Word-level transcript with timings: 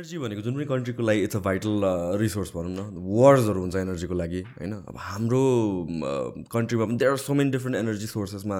Energy 0.00 0.18
भनेको 0.18 0.40
जुन 0.40 0.54
पनि 0.56 0.64
कन्ट्रीको 0.64 1.02
लागि 1.02 1.22
इट्स 1.22 1.36
अ 1.36 1.40
भाइटल 1.44 1.84
रिसोर्स 2.20 2.50
भनौँ 2.56 2.72
न। 2.72 2.80
वर्सहरू 3.04 3.60
हुन्छ 3.60 3.76
एनर्जीको 3.76 4.14
लागि 4.16 4.40
होइन। 4.56 4.72
अब 4.88 4.96
हाम्रो 4.96 5.40
कन्ट्रीमा 6.48 6.84
पनि 6.84 6.96
there 6.96 7.10
are 7.10 7.16
so 7.20 7.34
many 7.36 7.50
different 7.50 7.76
energy 7.76 8.06
सोर्सेसमा 8.08 8.58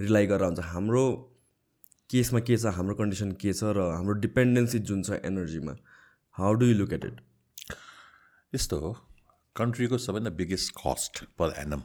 rely 0.00 0.26
गरेर 0.26 0.44
हुन्छ। 0.44 0.60
हाम्रो 0.64 1.04
केसमा 2.10 2.40
के 2.40 2.56
छ 2.56 2.72
हाम्रो 2.72 2.94
कन्डिसन 3.00 3.32
के 3.36 3.52
छ 3.52 3.76
र 3.76 3.84
हाम्रो 3.92 4.14
डिपेन्डेन्सी 4.24 4.78
जुन 4.88 5.02
छ 5.02 5.20
एनर्जीमा 5.28 5.74
how 6.36 6.52
do 6.56 6.66
you 6.66 6.74
look 6.80 6.92
at 6.96 7.04
it 7.04 7.20
यस्तो 8.52 8.78
हो 8.80 8.92
कन्ट्रीको 9.56 9.98
सबैभन्दा 9.98 10.32
बिगेस्ट 10.40 10.72
कस्ट 10.78 11.24
पर 11.36 11.52
एनम 11.64 11.82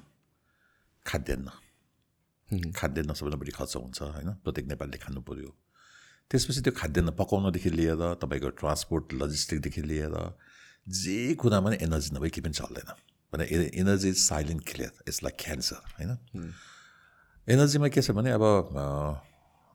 खाद्यान्न। 1.05 2.71
खाद्यान्न 2.71 3.13
सबैभन्दा 3.13 3.41
बढी 3.43 3.51
खर्च 3.51 3.75
हुन्छ 3.75 4.01
होइन। 4.01 4.29
प्रत्येक 4.47 4.67
नेपालीले 4.71 5.03
खानु 5.03 5.21
पऱ्यो। 5.27 5.51
त्यसपछि 6.31 6.61
त्यो 6.65 6.73
खाद्यान्न 6.77 7.11
पकाउनदेखि 7.19 7.69
लिएर 7.69 8.01
तपाईँको 8.21 8.49
ट्रान्सपोर्ट 8.59 9.13
लजिस्टिकदेखि 9.21 9.81
लिएर 9.81 10.15
जे 10.99 11.17
कुरामा 11.41 11.69
पनि 11.69 11.77
एनर्जी 11.81 12.09
नभए 12.15 12.29
केही 12.29 12.43
पनि 12.45 12.53
चल्दैन। 12.53 12.89
भने 13.33 13.45
energy 13.81 14.09
is 14.09 14.17
silent 14.19 14.61
clear 14.69 14.91
it's 15.07 15.23
like 15.23 15.35
cancer 15.39 15.81
होइन? 15.97 16.11
एनर्जीमा 17.47 17.87
के 17.93 18.01
छ 18.01 18.11
भने 18.17 18.31
अब 18.31 18.43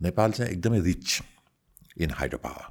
नेपाल 0.01 0.33
चाहिँ 0.33 0.51
एकदमै 0.52 0.80
रिच 0.80 1.21
इन 2.02 2.11
हाइड्रो 2.19 2.38
पावर 2.38 2.66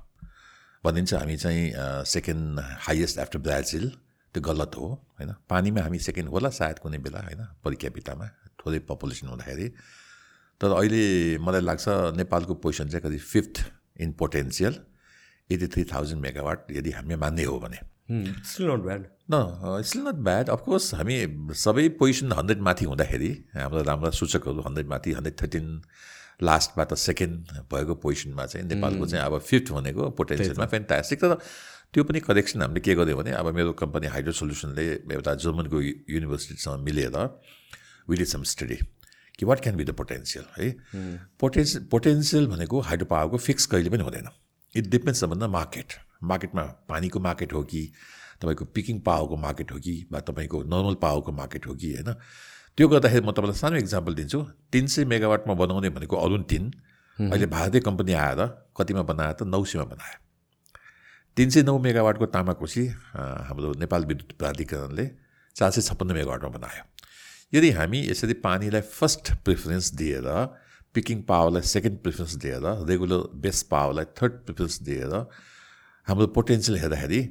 भनिन्छ 0.84 1.14
हामी 1.14 1.38
चाहिँ 1.38 1.64
सेकेन्ड 2.08 2.60
हाइएस्ट 2.88 3.20
आफ्टर 3.20 3.40
ब्राजिल 3.40 3.90
त्यो 4.36 4.42
गलत 4.44 4.76
हो 4.78 4.88
होइन? 5.20 5.32
पानीमा 5.50 5.82
हामी 5.82 6.00
सेकेन्ड 6.00 6.30
होला 6.30 6.50
सायद 6.60 6.80
कुनै 6.80 6.98
बेला 7.06 7.20
होइन? 7.28 7.42
परिक्यापितामा 7.64 8.28
थोरै 8.60 8.80
पपुलेसन 8.90 9.28
हुँदाखेरि। 9.28 9.68
तर 10.62 10.72
अहिले 10.72 11.38
मलाई 11.38 11.62
लाग्छ 11.62 11.86
नेपालको 12.18 12.54
पोजिसन 12.54 12.90
चाहिँ 12.90 13.04
कति 13.06 13.18
fifth 13.18 13.66
in 14.02 14.12
potential 14.12 14.76
eighty 15.52 15.68
three 15.68 15.84
thousand 15.84 16.22
megawatt 16.22 16.72
यदि 16.72 16.92
हामी 16.92 17.16
मान्ने 17.16 17.44
हो 17.44 17.60
भने। 17.60 17.80
स्टिल 18.50 18.68
नट 18.68 18.82
ब्याड 18.84 19.06
न 19.32 19.82
still 19.86 20.02
not 20.08 20.20
bad 20.28 20.50
of course 20.50 20.94
हामी 20.96 21.18
सबै 21.56 21.88
पोजिसन 22.00 22.32
हन्ड्रेड 22.32 22.62
माथि 22.62 22.86
हुँदाखेरि 22.86 23.32
हाम्रो 23.56 23.84
राम्रा 23.84 24.10
सूचकहरू 24.20 24.62
हन्ड्रेड 24.68 24.88
माथि 24.88 25.12
हन्ड्रेड 25.12 25.42
थर्टिन 25.42 25.82
लास्टबाट 26.44 26.94
सेकेन्ड 26.94 27.54
भएको 27.74 27.96
पोजिसनमा 27.96 28.46
चाहिँ 28.46 28.68
नेपालको 28.68 29.06
चाहिँ 29.06 29.26
अब 29.26 29.40
फिफ्थ 29.40 29.72
भनेको 29.72 30.10
पोटेन्सियलमा 30.20 30.66
फ्यान्टास्टिक 30.66 31.22
तर 31.22 31.38
त्यो 31.94 32.04
पनि 32.04 32.20
करेक्सन 32.20 32.62
हामीले 32.62 32.80
के 32.80 32.96
गर्यो 32.96 33.18
भने 33.18 33.32
अब 33.32 33.54
मेरो 33.56 33.74
कम्पनी 33.74 34.08
हाइड्रो 34.08 34.34
सोल्युसनले 34.42 34.86
एउटा 35.14 35.34
जर्मनको 35.44 35.82
युनिभर्सिटीसँग 35.82 36.84
मिलेर 36.84 37.18
विल 38.10 38.26
सम 38.26 38.44
स्टडी 38.44 38.78
कि 39.40 39.46
what 39.46 39.60
can 39.62 39.76
be 39.76 39.84
the 39.84 39.92
potential 39.94 40.46
है? 40.58 40.70
पोटेन्सियल 41.40 41.84
पोटेन्सियल 41.92 42.48
भनेको 42.48 42.80
हाइड्रो 42.82 43.06
पावरको 43.08 43.38
फिक्स 43.38 43.66
कहिले 43.66 43.90
पनि 43.90 44.04
हुँदैन। 44.04 44.30
इट 44.74 44.88
डिपेन्ड्स 44.88 45.24
भन्दा 45.24 45.48
मार्केट 45.48 45.94
मार्केटमा 46.24 46.64
पानीको 46.90 47.20
मार्केट 47.20 47.54
हो 47.54 47.64
कि 47.64 47.82
तपाईँको 48.42 48.66
पिकिङ 48.66 49.00
पावरको 49.02 49.36
मार्केट 49.38 49.72
हो 49.72 49.78
कि 49.80 49.96
वा 50.12 50.20
तपाईँको 50.20 50.64
नर्मल 50.66 50.96
पावरको 51.02 51.32
मार्केट 51.32 51.68
हो 51.68 51.74
कि 51.76 51.94
होइन? 51.94 52.14
त्यो 52.78 52.88
गर्दाखेरि 52.88 53.26
म 53.26 53.32
तपाईँलाई 53.32 53.58
सानो 53.58 53.78
इक्जाम्पल 53.78 54.14
दिन्छु। 54.14 54.40
तिन 54.72 54.88
सय 54.88 55.06
मेगावाटमा 55.06 55.54
बनाउने 55.54 55.90
भनेको 55.90 56.16
अरुण 56.18 56.44
तिन। 56.50 56.72
अहिले 57.18 57.46
भारतीय 57.46 57.82
कम्पनी 57.82 58.14
आएर 58.14 58.42
कतिमा 58.78 59.02
बनायो 59.02 59.34
त 59.34 59.50
नौ 59.50 59.64
सयमा 59.66 59.86
बनायो। 59.94 60.18
तिन 61.38 61.50
सय 61.50 61.62
नौ 61.64 61.78
मेगावाटको 61.78 62.26
तामाकोसी 62.34 62.86
हाम्रो 63.48 63.74
नेपाल 63.82 64.06
विद्युत 64.06 64.38
प्राधिकरणले 64.38 65.06
चार 65.56 65.72
सय 65.72 65.82
छप्पन्न 65.82 66.14
मेगावाटमा 66.14 66.50
बनायो। 66.58 66.84
यदि 67.54 67.70
हामी 67.72 68.00
यसरी 68.08 68.34
पानीलाई 68.44 68.82
फर्स्ट 68.94 69.32
प्रिफरेन्स 69.46 69.92
दिएर 70.00 70.28
पिकिङ 70.96 71.22
पावरलाई 71.24 71.62
सेकेन्ड 71.70 71.98
प्रिफरेन्स 72.04 72.34
दिएर 72.44 72.66
रेगुलर 72.90 73.22
बेस्ट 73.44 73.68
पावरलाई 73.70 74.06
थर्ड 74.20 74.34
प्रिफरेन्स 74.46 74.82
दिएर 74.82 75.14
हाम्रो 76.08 76.28
पोटेन्सियल 76.36 76.78
हेर्दाखेरि 76.80 77.22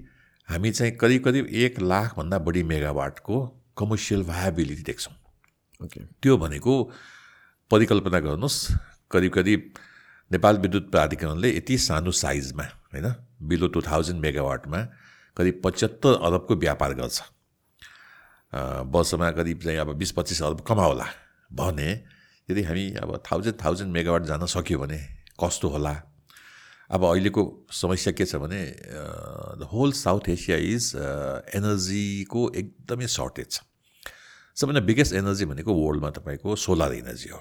हामी 0.49 0.71
चाहिँ 0.71 0.93
करिब 0.97 1.25
करिब 1.25 1.47
एक 1.65 1.81
लाखभन्दा 1.83 2.39
बढी 2.49 2.63
मेगावाटको 2.73 3.37
कमर्सियल 3.79 4.23
भायाबिलिटी 4.25 4.83
देख्छौँ। 4.83 5.15
ओके 5.81 6.01
त्यो 6.23 6.37
भनेको 6.39 6.73
परिकल्पना 7.71 8.21
गर्नुहोस् 8.27 8.59
करिब 9.11 9.33
करिब 9.33 9.73
नेपाल 10.31 10.59
विद्युत 10.59 10.91
प्राधिकरणले 10.91 11.57
यति 11.57 11.79
सानो 11.79 12.11
साइजमा 12.17 12.65
होइन 12.93 13.13
बिलो 13.49 13.69
टु 13.69 13.81
थाउजन्ड 13.89 14.21
मेगावाटमा 14.21 14.81
करिब 15.37 15.61
पचहत्तर 15.65 16.21
अरबको 16.27 16.57
व्यापार 16.65 16.95
गर्छ। 17.01 17.23
वर्षमा 18.53 19.31
करिब 19.31 19.61
चाहिँ 19.61 19.79
अब 19.79 19.93
बिस 19.99 20.13
पच्चिस 20.13 20.43
अरब 20.43 20.61
कमाउला 20.67 21.07
भने 21.53 21.91
यदि 22.49 22.63
हामी 22.63 22.85
अब 23.03 23.23
थाउजन्ड 23.27 23.57
थाउजन्ड 23.65 23.93
मेगावाट 23.93 24.23
जान 24.25 24.47
सक्यो 24.47 24.79
भने 24.79 24.99
कस्तो 25.41 25.69
होला? 25.69 25.95
अब 26.91 27.05
अहिलेको 27.05 27.43
समस्या 27.73 28.13
के 28.15 28.25
छ 28.25 28.37
भने 28.39 28.63
the 29.59 29.69
whole 29.73 29.93
South 29.93 30.29
Asia 30.29 30.57
is 30.57 30.93
एनर्जीको 31.59 32.43
एकदमै 32.57 33.07
सर्टेज 33.11 33.51
छ। 33.51 33.61
सबभन्दा 34.57 34.81
बिगेस्ट 34.87 35.15
एनर्जी 35.15 35.45
भनेको 35.45 35.75
वर्ल्डमा 35.75 36.11
तपाईँको 36.17 36.57
सोलर 36.57 36.93
इनर्जी 36.95 37.29
हो। 37.29 37.41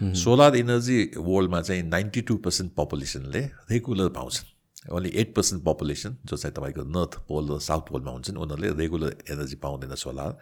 सोलर 0.00 0.56
इनर्जी 0.56 0.98
वर्ल्डमा 1.18 1.60
चाहिँ 1.62 1.82
नाइन्टी 1.82 2.20
टू 2.22 2.36
पर्सेन्ट 2.46 2.72
पपुलेसनले 2.76 3.40
रेगुलर 3.70 4.08
पाउँछन्। 4.16 4.46
ओन्ली 4.92 5.10
एट 5.22 5.34
पर्सेन्ट 5.34 5.64
पपुलेसन 5.64 6.16
जो 6.24 6.36
चाहिँ 6.36 6.54
तपाईँको 6.54 6.82
नर्थ 6.96 7.12
पोल 7.28 7.44
र 7.50 7.58
साउथ 7.68 7.84
पोलमा 7.90 8.10
हुन्छन् 8.12 8.36
उनीहरूले 8.36 8.70
रेगुलर 8.82 9.10
एनर्जी 9.32 9.56
पाउँदैन 9.64 9.94
सोलर 10.04 10.32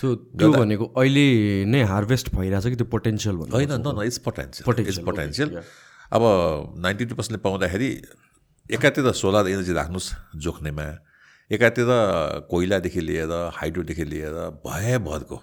सो 0.00 0.14
त्यो 0.38 0.52
भनेको 0.52 0.84
अहिले 0.96 1.26
नै 1.68 1.82
हार्भेस्ट 1.92 2.34
भइरहेछ 2.34 2.66
कि 2.72 2.76
त्यो 2.80 2.88
पोटेन्सियल 2.96 3.36
भन्नु 3.36 3.54
होइन 3.56 3.72
न 3.72 3.94
न 3.98 4.06
इट्स 4.08 4.18
पोटेन्सियल 4.26 4.86
इट्स 4.88 4.98
पोटेन्सियल 5.10 5.48
अब 6.12 6.22
नाइन्टी 6.84 7.04
टू 7.04 7.14
पर्सेन्टले 7.14 7.42
पाउँदाखेरि 7.44 7.90
एकातिर 8.70 9.12
सोलर 9.22 9.48
एनर्जी 9.48 9.72
राख्नुहोस् 9.72 10.10
जोख्नेमा। 10.42 10.86
एकातिर 11.50 11.88
कोइलादेखि 12.50 13.00
लिएर 13.00 13.32
हाइड्रोदेखि 13.54 14.04
लिएर 14.04 14.34
भयभरको 14.66 15.36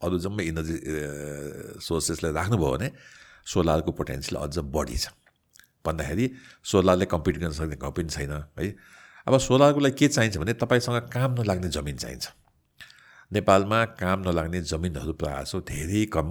अरू 0.00 0.18
जम्मै 0.24 0.44
इनर्जी 0.44 0.76
सोर्सेसलाई 1.82 2.32
राख्नुभयो 2.32 2.70
भने 2.72 2.88
सोलरको 3.52 3.92
पोटेन्सियल 3.98 4.36
अझ 4.42 4.58
बढी 4.76 4.96
छ। 4.96 5.06
भन्दाखेरि 5.86 6.26
सोलरले 6.64 7.06
कम्पिट 7.06 7.36
गर्न 7.38 7.52
सक्ने 7.54 7.76
पनि 7.80 8.08
छैन 8.08 8.32
है। 8.58 8.66
अब 9.26 9.38
सोलरको 9.38 9.80
लागि 9.80 9.96
के 9.98 10.06
चाहिन्छ 10.08 10.36
भने 10.38 10.52
तपाईँसँग 10.58 10.98
काम 11.10 11.30
नलाग्ने 11.38 11.68
जमिन 11.70 11.96
चाहिन्छ। 11.96 12.26
नेपालमा 13.30 13.78
काम 13.98 14.18
नलाग्ने 14.28 14.60
जमिनहरू 14.62 15.12
प्रायः 15.20 15.58
धेरै 15.66 16.04
कम 16.14 16.28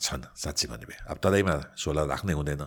छन् 0.00 0.24
साँच्ची 0.36 0.66
भन्ने 0.68 0.86
भए 0.88 0.98
अब 1.08 1.16
तदैमा 1.24 1.54
सोलर 1.76 2.04
राख्नै 2.08 2.32
हुँदैन 2.32 2.62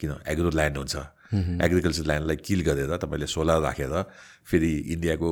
किन? 0.00 0.10
एग्रो 0.28 0.50
ल्यान्ड 0.52 0.76
हुन्छ। 0.78 0.96
एग्रिकल्चर 1.32 2.04
ल्यान्डलाई 2.08 2.36
किल 2.44 2.60
गरेर 2.68 2.92
तपाईँले 3.00 3.26
सोलर 3.26 3.60
राखेर 3.64 3.94
फेरि 4.48 4.72
इन्डियाको 4.92 5.30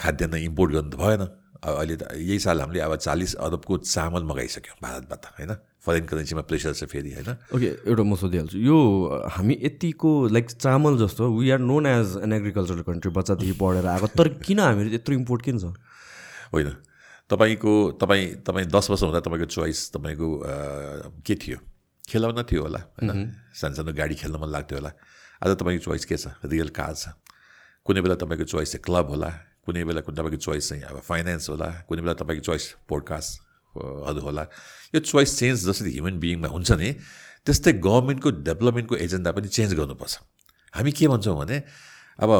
खाद्यान्न 0.00 0.36
इम्पोर्ट 0.48 0.70
गर्नु 0.72 0.90
त 0.92 0.96
भएन। 0.96 1.22
अहिले 1.60 1.96
त 1.96 2.02
यही 2.16 2.38
साल 2.40 2.60
हामीले 2.60 2.80
अब 2.80 2.96
चालिस 2.96 3.32
अरबको 3.36 3.74
चामल 3.84 4.22
मगाइसक्यौँ 4.24 4.76
भारतबाट 4.80 5.22
होइन? 5.36 5.52
फरेन 5.86 6.04
करेन्सीमा 6.10 6.42
प्रेसर 6.50 6.72
छ 6.74 6.84
फेरि 6.90 7.10
होइन? 7.14 7.30
ओके 7.54 7.68
एउटा 7.86 8.02
म 8.02 8.14
सोधिहाल्छु। 8.18 8.58
यो 8.58 8.78
हामी 9.30 9.54
यतिको 9.62 10.10
लाइक 10.34 10.46
चामल 10.50 10.98
जस्तो 10.98 11.30
we 11.30 11.50
are 11.50 11.60
known 11.62 11.86
as 11.86 12.18
an 12.26 12.32
agricultural 12.32 12.82
country 12.82 13.10
बच्चादेखि 13.14 13.54
पढेर 13.54 13.86
आएको। 13.86 14.06
तर 14.18 14.28
किन 14.42 14.58
हामीहरू 14.60 14.90
यत्रो 14.94 15.14
इम्पोर्ट 15.14 15.42
किन 15.46 15.58
छ? 15.58 15.70
होइन। 16.50 16.74
तपाईँको 17.30 17.72
तपाईँ 18.02 18.26
तपाईँ 18.42 18.66
दस 18.66 18.90
वर्ष 18.90 19.02
हुँदा 19.02 19.20
तपाईँको 19.22 19.46
चोइस 19.46 19.78
तपाईँको 19.94 20.28
के 21.22 21.34
थियो? 21.34 21.58
खेलाउन 22.10 22.42
थियो 22.50 22.62
होला 22.62 22.80
होइन? 22.98 23.30
सानो 23.54 23.92
गाडी 23.94 24.14
खेल्न 24.14 24.36
मन 24.42 24.50
लाग्थ्यो 24.50 24.78
होला। 24.78 24.90
आज 25.42 25.50
तपाईँको 25.54 25.84
चोइस 25.86 26.04
के 26.04 26.16
छ? 26.16 26.34
रियल 26.46 26.70
कार 26.74 26.94
छ। 26.94 27.14
कुनै 27.86 28.00
बेला 28.02 28.14
तपाईँको 28.18 28.44
चोइस 28.50 28.72
चाहिँ 28.72 28.82
क्लब 28.82 29.06
होला 29.14 29.30
कुनै 29.62 29.82
बेला 29.86 30.00
तपाईँको 30.02 30.38
चोइस 30.38 30.68
चाहिँ 30.68 30.82
अब 30.82 30.98
फाइनेन्स 31.02 31.50
होला 31.50 31.68
कुनै 31.86 32.02
बेला 32.02 32.14
तपाईँको 32.18 32.42
चोइस 32.42 32.64
पोडकास्टहरू 33.76 34.24
होला। 34.24 34.44
यो 34.94 34.98
चोइस 35.00 35.30
चेन्ज 35.38 35.56
जसरी 35.68 35.90
ह्युमन 35.92 36.16
बिइङमा 36.18 36.48
हुन्छ 36.48 36.70
नि 36.80 36.88
त्यस्तै 37.44 37.72
गभर्मेन्टको 37.84 38.28
डेभलपमेन्टको 38.48 38.94
एजेन्डा 38.96 39.30
पनि 39.36 39.48
चेन्ज 39.48 39.70
गर्नुपर्छ। 39.78 40.14
हामी 40.74 40.90
के 40.92 41.06
भन्छौँ 41.08 41.36
भने 41.36 41.56
अब 42.18 42.30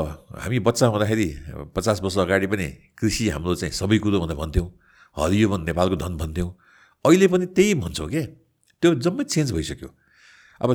हामी 0.41 0.59
बच्चा 0.65 0.87
हुँदाखेरि 0.89 1.29
पचास 1.77 2.01
वर्ष 2.01 2.17
अगाडि 2.25 2.47
पनि 2.49 2.67
कृषि 2.97 3.29
हाम्रो 3.29 3.55
चाहिँ 3.61 3.73
सबै 3.77 3.99
कुरो 4.01 4.21
भनेर 4.25 4.37
भन्थ्यौँ। 4.37 4.69
हरियो 5.17 5.47
भने 5.49 5.65
नेपालको 5.69 5.97
धन 6.01 6.17
भन्थ्यौँ। 6.17 6.51
अहिले 7.05 7.27
पनि 7.29 7.47
त्यही 7.53 7.75
भन्छौँ 7.85 8.09
के? 8.09 8.23
त्यो 8.83 8.95
जम्मै 9.05 9.25
चेन्ज 9.25 9.53
भइसक्यो। 9.53 9.89
अब 10.61 10.69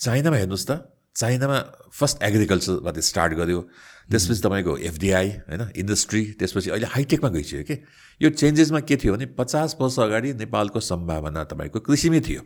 चाइनामा 0.00 0.36
हेर्नुहोस् 0.36 0.66
त 0.68 0.72
चाइनामा 1.16 1.58
फर्स्ट 1.92 2.16
एग्रिकल्चरबाट 2.22 2.96
स्टार्ट 3.00 3.32
गर्यो 3.40 3.60
त्यसपछि 4.10 4.40
तपाईँको 4.40 4.76
एफडिआई 4.78 5.28
होइन 5.50 5.62
इन्डस्ट्री 5.76 6.22
त्यसपछि 6.38 6.70
अहिले 6.70 6.86
हाइटेकमा 6.86 7.28
गइसक्यो 7.30 7.62
कि 7.62 7.76
यो 8.20 8.30
चेन्जेसमा 8.30 8.80
के 8.80 8.96
थियो 8.96 9.14
भने 9.14 9.26
पचास 9.34 9.76
वर्ष 9.80 9.98
अगाडि 10.00 10.32
नेपालको 10.34 10.80
सम्भावना 10.80 11.44
तपाईँको 11.44 11.80
कृषिमै 11.80 12.20
थियो। 12.20 12.42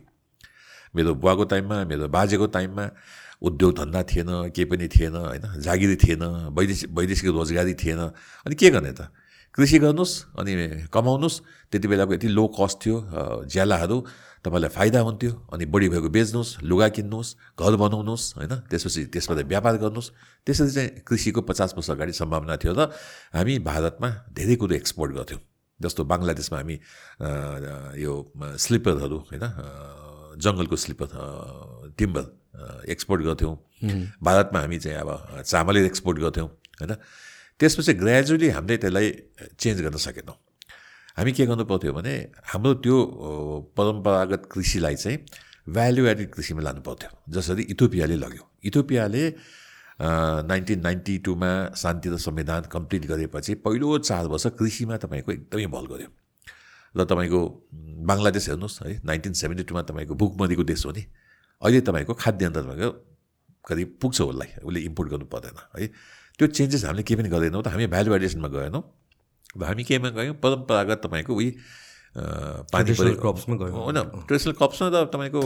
मेरो 0.95 1.15
बुवाको 1.15 1.43
टाइममा 1.45 1.77
मेरो 1.85 2.07
बाजेको 2.09 2.47
टाइममा 2.47 2.85
उद्योग 3.41 3.71
धन्दा 3.77 4.01
थिएन 4.03 4.29
केही 4.55 4.65
पनि 4.65 4.87
थिएन 4.87 5.15
होइन 5.15 5.61
जागिरी 5.61 5.95
थिएन 5.95 6.23
वैदेशिक 6.57 6.89
वैदेशिक 6.91 7.29
रोजगारी 7.29 7.73
थिएन। 7.73 7.99
अनि 8.45 8.55
के 8.55 8.69
गर्ने 8.69 8.91
त? 8.91 9.07
कृषि 9.55 9.79
गर्नुहोस् 9.79 10.13
अनि 10.39 10.53
कमाउनुहोस्। 10.93 11.41
त्यति 11.71 11.87
बेलाको 11.87 12.13
यति 12.13 12.27
लो 12.27 12.47
कस्ट 12.57 12.77
थियो 12.85 12.97
ज्यालाहरू। 13.45 13.97
तपाईँलाई 14.45 14.71
फाइदा 14.73 14.99
हुन्थ्यो 15.05 15.31
अनि 15.53 15.65
बढी 15.69 15.87
भएको 15.93 16.09
बेच्नुहोस् 16.09 16.51
लुगा 16.65 16.87
किन्नुहोस् 16.97 17.29
घर 17.61 17.73
बनाउनुहोस् 17.77 18.25
होइन? 18.37 18.53
त्यसपछि 18.69 19.01
त्यसबाट 19.13 19.45
व्यापार 19.45 19.75
गर्नुहोस्। 19.83 20.09
त्यसरी 20.45 20.71
चाहिँ 20.71 20.89
कृषिको 21.05 21.41
पचास 21.45 21.77
वर्ष 21.77 21.89
अगाडि 21.93 22.13
सम्भावना 22.17 22.55
थियो 22.57 22.73
र 22.73 22.89
हामी 23.37 23.53
भारतमा 23.61 24.09
धेरै 24.33 24.55
कुरो 24.57 24.73
एक्सपोर्ट 24.81 25.11
गर्थ्यौँ। 25.13 25.41
जस्तो 25.79 26.01
बङ्गलादेशमा 26.09 26.57
हामी 26.57 26.75
यो 28.01 28.11
स्लिपरहरू 28.65 29.17
होइन? 29.29 29.45
जङ्गलको 30.41 30.75
स्लिपर 30.75 31.09
टिम्बर 31.97 32.25
एक्सपोर्ट 32.89 33.21
गर्थ्यौँ। 33.21 33.53
भारतमा 34.21 34.59
हामी 34.59 34.77
चाहिँ 34.81 34.97
अब 34.97 35.09
चामलै 35.45 35.85
एक्सपोर्ट 35.85 36.17
गर्थ्यौँ 36.17 36.47
होइन? 36.81 36.93
त्यसपछि 37.61 37.93
ग्रेजुअली 37.93 38.47
हामीले 38.57 38.77
त्यसलाई 38.81 39.07
चेन्ज 39.61 39.77
गर्न 39.85 39.97
सकेनौँ। 40.01 40.37
हामी 41.17 41.31
के 41.31 41.45
गर्नु 41.45 41.65
पर्थ्यो 41.65 41.93
भने 41.93 42.13
हाम्रो 42.45 42.73
त्यो 42.83 42.97
परम्परागत 43.77 44.41
कृषिलाई 44.51 44.95
चाहिँ 44.95 45.17
भ्याल्यु 45.69 46.05
एडेड 46.07 46.29
कृषिमा 46.33 46.61
लानु 46.61 46.81
पर्थ्यो। 46.81 47.09
जसरी 47.29 47.63
इथोपियाले 47.73 48.15
लग्यो। 48.15 48.43
इथोपियाले 48.65 49.23
नाइन्टिन 50.01 50.79
नाइन्टी 50.81 51.17
टूमा 51.25 51.49
शान्ति 51.77 52.09
र 52.09 52.17
संविधान 52.17 52.61
कम्प्लिट 52.71 53.05
गरेपछि 53.05 53.53
पहिलो 53.65 53.97
चार 53.99 54.25
वर्ष 54.27 54.45
कृषिमा 54.57 54.97
तपाईँको 54.97 55.31
एकदमै 55.31 55.67
भल 55.75 55.85
गर्यो 55.91 56.09
र 56.95 57.05
तपाईँको 57.05 57.39
बङ्गलादेश 58.09 58.49
हेर्नुहोस् 58.49 58.81
है 58.81 58.99
नाइन्टिन 59.05 59.33
सेभेन्टी 59.33 59.63
टूमा 59.69 59.81
तपाईँको 59.89 60.15
भुकमरीको 60.15 60.63
देश 60.63 60.85
हो 60.85 60.91
नि। 60.91 61.03
अहिले 61.61 61.81
तपाईँको 61.87 62.13
खाद्यान्न 62.17 62.55
तपाईँको 62.55 62.89
करिब 63.67 63.89
पुग्छ 64.01 64.21
उसलाई 64.21 64.49
उसले 64.65 64.79
इम्पोर्ट 64.89 65.09
गर्नु 65.11 65.25
पर्दैन 65.29 65.57
है। 65.77 65.87
त्यो 66.39 66.47
चेन्जेस 66.47 66.83
हामीले 66.85 67.03
केही 67.05 67.21
पनि 67.21 67.29
गर्दैनौँ 67.29 67.61
त 67.61 67.67
हामी 67.69 67.87
भ्यालु 67.93 68.15
एडिसनमा 68.15 68.49
गएनौँ। 68.49 68.81
हामी 69.55 69.83
केमा 69.83 70.09
गयौँ 70.15 70.35
परम्परागत 70.39 71.01
तपाईँको 71.03 71.33
उही 71.35 71.49
पानी 72.11 72.91
क्रप्समा 72.91 73.55
गयो। 73.55 73.71
होइन 73.71 74.27
ट्रेडिसनल 74.27 74.53
क्रप्समा 74.59 74.87
त 74.91 75.15
तपाईँको 75.15 75.41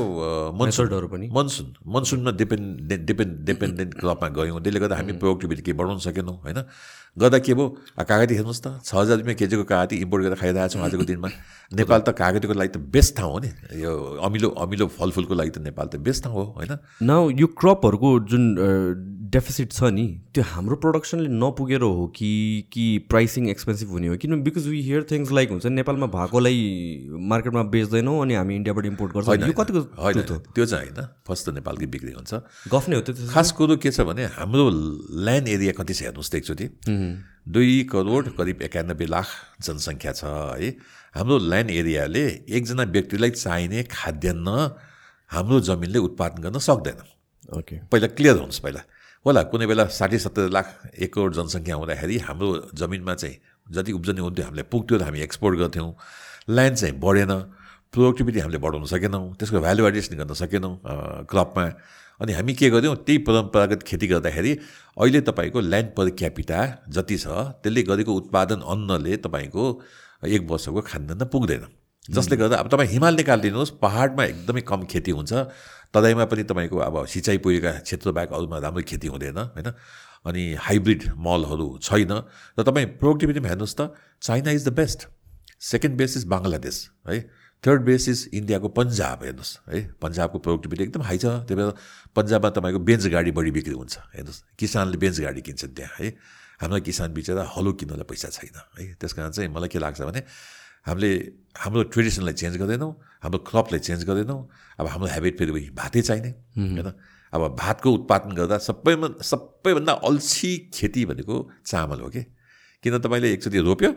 मनसुनहरू 0.57 1.07
पनि। 1.13 1.29
मनसुन 1.29 1.67
मनसुनमा 1.85 2.31
डिपेन्ड 2.41 3.05
डिपेन्ड 3.05 3.33
डिपेन्डेन्ट 3.45 3.93
क्रपमा 4.01 4.27
गयौँ। 4.33 4.57
त्यसले 4.65 4.79
गर्दा 4.81 4.95
हामी 4.97 5.13
प्रोडक्टिभिटी 5.21 5.61
केही 5.61 5.77
बढाउन 5.77 5.99
सकेनौँ 6.01 6.35
होइन? 6.41 6.59
गर्दा 7.17 7.37
के 7.37 7.53
भयो? 7.53 7.67
कागती 8.01 8.33
हेर्नुहोस् 8.33 8.61
त 8.65 8.67
छ 8.81 8.97
हजार 8.97 9.21
रुपियाँ 9.21 9.37
केजीको 9.37 9.63
कागती 9.63 9.95
इम्पोर्ट 10.01 10.21
गरेर 10.25 10.37
खाइरहेको 10.41 10.73
छौँ 10.73 10.81
आजको 10.89 11.05
दिनमा। 11.05 11.29
नेपाल 11.71 11.99
त 12.01 12.09
कागतीको 12.17 12.53
लागि 12.57 12.71
त 12.73 12.77
बेस्ट 12.81 13.11
ठाउँ 13.13 13.31
हो 13.31 13.39
नि। 13.45 13.49
यो 13.85 13.91
अमिलो 14.25 14.49
अमिलो 14.57 14.85
फलफुलको 14.89 15.33
लागि 15.37 15.51
त 15.53 15.57
नेपाल 15.69 15.87
त 15.93 16.01
बेस्ट 16.01 16.23
ठाउँ 16.25 16.33
हो 16.33 16.43
होइन? 16.57 16.73
न 17.05 17.29
यो 17.29 17.47
क्रपहरूको 17.53 18.09
जुन 18.25 18.43
डेफिसिट 19.33 19.71
छ 19.71 19.89
नि 19.95 20.05
त्यो 20.33 20.43
हाम्रो 20.47 20.75
प्रडक्सनले 20.83 21.29
नपुगेर 21.33 21.81
हो 21.81 22.07
कि 22.15 22.29
कि 22.71 22.85
प्राइसिङ 23.09 23.49
एक्सपेन्सिभ 23.49 23.89
हुने 23.89 24.07
हो? 24.07 24.15
किनभने 24.17 24.43
because 24.43 24.67
we 24.67 24.81
hear 24.81 25.05
things 25.11 25.31
like 25.31 25.49
हुन्छ 25.49 25.65
नेपालमा 25.65 26.07
भएकोलाई 26.15 26.57
मार्केटमा 27.31 27.63
बेच्दैनौँ 27.75 28.15
अनि 28.21 28.33
हामी 28.35 28.55
इन्डियाबाट 28.55 28.85
इम्पोर्ट 28.85 29.13
गर्छौँ 29.13 29.37
यो 29.47 29.53
कतिको 29.59 29.79
होइन 30.03 30.21
त्यो 30.55 30.65
चाहिँ 30.65 30.89
होइन 30.89 31.07
फर्स्ट 31.27 31.45
त 31.45 31.53
नेपालकै 31.55 31.87
बिक्री 31.95 32.11
हुन्छ। 32.11 32.33
गफ 32.73 32.89
नै 32.89 32.95
हो 32.95 33.01
त्यो 33.01 33.27
खास 33.31 33.51
कुरो 33.55 33.77
के 33.79 33.91
छ 33.91 34.05
भने 34.09 34.25
हाम्रो 34.35 34.65
ल्यान्ड 35.25 35.47
एरिया 35.55 35.73
कति 35.79 35.93
छ 35.93 36.01
हेर्नुहोस् 36.09 36.31
त 36.31 36.35
एकचोटि 36.35 36.67
दुई 37.55 37.73
करोड 37.91 38.35
करिब 38.37 38.61
एकानब्बे 38.67 39.05
लाख 39.15 39.27
जनसङ्ख्या 39.63 40.11
छ 40.11 40.23
है। 40.59 40.69
हाम्रो 41.15 41.37
ल्यान्ड 41.51 41.71
एरियाले 41.71 42.25
एकजना 42.51 42.83
व्यक्तिलाई 42.95 43.31
चाहिने 43.31 43.83
खाद्यान्न 43.89 44.47
हाम्रो 45.31 45.59
जमिनले 45.67 45.99
उत्पादन 46.09 46.41
गर्न 46.43 46.59
सक्दैन। 46.59 46.99
ओके 47.57 47.75
पहिला 47.91 48.07
क्लियर 48.17 48.35
हुनुहोस् 48.35 48.61
पहिला। 48.65 48.81
होला 49.25 49.41
कुनै 49.49 49.65
बेला 49.65 49.85
साठी 49.89 50.17
सत्तर 50.19 50.49
लाख 50.55 50.67
एक 51.01 51.13
करोड 51.13 51.33
जनसङ्ख्या 51.33 51.75
हुँदाखेरि 51.75 52.17
हाम्रो 52.27 52.47
जमिनमा 52.77 53.13
चाहिँ 53.21 53.35
जति 53.67 53.91
उब्जनी 53.97 54.21
हुन्थ्यो 54.21 54.45
हामीले 54.45 54.63
पुग्थ्यो 54.69 54.97
हामी 55.01 55.19
एक्सपोर्ट 55.27 55.55
गर्थ्यौँ 55.59 55.89
ल्यान्ड 56.49 56.75
चाहिँ 56.77 56.95
बढेन 57.01 57.33
प्रोडक्टिभिटी 57.93 58.39
हामीले 58.39 58.59
बढाउन 58.65 58.85
सकेनौँ 58.93 59.23
त्यसको 59.39 59.59
भ्यालु 59.65 59.87
एडिसन 59.89 60.15
गर्न 60.21 60.33
सकेनौँ 60.41 60.73
क्रपमा 61.31 61.65
अनि 62.21 62.33
हामी 62.33 62.53
के 62.53 62.69
गर्यौँ 62.69 62.95
त्यही 63.01 63.17
परम्परागत 63.27 63.81
खेती 63.89 64.07
गर्दाखेरि 64.13 64.51
अहिले 64.97 65.21
तपाईँको 65.29 65.59
ल्यान्ड 65.73 65.89
पर 65.97 66.09
क्यापिटा 66.21 66.59
जति 66.95 67.17
छ 67.17 67.25
त्यसले 67.65 67.81
गरेको 67.89 68.13
उत्पादन 68.21 68.61
अन्नले 68.73 69.17
तपाईँको 69.25 69.63
एक 70.35 70.41
वर्षको 70.51 70.81
खाद्यान्न 70.91 71.25
पुग्दैन। 71.33 71.65
जसले 72.05 72.37
गर्दा 72.37 72.55
अब 72.61 72.67
तपाईँ 72.69 72.89
हिमाल 72.89 73.15
निकालिदिनुहोस् 73.15 73.71
पहाडमा 73.81 74.23
एकदमै 74.23 74.61
कम 74.61 74.83
खेती 74.85 75.11
हुन्छ 75.17 75.33
तराईमा 75.95 76.25
पनि 76.27 76.43
तपाईँको 76.43 76.77
अब 76.77 77.05
सिँचाइ 77.07 77.37
पुगेका 77.39 77.71
क्षेत्र 77.87 78.11
बाहेक 78.11 78.31
अरूमा 78.35 78.57
राम्रो 78.59 78.83
खेती 78.83 79.07
हुँदैन 79.07 79.37
होइन? 79.55 79.71
अनि 80.25 80.43
हाइब्रिड 80.59 81.01
मलहरू 81.15 81.67
छैन। 81.79 82.11
र 82.59 82.59
तपाईँ 82.59 82.85
प्रोडक्टिभिटीमा 82.99 83.47
हेर्नुहोस् 83.47 83.75
त 83.79 83.95
China 84.21 84.51
is 84.51 84.67
the 84.67 84.73
best 84.75 85.07
second 85.61 85.95
base 85.97 86.17
is 86.17 86.23
Bangladesh 86.27 86.77
है? 87.07 87.19
थर्ड 87.63 87.81
बेस 87.85 88.09
इज 88.09 88.19
इन्डियाको 88.33 88.67
पन्जाब 88.69 89.23
हेर्नुहोस् 89.23 89.53
है? 89.69 89.79
पन्जाबको 90.01 90.37
प्रोडक्टिभिटी 90.39 90.83
एकदम 90.83 91.01
हाई 91.01 91.17
छ। 91.17 91.25
त्यही 91.45 91.55
भएर 91.55 91.71
पन्जाबमा 92.15 92.49
तपाईँको 92.57 92.79
बेन्च 92.79 93.03
गाडी 93.07 93.31
बढी 93.31 93.51
बिक्री 93.51 93.73
हुन्छ 93.73 93.95
हेर्नुहोस्। 94.13 94.43
किसानले 94.59 94.97
बेन्च 94.97 95.17
गाडी 95.21 95.41
किन्छन् 95.41 95.73
त्यहाँ 95.77 95.95
है? 96.01 96.07
हाम्रो 96.61 96.79
किसान 96.81 97.13
बिचरा 97.13 97.43
हलो 97.55 97.71
किन्नलाई 97.79 98.07
पैसा 98.09 98.29
छैन 98.29 98.55
है? 98.57 98.83
त्यस 98.99 99.13
कारण 99.13 99.31
चाहिँ 99.31 99.49
मलाई 99.49 99.69
के 99.69 99.79
लाग्छ 99.79 100.01
भने 100.01 100.21
हामीले 100.85 101.11
हाम्रो 101.57 101.83
ट्रेडिसनलाई 101.93 102.33
चेन्ज 102.33 102.55
गर्दैनौँ 102.61 102.91
हाम्रो 103.23 103.39
क्रपलाई 103.49 103.79
चेन्ज 103.79 104.01
गर्दैनौँ 104.05 104.39
अब 104.79 104.85
हाम्रो 104.87 105.07
हेबिट 105.15 105.33
फेरि 105.39 105.69
भातै 105.73 106.01
चाहिने 106.01 106.31
होइन? 106.57 106.91
अब 107.33 107.41
भातको 107.59 107.89
उत्पादन 107.91 108.31
गर्दा 108.39 108.57
सबैमा 108.69 109.07
सबैभन्दा 109.23 109.93
अल्छी 110.07 110.51
खेती 110.73 111.05
भनेको 111.09 111.35
चामल 111.65 111.99
हो 111.99 112.09
कि? 112.09 112.21
किन 112.83 112.99
तपाईँले 113.01 113.27
एकचोटि 113.33 113.59
रोप्यो 113.65 113.91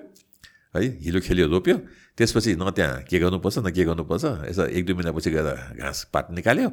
है 0.75 0.81
हिलो 1.05 1.21
खेल्यो 1.21 1.47
रोप्यो 1.49 1.77
त्यसपछि 2.19 2.57
न 2.57 2.71
त्यहाँ 2.73 3.03
के 3.05 3.19
गर्नुपर्छ 3.19 3.59
न 3.59 3.71
के 3.71 3.85
गर्नुपर्छ 3.85 4.25
यसो 4.49 4.65
एक 4.65 4.83
दुई 4.87 4.95
महिनापछि 4.95 5.31
गएर 5.31 5.49
घाँस 5.77 5.99
पात 6.13 6.31
निकाल्यो 6.39 6.69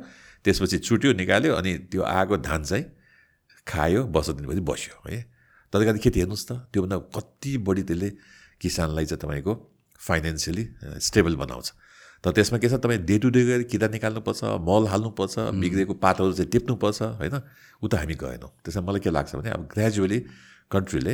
त्यसपछि 0.46 0.78
चुट्यो 0.88 1.14
निकाल्यो 1.22 1.54
अनि 1.60 1.72
त्यो 1.92 2.02
आएको 2.02 2.38
धान 2.40 2.64
चाहिँ 2.64 2.86
खायो 3.68 4.02
वर्ष 4.16 4.30
दिनपछि 4.38 4.62
बस्यो 4.64 4.96
है? 5.10 5.20
तर 5.74 5.98
खेती 5.98 6.20
हेर्नुहोस् 6.20 6.48
त 6.48 6.52
त्योभन्दा 6.72 6.98
कति 7.16 7.52
बढी 7.68 7.84
त्यसले 7.84 8.10
किसानलाई 8.62 9.06
चाहिँ 9.06 9.20
तपाईँको 9.22 9.54
फाइनेन्सियली 10.08 10.64
स्टेबल 11.02 11.36
बनाउँछ। 11.36 11.72
तर 12.24 12.32
त्यसमा 12.32 12.58
के 12.60 12.70
छ 12.70 12.82
तपाईँ 12.82 13.00
डे 13.06 13.18
टु 13.20 13.30
डे 13.30 13.42
गएर 13.46 13.64
किरा 13.70 13.88
निकाल्नुपर्छ 13.94 14.44
मल 14.66 14.88
हाल्नुपर्छ 14.90 15.36
बिग्रेको 15.62 15.94
पातहरू 16.02 16.34
चाहिँ 16.34 16.50
टिप्नुपर्छ 16.52 17.02
होइन? 17.22 17.36
उता 17.84 17.98
हामी 18.00 18.16
गएनौँ। 18.16 18.52
त्यसमा 18.66 18.82
मलाई 18.88 19.02
के 19.02 19.10
लाग्छ 19.10 19.36
भने 19.36 19.50
अब 19.50 19.62
ग्रेजुअली 19.74 20.20
कन्ट्रीले 20.72 21.14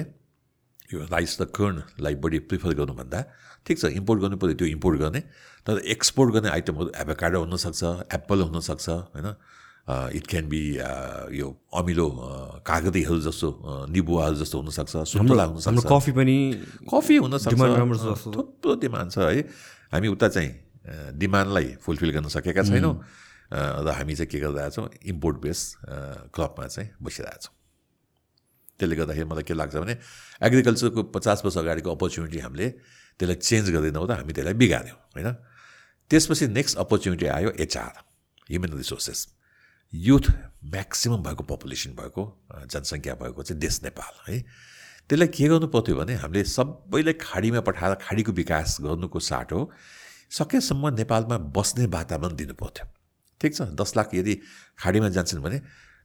यो 0.94 1.00
राइस 1.12 1.38
र 1.42 1.46
कर्नलाई 1.56 2.15
बढी 2.24 2.39
प्रिफर 2.48 2.74
गर्नुभन्दा 2.80 3.20
ठिक 3.65 3.77
छ 3.80 3.86
इम्पोर्ट 3.96 4.22
गर्नु 4.22 4.38
पऱ्यो 4.38 4.56
त्यो 4.60 4.68
इम्पोर्ट 4.68 5.00
गर्ने 5.00 5.22
तर 5.68 5.80
एक्सपोर्ट 5.94 6.30
गर्ने 6.34 6.50
आइटमहरू 6.50 6.89
एभोकाडो 7.01 7.39
हुनसक्छ 7.44 7.84
एप्पल 8.12 8.39
हुनसक्छ 8.42 8.88
होइन? 8.89 9.27
इट 9.90 10.26
क्यान 10.28 10.46
बी 10.50 10.62
यो 11.38 11.48
अमिलो 11.74 12.08
कागतीहरू 12.66 13.20
जस्तो 13.22 13.48
निबुवाहरू 13.90 14.36
जस्तो 14.42 14.58
हुनसक्छ 14.62 14.94
सुन्तला 15.14 15.44
हुनसक्छ 15.52 15.86
कफी 15.90 16.12
पनि 16.12 16.38
कफी 16.90 17.16
हुनसक्छ 17.18 17.56
थुप्रो 18.36 18.76
डिमान्ड 18.78 19.12
छ 19.12 19.18
है। 19.18 19.42
हामी 19.92 20.08
उता 20.08 20.28
चाहिँ 20.30 20.52
डिमान्डलाई 21.18 21.68
फुलफिल 21.82 22.12
गर्न 22.16 22.28
सकेका 22.30 22.64
छैनौँ। 22.64 22.96
र 23.52 23.88
हामी 23.92 24.16
चाहिँ 24.16 24.30
के 24.32 24.40
गरिरहेछौँ 24.40 24.88
इम्पोर्ट 25.12 25.38
बेस 25.44 25.60
क्रपमा 26.32 26.68
चाहिँ 26.68 26.90
बसिरहेछौँ। 27.04 27.54
त्यसले 28.80 28.96
गर्दाखेरि 28.96 29.28
मलाई 29.28 29.44
के 29.44 29.54
लाग्छ 29.54 29.76
भने 29.76 29.96
एग्रिकल्चरको 30.40 31.02
पचास 31.12 31.42
वर्ष 31.46 31.58
अगाडिको 31.58 31.90
अपर्च्युनिटी 31.92 32.40
हामीले 32.40 32.68
त्यसलाई 33.20 33.38
चेन्ज 33.44 33.66
गर्दैनौँ 33.76 34.08
त 34.08 34.12
हामी 34.24 34.34
त्यसलाई 34.34 34.56
बिगाऱ्यौँ 34.56 35.00
होइन। 35.20 35.30
त्यसपछि 36.10 36.48
नेक्स्ट 36.48 36.78
अपर्च्युनिटी 36.80 37.26
आयो 37.28 37.50
HR 37.60 37.94
human 38.50 38.72
resources 38.80 39.20
youth 39.93 40.31
maximum 40.71 41.24
भएको 41.24 41.43
पपुलेसन 41.43 41.91
भएको 41.91 42.24
जनसङ्ख्या 42.71 43.13
भएको 43.15 43.43
चाहिँ 43.43 43.60
देश 43.60 43.83
नेपाल 43.83 44.13
है। 44.27 44.39
त्यसलाई 45.10 45.27
के 45.27 45.48
गर्नु 45.48 45.67
पर्थ्यो 45.67 45.95
भने 45.95 46.15
हामीले 46.15 46.43
सबैलाई 46.48 47.13
खाडीमा 47.19 47.60
पठाएर 47.67 47.95
खाडीको 48.00 48.31
विकास 48.31 48.77
गर्नुको 48.81 49.19
साटो 49.19 49.60
सकेसम्म 50.31 50.93
नेपालमा 50.95 51.38
बस्ने 51.51 51.86
वातावरण 51.91 52.36
दिनु 52.36 52.53
पर्थ्यो। 52.55 52.86
ठिक 53.41 53.51
छ? 53.55 53.62
दस 53.75 53.93
लाख 53.98 54.15
यदि 54.15 54.33
खाडीमा 54.79 55.10
जान्छन् 55.12 55.43
भने 55.43 55.60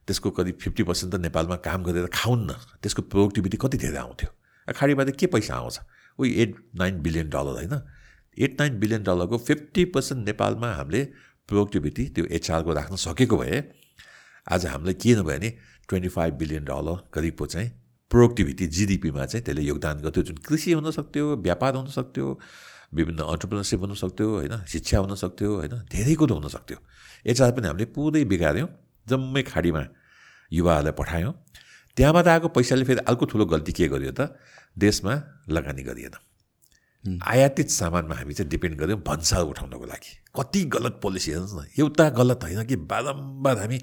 त्यसको 0.07 0.29
करिब 0.35 0.57
फिफ्टी 0.59 0.83
पर्सेन्ट 0.83 1.15
त 1.15 1.19
नेपालमा 1.23 1.55
काम 1.63 1.83
गरेर 1.83 2.07
खाउन्न 2.11 2.51
त्यसको 2.83 3.01
प्रोडक्टिभिटी 3.07 3.57
कति 3.57 3.77
धेरै 3.77 3.97
आउँथ्यो। 4.03 4.29
खाडीबाट 4.67 5.09
के 5.15 5.27
पैसा 5.31 5.55
आउँछ? 5.55 5.79
उही 6.19 6.29
एट 6.43 6.55
नाइन 6.75 6.99
बिलियन 6.99 7.29
डलर 7.29 7.55
होइन? 7.63 7.75
एट 8.35 8.59
नाइन 8.59 8.79
बिलियन 8.79 9.03
डलरको 9.03 9.37
फिफ्टी 9.37 9.85
पर्सेन्ट 9.95 10.27
नेपालमा 10.27 10.73
हामीले 10.75 11.01
प्रोडक्टिभिटी 11.49 12.03
त्यो 12.15 12.25
एचआरको 12.37 12.73
राख्न 12.73 12.95
सकेको 12.97 13.37
भए 13.37 13.63
आज 14.47 14.65
हामीलाई 14.65 14.93
के 14.93 15.15
नभए 15.15 15.37
नि 15.39 15.49
ट्वेन्टी 15.89 16.09
फाइभ 16.09 16.33
बिलियन 16.37 16.63
डलर 16.65 16.97
करिबको 17.13 17.45
चाहिँ 17.45 17.69
प्रोडक्टिभिटी 18.11 18.67
जिडिपीमा 18.67 19.25
चाहिँ 19.25 19.43
त्यसले 19.45 19.61
योगदान 19.61 19.97
गर्थ्यो। 20.01 20.23
जुन 20.23 20.37
कृषि 20.47 20.71
हुनसक्थ्यो 20.71 21.25
व्यापार 21.37 21.75
हुनसक्थ्यो 21.75 22.27
विभिन्न 22.93 23.19
अन्टरप्रिनरसिप 23.23 23.79
हुनसक्थ्यो 23.81 24.27
होइन 24.29 24.55
शिक्षा 24.67 24.97
हुनसक्थ्यो 24.99 25.49
होइन 25.55 25.73
धेरै 25.91 26.15
कुरो 26.15 26.35
हुनसक्थ्यो 26.35 26.77
एचआर 27.25 27.51
पनि 27.51 27.67
हामीले 27.67 27.85
पुरै 27.95 28.23
बिगाऱ्यौँ 28.31 28.69
जम्मै 29.07 29.43
खाडीमा 29.43 29.83
युवाहरूलाई 30.51 30.95
पठायौँ। 30.99 31.33
त्यहाँबाट 31.97 32.27
आएको 32.27 32.47
पैसाले 32.55 32.83
फेरि 32.85 33.01
अर्को 33.09 33.25
ठुलो 33.25 33.45
गल्ती 33.45 33.71
के 33.71 33.87
गर्यो 33.87 34.11
त? 34.11 34.35
देशमा 34.77 35.13
लगानी 35.49 35.83
गरिएन। 35.83 36.15
आयातित 37.23 37.69
सामानमा 37.69 38.15
हामी 38.15 38.33
चाहिँ 38.33 38.49
डिपेन्ड 38.49 38.77
गऱ्यौँ 38.79 38.99
भन्सार 39.07 39.43
उठाउनको 39.43 39.85
लागि। 39.85 40.11
कति 40.35 40.63
गलत 40.75 40.99
पोलिसी 41.03 41.31
हेर्नुहोस् 41.31 41.55
न 41.55 41.81
एउटा 41.81 42.09
गलत 42.19 42.43
होइन 42.43 42.65
कि 42.65 42.75
बारम्बार 42.91 43.57
हामी 43.57 43.77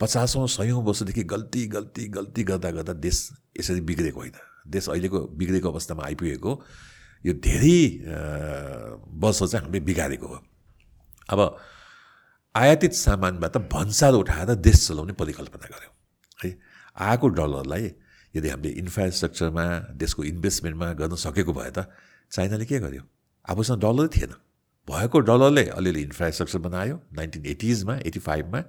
पचासौँ 0.00 0.46
सयौँ 0.48 0.82
वर्षदेखि 0.84 1.22
गल्ती 1.24 1.66
गल्ती 1.66 2.08
गल्ती 2.08 2.42
गर्दा 2.44 2.70
गर्दा 2.70 2.92
देश 2.98 3.18
यसरी 3.60 3.80
बिग्रेको 3.80 4.20
होइन। 4.20 4.36
देश 4.68 4.88
अहिलेको 4.88 5.18
बिग्रेको 5.38 5.70
अवस्थामा 5.70 6.02
आइपुगेको 6.06 6.52
यो 7.24 7.32
धेरै 7.40 7.78
वर्ष 9.20 9.42
चाहिँ 9.42 9.64
हामीले 9.64 9.80
बिगारेको 9.80 10.26
हो। 10.26 10.38
अब 11.30 11.40
आयातित 12.54 12.92
सामानबाट 12.94 13.56
भन्सार 13.72 14.12
उठाएर 14.14 14.54
देश 14.62 14.86
चलाउने 14.88 15.12
परिकल्पना 15.12 15.66
गऱ्यौँ 15.66 15.92
है 16.38 16.50
आएको 17.10 17.28
डलरलाई 17.28 17.84
यदि 18.34 18.48
हामीले 18.48 18.70
इन्फ्रास्ट्रक्चरमा 18.82 19.64
देशको 19.94 20.24
इन्भेस्टमेन्टमा 20.24 20.92
गर्न 20.92 21.14
सकेको 21.18 21.52
भए 21.52 21.70
त 21.70 21.86
चाइनाले 22.34 22.64
के 22.66 22.78
गर्यो? 22.82 23.02
आफूसँग 23.46 23.78
डलरै 23.78 24.08
थिएन। 24.10 24.32
भएको 24.88 25.18
डलरले 25.30 25.64
अलिअलि 25.78 26.02
इन्फ्रास्ट्रक्चर 26.10 26.58
बनायो 26.66 26.96
नाइन्टिन 27.14 27.46
एटिजमा 27.46 27.94
एट्टी 28.04 28.20
फाइभमा 28.20 28.60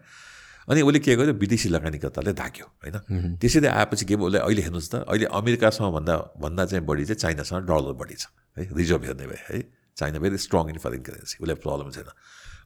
अनि 0.69 0.81
उसले 0.81 0.99
के 1.01 1.15
गर्यो? 1.17 1.33
विदेशी 1.33 1.69
लगानीकर्ताले 1.69 2.33
धाक्यो 2.33 2.65
होइन? 2.85 2.97
त्यसैले 3.41 3.67
आएपछि 3.67 4.05
के 4.05 4.15
भयो? 4.15 4.25
उसले 4.29 4.39
अहिले 4.45 4.61
हेर्नुहोस् 4.61 4.89
त 4.91 4.95
अहिले 5.09 5.25
अमेरिकासँग 5.33 5.93
भन्दा 5.97 6.15
भन्दा 6.45 6.63
चाहिँ 6.65 6.85
बढी 6.85 7.05
चाहिँ 7.09 7.19
चाइनासँग 7.25 7.65
डलर 7.65 7.93
बढी 7.97 8.15
छ 8.21 8.29
है? 8.57 8.69
रिजर्भ 8.69 9.03
हेर्ने 9.05 9.25
भए 9.33 9.41
है? 9.49 9.57
China 9.97 10.17
very 10.21 10.37
strong 10.37 10.69
in 10.69 10.77
foreign 10.85 11.01
currency 11.01 11.35
उसलाई 11.41 11.57
प्रब्लम 11.65 11.89
छैन। 11.89 12.09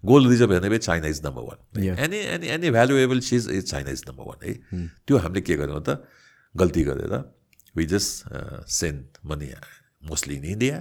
गोल्ड 0.03 0.29
रिजर्भ 0.29 0.51
हेर्ने 0.51 0.69
भए 0.69 0.77
China 0.83 1.07
is 1.07 1.19
number 1.25 1.43
one 1.47 1.59
any 1.79 2.19
any 2.35 2.47
any 2.59 2.69
valuable 2.75 3.19
चिज 3.23 3.49
is 3.55 3.63
China 3.71 3.89
is 3.95 4.03
number 4.09 4.23
one 4.29 4.39
है? 4.43 4.53
त्यो 5.07 5.15
हामीले 5.17 5.41
के 5.47 5.55
गर्यौँ 5.55 5.83
त? 5.87 6.03
गल्ती 6.55 6.83
गरेर 6.83 7.13
we 7.75 7.85
just 7.85 8.67
send 8.67 9.05
money 9.25 9.47
mostly 10.03 10.35
in 10.35 10.45
India 10.55 10.75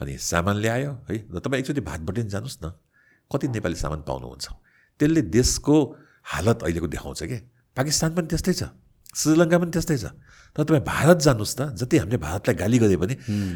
अनि 0.00 0.12
सामान 0.18 0.56
ल्यायो 0.58 0.90
है? 1.08 1.16
र 1.30 1.38
तपाईँ 1.38 1.60
एकचोटि 1.62 1.80
भातबटेन 1.80 2.28
जानुहोस् 2.28 2.58
न। 2.64 2.66
कति 3.30 3.46
नेपाली 3.48 3.76
सामान 3.76 4.00
पाउनुहुन्छ? 4.04 4.46
त्यसले 5.00 5.22
देशको 5.32 5.74
हालत 6.32 6.58
अहिलेको 6.62 6.86
देखाउँछ 6.86 7.22
क्या 7.22 7.40
पाकिस्तान 7.76 8.10
पनि 8.14 8.26
त्यस्तै 8.28 8.54
छ। 8.54 8.62
श्रीलङ्का 9.12 9.56
पनि 9.58 9.70
त्यस्तै 9.72 9.96
छ। 9.96 10.04
तर 10.56 10.62
तपाईँ 10.68 10.84
भारत 10.84 11.18
जानुहोस् 11.26 11.56
त 11.56 11.60
जति 11.80 11.96
हामीले 12.00 12.18
भारतलाई 12.20 12.56
गाली 12.60 12.78
गरे 12.82 12.96
पनि 13.02 13.14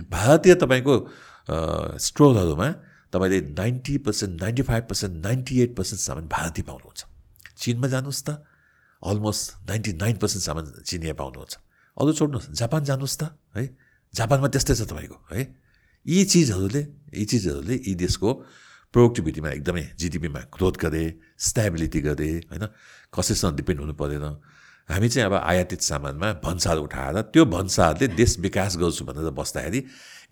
भारतीय 0.09 0.55
तपाईँको 0.57 0.95
स्टोरहरूमा 2.01 2.69
तपाईँले 3.13 3.39
ninety 3.53 3.95
percent 4.05 4.33
ninety 4.43 4.63
five 4.65 4.85
percent 4.91 5.15
ninety 5.25 5.55
eight 5.63 5.71
percent 5.77 6.01
सामान 6.01 6.25
भारतीय 6.27 6.65
पाउनुहुन्छ। 6.65 7.01
चिनमा 7.61 7.89
जानुहोस् 7.89 8.25
त। 8.27 8.29
अलमोस्ट 9.03 9.45
नाइन्टी 9.69 9.93
नाइन 10.03 10.17
पर्सेन्ट 10.17 10.43
सामान 10.45 10.65
चिनिया 10.83 11.15
पाउनुहुन्छ। 11.21 11.55
अरू 11.97 12.11
छोड्नुहोस्। 12.13 12.47
जापान 12.53 12.83
जानुहोस् 12.85 13.17
त 13.21 13.23
है? 13.57 13.63
जापानमा 14.17 14.49
त्यस्तै 14.49 14.75
छ 14.75 14.83
तपाईँको 14.89 15.17
है? 15.33 15.41
यी 16.07 16.25
चिजहरूले 16.25 16.83
यी 17.13 17.25
चिजहरूले 17.25 17.75
यी 17.87 17.95
देशको 17.95 18.29
प्रोडक्टिभिटीमा 18.95 19.51
एकदमै 19.51 19.85
जिडिपीमा 20.01 20.41
ग्रोथ 20.57 20.77
गरे 20.81 21.05
स्टेबिलिटी 21.39 22.01
गरे 22.01 22.31
होइन? 22.51 22.65
कसैसँग 23.13 23.57
डिपेन्ड 23.57 23.81
हुनु 23.81 23.95
परेन। 24.01 24.27
हामी 24.89 25.09
चाहिँ 25.09 25.27
अब 25.27 25.35
आयातित 25.35 25.81
सामानमा 25.83 26.29
भन्सार 26.41 26.77
उठाएर 26.79 27.17
त्यो 27.35 27.45
भन्सारले 27.45 28.07
देश 28.15 28.39
विकास 28.39 28.77
गर्छु 28.79 29.05
भनेर 29.05 29.31
बस्दाखेरि 29.35 29.81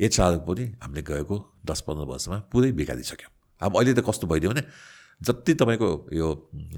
एचआर 0.01 0.39
पनि 0.47 0.65
हामीले 0.81 1.03
गएको 1.03 1.37
दस 1.67 1.81
पन्ध्र 1.87 2.05
वर्षमा 2.07 2.39
पुरै 2.53 2.71
बिगारिसक्यौँ। 2.73 3.31
अब 3.61 3.77
अहिले 3.77 3.93
त 3.93 4.01
कस्तो 4.07 4.27
भइदियो 4.31 4.51
भने 4.51 4.63
जति 5.21 5.53
तपाईँको 5.61 5.89
यो 6.15 6.29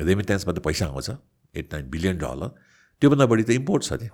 रेमिटेन्सबाट 0.00 0.58
पैसा 0.58 0.86
आउँछ 0.88 1.08
एट 1.54 1.66
नाइन 1.72 1.84
बिलियन 1.92 2.16
डलर 2.18 2.48
त्योभन्दा 3.02 3.26
बढी 3.30 3.44
त 3.44 3.50
इम्पोर्ट 3.60 3.82
छ 3.84 3.92
नि। 4.00 4.08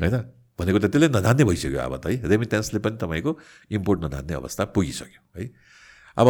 होइन? 0.00 0.16
भनेको 0.58 0.78
त 0.78 0.86
त्यसले 0.90 1.08
नधान्ने 1.10 1.44
भइसक्यो 1.44 1.80
अब 1.80 1.94
त 1.98 2.06
है? 2.06 2.14
रेमिटेन्सले 2.30 2.78
पनि 2.78 2.96
तपाईँको 3.02 3.32
इम्पोर्ट 3.74 3.98
नधान्ने 4.04 4.34
अवस्था 4.34 4.62
पुगिसक्यो 4.70 5.20
है? 5.34 5.44
अब 6.16 6.28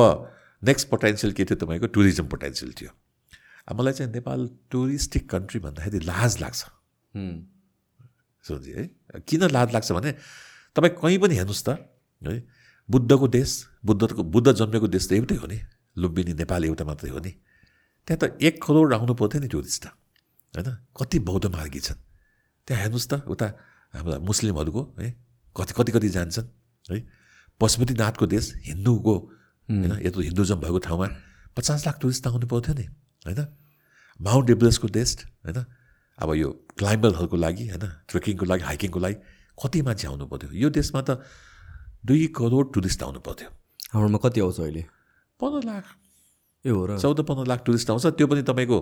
नेक्स्ट 0.62 0.88
पोटेन्सियल 0.88 1.32
के 1.32 1.44
थियो 1.44 1.56
तपाईँको? 1.60 1.86
टुरिज्म 1.92 2.26
पोटेन्सियल 2.32 2.72
थियो। 2.72 2.90
अब 3.68 3.80
मलाई 3.80 3.92
चाहिँ 3.92 4.12
नेपाल 4.12 4.40
टुरिस्टिक 4.70 5.24
कन्ट्री 5.30 5.60
भन्दाखेरि 5.60 5.98
लाज 6.04 6.32
लाग्छ। 6.40 6.60
सोझी 8.44 8.72
है? 8.72 8.84
किन 9.28 9.42
लाज 9.48 9.72
लाग्छ 9.72 9.92
भने 9.92 10.12
तपाईँ 10.76 10.92
कहीँ 10.96 11.18
पनि 11.20 11.34
हेर्नुहोस् 11.36 11.64
त 11.64 11.68
है? 12.22 12.36
बुद्धको 12.88 13.26
देश 13.28 13.50
बुद्धको 13.84 14.22
बुद्ध 14.24 14.52
जन्मेको 14.52 14.88
देश 14.88 15.04
त 15.08 15.12
एउटै 15.16 15.36
हो 15.36 15.46
नि। 15.48 15.58
लुम्बिनी 15.96 16.32
नेपाल 16.36 16.64
एउटा 16.64 16.84
मात्रै 16.84 17.10
हो 17.12 17.20
नि। 17.20 17.32
त्यहाँ 18.08 18.18
त 18.20 18.36
एक 18.40 18.60
करोड 18.60 18.92
आउनु 18.92 19.14
पर्थ्यो 19.16 19.40
नि 19.40 19.48
टुरिस्ट। 19.48 19.84
होइन? 20.54 20.68
कति 20.92 21.18
बौद्ध 21.24 21.44
मार्गी 21.48 21.80
छन्। 21.80 22.00
त्यहाँ 22.68 22.80
हेर्नुहोस् 22.82 23.08
त 23.08 23.12
उता 23.24 23.48
हाम्रा 23.94 24.18
मुस्लिमहरूको 24.18 24.82
है 24.98 25.10
कति 25.56 25.72
कति 25.76 25.92
कति 25.92 26.08
जान्छन् 26.08 26.48
है। 26.90 26.98
पशुपतिनाथको 27.60 28.26
देश 28.26 28.52
हिन्दूको 28.66 29.14
होइन 29.68 29.92
यत्रो 30.02 30.22
हिन्दुजम 30.22 30.58
भएको 30.60 30.78
ठाउँमा 30.86 31.06
पचास 31.56 31.86
लाख 31.86 31.96
टुरिस्ट 32.00 32.26
आउनु 32.26 32.46
पर्थ्यो 32.46 32.74
नि 32.74 32.84
होइन। 33.26 33.40
माउन्ट 34.20 34.50
एभरेस्टको 34.50 34.88
देश 34.88 35.16
होइन। 35.46 35.64
अब 36.18 36.28
यो 36.34 36.48
क्लाइम्बरहरूको 36.78 37.36
लागि 37.36 37.64
होइन 37.68 37.84
ट्रेकिङको 38.10 38.44
लागि 38.46 38.62
हाइकिङको 38.62 38.98
लागि 38.98 39.16
कति 39.54 39.82
मान्छे 39.82 40.06
आउनु 40.08 40.26
पर्थ्यो? 40.26 40.50
यो 40.52 40.68
देशमा 40.70 41.00
त 41.02 41.22
दुई 42.06 42.26
करोड 42.34 42.74
टुरिस्ट 42.74 43.02
आउनु 43.02 43.20
पर्थ्यो। 43.22 43.48
हाम्रोमा 43.94 44.18
कति 44.18 44.40
आउँछ 44.40 44.60
अहिले? 44.60 44.82
पन्ध्र 45.40 45.62
लाख। 45.66 45.84
ए 46.64 46.70
हो 46.70 46.82
र। 46.86 46.98
चौध 46.98 47.20
पन्ध्र 47.22 47.46
लाख 47.46 47.60
टुरिस्ट 47.66 47.90
आउँछ। 47.90 48.06
त्यो 48.18 48.26
पनि 48.26 48.42
तपाईँको 48.42 48.78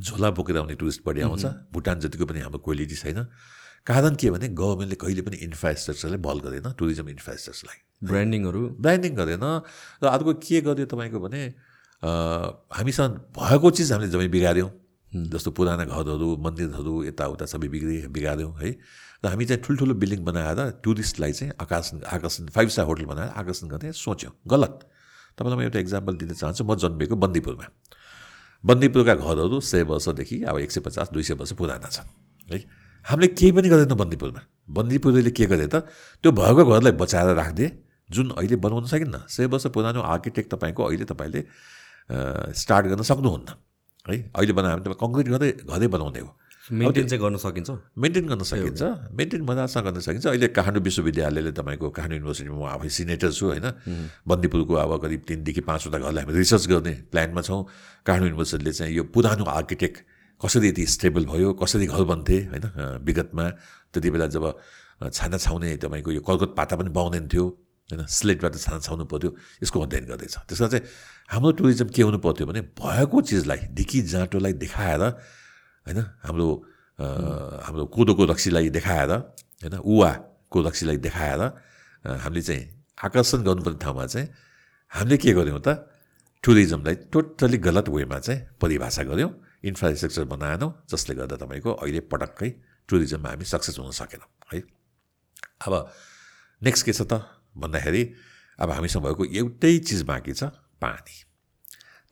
झोला 0.00 0.30
बोकेर 0.36 0.56
आउने 0.56 0.74
टुरिस्ट 0.76 1.00
बढी 1.06 1.20
आउँछ। 1.24 1.44
भुटान 1.72 2.00
जतिको 2.00 2.24
पनि 2.28 2.40
हाम्रो 2.44 2.60
क्वालिटी 2.60 2.96
छैन। 2.96 3.24
कारण 3.86 4.14
के 4.18 4.30
भने 4.30 4.46
गभर्मेन्टले 4.50 4.96
कहिले 4.98 5.22
पनि 5.22 5.36
इन्फ्रास्ट्रक्चरलाई 5.46 6.18
बल 6.18 6.38
गरेन 6.44 6.66
टुरिज्म 6.74 7.06
इन्फ्रास्ट्रक्चरलाई 7.08 7.78
ब्रान्डिङहरू 8.02 8.60
ब्रान्डिङ 8.82 9.12
गरेन। 9.14 9.44
र 10.02 10.04
अर्को 10.10 10.32
के 10.42 10.60
गर्यो 10.66 10.86
तपाईँको 10.90 11.18
भने 11.22 11.42
हामीसँग 12.02 13.14
भएको 13.38 13.68
चिज 13.70 13.92
हामीले 13.92 14.10
जम्मै 14.10 14.28
बिगाऱ्यौँ। 14.28 14.70
जस्तो 15.32 15.50
पुराना 15.54 15.84
घरहरू 15.86 16.28
मन्दिरहरू 16.44 16.94
यताउता 17.08 17.46
सबै 17.46 17.68
बिग्रि 17.70 17.96
बिगाऱ्यौँ 18.10 18.52
है। 18.58 18.70
र 19.22 19.24
हामी 19.30 19.44
चाहिँ 19.46 19.62
ठुल्ठुलो 19.62 19.94
बिल्डिङ 19.94 20.20
बनाएर 20.26 20.82
टुरिस्टलाई 20.82 21.32
चाहिँ 21.32 21.52
आकर्षण 21.56 22.02
आकर्षण 22.04 22.46
फाइभ 22.52 22.68
स्टार 22.68 22.86
होटल 22.90 23.04
बनाएर 23.06 23.30
आकर्षण 23.32 23.66
गर्ने 23.70 23.92
सोच्यौँ। 23.94 24.32
गलत। 24.44 24.74
तपाईँलाई 25.38 25.56
म 25.56 25.62
एउटा 25.62 25.78
इक्जाम्पल 25.78 26.14
दिन 26.20 26.30
चाहन्छु। 26.34 26.62
म 26.66 26.74
जन्मेको 26.74 27.16
बन्दीपुरमा। 27.16 27.66
बन्दीपुरका 28.64 29.14
घरहरू 29.14 29.56
सय 29.62 29.82
वर्षदेखि 29.88 30.36
अब 30.42 30.58
एक 30.58 30.70
सय 30.74 30.80
पचास 30.82 31.08
दुई 31.14 31.22
सय 31.22 31.34
वर्ष 31.38 31.52
पुराना 31.54 31.88
छन् 31.88 32.10
है। 32.50 32.58
हामीले 33.06 33.28
केही 33.38 33.52
पनि 33.54 33.68
गर्दैनौँ 33.70 33.98
बन्दीपुरमा। 33.98 34.40
बन्दीपुरले 34.66 35.30
के 35.30 35.46
गरे 35.46 35.66
त? 35.70 35.86
त्यो 36.22 36.30
भएको 36.32 36.62
घरलाई 36.66 36.92
बचाएर 36.98 37.34
राखिदिए 37.38 37.68
जुन 38.10 38.26
अहिले 38.34 38.56
बनाउन 38.58 38.86
सकिन्न। 38.90 39.30
सय 39.30 39.46
वर्ष 39.46 39.66
पुरानो 39.70 40.00
आर्किटेक्ट 40.02 40.48
तपाईँको 40.54 40.82
अहिले 40.82 41.06
तपाईँले 41.06 41.40
स्टार्ट 42.54 42.84
गर्न 42.90 43.02
सक्नुहुन्न। 43.02 43.48
है 44.10 44.16
अहिले 44.34 44.52
बनायो 44.58 44.74
भने 44.76 44.84
तपाईँ 44.86 44.98
कङ्क्रिट 45.02 45.26
गर्दै 45.34 45.50
घरै 45.70 45.86
बनाउने 45.86 46.20
हो। 46.22 46.30
मेन्टेन 46.66 47.06
चाहिँ 47.06 47.22
गर्न 47.22 47.36
सकिन्छ? 47.38 47.70
मेन्टेन 47.94 48.26
गर्न 48.26 48.42
सकिन्छ। 48.42 48.82
मेन्टेन 49.14 49.42
मजासँग 49.46 49.84
गर्न 49.86 49.98
सकिन्छ। 50.02 50.26
अहिले 50.26 50.46
काठमाडौँ 50.50 50.82
विश्वविद्यालयले 50.82 51.52
तपाईँको 51.54 51.86
काठमाडौँ 51.94 52.18
युनिभर्सिटीमा 52.18 52.58
म 52.58 52.66
आफै 52.74 52.90
सिनेटर 52.90 53.30
छु 53.30 53.44
होइन। 53.54 53.66
बन्दीपुरको 54.26 54.74
अब 54.74 54.92
करिब 54.98 55.20
तिनदेखि 55.30 55.62
पाँचवटा 55.62 55.98
घरलाई 56.02 56.22
हामी 56.26 56.34
रिसर्च 56.42 56.64
गर्ने 56.66 56.92
प्लानमा 57.14 57.42
छौँ। 57.46 57.60
काठमाडौँ 58.02 58.28
युनिभर्सिटीले 58.34 58.72
चाहिँ 58.78 58.92
यो 58.98 59.02
पुरानो 59.14 59.44
आर्किटेक्ट 59.46 59.98
कसरी 60.40 60.68
यति 60.68 60.84
स्टेबल 60.86 61.24
भयो 61.26 61.52
कसरी 61.60 61.86
घर 61.86 62.02
बन्थे 62.04 62.38
होइन? 62.52 62.64
विगतमा 63.04 63.44
त्यति 63.92 64.08
बेला 64.10 64.26
जब 64.34 64.44
छाना 65.12 65.36
छाउने 65.38 65.76
तपाईँको 65.76 66.10
यो 66.12 66.20
कर्कट 66.20 66.50
पाता 66.56 66.76
पनि 66.76 66.90
पाउँदैन 66.92 67.28
थियो 67.28 67.44
होइन? 67.44 68.06
स्लेटबाट 68.06 68.54
छाना 68.56 68.78
छाउनु 68.80 69.04
पर्थ्यो 69.08 69.30
यसको 69.62 69.80
अध्ययन 69.80 70.04
गर्दैछ। 70.06 70.36
त्यसमा 70.48 70.68
चाहिँ 70.68 70.84
हाम्रो 71.32 71.52
टुरिज्म 71.56 71.88
के 71.88 72.02
हुनु 72.02 72.18
पर्थ्यो 72.20 72.46
भने 72.46 72.60
भएको 72.76 73.16
चिजलाई 73.20 73.60
ढिकी 73.76 74.00
जाँटोलाई 74.12 74.52
देखाएर 74.60 75.02
होइन? 75.86 75.98
हाम्रो 76.24 76.48
हाम्रो 76.98 77.84
कोदोको 77.92 78.24
रक्सीलाई 78.32 78.68
देखाएर 78.76 79.10
होइन? 79.12 79.74
उवाको 79.80 80.58
रक्सीलाई 80.68 80.96
देखाएर 81.00 81.40
हामीले 82.04 82.42
चाहिँ 82.42 82.62
आकर्षण 83.04 83.40
गर्नुपर्ने 83.42 83.78
ठाउँमा 83.80 84.06
चाहिँ 84.06 84.28
हामीले 84.92 85.16
के 85.16 85.32
गऱ्यौँ 85.32 85.60
त? 85.60 85.68
टुरिज्मलाई 86.44 86.94
टोटल्ली 87.12 87.58
गलत 87.58 87.88
वेमा 87.88 88.18
चाहिँ 88.20 88.40
परिभाषा 88.60 89.02
गऱ्यौँ। 89.02 89.32
इन्फ्रास्ट्रक्चर 89.64 90.24
बनाएनौँ 90.24 90.70
जसले 90.90 91.14
गर्दा 91.16 91.36
तपाईँको 91.36 91.72
अहिले 91.72 92.00
पटक्कै 92.12 92.50
टुरिज्ममा 92.88 93.28
हामी 93.28 93.44
सक्सेस 93.44 93.78
हुन 93.78 93.90
सकेनौँ 93.90 94.28
है? 94.52 94.60
अब 95.66 95.72
नेक्स्ट 96.62 96.86
के 96.86 96.92
छ 96.92 97.02
त? 97.02 97.12
भन्दाखेरि 97.56 98.02
अब 98.58 98.70
हामीसँग 98.70 99.02
भएको 99.04 99.24
एउटै 99.24 99.78
चिज 99.78 100.02
बाँकी 100.02 100.32
छ 100.32 100.44
पानी। 100.80 101.14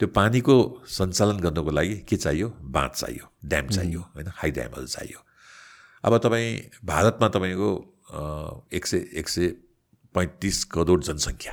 त्यो 0.00 0.08
पानीको 0.10 0.54
सञ्चालन 0.88 1.38
गर्नको 1.40 1.70
लागि 1.70 1.96
के 2.08 2.16
चाहियो? 2.16 2.48
बाँध 2.48 2.92
चाहियो 2.92 3.24
ड्याम 3.44 3.66
चाहियो 3.68 4.00
होइन? 4.00 4.28
हाई 4.36 4.50
ड्यामहरू 4.50 4.86
चाहियो। 4.86 5.18
अब 6.04 6.12
तपाईँ 6.18 6.48
भारतमा 6.84 7.28
तपाईँको 7.28 7.70
एक 8.72 8.86
सय 8.86 8.98
एक 9.20 9.28
सय 9.28 9.46
पैँतिस 10.14 10.64
करोड 10.74 11.02
जनसङ्ख्या 11.04 11.52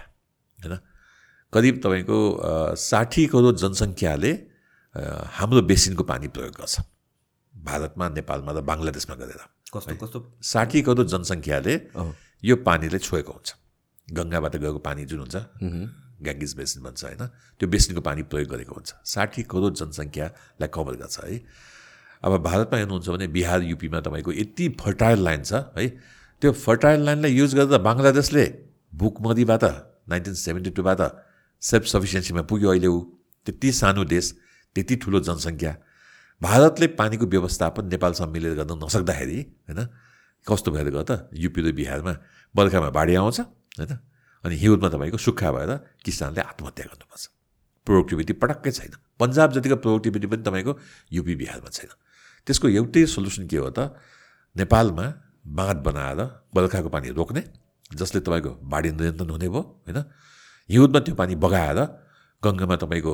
होइन? 0.59 0.77
करिब 1.53 1.81
तपाईँको 1.83 2.19
साठी 2.77 3.25
करोड 3.27 3.55
जनसङ्ख्याले 3.57 4.33
हाम्रो 4.95 5.61
बेसिनको 5.61 6.03
पानी 6.03 6.27
प्रयोग 6.27 6.53
गर्छ। 6.59 6.75
भारतमा 7.53 8.05
नेपालमा 8.09 8.51
र 8.51 8.59
बङ्गलादेशमा 8.61 9.15
गरेर। 9.15 9.41
कस्तो 9.71 9.95
कस्तो? 9.95 10.19
साठी 10.43 10.81
करोड 10.83 11.07
जनसङ्ख्याले 11.07 11.73
यो 12.43 12.55
पानीलाई 12.67 12.99
छोएको 12.99 13.31
हुन्छ। 13.31 13.49
गङ्गाबाट 14.07 14.55
गएको 14.59 14.79
पानी 14.83 15.05
जुन 15.07 15.19
हुन्छ 15.23 15.35
ग्याङ्गिस 16.21 16.53
बेसिन 16.59 16.83
भन्छ 16.83 17.01
होइन? 17.03 17.23
त्यो 17.57 17.67
बेसिनको 17.71 18.01
पानी 18.03 18.21
प्रयोग 18.27 18.49
गरेको 18.51 18.73
हुन्छ। 18.75 18.89
साठी 19.05 19.41
करोड 19.47 19.73
जनसङ्ख्यालाई 19.79 20.69
कभर 20.75 20.93
गर्छ 21.01 21.17
है? 21.23 21.39
अब 22.21 22.31
भारतमा 22.43 22.77
हेर्नुहुन्छ 22.77 23.07
भने 23.09 23.27
बिहार 23.31 23.59
युपीमा 23.71 23.99
तपाईँको 24.05 24.31
यति 24.31 24.65
फर्टाइल 24.75 25.19
ल्यान्ड 25.23 25.45
छ 25.45 25.53
है? 25.77 25.87
त्यो 26.41 26.51
फर्टाइल 26.51 26.99
ल्यान्डलाई 27.07 27.31
युज 27.31 27.51
गर्दा 27.55 27.77
बङ्गलादेशले 27.79 28.45
भुकमरीबाट 28.93 29.63
नाइन्टिन 30.11 30.33
सेभेन्टी 30.35 30.71
टूबाट 30.77 31.01
सेल्फ 31.61 31.85
सफिसियन्सीमा 31.87 32.41
पुग्यो 32.49 32.69
अहिले 32.69 32.87
ऊ। 32.87 32.99
त्यति 33.47 33.71
सानो 33.71 34.03
देश। 34.05 34.25
त्यति 34.75 34.95
ठुलो 34.95 35.19
जनसङ्ख्या। 35.19 35.73
भारतले 36.41 36.87
पानीको 36.99 37.25
व्यवस्थापन 37.25 37.85
नेपालसँग 37.87 38.31
मिलेर 38.31 38.53
गर्न 38.59 38.71
नसक्दाखेरि 38.83 39.39
होइन 39.67 39.79
कस्तो 40.47 40.71
भएर 40.71 40.89
गयो 40.89 41.03
त? 41.03 41.29
युपी 41.33 41.61
र 41.61 41.71
बिहारमा 41.71 42.13
बर्खामा 42.55 42.89
बाढी 42.89 43.13
आउँछ 43.15 43.39
होइन 43.77 43.93
अनि 44.43 44.55
हिउँदमा 44.55 44.89
तपाईँको 44.89 45.17
सुक्खा 45.17 45.49
भएर 45.51 45.71
किसानले 46.01 46.41
आत्महत्या 46.41 46.85
गर्नुपर्छ। 46.85 47.23
प्रोडक्टिभिटी 47.87 48.33
पटक्कै 48.33 48.71
छैन। 48.71 48.93
पन्जाब 49.19 49.49
जतिको 49.53 49.75
प्रोडक्टिभिटी 49.85 50.27
पनि 50.27 50.41
तपाईँको 50.41 50.73
युपी 51.11 51.33
बिहारमा 51.35 51.69
छैन। 51.69 51.91
त्यसको 52.47 52.67
एउटै 52.69 53.05
सोल्युसन 53.05 53.45
के 53.47 53.57
हो 53.57 53.69
त? 53.69 53.93
नेपालमा 54.55 55.05
बाँध 55.47 55.77
बनाएर 55.77 56.21
बर्खाको 56.53 56.89
पानी 56.89 57.09
रोक्ने 57.13 57.41
जसले 57.93 58.19
तपाईँको 58.21 58.51
बाढी 58.63 58.89
नियन्त्रण 58.91 59.29
हुने 59.29 59.47
भयो 59.47 59.61
होइन 59.85 59.99
हिउँदमा 60.69 60.99
त्यो 60.99 61.15
पानी 61.15 61.35
बगाएर 61.35 61.79
गङ्गामा 62.43 62.75
तपाईँको 62.75 63.13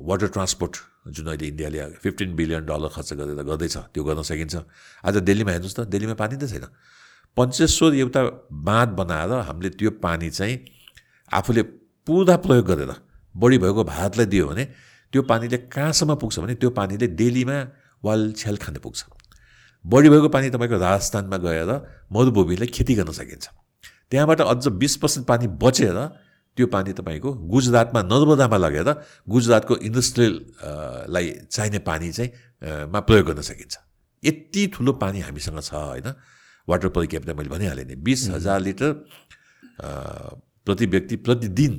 वाटर 0.00 0.28
ट्रान्सपोर्ट 0.28 0.74
जुन 1.08 1.26
अहिले 1.26 1.46
इन्डियाले 1.48 1.78
फिफ्टिन 2.02 2.34
बिलियन 2.36 2.64
डलर 2.66 2.88
खर्च 2.88 3.12
गरेर 3.20 3.42
गर्दैछ 3.42 3.76
त्यो 3.92 4.02
गर्न 4.04 4.22
सकिन्छ। 4.22 4.54
आज 5.04 5.16
दिल्लीमा 5.28 5.50
हेर्नुहोस् 5.52 5.76
त 5.76 5.80
दिल्लीमा 5.88 6.14
पानी 6.14 6.36
त 6.36 6.44
छैन। 6.48 6.66
पञ्चेश्वर 7.36 7.94
एउटा 7.94 8.22
बाँध 8.50 8.90
बनाएर 8.98 9.32
हामीले 9.48 9.70
त्यो 9.78 9.90
पानी 10.02 10.30
चाहिँ 10.30 10.56
आफूले 11.30 11.62
पुरा 12.06 12.36
प्रयोग 12.44 12.66
गरेर 12.66 12.92
बढी 13.34 13.58
भएको 13.58 13.84
भारतलाई 13.84 14.26
दियो 14.26 14.46
भने 14.48 14.64
त्यो 15.12 15.22
पानीले 15.22 15.58
कहाँसम्म 15.70 16.14
पुग्छ 16.16 16.38
भने 16.38 16.54
त्यो 16.54 16.70
पानीले 16.70 17.06
डेलीमा 17.14 17.58
वाल 18.02 18.32
छ्याल 18.32 18.56
खान 18.56 18.76
पुग्छ। 18.82 19.00
बढी 19.84 20.08
भएको 20.08 20.28
पानी 20.28 20.50
तपाईँको 20.50 20.76
राजस्थानमा 20.78 21.36
गएर 21.38 21.70
मरुभूमिलाई 22.12 22.68
खेती 22.68 22.94
गर्न 22.94 23.12
सकिन्छ। 23.12 23.46
त्यहाँबाट 24.10 24.40
अझ 24.42 24.66
बिस 24.74 24.96
पर्सेन्ट 24.96 25.26
पानी 25.26 25.46
बचेर 25.62 25.98
त्यो 26.60 26.66
पानी 26.68 26.92
तपाईँको 26.92 27.30
गुजरातमा 27.48 28.00
नर्मदामा 28.04 28.56
लगेर 28.60 28.88
गुजरातको 29.24 29.74
इन्डस्ट्रियललाई 29.88 31.26
चाहिने 31.48 31.78
पानी 31.80 32.12
चाहिँ 32.12 32.30
मा 32.92 33.00
प्रयोग 33.00 33.26
गर्न 33.26 33.40
सकिन्छ। 33.40 33.76
यति 34.22 34.66
ठुलो 34.76 34.92
पानी 35.00 35.20
हामीसँग 35.24 35.60
छ 35.60 35.72
होइन? 35.72 36.12
वाटर 36.68 36.88
पर 36.92 37.06
क्यापिटल 37.06 37.34
मैले 37.34 37.48
भनिहालेँ 37.48 37.84
नि 37.84 37.96
बिस 37.96 38.28
हजार 38.30 38.60
लिटर 38.60 38.92
प्रति 39.80 40.86
व्यक्ति 40.86 41.16
प्रतिदिन 41.16 41.72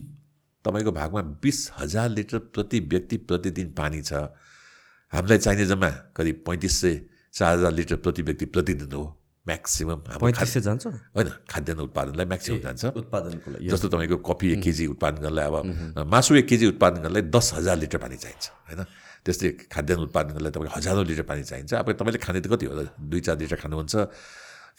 तपाईँको 0.66 0.92
भागमा 0.92 1.22
बिस 1.38 1.60
हजार 1.78 2.10
लिटर 2.10 2.38
प्रति 2.50 2.80
व्यक्ति 2.82 3.18
प्रतिदिन 3.30 3.72
पानी 3.78 4.02
छ। 4.02 4.14
हामीलाई 5.14 5.38
चाहिने 5.38 5.66
जम्मा 5.66 5.90
करिब 6.18 6.44
पैँतिस 6.48 6.82
सय 6.82 7.02
चार 7.34 7.58
हजार 7.58 7.72
लिटर 7.72 7.96
प्रति 8.02 8.22
व्यक्ति 8.22 8.46
प्रतिदिन 8.46 8.92
हो। 8.92 9.21
म्याक्सिमम् 9.48 10.02
पैँतिस 10.22 10.50
सय 10.54 10.62
जान्छ? 10.62 10.86
होइन 11.18 11.30
खाद्यान्न 11.50 11.82
उत्पादनलाई 11.90 12.26
म्याक्सिमम् 12.30 12.62
जान्छ। 12.62 12.84
उत्पादनको 12.94 13.48
लागि 13.52 13.70
जस्तो 13.74 13.88
तपाईँको 13.90 14.18
कफी 14.22 14.48
एक 14.54 14.62
केजी 14.62 14.86
उत्पादन 14.94 15.18
गर्नलाई 15.26 15.46
अब 15.50 16.06
मासु 16.06 16.32
एक 16.38 16.48
केजी 16.48 16.66
उत्पादन 16.78 17.00
गर्नलाई 17.02 17.24
दस 17.34 17.48
हजार 17.58 17.76
लिटर 17.82 17.98
पानी 17.98 18.18
चाहिन्छ 18.22 18.46
होइन? 18.70 18.82
त्यस्तै 19.26 19.50
खाद्यान्न 19.66 20.02
उत्पादन 20.06 20.32
गर्नलाई 20.38 20.52
तपाईँको 20.54 20.78
हजारौँ 20.78 21.06
लिटर 21.10 21.26
पानी 21.26 21.44
चाहिन्छ। 21.50 21.74
अब 21.74 21.90
तपाईँले 21.98 22.20
खाने 22.22 22.40
त 22.42 22.48
कति 22.54 22.66
हो? 22.70 22.74
दुई 23.02 23.22
चार 23.26 23.38
लिटर 23.42 23.58
खानुहुन्छ। 23.58 23.96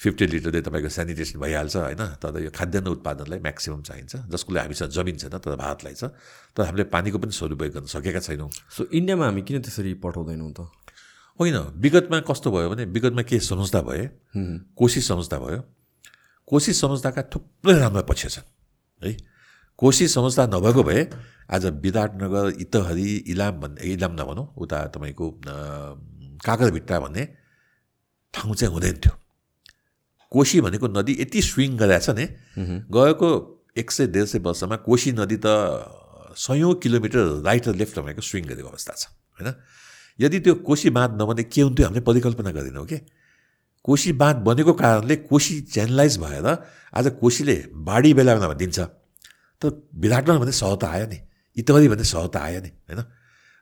फिफ्टी 0.03 0.25
लिटरले 0.27 0.61
तपाईँको 0.67 0.89
सेनिटेसन 0.89 1.39
भइहाल्छ 1.39 1.77
होइन? 1.77 2.03
तर 2.23 2.35
यो 2.43 2.51
खाद्यान्न 2.51 2.89
उत्पादनलाई 2.97 3.39
म्याक्सिमम् 3.39 3.83
चाहिन्छ 3.83 4.31
जसको 4.31 4.51
लागि 4.51 4.63
हामीसँग 4.67 4.91
जमिन 4.95 5.17
छैन 5.23 5.39
तर 5.39 5.55
भारतलाई 5.59 5.95
छ। 5.95 6.11
तर 6.55 6.63
हामीले 6.71 6.85
पानीको 6.91 7.19
पनि 7.19 7.35
सदुपयोग 7.35 7.83
गर्न 7.83 7.87
सकेका 7.87 8.21
छैनौँ। 8.23 8.51
सो 8.51 8.91
इन्डियामा 8.91 9.25
हामी 9.27 9.43
किन 9.43 9.63
त्यसरी 9.63 9.95
पठाउँदैनौँ 10.03 10.51
त? 10.55 10.61
होइन 11.43 11.59
विगतमा 11.83 12.19
कस्तो 12.23 12.51
भयो 12.55 12.71
भने 12.71 12.85
विगतमा 12.95 13.23
के 13.27 13.39
सम्झौता 13.43 13.81
भए 13.83 14.09
कोसी 14.79 15.01
सम्झौता 15.03 15.39
भयो। 15.39 15.61
कोसी 16.49 16.73
सम्झौताका 16.73 17.23
थुप्रै 17.33 17.79
राम्रा 17.79 18.03
पक्ष 18.07 18.27
छन् 18.35 18.49
है। 19.03 19.17
कोसी 19.79 20.07
सम्झौता 20.09 20.47
नभएको 20.47 20.83
भए 20.83 21.01
आज 21.51 21.65
विराटनगर 21.83 22.47
इतहरी 22.61 23.09
इलाम 23.33 23.55
भन्ने 23.61 23.93
इलाम 23.93 24.13
नभनौँ 24.15 24.47
उता 24.57 24.79
तपाईँको 24.95 25.27
काकरभिट्टा 26.47 27.01
भन्ने 27.01 27.25
ठाउँ 28.35 28.55
चाहिँ 28.55 28.73
हुँदैन 28.75 28.97
थियो। 28.97 29.15
कोशी 30.33 30.61
भनेको 30.61 30.87
नदी 30.89 31.13
यति 31.21 31.43
स्विङ 31.43 31.77
गरेछ 31.77 32.09
नि 32.11 32.27
गएको 32.89 33.29
एक 33.77 33.91
सय 33.91 34.07
डेढ 34.07 34.25
सय 34.25 34.39
वर्षमा 34.39 34.77
कोशी 34.87 35.13
नदी 35.13 35.37
त 35.45 35.47
सयौँ 36.37 36.75
किलोमिटर 36.83 37.43
राइट 37.45 37.69
र 37.69 37.75
लेफ्ट 37.75 37.99
भनेको 37.99 38.23
स्विङ 38.23 38.45
गरेको 38.47 38.69
अवस्था 38.69 38.93
छ 38.97 39.05
होइन। 39.37 39.49
यदि 40.19 40.39
त्यो 40.41 40.55
कोशी 40.69 40.91
बाँध 40.91 41.11
नबने 41.21 41.43
के 41.45 41.61
हुन्थ्यो 41.63 41.87
हामीले 41.87 42.01
परिकल्पना 42.05 42.51
गर्दैनौँ 42.51 42.87
कि? 42.87 42.99
कोशी 43.85 44.13
बाँध 44.13 44.37
बनेको 44.47 44.73
कारणले 44.73 45.17
कोशी 45.27 45.61
च्यानलाइज 45.73 46.19
भएर 46.19 46.47
आज 46.95 47.07
कोशीले 47.21 47.57
बाढी 47.87 48.15
बेलामा 48.15 48.55
दिन्छ। 48.55 48.79
त 49.63 49.63
विराटनगर 49.95 50.51
सहर 50.51 50.77
त 50.77 50.85
आयो 50.85 51.07
नि 51.07 51.19
इतवरी 51.57 51.87
सहर 52.05 52.27
त 52.29 52.37
आयो 52.37 52.61
नि 52.63 52.71
होइन? 52.87 53.01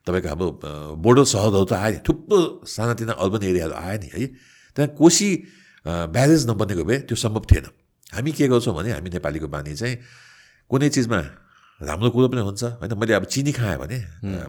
तपाईँको 0.07 0.29
हाम्रो 0.29 0.49
बोर्डर 0.97 1.25
सहरहरू 1.25 1.65
त 1.65 1.73
आयो 1.73 1.93
नि 1.95 2.01
थुप्रो 2.09 2.39
सानातिना 2.67 3.13
अर्बन 3.17 3.43
एरियाहरू 3.45 3.75
आयो 3.77 3.99
नि 4.01 4.09
है? 4.13 4.27
त्यहाँ 4.77 4.91
कोशी 4.97 5.29
ब्यारेज 5.85 6.43
नबनेको 6.51 6.85
भए 6.85 6.99
त्यो 7.09 7.17
सम्भव 7.17 7.45
थिएन। 7.51 7.67
हामी 8.13 8.31
के 8.33 8.49
गर्छौँ 8.49 8.75
भने 8.77 8.91
हामी 8.93 9.09
नेपालीको 9.17 9.49
बानी 9.49 9.73
चाहिँ 9.77 9.97
कुनै 10.71 10.89
चिजमा 10.89 11.21
राम्रो 11.81 12.09
कुरो 12.13 12.29
पनि 12.29 12.41
हुन्छ 12.45 12.63
होइन? 12.81 12.93
मैले 13.01 13.13
अब 13.17 13.25
चिनी 13.25 13.53
खाएँ 13.57 13.79
भने 13.81 13.99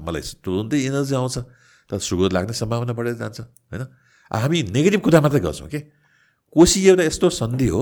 मलाई 0.04 0.24
तुरुन्तै 0.44 0.78
इनर्जी 0.88 1.16
आउँछ। 1.16 1.38
तर 1.90 2.00
सुगर 2.00 2.32
लाग्ने 2.32 2.54
सम्भावना 2.54 2.94
बढेर 2.94 3.16
जान्छ 3.16 3.40
होइन? 3.40 3.84
हामी 4.32 4.64
नेगेटिभ 4.70 5.02
कुरा 5.02 5.22
मात्रै 5.22 5.40
गर्छौँ 5.40 5.68
कि 5.68 5.80
कोसी 6.56 6.80
एउटा 6.88 7.04
यस्तो 7.04 7.30
सन्धि 7.32 7.68
हो 7.68 7.82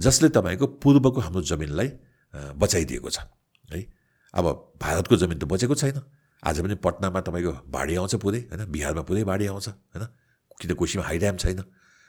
जसले 0.00 0.28
तपाईँको 0.32 0.66
पूर्वको 0.82 1.20
हाम्रो 1.20 1.42
जमिनलाई 1.42 1.88
बचाइदिएको 2.56 3.10
छ 3.10 3.18
है? 3.72 3.80
अब 4.34 4.44
भारतको 4.80 5.16
जमिन 5.16 5.38
त 5.38 5.44
बचेको 5.44 5.74
छैन। 5.74 6.00
आज 6.42 6.60
पनि 6.60 6.74
पटनामा 6.76 7.20
तपाईँको 7.20 7.52
बाढी 7.68 7.94
आउँछ 7.96 8.14
पुरै 8.20 8.40
होइन? 8.52 8.64
बिहारमा 8.68 9.02
पुरै 9.08 9.24
बाढी 9.24 9.46
आउँछ 9.46 9.68
होइन? 9.68 10.04
किन 10.60 10.74
कोसीमा 10.74 11.04
हाई 11.04 11.18
ड्याम 11.18 11.36
छैन? 11.36 11.60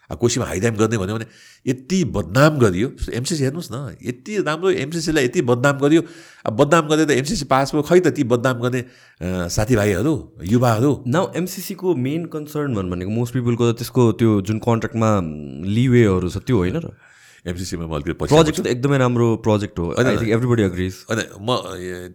कोसीमा 0.09 0.45
हाइड्याम 0.45 0.75
गर्ने 0.75 0.97
भन्यो 0.97 1.15
भने 1.15 1.25
यति 1.65 2.03
बदनाम 2.15 2.57
गरियो। 2.59 2.87
एमसिसी 3.11 3.43
हेर्नुहोस् 3.43 3.71
न 3.71 3.97
यति 4.01 4.37
राम्रो 4.41 4.69
एमसिसीलाई 4.71 5.23
यति 5.25 5.41
बदनाम 5.41 5.77
गरियो। 5.79 6.01
अब 6.45 6.53
बदनाम 6.55 6.87
गरेर 6.87 7.11
एमसिसी 7.11 7.45
पास 7.45 7.75
भयो 7.75 7.83
खै 7.83 7.99
त 7.99 8.15
ती 8.15 8.23
बदनाम 8.23 8.57
गर्ने 8.61 8.81
साथीभाइहरू 9.51 10.13
युवाहरू? 10.43 10.91
नाउ 11.07 11.25
एमसिसीको 11.35 11.95
मेन 11.97 12.25
कन्सर्न 12.31 12.75
भन्नु 12.75 12.91
भनेको 12.91 13.11
मोस्ट 13.11 13.33
पिपलको 13.33 13.71
त 13.71 13.77
त्यसको 13.77 14.11
त्यो 14.15 14.41
जुन 14.47 14.57
कन्ट्र्याक्टमा 14.63 15.11
लिवेहरू 15.75 16.29
छ 16.29 16.37
त्यो 16.47 16.57
होइन 16.57 16.79
र? 16.79 16.87
एमसिसीमा 17.45 17.85
म 17.85 17.93
अलिकति 17.97 18.13
पछि 18.17 18.31
प्रोजेक्ट 18.33 18.57
त 18.61 18.67
एकदमै 18.67 18.97
राम्रो 18.97 19.27
प्रोजेक्ट 19.45 19.75
हो। 19.79 19.85
आई 19.93 20.03
थिङ्क 20.17 20.31
एभ्रिबडी 20.37 20.63
अग्रिज 20.63 20.95
होइन 21.09 21.19
म 21.37 21.49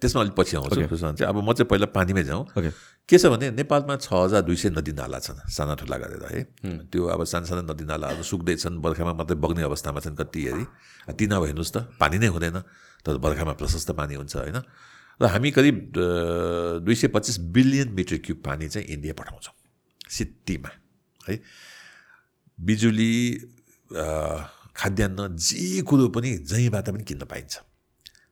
त्यसमा 0.02 0.20
अलिक 0.22 0.35
पछि 0.35 0.54
आउँछु 0.58 0.96
चाहिँ। 0.96 1.28
अब 1.30 1.37
म 1.38 1.52
चाहिँ 1.52 1.68
पहिला 1.70 1.87
पानीमै 1.94 2.24
जाउँ। 2.26 2.42
के 3.08 3.16
छ 3.18 3.26
भने 3.30 3.50
नेपालमा 3.54 3.94
छ 3.98 4.08
हजार 4.12 4.42
दुई 4.42 4.56
सय 4.56 4.70
नदी 4.74 4.92
नाला 4.94 5.18
छन् 5.18 5.38
साना 5.46 5.74
ठुला 5.78 5.96
गरेर 5.98 6.24
है। 6.26 6.40
त्यो 6.90 7.02
अब 7.06 7.20
साना 7.22 7.46
साना 7.46 7.62
नदी 7.66 7.85
नालाहरू 7.85 8.22
सुक्दैछन् 8.22 8.78
बर्खामा 8.78 9.12
मात्रै 9.18 9.37
बग्ने 9.38 9.62
अवस्थामा 9.62 10.00
छन् 10.00 10.16
कति 10.18 10.40
हेरी। 10.46 10.64
तिन 11.14 11.30
अब 11.35 11.44
हेर्नुहोस् 11.50 11.72
त 11.74 11.76
पानी 11.98 12.18
नै 12.18 12.28
हुँदैन 12.30 12.58
तर 13.02 13.18
बर्खामा 13.18 13.52
प्रशस्त 13.58 13.90
पानी 13.98 14.14
हुन्छ 14.18 14.37
होइन। 14.37 14.58
र 15.20 15.24
हामी 15.28 15.50
करिब 15.50 15.76
दुई 16.82 16.94
सय 16.94 17.08
पच्चिस 17.11 17.37
बिलियन 17.50 17.88
मिटर 17.94 18.16
क्युब 18.22 18.38
पानी 18.42 18.68
चाहिँ 18.68 18.87
इन्डिया 18.87 19.14
पठाउँछौँ 19.14 19.54
सित्तीमा 20.11 20.70
है। 21.20 21.35
बिजुली 22.58 23.14
खाद्यान्न 24.76 25.37
जे 25.37 25.82
कुरो 25.82 26.08
पनि 26.08 26.30
जहीँबाट 26.48 26.88
पनि 26.90 27.04
किन्न 27.04 27.24
पाइन्छ। 27.24 27.61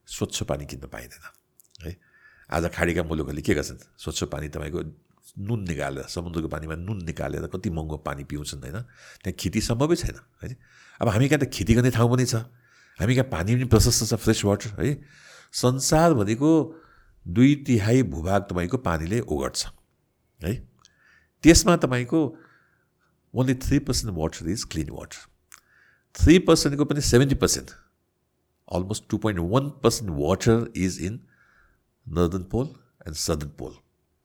स्वच्छ 0.07 0.43
पानी 0.43 0.65
किन्न 0.65 0.87
पाइँदैन 0.87 1.23
है? 1.85 1.97
आज 2.49 2.65
खाडीका 2.75 3.03
मुलुकहरूले 3.03 3.41
के 3.41 3.53
गर्छन्? 3.53 3.79
स्वच्छ 3.97 4.23
पानी 4.33 4.49
तपाईँको 4.49 4.81
नुन 5.39 5.59
निकालेर 5.63 6.03
समुद्रको 6.11 6.47
पानीमा 6.47 6.75
नुन 6.75 7.05
निकालेर 7.05 7.47
कति 7.47 7.69
महँगो 7.69 7.97
पानी 8.03 8.23
पिउँछन् 8.27 8.59
होइन? 8.59 8.77
त्यहाँ 9.23 9.35
खेती 9.39 9.61
सम्भवै 9.61 9.95
छैन 9.95 10.19
है? 10.43 10.57
अब 11.01 11.07
हामी 11.07 11.27
कहाँ 11.29 11.39
त 11.39 11.47
खेती 11.47 11.73
गर्ने 11.73 11.91
ठाउँ 11.91 12.11
पनि 12.11 12.25
छ। 12.25 12.35
हामी 12.99 13.15
कहाँ 13.15 13.29
पानी 13.31 13.55
पनि 13.55 13.65
प्रशस्त 13.71 14.11
छ 14.11 14.19
फ्रेस 14.19 14.43
वाटर 14.45 14.81
है? 14.81 14.99
संसारभरिको 15.53 16.51
दुई 17.25 17.55
तिहाई 17.67 18.03
भूभाग 18.03 18.41
तपाईँको 18.51 18.77
पानीले 18.77 19.19
ओगट्छ 19.23 19.65
है? 20.41 20.53
त्यसमा 21.43 21.75
तपाईँको 21.77 22.19
only 23.33 23.55
three 23.55 23.79
percent 23.79 24.11
water 24.17 24.49
is 24.49 24.63
clean 24.67 24.89
water 24.91 25.30
three 26.15 26.37
पर्सेन्टको 26.47 26.85
पनि 26.85 27.01
seventy 27.01 27.35
percent 27.35 27.69
almost 28.67 29.03
two 29.09 29.17
point 29.17 29.39
one 29.51 29.69
percent 29.83 30.11
water 30.15 30.67
is 30.77 30.99
in 31.01 31.19
northern 32.05 32.43
pole 32.51 32.65
and 33.07 33.15
southern 33.17 33.49
pole 33.59 33.73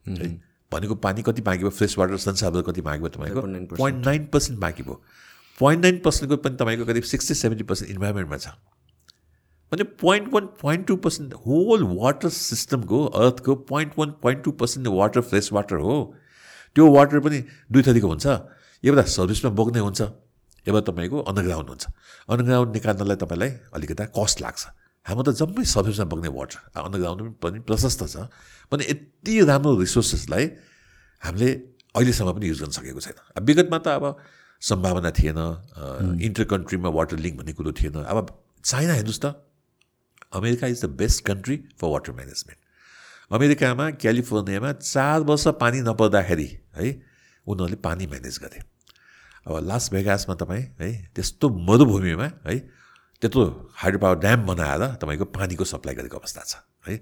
है 0.06 0.28
भनेको 0.72 0.94
पानी 1.04 1.22
कति 1.22 1.42
बाँकी 1.42 1.62
भयो 1.62 1.70
फ्रेस 1.70 1.98
वाटर 1.98 2.16
संसारभर 2.24 2.62
कति 2.70 2.80
बाँकी 2.80 3.00
भयो 3.00 3.08
तपाईँको 3.08 3.76
पोइन्ट 3.76 4.06
नाइन 4.06 4.26
पर्सेन्ट 4.32 4.60
बाँकी 4.60 4.82
भयो 4.82 5.02
पोइन्ट 5.60 5.82
नाइन 5.82 5.98
पर्सेन्टको 6.04 6.36
पनि 6.44 6.56
तपाईँको 6.56 6.84
करिब 6.84 7.02
सिक्सटी 7.10 7.34
सेभेन्टी 7.34 7.64
पर्सेन्ट 7.64 7.90
इन्भाइरोमेन्टमा 7.92 8.36
छ। 8.36 8.48
भने 9.72 9.84
point 10.02 10.32
one 10.34 10.46
point 10.60 10.86
two 10.86 10.96
percent 11.06 11.34
whole 11.46 11.82
water 11.94 12.28
सिस्टमको 12.28 13.04
अर्थको 13.22 13.54
point 13.70 13.92
one 13.98 14.10
point 14.22 14.42
two 14.44 14.50
percent 14.60 14.86
water 14.98 15.20
fresh 15.20 15.52
water 15.52 15.76
हो। 15.76 15.96
त्यो 16.76 16.90
वाटर 16.92 17.20
पनि 17.20 17.42
दुई 17.72 17.82
थरीको 17.82 18.08
हुन्छ। 18.08 18.26
एउटा 18.26 19.02
सर्भिसमा 19.16 19.50
बोक्ने 19.52 19.80
हुन्छ। 19.80 20.02
एउटा 20.66 20.80
तपाईँको 20.90 21.16
अन्डरग्राउन्ड 21.30 21.68
हुन्छ। 21.70 21.84
अन्डरग्राउन्ड 22.28 22.70
निकाल्नलाई 22.76 23.16
तपाईँलाई 23.22 23.50
अलिकता 23.72 24.04
कस्ट 24.18 24.36
लाग्छ। 24.42 24.62
हाम्रो 25.06 25.22
त 25.22 25.30
जम्मै 25.38 25.62
सर्भिसमा 25.62 26.06
बग्ने 26.10 26.30
वाटर 26.34 26.58
अन्डरग्राउन्ड 26.74 27.38
पनि 27.38 27.58
प्रशस्त 27.62 28.02
छ। 28.10 28.26
भने 28.68 28.82
यति 28.90 29.32
राम्रो 29.46 29.78
रिसोर्सेसलाई 29.78 30.44
हामीले 31.22 31.50
अहिलेसम्म 31.94 32.30
पनि 32.34 32.46
युज 32.50 32.58
गर्न 32.66 32.74
सकेको 32.74 33.00
छैन। 33.00 33.18
विगतमा 33.46 33.78
त 33.78 33.88
अब 33.94 34.04
सम्भावना 34.62 35.10
थिएन। 35.14 35.38
इन्टर 36.18 36.44
कन्ट्रीमा 36.50 36.90
वाटर 36.90 37.16
लिङ्क 37.22 37.36
भन्ने 37.38 37.52
कुरो 37.54 37.72
थिएन। 37.72 38.02
अब 38.02 38.26
चाइना 38.66 38.92
हेर्नुहोस् 38.98 39.22
त। 39.22 39.26
America 40.34 40.66
is 40.66 40.82
the 40.82 40.86
best 40.98 41.24
country 41.24 41.56
for 41.78 41.86
water 41.86 42.12
management 42.12 42.60
अमेरिकामा 43.30 43.84
क्यालिफोर्नियामा 44.02 44.70
चार 44.82 45.20
वर्ष 45.22 45.46
पानी 45.62 45.80
नपर्दाखेरि 45.86 46.48
है 46.74 46.86
उनीहरूले 47.46 47.78
पानी 47.78 48.06
म्यानेज 48.06 48.38
गरे। 48.42 48.58
अब 49.46 49.58
लास 49.62 49.90
भेगासमा 49.92 50.34
तपाईँ 50.34 50.64
है 50.80 50.90
त्यस्तो 51.14 51.46
मरुभूमिमा 51.68 52.28
है 52.46 52.58
त्यत्रो 53.22 53.42
हाइड्रो 53.74 53.98
पावर 54.02 54.16
ड्याम 54.20 54.40
बनाएर 54.46 54.82
तपाईँको 55.00 55.24
पानीको 55.32 55.64
सप्लाई 55.64 55.94
गरेको 55.94 56.18
अवस्था 56.18 56.42
छ 56.42 56.54
है। 56.88 57.00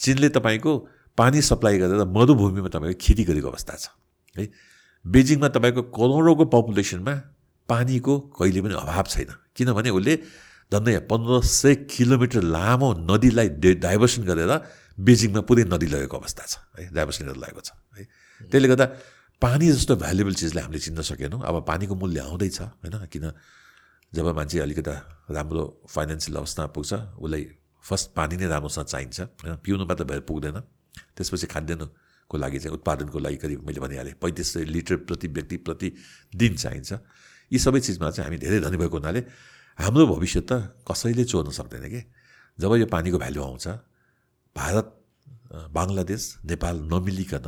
चिनले 0.00 0.28
तपाईँको 0.34 0.72
पानी 1.18 1.40
सप्लाई 1.42 1.78
गरेर 1.78 2.04
मरुभूमिमा 2.10 2.68
तपाईँको 2.68 2.98
खेती 2.98 3.24
गरेको 3.24 3.48
अवस्था 3.48 3.74
छ 3.76 3.86
है। 4.36 4.44
बेजिङमा 5.04 5.48
तपाईँको 5.48 5.82
करोडौँको 5.94 6.44
पपुलेसनमा 6.52 7.14
पानीको 7.68 8.12
कहिले 8.34 8.60
पनि 8.62 8.74
अभाव 8.74 9.06
छैन 9.06 9.30
किनभने 9.56 9.90
उसले 9.90 10.14
झन्डै 10.72 10.98
पन्ध्र 11.06 11.40
सय 11.46 11.74
किलोमिटर 11.86 12.42
लामो 12.42 12.88
नदीलाई 13.06 13.48
डाइभर्सन 13.78 14.22
गरेर 14.26 14.52
बेजिङमा 14.98 15.40
पुरै 15.48 15.64
नदी 15.70 15.86
लगेको 15.86 16.16
अवस्था 16.18 16.44
छ 16.50 16.54
है 16.76 16.90
डाइभर्सन 16.90 17.22
गरेर 17.26 17.38
लगेको 17.38 17.62
छ 17.62 17.70
है। 17.94 18.02
त्यसले 18.50 18.68
गर्दा 18.68 18.86
पानी 19.42 19.66
जस्तो 19.68 19.96
भ्यालुएबल 19.96 20.34
चिजलाई 20.34 20.62
हामीले 20.64 20.80
चिन्न 20.80 21.00
सकेनौँ। 21.02 21.40
अब 21.44 21.64
पानीको 21.68 21.94
मूल्य 21.94 22.20
आउँदैछ 22.20 22.60
होइन? 22.60 23.06
किन? 23.12 23.32
जब 24.12 24.26
मान्छे 24.32 24.58
अलिकता 24.64 24.94
राम्रो 25.30 25.62
फाइनेन्सियल 25.92 26.36
अवस्थामा 26.36 26.68
पुग्छ 26.72 26.92
उसलाई 27.20 27.42
फर्स्ट 27.84 28.06
पानी 28.16 28.36
नै 28.36 28.46
राम्रोसँग 28.48 28.86
चाहिन्छ 28.86 29.20
होइन? 29.44 29.56
पिउनु 29.60 29.84
मात्र 29.84 30.04
भएर 30.04 30.20
पुग्दैन। 30.24 30.56
त्यसपछि 31.16 31.46
खाद्यान्नको 31.52 32.36
लागि 32.36 32.58
चाहिँ 32.58 32.74
उत्पादनको 32.80 33.18
लागि 33.18 33.36
करिब 33.36 33.60
मैले 33.66 33.80
भनिहालेँ 33.80 34.14
पैँतिस 34.16 34.52
सय 34.52 34.64
लिटर 34.64 34.96
प्रति 35.04 35.28
व्यक्ति 35.28 35.56
प्रति 35.68 35.88
दिन 36.32 36.52
चाहिन्छ। 36.56 36.92
यी 37.52 37.58
सबै 37.60 37.80
चिजमा 37.80 38.10
चाहिँ 38.10 38.26
हामी 38.26 38.38
धेरै 38.40 38.60
धनी 38.64 38.76
भएको 38.80 38.96
हुनाले 38.96 39.20
हाम्रो 39.78 40.04
भविष्य 40.16 40.40
त 40.48 40.80
कसैले 40.88 41.24
चोर्न 41.28 41.50
सक्दैन 41.52 41.84
कि? 41.92 42.00
जब 42.58 42.72
यो 42.74 42.86
पानीको 42.88 43.18
भ्यालु 43.20 43.40
आउँछ 43.42 43.66
भारत 44.56 44.86
बङ्गलादेश 45.76 46.22
नेपाल 46.48 46.76
नमिलिकन 46.88 47.46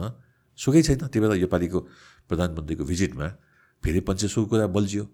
सुकै 0.58 0.82
छैन? 0.82 1.06
त्यही 1.06 1.20
भएर 1.22 1.38
योपालिको 1.46 1.78
प्रधानमन्त्रीको 2.28 2.84
भिजिटमा 2.84 3.26
फेरि 3.82 4.00
पञ्चेश्वरको 4.02 4.48
कुरा 4.50 4.66
बल्झियो। 4.76 5.04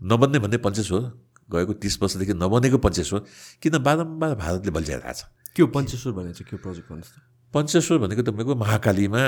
नबन्ने 0.00 0.38
भन्ने 0.38 0.58
पञ्चेश्वर 0.64 1.02
गएको 1.48 1.72
तिस 1.82 1.94
वर्षदेखि 2.02 2.34
नबनेको 2.34 2.78
पञ्चेश्वर 2.78 3.20
किन 3.62 3.78
बारम्बार 3.78 4.34
भारतले 4.34 4.70
बल्झाइरहेको 4.70 5.12
छ? 5.12 5.22
के 5.54 5.60
हो 5.62 5.68
पञ्चेश्वर 5.68 6.12
भने 6.12 6.32
चाहिँ 6.32 6.48
के 6.50 6.56
प्रोजेक्ट 6.56 6.88
भन्नुहोस् 6.88 7.12
त। 7.12 7.20
पञ्चेश्वर 7.52 7.98
भनेको 7.98 8.22
तपाईँको 8.22 8.54
महाकालीमा 8.54 9.22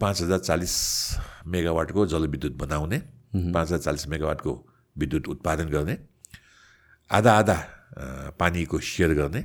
पाँच 0.00 0.16
हजार 0.22 0.38
चालिस 0.38 0.74
मेगावाटको 1.46 2.06
जलविद्युत 2.06 2.54
बनाउने 2.58 2.98
पाँच 3.54 3.66
हजार 3.66 3.78
चालिस 3.78 4.04
मेगावाटको 4.08 4.52
विद्युत 4.98 5.28
उत्पादन 5.28 5.66
गर्ने 5.70 5.94
आधा 7.10 7.32
आधा 7.32 7.56
पानीको 8.34 8.76
सेयर 8.82 9.14
गर्ने 9.14 9.40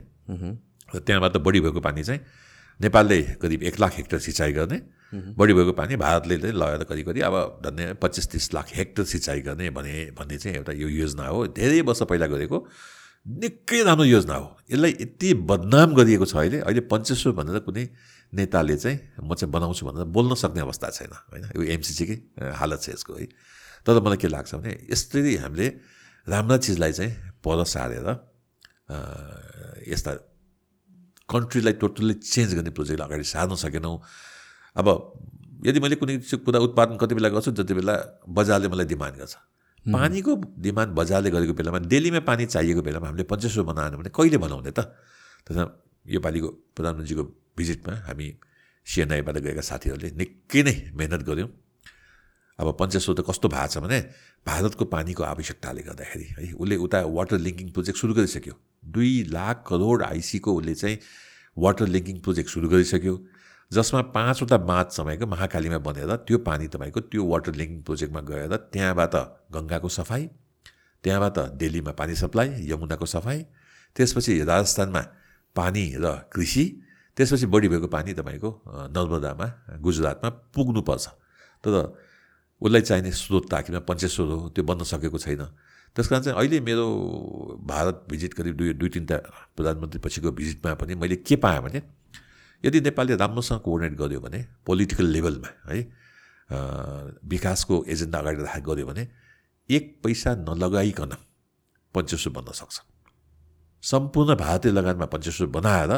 र 0.96 1.00
त्यहाँबाट 1.06 1.38
बढी 1.38 1.60
भएको 1.62 1.82
पानी 1.82 2.04
चाहिँ 2.04 2.22
नेपालले 2.80 3.22
करिब 3.42 3.63
एक 3.63 3.80
लाख 3.80 3.94
हेक्टर 3.98 4.20
सिँचाइ 4.20 4.52
गर्ने 4.54 4.82
बढी 5.34 5.54
भएको 5.54 5.72
पानी 5.74 5.96
भारतले 5.96 6.36
लगेर 6.52 6.84
करिब 6.84 7.06
करिब 7.06 7.24
अब 7.24 7.62
धन्य 7.66 7.94
पच्चिस 8.02 8.28
तिस 8.32 8.54
लाख 8.54 8.68
हेक्टर 8.76 9.04
सिँचाइ 9.04 9.42
गर्ने 9.42 9.70
भने 9.70 9.94
भन्ने 10.12 10.38
चाहिँ 10.38 10.58
एउटा 10.58 10.74
यो 10.74 10.88
योजना 10.88 11.28
हो। 11.28 11.48
धेरै 11.48 11.82
वर्ष 11.82 12.02
पहिला 12.04 12.28
गरेको 12.28 12.68
निकै 13.26 13.82
राम्रो 13.84 14.06
योजना 14.06 14.36
हो। 14.36 14.48
यसलाई 14.72 14.92
यति 15.02 15.34
बदनाम 15.50 15.94
गरिएको 15.96 16.26
छ 16.26 16.36
अहिले। 16.38 16.60
अहिले 16.60 16.82
पञ्चेश्वर 16.92 17.34
भनेर 17.34 17.60
कुनै 17.66 17.90
नेताले 18.34 18.76
चाहिँ 18.78 19.00
म 19.24 19.34
चाहिँ 19.34 19.52
बनाउँछु 19.52 19.86
भनेर 19.86 20.06
बोल्न 20.12 20.36
सक्ने 20.36 20.62
अवस्था 20.62 20.90
छैन 20.90 21.12
होइन? 21.12 21.44
यो 21.56 21.63
एमसिसीकै 21.76 22.16
हालत 22.56 22.80
छ 22.82 22.90
यसको 22.90 23.13
है? 23.16 23.26
तर 23.86 24.02
मलाई 24.04 24.18
के 24.18 24.28
लाग्छ 24.28 24.56
भने 24.56 24.72
यसरी 24.92 25.36
हामीले 25.36 25.68
राम्रा 26.28 26.58
चिजलाई 26.58 26.92
चाहिँ 26.94 27.12
पर 27.40 27.63
सारेर 27.63 28.08
यस्ता 29.88 30.12
कन्ट्रीलाई 31.30 31.74
टोटल्ली 31.84 32.13
चेन्ज 32.24 32.54
गर्ने 32.56 32.72
प्रोजेक्ट 32.72 33.02
अगाडि 33.02 33.24
सार्न 33.24 33.56
सकेनौँ। 33.56 33.98
अब 34.76 34.88
यदि 35.66 35.80
मैले 35.80 35.96
कुनै 36.02 36.18
कुरा 36.46 36.60
उत्पादन 36.68 36.96
कति 36.98 37.13
बेला 37.16 37.30
गर्छु 37.36 37.52
जति 37.52 37.74
बेला 37.74 37.94
बजारले 38.30 38.68
मलाई 38.68 38.86
डिमान्ड 38.86 39.16
गर्छ। 39.18 39.36
पानीको 39.86 40.32
डिमान्ड 40.60 40.92
बजारले 40.94 41.30
गरेको 41.32 41.54
बेलामा 41.54 41.80
डेलीमा 41.88 42.20
पानी 42.28 42.46
चाहिएको 42.46 42.82
बेलामा 42.82 43.08
हामीले 43.08 43.26
पञ्चास 43.32 43.58
बनाएन 43.63 43.96
भने 44.00 44.10
कहिले 44.12 44.38
बनाउने 44.38 44.72
त? 44.72 44.80
त्यसमा 45.48 45.66
योपालिको 46.06 46.50
प्रधानमन्त्रीको 46.76 47.24
भिजिटमा 47.58 47.94
हामी 48.08 48.28
सिएनआईबाट 48.88 49.38
गएका 49.44 49.63
साथीहरूले 49.63 50.10
निकै 50.20 50.62
नै 50.63 50.76
मेहनत 50.96 51.22
गऱ्यौँ 51.24 51.50
अब 52.60 52.68
पञ्चासो 52.80 53.12
त 53.13 53.22
कस्तो 53.28 53.48
भएको 53.48 53.68
छ 53.74 53.76
भने 53.84 54.00
भारतको 54.46 54.84
पानीको 54.86 55.24
आवश्यकताले 55.24 55.82
गर्दाखेरि 55.88 56.26
है 56.36 56.44
उसले 56.56 56.76
उता 56.86 56.98
वाटर 57.18 57.38
लिङ्किङ 57.38 57.68
प्रोजेक्ट 57.76 57.98
सुरु 58.00 58.13
गरिसक्यो। 58.18 58.54
दुई 58.91 59.13
लाख 59.30 59.63
करोड 59.67 60.04
आइसीको 60.04 60.54
उसले 60.54 60.76
चाहिँ 60.76 60.97
वाटर 61.58 61.88
लिङ्किङ 61.88 62.19
प्रोजेक्ट 62.19 62.50
सुरु 62.50 62.69
गरिसक्यो। 62.69 63.15
जसमा 63.71 64.02
पाँचवटा 64.15 64.58
बाँध 64.63 64.88
तपाईँको 64.97 65.26
महाकालीमा 65.28 65.78
बनेर 65.84 66.15
त्यो 66.28 66.38
पानी 66.39 66.67
तपाईँको 66.67 67.00
त्यो 67.12 67.23
वाटर 67.26 67.54
लिङ्किङ 67.56 67.82
प्रोजेक्टमा 67.84 68.21
गएर 68.30 68.56
त्यहाँबाट 68.73 69.15
गङ्गाको 69.52 69.89
सफाइ 69.89 70.23
त्यहाँबाट 71.04 71.38
दिल्लीमा 71.60 71.91
पानी 71.91 72.15
सप्लाई 72.15 72.50
यमुनाको 72.71 73.06
सफाइ 73.06 73.39
त्यसपछि 73.95 74.34
राजस्थानमा 74.43 75.02
पानी 75.56 75.86
र 75.97 76.06
कृषि 76.34 76.65
त्यसपछि 77.17 77.45
बढी 77.54 77.67
भएको 77.67 77.88
पानी 77.88 78.13
तपाईँको 78.13 78.50
नर्मदामा 78.95 79.47
गुजरातमा 79.82 80.30
पुग्नुपर्छ। 80.56 81.06
तर 81.63 81.73
उसलाई 82.62 82.82
चाहिने 82.82 83.12
स्रोत 83.12 83.45
ताकिमा 83.52 83.80
पञ्चेश्वर 83.89 84.28
हो 84.28 84.50
त्यो 84.50 84.63
बन्न 84.63 84.84
सकेको 84.84 85.17
छैन। 85.17 85.43
त्यस 85.95 86.08
कारण 86.08 86.21
चाहिँ 86.23 86.38
अहिले 86.38 86.60
मेरो 86.62 86.88
भारत 87.67 88.06
भिजिट 88.10 88.34
करिब 88.34 88.56
दुई 88.58 88.73
दुई 88.73 88.89
तिनवटा 88.89 89.17
प्रधानमन्त्री 89.56 90.00
पछिको 90.00 90.32
भिजिटमा 90.32 90.73
पनि 90.82 90.95
मैले 90.95 91.15
के 91.28 91.36
पाएँ 91.36 91.62
भने 91.62 91.82
यदि 92.63 92.82
नेपालले 92.82 93.15
राम्रोसँग 93.15 93.60
कोअर्डिनेट 93.62 93.97
गर्यो 94.00 94.19
भने 94.19 94.45
पोलिटिकल 94.65 95.06
लेभलमा 95.08 95.50
है 95.69 95.80
विकासको 97.26 97.84
एजेन्डा 97.88 98.19
अगाडि 98.19 98.43
राखेर 98.43 98.63
गऱ्यो 98.63 98.86
भने 98.86 99.08
एक 99.69 100.00
पैसा 100.04 100.36
नलगाइकन 100.38 101.12
पञ्चेश्वर 101.95 102.34
बन्न 102.34 102.52
सक्छ। 102.54 102.80
सम्पूर्ण 103.84 104.36
भारतीय 104.36 104.71
लगानमा 104.71 105.06
पञ्चेश्वर 105.06 105.47
बनाएर 105.50 105.91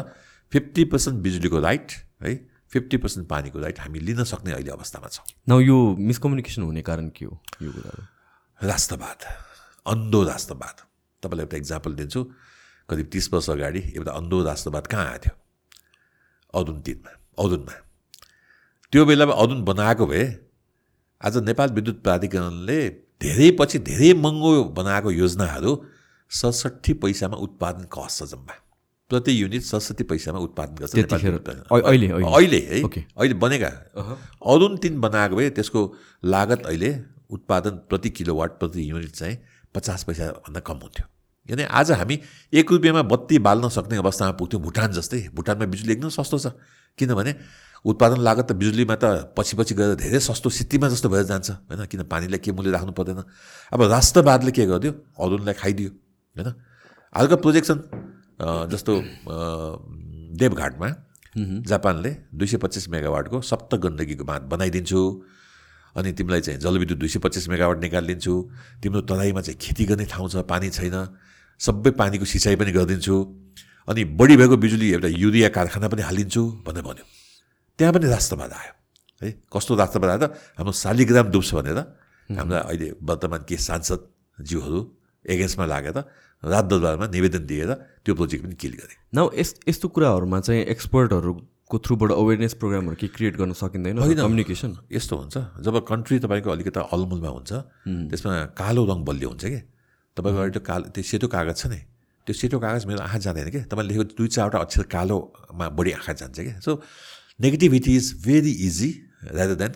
फिफ्टी 0.52 0.84
पर्सेन्ट 0.92 1.16
बिजुलीको 1.22 1.60
राइट 1.60 1.92
है 2.22 2.34
फिफ्टी 2.72 2.96
पर्सेन्ट 2.96 3.28
पानीको 3.28 3.58
राइट 3.60 3.80
हामी 3.80 4.00
लिन 4.00 4.24
सक्ने 4.24 4.52
अहिले 4.52 4.70
अवस्थामा 4.70 5.08
छौँ। 5.08 5.24
न 5.48 5.60
यो 5.62 5.76
मिसकम्युनिकेसन 5.98 6.62
हुने 6.62 6.82
कारण 6.82 7.08
के 7.16 7.24
हो 7.24 7.40
यो 7.62 7.72
कुराहरू? 7.72 8.02
राष्ट्रवाद। 8.60 9.18
अन्धो 9.86 10.22
राष्ट्रवाद 10.24 10.76
तपाईँलाई 11.22 11.44
एउटा 11.44 11.56
इक्जाम्पल 11.56 11.92
दिन्छु। 11.94 12.20
करिब 12.88 13.06
तिस 13.12 13.32
वर्ष 13.32 13.50
अगाडि 13.50 13.80
एउटा 13.96 14.12
अन्धो 14.12 14.42
राष्ट्रवाद 14.44 14.86
कहाँ 14.86 15.06
आएको 15.06 15.18
थियो? 15.20 15.34
अदुन 16.54 16.80
तिनमा 16.80 17.10
अदुनमा। 17.38 17.74
त्यो 18.92 19.04
बेलामा 19.06 19.34
अदुन 19.34 19.62
बनाएको 19.64 20.06
भए 20.06 20.24
आज 21.20 21.36
नेपाल 21.44 21.68
विद्युत 21.70 22.02
प्राधिकरणले 22.02 22.78
धेरै 23.22 23.50
पछि 23.60 23.78
धेरै 23.84 24.12
महँगो 24.16 24.64
बनाएको 24.74 25.10
योजनाहरू 25.12 25.72
सडसठी 26.30 26.92
पैसामा 26.98 27.36
उत्पादन 27.38 27.84
कस्ट 27.92 28.18
छ 28.18 28.28
जम्मा। 28.30 28.54
प्रति 29.10 29.32
युनिट 29.42 29.62
सडसठी 29.62 30.04
पैसामा 30.04 30.38
उत्पादन 30.38 30.74
गर्छ 30.74 30.94
अहिले 30.94 32.08
अहिले। 32.08 32.60
है? 32.60 32.82
अहिले 32.82 33.34
बनेका 33.36 33.70
अरुण 34.46 34.76
तिन 34.76 35.00
बनाएको 35.00 35.36
भए 35.36 35.50
त्यसको 35.50 35.80
लागत 36.24 36.66
अहिले 36.66 36.90
उत्पादन 37.30 37.70
प्रति 37.90 38.10
किलोवाट 38.10 38.50
प्रति 38.58 38.90
युनिट 38.90 39.10
चाहिँ 39.10 39.38
पचास 39.74 40.04
पैसाभन्दा 40.04 40.60
कम 40.60 40.78
हुन्थ्यो। 40.82 41.06
किन 41.48 41.60
आज 41.62 41.90
हामी 41.92 42.16
एक 42.52 42.70
रुपियाँमा 42.72 43.02
बत्ती 43.06 43.38
बाल्न 43.38 43.68
सक्ने 43.70 43.96
अवस्थामा 43.98 44.32
पुग्थ्यौँ 44.38 44.62
भुटान 44.62 44.92
जस्तै। 44.92 45.20
भुटानमा 45.34 45.66
बिजुली 45.66 45.92
एकदम 45.92 46.08
सस्तो 46.10 46.38
छ। 46.38 46.46
किनभने 46.98 47.34
उत्पादन 47.84 48.20
लागत 48.20 48.46
त 48.46 48.52
बिजुलीमा 48.60 48.94
त 48.94 49.32
पछि 49.32 49.56
पछि 49.56 49.74
गएर 49.74 49.94
धेरै 49.96 50.20
सस्तो 50.20 50.50
स्थितिमा 50.50 50.88
जस्तो 50.90 51.08
भएर 51.08 51.24
जान्छ 51.24 51.50
होइन? 51.50 51.86
किन 51.86 52.02
पानीलाई 52.04 52.38
के 52.38 52.52
मूल्य 52.52 52.70
राख्नु 52.70 52.92
पर्दैन? 52.92 53.24
अब 53.72 53.80
राष्ट्रवादले 53.88 54.52
के 54.52 54.66
गरिदियो? 54.66 54.92
अरुणलाई 55.16 55.54
खाइदियो 55.56 55.90
होइन? 56.36 56.48
हालका 57.14 57.36
प्रोजेक्सन 57.40 57.78
जस्तो 58.68 58.92
देवघाटमा 60.36 60.88
जापानले 61.64 62.10
दुई 62.34 62.46
सय 62.46 62.56
पच्चिस 62.58 62.88
मेगावाटको 62.90 63.40
सप्त 63.40 63.74
गण्डकीको 63.80 64.24
बाँध 64.24 64.42
बनाइदिन्छु। 64.52 65.00
अनि 65.96 66.12
तिमीलाई 66.12 66.40
चाहिँ 66.40 66.60
जलविद्युत 66.60 66.98
दुई 66.98 67.08
सय 67.08 67.18
पच्चिस 67.18 67.48
मेगावाट 67.48 67.78
निकालिदिन्छु 67.80 68.34
तिम्रो 68.82 69.00
तराईमा 69.10 69.40
चाहिँ 69.40 69.58
खेती 69.58 69.84
गर्ने 69.90 70.04
ठाउँ 70.06 70.28
छ 70.30 70.36
पानी 70.46 70.70
छैन। 70.70 70.96
सबै 71.60 71.90
पानीको 71.98 72.24
सिँचाइ 72.24 72.56
पनि 72.56 72.72
गरिदिन्छु। 72.72 73.16
अनि 73.88 74.04
बढी 74.14 74.36
भएको 74.36 74.56
बिजुली 74.56 74.86
एउटा 74.92 75.08
युरिया 75.08 75.48
कारखाना 75.50 75.88
पनि 75.88 76.02
हालिदिन्छु 76.02 76.42
भनेर 76.66 76.82
भन्यो। 76.82 77.04
त्यहाँ 77.78 77.92
पनि 77.94 78.06
राष्ट्रवाद 78.06 78.52
आयो। 78.52 78.72
है 79.22 79.28
कस्तो 79.52 79.72
राष्ट्रवाद 79.76 80.10
आयो 80.10 80.20
त? 80.20 80.32
हाम्रो 80.58 80.72
शालिग्राम 80.72 81.26
डुब्छ 81.34 81.50
भनेर। 81.54 81.78
हाम्रा 82.30 82.58
अहिले 82.70 82.88
वर्तमान 83.02 83.40
के 83.48 83.56
सांसदज्यूहरू 83.58 84.80
एगेन्स्टमा 85.26 85.66
लागेर 85.66 85.98
रात 86.42 86.64
दरबारमा 86.70 87.06
निवेदन 87.12 87.44
दिएर 87.44 87.70
त्यो 88.06 88.14
प्रोजेक्ट 88.14 88.44
पनि 88.44 88.54
किल 88.56 88.72
गरे। 88.80 88.94
न 89.12 89.28
यस 89.36 89.50
यस्तो 89.68 89.86
कुराहरूमा 89.92 90.40
चाहिँ 90.40 90.62
एक्सपर्टहरूको 91.70 91.78
थ्रुबाट 91.78 92.10
अवेरनेस 92.10 92.54
प्रोग्रामहरू 92.58 92.96
के 92.98 93.06
क्रिएट 93.14 93.36
गर्न 93.36 93.52
सकिँदैन 93.54 93.96
कम्युनिकेसन 94.18 94.76
यस्तो 94.90 95.16
हुन्छ। 95.16 95.36
जब 95.62 95.74
कन्ट्री 95.86 96.18
तपाईँको 96.18 96.50
अलिकति 96.50 96.80
अलमुलमा 96.90 97.30
हुन्छ 97.30 97.52
त्यसमा 98.10 98.58
कालो 98.58 98.82
रङ 98.90 98.98
बलियो 99.06 99.28
हुन्छ 99.30 99.44
कि? 99.44 99.60
तपाईँको 100.16 100.50
त्यो 100.50 100.62
कालो 100.66 100.84
त्यो 100.90 101.02
सेतो 101.02 101.28
कागज 101.30 101.56
छ 101.56 101.66
नि। 101.70 101.80
त्यो 102.26 102.34
सेतो 102.34 102.58
कागज 102.58 102.86
मेरो 102.86 103.00
आँखा 103.06 103.18
जाँदैन 103.22 103.48
कि? 103.50 103.60
तपाईँले 103.70 103.94
लेखेको 103.94 104.04
दुई 104.18 104.28
चारवटा 104.34 104.58
अक्षर 104.58 104.84
कालोमा 104.90 105.66
बढी 105.70 105.90
आँखा 105.94 106.12
जान्छ 106.12 106.38
कि? 106.40 106.52
So 106.58 106.70
negativity 107.38 107.96
is 107.96 108.06
very 108.26 108.52
easy 108.66 108.90
rather 109.30 109.54
than 109.62 109.72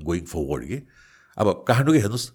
going 0.00 0.24
forward 0.24 0.62
कि? 0.64 0.78
अब 1.36 1.46
काठमाडौँकै 1.68 2.00
हेर्नुहोस् 2.00 2.28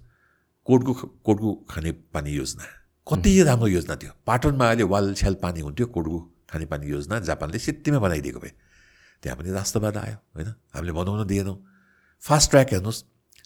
कोटको 0.67 0.93
कोटको 1.26 1.50
खाने 1.65 1.91
पानी 2.13 2.32
योजना। 2.38 2.65
कति 3.08 3.32
राम्रो 3.41 3.67
योजना 3.74 3.95
थियो 3.98 4.12
पाटनमा 4.22 4.65
अहिले 4.69 4.86
वाल 4.86 5.13
छ्याल 5.17 5.36
पानी 5.41 5.60
हुन्थ्यो 5.65 5.86
कोटको 5.98 6.19
खानेपानी 6.50 6.86
योजना 6.88 7.19
जापानले 7.26 7.60
सित्तीमा 7.60 8.00
बनाइदिएको 8.00 8.39
भए। 8.39 8.54
त्यहाँ 9.23 9.38
पनि 9.38 9.51
राष्ट्रवाद 9.51 9.97
आयो 9.97 10.17
होइन 10.34 10.53
हामीले 10.73 10.91
बनाउन 10.93 11.25
दिएनौँ 11.27 11.58
फास्ट 12.23 12.49
ट्र्याक 12.51 12.73
हेर्नुहोस् 12.73 13.03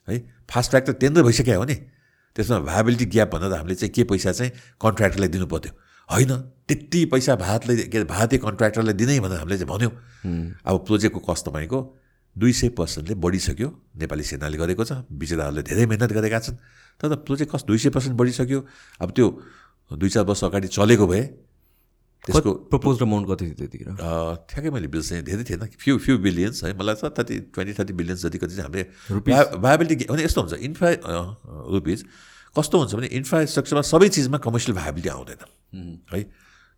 है 0.07 0.19
फास्ट 0.49 0.69
ट्र्याक 0.69 0.83
त 0.85 0.97
टेन्डर 0.99 1.23
भइसक्यो 1.23 1.57
हो 1.57 1.65
नि 1.65 1.75
त्यसमा 2.35 2.59
भाइबिलिटी 2.61 3.05
ग्याप 3.07 3.29
भनेर 3.31 3.53
हामीले 3.53 3.75
चाहिँ 3.75 3.91
के 3.91 4.03
पैसा 4.05 4.31
चाहिँ 4.33 4.51
कन्ट्र्याक्टरलाई 4.81 5.29
दिनु 5.29 5.47
पर्थ्यो 5.47 5.71
होइन 6.09 6.31
त्यति 6.67 7.05
पैसा 7.07 7.35
भारतले 7.37 7.75
के 7.85 7.97
अरे 7.97 8.05
भारतीय 8.05 8.39
कन्ट्र्याक्टरलाई 8.39 8.93
दिनै 8.95 9.19
भनेर 9.19 9.39
हामीले 9.39 9.57
चाहिँ 9.57 9.71
भन्यौँ 9.71 9.91
अब 10.63 10.85
प्रोजेक्टको 10.85 11.19
कस्ट 11.23 11.45
तपाईँको 11.47 11.79
दुई 12.35 12.53
सय 12.53 12.69
पर्सेन्टले 12.73 13.15
बढिसक्यो 13.17 13.69
नेपाली 13.95 14.23
सेनाले 14.25 14.57
गरेको 14.57 14.83
छ 14.83 15.05
बिचराहरूले 15.13 15.63
धेरै 15.63 15.85
मिहिनेत 15.85 16.11
गरेका 16.11 16.39
छन् 16.41 16.57
तर 17.01 17.15
प्रोजेक्ट 17.21 17.51
कस्ट 17.51 17.65
दुई 17.67 17.77
सय 17.77 17.89
पर्सेन्ट 17.91 18.15
बढिसक्यो 18.15 18.59
अब 18.99 19.11
त्यो 19.11 19.27
दुई 19.91 20.09
चार 20.09 20.23
वर्ष 20.25 20.43
अगाडि 20.43 20.67
चलेको 20.69 21.07
भए 21.07 21.23
त्यसको 22.23 22.51
प्रपोज 22.71 23.01
अमाउन्ट 23.03 23.25
कति 23.29 23.43
थियो 23.45 23.55
त्यतिखेर? 23.59 23.89
ठ्याक्कै 24.47 24.69
मैले 24.71 24.87
बिल्स 24.87 25.09
धेरै 25.27 25.43
थिएन 25.43 25.59
फ्यु 25.75 25.97
फ्यु 25.99 26.17
बिलियन्स 26.23 26.63
है। 26.63 26.71
मलाई 26.79 26.95
त 26.95 27.11
थर्टी 27.11 27.51
ट्वेन्टी 27.51 27.73
थर्टी 27.79 27.93
बिलियन्स 27.99 28.19
जति 28.25 28.37
कति 28.39 28.53
चाहिँ 28.55 28.67
हामीले 28.67 29.59
भाइबिलिटी 29.59 30.05
भने 30.07 30.23
यस्तो 30.23 30.39
हुन्छ 30.41 30.53
इन्फ्रा 30.63 30.89
रुपिज 31.75 31.99
कस्तो 32.55 32.75
हुन्छ 32.79 32.91
भने 32.95 33.07
इन्फ्रास्ट्रक्चरमा 33.19 33.81
सबै 33.81 34.07
चिजमा 34.13 34.37
कमर्सियल 34.39 34.73
भाइबिलिटी 34.77 35.09
आउँदैन। 35.09 35.41
है? 36.13 36.21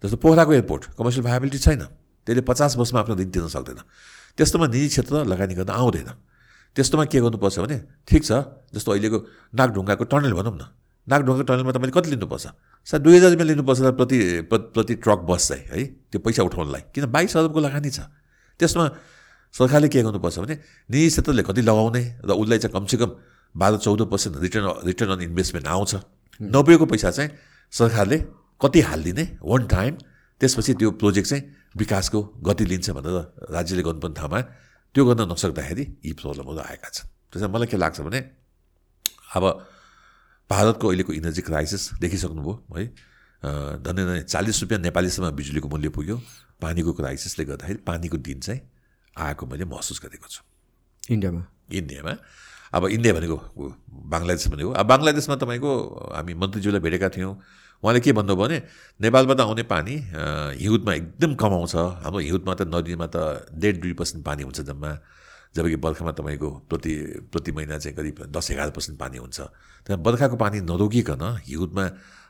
जस्तो 0.02 0.18
पोखराको 0.18 0.52
एयरपोर्ट 0.54 0.84
कमर्सियल 0.98 1.24
भाइबिलिटी 1.30 1.60
छैन। 1.62 1.82
त्यसले 2.26 2.42
पचास 2.42 2.72
वर्षमा 2.82 3.00
आफ्नो 3.06 3.16
ऋण 3.16 3.30
तिर्न 3.30 3.48
सक्दैन। 3.54 3.80
त्यस्तोमा 4.38 4.68
निजी 4.72 4.88
क्षेत्र 4.98 5.30
लगानी 5.30 5.54
गर्न 5.62 5.72
आउँदैन। 5.72 6.10
त्यस्तोमा 6.76 7.06
के 7.06 7.20
गर्नुपर्छ 7.22 7.60
भने 7.60 7.78
ठिक 8.08 8.24
छ 8.24 8.32
जस्तो 8.74 8.90
अहिलेको 8.92 9.18
नागढुङ्गाको 9.54 10.04
टनल 10.10 10.34
भनौँ 10.34 10.56
न। 10.58 10.64
नागढुङ्गाको 11.08 11.44
टनलमा 11.46 11.72
तपाईँले 11.72 11.94
कति 11.94 12.10
लिनुपर्छ? 12.10 12.46
सायद 12.88 13.02
दुई 13.04 13.16
हजार 13.18 13.30
रुपियाँ 13.32 13.48
लिनुपर्छ 13.48 13.80
प्रति 14.00 14.18
प्रति 14.50 14.94
ट्रक 15.04 15.20
बस 15.30 15.48
चाहिँ 15.50 15.64
है? 15.70 15.84
त्यो 16.12 16.20
पैसा 16.20 16.42
उठाउनलाई। 16.44 16.82
किन 16.94 17.06
बाइस 17.12 17.38
अरबको 17.38 17.60
लगानी 17.60 17.90
छ? 17.90 18.00
त्यसमा 18.60 18.86
सरकारले 19.54 19.88
के 19.88 20.02
गर्नुपर्छ 20.02 20.38
भने 20.40 20.56
निजी 20.90 21.08
क्षेत्रले 21.10 21.44
कति 21.46 21.62
लगाउने 21.62 22.04
र 22.26 22.32
उसलाई 22.34 22.60
चाहिँ 22.60 22.74
कमसेकम 22.74 23.10
बाह्र 23.56 23.78
चौध 23.78 24.02
percent 24.12 24.36
return 24.42 24.66
return 24.86 25.10
on 25.12 25.22
investment 25.30 25.68
आउँछ। 25.68 25.94
नब्बेको 26.42 26.86
पैसा 26.86 27.12
चाहिँ 27.12 27.30
सरकारले 27.74 28.18
कति 28.62 28.80
हालिदिने 28.82 29.24
वान 29.44 29.62
टाइम 29.68 29.94
त्यसपछि 30.42 30.74
त्यो 30.76 30.92
प्रोजेक्ट 31.00 31.28
चाहिँ 31.30 31.44
विकासको 31.78 32.20
गति 32.44 32.66
लिन्छ 32.66 32.90
भनेर 32.98 33.16
राज्यले 33.54 33.84
गर्नुपर्ने 33.84 34.16
ठाउँमा 34.16 34.40
त्यो 34.96 35.04
गर्न 35.06 35.22
नसक्दाखेरि 35.32 35.84
यी 36.06 36.12
प्रब्लमहरू 36.20 36.60
आएका 36.60 36.90
छन्। 36.90 37.08
त्यसमा 37.32 37.48
मलाई 37.54 37.68
के 37.68 37.78
लाग्छ 37.78 38.02
भने 38.02 38.20
अब 39.36 39.44
भारतको 40.50 40.88
अहिलेको 40.88 41.14
इनर्जी 41.14 41.42
क्राइसिस 41.42 41.84
देखिसक्नुभयो 42.02 42.54
है? 42.78 42.86
धन्य 43.82 44.02
धन्य 44.06 44.22
चालिस 44.24 44.62
रुपियाँ 44.62 44.82
नेपालीसम्म 44.82 45.30
बिजुलीको 45.36 45.68
मूल्य 45.70 45.90
पुग्यो। 45.90 46.18
पानीको 46.62 46.94
क्राइसिसले 46.94 47.46
गर्दाखेरि 47.46 47.80
पानीको 47.86 48.18
दिन 48.18 48.40
चाहिँ 48.40 48.62
आएको 49.16 49.46
मैले 49.46 49.66
महसुस 49.66 50.02
गरेको 50.04 50.28
छु। 50.28 50.42
इन्डियामा? 51.14 51.42
इन्डियामा। 51.72 52.14
अब 52.74 52.86
इन्डिया 52.86 53.14
भनेको 53.14 53.38
बङ्गलादेश 54.14 54.48
भनेको 54.52 54.72
अब 54.72 54.86
बङ्गलादेशमा 54.86 55.36
तपाईँको 55.42 55.72
हामी 56.16 56.34
मन्त्रीज्यूलाई 56.34 56.82
भेटेका 56.82 57.10
थियौँ। 57.16 57.34
उहाँले 57.84 58.00
के 58.00 58.12
भन्नुभयो 58.14 58.36
भने 58.36 58.58
नेपालबाट 59.02 59.40
आउने 59.40 59.64
पानी 59.64 59.96
हिउँदमा 60.62 60.94
एकदम 60.94 61.36
कम 61.36 61.52
आउँछ 61.54 61.76
हाम्रो 61.76 62.20
हिउँदमा 62.20 62.54
त 62.56 62.62
नदीमा 62.68 63.08
त 63.08 63.48
डेढ 63.54 63.76
दुई 63.82 63.94
पर्सेन्ट 63.94 64.26
पानी 64.26 64.44
हुन्छ 64.44 64.62
जम्मा। 64.62 64.92
जबकि 65.56 65.76
बर्खामा 65.80 66.12
तपाईँको 66.12 66.50
प्रति 66.70 66.94
प्रति 67.32 67.52
महिना 67.52 67.78
चाहिँ 67.80 67.96
करिब 67.96 68.18
दस 68.28 68.52
एघार 68.52 68.70
पर्सेन्ट 68.76 69.00
पानी 69.00 69.18
हुन्छ। 69.18 69.40
त्यहाँ 69.88 70.02
बर्खाको 70.04 70.36
पानी 70.36 70.60
नरोकिकन 70.62 71.24
हिउँदमा 71.48 71.86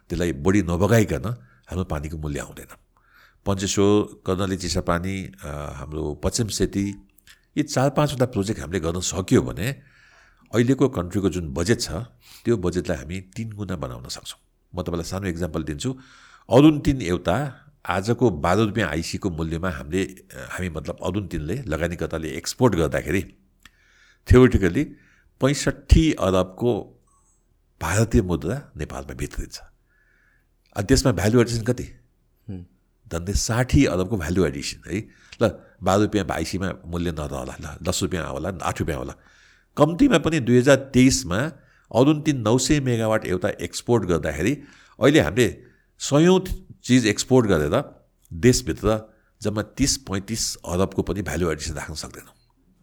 त्यसलाई 0.09 0.31
बढी 0.45 0.61
नबगाइकन 0.69 1.25
हाम्रो 1.65 1.85
पानीको 1.89 2.17
मूल्य 2.17 2.39
आउँदैन। 2.39 2.71
पञ्चेश्वर 3.45 3.89
कर्णाली 4.25 4.57
चिसापानी 4.57 5.15
हाम्रो 5.41 6.03
पश्चिम 6.23 6.47
सेती 6.53 6.85
यी 7.57 7.63
चार 7.65 7.89
पाँचवटा 7.97 8.25
प्रोजेक्ट 8.29 8.59
हामीले 8.61 8.79
गर्न 8.85 8.99
सक्यो 9.01 9.41
भने 9.41 9.67
अहिलेको 10.53 10.85
कन्ट्रीको 10.89 11.29
जुन 11.29 11.45
बजेट 11.53 11.79
छ 11.81 11.89
त्यो 12.45 12.57
बजेटलाई 12.61 12.97
हामी 12.97 13.17
तिन 13.33 13.49
गुणा 13.57 13.75
बनाउन 13.81 14.05
सक्छौँ। 14.07 14.39
म 14.73 14.77
तपाईँलाई 14.85 15.07
सानो 15.09 15.25
इक्जाम्पल 15.33 15.61
दिन्छु। 15.63 15.89
अरुण 16.49 16.75
तिन 16.85 17.01
एउटा 17.01 17.37
आजको 17.85 18.29
बाह्र 18.41 18.61
रुपियाँ 18.65 18.89
आइसीको 18.89 19.29
मूल्यमा 19.29 19.69
हामीले 19.69 20.01
हामी 20.53 20.69
मतलब 20.77 20.97
अरुण 21.05 21.25
तिनले 21.31 21.55
लगानीकर्ताले 21.69 22.29
एक्सपोर्ट 22.37 22.75
गर्दाखेरि 22.75 23.21
थ्योरिटिकली 24.27 24.83
पैँसठी 25.41 26.05
अरबको 26.27 26.71
भारतीय 27.81 28.21
मुद्रा 28.21 28.57
नेपालमा 28.77 29.13
भित्रिन्छ। 29.21 29.57
अनि 30.75 30.85
त्यसमा 30.87 31.11
भ्यालु 31.19 31.41
एडिसन 31.41 31.63
कति? 31.69 31.85
झन्डै 33.11 33.33
साठी 33.33 33.85
अरबको 33.85 34.17
भ्यालु 34.17 34.45
एडिसन 34.45 34.89
है? 34.89 34.97
ल 35.41 35.43
बाह्र 35.83 36.01
रुपियाँ 36.01 36.25
आइसीमा 36.31 36.69
मूल्य 36.89 37.11
नरहला 37.19 37.55
ल 37.61 37.65
दस 37.85 38.01
रुपियाँ 38.03 38.25
होला 38.25 38.49
आठ 38.63 38.79
रुपियाँ 38.81 38.97
होला 38.99 39.13
कम्तीमा 39.77 40.17
पनि 40.25 40.39
दुई 40.47 40.57
हजार 40.57 40.75
तेइसमा 40.95 41.39
अरुण 41.91 42.21
तिन 42.25 42.41
नौ 42.41 42.57
सय 42.57 42.79
मेगावाट 42.81 43.25
एउटा 43.27 43.49
एक्सपोर्ट 43.67 44.03
गर्दाखेरि 44.09 44.53
अहिले 44.99 45.19
हामीले 45.19 45.47
सयौँ 45.99 46.39
चिज 46.83 47.05
एक्सपोर्ट 47.07 47.47
गरेर 47.47 47.75
देशभित्र 48.31 48.99
जम्मा 49.41 49.61
तिस 49.77 49.97
पैँतिस 50.07 50.43
अरबको 50.65 51.01
पनि 51.01 51.21
भ्यालु 51.21 51.51
एडिसन 51.51 51.73
राख्न 51.75 51.93
सक्दैनौँ। 51.93 52.33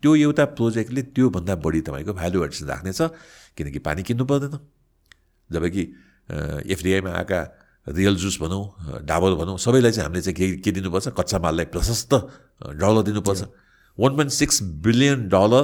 त्यो 0.03 0.15
एउटा 0.17 0.45
प्रोजेक्टले 0.59 1.03
त्योभन्दा 1.15 1.55
बढी 1.57 1.81
तपाईँको 1.81 2.13
भ्यालु 2.13 2.45
एडिसन 2.45 2.67
राख्नेछ 2.67 3.01
किनकि 3.57 3.79
पानी 3.79 4.03
किन्नु 4.03 4.25
पर्दैन। 4.25 4.59
जबकि 5.51 5.83
एफडिआईमा 6.73 7.11
आएका 7.11 7.41
रियल 7.87 8.17
जुस 8.17 8.41
भनौँ 8.41 9.05
डाबर 9.07 9.35
भनौँ 9.35 9.59
सबैलाई 9.59 9.93
चाहिँ 9.93 10.07
हामीले 10.07 10.23
चाहिँ 10.23 10.37
के 10.37 10.47
के 10.63 10.71
दिनुपर्छ? 10.73 11.09
कच्चा 11.19 11.39
माललाई 11.39 11.67
प्रशस्त 11.71 12.15
डलर 12.79 13.03
दिनुपर्छ। 13.03 13.43
One 13.99 14.17
point 14.17 14.33
six 14.33 14.63
billion 14.83 15.29
dollar 15.29 15.63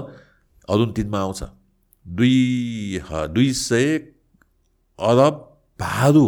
Arun 0.69 0.93
तिनमा 0.93 1.19
आउँछ। 1.21 1.43
दुई 2.07 3.01
दुई 3.07 3.53
सय 3.53 3.97
अरब 4.99 5.35
भारू 5.81 6.27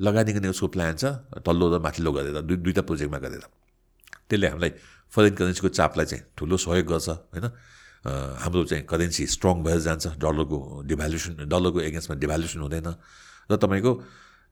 लगानी 0.00 0.32
गर्ने 0.32 0.48
उसको 0.54 0.68
प्लान 0.70 0.94
छ। 0.96 1.04
तल्लो 1.42 1.66
र 1.74 1.78
माथिल्लो 1.82 2.10
गरेर 2.12 2.36
दुई 2.46 2.56
दुईवटा 2.62 2.82
प्रोजेक्टमा 2.86 3.18
गरेर। 3.18 3.44
त्यसले 4.28 4.46
हामीलाई 4.48 4.72
फरेन 5.12 5.34
करेन्सीको 5.34 5.68
चापलाई 5.74 6.06
चाहिँ 6.06 6.22
ठुलो 6.36 6.56
सहयोग 6.56 6.86
गर्छ 6.86 7.08
होइन? 7.34 7.46
हाम्रो 8.04 8.64
चाहिँ 8.70 8.84
करेन्सी 8.86 9.26
स्ट्रङ 9.26 9.56
भएर 9.66 9.80
जान्छ। 9.82 10.06
डलरको 10.22 10.58
डिभ्यालुसन 10.86 11.32
डलरको 11.50 11.78
एगेन्स्टमा 11.82 12.14
डिभ्यालुसन 12.22 12.60
हुँदैन। 12.62 12.88
र 13.50 13.52
तपाईँको 13.58 13.92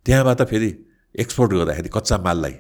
त्यहाँबाट 0.07 0.41
फेरि 0.51 0.71
एक्सपोर्ट 1.15 1.51
गर्दाखेरि 1.53 1.91
कच्चा 1.95 2.17
माललाई 2.27 2.55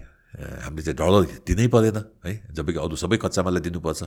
हामीले 0.62 0.82
चाहिँ 0.86 0.98
डलर 1.00 1.22
दिनै 1.42 1.66
परेन 1.72 1.96
है? 2.22 2.32
जबकि 2.52 2.78
अरू 2.78 2.96
सबै 2.96 3.16
कच्चा 3.18 3.40
माललाई 3.42 3.62
दिनुपर्छ। 3.66 4.02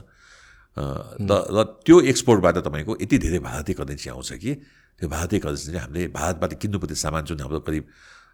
र 0.78 1.58
त्यो 1.84 1.96
एक्सपोर्टबाट 2.10 2.56
तपाईँको 2.64 2.92
यति 3.02 3.16
धेरै 3.18 3.38
भारतीय 3.42 3.74
करेन्सी 3.74 4.08
आउँछ 4.14 4.30
कि 4.38 4.50
त्यो 4.98 5.08
भारतीय 5.10 5.38
करेन्सी 5.42 5.66
चाहिँ 5.74 5.82
हामीले 5.84 6.08
भारतबाट 6.14 6.52
किन्नुपर्ने 6.62 6.94
सामान 6.94 7.22
जुन 7.26 7.40
हाम्रो 7.42 7.60
करिब 7.66 7.84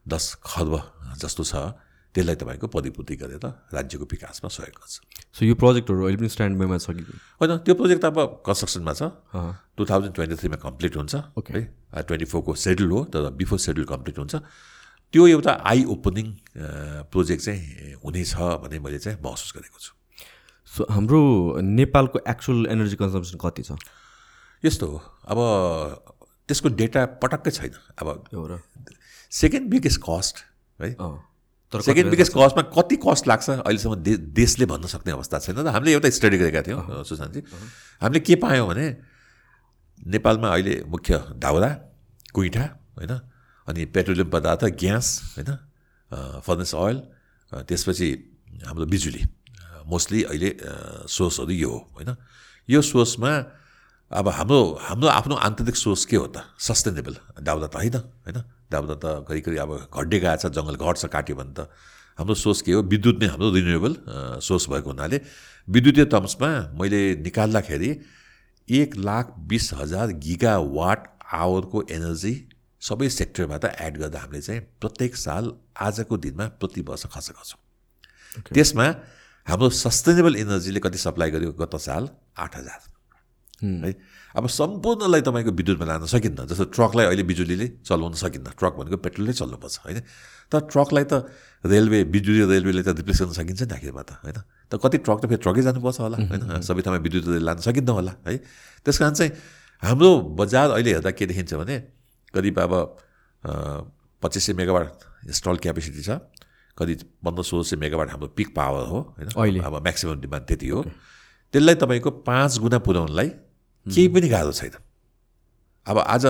दस 0.07 0.25
खर्ब 0.43 0.73
जस्तो 1.19 1.45
छ 1.45 1.55
त्यसलाई 2.15 2.37
तपाईँको 2.41 2.67
परिपूर्ति 2.73 3.15
गरेर 3.21 3.45
राज्यको 3.77 4.05
विकासमा 4.09 4.49
सहयोग 4.49 4.77
गर्छ। 4.81 4.95
सो 5.37 5.45
यो 5.45 5.55
प्रोजेक्टहरू 5.61 6.01
अहिले 6.01 6.17
पनि 6.17 6.29
स्ट्यान्ड 6.33 6.57
बाईमा 6.57 6.79
छ 6.81 6.97
कि? 6.97 7.05
होइन 7.37 7.53
त्यो 7.61 7.75
प्रोजेक्ट 7.77 8.01
त 8.01 8.07
अब 8.09 8.41
कन्स्ट्रक्सनमा 8.41 8.93
छ। 8.97 9.03
टु 9.77 9.83
थाउजन्ड 9.85 10.15
ट्वेन्टी 10.17 10.37
थ्रीमा 10.41 10.57
कम्प्लिट 10.57 10.97
हुन्छ। 10.97 11.15
ओके 11.37 11.53
है 11.53 12.03
ट्वेन्टी 12.09 12.25
फोरको 12.25 12.55
सेड्युल 12.57 12.91
हो 12.91 13.01
तर 13.13 13.31
बिफोर 13.37 13.59
सेड्युल 13.61 13.87
कम्प्लिट 13.87 14.17
हुन्छ। 14.19 14.35
त्यो 15.13 15.23
एउटा 15.29 15.53
आई 15.61 15.85
ओपनिङ 15.93 16.27
प्रोजेक्ट 17.13 17.43
चाहिँ 17.45 18.01
हुनेछ 18.01 18.33
भन्ने 18.65 18.79
मैले 18.81 18.99
चाहिँ 18.99 19.21
महसुस 19.21 19.53
गरेको 19.53 19.79
छु। 19.79 19.93
सो 20.73 20.81
हाम्रो 20.89 21.21
नेपालको 21.61 22.25
एक्चुअल 22.25 22.67
एनर्जी 22.73 22.97
कन्जम्सन 22.97 23.37
कति 23.45 23.63
छ? 23.63 23.77
यस्तो 24.65 24.87
हो। 24.89 24.99
अब 25.29 25.39
त्यसको 26.49 26.69
डेटा 26.81 27.01
पटक्कै 27.21 27.51
छैन। 27.51 27.77
अब 28.01 28.07
सेकेन्ड 29.31 29.71
बिगेस्ट 29.71 30.01
कस्ट 30.03 30.37
है 30.81 30.91
सेकेन्ड 31.73 32.11
बिगेस्ट 32.11 32.33
कस्टमा 32.33 32.63
कति 32.73 32.97
कस्ट 32.97 33.29
लाग्छ 33.29 33.51
अहिलेसम्म 33.51 33.95
दे 34.01 34.17
देशले 34.33 34.67
भन्न 34.67 34.87
सक्ने 34.87 35.13
अवस्था 35.13 35.39
छैन 35.39 35.57
त। 35.57 35.67
हामीले 35.75 35.93
एउटा 35.93 36.11
स्टडी 36.11 36.39
गरेका 36.39 36.63
थियौँ 36.63 37.05
सुशान्तजी। 37.05 37.41
हामीले 38.03 38.21
के 38.21 38.35
पायौँ 38.39 38.67
भने 38.69 38.87
नेपालमा 39.99 40.49
अहिले 40.49 40.75
मुख्य 40.87 41.13
दाउरा 41.43 41.71
कुइठा 42.35 42.65
होइन? 42.97 43.13
अनि 43.67 43.85
पेट्रोलियम 43.91 44.29
पदार्थ 44.31 44.65
ग्यास 44.79 45.07
होइन? 45.37 45.51
फर्नेस 46.47 46.75
ओइल 46.75 46.99
त्यसपछि 47.67 48.09
हाम्रो 48.67 48.87
बिजुली। 48.87 49.23
मोस्टली 49.87 50.23
अहिले 50.23 50.51
सोर्सहरू 51.11 51.53
यो 51.53 51.71
हो 51.71 51.79
होइन? 51.97 52.11
यो 52.69 52.81
सोर्समा 52.83 53.33
अब 54.11 54.29
हाम्रो 54.29 54.59
हाम्रो 54.81 55.09
आफ्नो 55.09 55.35
आन्तरिक 55.35 55.77
सोर्स 55.77 56.05
के 56.07 56.17
हो 56.17 56.27
त? 56.27 56.47
सस्टेनेबल 56.59 57.43
दाउरा 57.43 57.67
त 57.67 57.75
होइन 57.75 57.97
होइन? 58.23 58.39
दाउरा 58.71 58.95
त 59.03 59.27
घरिघरि 59.27 59.57
अब 59.59 59.91
घट्दै 59.91 60.19
गएको 60.23 60.37
छ 60.39 60.47
जङ्गल 60.55 60.77
घट्छ 60.79 61.11
काट्यो 61.11 61.35
भने 61.37 61.55
त। 61.59 61.67
हाम्रो 62.19 62.35
सोर्स 62.39 62.63
के 62.63 62.73
हो? 62.73 62.83
विद्युत 62.87 63.19
नै 63.19 63.27
हाम्रो 63.35 63.51
रिन्युएबल 63.51 63.93
सोर्स 64.47 64.65
भएको 64.71 64.89
हुनाले 64.95 65.19
विद्युतीय 65.69 66.05
टर्म्समा 66.07 66.51
मैले 66.79 67.01
निकाल्दाखेरि 67.27 67.91
एक 68.69 68.97
लाख 68.97 69.35
बिस 69.51 69.73
हजार 69.75 70.15
गिगा 70.23 70.55
वाट 70.79 71.01
आवरको 71.27 71.83
एनर्जी 71.91 72.35
सबै 72.79 73.09
सेक्टरबाट 73.11 73.65
एड 73.67 73.99
गर्दा 73.99 74.19
हामीले 74.23 74.41
चाहिँ 74.41 74.61
प्रत्येक 74.81 75.17
साल 75.19 75.51
आजको 75.83 76.17
दिनमा 76.23 76.47
प्रति 76.63 76.81
वर्ष 76.87 77.07
खर्च 77.11 77.31
गर्छौँ। 77.35 77.61
त्यसमा 78.55 78.87
हाम्रो 79.47 79.69
सस्टेनेबल 79.75 80.37
एनर्जीले 80.37 80.81
कति 80.81 80.99
सप्लाई 80.99 81.31
गर्यो 81.31 81.53
गत 81.59 81.75
साल? 81.83 82.09
आठ 82.39 82.57
हजार। 82.57 82.81
है। 83.63 83.93
अब 84.37 84.47
सम्पूर्णलाई 84.49 85.21
तपाईँको 85.21 85.51
विद्युतमा 85.51 85.87
लान 85.87 86.07
सकिन्न। 86.07 86.47
जस्तो 86.47 86.65
ट्रकलाई 86.77 87.07
अहिले 87.07 87.23
बिजुलीले 87.23 87.67
चलाउन 87.89 88.13
सकिन्न। 88.13 88.53
ट्रक 88.59 88.73
भनेको 88.77 88.97
पेट्रोलले 88.97 89.33
चल्नुपर्छ 89.33 89.77
होइन? 89.85 90.01
तर 90.53 90.61
ट्रकलाई 90.73 91.05
त 91.05 91.15
रेलवे 91.65 92.05
बिजुली 92.05 92.45
रेलवेले 92.45 92.83
त 92.83 92.89
रिप्लेस 93.01 93.21
गर्न 93.23 93.33
सकिन्छ 93.33 93.63
नि 93.63 93.75
आखिरमा 93.75 94.03
त 94.03 94.11
होइन? 94.23 94.39
त 94.71 94.73
कति 94.77 94.99
ट्रक 94.99 95.19
त 95.21 95.25
फेरि 95.27 95.41
ट्रकै 95.43 95.63
जानुपर्छ 95.63 96.01
होला 96.01 96.17
होइन? 96.21 96.61
सबै 96.69 96.83
ठाउँमा 96.85 97.01
विद्युत 97.01 97.25
रेल 97.33 97.45
लान 97.45 97.59
सकिन्न 97.65 97.89
होला 97.89 98.13
है? 98.29 98.37
त्यस 98.85 98.99
कारण 98.99 99.15
चाहिँ 99.15 99.33
हाम्रो 99.83 100.11
बजार 100.37 100.71
अहिले 100.71 100.91
हेर्दा 100.93 101.11
के 101.11 101.27
देखिन्छ 101.27 101.55
भने 101.55 101.77
करिब 102.35 102.61
अब 102.61 102.73
पच्चिस 104.23 104.43
सय 104.47 104.53
मेगावाट 104.53 104.87
इन्स्टल 105.27 105.57
क्यापेसिटी 105.57 106.03
छ। 106.03 106.21
करिब 106.77 106.99
पन्ध्र 107.25 107.43
सोह्र 107.43 107.65
सय 107.65 107.77
मेगावाट 107.77 108.11
हाम्रो 108.11 108.29
पिक 108.37 108.53
पावर 108.53 108.87
हो 108.87 108.99
होइन? 109.17 109.29
अहिले? 109.33 109.61
अब 109.61 109.83
म्याक्सिमम् 109.83 110.21
डिमान्ड 110.21 110.45
त्यति 110.45 110.69
हो। 110.69 110.83
त्यसलाई 111.53 111.75
तपाईँको 111.75 112.11
पाँच 112.11 112.59
गुणा 112.59 112.79
पुर्याउनलाई 112.79 113.29
केही 113.87 114.09
पनि 114.09 114.29
गाह्रो 114.29 114.53
छैन। 114.53 114.75
अब 115.87 115.99
आज 115.99 116.25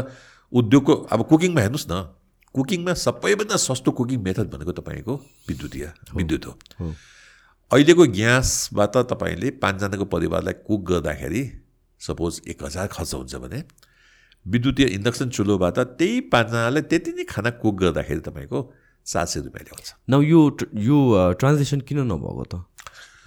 उद्योगको 0.52 0.94
अब 1.12 1.20
कुकिङमा 1.28 1.60
हेर्नुहोस् 1.60 1.88
न 1.90 1.94
कुकिङमा 2.54 2.92
सबैभन्दा 2.96 3.56
सस्तो 3.58 3.90
कुकिङ 3.92 4.20
मेथड 4.22 4.46
भनेको 4.52 4.72
तपाईँको 4.72 5.14
विद्युतीय 5.48 5.92
विद्युत 6.14 6.46
हो। 6.46 6.52
अहिलेको 7.70 8.06
ग्यासबाट 8.12 8.96
तपाईँले 9.12 9.50
पाँचजनाको 9.62 10.04
परिवारलाई 10.14 10.54
कुक 10.66 10.80
गर्दाखेरि 10.90 11.42
सपोज 12.00 12.40
एक 12.48 12.64
हजार 12.64 12.86
खर्च 12.86 13.14
हुन्छ 13.14 13.34
भने 13.42 13.62
विद्युतीय 14.46 14.86
इन्डक्सन 14.94 15.28
चुलोबाट 15.30 15.78
त्यही 15.98 16.20
पाँचजनालाई 16.32 16.82
त्यति 16.82 17.12
नै 17.12 17.24
खाना 17.24 17.50
कुक 17.62 17.74
गर्दाखेरि 17.80 18.20
तपाईँको 18.20 18.60
चार 19.06 19.26
सय 19.26 19.40
रुपियाँ 19.40 19.64
ल्याउँछ 19.64 19.88
न 20.10 20.22
यो 20.22 20.40
यो 20.86 20.98
ट्रान्जेक्सन 21.34 21.80
किन 21.88 21.98
नभएको 22.06 22.44
त? 22.44 22.54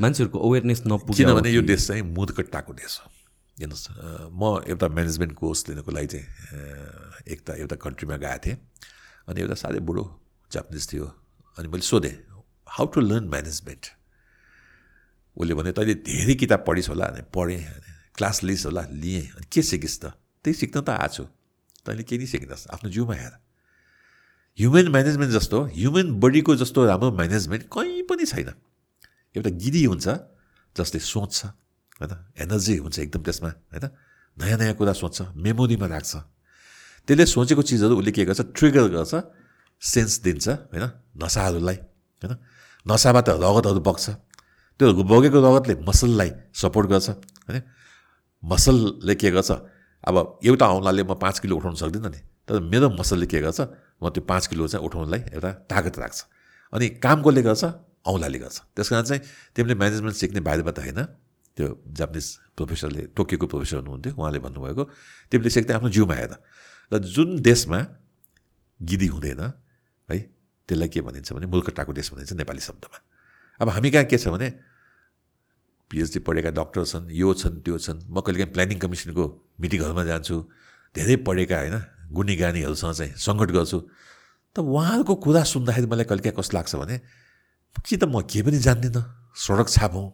मान्छेहरूको 0.02 0.40
अवेरनेस 0.40 0.84
नपुग्यो 0.88 1.16
किनभने 1.18 1.50
यो 1.52 1.62
देश 1.62 1.88
चाहिँ 1.88 2.04
मुदकट्टाको 2.16 2.74
देश 2.74 3.00
हो। 3.00 3.12
हेर्नुहोस् 3.60 4.32
म 4.32 4.64
एउटा 4.72 4.88
म्यानेजमेन्ट 4.88 5.34
कोर्स 5.36 5.60
लिनको 5.70 5.92
लागि 5.92 6.08
चाहिँ 6.08 6.26
एक 7.28 7.40
त 7.44 7.60
एउटा 7.60 7.76
कन्ट्रीमा 7.76 8.16
गएको 8.24 8.40
थिएँ। 8.46 8.58
अनि 9.28 9.38
एउटा 9.44 9.56
साह्रै 9.60 9.80
बुढो 9.84 10.04
जापानिज 10.52 10.84
थियो। 10.92 11.06
अनि 11.60 11.68
मैले 11.68 11.84
सोधेँ 11.84 12.16
हाउ 12.76 12.86
टु 12.88 13.00
लर्न 13.04 13.28
म्यानेजमेन्ट 13.28 13.84
उसले 15.38 15.54
भने 15.60 15.72
तैँले 15.76 15.94
धेरै 16.08 16.36
किताब 16.40 16.64
पढिस् 16.68 16.90
होला 16.90 17.06
अनि 17.12 17.22
पढेँ 17.36 17.62
क्लास 18.16 18.44
लिइस् 18.44 18.66
होला 18.66 18.84
लिएँ 18.92 19.24
अनि 19.36 19.48
के 19.52 19.62
सिकिस् 19.62 20.00
त? 20.02 20.16
त्यही 20.46 20.56
सिक्न 20.56 20.82
त 20.82 20.90
आएको 20.96 21.14
छु। 21.16 21.24
तैँले 21.84 22.04
केही 22.04 22.20
नै 22.20 22.28
सिकिनस् 22.32 22.68
आफ्नो 22.74 22.90
जिउमा 22.96 23.16
हेर। 23.16 23.34
ह्युमन 24.60 24.88
म्यानेजमेन्ट 24.88 25.32
जस्तो 25.36 25.58
ह्युमन 25.76 26.08
बडीको 26.20 26.56
जस्तो 26.64 26.80
राम्रो 26.86 27.12
म्यानेजमेन्ट 27.12 27.64
कहीँ 27.68 28.04
पनि 28.08 28.26
छैन। 28.26 28.50
एउटा 29.36 29.50
गिरी 29.56 29.84
हुन्छ 29.84 30.08
जसले 30.76 31.00
सोच्छ। 31.00 31.38
होइन 32.00 32.14
एनर्जी 32.44 32.76
हुन्छ 32.84 32.98
एकदम 33.00 33.22
त्यसमा 33.28 33.50
होइन 33.72 33.86
नयाँ 34.38 34.58
नयाँ 34.58 34.76
कुरा 34.80 34.94
सोच्छ 34.94 35.36
मेमोरीमा 35.36 35.88
राख्छ। 35.88 36.14
त्यसले 37.08 37.26
सोचेको 37.26 37.62
चिजहरू 37.62 37.94
उसले 38.00 38.12
के 38.12 38.24
गर्छ? 38.26 38.42
ट्रिगर 38.56 38.86
गर्छ 38.96 39.14
सेन्स 39.82 40.14
दिन्छ 40.24 40.48
होइन? 40.72 40.86
नसाहरूलाई 41.20 41.78
होइन 42.22 42.34
नसाबाट 42.86 43.28
रगतहरू 43.36 43.82
बग्छ। 43.84 44.06
त्यो 44.80 44.88
बगेको 45.04 45.40
रगतले 45.44 45.74
मसललाई 45.84 46.30
सपोर्ट 46.56 46.88
गर्छ 46.88 47.10
होइन 47.48 47.62
मसलले 48.44 49.16
के 49.16 49.30
गर्छ? 49.32 49.52
अब 50.00 50.16
एउटा 50.40 50.66
औँलाले 50.66 51.04
म 51.04 51.14
पाँच 51.20 51.36
किलो 51.44 51.54
उठाउन 51.60 51.76
सक्दिनँ 51.76 52.10
नि 52.10 52.20
तर 52.48 52.64
मेरो 52.64 52.88
मसलले 52.96 53.28
के 53.28 53.40
गर्छ? 53.44 53.60
म 54.00 54.08
त्यो 54.16 54.24
पाँच 54.24 54.44
किलो 54.48 54.68
चाहिँ 54.72 54.86
उठाउनलाई 54.88 55.22
एउटा 55.36 55.52
तागत 55.68 55.96
राख्छ। 56.00 56.20
अनि 56.74 56.86
काम 57.04 57.18
कसले 57.20 57.42
गर्छ? 57.44 57.64
औँलाले 58.08 58.40
गर्छ। 58.40 58.58
त्यस 58.76 58.90
कारण 58.90 59.04
चाहिँ 59.04 59.22
तिमीले 59.52 59.76
म्यानेजमेन्ट 59.76 60.16
सिक्ने 60.16 60.40
बाहिरबाट 60.40 60.80
होइन 60.80 61.00
त्यो 61.60 61.68
जापानिज 61.92 62.28
प्रोफेसरले 62.56 63.02
टोकियोको 63.20 63.46
प्रोफेसर 63.52 63.78
हुनुहुन्थ्यो 63.84 64.16
उहाँले 64.16 64.40
भन्नुभएको 64.40 64.84
तिमीले 65.28 65.50
सिक्ने 65.52 65.74
आफ्नो 65.76 65.90
जिउमा 65.92 66.16
हेर 66.16 66.34
र 66.92 67.04
जुन 67.04 67.44
देशमा 67.44 67.80
गिदी 68.80 69.08
हुँदैन 69.12 69.42
है 70.10 70.18
त्यसलाई 70.70 70.90
के 70.90 71.00
भनिन्छ 71.04 71.34
भने 71.36 71.46
मुलकट्टाको 71.52 71.92
देश 71.92 72.08
भनिन्छ 72.16 72.32
नेपाली 72.40 72.62
शब्दमा। 72.64 72.98
अब 73.60 73.68
हामी 73.76 73.90
कहाँ 73.92 74.06
के 74.08 74.18
छ 74.18 74.32
भने 74.32 74.48
पिएचडी 75.92 76.20
पढेका 76.22 76.50
डक्टर 76.56 76.84
छन् 76.86 77.10
यो 77.12 77.34
छन् 77.34 77.60
त्यो 77.66 77.76
छन्। 77.76 78.00
म 78.08 78.22
कहिलेकाहीँ 78.22 78.54
प्लानिङ 78.54 78.78
कमिसनको 78.80 79.24
मिटिङहरूमा 79.60 80.04
जान्छु। 80.06 80.36
धेरै 80.96 81.16
पढेका 81.28 81.58
होइन 81.60 81.76
गुणी 82.14 82.36
गानीहरूसँग 82.40 82.94
चाहिँ 82.94 83.14
सङ्कट 83.18 83.50
गर्छु। 83.52 83.78
त 84.56 84.58
उहाँहरूको 84.62 85.14
कुरा 85.26 85.42
सुन्दाखेरि 85.44 85.88
मलाई 85.90 86.06
कहिलेकाहीँ 86.06 86.38
कस्तो 86.38 86.54
लाग्छ 86.56 86.74
भने 86.78 86.96
कि 87.82 87.98
त 87.98 88.04
म 88.06 88.22
के 88.24 88.40
पनि 88.46 88.58
जान्दिनँ। 88.62 89.04
सडक 89.34 89.68
छाप 89.70 89.94
हौँ। 89.98 90.08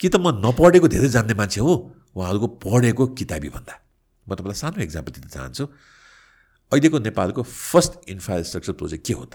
कि 0.00 0.08
त 0.08 0.16
म 0.16 0.34
नपढेको 0.42 0.88
धेरै 0.88 1.08
जान्ने 1.08 1.34
मान्छे 1.34 1.60
हो? 1.60 1.72
उहाँहरूको 2.16 2.46
पढेको 2.62 3.06
किताबी 3.18 3.48
भन्दा। 3.48 3.74
म 4.26 4.34
तपाईँलाई 4.34 4.58
सानो 4.58 4.82
इक्जाम्पल 4.82 5.12
दिन 5.12 5.28
चाहन्छु। 5.28 5.64
अहिलेको 6.72 6.98
नेपालको 6.98 7.42
फर्स्ट 7.42 7.92
इन्फ्रास्ट्रक्चर 8.10 8.72
प्रोजेक्ट 8.72 9.06
के 9.06 9.12
हो 9.14 9.24
त? 9.24 9.34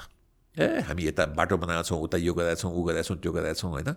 ए 0.55 0.81
हामी 0.87 1.03
यता 1.07 1.25
बाटो 1.37 1.57
बनाएका 1.57 1.83
छौँ 1.83 1.99
उता 2.01 2.17
यो 2.17 2.33
गरेका 2.33 2.55
छौँ 2.59 2.71
ऊ 2.73 2.81
गरेका 2.83 3.03
छौँ 3.07 3.17
त्यो 3.17 3.31
गरेका 3.31 3.53
छौँ 3.53 3.71
होइन? 3.71 3.89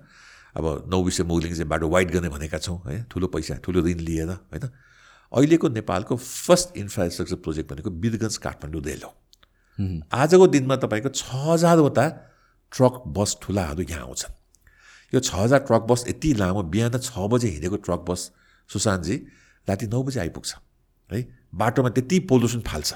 अब 0.52 0.64
नौ 0.86 1.02
विषय 1.02 1.24
मुगलिङ 1.24 1.52
चाहिँ 1.54 1.68
बाटो 1.68 1.88
वाइड 1.88 2.10
गर्ने 2.12 2.28
भनेका 2.28 2.58
छौँ 2.58 2.78
है 2.86 3.02
ठुलो 3.10 3.26
पैसा 3.32 3.56
ठुलो 3.64 3.80
ऋण 3.82 3.98
लिएर 4.04 4.30
होइन? 4.52 4.68
अहिलेको 5.32 5.68
नेपालको 5.68 6.16
फर्स्ट 6.16 6.76
इन्फ्रास्ट्रक्चर 6.76 7.36
प्रोजेक्ट 7.40 7.72
भनेको 7.72 7.90
वीरगञ्ज 7.90 8.36
काठमाडौँ 8.36 8.82
रेल 8.84 9.02
हो। 9.02 9.12
आजको 10.12 10.46
दिनमा 10.46 10.76
तपाईँको 10.76 11.08
छ 11.08 11.24
हजारवटा 11.48 12.04
ट्रक 12.72 12.94
बस 13.16 13.36
ठुलाहरू 13.42 13.82
यहाँ 13.88 14.04
आउँछन्। 14.06 14.32
यो 15.12 15.20
छ 15.20 15.34
हजार 15.34 15.60
ट्रक 15.68 15.82
बस 15.90 16.04
यति 16.08 16.32
लामो 16.40 16.62
बिहान 16.72 16.98
छ 16.98 17.12
बजे 17.32 17.48
हिँडेको 17.48 17.76
ट्रक 17.86 18.00
बस 18.08 18.20
सुशान्तजी 18.70 19.16
राति 19.68 19.86
नौ 19.86 20.02
बजे 20.02 20.20
आइपुग्छ 20.20 20.54
है? 21.10 21.20
बाटोमा 21.54 21.88
त्यति 21.96 22.18
पोल्युसन 22.30 22.60
फाल्छ। 22.64 22.92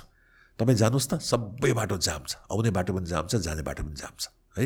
तपाईँ 0.59 0.77
जानुहोस् 0.77 1.09
त 1.11 1.21
सबै 1.21 1.73
बाटो 1.77 1.97
जाम 2.01 2.23
छ। 2.25 2.37
आउने 2.49 2.71
बाटो 2.73 2.93
पनि 2.97 3.07
जाम 3.07 3.27
छ 3.29 3.37
जाने 3.45 3.63
बाटो 3.63 3.83
पनि 3.85 3.97
जाम 4.01 4.15
छ 4.17 4.33
है? 4.57 4.65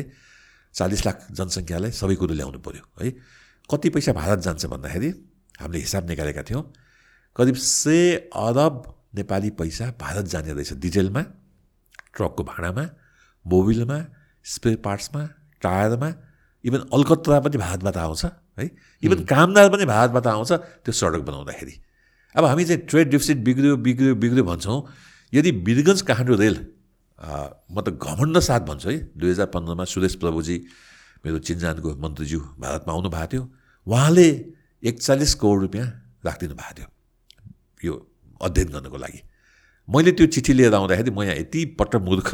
चालिस 0.75 1.05
लाख 1.05 1.17
जनसङ्ख्यालाई 1.31 1.91
सबै 1.91 2.15
कुरो 2.15 2.33
ल्याउनु 2.33 2.59
पऱ्यो 2.63 2.83
है? 3.01 3.11
कति 3.67 3.89
पैसा 3.91 4.11
भारत 4.15 4.39
जान्छ 4.47 4.65
भन्दाखेरि 4.71 5.09
हामीले 5.59 5.79
हिसाब 5.79 6.07
निकालेका 6.09 6.43
थियौँ। 6.47 6.63
करिब 7.35 7.55
सय 7.55 8.31
अरब 8.31 8.75
नेपाली 9.15 9.49
पैसा 9.59 9.85
भारत 9.99 10.25
जाने 10.31 10.53
रहेछ 10.53 10.73
डिजेलमा 10.79 11.21
ट्रकको 12.15 12.43
भाडामा 12.43 12.83
मोबिलमा 13.45 13.99
स्पेयर 14.45 14.77
पार्ट्समा 14.85 15.21
टायरमा 15.61 16.09
इभन 16.63 16.81
अलकत्रा 16.93 17.39
पनि 17.39 17.57
भारतबाट 17.57 17.97
आउँछ 17.97 18.25
है? 18.59 18.65
इभन 19.03 19.23
कामदार 19.25 19.69
पनि 19.69 19.85
भारतबाट 19.85 20.27
आउँछ 20.27 20.51
त्यो 20.85 20.91
सडक 20.93 21.21
बनाउँदाखेरि। 21.25 21.73
अब 22.35 22.45
हामी 22.45 22.63
चाहिँ 22.65 22.81
ट्रेड 22.85 23.09
डिफिसिट 23.09 23.37
बिग्रियो 23.43 23.77
बिग्रियो 23.77 24.15
बिग्रियो 24.15 24.43
भन्छौँ। 24.45 24.79
यदि 25.33 25.51
वीरगञ्ज 25.65 26.01
काठमाडौँ 26.01 26.37
रेल 26.37 26.57
म 27.71 27.81
त 27.81 27.89
घमण्ड 27.97 28.39
साथ 28.39 28.61
भन्छु 28.69 28.89
है? 28.89 28.97
दुई 29.17 29.29
हजार 29.29 29.47
पन्ध्रमा 29.53 29.83
सुरेश 29.85 30.15
प्रभुजी 30.21 30.57
मेरो 31.25 31.37
चिन्जानको 31.37 31.89
मन्त्रीज्यू 31.97 32.39
भारतमा 32.61 32.93
आउनु 32.93 33.09
भएको 33.09 33.27
थियो। 33.31 33.43
उहाँले 33.87 34.27
एकचालिस 34.83 35.33
करोड 35.37 35.61
रुपियाँ 35.61 35.87
राखिदिनु 36.25 36.55
भएको 36.55 36.73
थियो 36.77 36.87
यो 37.85 37.93
अध्ययन 38.41 38.69
गर्नको 38.73 38.97
लागि। 38.97 39.19
मैले 39.87 40.11
त्यो 40.17 40.25
चिठी 40.33 40.53
लिएर 40.53 40.73
आउँदाखेरि 40.73 41.11
म 41.11 41.21
यहाँ 41.23 41.35
यति 41.35 41.65
पट्ट 41.77 41.95
मूर्ख 42.01 42.29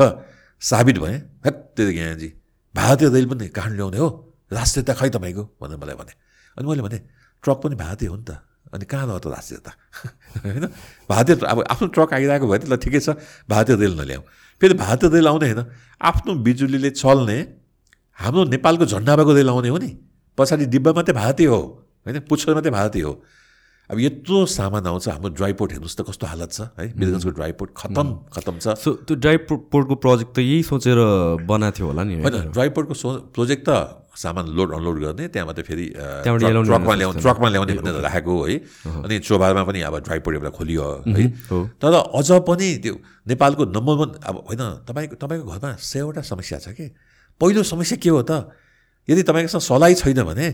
साबित 0.62 0.98
भएँ। 1.00 1.18
हेत्ते 1.46 1.84
यहाँजी 1.92 2.30
भारतीय 2.78 3.10
रेल 3.10 3.26
पनि 3.26 3.48
काठमाडौँ 3.48 3.76
ल्याउने 3.76 3.98
हो। 3.98 4.10
राष्ट्रियता 4.54 4.94
खै 4.94 5.10
तपाईँको? 5.10 5.44
भनेर 5.62 5.78
मलाई 5.78 5.96
भने। 5.96 6.14
अनि 6.58 6.66
मैले 6.68 6.82
भने 6.82 6.98
ट्रक 7.44 7.58
पनि 7.58 7.76
भारतीय 7.76 8.08
हो 8.08 8.16
नि 8.16 8.24
त। 8.24 8.32
अनि 8.74 8.86
कहाँ 8.86 9.06
रह 9.08 9.18
त 9.18 9.28
राज्य 9.28 9.56
त? 9.58 9.68
होइन? 10.46 10.66
भारतीय 11.10 11.36
अब 11.44 11.58
आफ्नो 11.70 11.88
ट्रक 11.88 12.14
आइरहेको 12.14 12.48
भए 12.48 12.60
त 12.60 12.66
ल 12.70 12.78
ठिकै 12.78 13.00
छ 13.00 13.10
भारतीय 13.50 13.76
रेल 13.76 13.94
नल्याउँ 14.00 14.24
फेरि 14.62 14.74
भारतीय 14.74 15.10
रेल 15.10 15.28
आउने 15.28 15.50
होइन। 15.50 15.66
आफ्नो 16.02 16.32
बिजुलीले 16.46 16.90
चल्ने 16.94 17.38
हाम्रो 18.20 18.44
नेपालको 18.46 18.86
झन्डा 18.86 19.16
भएको 19.16 19.34
रेल 19.34 19.50
आउने 19.50 19.70
हो 19.70 19.78
नि। 19.78 19.92
पछाडि 20.38 20.66
डिब्बा 20.66 20.92
मात्रै 20.94 21.16
भारतीय 21.16 21.48
हो। 21.48 21.60
होइन? 22.06 22.20
पुच्छर 22.20 22.54
मात्रै 22.54 22.72
भारतीय 22.72 23.02
हो। 23.02 23.14
अब 23.88 24.00
यत्रो 24.00 24.46
सामान 24.52 24.84
आउँछ 24.84 25.08
हाम्रो 25.08 25.30
ड्राई 25.32 25.54
पोर्ट 25.56 25.72
हेर्नुहोस् 25.72 25.96
त 25.96 26.02
कस्तो 26.04 26.28
हालत 26.28 26.52
छ 26.52 26.60
है? 26.76 26.92
बिरगन्जको 26.92 27.32
ड्राई 27.40 27.52
पोर्ट 27.56 27.72
खतम 27.72 28.08
खतम 28.36 28.56
छ। 28.60 28.76
सो 28.84 28.90
त्यो 29.08 29.16
ड्राई 29.16 29.38
पोर्टको 29.48 29.96
प्रोजेक्ट 29.96 30.32
त 30.36 30.40
यही 30.44 30.64
सोचेर 30.68 31.00
बनाएको 31.48 31.76
थियो 31.78 31.88
होला 31.88 32.04
नि 32.04 32.20
होइन 32.20 32.52
ड्राई 32.52 32.70
पोर्टको 32.76 32.94
सो 32.94 33.08
प्रोजेक्ट 33.32 33.64
त 33.64 34.04
सामान 34.12 34.46
लोड 34.52 34.74
अनलोड 34.76 34.98
गर्ने 35.00 35.26
त्यहाँ 35.32 35.48
मात्रै 35.48 35.64
फेरि 35.64 35.88
ट्रकमा 35.96 36.94
ल्याउने 37.00 37.22
ट्रकमा 37.24 37.48
ल्याउने 37.48 37.74
भनेर 37.80 38.02
राखेको 38.04 38.34
है? 38.44 38.56
अनि 39.08 39.16
चोभारमा 39.24 39.64
पनि 39.64 39.80
अब 39.88 39.96
ड्राई 40.04 40.20
पोर्ट 40.20 40.36
एउटा 40.36 40.52
खोलियो 40.58 40.84
है? 41.08 41.26
तर 41.80 41.94
अझ 41.96 42.30
पनि 42.44 42.68
त्यो 42.84 42.96
नेपालको 43.24 43.64
नम्बर 43.72 43.96
वान 44.04 44.10
अब 44.20 44.36
होइन 44.52 44.64
तपाईँको 44.84 45.16
तपाईँको 45.16 45.46
घरमा 45.48 45.70
सयवटा 45.80 46.22
समस्या 46.28 46.60
छ 46.60 46.76
कि? 46.76 46.92
पहिलो 47.40 47.64
समस्या 47.64 47.98
के 48.04 48.10
हो 48.10 48.22
त 48.28 48.52
यदि 49.08 49.24
तपाईँकोसँग 49.24 49.64
सलाई 49.64 49.94
छैन 49.96 50.20
भने 50.28 50.48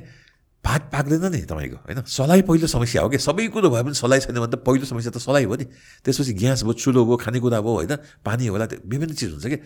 भात 0.64 0.82
पाक्दैन 0.94 1.26
नि 1.28 1.42
तपाईँको 1.44 1.78
होइन? 1.84 2.00
सलाई 2.08 2.42
पहिलो 2.48 2.68
समस्या 2.68 3.02
हो 3.04 3.10
कि? 3.12 3.20
सबै 3.20 3.48
कुरो 3.52 3.70
भए 3.70 3.84
पनि 3.84 3.96
सलाई 4.00 4.20
छैन 4.24 4.40
भने 4.40 4.56
त 4.56 4.64
पहिलो 4.64 4.86
समस्या 4.88 5.12
त 5.12 5.20
सलाई 5.20 5.44
हो 5.44 5.56
नि। 5.60 5.66
त्यसपछि 6.08 6.34
ग्यास 6.40 6.64
भयो 6.64 6.74
चुलो 6.80 7.04
भयो 7.04 7.18
खानेकुरा 7.20 7.60
भयो 7.60 7.74
होइन? 7.84 7.94
पानी 8.24 8.48
होला 8.48 8.66
त्यो 8.72 8.80
विभिन्न 8.88 9.14
चिज 9.14 9.32
हुन्छ 9.36 9.48
कि? 9.52 9.60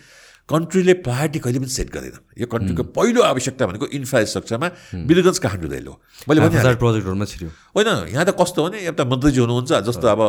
कन्ट्रीले 0.50 0.94
प्रायोरिटी 1.04 1.40
कहिले 1.44 1.60
पनि 1.60 1.70
सेट 1.70 1.90
गरेन 1.92 2.18
यो 2.40 2.48
कन्ट्रीको 2.48 2.84
पहिलो 2.96 3.22
आवश्यकता 3.22 3.64
भनेको 3.68 3.86
इन्फ्रास्ट्रक्चरमा 3.94 4.68
बिरगन्ज 5.06 5.38
काठमाडौँ 5.44 5.70
रेल 5.70 5.88
हो। 5.92 5.96
मैले 6.26 6.40
भने 6.42 6.76
प्रोजेक्टहरूमा 6.82 7.26
छिर्यो। 7.28 7.50
होइन 7.76 7.88
यहाँ 8.16 8.26
त 8.26 8.32
कस्तो 8.32 8.60
हो 8.64 8.68
नि? 8.72 8.78
एउटा 8.88 9.04
मन्त्रीजी 9.06 9.40
हुनुहुन्छ 9.44 9.72
जस्तो 9.86 10.08
अब 10.08 10.22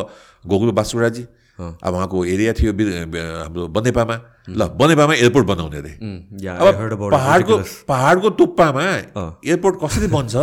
गोकुल 0.43 0.71
बासुराजी। 0.75 1.23
अब 1.59 1.93
उहाँको 1.93 2.25
एरिया 2.25 2.53
थियो 2.53 2.71
हाम्रो 2.71 3.67
बनेपामा 3.69 4.15
ल 4.49 4.61
बनेपामा 4.73 5.13
एयरपोर्ट 5.15 5.45
बनाउने 5.47 5.77
अरे 5.77 5.93
अब 6.47 7.11
पहाडको 7.11 7.57
पहाडको 7.85 8.29
टुप्पामा 8.39 8.83
एयरपोर्ट 9.43 9.75
कसरी 9.79 10.07
बन्छ 10.09 10.35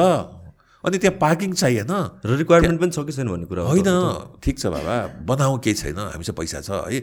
अनि 0.85 0.99
त्यहाँ 0.99 1.17
पार्किङ 1.19 1.53
चाहिएन 1.55 1.93
र 2.23 2.37
रिक्वायरमेन्ट 2.37 2.81
पनि 2.81 2.91
छ 2.91 2.99
कि 3.01 3.13
छैन 3.13 3.29
भन्ने 3.29 3.47
कुरा 3.49 3.63
हो 3.63 3.69
होइन 3.69 3.91
ठिक 4.39 4.59
छ 4.59 4.67
बाबा 4.71 4.97
बनाऊ 5.25 5.59
केही 5.59 5.75
छैन 5.77 5.99
हामीसँग 6.07 6.37
पैसा 6.37 6.61
छ 6.61 6.85
है 6.85 7.01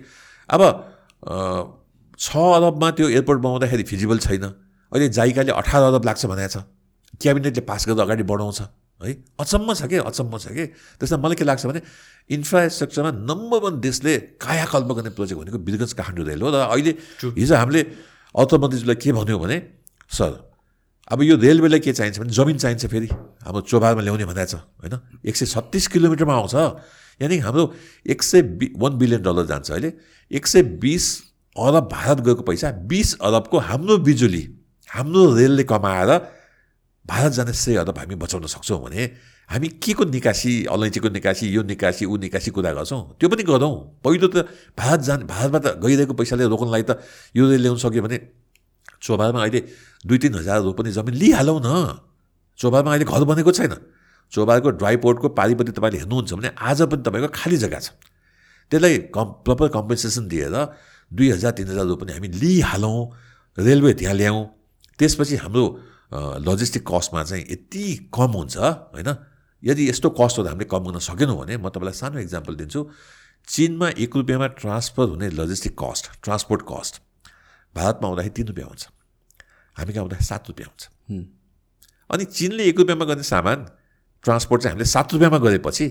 अब 0.49 0.61
छ 2.20 2.28
अरबमा 2.53 2.91
त्यो 2.91 3.09
एयरपोर्ट 3.09 3.39
बनाउँदाखेरि 3.41 3.84
फिजिबल 3.89 4.18
छैन 4.22 4.45
अहिले 4.45 5.09
जाइकाले 5.11 5.51
अठार 5.53 5.82
अरब 5.84 6.05
लाग्छ 6.05 6.26
भनेको 6.26 6.53
छ 6.53 6.64
क्याबिनेटले 7.18 7.66
पास 7.66 7.88
गरेर 7.88 8.01
अगाडि 8.01 8.24
बढाउँछ 8.26 8.61
है 9.01 9.14
अचम्म 9.39 9.74
छ 9.74 9.88
कि 9.88 9.97
अचम्म 10.05 10.38
छ 10.38 10.47
कि 10.53 10.66
त्यसमा 11.01 11.18
मलाई 11.18 11.36
के 11.36 11.45
लाग्छ 11.45 11.66
भने 11.66 11.82
इन्फ्रास्ट्रक्चरमा 12.30 13.11
नम्बर 13.11 13.59
वान 13.63 13.80
देशले 13.80 14.17
कायाकल्प 14.39 14.89
गर्ने 14.95 15.11
प्रोजेक्ट 15.17 15.39
भनेको 15.41 15.57
बिरगन्ज 15.59 15.93
काठमाडौँ 15.93 16.26
रेल 16.26 16.41
हो। 16.41 16.49
र 16.49 16.55
अहिले 16.71 16.91
हिजो 17.36 17.55
हामीले 17.55 17.82
अर्थमन्त्रीजीलाई 18.36 18.95
के 18.95 19.11
भन्यो 19.11 19.38
भने 19.39 19.57
सर 20.09 20.32
अब 21.11 21.21
यो 21.21 21.36
रेलवेलाई 21.36 21.80
के 21.84 21.91
चाहिन्छ 21.93 22.19
भने 22.19 22.32
जमिन 22.32 22.57
चाहिन्छ 22.57 22.86
फेरि। 22.88 23.09
हाम्रो 23.43 23.61
चोभारमा 23.67 24.01
ल्याउने 24.01 24.26
भनेको 24.26 24.45
छ 24.47 24.55
होइन? 24.55 24.93
एक 25.26 25.36
सय 25.36 25.45
छत्तिस 25.45 25.88
किलोमिटरमा 25.91 26.34
आउँछ। 26.34 26.55
यानि 27.21 27.38
हाम्रो 27.43 27.63
एक 28.07 28.24
सय 28.24 28.41
बि 28.55 28.74
वान 28.78 28.97
बिलियन 28.97 29.21
डलर 29.21 29.45
जान्छ 29.45 29.71
अहिले। 29.71 29.93
एक 30.32 30.47
सय 30.47 30.61
बिस 30.80 31.05
अरब 31.55 31.89
भारत 31.91 32.19
गएको 32.24 32.41
पैसा 32.41 32.71
बिस 32.88 33.19
अरबको 33.19 33.57
हाम्रो 33.59 33.97
बिजुली 33.99 34.43
हाम्रो 34.89 35.21
रेलले 35.36 35.63
कमाएर 35.63 36.11
भारत 37.05 37.32
जाने 37.32 37.53
सय 37.53 37.76
अरब 37.84 37.97
हामी 37.99 38.15
बचाउन 38.15 38.47
सक्छौँ 38.47 38.80
भने 38.80 39.01
हामी 39.49 39.67
के 39.83 39.93
को 39.93 40.03
निकासी 40.07 40.51
अलैँचीको 40.65 41.09
निकासी 41.09 41.45
यो 41.55 41.61
निकासी 41.63 42.05
ऊ 42.05 42.17
निकासी 42.17 42.51
कुरा 42.51 42.71
गर्छौँ? 42.73 43.01
त्यो 43.19 43.27
पनि 43.29 43.43
गरौँ 43.43 43.73
पहिलो 44.03 44.27
त 44.27 44.47
भारत 44.79 45.01
जाने 45.03 45.23
भारतबाट 45.25 45.83
गइरहेको 45.83 46.13
पैसाले 46.13 46.43
रोक्नलाई 46.47 46.83
त 46.87 47.03
यो 47.35 47.43
ल्याउन 47.51 47.77
सक्यो 47.77 48.01
भने 48.01 48.17
चोभारमा 49.03 49.39
अहिले 49.43 49.59
दुई 50.07 50.17
तिन 50.17 50.33
हजार 50.39 50.61
रोपनी 50.63 50.91
जमिन 50.91 51.13
लिइहालौँ 51.13 51.59
न। 51.59 51.69
चोभारमा 52.59 52.89
अहिले 52.91 53.05
घर 53.05 53.23
बनेको 53.27 53.51
छैन। 53.51 53.75
चोभारको 54.31 54.69
ड्राई 54.79 54.97
पोर्टको 55.03 55.27
पारिपट्टि 55.35 55.71
तपाईँले 55.75 55.97
हेर्नुहुन्छ 56.01 56.33
भने 56.33 56.49
आज 56.57 56.81
पनि 56.87 57.01
तपाईँको 57.03 57.29
खाली 57.35 57.57
जग्गा 57.59 57.79
छ। 57.79 57.91
त्यसलाई 58.71 59.11
कम् 59.11 59.43
प्रपर 59.45 59.67
कम्पेन्सेसन 59.75 60.23
दिएर 60.31 60.55
दुई 61.11 61.29
हजार 61.35 61.51
तिन 61.51 61.67
हजार 61.67 61.85
रोपनी 61.91 62.11
हामी 62.15 62.27
लिइहालौँ 62.41 62.97
रेलवे 63.57 63.93
त्यहाँ 63.99 64.15
ल्याउँ। 64.15 64.41
त्यसपछि 64.99 65.35
हाम्रो 65.43 65.65
लजिस्टिक 66.47 66.83
कस्टमा 66.87 67.21
चाहिँ 67.23 67.43
यति 67.43 67.83
कम 68.09 68.31
हुन्छ 68.39 68.57
होइन? 68.57 69.09
यदि 69.64 69.89
यस्तो 69.89 70.09
कस्टहरू 70.20 70.47
हामीले 70.49 70.68
कम 70.68 70.84
गर्न 70.88 70.99
सकेनौँ 70.99 71.38
भने 71.39 71.57
म 71.57 71.70
तपाईँलाई 71.72 71.95
सानो 71.95 72.20
इक्जाम्पल 72.20 72.53
दिन्छु। 72.55 72.82
चिनमा 73.47 73.88
एक 73.99 74.16
रुपियाँमा 74.16 74.47
ट्रान्सफर 74.59 75.05
हुने 75.09 75.28
लजिस्टिक 75.39 75.74
कस्ट 75.76 76.03
ट्रान्सपोर्ट 76.24 76.61
कस्ट 76.64 76.93
भारतमा 77.76 78.07
आउँदाखेरि 78.07 78.34
तिन 78.36 78.47
रुपियाँ 78.47 78.68
हुन्छ। 78.68 78.84
हामी 79.76 79.91
कहाँ 79.93 80.03
आउँदाखेरि 80.03 80.26
सात 80.26 80.43
रुपियाँ 80.49 80.70
हुन्छ। 80.70 80.84
अनि 82.09 82.24
चिनले 82.26 82.64
एक 82.64 82.78
रुपियाँमा 82.80 83.05
गर्ने 83.05 83.24
सामान 83.24 83.57
ट्रान्सपोर्ट 84.26 84.61
चाहिँ 84.61 84.74
हामीले 84.74 84.88
सात 84.88 85.14
रुपियाँमा 85.14 85.38
गरेपछि 85.43 85.88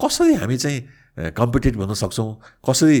कसरी 0.00 0.34
हामी 0.34 0.56
चाहिँ 0.58 0.80
कम्पिटेटिभ 1.36 1.80
हुन 1.82 1.94
सक्छौँ? 1.94 2.28
कसरी 2.64 2.98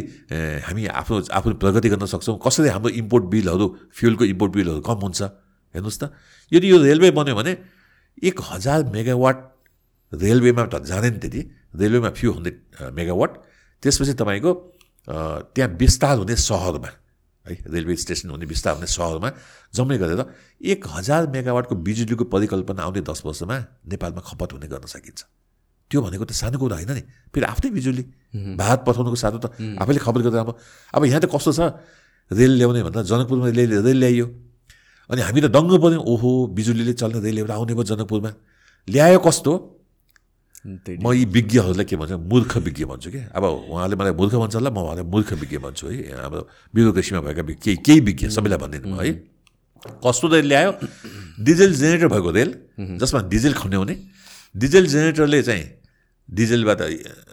हामी 0.66 0.86
आफ्नो 0.86 1.16
आफ्नो 1.32 1.52
प्रगति 1.56 1.88
गर्न 1.88 2.06
सक्छौँ? 2.06 2.38
कसरी 2.38 2.68
हाम्रो 2.68 2.90
इम्पोर्ट 3.02 3.24
बिलहरू 3.24 3.66
फ्युलको 3.94 4.24
इम्पोर्ट 4.24 4.52
बिलहरू 4.52 4.80
कम 4.80 4.98
हुन्छ? 5.06 5.22
हेर्नुहोस् 5.74 6.00
त। 6.02 6.12
यदि 6.52 6.70
यो 6.70 6.76
रेलवे 6.82 7.10
बन्यो 7.10 7.34
भने 7.34 7.52
एक 8.22 8.36
हजार 8.50 8.84
मेगावाट 8.92 9.36
रेलवेमा 10.12 10.62
त 10.68 10.84
जाँदैन 10.84 11.18
त्यति। 11.18 11.40
रेलवेमा 11.80 12.10
फ्यु 12.12 12.28
हन्ड्रेड 12.32 12.56
मेगावाट। 12.92 13.30
त्यसपछि 13.82 14.14
तपाईँको 14.20 14.50
त्यहाँ 15.54 15.70
विस्तार 15.74 16.16
हुने 16.22 16.36
सहरमा 16.36 16.90
है 17.44 17.54
रेलवे 17.74 17.96
स्टेसन 17.98 18.30
हुने 18.30 18.46
विस्तार 18.46 18.74
हुने 18.78 18.86
सहरमा 18.86 19.28
जम्मै 19.74 19.96
गरेर 19.98 20.20
एक 20.62 20.80
हजार 20.86 21.26
मेगावाटको 21.34 21.74
बिजुलीको 21.74 22.24
परिकल्पना 22.30 22.82
आउने 22.86 23.00
दस 23.02 23.22
वर्षमा 23.26 23.56
नेपालमा 23.90 24.20
खपत 24.22 24.50
हुने 24.54 24.66
गर्न 24.70 24.86
सकिन्छ। 24.86 25.20
त्यो 25.90 25.98
भनेको 25.98 26.24
त 26.24 26.32
सानो 26.32 26.56
कुरा 26.62 26.76
होइन 26.78 26.92
नि। 26.94 27.02
फेरि 27.34 27.46
आफ्नै 27.50 27.70
बिजुली। 27.74 28.04
भारत 28.56 28.80
पठाउनुको 28.86 29.18
साथो 29.18 29.38
त 29.42 29.46
आफैले 29.58 30.00
खबर 30.06 30.20
गरेर 30.22 30.38
अब 30.38 30.50
अब 30.94 31.02
यहाँ 31.04 31.20
त 31.20 31.26
कस्तो 31.26 31.50
छ? 31.50 31.60
रेल 32.30 32.52
ल्याउने 32.62 32.80
भन्दा 32.86 33.02
जनकपुरमा 33.10 33.46
रेल 33.50 33.70
रेल 33.82 33.98
ल्याइयो। 33.98 34.26
अनि 35.10 35.20
हामी 35.26 35.40
त 35.42 35.46
दङ्ग 35.50 35.72
पऱ्यौँ 35.82 36.02
ओहो 36.06 36.30
बिजुलीले 36.54 36.94
चल्ने 36.94 37.18
रेल 37.26 37.36
एउटा 37.42 37.54
आउने 37.58 37.74
भयो 37.74 37.84
जनकपुरमा। 37.90 38.30
ल्यायो 38.88 39.18
कस्तो? 39.18 39.52
म 40.62 41.12
यी 41.12 41.24
विज्ञहरूलाई 41.26 41.84
के 41.84 41.96
भन्छ 41.98 42.12
मूर्ख 42.22 42.56
विज्ञ 42.62 42.84
भन्छु 42.86 43.10
कि? 43.10 43.20
अब 43.34 43.44
उहाँले 43.44 43.96
मलाई 43.98 44.14
मूर्ख 44.14 44.34
भन्छ 44.38 44.54
होला 44.54 44.70
म 44.70 44.78
उहाँलाई 44.78 45.04
मूर्ख 45.10 45.32
विज्ञ 45.42 45.58
भन्छु 45.58 45.86
है। 45.90 46.22
हाम्रो 46.22 46.42
ब्युरोक्रेसीमा 46.74 47.20
भएका 47.26 47.42
केही 47.58 47.76
केही 47.82 48.00
विज्ञ 48.06 48.30
सबैलाई 48.30 48.58
भनिदिनु 48.62 48.94
है। 48.94 49.12
कस्तो 50.06 50.26
रेल 50.30 50.46
ल्यायो? 50.46 50.72
डिजेल 51.42 51.70
जेनेरेटर 51.74 52.08
भएको 52.14 52.30
रेल 52.30 52.50
जसमा 53.02 53.20
डिजेल 53.26 53.52
खन्याउने। 53.58 53.94
डिजेल 54.54 54.86
जेनेरेटरले 54.86 55.42
चाहिँ 55.42 55.66
डिजेलबाट 56.28 56.80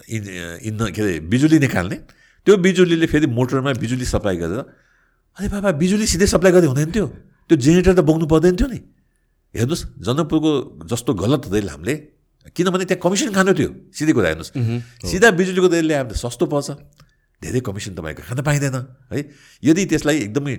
इन 0.09 0.23
इन्धन 0.65 0.87
के 0.89 1.01
अरे 1.01 1.13
बिजुली 1.29 1.57
निकाल्ने। 1.59 1.97
त्यो 2.45 2.57
बिजुलीले 2.57 3.05
फेरि 3.05 3.27
मोटरमा 3.29 3.71
बिजुली 3.77 4.05
सप्लाई 4.09 4.37
गरेर 4.41 4.59
अरे 5.37 5.47
बाबा 5.53 5.69
बिजुली 5.77 6.05
सिधै 6.09 6.25
सप्लाई 6.25 6.51
गर्दै 6.51 6.67
हुँदैन 6.73 6.91
थियो 6.97 7.07
त्यो 7.45 7.55
जेनेरेटर 7.61 7.93
त 7.93 8.01
बोक्नु 8.09 8.25
पर्दैन 8.25 8.55
थियो 8.57 8.67
नि। 8.73 8.79
हेर्नुहोस् 9.53 9.83
जनकपुरको 10.01 10.51
जस्तो 10.89 11.11
गलत 11.13 11.43
रेल 11.53 11.69
हामीले 11.69 11.95
किनभने 12.55 12.85
त्यहाँ 12.89 13.01
कमिसन 13.03 13.29
खानु 13.33 13.51
थियो 13.53 13.69
सिधै 13.93 14.13
कुरा 14.13 14.27
हेर्नुहोस्। 14.29 14.51
सिधा 15.05 15.27
बिजुलीको 15.37 15.67
रेल 15.69 15.85
ल्यायो 15.89 16.03
भने 16.05 16.13
त 16.13 16.19
सस्तो 16.19 16.45
पर्छ। 16.49 16.67
धेरै 17.41 17.59
कमिसन 17.63 17.93
तपाईँको 17.95 18.21
खान 18.25 18.39
पाइँदैन 18.43 18.77
है? 19.13 19.19
यदि 19.63 19.81
त्यसलाई 19.91 20.17
एकदमै 20.27 20.55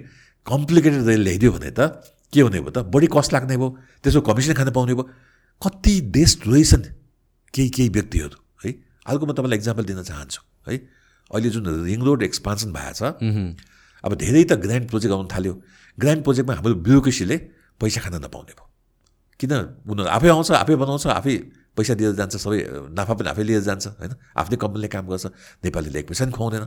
कम्प्लिकेटेड 0.46 1.02
रेल 1.06 1.20
ल्याइदियो 1.26 1.50
भने 1.52 1.70
त 1.76 1.80
के 2.32 2.40
हुने 2.40 2.60
भयो 2.62 2.72
त? 2.72 2.78
बढी 2.88 3.06
कस्ट 3.10 3.30
लाग्ने 3.34 3.56
भयो। 3.56 3.68
त्यसको 4.02 4.20
कमिसन 4.22 4.52
खान 4.54 4.70
पाउने 4.70 4.94
भयो। 4.94 5.04
कति 5.62 5.94
देश 6.14 6.30
रहेछन् 6.46 6.84
केही 7.54 7.68
केही 7.68 7.88
व्यक्तिहरू 7.90 8.36
है? 8.64 8.70
अर्को 9.04 9.24
म 9.26 9.32
तपाईँलाई 9.36 9.58
इक्जाम्पल 9.60 9.84
दिन 9.84 10.02
चाहन्छु 10.06 10.40
है? 10.68 10.74
अहिले 11.30 11.50
जुन 11.50 11.66
रिङ 11.84 12.00
रोड 12.00 12.22
एक्सपान्सन 12.22 12.72
भएको 12.72 12.94
छ 12.96 13.02
अब 14.00 14.10
धेरै 14.16 14.44
त 14.48 14.56
ग्रान्ड 14.56 14.88
प्रोजेक्ट 14.88 15.12
आउनु 15.12 15.28
थाल्यो। 15.28 15.54
ग्रान्ड 15.98 16.22
प्रोजेक्टमा 16.24 16.54
हाम्रो 16.56 16.74
ब्युरोक्रेसीले 16.80 17.36
पैसा 17.76 18.00
खान 18.00 18.14
नपाउने 18.24 18.52
भयो। 18.56 18.66
किन? 19.36 19.52
उनीहरू 19.84 20.08
आफै 20.08 20.28
आउँछ 20.32 20.48
आफै 20.64 20.74
बनाउँछ 20.80 21.04
आफै 21.20 21.34
पैसा 21.76 21.94
दिएर 21.94 22.14
जान्छ 22.18 22.34
सबै 22.36 22.58
नाफा 22.94 23.12
पनि 23.14 23.28
आफै 23.32 23.42
लिएर 23.42 23.62
जान्छ 23.62 23.86
होइन? 24.00 24.12
आफ्नै 24.36 24.56
कम्पनीले 24.56 24.88
काम 24.90 25.04
गर्छ 25.06 25.26
नेपालीले 25.64 25.98
एक 26.00 26.06
पैसा 26.10 26.24
पनि 26.24 26.34
खुवाउँदैन। 26.34 26.64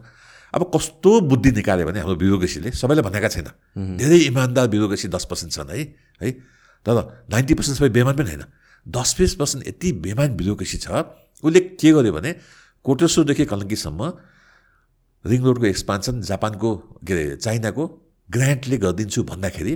अब 0.53 0.61
कस्तो 0.69 1.11
बुद्धि 1.29 1.51
निकाल्यो 1.59 1.85
भने 1.89 1.99
हाम्रो 2.03 2.15
ब्युरोक्रेसीले 2.21 2.69
सबैलाई 2.71 3.03
भनेका 3.03 3.29
छैन। 3.33 3.49
धेरै 3.97 4.19
इमान्दार 4.29 4.67
ब्युरोक्रेसी 4.69 5.07
दस 5.09 5.25
पर्सेन्ट 5.25 5.51
छन् 5.53 5.69
है? 5.73 5.81
है? 6.21 6.29
तर 6.85 6.95
नाइन्टी 7.29 7.53
पर्सेन्ट 7.57 7.77
सबै 7.79 7.89
बेमान 7.89 8.15
पनि 8.15 8.29
होइन। 8.33 8.45
दस 8.85 9.09
बिस 9.17 9.33
पर्सेन्ट 9.39 9.67
यति 9.67 9.89
बेमान 10.03 10.29
ब्युरोक्रेसी 10.37 10.77
छ 10.77 10.87
उसले 11.43 11.59
के 11.79 11.89
गर्यो 11.91 12.13
भने 12.13 12.31
कोटेश्वरदेखि 12.85 13.45
कलङ्कीसम्म 13.47 14.01
रिङ 15.25 15.39
रोडको 15.43 15.65
एक्सपान्सन 15.65 16.21
जापानको 16.21 16.69
के 17.07 17.11
अरे 17.13 17.23
चाइनाको 17.39 17.83
ग्रान्टले 18.29 18.77
गरिदिन्छु 18.83 19.23
भन्दाखेरि 19.23 19.73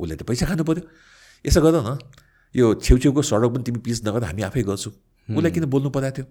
उसले 0.00 0.14
त 0.16 0.22
पैसा 0.24 0.44
खानु 0.48 0.64
पऱ्यो 0.64 0.82
यसो 1.44 1.60
गर 1.60 1.76
न। 1.84 2.00
यो 2.54 2.74
छेउछेउको 2.74 3.22
सडक 3.22 3.50
पनि 3.54 3.62
तिमी 3.62 3.78
पिच 3.84 4.02
नगर 4.06 4.24
हामी 4.24 4.42
आफै 4.42 4.62
गर्छौँ। 4.62 4.92
उसलाई 5.28 5.50
किन 5.52 5.64
बोल्नु 5.68 5.90
परेको 5.90 6.16
थियो? 6.16 6.26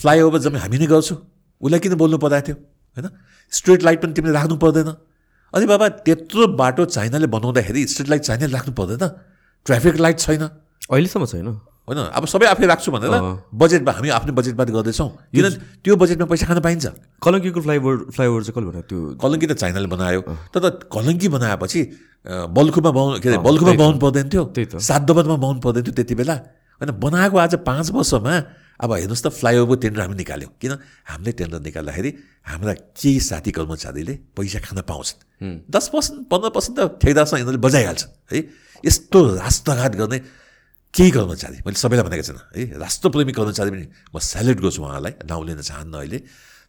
फ्लाइओभर 0.00 0.38
जम्मै 0.38 0.60
हामी 0.60 0.78
नै 0.78 0.86
गर्छौँ। 0.86 1.18
उसलाई 1.60 1.80
किन 1.80 1.94
बोल्नु 1.94 2.18
परेको 2.18 2.46
थियो? 2.46 2.56
होइन? 2.96 3.06
स्ट्रिट 3.52 3.82
लाइट 3.82 3.98
पनि 4.02 4.12
तिमीले 4.12 4.34
राख्नु 4.34 4.56
पर्दैन। 4.56 4.90
अनि 5.54 5.66
बाबा 5.66 5.88
त्यत्रो 6.06 6.46
बाटो 6.56 6.84
चाइनाले 6.84 7.26
बनाउँदाखेरि 7.26 7.86
स्ट्रिट 7.86 8.08
लाइट 8.08 8.22
चाइनाले 8.22 8.52
राख्नु 8.52 8.72
पर्दैन। 8.74 9.04
ट्राफिक 9.66 9.96
लाइट 9.96 10.18
छैन। 10.18 10.42
अहिलेसम्म 10.90 11.26
छैन। 11.26 11.48
होइन? 11.86 11.98
अब 12.18 12.24
सबै 12.26 12.46
आफै 12.50 12.66
राख्छु 12.66 12.90
भनेर 12.90 13.14
बजेटमा 13.54 13.92
हामी 13.94 14.08
आफ्नो 14.18 14.32
बजेटमा 14.34 14.64
गर्दैछौँ। 14.74 15.10
किन 15.30 15.46
त्यो 15.86 15.94
बजेटमा 15.94 16.26
पैसा 16.26 16.46
खान 16.50 16.58
पाइन्छ। 16.66 16.86
कलङ्कीको 17.22 17.60
फ्लाइओभर 17.62 17.94
फ्लाइओभर 18.10 18.40
चाहिँ 18.42 18.54
कसले 18.58 18.66
बनायो 18.66 18.84
त्यो 18.90 18.98
कलङ्की 19.22 19.46
त 19.46 19.52
चाइनाले 19.54 19.88
बनायो। 19.94 20.20
तर 20.50 20.62
कलङ्की 20.90 21.28
बनाएपछि 21.30 21.80
बल्खुमा 22.26 22.90
बनाउनु 22.90 23.16
के 23.22 23.28
अरे 23.30 23.38
बल्खुमा 23.38 23.72
बनाउनु 23.78 23.98
पर्दैन 24.02 24.26
थियो। 24.26 24.42
त्यही 24.50 24.66
त। 24.66 24.82
सात 24.82 25.02
दबनमा 25.06 25.36
बनाउनु 25.38 25.60
पर्दैन 25.62 25.82
थियो 25.86 25.94
त्यति 25.94 26.14
बेला। 26.18 26.36
होइन 26.82 26.90
बनाएको 26.98 27.36
आज 27.38 27.54
पाँच 27.62 27.86
वर्षमा 27.94 28.34
अब 28.76 28.90
हेर्नुहोस् 28.92 29.24
त 29.24 29.28
फ्लाइओभर 29.32 29.76
टेन्डर 29.80 30.00
हामी 30.04 30.16
निकाल्यौँ। 30.20 30.52
किन? 30.60 30.72
हामीले 31.06 31.32
टेन्डर 31.38 31.60
निकाल्दाखेरि 31.70 32.10
हाम्रा 32.50 32.72
केही 32.98 33.20
साथी 33.30 33.50
कर्मचारीले 33.56 34.14
पैसा 34.36 34.58
खान 34.60 34.82
पाउँछन्। 34.84 35.70
दस 35.70 35.86
पर्सेन्ट 35.94 36.28
पन्ध्र 36.28 36.48
पर्सेन्ट 36.50 36.74
त 36.76 36.98
ठेकदारसँग 37.00 37.40
यिनीहरूले 37.40 37.62
बजाइहाल्छन्। 37.62 38.10
है 38.34 38.38
यस्तो 38.84 39.18
राष्ट्रघात 39.40 39.92
गर्ने 39.96 40.18
केही 40.96 41.10
कर्मचारी 41.12 41.56
मैले 41.60 41.76
सबैलाई 41.76 42.04
भनेको 42.08 42.24
छैन। 42.24 42.40
है 42.56 42.62
राष्ट्रप्रेमी 42.80 43.32
कर्मचारी 43.36 43.70
पनि 43.70 43.86
म 44.10 44.16
सेलेक्ट 44.16 44.60
गर्छु 44.64 44.80
उहाँलाई 44.80 45.12
नाउँ 45.28 45.44
लिन 45.44 45.60
चाहन्न 45.60 45.92
अहिले। 45.92 46.18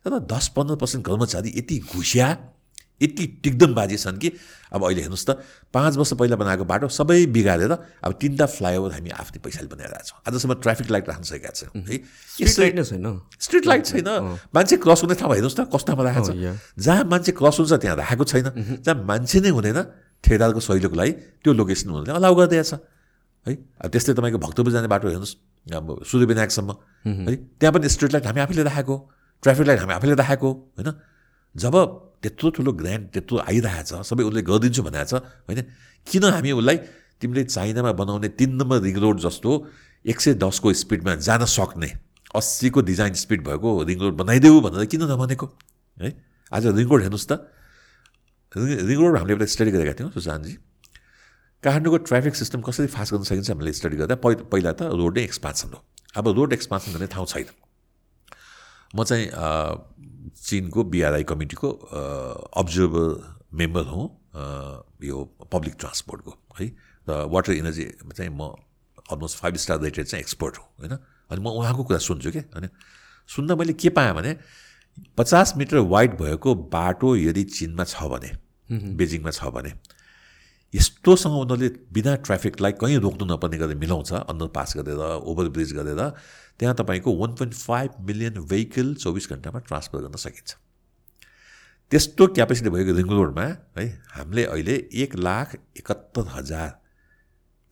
तर 0.03 0.19
दस 0.27 0.45
पन्ध्र 0.51 0.75
पर्सेन्ट 0.75 1.01
कर्मचारी 1.07 1.49
यति 1.55 1.75
घुसिया 1.95 2.27
यति 2.97 3.25
टिक्दमबाजी 3.45 3.97
छन् 3.97 4.17
कि 4.17 4.29
अब 4.73 4.83
अहिले 4.83 5.01
हेर्नुहोस् 5.05 5.25
त 5.29 5.37
पाँच 5.69 5.93
वर्ष 5.95 6.11
पहिला 6.17 6.35
बनाएको 6.35 6.65
बाटो 6.65 6.87
सबै 6.89 7.29
बिगारेर 7.29 7.71
अब 8.03 8.11
तिनवटा 8.17 8.45
फ्लाइओभर 8.57 8.91
हामी 8.97 9.09
आफ्नै 9.15 9.39
पैसाले 9.39 9.69
बनाइरहेको 9.69 10.05
छौँ। 10.09 10.19
आजसम्म 10.27 10.53
ट्राफिक 10.65 10.87
लाइट 10.91 11.05
राख्न 11.07 11.23
सकेका 11.23 11.51
छौँ 11.53 11.71
है 11.77 11.95
स्ट्रिट 12.01 12.57
लाइट 12.57 12.73
नै 12.73 12.83
छैन। 12.83 13.07
स्ट्रिट 13.37 13.65
लाइट 13.69 13.85
छैन। 13.85 14.09
मान्छे 14.49 14.75
क्रस 14.81 14.99
हुने 15.05 15.15
ठाउँमा 15.15 15.35
हेर्नुहोस् 15.37 15.57
त 15.61 15.69
कस्तो 15.69 15.87
ठाउँमा 15.93 16.03
राखेको। 16.09 16.25
छ। 16.25 16.57
जहाँ 16.73 17.03
मान्छे 17.05 17.31
क्रस 17.37 17.55
हुन्छ 17.61 17.73
त्यहाँ 17.77 17.97
राखेको 18.01 18.23
छैन। 18.27 18.47
जहाँ 18.81 18.97
मान्छे 18.97 19.37
नै 19.45 19.49
हुँदैन 19.53 19.79
ठेकेदारको 20.25 20.59
सहयोगको 20.59 20.97
लागि 20.97 21.11
त्यो 21.45 21.51
लोकेसन 21.53 21.89
हुँदैन। 21.93 22.17
अलाउ 22.17 22.33
गरिदिएछ। 22.33 22.96
है? 23.47 23.55
अब 23.81 23.89
त्यस्तै 23.91 24.13
तपाईँको 24.13 24.39
भक्तपुर 24.39 24.71
जाने 24.71 24.87
बाटो 24.87 25.07
हेर्नुहोस् 25.07 25.35
अब 25.67 26.03
सूर्य 26.03 26.25
विनायकसम्म 26.25 26.71
है? 27.27 27.35
त्यहाँ 27.59 27.73
पनि 27.73 27.89
स्ट्रिट 27.89 28.11
लाइट 28.13 28.25
हामी 28.27 28.39
आफैले 28.43 28.63
राखेको 28.63 28.95
ट्राफिक 29.43 29.65
लाइट 29.67 29.79
हामी 29.79 29.93
आफैले 29.93 30.15
राखेको 30.15 30.49
होइन? 30.77 30.89
जब 31.55 31.75
त्यत्रो 32.21 32.49
ठुलो 32.55 32.71
ग्रान्ड 32.73 33.05
त्यत्रो 33.13 33.35
आइरहेछ 33.39 33.89
सबै 34.05 34.23
उसले 34.23 34.41
गरिदिन्छु 34.41 34.81
भनेको 34.83 35.05
छ 35.05 35.13
होइन? 35.47 35.59
किन 36.07 36.23
हामी 36.23 36.51
उसलाई 36.51 36.77
तिमीले 37.21 37.43
चाइनामा 37.49 37.91
बनाउने 37.97 38.29
तिन 38.37 38.51
नम्बर 38.61 38.77
रिङ 38.81 38.95
रोड 39.01 39.17
जस्तो 39.25 39.51
एक 40.05 40.17
सय 40.21 40.33
दसको 40.37 40.73
स्पिडमा 40.73 41.15
जान 41.17 41.45
सक्ने 41.45 41.89
अस्सीको 42.35 42.79
डिजाइन 42.81 43.13
स्पिड 43.17 43.41
भएको 43.47 43.69
रिङ 43.83 43.97
रोड 43.99 44.13
बनाइदेऊ 44.21 44.61
भनेर 44.61 44.85
किन 44.85 45.01
नभनेको 45.09 45.45
है? 45.97 46.09
आज 46.51 46.63
रिङ 46.77 46.87
रोड 46.87 47.01
हेर्नुहोस् 47.01 47.27
त। 47.27 47.33
रिङ 48.55 48.97
रोड 48.97 49.17
हामीले 49.17 49.33
एउटा 49.33 49.45
स्टडी 49.45 49.71
गरेका 49.71 49.93
थियौँ 49.97 50.11
सुशान्तजी। 50.13 50.53
काठमाडौँको 51.63 51.97
ट्राफिक 52.05 52.35
सिस्टम 52.35 52.61
कसरी 52.61 52.87
फास्ट 52.87 53.13
गर्न 53.13 53.23
सकिन्छ 53.23 53.49
हामीले 53.49 53.73
स्टडी 53.73 53.97
गर्दा 53.97 54.15
पहि 54.21 54.35
पहिला 54.51 54.71
त 54.73 54.81
रोड 54.93 55.17
नै 55.17 55.23
एक्सपान्सन 55.23 55.69
हो। 55.73 55.79
अब 56.15 56.27
रोड 56.37 56.53
एक्सपान्सन 56.53 56.93
गर्ने 56.93 57.07
ठाउँ 57.07 57.25
छैन। 57.27 57.49
म 58.95 59.03
चाहिँ 59.03 59.25
चिनको 60.37 60.83
बिआरआई 60.93 61.23
कमिटीको 61.23 61.69
अब्जर्भर 62.61 63.07
मेम्बर 63.53 63.85
हुँ 63.89 64.05
यो 65.03 65.17
पब्लिक 65.51 65.75
ट्रान्सपोर्टको 65.79 66.31
है। 66.59 66.67
र 67.07 67.25
वाटर 67.31 67.51
इनर्जी 67.53 67.85
चाहिँ 68.05 68.31
म 68.31 68.53
अलमोस्ट 69.09 69.37
फाइभ 69.39 69.55
स्टार 69.55 69.79
रेटेड 69.81 70.05
चाहिँ 70.05 70.21
एक्सपर्ट 70.21 70.57
हुँ 70.57 70.65
होइन। 70.79 70.93
अनि 71.31 71.41
म 71.41 71.47
उहाँको 71.57 71.83
कुरा 71.83 71.99
सुन्छु 71.99 72.31
कि? 72.31 72.39
अनि 72.53 72.67
सुन्दा 73.29 73.55
मैले 73.55 73.73
के 73.73 73.89
पाएँ 73.89 74.13
भने 74.13 74.37
पचास 75.17 75.53
मिटर 75.57 75.77
वाइड 75.89 76.17
भएको 76.17 76.55
बाटो 76.69 77.15
यदि 77.17 77.43
चिनमा 77.43 77.83
छ 77.83 78.03
भने 78.07 78.31
बेजिङमा 78.95 79.31
छ 79.31 79.51
भने 79.51 79.71
यस्तोसँग 80.73 81.33
उनीहरूले 81.33 81.69
बिना 81.93 82.15
ट्राफिकलाई 82.27 82.71
कहीँ 82.81 82.97
रोक्नु 82.99 83.25
नपर्ने 83.25 83.57
गरेर 83.57 83.77
मिलाउँछ 83.77 84.11
अन्डर 84.13 84.47
पास 84.51 84.75
गरेर 84.77 84.99
ओभरब्रिज 85.23 85.73
गरेर 85.73 86.01
त्यहाँ 86.59 86.75
तपाईँको 86.75 87.09
one 87.17 87.31
point 87.35 87.53
five 87.55 87.91
million 88.03 88.35
vehicle 88.45 88.93
चौबिस 88.95 89.29
घन्टामा 89.31 89.59
ट्रान्सफर 89.67 89.99
गर्न 90.01 90.17
सकिन्छ। 90.17 90.49
त्यस्तो 91.91 92.27
क्यापेसिटी 92.35 92.69
भएको 92.69 92.91
रिङ 92.97 93.07
रोडमा 93.09 93.43
है 93.77 93.85
हामीले 94.11 94.43
अहिले 94.45 94.75
एक 95.03 95.15
लाख 95.17 95.55
एकहत्तर 95.79 96.27
हजार 96.35 96.69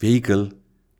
भेहिकल 0.01 0.41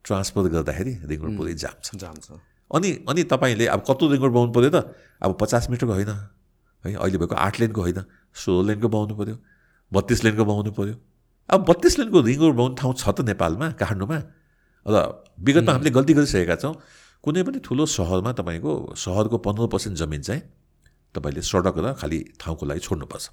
ट्रान्सफर 0.04 0.48
गर्दाखेरि 0.52 0.92
रिङ 1.08 1.18
रोड 1.22 1.36
पुरै 1.36 1.54
जाम 1.64 1.80
छ। 1.82 1.96
जान्छ 1.96 2.38
अनि 2.70 2.90
अनि 3.08 3.22
तपाईँले 3.32 3.66
अब 3.72 3.80
कत्रो 3.88 4.12
रिङ 4.12 4.20
रोड 4.20 4.32
बनाउनु 4.32 4.52
पऱ्यो 4.52 4.70
त? 4.70 4.92
अब 5.22 5.36
पचास 5.40 5.70
मिटरको 5.70 5.92
होइन 5.92 6.12
है 6.12 6.94
अहिले 6.94 7.18
भएको 7.18 7.34
आठ 7.40 7.60
लेनको 7.60 7.80
होइन 7.80 8.04
सोह्र 8.36 8.66
लेनको 8.68 8.88
बनाउनु 8.88 9.14
पऱ्यो 9.16 9.36
बत्तिस 9.92 10.24
लेनको 10.24 10.44
बनाउनु 10.44 10.72
पऱ्यो 10.76 10.94
अब 11.46 11.60
बत्तिस 11.68 11.98
लेनको 11.98 12.18
रिङ 12.26 12.38
रोड 12.42 12.54
बनाउने 12.54 12.74
ठाउँ 12.74 12.94
छ 12.94 13.04
त 13.14 13.18
नेपालमा 13.22 13.66
काठमाडौँमा। 13.78 14.18
र 14.86 14.94
विगतमा 15.38 15.72
हामीले 15.72 15.90
गल्ती 15.94 16.12
गरिसकेका 16.18 16.56
छौँ। 16.58 16.74
कुनै 17.22 17.42
पनि 17.46 17.58
ठुलो 17.62 17.86
सहरमा 17.86 18.30
तपाईँको 18.34 18.72
सहरको 18.94 19.36
पन्ध्र 19.46 19.66
पर्सेन्ट 19.70 19.94
जमिन 19.98 20.22
चाहिँ 20.26 20.42
तपाईँले 21.14 21.42
सडक 21.42 21.76
र 21.78 21.86
खालि 21.98 22.18
ठाउँको 22.38 22.64
लागि 22.66 22.80
छोड्नुपर्छ। 22.82 23.26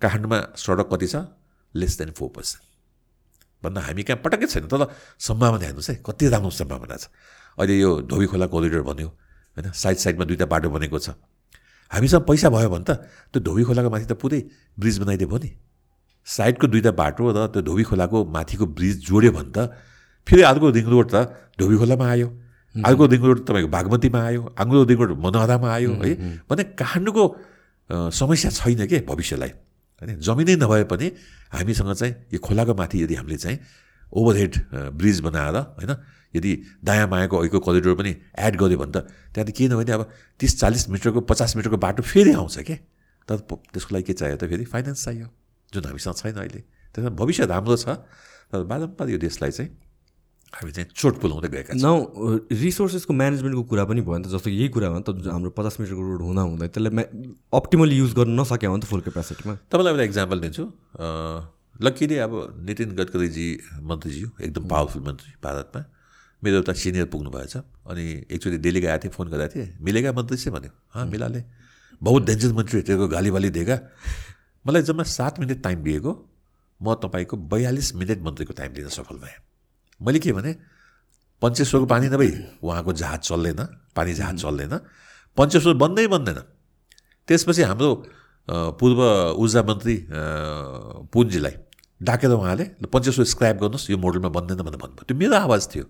काठमाडौँमा 0.00 0.38
सडक 0.56 0.86
कति 0.88 1.06
छ? 1.06 1.16
Less 1.74 1.92
than 2.00 2.10
four 2.16 2.28
percent. 2.32 2.64
भन्दा 3.62 3.80
हामी 3.80 4.02
कहाँ 4.08 4.20
पटक्कै 4.24 4.46
छैन 4.48 4.64
तर 4.72 4.88
सम्भावना 5.20 5.64
हेर्नुहोस् 5.68 5.90
है 5.90 5.94
कति 6.00 6.24
राम्रो 6.32 6.52
सम्भावना 6.52 6.96
छ। 6.96 7.12
अहिले 7.58 7.74
यो 7.76 7.90
धोबी 8.08 8.26
खोला 8.30 8.46
कोरिडोर 8.48 8.82
भन्यो 8.88 9.08
होइन? 9.08 9.66
साइड 9.72 9.96
साइडमा 10.00 10.24
दुईवटा 10.24 10.46
बाटो 10.48 10.68
बनेको 10.70 10.96
छ। 10.96 11.12
हामीसँग 11.92 12.24
पैसा 12.24 12.48
भयो 12.48 12.68
भने 12.72 12.84
त 12.88 12.90
त्यो 13.32 13.40
धोबी 13.42 13.62
खोलाको 13.68 13.88
माथि 13.90 14.06
त 14.08 14.14
पुरै 14.16 14.40
ब्रिज 14.78 14.96
बनाइदियो 15.02 15.28
भयो 15.28 15.40
नि। 15.44 15.50
साइडको 16.28 16.66
दुईवटा 16.68 16.92
बाटो 16.92 17.22
र 17.32 17.46
त्यो 17.52 17.62
धोबी 17.64 17.84
खोलाको 17.88 18.18
माथिको 18.36 18.64
ब्रिज 18.76 18.96
जोड्यो 19.08 19.32
भने 19.32 19.50
त 19.56 19.58
फेरि 20.26 20.42
अर्को 20.44 20.66
रिङ 20.76 20.86
रोड 20.92 21.06
त 21.08 21.16
धोबी 21.56 21.76
खोलामा 21.80 22.04
आयो 22.04 22.28
अर्को 22.74 23.04
रिङ 23.06 23.22
रोड 23.24 23.38
तपाईँको 23.48 23.68
बागमतीमा 23.68 24.20
आयो। 24.22 24.42
अर्को 24.60 24.84
रिङ 24.84 24.98
रोड 25.00 25.12
मनहरामा 25.24 25.68
आयो। 25.72 25.90
है? 25.98 26.12
भने 26.46 26.62
काठमाडौँको 26.76 27.24
समस्या 28.12 28.50
छैन 28.52 28.86
के 28.86 28.98
भविष्यलाई? 29.08 29.50
होइन 29.98 30.20
जमिनै 30.20 30.54
नभए 30.62 30.84
पनि 30.92 31.06
हामीसँग 31.50 31.92
चाहिँ 31.96 32.14
यो 32.32 32.38
खोलाको 32.38 32.74
माथि 32.76 33.02
यदि 33.02 33.14
हामीले 33.18 33.38
चाहिँ 33.40 33.58
ओभरहेड 34.12 34.54
ब्रिज 35.00 35.20
बनाएर 35.26 35.56
होइन 35.80 35.92
यदि 36.36 36.52
दायाँ 36.84 37.08
बायाँको 37.08 37.44
ऐको 37.44 37.58
करिडोर 37.66 37.94
पनि 37.96 38.12
एड 38.36 38.54
गऱ्यो 38.60 38.78
भने 38.78 38.92
त 38.92 38.98
त्यहाँदेखि 39.32 39.64
किन 39.64 39.74
भने 39.80 39.92
अब 39.96 40.02
तिस 40.38 40.60
चालिस 40.60 40.88
मिटरको 40.92 41.20
पचास 41.24 41.56
मिटरको 41.56 41.76
बाटो 41.80 42.02
फेरि 42.04 42.32
आउँछ 42.36 42.58
के? 42.68 42.76
तर 43.28 43.36
त्यसको 43.48 43.90
लागि 43.96 44.06
के 44.06 44.12
चाहियो 44.12 44.36
त 44.36 44.44
फेरि? 44.44 44.64
फाइनेन्स 44.68 45.04
चाहियो। 45.04 45.26
जुन 45.72 45.84
हामीसँग 45.84 46.16
छैन 46.16 46.34
अहिले। 46.34 46.60
त्यस 46.94 47.02
कारण 47.04 47.14
भविष्य 47.16 47.46
राम्रो 47.46 47.76
छ 47.76 47.88
तर 48.48 48.62
बारम्बार 48.64 49.08
यो 49.08 49.18
देशलाई 49.18 49.50
चाहिँ 49.52 49.70
हामी 50.48 50.72
चाहिँ 50.72 50.88
चोट 50.96 51.14
पुलाउँदै 51.20 51.48
गएका 51.48 51.72
छौँ। 51.76 52.48
रिसोर्सेसको 52.48 53.12
म्यानेजमेन्टको 53.12 53.62
कुरा 53.68 53.84
पनि 53.84 54.00
भयो 54.00 54.16
नि 54.16 54.24
त 54.24 54.32
जस्तो 54.32 54.48
यही 54.48 54.68
कुरा 54.72 54.88
हो 54.88 54.98
नि 54.98 55.04
त 55.04 55.28
हाम्रो 55.28 55.50
पचास 55.52 55.76
मिटरको 55.80 56.00
रोड 56.00 56.22
हुँदा 56.24 56.42
हुँदै 56.48 56.68
त्यसलाई 56.72 56.92
म्या 56.96 57.04
अप्टिमली 57.52 57.94
युज 58.00 58.12
गर्न 58.16 58.32
नसक्यो 58.40 58.72
भने 58.72 58.80
त 58.80 58.88
फुल 58.88 59.00
क्यापेसिटीमा 59.04 59.54
तपाईँलाई 59.68 59.92
एउटा 59.92 60.04
इक्जाम्पल 60.08 60.38
दिन्छु। 60.40 60.64
लक्कीले 61.84 62.16
अब 62.18 62.32
नितिन 62.64 62.88
गडकरीजी 62.96 63.48
मन्त्रीजी 63.84 64.22
हो 64.24 64.30
एकदम 64.40 64.64
पावरफुल 64.72 65.02
मन्त्री 65.04 65.30
भारतमा। 65.44 65.80
मेरो 66.42 66.56
एउटा 66.56 66.72
सिनियर 66.72 67.06
पुग्नु 67.12 67.30
भएछ 67.30 67.54
अनि 67.86 68.04
एकचोटि 68.32 68.58
दिल्ली 68.64 68.80
गएको 68.80 68.98
थिएँ 69.04 69.12
फोन 69.12 69.26
गरेको 69.28 69.52
थिएँ 69.52 69.68
मिलेगा 69.84 70.10
मन्त्री 70.16 70.36
से 70.38 70.50
भन्यो। 70.50 70.72
हाँ 70.96 71.04
मिलाले। 71.06 71.42
बहुत 72.00 72.22
डेन्जर 72.24 72.52
मन्त्री 72.56 72.80
तेरो 72.88 73.06
गाली 73.10 73.30
वाली 73.30 73.50
दिएका 73.52 73.76
मलाई 74.68 74.82
जम्मा 74.84 75.04
सात 75.08 75.40
मिनट 75.40 75.62
टाइम 75.64 75.82
दिएको 75.82 76.12
म 76.80 76.94
तपाईँको 77.00 77.36
बयालिस 77.48 77.94
मिनट 77.96 78.20
मन्त्रीको 78.20 78.52
टाइम 78.52 78.72
दिन 78.72 78.88
सफल 78.92 79.16
भएँ। 79.16 79.36
मैले 80.00 80.18
के 80.20 80.32
भने 80.32 80.52
पञ्चेश्वरको 81.42 81.86
पानी 81.88 82.08
नभई 82.12 82.60
उहाँको 82.60 82.92
जहाज 82.92 83.20
चल्दैन 83.32 83.60
पानी 83.96 84.12
जहाज 84.14 84.36
चल्दैन। 84.44 84.74
पञ्चेश्वर 85.36 85.74
बन्दै 85.82 86.06
बन्दैन। 86.12 86.38
त्यसपछि 87.28 87.62
हाम्रो 87.62 87.88
पूर्व 88.76 89.00
ऊर्जा 89.40 89.62
मन्त्री 89.70 89.96
पुन्जीलाई 91.12 91.54
डाकेर 92.00 92.30
उहाँले 92.36 92.64
पञ्चेश्वर 92.92 93.24
स्क्रैप 93.24 93.56
गर्नुहोस् 93.64 93.90
यो 93.90 93.96
मोडलमा 94.04 94.28
बन्दैन 94.36 94.60
भनेर 94.68 94.80
भन्नुभयो। 94.84 95.04
त्यो 95.08 95.16
मेरो 95.16 95.34
आवाज 95.48 95.62
थियो। 95.72 95.84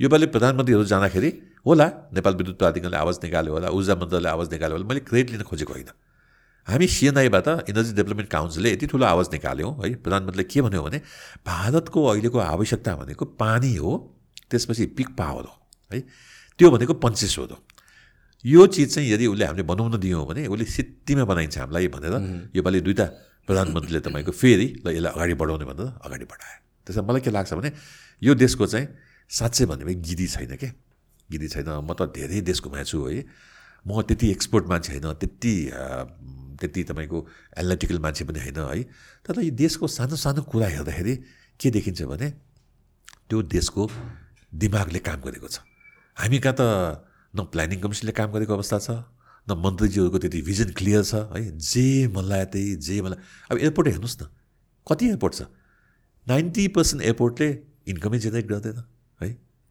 योपालि 0.00 0.26
प्रधानमन्त्रीहरू 0.34 0.84
जाँदाखेरि 0.92 1.30
होला 1.66 1.86
नेपाल 2.12 2.34
विद्युत 2.36 2.56
प्राधिकरणले 2.58 2.96
आवाज 3.00 3.16
निकाल्यो 3.24 3.52
होला 3.54 3.68
ऊर्जा 3.72 3.94
मन्त्रालयले 3.96 4.30
आवाज 4.36 4.46
निकाल्यो 4.52 4.76
होला 4.76 4.86
मैले 4.92 5.00
क्रेडिट 5.08 5.30
लिन 5.32 5.42
खोजेको 5.48 5.72
होइन। 5.72 5.90
हामी 6.66 6.86
सिएनआईबाट 6.88 7.48
इनर्जी 7.68 7.92
डेभलपमेन्ट 7.92 8.30
काउन्सिलले 8.30 8.72
यति 8.72 8.86
ठुलो 8.86 9.04
आवाज 9.06 9.28
निकाल्यौँ 9.32 9.72
है। 9.84 9.94
प्रधानमन्त्रीले 10.00 10.44
के 10.48 10.60
भन्यो 10.62 10.82
भने 10.82 10.98
भारतको 11.44 12.04
अहिलेको 12.04 12.38
आवश्यकता 12.38 12.94
भनेको 12.96 13.24
पानी 13.36 13.74
हो 13.76 13.92
त्यसपछि 14.50 14.86
पिक 14.96 15.08
पावर 15.18 15.44
हो 15.44 15.54
है। 15.92 16.00
त्यो 16.58 16.70
भनेको 16.70 16.94
पञ्चेश्वर 17.04 17.48
हो। 17.52 17.58
यो 18.44 18.66
चिज 18.66 18.94
चाहिँ 18.94 19.10
यदि 19.10 19.26
उसले 19.26 19.44
हामीले 19.44 19.62
बनाउन 19.64 19.98
दियौँ 20.00 20.24
भने 20.26 20.46
उसले 20.46 20.64
सित्तीमा 20.64 21.24
बनाइन्छ 21.24 21.58
हामीलाई 21.58 21.88
भनेर 21.88 22.14
योपालि 22.56 22.80
दुईवटा 22.80 23.06
प्रधानमन्त्रीले 23.48 24.00
तपाईँको 24.00 24.32
फेरि 24.32 24.66
ल 24.84 24.88
यसलाई 24.88 25.12
अगाडि 25.12 25.34
बढाउने 25.36 25.64
भनेर 25.68 25.88
अगाडि 26.00 26.24
बढायो। 26.24 26.58
त्यसमा 26.86 27.02
मलाई 27.08 27.20
के 27.20 27.30
लाग्छ 27.30 27.52
भने 27.60 27.70
यो 28.22 28.32
देशको 28.34 28.64
चाहिँ 28.66 28.88
साँच्चै 29.30 29.64
भन्यो 29.68 29.84
भने 29.84 29.94
गिदी 30.00 30.26
छैन 30.32 30.56
के? 30.56 30.68
गिरी 31.28 31.48
छैन। 31.48 31.68
म 31.84 31.92
त 31.92 32.08
धेरै 32.08 32.40
देश 32.40 32.60
घुमाएको 32.64 32.88
छु 32.88 32.98
है। 33.04 33.24
म 33.84 34.00
त्यति 34.00 34.30
एक्सपर्ट 34.32 34.64
मान्छे 34.64 34.92
होइन 34.96 35.12
त्यति 35.20 35.54
त्यति 36.60 36.82
तपाईँको 36.90 37.18
एनालिटिकल 37.58 37.98
मान्छे 37.98 38.24
पनि 38.24 38.40
होइन 38.40 38.58
है। 38.58 38.82
तर 39.26 39.40
यो 39.42 39.50
देशको 39.54 39.86
सानो 39.88 40.16
सानो 40.16 40.42
कुरा 40.46 40.68
हेर्दाखेरि 40.74 41.14
के 41.60 41.70
देखिन्छ 41.70 42.02
भने 42.10 42.28
त्यो 43.28 43.42
देशको 43.42 43.82
दिमागले 44.52 44.98
काम 45.02 45.20
गरेको 45.26 45.48
छ। 45.48 45.60
हामी 46.16 46.38
कहाँ 46.38 46.54
त 46.54 46.62
न 47.34 47.38
प्लानिङ 47.50 47.78
कमिसनले 47.82 48.12
काम 48.14 48.28
गरेको 48.32 48.52
अवस्था 48.54 48.78
छ 48.78 48.90
न 49.46 49.58
मन्त्रीजीहरूको 49.58 50.18
त्यति 50.18 50.40
भिजन 50.42 50.68
क्लियर 50.78 51.02
छ 51.02 51.14
है। 51.34 51.42
जे 51.58 51.86
मलाई 52.08 52.44
त्यही 52.52 52.74
जे 52.80 53.00
मलाई 53.02 53.18
अब 53.50 53.56
एयरपोर्ट 53.58 53.86
हेर्नुहोस् 53.88 54.18
न 54.22 54.30
कति 54.86 55.04
एयरपोर्ट 55.08 55.34
छ? 55.34 55.42
नाइन्टी 56.26 56.64
पर्सेन्ट 56.72 57.02
एयरपोर्टले 57.02 57.48
इन्कमै 57.92 58.18
जेनेरेट 58.18 58.46
गर्दैन 58.48 58.78
है। 59.20 59.28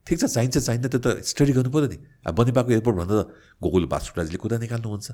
ठिक 0.08 0.20
छ 0.20 0.26
चाहिन्छ 0.26 0.58
चाहिन्छ 0.58 0.86
त्यो 0.86 1.00
त 1.00 1.08
स्टडी 1.24 1.52
गर्नु 1.58 1.72
पऱ्यो 1.72 1.88
नि। 1.90 1.98
अब 2.28 2.34
बनेपाको 2.36 2.70
एयरपोर्ट 2.76 2.96
भन्दा 2.98 3.14
त 3.18 3.24
गोकुल 3.64 3.86
बासुराजीले 3.88 4.38
कुरा 4.38 4.58
निकाल्नुहुन्छ। 4.62 5.08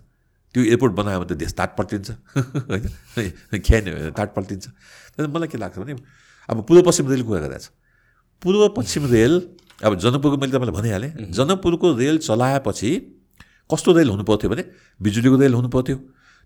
त्यो 0.56 0.64
एयरपोर्ट 0.64 0.94
बनायो 1.00 1.20
भने 1.20 1.30
त 1.30 1.38
देश 1.38 1.54
ताट 1.54 1.72
पल्टिन्छ 1.78 2.10
होइन? 2.70 2.90
ख्यान 3.62 3.84
ताट 4.18 4.30
पल्टिन्छ 4.36 4.66
त्यहाँदेखि 4.66 5.34
मलाई 5.36 5.48
के 5.48 5.58
लाग्छ 5.58 5.78
भने 5.78 5.94
अब 6.50 6.58
पूर्व 6.68 6.82
पश्चिम 6.90 7.06
रेल 7.10 7.24
कुरा 7.24 7.40
गरेको 7.46 7.60
छ। 7.60 7.70
पूर्व 8.42 8.62
पश्चिम 8.78 9.04
रेल 9.14 9.34
अब 9.86 9.92
जनकपुरको 10.04 10.38
मैले 10.42 10.52
तपाईँलाई 10.52 10.76
भनिहालेँ। 10.80 11.12
जनकपुरको 11.38 11.88
रेल 12.02 12.18
चलाएपछि 12.26 12.90
कस्तो 13.70 13.90
रेल 13.94 14.10
हुनु 14.10 14.24
पर्थ्यो 14.26 14.50
भने 14.50 14.64
बिजुलीको 15.00 15.38
रेल 15.38 15.54
हुनु 15.54 15.70
पर्थ्यो 15.70 15.98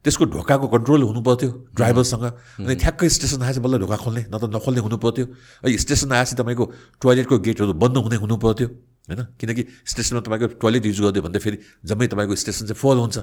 त्यसको 0.05 0.25
ढोकाको 0.35 0.67
कन्ट्रोल 0.67 1.01
हुनु 1.07 1.21
पर्थ्यो 1.23 1.49
ड्राइभरसँग 1.79 2.23
अनि 2.67 2.75
ठ्याक्कै 2.75 3.07
स्टेसन 3.07 3.41
आएपछि 3.47 3.61
बल्ल 3.63 3.79
ढोका 3.79 3.97
खोल्ने 4.03 4.21
न 4.27 4.35
त 4.35 4.51
नखोल्ने 4.51 4.81
हुनु 4.83 4.97
पर्थ्यो। 4.99 5.25
स्टेसन 5.63 6.11
आएपछि 6.11 6.35
तपाईँको 6.35 6.65
टोइलेटको 6.99 7.35
गेटहरू 7.39 7.73
बन्द 7.79 7.97
हुने 8.03 8.17
हुनु 8.19 8.35
पर्थ्यो। 8.35 8.67
होइन? 9.03 9.35
किनकि 9.35 9.63
स्टेसनमा 9.83 10.21
तपाईँको 10.23 10.47
टोइलेट 10.63 10.85
युज 10.87 10.99
गरिदियो 11.03 11.23
भने 11.27 11.35
त 11.35 11.43
फेरि 11.43 11.57
जम्मै 11.83 12.07
तपाईँको 12.07 12.35
स्टेसन 12.39 12.71
चाहिँ 12.71 12.79
फल 12.79 12.97
हुन्छ। 13.03 13.17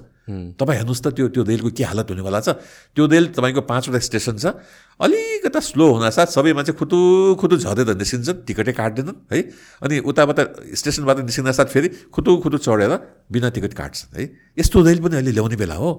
तपाईँ 0.61 0.77
हेर्नुहोस् 0.77 1.01
त 1.01 1.07
त्यो 1.17 1.29
त्यो 1.33 1.43
रेलको 1.49 1.71
के 1.73 1.85
हालत 1.89 2.13
हुनेवाला 2.13 2.41
छ। 2.45 2.61
त्यो 2.93 3.05
रेल 3.09 3.33
तपाईँको 3.33 3.65
पाँचवटा 3.65 3.99
स्टेसन 3.99 4.37
छ। 4.37 4.61
अलिकता 5.01 5.61
स्लो 5.61 5.85
हुनासाथ 5.97 6.29
सबै 6.37 6.53
मान्छे 6.53 6.77
खुतु 6.77 6.99
खुतु 7.41 7.55
झरेर 7.65 7.97
निस्किन्छन् 7.97 8.45
टिकटै 8.45 8.73
काट्दैनन् 8.77 9.33
है? 9.33 9.39
अनि 9.81 10.05
उताबाट 10.05 10.39
स्टेसनबाट 10.77 11.25
निस्किँदा 11.25 11.53
साथ 11.57 11.69
फेरि 11.73 11.89
खुतु 12.13 12.31
खुतु 12.45 12.57
चढेर 12.61 12.93
बिना 13.33 13.49
टिकट 13.49 13.73
काट्छन् 13.73 14.21
है? 14.21 14.25
यस्तो 14.61 14.77
रेल 14.85 15.01
पनि 15.01 15.17
अहिले 15.17 15.33
ल्याउने 15.33 15.57
बेला 15.57 15.81
हो। 15.81 15.91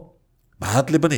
भारतले 0.62 0.98
पनि 1.02 1.18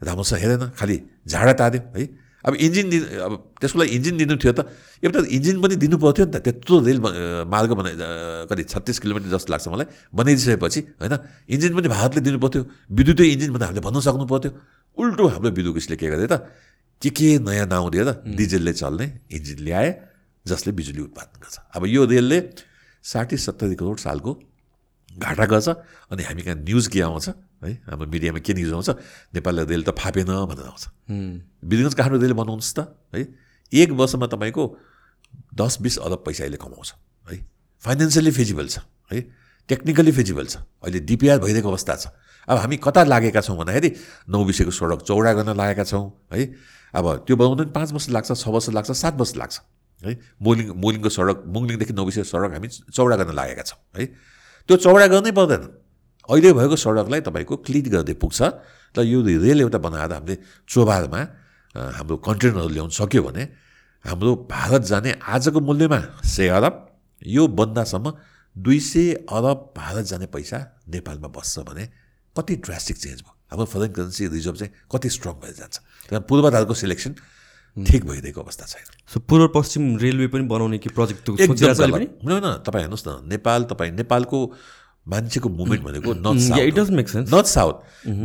राम्रोसँग 0.00 0.40
हेरेन 0.40 0.64
खालि 0.80 0.96
झाडा 1.28 1.52
तार्यो 1.60 1.82
है? 1.92 2.04
अब 2.46 2.54
इन्जिन 2.54 2.86
दिनु 2.90 3.06
अब 3.18 3.32
त्यसको 3.58 3.78
लागि 3.78 3.90
इन्जिन 3.98 4.14
दिनु 4.18 4.34
थियो 4.38 4.52
त। 4.54 4.60
एउटा 5.02 5.18
इन्जिन 5.26 5.56
पनि 5.58 5.74
दिनु 5.82 5.96
पर्थ्यो 5.98 6.24
नि 6.26 6.32
त। 6.32 6.36
त्यत्रो 6.38 6.74
रेल 6.86 6.98
मार्ग 7.50 7.70
बनाइ 7.74 7.94
कति 8.46 8.62
छत्तिस 8.62 8.98
किलोमिटर 9.02 9.28
जस्तो 9.34 9.50
लाग्छ 9.50 9.66
मलाई 9.74 9.86
बनाइदिइसकेपछि 10.14 10.80
होइन? 11.02 11.14
इन्जिन 11.50 11.72
पनि 11.74 11.88
भारतले 11.90 12.20
दिनु 12.22 12.38
पर्थ्यो 12.38 12.62
विद्युतीय 12.94 13.26
इन्जिन 13.34 13.50
भनेर 13.52 13.66
हामीले 13.68 13.82
भन्नु 13.82 14.00
सक्नु 14.06 14.24
पर्थ्यो। 14.30 14.50
उल्टो 14.98 15.22
हाम्रो 15.34 15.50
विद्युतले 15.50 15.96
के 15.98 16.06
गर्यो 16.06 16.28
त 16.30 16.46
के 17.02 17.10
के 17.10 17.28
नयाँ 17.42 17.66
नाउँ 17.66 17.90
दिएर 17.90 18.10
डिजेलले 18.26 18.72
चल्ने 18.74 19.06
इन्जिन 19.30 19.58
ल्याए 19.66 19.90
जसले 20.46 20.70
बिजुली 20.78 21.02
उत्पादन 21.10 21.36
गर्छ। 21.42 21.56
अब 21.74 21.82
यो 21.86 22.02
रेलले 22.06 22.38
साठी 23.02 23.36
सत्तरी 23.38 23.74
करोड 23.78 23.98
सालको 23.98 24.30
घाटा 25.10 25.44
गर्छ 25.46 25.68
अनि 26.10 26.22
हामी 26.22 26.42
कहाँ 26.42 26.58
न्युज 26.62 26.86
के 26.90 26.98
आउँछ? 27.02 27.26
है? 27.62 27.72
हाम्रो 27.90 28.06
मिडियामा 28.06 28.38
के 28.38 28.52
न्युज 28.54 28.72
आउँछ 28.72 28.88
नेपालले 29.34 29.64
रेल 29.64 29.82
त 29.82 29.90
फापेन 29.94 30.30
भनेर 30.46 30.66
आउँछ। 30.68 30.84
वीरगञ्ज 31.64 31.94
काठमाडौँ 31.94 32.22
रेल 32.22 32.34
बनाउनुहोस् 32.38 32.74
त 32.78 32.78
है? 33.14 33.22
एक 33.72 33.90
वर्षमा 33.92 34.26
तपाईँको 34.26 34.64
दस 35.54 35.78
बिस 35.82 35.98
अरब 35.98 36.22
पैसा 36.26 36.44
अहिले 36.44 36.56
कमाउँछ 36.56 36.88
है? 37.28 37.36
फाइनेन्सियली 37.82 38.30
फिजिबल 38.30 38.66
छ 38.68 38.78
है? 39.10 39.18
टेक्निकली 39.68 40.12
फिजिबल 40.12 40.46
छ। 40.46 40.56
अहिले 40.82 41.00
डिपिआर 41.04 41.38
भइरहेको 41.38 41.68
अवस्था 41.68 41.94
छ। 41.96 42.06
अब 42.48 42.56
हामी 42.58 42.76
कता 42.80 43.04
लागेका 43.04 43.40
छौँ 43.44 43.56
भन्दाखेरि 43.58 43.90
नौ 44.32 44.44
विषयको 44.44 44.72
सडक 44.72 45.04
चौडा 45.04 45.32
गर्न 45.36 45.52
लागेका 45.52 45.84
छौँ 45.84 46.04
है? 46.32 46.40
अब 46.94 47.04
त्यो 47.28 47.36
बनाउनु 47.36 47.68
पनि 47.68 47.72
पाँच 47.76 47.92
वर्ष 47.92 48.08
लाग्छ 48.08 48.32
छ 48.32 48.48
वर्ष 48.48 48.68
लाग्छ 48.72 48.90
सात 48.96 49.14
वर्ष 49.20 49.36
लाग्छ 49.36 49.56
है? 50.02 50.12
मोलिङ 50.40 50.72
मोलिङको 50.72 51.10
सडक 51.12 51.44
मुङलिङदेखि 51.44 51.92
नौ 51.92 52.04
विषयको 52.08 52.28
सडक 52.32 52.50
हामी 52.56 52.68
चौडा 52.88 53.16
गर्न 53.20 53.34
लागेका 53.36 53.62
छौँ 53.68 53.78
है? 54.00 54.04
त्यो 54.64 54.76
चौडा 54.80 55.06
गर्नै 55.12 55.32
पर्दैन। 55.36 55.62
अहिले 56.28 56.52
भएको 56.52 56.76
सडकलाई 56.76 57.20
तपाईँको 57.24 57.56
क्लिन 57.66 57.86
गर्दै 57.90 58.14
पुग्छ। 58.20 58.40
र 58.94 59.02
यो 59.04 59.18
रेल 59.20 59.60
एउटा 59.60 59.78
बनाएर 59.78 60.12
हामीले 60.12 60.36
चोबारमा 60.68 61.20
हाम्रो 61.74 62.16
कन्टेनरहरू 62.24 62.68
ल्याउनु 62.68 62.92
सक्यो 62.92 63.22
भने 63.22 63.42
हाम्रो 64.04 64.30
भारत 64.48 64.82
जाने 64.90 65.10
आजको 65.20 65.60
मूल्यमा 65.60 65.98
सय 66.24 66.48
अरब 66.48 66.74
यो 67.22 67.42
बन्दासम्म 67.48 68.06
दुई 68.56 68.78
सय 68.80 69.28
अरब 69.28 69.58
भारत 69.76 70.04
जाने 70.10 70.26
पैसा 70.32 70.58
नेपालमा 70.88 71.28
बस्छ 71.28 71.58
भने 71.68 71.84
कति 72.36 72.54
ड्रास्टिक 72.64 72.96
चेन्ज 72.96 73.20
भयो। 73.20 73.34
हाम्रो 73.50 73.66
फरेन 73.66 73.92
करेन्सी 73.92 74.26
रिजर्भ 74.28 74.56
चाहिँ 74.56 74.72
कति 74.92 75.08
स्ट्रङ 75.10 75.34
भएर 75.42 75.54
जान्छ। 75.58 75.76
त्यहाँ 76.08 76.24
पूर्वाधारको 76.28 76.74
सिलेक्सन 76.74 77.12
ठिक 77.76 78.04
भइदिएको 78.06 78.40
अवस्था 78.40 78.66
छैन। 78.66 78.86
सो 79.06 79.20
पूर्व 79.20 79.46
पश्चिम 79.54 79.96
रेलवे 79.98 80.26
पनि 80.32 80.44
बनाउने 80.48 80.78
कि 80.78 80.88
प्रोजेक्ट 80.88 81.30
न 81.30 82.62
तपाईँ 82.66 82.82
हेर्नुहोस् 82.82 83.06
न 83.08 83.10
नेपाल 83.28 83.64
तपाईँ 83.70 83.92
नेपालको 83.92 84.38
मान्छेको 85.08 85.48
मुभमेन्ट 85.48 85.82
भनेको 85.84 86.10
नर्थ 86.20 86.40
साउथ 86.44 87.32
नर्थ 87.32 87.46
साउथ। 87.48 87.74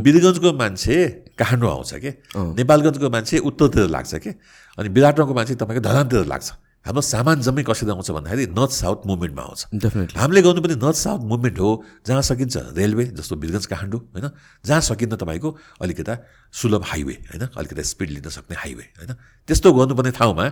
वीरगञ्जको 0.03 0.53
मान्छे 0.53 0.95
काठमाडौँ 1.39 1.71
आउँछ 1.71 1.93
कि? 1.95 2.11
नेपालगञ्जको 2.59 3.09
मान्छे 3.09 3.37
उत्तरतिर 3.39 3.87
लाग्छ 3.87 4.13
कि? 4.15 4.31
अनि 4.77 4.89
विराटनगरको 4.89 5.33
मान्छे 5.33 5.55
तपाईँको 5.55 5.81
धरानतिर 5.81 6.25
लाग्छ। 6.27 6.49
हाम्रो 6.85 7.01
सामान 7.01 7.39
जम्मै 7.39 7.63
कसरी 7.63 7.91
आउँछ 7.91 8.11
भन्दाखेरि 8.11 8.45
नर्थ 8.51 8.71
साउथ 8.75 9.07
मुभमेन्टमा 9.07 9.41
आउँछ। 9.41 9.61
डेफिनेटली 9.71 10.19
हामीले 10.19 10.41
गर्नुपर्ने 10.43 10.75
नर्थ 10.83 10.97
साउथ 10.99 11.21
मुभमेन्ट 11.23 11.59
हो 11.59 11.71
जहाँ 12.03 12.21
सकिन्छ 12.21 12.75
रेलवे 12.75 13.05
जस्तो 13.15 13.35
वीरगञ्ज 13.39 13.65
काठमाडौँ 13.71 14.01
होइन? 14.11 14.27
जहाँ 14.67 14.81
सकिन्छ 14.83 15.13
तपाईँको 15.15 15.49
अलिकता 15.79 16.13
सुलभ 16.51 16.83
हाइवे 16.83 17.15
होइन? 17.31 17.43
अलिकता 17.55 17.83
स्पिड 17.87 18.09
लिन 18.09 18.27
सक्ने 18.27 18.55
हाइवे 18.59 18.83
होइन? 18.99 19.11
त्यस्तो 19.47 19.67
गर्नुपर्ने 19.71 20.11
ठाउँमा 20.11 20.45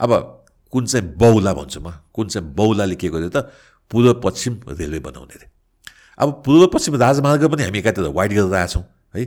अब 0.00 0.10
कुन 0.72 0.86
चाहिँ 0.86 1.04
बौला 1.18 1.52
भन्छु 1.52 1.80
म। 1.82 1.98
कुन 2.14 2.26
चाहिँ 2.30 2.46
बौलाले 2.54 2.94
के 2.94 3.08
गर्यो 3.10 3.30
त? 3.34 3.50
पूर्व 3.90 4.22
पश्चिम 4.24 4.52
रेलवे 4.78 4.98
बनाउने 5.02 5.34
अरे 5.34 5.46
अब 6.18 6.42
पूर्व 6.46 6.66
पश्चिम 6.74 6.96
राजमार्ग 6.96 7.44
पनि 7.52 7.62
हामी 7.62 7.78
एकातिर 7.78 8.04
वाइड 8.12 8.32
गरेर 8.32 8.54
आएछौँ 8.54 8.84
है। 9.14 9.24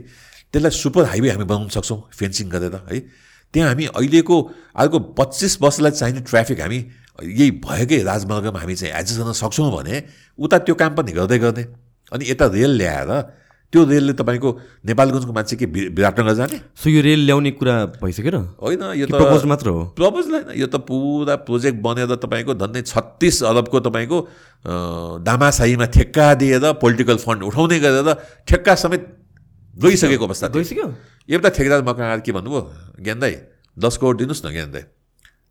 त्यसलाई 0.52 0.70
सुपर 0.72 1.04
हाइवे 1.04 1.30
हामी 1.30 1.44
बनाउन 1.44 1.68
सक्छौँ 1.74 2.00
फेन्सिङ 2.12 2.48
गरेर 2.50 2.74
है। 2.90 3.00
त्यहाँ 3.54 3.68
हामी 3.68 3.84
अहिलेको 3.86 4.36
अर्को 4.74 4.98
पच्चिस 5.18 5.60
वर्षलाई 5.62 5.90
चाहिने 5.90 6.20
ट्राफिक 6.20 6.60
हामी 6.60 6.78
यही 7.22 7.50
भएकै 7.64 8.02
राजमार्गमा 8.02 8.58
हामी 8.60 8.74
चाहिँ 8.74 8.92
एडजस्ट 8.94 9.18
गर्न 9.18 9.32
सक्छौँ 9.32 9.70
भने 9.72 10.02
उता 10.38 10.58
त्यो 10.58 10.74
काम 10.74 10.94
पनि 10.94 11.12
गर्दै 11.12 11.38
गर्ने 11.38 11.64
अनि 12.12 12.24
यता 12.30 12.46
रेल 12.52 12.72
ल्याएर 12.76 13.10
त्यो 13.72 13.82
रेलले 13.84 14.12
तपाईँको 14.14 14.50
नेपालगञ्जको 14.86 15.32
मान्छे 15.32 15.56
के 15.56 15.66
विराटनगर 15.90 16.34
जाने? 16.34 16.56
सो 16.78 16.86
यो 16.90 17.00
रेल 17.02 17.20
ल्याउने 17.26 17.50
कुरा 17.58 17.74
भइसक्यो 17.98 18.30
र? 18.30 18.38
होइन 18.62 18.82
यो 18.94 19.06
त 19.06 19.18
प्रपोज 19.18 19.44
मात्र 19.44 19.68
हो? 19.68 19.80
प्रपोज 19.98 20.24
होइन 20.30 20.46
यो 20.54 20.66
त 20.70 20.76
पुरा 20.86 21.34
प्रोजेक्ट 21.42 21.78
बनेर 21.82 22.14
तपाईँको 22.14 22.54
झन्डै 22.54 22.82
छत्तिस 22.86 23.42
अरबको 23.42 23.80
तपाईँको 23.90 24.18
दामासाहीमा 25.26 25.86
ठेक्का 25.90 26.26
दिएर 26.40 26.64
पोलिटिकल 26.78 27.18
फन्ड 27.26 27.42
उठाउने 27.42 27.78
गरेर 27.82 28.08
ठेक्का 28.46 28.74
समेत 28.74 29.02
गइसकेको 29.74 30.24
अवस्था 30.24 30.48
गइसक्यो? 30.54 30.86
एउटा 31.28 31.48
ठेकेदार 31.50 31.82
मका 31.82 32.16
के 32.22 32.32
भन्नुभयो? 32.32 32.62
ज्ञान 33.02 33.18
दाई 33.20 33.34
दस 33.76 33.96
करोड 33.98 34.16
दिनुहोस् 34.18 34.46
न 34.46 34.54
ज्ञान 34.54 34.70
दाई 34.72 34.84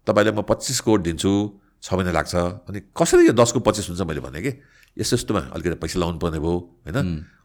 तपाईँलाई 0.07 0.33
म 0.33 0.41
पच्चिस 0.47 0.79
करोड 0.81 1.01
दिन्छु 1.03 1.31
छ 1.83 1.93
महिना 1.93 2.11
लाग्छ। 2.15 2.35
अनि 2.65 2.79
कसरी 2.97 3.27
यो 3.27 3.33
दसको 3.37 3.59
पच्चिस 3.59 3.85
हुन्छ 3.91 4.01
मैले 4.01 4.21
भने 4.23 4.41
कि? 4.41 4.51
यस्तो 4.97 5.15
यस्तोमा 5.15 5.41
अलिकति 5.51 5.75
पैसा 5.83 5.99
लाउनु 5.99 6.19
पर्ने 6.19 6.39
भयो 6.39 6.55
होइन? 6.87 6.97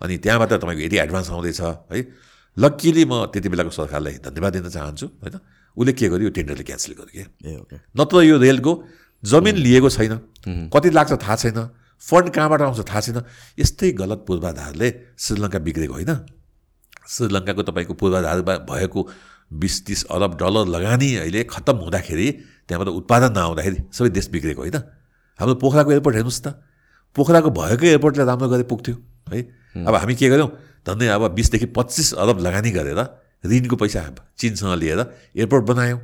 अनि 0.02 0.14
त्यहाँबाट 0.22 0.52
तपाईँको 0.62 0.82
यदि 0.86 0.96
एडभान्स 1.02 1.30
आउँदैछ 1.30 1.60
है? 1.60 2.00
लक्कीली 2.56 3.04
म 3.04 3.26
त्यति 3.32 3.48
बेलाको 3.48 3.70
सरकारलाई 3.70 4.14
धन्यवाद 4.22 4.52
दिन 4.52 4.68
चाहन्छु 4.70 5.06
होइन? 5.22 5.36
उसले 5.76 5.92
के 5.92 6.06
गर्यो 6.08 6.26
यो 6.26 6.30
टेन्डरले 6.30 6.64
क्यान्सल 6.66 6.92
गर्यो 6.98 7.10
कि? 7.10 7.76
नत्र 7.98 8.16
यो 8.22 8.36
रेलको 8.38 8.72
जमिन 9.22 9.56
लिएको 9.66 9.88
छैन 9.90 10.14
कति 10.70 10.90
लाग्छ 10.90 11.12
थाहा 11.18 11.36
छैन 11.36 11.58
फन्ड 12.02 12.28
कहाँबाट 12.30 12.60
आउँछ 12.62 12.80
थाहा 12.86 13.00
छैन 13.00 13.18
यस्तै 13.58 13.90
गलत 13.98 14.24
पूर्वाधारले 14.26 14.88
श्रीलङ्का 15.18 15.58
बिग्रेको 15.58 15.94
होइन? 15.94 16.12
श्रीलङ्काको 17.06 17.62
तपाईँको 17.66 17.94
पूर्वाधारमा 17.98 18.54
भएको 18.70 19.00
बिस 19.50 19.74
तिस 19.86 20.00
अरब 20.06 20.38
डलर 20.38 20.66
लगानी 20.70 21.08
अहिले 21.26 21.40
खत्तम 21.50 21.76
हुँदाखेरि 21.82 22.26
त्यहाँबाट 22.66 22.88
उत्पादन 22.94 23.30
नआउँदाखेरि 23.34 23.78
सबै 23.90 24.10
देश 24.14 24.26
बिग्रेको 24.30 24.60
होइन? 24.62 24.78
हाम्रो 25.38 25.54
पोखराको 25.58 25.90
एयरपोर्ट 25.90 26.16
हेर्नुहोस् 26.16 26.42
त। 26.46 26.48
पोखराको 27.16 27.50
भएको 27.50 27.86
एयरपोर्टले 27.86 28.24
राम्रो 28.24 28.48
गरे 28.48 28.62
पुग्थ्यो 28.64 28.94
है? 29.32 29.40
अब 29.86 29.94
हामी 29.94 30.14
के 30.14 30.28
गर्यौँ? 30.28 30.50
धन्दै 30.86 31.06
अब 31.08 31.30
बिसदेखि 31.34 31.66
पच्चिस 31.76 32.12
अरब 32.14 32.38
लगानी 32.40 32.70
गरेर 32.70 33.00
ऋणको 33.44 33.76
पैसा 33.76 34.00
चिनसँग 34.38 34.74
लिएर 34.78 35.00
एयरपोर्ट 35.36 35.64
बनायौँ। 35.66 36.00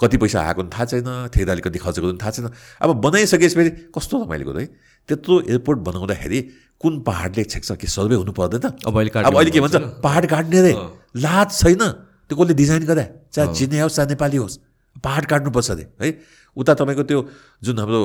कति 0.00 0.16
पैसा 0.16 0.40
आएको 0.40 0.62
पनि 0.62 0.70
थाहा 0.70 0.84
छैन 0.84 1.08
ठेकदारले 1.32 1.62
कति 1.64 1.78
खर्च 1.78 1.98
गर्नु 1.98 2.18
थाहा 2.20 2.30
छैन। 2.30 2.48
अब 2.80 2.88
बनाइसकेपछि 3.00 3.70
कस्तो 3.96 4.24
रमाइलो 4.24 4.52
है? 4.52 4.66
त्यत्रो 5.08 5.40
एयरपोर्ट 5.40 5.78
बनाउँदाखेरि 5.88 6.40
कुन 6.80 7.00
पाहाडले 7.00 7.44
छेक्छ 7.44 7.72
कि 7.80 7.86
सर्वे 7.86 8.14
हुनु 8.20 8.32
पर्दैन। 8.32 8.84
अब 8.84 8.92
अहिले 8.92 9.10
अब 9.24 9.36
अहिले 9.36 9.50
के 9.50 9.60
भन्छ 9.60 9.76
पाहाड 10.04 10.26
काट्ने 10.26 10.60
रे। 10.62 10.72
लाज 11.16 11.48
छैन। 11.52 11.82
त्यो 12.28 12.36
कसले 12.36 12.54
डिजाइन 12.54 12.84
गरे? 12.84 13.04
चाहे 13.32 13.54
चिने 13.54 13.80
होस् 13.80 13.96
चाहे 13.96 14.08
नेपाली 14.08 14.36
होस्। 14.36 14.58
पाहाड 15.00 15.26
काट्नुपर्छ 15.26 15.70
अरे 15.70 15.84
है? 16.02 16.08
उता 16.56 16.74
तपाईँको 16.74 17.02
त्यो 17.08 17.20
जुन 17.64 17.78
हाम्रो 17.78 18.00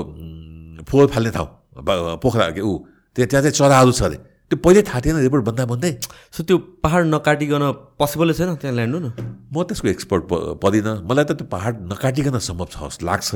फोहोर 0.88 1.08
फाल्ने 1.12 1.32
ठाउँ। 1.32 1.50
ब- 1.82 2.19
पोखरा 2.23 2.49
के 2.55 2.61
ऊ। 2.61 2.73
त्यहाँ 3.15 3.27
त्यहाँ 3.27 3.41
चाहिँ 3.43 3.55
चराहरू 3.57 3.91
छ 3.91 4.01
अरे। 4.03 4.17
त्यो 4.51 4.57
पहिल्यै 4.59 4.84
थाहा 4.84 4.99
थिएन 4.99 5.17
रिपोर्ट 5.25 5.43
भन्दा 5.45 5.65
भन्दै। 5.65 5.91
सो 6.36 6.43
त्यो 6.43 6.57
पाहाड 6.84 7.03
नकाटिकन 7.15 7.63
पोसिबलै 7.99 8.34
छैन 8.34 8.55
त्यहाँ 8.55 8.75
ल्यान्ड 8.75 8.93
हुनु? 8.95 9.09
म 9.53 9.63
त्यसको 9.63 9.88
एक्सपर्ट 9.88 10.23
पर्दिनँ 10.63 10.93
मलाई 11.07 11.25
त 11.25 11.32
त्यो 11.39 11.47
पाहाड 11.47 11.73
नकाटिकन 11.91 12.39
सम्भव 12.39 12.67
छ 12.71 12.75
जस्तो 12.88 13.05
लाग्छ। 13.07 13.32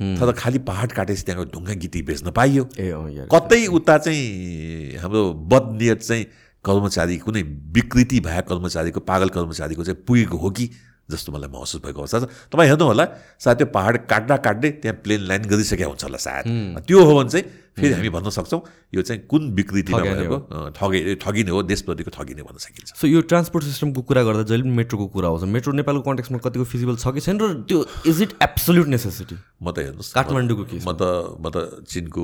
तर 0.00 0.32
खालि 0.32 0.58
पाहाड 0.64 0.92
काटेपछि 0.92 1.22
त्यहाँको 1.28 1.44
ढुङ्गा 1.52 1.74
गीती 1.80 2.00
बेच्न 2.08 2.30
पाइयो। 2.32 2.62
ए 2.76 3.28
कतै 3.28 3.66
उता 3.68 3.96
चाहिँ 4.04 4.96
हाम्रो 5.00 5.22
बदनियत 5.52 6.00
चाहिँ 6.00 6.24
कर्मचारी 6.64 7.16
कुनै 7.24 7.42
विकृति 7.76 8.20
भए 8.20 8.40
कर्मचारीको 8.48 9.00
पागल 9.00 9.28
कर्मचारीको 9.36 9.84
चाहिँ 9.84 10.00
पुगेको 10.04 10.36
हो 10.36 10.50
कि 10.56 10.70
जस्तो 11.10 11.32
मलाई 11.32 11.48
महसुस 11.52 11.80
भएको 11.84 12.00
अवस्था 12.00 12.18
छ। 12.20 12.24
तपाईँ 12.52 12.68
हेर्नु 12.68 12.84
होला 12.84 13.04
सायद 13.40 13.56
त्यो 13.58 13.66
पाहाड 13.76 13.94
काट्दा 14.08 14.36
काट्दै 14.36 14.70
त्यहाँ 14.80 14.96
प्लेन 15.04 15.20
ल्यान्ड 15.28 15.46
गरिसकेका 15.52 15.86
हुन्छ 15.88 16.04
होला 16.04 16.18
सायद। 16.20 16.44
त्यो 16.86 17.04
हो 17.04 17.12
भने 17.20 17.30
चाहिँ 17.30 17.44
फेरि 17.76 17.92
हामी 17.92 18.08
भन्न 18.10 18.30
सक्छौँ 18.30 18.60
यो 18.92 19.02
चाहिँ 19.02 19.20
कुन 19.26 19.42
विकृतिमा 19.54 19.98
भएको 20.00 20.36
अँ, 20.36 20.70
ठगे 20.72 21.14
ठगिने 21.16 21.50
हो 21.50 21.62
देशप्रतिको 21.64 22.10
ठगिने 22.12 22.42
भन्न 22.42 22.58
सकिन्छ 22.60 22.88
सो 22.94 23.06
यो 23.06 23.20
ट्रान्सपोर्ट 23.26 23.64
सिस्टमको 23.66 24.02
कुरा 24.04 24.22
गर्दा 24.22 24.42
जहिले 24.44 24.62
पनि 24.64 24.74
मेट्रोको 24.76 25.06
कुरा 25.08 25.28
आउँछ 25.28 25.44
मेट्रो 25.50 25.72
नेपालको 25.74 26.02
कन्टेक्समा 26.04 26.38
कतिको 26.40 26.64
फिजिबल 26.66 26.96
छ 26.98 27.06
कि 27.10 27.20
छैन 27.22 27.40
र 27.40 27.52
त्यो 27.64 27.78
इज 28.06 28.22
इट 28.22 28.32
एब्सोल्युट 28.42 28.86
नेसेसिटी 28.90 29.36
म 29.58 29.70
त 29.70 29.78
हेर्नुहोस् 29.80 30.12
काठमाडौँको 30.14 30.64
केस 30.66 30.82
म 30.82 30.92
त 30.94 31.02
म 31.36 31.46
त 31.48 31.56
चिनको 31.86 32.22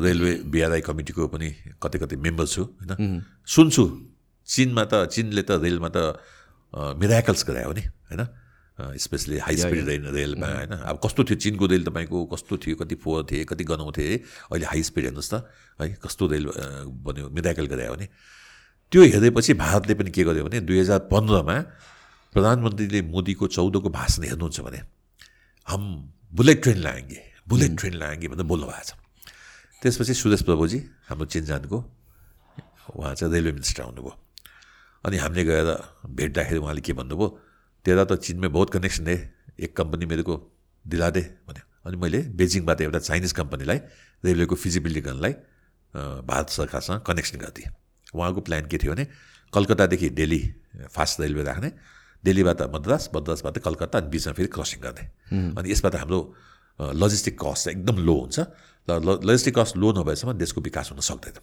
रेलवे 0.00 0.32
बिआरआई 0.48 0.80
कमिटीको 0.82 1.28
पनि 1.30 1.48
कतै 1.78 1.98
कतै 2.00 2.16
मेम्बर 2.20 2.46
छु 2.48 2.62
होइन 2.62 3.20
सुन्छु 3.48 3.84
चिनमा 4.48 4.84
त 4.86 5.06
चिनले 5.08 5.42
त 5.42 5.58
रेलमा 5.60 5.88
त 5.90 5.98
मिराकल्स 6.96 7.44
गरायो 7.44 7.72
नि 7.72 7.82
होइन 8.06 8.22
स्पेसली 8.98 9.38
हाई 9.38 9.56
स्पिड 9.56 9.86
रेल 9.88 10.06
रेलमा 10.14 10.46
होइन 10.46 10.72
अब 10.90 11.00
कस्तो 11.04 11.24
थियो? 11.24 11.36
चिनको 11.38 11.66
रेल 11.66 11.84
तपाईँको 11.84 12.18
कस्तो 12.34 12.56
थियो? 12.58 12.76
कति 12.76 12.94
फोहोर 12.94 13.26
थिए? 13.30 13.44
कति 13.44 13.64
गनाउ 13.64 13.90
थिए? 13.96 14.16
अहिले 14.50 14.66
हाई 14.66 14.82
स्पिड 14.82 15.04
हेर्नुहोस् 15.04 15.30
त 15.34 15.34
है? 15.80 15.94
कस्तो 16.02 16.26
रेल 16.26 16.46
अ, 16.46 16.84
बन्यो? 16.86 17.28
मिराकल 17.30 17.66
गरायो 17.66 17.94
भने। 17.94 18.08
त्यो 18.92 19.02
हेरेपछि 19.02 19.54
भारतले 19.54 19.94
पनि 19.94 20.10
के 20.10 20.22
गर्यो 20.24 20.44
भने 20.44 20.60
दुई 20.68 20.78
हजार 20.80 20.98
पन्ध्रमा 21.08 21.56
प्रधानमन्त्रीले 22.34 23.00
मोदीको 23.08 23.46
चौधको 23.46 23.88
भाषण 23.88 24.22
हेर्नुहुन्छ 24.24 24.60
भने 24.60 24.80
हम 25.68 25.80
बुलेट 26.32 26.62
ट्रेन 26.62 26.78
लाएंगे 26.82 27.20
बुलेट 27.48 27.72
ट्रेन 27.80 27.94
लाएंगे 27.94 28.28
भनेर 28.28 28.46
बोल्नु 28.48 28.66
भएको 28.66 28.84
छ। 28.84 28.92
त्यसपछि 29.82 30.14
सुरेश 30.14 30.42
प्रभुजी 30.48 30.78
हाम्रो 31.08 31.26
चिनजानको 31.28 31.78
उहाँ 32.96 33.14
चाहिँ 33.14 33.32
रेलवे 33.32 33.52
मिनिस्टर 33.52 33.82
आउनुभयो 33.82 34.12
अनि 35.04 35.16
हामीले 35.16 35.44
गएर 35.44 35.68
भेट्दाखेरि 36.06 36.58
उहाँले 36.60 36.80
के 36.80 36.92
भन्नुभयो? 36.92 37.28
तेरा 37.84 38.04
त 38.04 38.12
चिनमै 38.18 38.48
बहुत 38.48 38.70
कनेक्सन 38.70 39.06
है। 39.08 39.16
एक 39.58 39.76
कम्पनी 39.76 40.06
मेरो 40.06 40.22
को 40.22 40.34
दिला 40.84 41.08
दे 41.10 41.22
भन्यो 41.46 41.64
अनि 41.86 41.96
मैले 41.96 42.20
बेजिङबाट 42.34 42.80
एउटा 42.80 42.98
चाइनिज 42.98 43.32
कम्पनीलाई 43.34 43.78
रेलवेको 44.24 44.54
फिजिबिलिटी 44.54 45.00
गर्नलाई 45.02 45.32
भारत 46.24 46.48
सरकारसँग 46.50 47.00
कनेक्सन 47.02 47.38
गरिदिएँ। 47.38 47.70
उहाँको 48.14 48.40
प्लान 48.46 48.64
के 48.70 48.78
थियो 48.78 48.92
भने 48.92 49.04
कलकत्तादेखि 49.52 50.08
दिल्ली 50.10 50.40
फास्ट 50.88 51.20
रेलवे 51.20 51.42
राख्ने। 51.42 51.70
दिल्लीबाट 52.24 52.62
मद्रास 52.74 53.10
मद्रासबाट 53.14 53.58
कलकत्ता 53.58 53.98
अनि 53.98 54.08
बिचमा 54.08 54.32
फेरि 54.32 54.48
क्रसिङ 54.48 54.80
गर्ने। 54.80 55.04
अनि 55.58 55.66
यसबाट 55.70 55.94
हाम्रो 55.96 56.20
लजिस्टिक 56.78 57.34
कस्ट 57.36 57.68
एकदम 57.68 57.96
लो 58.06 58.14
हुन्छ। 58.14 58.38
र 58.88 59.18
लजिस्टिक 59.26 59.54
कस्ट 59.58 59.76
लो 59.76 59.88
नभएसम्म 59.92 60.32
देशको 60.38 60.60
विकास 60.60 60.90
हुन 60.92 61.00
सक्दैन। 61.02 61.36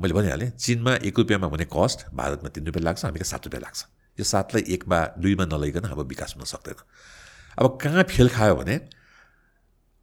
मैले 0.00 0.14
भनिहालेँ 0.14 0.50
चिनमा 0.56 0.92
एक 1.04 1.18
रुपियाँमा 1.18 1.46
हुने 1.52 1.66
कस्ट 1.68 1.98
भारतमा 2.12 2.48
तिन 2.56 2.66
रुपियाँ 2.66 2.84
लाग्छ 2.84 3.04
हामी 3.04 3.18
कहाँ 3.18 3.30
सात 3.36 3.44
रुपियाँ 3.46 3.62
लाग्छ। 3.62 3.80
यो 4.18 4.24
सातलाई 4.24 4.62
एकमा 4.74 4.98
दुईमा 5.18 5.44
नलैकन 5.46 5.84
हाम्रो 5.86 6.04
विकास 6.04 6.34
हुन 6.36 6.44
सक्दैन। 6.44 6.78
अब 7.58 7.78
कहाँ 7.82 8.02
फेल 8.04 8.28
खायो 8.28 8.54
भने 8.54 8.76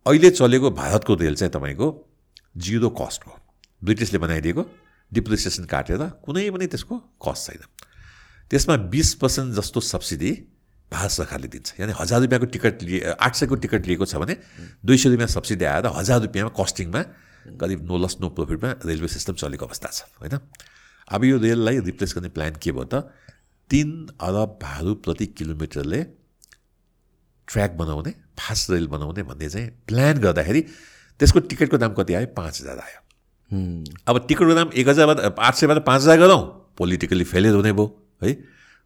अहिले 0.05 0.30
चलेको 0.32 0.72
भारतको 0.72 1.13
रेल 1.16 1.36
चाहिँ 1.36 1.51
तपाईँको 1.51 1.88
जिरो 2.57 2.89
कस्ट 2.95 3.22
हो। 3.28 3.34
ब्रिटिसले 3.84 4.20
बनाइदिएको 4.20 4.63
डिप्रिसिएसन 5.11 5.66
काटेर 5.66 6.01
कुनै 6.26 6.49
पनि 6.49 6.66
त्यसको 6.68 6.95
कस्ट 7.20 7.51
छैन। 7.51 7.63
त्यसमा 8.51 8.76
बिस 8.93 9.13
पर्सेन्ट 9.22 9.55
जस्तो 9.55 9.80
सब्सिडी 9.84 10.32
भारत 10.91 11.11
सरकारले 11.11 11.47
दिन्छ। 11.49 11.80
यानि 11.80 11.93
हजार 11.99 12.22
रुपियाँको 12.22 12.47
टिकट 12.53 12.84
लिए 12.84 12.99
आठ 13.18 13.34
सयको 13.36 13.55
टिकट 13.57 13.88
लिएको 13.88 14.05
छ 14.05 14.16
भने 14.22 14.36
दुई 14.86 14.97
सय 14.97 15.09
रुपियाँ 15.09 15.28
सब्सिडी 15.28 15.66
आएर 15.66 15.86
हजार 15.91 16.22
रुपियाँमा 16.22 16.53
कस्टिङमा 16.53 17.01
करिब 17.57 17.80
नो 17.86 17.97
लस 17.97 18.18
नो 18.22 18.30
प्रफिटमा 18.38 18.70
रेलवे 18.86 19.07
सिस्टम 19.09 19.34
चलेको 19.34 19.66
अवस्था 19.66 19.89
छ 19.89 19.99
होइन? 20.22 20.39
अब 21.09 21.24
यो 21.26 21.38
रेललाई 21.38 21.80
रिप्लेस 21.89 22.13
गर्ने 22.16 22.30
प्लान 22.30 22.55
के 22.61 22.72
भयो 22.72 22.86
त? 22.86 23.09
तिन 23.70 23.89
अरब 24.22 24.59
भारू 24.61 24.93
प्रति 25.05 25.26
किलोमिटरले 25.38 26.01
ट्र्याक 27.47 27.72
बनाउने 27.78 28.13
फास्ट 28.39 28.70
रेल 28.72 28.88
बनाउने 28.88 29.24
भन्ने 29.24 29.49
चाहिँ 29.49 29.70
प्लान 29.88 30.18
गर्दाखेरि 30.20 30.61
त्यसको 31.20 31.39
टिकटको 31.39 31.78
दाम 31.78 31.93
कति 31.93 32.13
आयो? 32.13 32.28
पाँच 32.38 32.61
हजार 32.61 32.78
आयो। 32.78 32.99
अब 34.07 34.26
टिकटको 34.28 34.53
दाम 34.55 34.70
एक 34.76 34.88
हजारबाट 34.89 35.39
आठ 35.39 35.55
सयबाट 35.55 35.86
पाँच 35.86 36.01
हजार 36.01 36.18
गरौँ। 36.20 36.41
पोलिटिकली 36.78 37.24
फेलियर 37.24 37.55
हुने 37.55 37.72
भयो 37.74 37.86
है? 38.24 38.32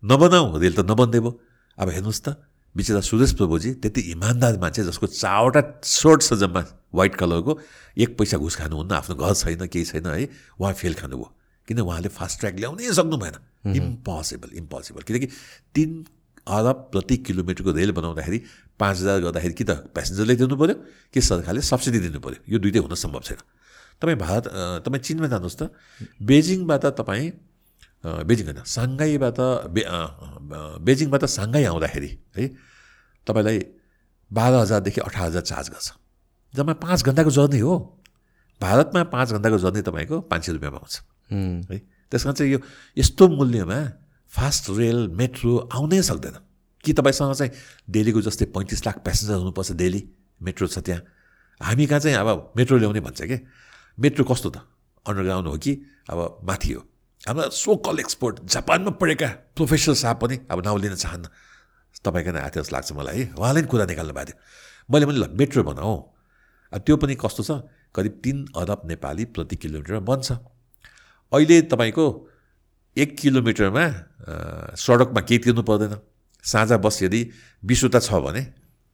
नबनाऊ 0.04 0.58
रेल 0.60 0.74
त 0.74 0.86
नबन्दै 0.86 1.20
भयो। 1.20 1.32
अब 1.78 1.90
हेर्नुहोस् 1.90 2.22
त 2.22 2.38
बिचरा 2.76 3.02
सुरेश 3.02 3.34
प्रभुजी 3.34 3.72
त्यति 3.82 4.02
इमान्दार 4.14 4.58
मान्छे 4.62 4.84
जसको 4.86 5.08
चारवटा 5.10 5.62
सर्ट 5.82 6.22
छ 6.22 6.34
जम्मा 6.38 6.62
वाइट 6.94 7.16
कलरको 7.18 7.60
एक 7.98 8.18
पैसा 8.18 8.38
घुस 8.38 8.56
खानुहुन्न 8.56 8.94
आफ्नो 8.94 9.16
घर 9.18 9.34
छैन 9.34 9.66
केही 9.68 9.86
छैन 9.86 10.06
है? 10.06 10.30
उहाँ 10.62 10.74
फेल 10.74 10.94
खानुभयो। 10.94 11.28
किन? 11.68 11.80
उहाँले 11.82 12.10
फास्ट 12.14 12.40
ट्र्याक 12.40 12.56
ल्याउनै 12.62 12.94
सक्नु 12.94 13.18
भएन। 13.18 13.36
इम्पोसिबल 13.64 14.50
इम्पोसिबल 14.58 15.02
किनकि 15.04 15.28
तिन 15.76 15.90
अरब 16.48 16.78
प्रति 16.92 17.18
किलोमिटरको 17.28 17.72
रेल 17.72 17.92
बनाउँदाखेरि 17.92 18.40
पाँच 18.80 18.96
हजार 18.98 19.20
गर्दाखेरि 19.22 19.54
कि 19.54 19.64
त 19.64 19.72
प्यासेन्जरले 19.94 20.36
दिनु 20.36 20.56
पऱ्यो 20.56 20.76
कि 21.14 21.22
सरकारले 21.22 21.62
सब्सिडी 21.62 22.00
दिनु 22.00 22.20
पऱ्यो 22.20 22.40
यो 22.48 22.58
दुइटै 22.60 22.80
हुन 22.80 22.96
सम्भव 22.96 23.22
छैन। 23.28 23.40
तपाईँ 24.02 24.18
भारत 24.18 24.46
तपाईँ 24.88 25.04
चिनमा 25.04 25.28
जानुहोस् 25.28 25.60
त। 25.60 25.70
बेजिङबाट 26.24 26.86
तपाईँ 26.98 27.30
बेजिङ 28.26 28.46
होइन 28.48 28.64
साङ्घाईबाट 28.64 29.40
बे 29.76 29.82
बेजिङबाट 30.88 31.24
साङ्घाई 31.28 31.64
आउँदाखेरि 31.68 32.10
है 32.38 32.46
तपाईँलाई 33.28 33.60
बाह्र 34.32 34.54
हजारदेखि 34.64 35.00
अठार 35.04 35.26
हजार 35.28 35.44
चार्ज 35.44 35.68
गर्छ। 35.70 35.88
जम्मा 36.54 36.74
पाँच 36.80 37.00
घन्टाको 37.04 37.30
जर्नी 37.30 37.60
हो। 37.60 37.74
भारतमा 38.62 39.04
पाँच 39.12 39.28
घन्टाको 39.36 39.58
जर्नी 39.60 39.82
तपाईँको 39.84 40.16
पाँच 40.32 40.42
सय 40.46 40.52
रुपियाँमा 40.56 40.80
आउँछ 40.80 40.96
है। 41.72 41.78
त्यस 42.12 42.24
कारण 42.24 42.34
चाहिँ 42.34 42.52
यो 42.54 42.60
यस्तो 42.98 43.28
मूल्यमा 43.28 43.80
फास्ट 44.30 44.70
रेल 44.70 45.08
मेट्रो 45.08 45.70
आउनै 45.74 46.02
सक्दैन। 46.02 46.36
कि 46.84 46.94
तपाईँसँग 46.94 47.34
चाहिँ 47.34 47.52
दिल्लीको 47.90 48.22
जस्तै 48.22 48.46
पैँतिस 48.56 48.86
लाख 48.88 48.98
प्यासेन्जर 49.04 49.36
हुनुपर्छ 49.36 49.72
दिल्ली 49.72 50.02
मेट्रो 50.42 50.68
छ 50.68 50.80
त्यहाँ। 50.80 51.02
हामी 51.62 51.86
कहाँ 51.86 52.00
चाहिँ 52.00 52.18
अब 52.18 52.54
मेट्रो 52.58 52.78
ल्याउने 52.78 53.00
भन्छ 53.00 53.22
कि? 53.22 53.38
मेट्रो 54.00 54.24
कस्तो 54.26 54.50
त? 54.50 54.58
अन्डरग्राउन्ड 55.06 55.48
हो 55.48 55.58
कि 55.58 55.72
अब 56.10 56.40
माथि 56.44 56.72
हो? 56.74 56.82
हाम्रा 57.28 57.50
सो 57.52 57.76
कल 57.76 58.00
एक्सपोर्ट 58.00 58.36
जापानमा 58.46 58.92
पढेका 58.96 59.28
प्रोफेसर 59.56 59.94
साहब 59.94 60.18
पनि 60.24 60.40
अब 60.52 60.64
नाउँ 60.66 60.80
लिन 60.80 60.96
चाहन्न। 60.96 61.28
तपाईँको 62.00 62.32
नै 62.32 62.40
आएको 62.40 62.64
लाग्छ 62.74 62.92
मलाई 62.94 63.20
है? 63.20 63.34
उहाँले 63.36 63.62
पनि 63.62 63.68
कुरा 63.68 63.86
निकाल्नु 63.86 64.14
भएको 64.14 64.32
थियो। 64.32 64.38
मैले 64.90 65.06
पनि 65.06 65.20
ल 65.20 65.28
मेट्रो 65.36 65.64
बनाऊ 65.64 65.94
अब 66.74 66.80
त्यो 66.80 66.96
पनि 66.98 67.16
कस्तो 67.20 67.44
छ? 67.44 67.52
करिब 67.96 68.22
तिन 68.24 68.38
अरब 68.56 68.82
नेपाली 68.86 69.26
प्रति 69.36 69.56
किलोमिटर 69.56 70.00
बन्छ 70.00 70.32
अहिले 71.32 71.62
तपाईँको 71.70 72.06
एक 72.98 73.18
किलोमिटरमा 73.18 73.86
सडकमा 74.76 75.22
केही 75.22 75.40
तिर्नु 75.40 75.64
पर्दैन। 75.64 75.94
साझा 76.44 76.78
बस 76.78 77.04
यदि 77.04 77.22
बिसवटा 77.64 78.00
छ 78.00 78.14
भने 78.26 78.42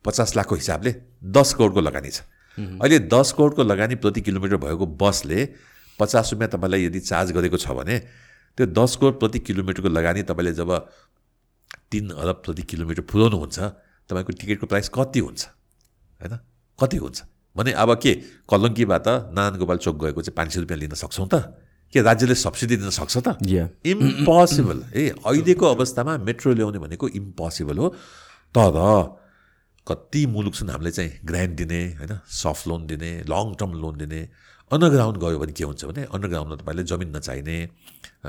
पचास 0.06 0.36
लाखको 0.36 0.56
हिसाबले 0.56 0.92
दस 1.24 1.54
करोडको 1.54 1.82
लगानी 1.82 2.10
छ। 2.10 2.22
अहिले 2.58 3.00
दस 3.08 3.32
करोडको 3.38 3.64
लगानी 3.64 3.96
प्रति 3.96 4.22
किलोमिटर 4.22 4.58
भएको 4.58 4.86
बसले 5.00 5.40
पचास 6.00 6.34
रुपियाँ 6.34 6.50
तपाईँलाई 6.52 6.86
यदि 6.86 7.00
चार्ज 7.00 7.32
गरेको 7.32 7.58
छ 7.58 7.72
भने 7.72 7.96
त्यो 8.58 8.66
दस 8.72 8.96
करोड 9.02 9.20
प्रति 9.20 9.40
किलोमिटरको 9.40 9.90
लगानी 9.90 10.24
तपाईँले 10.24 10.54
जब 10.54 10.72
तिन 11.92 12.10
अरब 12.12 12.42
प्रति 12.46 12.64
किलोमिटर 12.64 13.02
पुर्याउनुहुन्छ 13.10 13.60
तपाईँको 14.10 14.32
टिकटको 14.34 14.66
प्राइस 14.68 14.90
कति 14.92 15.20
हुन्छ? 15.20 15.42
होइन? 16.22 16.34
कति 16.80 16.98
हुन्छ? 16.98 17.18
भने 17.56 17.72
अब 17.74 17.90
के? 17.96 18.14
कलङ्कीबाट 18.50 19.08
नारायण 19.32 19.58
गोपाल 19.60 19.78
चोक 19.78 19.96
गएको 20.04 20.22
चाहिँ 20.22 20.36
पाँच 20.36 20.52
सय 20.54 20.60
रुपियाँ 20.60 20.80
लिन 20.80 20.94
सक्छौँ 20.94 21.28
त। 21.28 21.36
के 21.96 22.02
राज्यले 22.04 22.36
सब्सिडी 22.36 22.76
दिन 22.84 22.92
सक्छ 22.92 23.16
त? 23.24 23.40
इम्पोसिबल 23.88 24.78
ए 24.92 25.04
अहिलेको 25.24 25.66
अवस्थामा 25.66 26.14
मेट्रो 26.28 26.54
ल्याउने 26.54 26.80
भनेको 26.84 27.08
इम्पोसिबल 27.16 27.78
हो। 27.80 27.88
तर 28.56 28.76
कति 29.88 30.22
मुलुक 30.28 30.54
छन् 30.56 30.70
हामीले 30.70 30.92
चाहिँ 30.92 31.12
ग्रान्ट 31.24 31.52
दिने 31.56 31.82
होइन 32.02 32.14
सफ्ट 32.36 32.68
लोन 32.68 32.82
दिने 32.92 33.10
लङ 33.30 33.54
टर्म 33.56 33.72
लोन 33.80 33.96
दिने 34.02 34.22
अन्डरग्राउन्ड 34.72 35.18
गयो 35.22 35.38
भने 35.40 35.54
के 35.54 35.64
हुन्छ 35.64 35.86
भने 35.86 36.04
अन्डरग्राउन्डमा 36.10 36.56
तपाईँले 36.58 36.84
जमिन 36.90 37.10
नचाहिने 37.16 37.58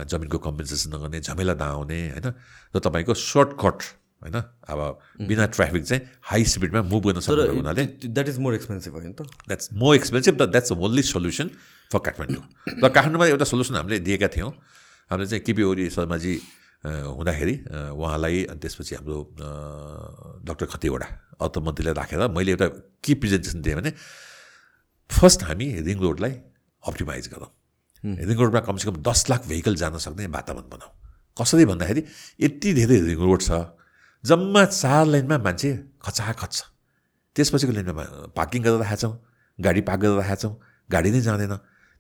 जमिनको 0.05 0.39
कम्पेन्सेसन 0.47 0.89
नगर्ने 0.95 1.19
झमेला 1.25 1.55
नआउने 1.57 2.01
होइन 2.13 2.29
र 2.77 2.77
तपाईँको 2.77 3.15
सर्टकट 3.17 3.79
होइन 4.21 4.37
अब 4.69 4.81
बिना 5.25 5.47
ट्राफिक 5.57 5.83
चाहिँ 5.89 6.03
हाई 6.29 6.45
स्पिडमा 6.45 6.81
मुभ 6.93 7.03
गर्न 7.09 7.21
सक्नु 7.25 7.57
हुनाले 7.57 7.85
द्याट 8.05 8.29
इज 8.29 8.39
मोर 8.45 8.53
एक्सपेन्सिभ 8.55 8.93
होइन 9.01 9.13
त। 9.17 9.25
That's 9.49 9.73
more 9.73 9.95
expensive 9.97 10.35
the 10.37 10.53
that's 10.53 10.73
only 10.77 11.03
solution 11.09 11.49
for 11.93 11.99
Kathmandu 12.07 12.45
र 12.83 12.89
काठमाडौँमा 12.89 13.27
एउटा 13.27 13.47
सोल्युसन 13.47 13.75
हामीले 13.77 13.99
दिएका 14.07 14.29
थियौँ। 14.35 14.51
हामीले 15.11 15.29
चाहिँ 15.31 15.43
केपी 15.47 15.63
ओली 15.63 15.85
शर्माजी 15.91 16.33
हुँदाखेरि 16.87 17.55
उहाँलाई 17.95 18.39
अनि 18.51 18.59
त्यसपछि 18.63 18.95
हाम्रो 18.95 19.17
डक्टर 20.47 20.67
खतिवडा 20.67 21.07
अर्थमन्त्रीलाई 21.43 21.95
राखेर 21.95 22.23
मैले 22.31 22.51
एउटा 22.55 22.67
के 23.03 23.13
प्रेजेन्टेसन 23.23 23.61
दिएँ 23.63 23.77
भने 23.79 23.91
फर्स्ट 25.11 25.41
हामी 25.47 25.67
रिङ 25.87 25.99
रोडलाई 26.03 26.33
अप्टिमाइज 26.83 27.25
गरौँ। 27.33 27.51
रिङ 28.27 28.37
रोडमा 28.39 28.61
कमसेकम 28.67 28.97
दस 29.03 29.21
लाख 29.31 29.47
भेहिकल 29.47 29.75
जान 29.83 29.99
सक्ने 29.99 30.27
वातावरण 30.27 30.67
बनाऊ 30.75 30.91
कसरी 31.39 31.65
भन्दाखेरि 31.71 32.03
यति 32.41 32.69
धेरै 32.75 32.99
रिङ 33.11 33.19
रोड 33.19 33.41
छ 33.43 33.51
जम्मा 34.25 34.65
चार 34.65 35.07
लाइनमा 35.07 35.37
मान्छे 35.39 35.71
खचाखच 36.03 36.53
छ। 36.53 36.61
त्यसपछिको 37.37 37.73
लाइनमा 37.73 38.05
पार्किङ 38.37 38.61
गरेर 38.63 38.79
राखेका 38.83 38.97
छौँ 39.03 39.15
गाडी 39.59 39.81
पार्क 39.89 40.01
गरेर 40.03 40.17
राखेका 40.19 40.37
छौँ 40.43 40.55
गाडी 40.91 41.11
नै 41.11 41.21
जाँदैन। 41.27 41.55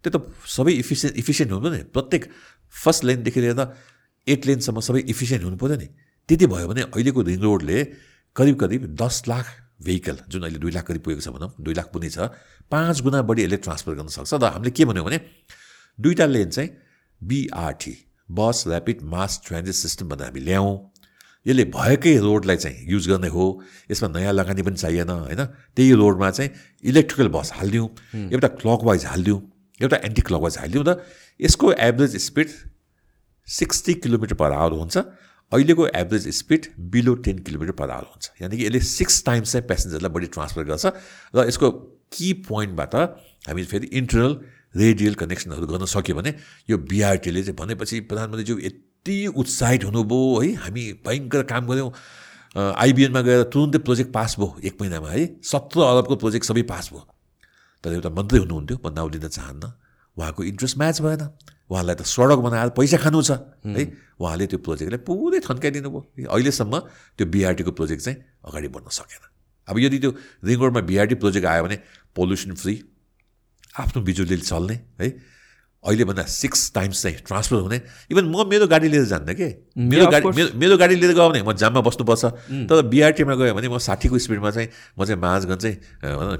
त्यो 0.06 0.14
त 0.14 0.22
सबै 0.46 0.72
इफिसियन्ट 0.86 1.14
इफिसियन्ट 1.18 1.50
हुनु 1.52 1.68
नि। 1.74 1.82
प्रत्येक 1.90 2.22
फर्स्ट 2.74 3.02
लाइनदेखि 3.04 3.40
लिएर 3.42 3.62
एट 4.26 4.40
लेनसम्म 4.46 4.78
सबै 4.86 5.00
इफिसियन्ट 5.10 5.42
हुनु 5.44 5.56
पऱ्यो 5.58 5.76
नि। 5.82 5.88
त्यति 6.28 6.46
भयो 6.46 6.66
भने 6.70 6.82
अहिलेको 6.94 7.20
रिङ 7.26 7.38
रोडले 7.42 7.78
करिब 8.36 8.56
करिब 8.62 8.82
दस 8.94 9.22
लाख 9.26 9.46
भेहिकल 9.82 10.16
जुन 10.30 10.42
अहिले 10.46 10.58
दुई 10.62 10.72
लाख 10.72 10.84
करिब 10.86 11.02
पुगेको 11.02 11.22
छ 11.26 11.28
भनौँ 11.34 11.50
दुई 11.58 11.74
लाख 11.74 11.86
पुग्ने 11.90 12.10
छ 12.10 12.30
पाँच 12.70 12.96
गुणा 13.02 13.18
बढी 13.26 13.42
यसले 13.44 13.58
ट्रान्सफर 13.66 13.92
गर्न 13.98 14.08
सक्छ। 14.14 14.34
र 14.38 14.46
हामीले 14.54 14.70
के 14.70 14.84
भन्यो 14.86 15.04
भने 15.04 15.18
दुईवटा 15.98 16.26
लेन 16.26 16.50
चाहिँ 16.50 16.70
BRT 17.20 17.94
bus 18.28 18.64
rapid 18.66 19.02
mass 19.02 19.32
transit 19.46 19.74
system 19.74 20.08
भनेर 20.08 20.26
हामी 20.26 20.40
ल्याउँ 20.40 20.74
यसले 21.46 21.64
भएकै 21.70 22.14
रोडलाई 22.18 22.56
चाहिँ 22.56 22.76
युज 22.90 23.04
गर्ने 23.08 23.28
हो। 23.30 23.44
यसमा 23.90 24.08
नयाँ 24.10 24.32
लगानी 24.34 24.62
पनि 24.66 24.76
चाहिएन 24.76 25.10
होइन? 25.30 25.42
त्यही 25.76 25.92
रोडमा 25.94 26.30
चाहिँ 26.30 26.50
इलेक्ट्रिकल 26.84 27.28
बस 27.30 27.52
हालिदिउँ। 27.54 27.88
एउटा 28.34 28.48
क्लकवाइज 28.60 29.04
हालिदिउँ। 29.06 29.40
एउटा 29.80 29.96
एन्टी 30.04 30.22
क्लकवाइज 30.22 30.58
हालिदिउँ 30.58 30.84
र 30.84 30.96
यसको 31.40 31.72
average 31.72 32.16
speed 32.24 32.48
sixty 33.48 33.94
kilometer 33.94 34.34
per 34.34 34.52
hour 34.52 34.72
हुन्छ। 34.72 34.96
अहिलेको 35.52 35.86
average 35.88 36.28
speed 36.34 36.66
below 36.90 37.14
ten 37.22 37.38
kilometer 37.38 37.72
per 37.72 37.90
hour 37.90 38.04
हुन्छ। 38.04 38.42
यानि 38.42 38.56
कि 38.56 38.64
यसले 38.66 38.80
सिक्स 38.82 39.24
टाइम्स 39.24 39.52
चाहिँ 39.52 39.66
प्यासेन्जरलाई 39.66 40.10
बढी 40.10 40.26
ट्रान्सफर 40.34 40.64
गर्छ। 40.64 40.86
र 41.34 41.46
यसको 41.48 41.70
कि 42.12 42.32
पोइन्टबाट 42.48 42.94
हामी 43.46 43.64
फेरि 43.64 43.86
इन्टरनल 43.94 44.34
रेडियल 44.76 45.14
कनेक्सनहरू 45.14 45.66
गर्न 45.66 45.84
सक्यो 45.86 46.14
भने 46.16 46.34
यो 46.70 46.78
बिआरटीले 46.78 47.42
चाहिँ 47.42 47.56
भनेपछि 47.56 48.00
प्रधानमन्त्रीज्यू 48.10 48.58
यति 48.58 49.16
उत्साहित 49.38 49.84
हुनुभयो 49.84 50.40
है 50.40 50.52
हामी 50.66 50.84
भयङ्कर 51.06 51.42
काम 51.46 51.66
गऱ्यौँ। 51.66 51.90
आइबिएनमा 52.56 53.20
गएर 53.22 53.42
तुरुन्तै 53.52 53.78
प्रोजेक्ट 53.78 54.12
पास 54.12 54.36
भयो 54.38 54.60
एक 54.64 54.80
महिनामा 54.80 55.10
है। 55.10 55.24
सत्र 55.44 55.80
अरबको 55.80 56.16
प्रोजेक्ट 56.16 56.46
सबै 56.46 56.62
पास 56.66 56.90
भयो। 56.92 57.06
तर 57.86 57.92
एउटा 58.02 58.10
मन्त्री 58.10 58.38
हुनुहुन्थ्यो 58.42 58.76
म 58.82 58.90
नाउँ 58.90 59.10
लिन 59.14 59.30
चाहन्न। 59.30 59.64
उहाँको 60.18 60.42
इन्ट्रेस्ट 60.42 60.76
म्याच 60.78 60.98
भएन। 61.06 61.22
उहाँलाई 61.70 61.94
त 61.94 62.02
सडक 62.02 62.38
बनाएर 62.42 62.70
पैसा 62.74 62.98
खानु 62.98 63.22
छ 63.22 63.38
है? 63.62 63.82
उहाँले 64.18 64.46
त्यो 64.50 64.58
प्रोजेक्टलाई 64.58 65.00
पुरै 65.06 65.38
थन्काइदिनु 65.46 65.88
भयो 65.94 66.26
अहिलेसम्म 66.26 66.74
त्यो 67.14 67.26
बिआरटीको 67.30 67.70
प्रोजेक्ट 67.78 68.02
चाहिँ 68.02 68.18
अगाडि 68.42 68.68
बढ्न 68.74 68.90
सकेन। 68.90 69.22
अब 69.70 69.76
यदि 69.78 69.98
त्यो 70.02 70.10
रिङ 70.42 70.58
रोडमा 70.58 70.82
बिआरटी 70.82 71.14
प्रोजेक्ट 71.22 71.46
आयो 71.46 71.62
भने 71.62 71.76
पोल्युसन 72.10 72.54
फ्री 72.58 72.74
आफ्नो 73.76 74.02
बिजुलीले 74.02 74.42
चल्ने 74.42 74.74
है? 74.98 75.06
अहिलेभन्दा 75.86 76.22
सिक्स 76.26 76.60
टाइम्स 76.74 77.02
चाहिँ 77.02 77.16
ट्रान्सफर 77.26 77.56
हुने। 77.56 77.78
इभन 78.10 78.24
म 78.26 78.44
मेरो 78.50 78.66
गाडी 78.66 78.88
लिएर 78.88 79.04
जान्न 79.06 79.34
कि? 79.38 79.48
मेरो 79.78 80.06
गाडी 80.10 80.26
मेरो 80.36 80.50
मेरो 80.58 80.76
गाडी 80.76 80.94
लिएर 80.94 81.12
गयो 81.14 81.28
भने 81.30 81.42
म 81.42 81.52
जाममा 81.54 81.80
बस्नुपर्छ। 81.86 82.24
तर 82.66 82.82
बिआरटीमा 82.90 83.34
गयो 83.34 83.54
भने 83.54 83.68
म 83.70 83.78
साठीको 83.78 84.18
स्पिडमा 84.18 84.50
चाहिँ 84.50 84.68
म 84.98 85.04
चाहिँ 85.06 85.20
माझगञ्ज 85.22 85.62
चाहिँ 85.62 85.76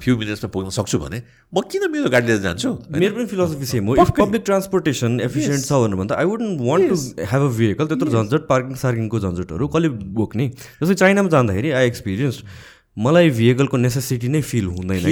फ्यु 0.03 0.13
मिनट्समा 0.19 0.51
पुग्न 0.51 0.71
सक्छु 0.75 0.99
भने 0.99 1.23
म 1.55 1.63
किन 1.71 1.83
मेरो 1.91 2.09
गाडी 2.11 2.27
लिएर 2.27 2.41
जान्छु? 2.43 2.71
मेरो 2.91 3.15
पनि 3.15 3.27
फिलोसफी 3.31 3.67
सेम 3.67 3.87
हो। 3.87 3.97
इफ 4.03 4.11
पब्लिक 4.19 4.43
ट्रान्सपोर्टेसन 4.45 5.21
एफिसियन्ट 5.31 5.63
छ 5.65 5.73
भनेर 5.73 5.97
भन्दा 6.03 6.15
I 6.19 6.27
wouldn't 6.27 6.61
want 6.61 6.85
to 6.91 6.97
have 7.31 7.43
a 7.43 7.51
vehicle 7.57 7.87
त्यत्रो 7.87 8.11
झन्झट 8.11 8.43
पार्किङ 8.51 8.75
सार्किङको 8.83 9.19
झन्झटहरू 9.21 9.65
कसले 9.69 9.89
बोक्ने 10.19 10.47
जस्तै 10.83 10.95
चाइनामा 10.95 11.29
जाँदाखेरि 11.31 11.71
आई 11.71 11.87
एक्सपिरियन्स 11.87 12.43
मलाई 12.97 13.31
भेहिकलको 13.31 13.77
नेसेसिटी 13.77 14.29
नै 14.33 14.41
फिल 14.41 14.67
हुँदैन 14.75 15.05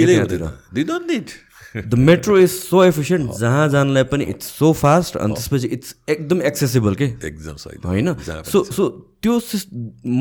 the 1.75 1.93
metro 1.99 2.37
is 2.37 2.49
so 2.51 2.83
efficient 2.83 3.31
जहाँ 3.39 3.67
जानलाई 3.69 4.03
पनि 4.11 4.23
इट्स 4.33 4.47
सो 4.59 4.71
फास्ट 4.73 5.17
अनि 5.17 5.33
त्यसपछि 5.33 5.67
इट्स 5.67 5.95
एकदम 6.09 6.41
एक्सेसिबल 6.49 6.95
के? 6.95 7.05
एकदम 7.27 7.55
होइन? 7.89 8.13
सो 8.51 8.63
सो 8.63 8.89
त्यो 9.21 9.39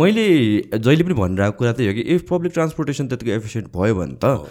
मैले 0.00 0.26
जहिले 0.74 1.04
पनि 1.04 1.14
भनिरहेको 1.14 1.58
कुरा 1.58 1.72
त्यही 1.72 1.88
हो 1.88 1.94
कि 1.94 2.00
इफ 2.14 2.26
पब्लिक 2.30 2.52
ट्रान्सपोर्टेसन 2.52 3.08
त्यतिको 3.08 3.32
एफिसियन्ट 3.32 3.68
भयो 3.76 3.94
भने 3.94 4.16
त 4.24 4.50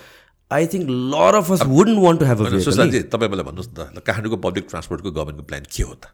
I 0.51 0.67
think 0.73 0.89
lot 1.13 1.35
of 1.35 1.51
us 1.51 1.61
wouldn't 1.67 1.99
want 1.99 2.19
to 2.19 2.25
have 2.25 2.47
सुशान्तजी 2.63 2.99
तपाईँ 3.11 3.31
मलाई 3.31 3.45
भन्नुहोस् 3.49 3.69
न 3.73 3.97
त 3.97 4.03
काठमाडौँको 4.07 4.37
पब्लिक 4.47 4.65
ट्रान्सपोर्टको 4.69 5.11
गभर्मेन्टको 5.11 5.45
प्लान 5.49 5.63
के 5.75 5.83
हो 5.83 5.93
त? 5.93 6.05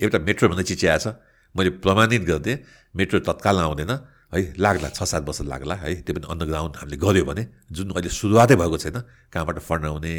एउटा 0.00 0.18
मेट्रो 0.26 0.48
भन्दा 0.48 0.62
चिची 0.72 0.86
आएछ 0.86 1.06
मैले 1.54 1.70
प्रमाणित 1.84 2.22
गरिदिएँ 2.28 2.58
मेट्रो 2.94 3.18
तत्काल 3.28 3.56
आउँदैन। 3.60 3.92
है 4.36 4.42
लाग्ला 4.60 4.88
छ 4.92 5.02
सात 5.02 5.22
वर्ष 5.24 5.40
लाग्ला 5.48 5.74
है 5.82 5.94
त्यो 6.04 6.12
पनि 6.14 6.26
अन्डरग्राउन्ड 6.28 6.74
हामीले 6.76 6.96
गऱ्यो 7.00 7.24
भने 7.24 7.42
जुन 7.72 7.86
अहिले 7.96 8.10
सुरुवातै 8.12 8.56
भएको 8.60 8.76
छैन 8.84 8.96
कहाँबाट 9.32 9.58
फन्ड 9.64 9.84
आउने 9.90 10.12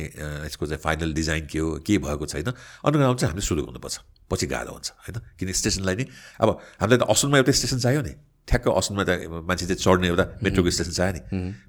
यसको 0.49 0.65
चाहिँ 0.65 0.81
फाइनल 0.81 1.13
डिजाइन 1.13 1.43
के 1.45 1.59
हो 1.61 1.69
के 1.85 1.97
भएको 2.01 2.25
छैन 2.25 2.49
अन्डरग्राउन्ड 2.49 3.19
चाहिँ 3.19 3.29
हामीले 3.31 3.45
सुरु 3.45 3.61
गर्नुपर्छ 3.69 3.97
पछि 4.27 4.45
गाह्रो 4.51 4.71
हुन्छ 4.75 4.87
होइन? 5.05 5.17
किन 5.39 5.47
स्टेसनलाई 5.53 5.95
नि 5.95 6.05
अब 6.41 6.49
हामीलाई 6.81 6.99
त 6.99 7.03
असुनमा 7.07 7.37
एउटा 7.37 7.51
स्टेसन 7.55 7.79
चाहियो 7.79 8.01
नि 8.03 8.13
ठ्याक्क 8.47 8.67
असुनमा 8.67 9.03
त 9.03 9.11
मान्छे 9.43 9.65
चाहिँ 9.67 9.79
चढ्ने 9.79 10.07
एउटा 10.07 10.25
मेट्रोको 10.43 10.69
स्टेसन 10.71 10.93
चाहियो 10.99 11.13
नि। 11.15 11.21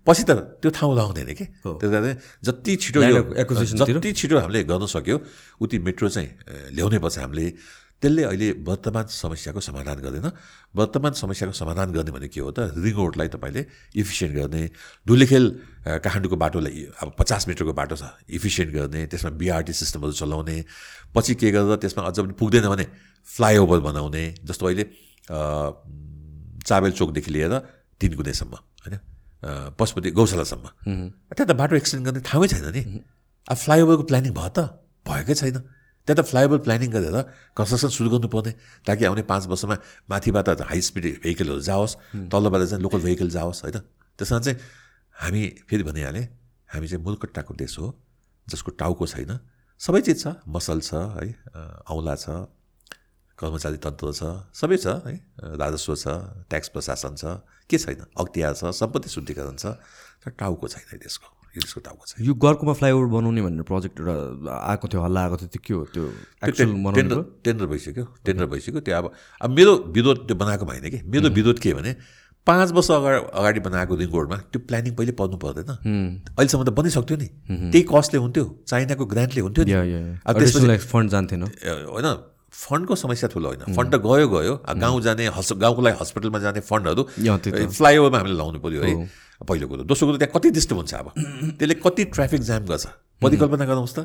पछि 0.06 0.22
त 0.26 0.30
त्यो 0.62 0.70
ठाउँ 0.70 0.94
लाउँदैन 0.94 1.30
कि? 1.38 1.44
त्यस 1.66 1.90
कारण 1.90 2.14
जति 2.46 2.72
छिटो 2.82 3.00
जति 3.94 4.10
छिटो 4.14 4.36
हामीले 4.38 4.62
गर्न 4.66 4.86
सक्यो 4.86 5.16
उति 5.62 5.76
मेट्रो 5.86 6.08
चाहिँ 6.08 6.30
ल्याउनै 6.74 6.98
पर्छ 6.98 7.18
हामीले। 7.18 7.46
त्यसले 8.02 8.22
अहिले 8.30 8.48
वर्तमान 8.62 9.06
समस्याको 9.10 9.60
समाधान 9.60 9.98
गर्दैन। 9.98 10.30
वर्तमान 10.70 11.12
समस्याको 11.18 11.52
समाधान 11.52 11.88
गर्ने 11.90 12.10
भने 12.14 12.28
के 12.30 12.40
हो 12.40 12.50
त? 12.54 12.70
रिङ 12.78 12.94
रोडलाई 12.94 13.28
तपाईँले 13.34 13.62
इफिसियन्ट 13.98 14.32
गर्ने 14.38 14.62
धुलेखेल 15.02 15.44
काठमाडौँको 15.98 16.36
बाटोलाई 16.38 16.94
अब 17.02 17.08
पचास 17.18 17.48
मिटरको 17.48 17.72
बाटो 17.74 17.96
छ 17.98 18.04
इफिसियन्ट 18.30 18.70
गर्ने 18.70 19.00
त्यसमा 19.10 19.30
बिआरटी 19.34 19.72
सिस्टमहरू 19.72 20.14
चलाउने 20.14 20.56
पछि 21.10 21.34
के 21.34 21.50
गर्दा 21.50 21.76
त्यसमा 21.82 22.02
अझ 22.06 22.16
पनि 22.22 22.34
पुग्दैन 22.38 22.66
भने 22.70 22.86
फ्लाइओभर 23.26 23.78
बनाउने 23.82 24.24
जस्तो 24.46 24.64
अहिले 24.66 24.84
चाबेल 26.62 26.92
चोकदेखि 26.94 27.30
लिएर 27.34 27.54
तिन 27.98 28.12
गुनेसम्म 28.14 28.54
होइन? 28.54 28.94
पशुपति 29.74 30.10
गौशालासम्म। 30.14 30.66
त्यहाँ 31.34 31.46
त 31.46 31.52
बाटो 31.58 31.74
एक्सटेन्ड 31.76 32.06
गर्ने 32.06 32.20
ठाउँै 32.22 32.48
छैन 32.48 32.66
नि। 32.70 32.82
अब 33.48 33.56
फ्लाइओभरको 33.56 34.04
प्लानिङ 34.06 34.32
भयो 34.38 34.50
त? 34.54 34.58
भएकै 35.02 35.34
छैन। 35.34 35.58
त्यहाँ 36.08 36.16
त 36.16 36.24
फ्लाइओभर 36.24 36.58
प्लानिङ 36.64 36.88
गरेर 36.88 37.16
कन्स्ट्रक्सन 37.52 37.90
सुरु 37.92 38.08
गर्नुपर्ने। 38.16 38.52
ताकि 38.88 39.04
आउने 39.04 39.22
पाँच 39.28 39.44
वर्षमा 39.52 39.76
माथिबाट 40.08 40.48
हाई 40.64 40.80
स्पिड 40.80 41.04
भेहिकलहरू 41.20 41.60
जाओस् 41.60 41.94
तल्लोबाट 42.32 42.62
चाहिँ 42.64 42.82
लोकल 42.82 43.00
भेहिकल 43.04 43.28
जाओस् 43.28 43.62
होइन? 43.68 43.78
त्यसमा 44.16 44.38
चाहिँ 44.40 44.56
हामी 45.16 45.42
फेरि 45.68 45.82
भनिहालेँ 45.84 46.24
हामी 46.72 46.86
चाहिँ 46.88 47.04
मुलकट्टाको 47.04 47.52
देश 47.54 47.78
हो 47.78 47.86
जसको 48.48 48.70
टाउको 48.80 49.04
छैन। 49.06 49.32
सबै 49.80 50.00
चिज 50.00 50.18
छ 50.24 50.26
मसल 50.48 50.80
छ 50.80 50.92
है 51.20 51.28
औँला 51.92 52.14
छ 52.16 52.48
कर्मचारी 53.38 53.78
तन्त्र 53.78 54.10
छ 54.16 54.22
सबै 54.50 54.76
छ 54.80 54.98
है 55.04 55.14
राजस्व 55.60 55.94
छ 55.94 56.06
ट्याक्स 56.50 56.68
प्रशासन 56.74 57.14
छ 57.14 57.44
के 57.70 57.78
छैन? 57.78 58.00
अख्तियार 58.16 58.54
छ 58.58 58.72
सम्पत्ति 58.74 59.08
शुद्धिकरण 59.12 59.56
छ 59.60 59.78
तर 60.24 60.30
टाउको 60.34 60.66
छैन 60.66 60.98
देशको। 60.98 61.28
हिल्सको 61.58 61.80
टाउको 61.86 62.04
छ 62.06 62.26
यो 62.28 62.34
गर्कोमा 62.46 62.72
फ्लाइओभर 62.78 63.08
बनाउने 63.14 63.42
भनेर 63.42 63.66
प्रोजेक्ट 63.70 64.00
एउटा 64.00 64.14
आएको 64.70 64.86
थियो 64.88 65.02
हल्ला 65.02 65.20
आएको 65.24 65.36
थियो 65.42 65.50
त्यो 65.54 65.62
के 65.66 65.74
हो 65.74 65.82
त्यो 65.94 66.04
टेन्डर 66.94 67.18
टेन्डर 67.44 67.66
भइसक्यो 67.74 68.04
टेन्डर 68.24 68.46
भइसक्यो 68.54 68.80
त्यो 68.86 68.96
अब 68.98 69.10
अब 69.42 69.50
मेरो 69.58 69.72
विरोध 69.98 70.18
त्यो 70.26 70.36
बनाएको 70.38 70.64
भएन 70.70 70.88
कि। 70.90 70.98
मेरो 71.04 71.28
विरोध 71.36 71.58
के 71.58 71.74
भने 71.74 71.92
पाँच 72.46 72.70
वर्ष 72.72 72.90
अगाडि 72.90 73.18
अगाडि 73.38 73.60
बनाएको 73.60 73.94
रिङ 74.00 74.10
रोडमा 74.10 74.36
त्यो 74.48 74.60
प्लानिङ 74.68 74.92
पहिले 74.96 75.12
पर्नु 75.20 75.36
पर्दैन। 75.36 75.70
अहिलेसम्म 76.32 76.64
त 76.64 76.70
बनिसक्थ्यो 76.78 77.16
नि। 77.20 77.28
त्यही 77.72 77.82
कस्टले 77.92 78.18
हुन्थ्यो 78.24 78.44
चाइनाको 78.64 79.04
ग्रान्टले 79.04 79.40
हुन्थ्यो 79.44 79.64
नि। 79.68 80.76
फन्ड 80.80 81.10
जान्थेन। 81.12 81.42
होइन 81.92 82.08
फन्डको 82.48 82.94
समस्या 82.96 83.28
ठुलो 83.28 83.48
होइन। 83.48 83.76
फन्ड 83.76 83.90
त 83.92 83.96
गयो 84.00 84.26
गयो। 84.32 84.54
गाउँ 84.64 85.00
जाने 85.04 85.28
हस् 85.36 85.52
गाउँको 85.60 85.80
लागि 85.84 85.96
हस्पिटलमा 86.00 86.38
जाने 86.40 86.60
फन्डहरू 86.64 87.02
फ्लाइओभरमा 87.68 88.18
हामीले 88.18 88.36
लाउनु 88.40 88.58
पऱ्यो 88.64 88.80
है। 88.82 88.92
पहिलो 89.42 89.66
कुरो। 89.68 89.82
दोस्रो 89.84 90.06
कुरो 90.08 90.18
त्यहाँ 90.18 90.32
कति 90.34 90.50
डिस्टर्ब 90.50 90.78
हुन्छ 90.78 90.94
अब? 90.94 91.08
त्यसले 91.58 91.74
कति 91.78 92.04
ट्राफिक 92.14 92.40
जाम 92.42 92.64
गर्छ? 92.66 92.86
परिकल्पना 93.22 93.64
गराउँछ 93.64 93.92
त। 93.94 93.98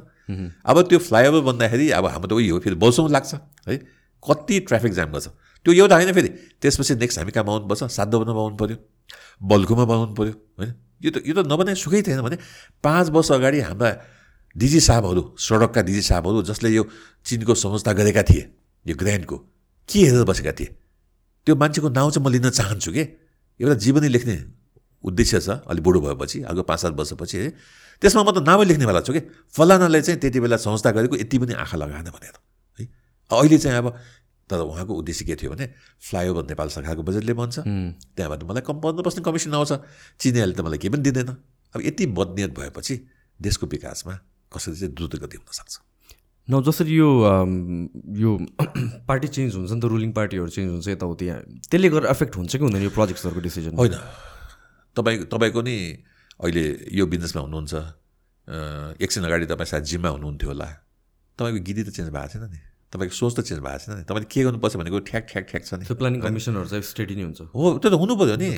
अब 0.65 0.81
त्यो 0.89 0.99
फ्लाइओभर 0.99 1.41
भन्दाखेरि 1.41 1.89
अब 1.89 2.05
हाम्रो 2.05 2.27
त 2.27 2.33
उही 2.33 2.47
हो 2.49 2.59
फेरि 2.59 2.75
वर्षौँ 2.75 3.09
लाग्छ 3.09 3.33
है? 3.67 3.77
कति 4.23 4.59
ट्राफिक 4.69 4.93
जाम 4.93 5.11
गर्छ? 5.11 5.27
त्यो 5.65 5.73
एउटा 5.73 5.95
होइन 5.95 6.11
फेरि। 6.13 6.29
त्यसपछि 6.61 6.95
नेक्स्ट 6.95 7.19
हामी 7.19 7.31
कहाँ 7.31 7.45
बनाउनु 7.45 7.67
पर्छ? 7.67 7.83
साधोमा 7.89 8.25
बनाउनु 8.25 8.57
पऱ्यो 8.57 8.77
बल्कुमा 9.41 9.85
बनाउनु 9.85 10.13
पऱ्यो 10.13 10.33
होइन? 10.59 10.71
यो 11.03 11.09
त 11.11 11.17
यो 11.25 11.33
त 11.33 11.45
नबनाए 11.49 11.75
सुखै 11.75 12.01
थिएन 12.01 12.21
भने 12.21 12.37
पाँच 12.83 13.09
वर्ष 13.09 13.31
अगाडि 13.31 13.59
हाम्रा 13.59 13.89
डिजी 14.55 14.79
साहबहरू 14.79 15.21
सडकका 15.35 15.81
डिजी 15.81 16.01
साहबहरू 16.01 16.41
जसले 16.45 16.69
यो 16.69 16.83
चिनको 17.25 17.53
संस्था 17.57 17.91
गरेका 17.93 18.23
थिए 18.23 18.43
यो 18.85 18.95
ग्रान्डको 18.95 19.37
के 19.89 19.99
हेरेर 19.99 20.23
बसेका 20.23 20.51
थिए? 20.53 20.69
त्यो 21.47 21.55
मान्छेको 21.57 21.89
नाउँ 21.89 22.11
चाहिँ 22.11 22.23
म 22.23 22.31
लिन 22.31 22.49
चाहन्छु 22.49 22.91
कि? 22.93 23.03
एउटा 23.59 23.75
जीवनी 23.75 24.07
लेख्ने 24.07 24.35
उद्देश्य 25.03 25.39
छ 25.39 25.49
अलिक 25.67 25.83
बुढो 25.83 25.99
भएपछि 26.01 26.41
अर्को 26.49 26.63
पाँच 26.63 26.79
सात 26.79 26.93
वर्षपछि 26.93 27.37
है। 27.37 27.49
त्यसमा 28.01 28.23
म 28.23 28.31
त 28.31 28.43
नामै 28.43 28.65
लेख्नेवाला 28.65 29.01
छु 29.01 29.13
कि। 29.13 29.21
फलानाले 29.51 30.01
चाहिँ 30.01 30.19
त्यति 30.19 30.39
बेला 30.39 30.57
संस्था 30.57 30.91
गरेको 30.91 31.15
यति 31.19 31.37
पनि 31.39 31.53
आँखा 31.53 31.77
लगाएन 31.77 32.09
भनेर 32.15 32.35
है। 32.79 32.87
अहिले 33.31 33.57
चाहिँ 33.57 33.77
अब 33.77 33.87
तर 34.49 34.59
उहाँको 34.59 34.93
उद्देश्य 34.93 35.25
के 35.25 35.35
थियो 35.35 35.51
भने 35.51 35.65
फ्लाइओभर 36.09 36.43
नेपाल 36.49 36.67
शाखाको 36.75 37.03
बजेटले 37.03 37.33
भन्छ। 37.33 37.59
त्यहाँबाट 38.15 38.43
मलाई 38.43 38.63
कम 38.67 38.75
पन्ध्र 38.83 39.03
पर्सेन्ट 39.03 39.25
कमिसन 39.25 39.53
आउँछ। 39.53 39.71
चिनियाले 40.19 40.53
त 40.53 40.59
मलाई 40.61 40.77
केही 40.77 40.91
पनि 40.93 41.03
दिँदैन। 41.03 41.29
अब 41.75 41.79
यति 41.81 42.05
बदनियत 42.11 42.51
भएपछि 42.59 42.95
देशको 43.39 43.65
विकासमा 43.67 44.13
कसरी 44.51 44.75
चाहिँ 44.75 44.93
द्रुत 44.93 45.15
गति 45.23 45.37
हुनसक्छ 45.37 45.79
न 46.47 46.61
जसरी 46.61 46.91
यो 46.91 47.09
यो 48.19 48.31
पार्टी 49.07 49.27
चेन्ज 49.27 49.55
हुन्छ 49.55 49.71
नि 49.71 49.79
त 49.79 49.85
रुलिङ 49.87 50.11
पार्टीहरू 50.11 50.49
चेन्ज 50.51 50.69
हुन्छ 50.71 50.87
यताउति 50.87 51.25
त्यसले 51.71 51.89
गर्दा 51.89 52.09
एफेक्ट 52.09 52.35
हुन्छ 52.35 52.51
कि 52.55 52.63
हुँदैन 52.63 52.83
यो 52.83 52.89
प्रोजेक्ट्सहरूको 52.91 53.41
डिसिजन? 53.41 53.73
होइन। 53.79 53.95
तपाईँ 54.95 55.17
तपाईँको 55.31 55.61
नि 55.61 55.77
अहिले 56.39 56.63
यो 56.93 57.05
बिजनेसमा 57.05 57.41
हुनुहुन्छ 57.41 57.73
एकछिन 58.99 59.23
अगाडि 59.23 59.45
तपाईँ 59.45 59.69
सायद 59.71 59.83
जिममा 59.83 60.09
हुनुहुन्थ्यो 60.15 60.49
होला। 60.49 60.69
तपाईँको 61.39 61.59
गिदी 61.63 61.81
त 61.83 61.89
चेन्ज 61.95 62.09
भएको 62.13 62.27
छैन 62.33 62.45
नि? 62.51 62.59
तपाईँको 62.93 63.15
सोच 63.15 63.33
त 63.33 63.39
चेन्ज 63.47 63.61
भएको 63.63 63.79
छैन 63.83 63.93
नि? 63.97 64.03
तपाईँले 64.05 64.27
के 64.29 64.39
गर्नुपर्छ 64.43 64.75
भनेको 64.77 64.99
ठ्याक 65.09 65.23
ठ्याक 65.31 65.45
ठ्याक 65.49 65.63
छ 65.65 65.71
नि। 65.79 65.85
त्यो 65.87 65.95
प्लानिङ 65.97 66.19
कमिसनहरू 66.21 66.67
चाहिँ 66.69 66.83
स्टेडी 66.83 67.15
नै 67.15 67.23
हुन्छ। 67.23 67.41
हो 67.55 67.79
त्यो 67.81 67.89
त 67.89 67.95
हुनु 67.97 68.13
पऱ्यो 68.19 68.35
नि 68.37 68.49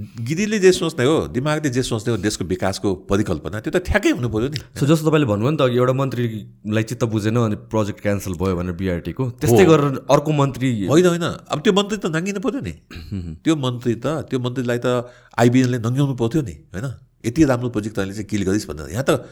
गिदीले 0.00 0.58
जे 0.58 0.70
सोच्ने 0.72 1.04
हो 1.04 1.16
दिमागले 1.28 1.70
जे 1.70 1.82
सोच्ने 1.82 2.10
हो 2.10 2.16
देशको 2.24 2.44
विकासको 2.44 2.88
परिकल्पना 3.10 3.60
त्यो 3.60 3.72
त 3.74 3.84
ठ्याक्कै 3.84 4.10
हुनु 4.16 4.28
पऱ्यो 4.32 4.48
नि। 4.48 4.58
सो 4.78 4.86
जस्तो 4.88 5.04
तपाईँले 5.08 5.26
भन्नुभयो 5.28 5.50
नि 5.50 5.58
त 5.60 5.62
एउटा 5.76 5.94
मन्त्रीलाई 6.00 6.84
चित्त 6.88 7.04
बुझेन 7.04 7.36
अनि 7.36 7.56
प्रोजेक्ट 7.68 8.00
क्यान्सल 8.00 8.32
भयो 8.40 8.54
भनेर 8.56 8.74
बिआरटीको 8.80 9.24
त्यस्तै 9.36 9.64
गरेर 9.68 10.06
अर्को 10.08 10.30
मन्त्री 10.32 10.68
होइन 10.88 11.06
होइन। 11.12 11.26
अब 11.52 11.58
त्यो 11.60 11.72
मन्त्री 11.76 11.96
त 12.00 12.06
नङ्गिनु 12.16 12.40
पऱ्यो 12.40 12.60
नि। 12.64 12.74
त्यो 13.44 13.54
मन्त्री 13.60 13.94
त 14.00 14.06
त्यो 14.30 14.38
मन्त्रीलाई 14.40 14.78
त 14.80 14.88
आइबिएनले 15.36 15.78
नङ्ग्याउनु 15.84 16.14
पर्थ्यो 16.16 16.40
नि 16.48 16.54
होइन। 16.72 16.86
यति 17.26 17.40
राम्रो 17.50 17.68
प्रोजेक्ट 17.74 17.96
तैँले 17.96 18.12
चाहिँ 18.16 18.28
किल 18.30 18.42
गरिस् 18.48 18.66
भनेर। 18.70 18.88
यहाँ 18.96 19.04
त 19.04 19.28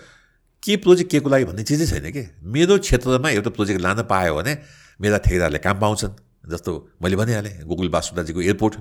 के 0.62 0.77
प्रोजेक्ट 0.85 1.11
के 1.11 1.19
को 1.25 1.29
लागि 1.31 1.45
भन्ने 1.49 1.62
चिजै 1.64 1.87
छैन 1.87 2.11
कि? 2.12 2.23
मेरो 2.45 2.83
क्षेत्रमा 2.85 3.29
एउटा 3.31 3.51
प्रोजेक्ट 3.57 3.81
लान 3.81 4.03
पायो 4.05 4.35
भने 4.37 4.53
मेरा 5.01 5.19
ठेकेदारले 5.25 5.59
काम 5.64 5.77
पाउँछन् 5.81 6.14
जस्तो 6.51 6.73
मैले 7.03 7.16
भनिहालेँ 7.16 7.55
गोकुल 7.64 7.89
बासुदाजीको 7.89 8.41
एयरपोर्ट 8.41 8.75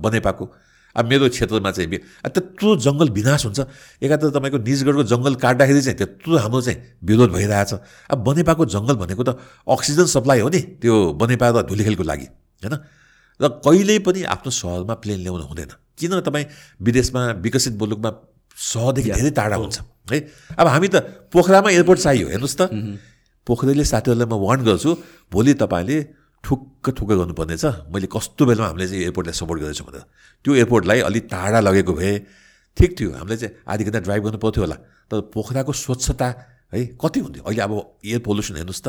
बनेपाको। 0.00 0.44
अब 0.96 1.04
मेरो 1.06 1.28
क्षेत्रमा 1.30 1.70
चाहिँ 1.70 1.98
त्यत्रो 2.26 2.68
जङ्गल 2.82 3.08
विनाश 3.14 3.42
हुन्छ। 3.46 3.60
एकातिर 4.02 4.28
तपाईँको 4.34 4.58
निजगढको 4.58 5.02
जङ्गल 5.06 5.34
काट्दाखेरि 5.38 5.80
चाहिँ 5.86 5.98
त्यत्रो 5.98 6.36
हाम्रो 6.42 6.60
चाहिँ 6.66 6.78
विरोध 7.06 7.30
भइरहेछ। 7.30 7.72
अब 8.10 8.18
बनेपाको 8.26 8.62
जङ्गल 8.66 8.96
भनेको 9.02 9.22
त 9.22 9.30
अक्सिजन 9.66 10.06
सप्लाई 10.10 10.40
हो 10.40 10.48
नि 10.50 10.60
त्यो 10.82 10.94
बनेपा 11.14 11.46
र 11.50 11.62
धुलीखेलको 11.70 12.04
लागि 12.04 12.26
होइन? 12.62 12.74
र 13.40 13.44
कहिल्यै 13.64 13.98
पनि 14.02 14.20
आफ्नो 14.34 14.50
सहरमा 14.50 14.94
प्लेन 15.00 15.18
ल्याउनु 15.24 15.44
हुँदैन। 15.46 15.70
किन 15.96 16.20
तपाईँ 16.26 16.46
विदेशमा 16.80 17.20
विकसित 17.40 17.74
मुलुकमा 17.80 18.10
सहरदेखि 18.56 19.10
धेरै 19.16 19.30
टाढा 19.30 19.56
हुन्छ 19.56 19.78
है? 20.10 20.18
अब 20.58 20.66
हामी 20.66 20.88
त 20.90 20.96
पोखरामा 21.32 21.70
एयरपोर्ट 21.70 21.98
चाहियो 22.00 22.26
हेर्नुहोस् 22.34 22.58
त। 22.60 22.62
पोखरेली 23.46 23.84
साथीहरूलाई 23.84 24.28
म 24.28 24.36
वार्न 24.36 24.60
गर्छु 24.68 24.90
भोलि 25.32 25.52
तपाईँले 25.56 25.96
ठुक्क 26.44 26.90
ठुक्क 26.90 27.10
गर्नुपर्ने 27.10 27.56
छ 27.56 27.64
मैले 27.92 28.06
कस्तो 28.08 28.42
बेलामा 28.46 28.68
हामीले 28.68 28.86
चाहिँ 28.88 29.02
एयरपोर्टलाई 29.04 29.34
सपोर्ट 29.36 29.60
गर्दैछौँ 29.60 29.86
भनेर। 29.86 30.04
त्यो 30.44 30.54
एयरपोर्टलाई 30.54 31.00
अलिक 31.08 31.24
टाढा 31.30 31.60
लगेको 31.60 31.92
भए 31.94 32.12
ठिक 32.78 32.90
थियो। 32.98 33.10
हामीले 33.12 33.36
चाहिँ 33.36 33.54
आधी 33.68 33.84
घन्टा 33.84 34.00
ड्राइभ 34.00 34.22
गर्नु 34.24 34.38
पर्थ्यो 34.38 34.62
होला। 34.64 34.76
तर 35.10 35.20
पोखराको 35.34 35.72
स्वच्छता 35.74 36.26
है 36.72 36.80
कति 36.96 37.20
हुन्थ्यो? 37.20 37.42
अहिले 37.44 37.62
अब 37.62 37.72
एयर 38.04 38.20
पोल्युसन 38.24 38.56
हेर्नुहोस् 38.56 38.82
त। 38.82 38.88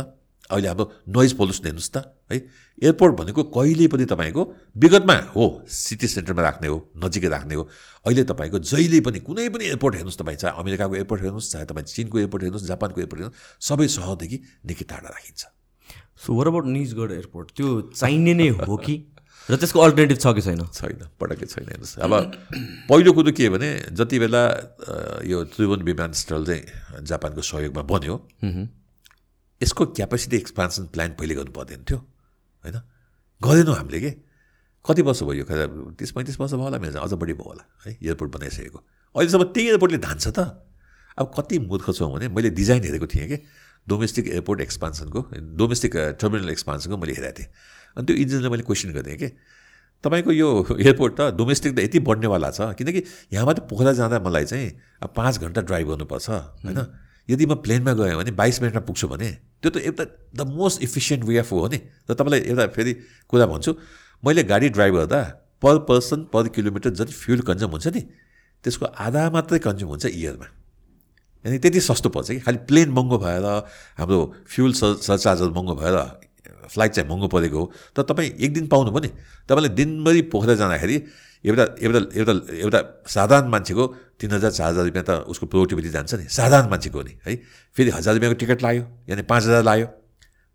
अहिले 0.49 0.67
अब 0.67 0.81
नोइज 1.07 1.31
पोल्युसन 1.33 1.65
हेर्नुहोस् 1.65 1.91
त 1.91 1.97
है। 2.31 2.37
एयरपोर्ट 2.81 3.13
भनेको 3.15 3.43
कहिले 3.55 3.87
पनि 3.87 4.05
तपाईँको 4.05 4.41
विगतमा 4.75 5.15
हो 5.35 5.43
सिटी 5.67 6.07
सेन्टरमा 6.07 6.41
राख्ने 6.41 6.67
हो 6.67 6.77
नजिकै 6.97 7.29
राख्ने 7.29 7.55
हो। 7.55 7.63
अहिले 8.05 8.23
तपाईँको 8.23 8.59
जहिले 8.59 8.99
पनि 9.01 9.19
कुनै 9.21 9.49
पनि 9.49 9.65
एयरपोर्ट 9.65 9.95
हेर्नुहोस् 9.95 10.19
तपाईँ 10.19 10.37
चाहे 10.37 10.53
अमेरिकाको 10.55 10.95
एयरपोर्ट 10.95 11.21
हेर्नुहोस् 11.21 11.51
चाहे 11.51 11.65
तपाईँ 11.65 11.85
चिनको 11.85 12.15
एयरपोर्ट 12.19 12.43
हेर्नुहोस् 12.43 12.67
जापानको 12.67 12.99
एयरपोर्ट 13.01 13.21
हेर्नुहोस् 13.21 13.67
सबै 13.69 13.87
सहरदेखि 13.87 14.37
निकै 14.65 14.85
टाढा 14.87 15.09
राखिन्छ। 15.09 15.41
So 16.21 16.33
or 16.33 16.47
about 16.47 16.65
Nijgadh 16.69 17.11
airport 17.11 17.47
त्यो 17.57 17.67
चाहिने 17.97 18.33
नै 18.33 18.47
हो 18.61 18.77
कि? 18.77 18.95
र 19.49 19.57
त्यसको 19.57 19.79
अल्टरनेटिभ 19.81 20.17
छ 20.21 20.25
कि 20.37 20.41
छैन? 20.41 20.61
छैन 20.69 21.01
पटक्कै 21.17 21.45
छैन 21.49 21.65
हेर्नुहोस्। 21.73 21.97
अब 22.05 22.13
पहिलो 22.89 23.11
कुरो 23.13 23.31
के 23.33 23.49
भने 23.49 23.69
जति 23.89 24.17
बेला 24.21 24.43
यो 25.25 25.37
त्रिभुवन 25.49 25.81
विमानस्थल 25.81 26.45
चाहिँ 26.45 26.63
जापानको 27.09 27.41
सहयोगमा 27.41 27.83
बन्यो 27.89 28.15
यसको 29.61 29.85
क्यापेसिटी 29.97 30.37
एक्सपान्सन 30.37 30.93
प्लान 30.93 31.09
पहिले 31.17 31.33
गर्नु 31.35 31.53
पर्दैन 31.57 31.81
थियो 31.89 31.97
होइन? 31.97 32.77
गरेनौँ 33.41 33.75
हामीले 33.75 33.99
के? 33.99 34.11
कति 34.85 35.01
वर्ष 35.01 35.21
भयो 35.25 35.45
खै 35.45 35.55
तिस 35.97 36.11
पैँतिस 36.13 36.37
वर्ष 36.41 36.53
भयो 36.53 36.65
होला 36.65 36.77
मेरो 36.77 37.01
अझ 37.01 37.13
बढी 37.13 37.33
भयो 37.33 37.49
होला 37.49 37.65
है? 37.85 37.97
एयरपोर्ट 37.97 38.29
बनाइसकेको। 38.37 38.79
अहिलेसम्म 39.17 39.43
त्यही 39.53 39.67
एयरपोर्टले 39.73 39.99
धान्छ 40.05 40.25
त। 40.37 40.39
अब 41.17 41.25
कति 41.37 41.59
मूर्ख 41.65 41.89
छौँ 41.93 42.09
भने 42.13 42.27
मैले 42.29 42.49
डिजाइन 42.57 42.81
हेरेको 42.85 43.07
थिएँ 43.09 43.27
कि? 43.29 43.37
डोमेस्टिक 43.87 44.27
एयरपोर्ट 44.27 44.61
एक्सपान्सनको 44.61 45.19
डोमेस्टिक 45.57 45.95
टर्मिनल 46.21 46.49
एक्सपान्सनको 46.49 46.97
मैले 46.97 47.13
हेरेको 47.13 47.37
थिएँ। 47.39 47.49
अनि 47.97 48.05
त्यो 48.05 48.15
इन्जिनलाई 48.15 48.51
मैले 48.51 48.63
क्वेसन 48.63 48.91
गरेँ 48.93 49.17
कि 49.17 49.27
तपाईँको 50.03 50.31
यो 50.31 50.49
एयरपोर्ट 50.79 51.13
त 51.19 51.21
डोमेस्टिक 51.37 51.75
त 51.75 51.79
यति 51.79 51.99
बढ्नेवाला 52.01 52.49
छ 52.51 52.73
किनकि 52.77 53.03
यहाँबाट 53.33 53.59
पोखरा 53.69 53.93
जाँदा 53.93 54.19
मलाई 54.25 54.45
चाहिँ 54.45 54.69
अब 55.01 55.09
पाँच 55.15 55.39
घन्टा 55.39 55.61
ड्राइभ 55.61 55.87
गर्नुपर्छ 55.87 56.29
होइन? 56.29 56.79
यदि 57.29 57.45
म 57.45 57.55
प्लेनमा 57.61 57.93
गएँ 57.93 58.15
भने 58.17 58.31
बाइस 58.33 58.61
मिनटमा 58.61 58.81
पुग्छु 58.85 59.07
भने 59.07 59.29
त्यो 59.61 59.69
त 59.71 59.77
एउटा 59.77 60.03
the 60.35 60.41
most 60.47 60.81
efficient 60.83 61.23
way 61.25 61.37
of 61.37 61.51
हो 61.51 61.67
नि। 61.67 61.79
र 62.09 62.13
तपाईँलाई 62.13 62.39
एउटा 62.49 62.65
फेरि 62.73 62.93
कुरा 63.29 63.45
भन्छु 63.45 63.71
मैले 64.23 64.43
गाडी 64.43 64.69
ड्राइभ 64.69 64.93
गर्दा 64.95 65.21
पर 65.61 65.77
पर्सन 65.85 66.19
पर 66.33 66.47
किलोमिटर 66.49 66.89
जति 66.97 67.13
फ्युल 67.13 67.41
कन्ज्युम 67.45 67.71
हुन्छ 67.71 67.87
नि 67.93 68.01
त्यसको 68.63 68.85
आधा 68.85 69.29
मात्रै 69.29 69.59
कन्ज्युम 69.59 69.89
हुन्छ 69.89 70.05
इयरमा। 70.05 70.47
अनि 71.45 71.57
त्यति 71.59 71.79
सस्तो 71.81 72.09
पर्छ 72.09 72.27
कि 72.31 72.39
खालि 72.39 72.57
प्लेन 72.69 72.89
महँगो 72.91 73.17
भएर 73.17 73.45
हाम्रो 73.97 74.19
फ्युल 74.47 74.73
सर 74.73 74.93
सरचार्जहरू 75.01 75.51
महँगो 75.51 75.75
भएर 75.75 75.97
फ्लाइट 76.69 76.91
चाहिँ 76.91 77.09
महँगो 77.09 77.27
परेको 77.27 77.57
हो। 77.59 77.65
तर 77.95 78.03
तपाईँ 78.09 78.29
एक 78.37 78.53
दिन 78.53 78.67
पाउनु 78.67 78.91
पनि 78.91 79.09
तपाईँले 79.49 79.69
दिनभरि 79.69 80.21
पोखरा 80.31 80.55
जाँदाखेरि 80.55 80.97
एउटा 81.43 81.63
एउटा 81.81 81.99
एउटा 82.13 82.33
एउटा 82.61 82.79
साधारण 83.09 83.47
मान्छेको 83.49 83.87
तिन 84.21 84.31
हजार 84.31 84.51
चार 84.51 84.69
हजार 84.69 84.85
रुपियाँ 84.85 85.05
त 85.09 85.11
उसको 85.25 85.45
प्रोडक्टिभिटी 85.49 85.89
जान्छ 85.89 86.13
नि। 86.13 86.25
साधारण 86.29 86.69
मान्छेको 86.69 87.01
नि 87.01 87.13
है? 87.25 87.35
फेरि 87.75 87.89
हजार 87.89 88.13
रुपियाँको 88.13 88.37
टिकट 88.39 88.61
लाग्यो 88.63 88.83
यानि 89.09 89.21
पाँच 89.25 89.43
हजार 89.43 89.63
लाग्यो। 89.63 89.87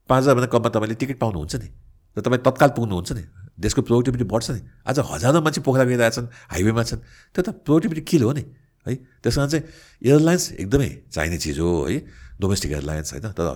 पाँच 0.08 0.22
हजारभन्दा 0.22 0.48
कममा 0.54 0.68
तपाईँले 0.70 0.94
टिकट 0.94 1.18
पाउनुहुन्छ 1.18 1.54
नि? 1.56 1.68
र 2.16 2.20
तपाईँ 2.22 2.42
तत्काल 2.46 2.70
पुग्नुहुन्छ 2.78 3.12
नि? 3.12 3.24
देशको 3.58 3.82
प्रोडक्टिभिटी 3.82 4.24
बढ्छ 4.30 4.50
नि। 4.54 4.60
आज 4.86 4.98
हजारौँ 5.10 5.42
मान्छे 5.42 5.60
पोखरा 5.66 5.84
गइरहेछन् 5.84 6.26
हाइवेमा 6.54 6.82
छन्। 6.86 7.00
त्यो 7.34 7.42
त 7.42 7.48
प्रोडक्टिभिटी 7.66 8.02
किल 8.06 8.22
हो 8.22 8.32
नि? 8.32 8.44
है? 8.86 8.94
त्यस 9.22 9.36
कारण 9.36 9.48
चाहिँ 9.48 9.64
एयरलाइन्स 10.02 10.52
एकदमै 10.52 10.88
चाहिने 11.12 11.38
चिज 11.38 11.58
हो 11.58 11.86
है? 11.90 11.98
डोमेस्टिक 12.40 12.72
एयरलाइन्स 12.72 13.12
होइन? 13.12 13.32
तर 13.32 13.46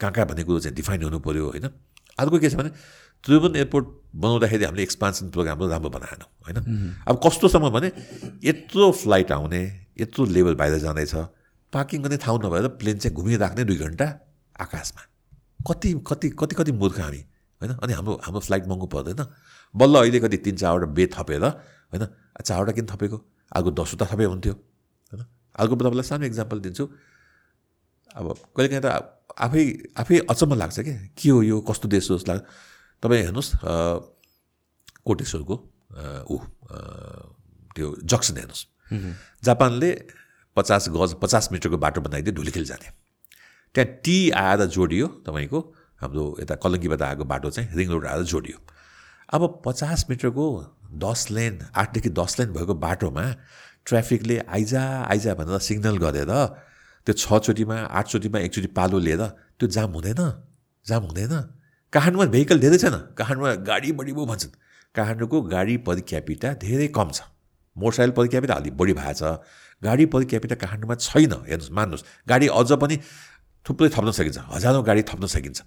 कहाँ 0.00 0.12
कहाँ 0.12 0.26
भन्ने 0.26 0.44
कुरो 0.44 0.60
चाहिँ 0.60 0.74
डिफाइन 0.76 1.02
हुनु 1.02 1.18
पऱ्यो 1.18 1.44
होइन? 1.50 1.66
अर्को 2.18 2.38
के 2.38 2.50
छ 2.50 2.54
भने 2.54 2.70
त्रिभुवन 3.24 3.56
एयरपोर्ट 3.56 3.86
बनाउँदाखेरि 4.14 4.64
हामीले 4.64 4.82
एक्सपान्सन 4.82 5.30
प्रोग्राम 5.30 5.62
राम्रो 5.70 5.90
बनाएनौँ 5.90 6.28
होइन? 6.46 6.58
अब 7.08 7.20
कस्तोसम्म 7.24 7.70
भने 7.70 7.92
यत्रो 8.44 8.90
फ्लाइट 8.92 9.32
आउने 9.32 9.62
यत्रो 10.00 10.24
लेभल 10.24 10.54
बाहिर 10.54 10.78
जाँदैछ 10.78 11.14
पार्किङ 11.72 12.02
गर्ने 12.02 12.16
ठाउँ 12.16 12.38
नभएर 12.44 12.68
प्लेन 12.78 12.98
चाहिँ 12.98 13.14
घुमिराख्ने 13.16 13.64
दुई 13.64 13.76
घन्टा 13.76 14.06
आकाशमा। 14.60 15.02
कति 15.66 15.92
कति 16.06 16.28
कति 16.30 16.54
कति 16.54 16.72
मूर्ख 16.72 17.00
हामी 17.00 17.18
होइन? 17.60 17.72
अनि 17.74 17.92
हाम्रो 17.92 18.14
हाम्रो 18.24 18.40
फ्लाइट 18.40 18.66
महँगो 18.66 18.86
पर्दैन। 18.86 19.26
बल्ल 19.74 19.94
अहिले 19.98 20.20
कति 20.20 20.36
तिन 20.36 20.56
चारवटा 20.56 20.86
बेड 20.94 21.14
थपेर 21.14 21.44
होइन? 21.44 22.06
चारवटा 22.44 22.72
किन 22.72 22.86
थपेको? 22.86 23.18
अर्को 23.52 23.70
दसवटा 23.72 24.04
थपे 24.10 24.24
हुन्थ्यो 24.24 24.54
होइन? 24.54 25.22
अर्को 25.54 25.74
म 25.74 25.78
तपाईँलाई 25.78 26.06
सानो 26.08 26.24
इक्जाम्पल 26.26 26.58
दिन्छु। 26.60 26.84
अब 28.18 28.26
कहिलेकाहीँ 28.56 28.82
त 28.82 28.88
आफै 29.38 29.62
आफै 29.96 30.16
अचम्म 30.28 30.54
लाग्छ 30.58 30.78
क्या। 30.80 30.96
के 31.14 31.28
हो 31.30 31.42
यो 31.42 31.56
कस्तो 31.62 31.86
देश 31.88 32.10
हो 32.10 32.16
जस्तो 32.18 32.32
लाग्छ। 32.32 32.42
तपाईँ 33.02 33.22
हेर्नुहोस् 33.28 33.50
कोटेश्वरको 35.06 35.54
ऊ 36.28 36.36
त्यो 37.74 37.86
जक्सन 38.04 38.34
हेर्नुहोस्। 38.36 38.64
जापानले 39.44 39.90
पचास 40.56 40.88
गज 40.90 41.10
पचास 41.22 41.48
मिटरको 41.52 41.76
बाटो 41.78 42.00
बनाइदियो 42.02 42.34
धुलीखेल 42.34 42.64
जाने। 42.64 42.88
त्यहाँ 43.74 43.88
टी 44.04 44.18
आएर 44.34 44.64
जोडियो 44.66 45.06
तपाईँको 45.26 45.58
हाम्रो 46.00 46.24
यता 46.40 46.54
कलङ्कीबाट 46.58 47.02
आएको 47.02 47.24
बाटो 47.24 47.50
चाहिँ 47.50 47.68
रिङ 47.76 47.88
रोड 47.90 48.06
आएर 48.06 48.22
जोडियो। 48.26 48.56
अब 49.28 49.62
पचास 49.64 50.06
मिटरको 50.10 50.46
दस 51.04 51.26
लेन 51.30 51.58
आठदेखि 51.76 52.10
दस 52.10 52.38
लेन 52.38 52.52
भएको 52.52 52.74
बाटोमा 52.74 53.24
ट्राफिकले 53.86 54.36
आइजा 54.48 54.82
आइजा 55.12 55.34
भनेर 55.34 55.58
सिग्नल 55.60 55.96
गरेर 55.98 56.32
त्यो 57.06 57.12
छचोटिमा 57.14 57.76
आठचोटिमा 57.98 58.38
एकचोटि 58.46 58.68
पालो 58.72 58.98
लिएर 58.98 59.22
त्यो 59.58 59.68
जाम 59.68 59.92
हुँदैन 59.92 60.22
जाम 60.86 61.02
हुँदैन। 61.04 61.34
काठमाडौँमा 61.92 62.26
भेहिकल 62.32 62.58
धेरै 62.60 62.78
छैन। 62.78 62.96
काठमाडौँमा 63.16 63.54
गाडी 63.64 63.92
बढी 63.92 64.12
भयो 64.12 64.26
भन्छन्। 64.26 64.52
काठमाडौँको 64.94 65.38
गाडी 65.52 65.76
पर 65.84 66.00
क्यापिटा 66.00 66.48
धेरै 66.64 66.88
कम 66.88 67.08
छ। 67.12 67.20
मोटरसाइकल 67.76 68.12
पर 68.16 68.26
क्यापिटा 68.28 68.54
अलिक 68.54 68.76
बढी 68.76 68.92
भएको 68.92 69.12
छ। 69.12 69.22
गाडी 69.82 70.04
पर 70.12 70.24
क्यापिटा 70.24 70.56
काठमाडौँमा 70.56 70.96
छैन। 70.96 71.32
हेर्नुहोस् 71.48 71.72
मान्नुहोस् 71.72 72.04
गाडी 72.28 72.46
अझ 72.48 72.70
पनि 72.80 72.96
थुप्रै 73.66 73.88
थप्न 73.88 74.10
सकिन्छ। 74.16 74.38
हजारौँ 74.52 74.84
गाडी 74.84 75.02
थप्न 75.08 75.26
सकिन्छ। 75.28 75.58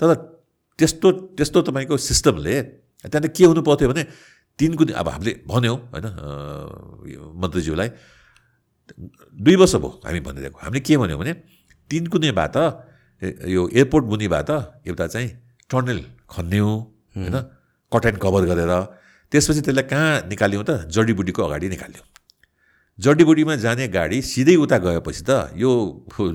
तर 0.00 0.08
त्यस्तो 0.78 1.08
त्यस्तो 1.34 1.58
तपाईँको 1.62 1.96
सिस्टमले 1.96 2.54
त्यहाँनिर 3.10 3.30
के 3.36 3.44
हुनु 3.44 3.62
पर्थ्यो 3.68 3.88
भने 3.92 4.02
तिनको 4.58 4.84
दिन 4.88 4.94
अब 5.02 5.08
हामीले 5.08 5.32
भन्यौँ 5.46 5.76
होइन 5.92 6.06
मन्त्रीज्यूलाई 7.42 7.88
दुई 9.44 9.56
वर्ष 9.60 9.74
भयो 9.82 9.90
हामी 10.06 10.20
भनिदिएको 10.26 10.58
हामीले 10.62 10.80
के 10.86 10.96
भन्यौँ 10.96 11.18
भने 11.20 11.32
तिन 11.90 12.06
कुनेबाट 12.12 12.56
ए- 13.22 13.36
यो 13.54 13.62
एयरपोर्ट 13.72 14.04
मुनिबाट 14.12 14.50
एउटा 14.88 15.06
चाहिँ 15.14 15.30
टनल 15.70 15.98
खन्यौँ 16.30 16.72
होइन 17.16 17.36
कट 17.92 18.04
एन्ड 18.06 18.18
कभर 18.24 18.42
गरेर 18.50 18.72
त्यसपछि 19.32 19.60
त्यसलाई 19.66 19.84
कहाँ 19.90 20.10
निकाल्यौँ 20.30 20.64
त? 20.64 20.70
जडीबुटीको 20.94 21.40
अगाडि 21.42 21.68
निकाल्यौँ। 21.68 22.04
जडीबुडीमा 22.98 23.54
जाने 23.64 23.86
गाडी 23.88 24.18
सिधै 24.22 24.54
उता 24.64 24.76
गएपछि 24.84 25.22
त 25.28 25.30
यो 25.62 25.70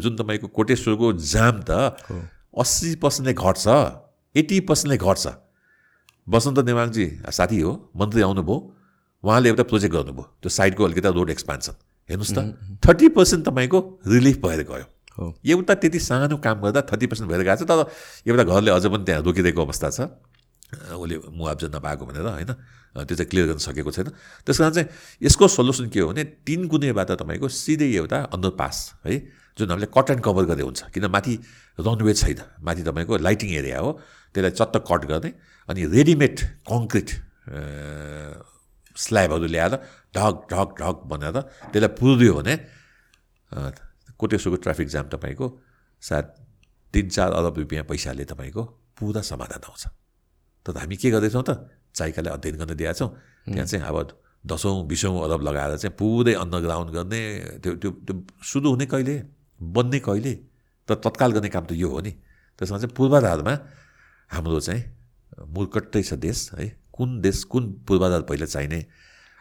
जुन 0.03 0.13
तपाईँको 0.19 0.47
कोटेश्वरको 0.57 1.07
जाम 1.33 1.55
त 1.67 1.71
अस्सी 2.61 2.95
पर्सेन्टले 3.03 3.33
घट्छ 3.33 3.65
एट्टी 4.35 4.59
पर्सेन्टले 4.69 4.97
घट्छ। 4.99 5.25
बसन्त 6.31 6.59
नेवाङजी 6.63 7.05
साथी 7.29 7.59
हो 7.59 7.71
मन्त्री 7.95 8.21
आउनुभयो। 8.23 8.57
उहाँले 9.23 9.47
एउटा 9.49 9.63
प्रोजेक्ट 9.67 9.93
गर्नुभयो। 9.95 10.23
त्यो 10.41 10.49
साइडको 10.49 10.81
अलिकति 10.83 11.09
रोड 11.11 11.29
एक्सपान्सन। 11.29 11.73
हेर्नुहोस् 12.09 12.33
त 12.33 12.39
थर्टी 12.81 13.07
पर्सेन्ट 13.13 13.41
तपाईँको 13.45 13.79
रिलिफ 14.07 14.37
भएर 14.41 14.61
गयो। 14.71 14.85
एउटा 15.43 15.73
त्यति 15.75 15.99
सानो 15.99 16.37
काम 16.39 16.57
गर्दा 16.63 16.81
थर्टी 16.87 17.05
पर्सेन्ट 17.11 17.27
भएर 17.31 17.43
गएको 17.43 17.61
छ 17.61 17.67
तर 17.67 17.83
एउटा 18.25 18.43
घरले 18.47 18.71
अझ 18.71 18.85
पनि 18.87 19.03
त्यहाँ 19.05 19.21
रोकिदिएको 19.21 19.61
अवस्था 19.61 19.89
छ। 19.91 19.99
उसले 20.71 21.15
मुआब्जा 21.35 21.67
नपाएको 21.67 22.03
भनेर 22.07 22.25
होइन? 22.31 22.51
त्यो 22.95 23.15
चाहिँ 23.15 23.29
क्लियर 23.29 23.47
गर्न 23.51 23.59
सकेको 23.59 23.91
छैन। 23.91 24.07
त्यस 24.47 24.57
कारण 24.57 24.71
चाहिँ 24.71 24.87
यसको 25.21 25.47
सल्युसन 25.47 25.91
के 25.91 25.99
हो 25.99 26.15
भने 26.15 26.23
तिन 26.47 26.67
गुनेबाट 26.71 27.11
तपाईँको 27.19 27.47
सिधै 27.47 27.87
एउटा 27.99 28.17
अन्डरपास 28.31 28.77
है? 29.05 29.15
जुन 29.59 29.67
हामीले 29.67 29.87
कट 29.91 30.07
एन्ड 30.15 30.21
कभर 30.23 30.43
गरेर 30.47 30.63
हुन्छ। 30.63 30.95
किन 30.95 31.05
माथि 31.11 31.33
रनवे 31.79 32.13
छैन। 32.15 32.39
माथि 32.63 32.81
तपाईँको 32.87 33.13
लाइटिङ 33.19 33.49
एरिया 33.51 33.79
हो। 33.83 33.89
त्यसलाई 34.31 34.51
चट्ट 34.55 34.75
कट 34.87 35.01
गर्ने। 35.11 35.31
अनि 35.71 35.81
रेडिमेड 35.95 36.35
कङ्क्रिट 36.67 37.09
स्ल्याबहरू 38.95 39.47
ल्याएर 39.55 39.73
ढक 40.15 40.35
ढक 40.51 40.69
ढक 40.81 40.97
बनाएर 41.11 41.37
त्यसलाई 41.71 41.91
पुरिदियो 41.99 42.33
भने 42.39 42.53
कोटेश्वरको 44.19 44.57
ट्राफिक 44.63 44.87
जाम 44.93 45.05
तपाईँको 45.15 45.45
सायद 46.01 46.25
तिन 46.93 47.05
चार 47.15 47.31
अरब 47.39 47.55
रुपियाँ 47.63 47.83
पैसाले 47.87 48.23
तपाईँको 48.27 48.63
पुरा 48.99 49.21
समाधान 49.23 49.63
आउँछ। 49.65 49.83
तर 50.65 50.77
हामी 50.77 50.95
के 51.01 51.09
गर्दैछौँ 51.09 51.43
त? 51.47 51.51
चाइकालाई 51.95 52.33
अध्ययन 52.35 52.55
गर्न 52.61 52.75
दिएका 52.75 52.93
छौँ। 52.93 53.09
त्यहाँ 53.47 53.65
चाहिँ 53.65 53.85
अब 53.87 53.97
दसौँ 54.45 54.85
बिसौँ 54.87 55.15
अरब 55.25 55.41
लगाएर 55.41 55.77
चाहिँ 55.81 55.95
पुरै 55.97 56.33
अन्डरग्राउन्ड 56.37 56.89
गर्ने 56.91 57.21
त्यो 57.63 57.71
त्यो 57.81 57.91
त्यो 58.05 58.13
सुरु 58.43 58.69
हुने 58.69 58.85
कहिले? 58.85 59.15
बन्ने 59.57 59.99
कहिले? 60.05 60.33
त 60.87 60.89
तत्काल 61.01 61.31
गर्ने 61.31 61.49
काम 61.49 61.65
त 61.65 61.73
यो 61.73 61.89
हो 61.89 61.99
नि। 62.05 62.11
त्यसमा 62.59 62.77
चाहिँ 62.77 62.93
पूर्वाधारमा 62.93 63.53
हाम्रो 64.29 64.59
चाहिँ 64.59 64.81
मुर्कट्टै 65.39 66.01
छ 66.03 66.13
देश 66.19 66.49
है? 66.53 66.67
कुन 66.93 67.19
देश 67.21 67.43
कुन 67.47 67.63
पूर्वाधार 67.87 68.21
पहिला 68.29 68.45
चाहिने? 68.45 68.79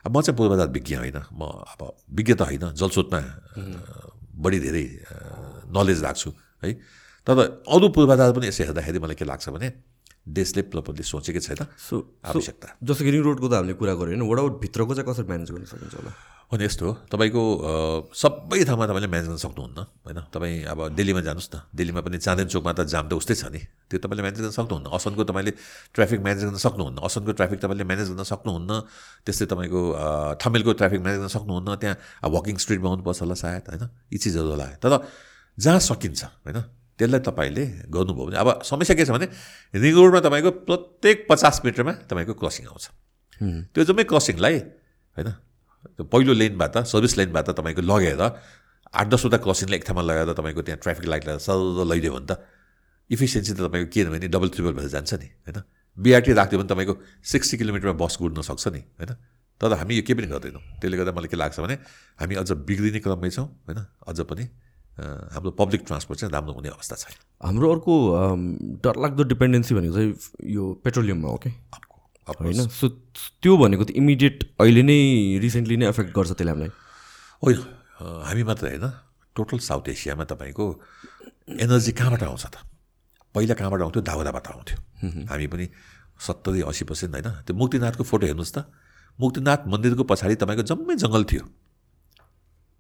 अब 0.05 0.17
म 0.17 0.21
चाहिँ 0.23 0.37
पूर्वाधार 0.37 0.69
विज्ञ 0.71 0.95
होइन। 0.97 1.19
म 1.33 1.43
अब 1.67 1.81
विज्ञ 2.15 2.35
त 2.35 2.43
होइन 2.47 2.73
जलस्रोतमा 2.73 3.21
बढी 4.41 4.59
धेरै 4.61 4.85
नलेज 5.69 6.03
राख्छु 6.03 6.31
है? 6.63 6.73
तर 7.27 7.37
अरू 7.69 7.89
पूर्वाधार 7.93 8.33
पनि 8.33 8.47
यसो 8.49 8.65
हेर्दाखेरि 8.65 8.99
मलाई 8.99 9.17
के 9.19 9.25
लाग्छ 9.25 9.49
भने 9.51 9.69
देशले 10.21 10.63
प्रपरली 10.73 11.05
सोचेकै 11.05 11.41
छैन 11.41 11.67
सो 11.77 11.97
आवश्यकता। 12.25 12.69
जस्तो 12.81 13.03
कि 13.05 13.11
रिङ 13.11 13.23
रोडको 13.25 13.47
त 13.49 13.53
हामीले 13.61 13.75
कुरा 13.77 13.95
गऱ्यो 13.95 14.17
होइन 14.17 14.23
वड 14.25 14.39
आउट 14.41 14.55
भित्रको 14.61 14.93
चाहिँ 14.95 15.07
कसरी 15.09 15.27
म्यानेज 15.27 15.51
गर्न 15.51 15.65
सकिन्छ 15.65 15.95
होला? 15.97 16.13
अनि 16.51 16.65
यस्तो 16.67 16.83
हो। 16.83 16.93
तपाईँको 17.07 17.43
सबै 18.11 18.59
ठाउँमा 18.67 18.85
तपाईँले 18.91 19.07
म्यानेज 19.07 19.29
गर्न 19.31 19.39
सक्नुहुन्न 19.39 19.79
होइन? 20.03 20.19
तपाईँ 20.35 20.67
अब 20.67 20.99
दिल्लीमा 20.99 21.23
जानुहोस् 21.23 21.51
न। 21.55 21.57
दिल्लीमा 21.71 22.01
पनि 22.03 22.19
चाँदन 22.19 22.47
चोकमा 22.51 22.73
त 22.75 22.91
जाम 22.91 23.07
त 23.07 23.15
उस्तै 23.15 23.35
छ 23.39 23.55
नि। 23.55 23.61
त्यो 23.87 24.03
तपाईँले 24.03 24.23
म्यानेज 24.27 24.41
गर्न 24.43 24.55
सक्नुहुन्न। 24.59 24.91
असनको 24.91 25.23
तपाईँले 25.31 25.53
ट्राफिक 25.95 26.21
म्यानेज 26.27 26.43
गर्न 26.51 26.59
सक्नुहुन्न। 26.59 26.99
असनको 27.07 27.31
ट्राफिक 27.39 27.59
तपाईँले 27.63 27.85
म्यानेज 27.87 28.09
गर्न 28.11 28.23
सक्नुहुन्न। 28.27 28.71
त्यस्तै 29.23 29.47
तपाईँको 29.47 29.81
थमेलको 30.43 30.71
ट्राफिक 30.75 31.01
म्यानेज 31.07 31.19
गर्न 31.23 31.31
सक्नुहुन्न। 31.39 31.69
त्यहाँ 31.79 32.31
वकिङ 32.35 32.57
स्ट्रिटमा 32.59 32.89
आउनुपर्छ 32.99 33.21
होला 33.23 33.37
सायद 33.39 33.65
होइन? 33.71 33.85
यी 34.11 34.19
चिजहरू 34.19 34.51
होला। 34.51 34.67
तर 34.83 34.93
जहाँ 35.55 35.79
सकिन्छ 35.79 36.21
होइन? 36.51 36.59
त्यसलाई 36.99 37.23
तपाईँले 37.31 37.65
गर्नुभयो 37.95 38.27
भने 38.27 38.37
अब 38.43 38.49
समस्या 38.67 38.99
के 38.99 39.07
छ 39.07 39.15
भने 39.15 39.27
रिङ 39.79 39.95
रोडमा 39.95 40.21
तपाईँको 40.27 40.51
प्रत्येक 40.67 41.31
पचास 41.31 41.63
मिटरमा 41.63 41.93
तपाईँको 42.11 42.35
क्रसिङ 42.35 42.67
आउँछ। 42.67 42.85
त्यो 43.71 43.83
जम्मै 43.87 44.05
क्रसिङलाई 44.11 44.57
होइन? 45.15 45.31
पहिलो 46.03 46.33
लेनबाट 46.33 46.79
सर्भिस 46.87 47.17
लेनबाट 47.19 47.51
तपाईँको 47.57 47.83
लगेर 47.83 48.21
आठ 48.21 49.07
दसवटा 49.09 49.39
क्रसिङलाई 49.45 49.79
एक 49.79 49.85
ठाउँमा 49.87 50.03
लगाएर 50.03 50.33
तपाईँको 50.35 50.63
त्यहाँ 50.63 50.81
ट्राफिक 50.83 51.07
लाइटलाई 51.07 51.39
सर 51.39 51.85
लैदियो 51.87 52.13
भने 52.13 52.27
त 52.27 52.33
इफिसियन्सी 53.11 53.53
त 53.55 53.61
तपाईँको 53.67 53.89
के 53.91 54.05
भने 54.11 54.29
डबल 54.29 54.49
ट्रिपल 54.55 54.73
भएर 54.77 54.89
जान्छ 54.89 55.15
नि 55.15 55.29
होइन? 55.47 55.59
बिआरटी 55.99 56.33
राखिदियो 56.33 56.59
भने 56.61 56.69
तपाईँको 56.69 56.95
सिक्सटी 57.25 57.57
किलोमिटरमा 57.59 57.97
बस 57.97 58.17
गुड्न 58.21 58.43
सक्छ 58.43 58.69
नि 58.69 58.81
होइन? 58.99 59.13
तर 59.61 59.73
हामी 59.77 59.95
यो 59.97 60.03
केही 60.03 60.17
पनि 60.19 60.27
गर्दैनौँ। 60.27 60.63
त्यसले 60.81 60.97
गर्दा 60.97 61.13
मलाई 61.13 61.29
के 61.29 61.37
लाग्छ 61.37 61.61
भने 61.61 61.77
हामी 62.19 62.35
अझ 62.35 62.51
बिग्रिने 62.67 63.01
क्रममै 63.01 63.31
छौँ 63.31 63.47
होइन? 63.67 63.79
अझ 64.09 64.21
पनि 64.27 64.45
हाम्रो 64.99 65.51
पब्लिक 65.57 65.81
ट्रान्सपोर्ट 65.87 66.21
चाहिँ 66.21 66.33
राम्रो 66.33 66.53
हुने 66.55 66.69
अवस्था 66.69 66.97
छैन। 66.97 67.15
हाम्रो 67.47 67.67
अर्को 67.73 67.93
डरलाग्दो 68.85 69.23
डिपेन्डेन्सी 69.33 69.75
भनेको 69.75 69.95
चाहिँ 69.95 70.13
यो 70.51 70.65
पेट्रोलियममा 70.85 71.29
हो 71.29 71.37
कि 71.37 71.51
होइन 72.29 72.69
सो 72.69 72.89
त्यो 73.43 73.57
भनेको 73.57 73.85
त 73.85 73.91
इमिडिएट 73.97 74.37
अहिले 74.61 74.83
नै 74.83 74.99
रिसेन्टली 75.41 75.77
नै 75.77 75.87
एफेक्ट 75.89 76.11
गर्छ 76.15 76.31
त्यसले 76.37 76.51
हामीलाई? 76.53 76.71
होइन 77.43 77.59
हामी 78.01 78.43
मात्र 78.45 78.65
होइन। 78.69 78.87
टोटल 79.37 79.59
साउथ 79.59 79.89
एसियामा 79.89 80.25
तपाईँको 80.25 80.65
एनर्जी 81.65 81.93
कहाँबाट 81.93 82.23
आउँछ 82.23 82.45
त? 82.47 82.57
पहिला 83.35 83.55
कहाँबाट 83.55 83.81
आउँथ्यो? 83.83 84.03
दाउराबाट 84.03 84.47
आउँथ्यो। 84.47 84.79
हामी 85.31 85.47
पनि 85.47 85.67
सत्तरी 86.21 86.61
असी 86.71 86.85
पर्सेन्ट 86.85 87.13
होइन। 87.15 87.29
त्यो 87.47 87.55
मुक्तिनाथको 87.57 88.03
फोटो 88.05 88.25
हेर्नुहोस् 88.27 88.55
त। 88.55 88.59
मुक्तिनाथ 89.19 89.61
मन्दिरको 89.73 90.05
पछाडि 90.05 90.35
तपाईँको 90.43 90.65
जम्मै 90.71 90.95
जङ्गल 91.03 91.23
थियो। 91.25 91.45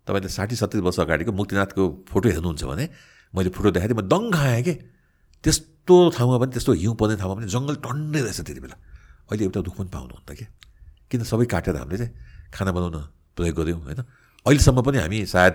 तपाईँले 0.06 0.28
साठी 0.28 0.54
सत्तरी 0.56 0.80
वर्ष 0.84 0.98
अगाडिको 1.00 1.32
मुक्तिनाथको 1.32 1.82
फोटो 2.10 2.26
हेर्नुहुन्छ 2.28 2.62
भने 2.64 2.84
मैले 3.34 3.50
फोटो 3.50 3.70
देखाएँ 3.70 3.94
म 3.94 4.02
दङ्ग 4.04 4.34
आएँ 4.36 4.62
कि? 4.62 4.74
त्यस्तो 5.44 5.94
ठाउँमा 6.16 6.36
पनि 6.42 6.50
त्यस्तो 6.52 6.72
हिउँ 6.82 6.94
पर्ने 7.00 7.16
ठाउँमा 7.16 7.34
पनि 7.40 7.46
जङ्गल 7.48 7.76
टन्नै 7.80 8.20
रहेछ 8.20 8.40
त्यति 8.44 8.60
बेला। 8.60 8.76
अहिले 9.30 9.44
एउटा 9.44 9.60
दुःख 9.60 9.76
पनि 9.78 9.88
पाउनुहुन्न 9.88 10.34
कि 10.34 10.46
किन 11.10 11.22
सबै 11.24 11.46
काटेर 11.46 11.76
हामीले 11.76 11.98
चाहिँ 11.98 12.12
खाना 12.54 12.70
बनाउन 12.72 12.96
प्रयोग 13.36 13.56
गऱ्यौँ 13.56 13.80
होइन? 13.80 14.00
अहिलेसम्म 14.46 14.82
पनि 14.82 14.98
हामी 14.98 15.18
सायद 15.26 15.54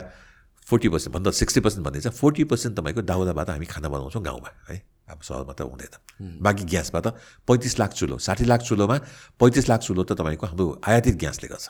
फोर्टी 0.67 0.89
पर्सेन्ट 0.89 1.13
भन्दा 1.15 1.32
सिक्सटी 1.32 1.59
पर्सेन्ट 1.61 1.86
चाहिँ 1.86 2.17
फोर्टी 2.17 2.43
पर्सेन्ट 2.49 2.73
तपाईँको 2.80 3.01
दाउराबाट 3.01 3.49
हामी 3.49 3.65
खाना 3.65 3.88
बनाउँछौँ 3.89 4.23
गाउँमा 4.23 4.49
है? 4.69 4.78
अब 5.05 5.19
सहरमा 5.21 5.53
त 5.53 5.61
हुँदैन। 5.61 6.39
बाँकी 6.41 6.63
ग्यासबाट 6.65 7.07
पैँतिस 7.47 7.80
लाख 7.80 7.91
चुलो 7.93 8.17
साठी 8.17 8.45
लाख 8.45 8.61
चुलोमा 8.61 8.97
पैँतिस 9.39 9.69
लाख 9.69 9.80
चुलो 9.80 10.03
त 10.03 10.11
तपाईँको 10.17 10.45
हाम्रो 10.47 10.65
आयातित 10.82 11.15
ग्यासले 11.15 11.47
गर्छ। 11.47 11.69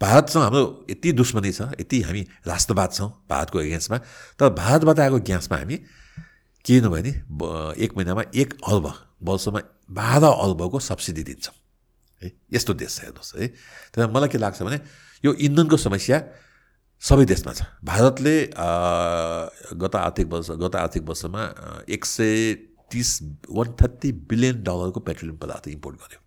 भारतसँग 0.00 0.42
हाम्रो 0.42 0.62
यति 0.90 1.12
दुश्मनी 1.12 1.52
छ 1.52 1.72
यति 1.80 2.00
हामी 2.02 2.22
राष्ट्रवाद 2.46 2.90
छौँ 2.92 3.08
भारतको 3.30 3.60
एगेन्स्टमा 3.60 3.98
तर 4.38 4.48
भारतबाट 4.52 4.98
आएको 5.00 5.18
ग्यासमा 5.22 5.56
हामी 5.58 5.76
के 6.64 6.80
नभए 6.80 7.02
नि 7.02 7.12
एक 7.80 7.96
महिनामा 7.96 8.22
एक 8.34 8.54
अर्ब 8.68 8.86
वर्षमा 9.22 9.60
बाह्र 9.90 10.24
अर्बको 10.24 10.78
सब्सिडी 10.80 11.22
दिन्छौँ। 11.22 11.54
है 12.22 12.32
यस्तो 12.52 12.74
देश 12.74 12.96
छ 12.96 13.00
हेर्नुहोस् 13.04 13.34
है। 13.36 13.46
तर 13.94 14.10
मलाई 14.10 14.28
के 14.28 14.38
लाग्छ 14.38 14.62
भने 14.62 14.80
यो 15.24 15.32
इन्धनको 15.46 15.76
समस्या 15.76 16.18
सबै 17.02 17.24
देशमा 17.24 17.52
छ। 17.52 17.62
भारतले 17.82 18.36
गत 19.74 19.94
आर्थिक 19.96 20.26
वर्ष 20.26 20.50
गत 20.58 20.76
आर्थिक 20.76 21.02
वर्षमा 21.02 21.42
एक 21.88 22.04
सय 22.04 22.54
तिस 22.90 23.10
वान 23.50 23.72
थर्टी 23.74 24.12
बिलियन 24.30 24.62
डलरको 24.62 25.00
पेट्रोलियम 25.00 25.38
पदार्थ 25.38 25.68
इम्पोर्ट 25.68 25.96
गर्यो। 25.96 26.20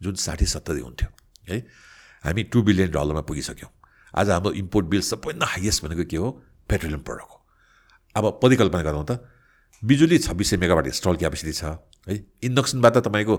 जुन 0.00 0.14
साठी 0.16 0.46
सत्तरी 0.46 0.80
हुन्थ्यो 0.80 1.08
है। 1.48 1.58
हामी 2.24 2.42
टु 2.44 2.62
बिलियन 2.62 2.90
डलरमा 2.90 3.20
पुगिसक्यौँ। 3.24 3.70
आज 4.14 4.30
हाम्रो 4.30 4.52
इम्पोर्ट 4.54 4.86
बिल 4.86 5.00
सबैभन्दा 5.02 5.46
हाइएस्ट 5.46 5.84
भनेको 5.84 6.04
के 6.04 6.16
हो? 6.16 6.30
पेट्रोलियम 6.68 7.00
प्रडक्ट 7.02 7.30
हो। 7.30 7.36
अब 8.16 8.38
परिकल्पना 8.42 8.82
गरौँ 8.82 9.04
त 9.10 9.18
बिजुली 9.82 10.18
छब्बिस 10.18 10.50
सय 10.50 10.56
मेगावाट 10.56 10.86
इन्स्टल 10.86 11.16
क्यापेसिटी 11.16 11.52
छ। 11.52 11.64
है? 12.08 12.14
इन्डक्सनबाट 12.42 12.96
तपाईँको 13.06 13.34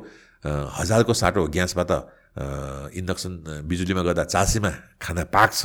हजारको 0.78 1.14
साटो 1.14 1.48
ग्यासबाट 1.50 1.92
इन्डक्सन 2.96 3.32
बिजुलीमा 3.66 4.02
गर्दा 4.08 4.24
चार 4.24 4.46
सयमा 4.46 4.72
खाना 5.02 5.24
पाक्छ। 5.34 5.62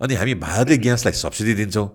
अनि 0.00 0.14
हामी 0.14 0.34
भारतीय 0.42 0.76
ग्यासलाई 0.82 1.14
सब्सिडी 1.14 1.54
दिन्छौँ। 1.54 1.86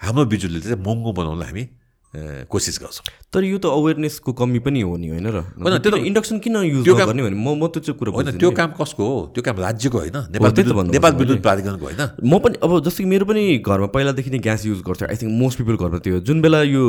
हाम्रो 0.00 0.24
बिजुलीले 0.26 0.60
चाहिँ 0.60 0.82
महँगो 0.82 1.10
बनाउनलाई 1.12 1.48
हामी 1.48 1.64
कोसिस 2.12 2.78
गर्छौँ। 2.80 3.04
तर 3.32 3.44
यो 3.44 3.56
त 3.56 3.72
अवेरनेसको 3.72 4.32
कमी 4.36 4.58
पनि 4.60 4.80
हो 4.84 4.96
नि 5.00 5.08
होइन 5.08 5.26
र? 5.32 5.40
होइन 5.56 5.78
त्यो 5.80 5.96
इन्डक्सन 5.96 6.38
किन 6.44 6.56
युज 6.60 6.84
गर्ने 6.84 7.22
भने 7.24 7.32
म 7.32 7.56
म 7.56 7.72
त्यो 7.72 7.80
चाहिँ 7.80 7.96
कुरो 7.98 8.12
होइन 8.12 8.36
त्यो 8.36 8.50
काम 8.52 8.70
कसको 8.76 9.00
हो? 9.00 9.32
त्यो 9.32 9.42
काम 9.42 9.56
राज्यको 9.56 9.98
होइन। 9.98 10.16
नेपाल 10.36 10.52
नेपाल 10.92 11.12
विद्युत 11.16 11.40
प्राधिकरणको 11.40 11.84
होइन। 11.88 12.02
म 12.20 12.38
पनि 12.44 12.60
अब 12.60 12.84
जस्तो 12.84 13.00
कि 13.00 13.08
मेरो 13.08 13.24
पनि 13.24 13.42
घरमा 13.64 13.88
पहिलादेखि 13.96 14.30
नै 14.30 14.38
ग्यास 14.44 14.66
युज 14.68 14.84
गर्थ्यो। 14.84 15.08
आई 15.08 15.16
थिङ्क 15.24 15.32
मोस्ट 15.32 15.56
पिपल 15.64 15.76
घरमा 15.80 15.98
थियो 16.04 16.20
जुन 16.20 16.40
बेला 16.44 16.60
यो 16.68 16.84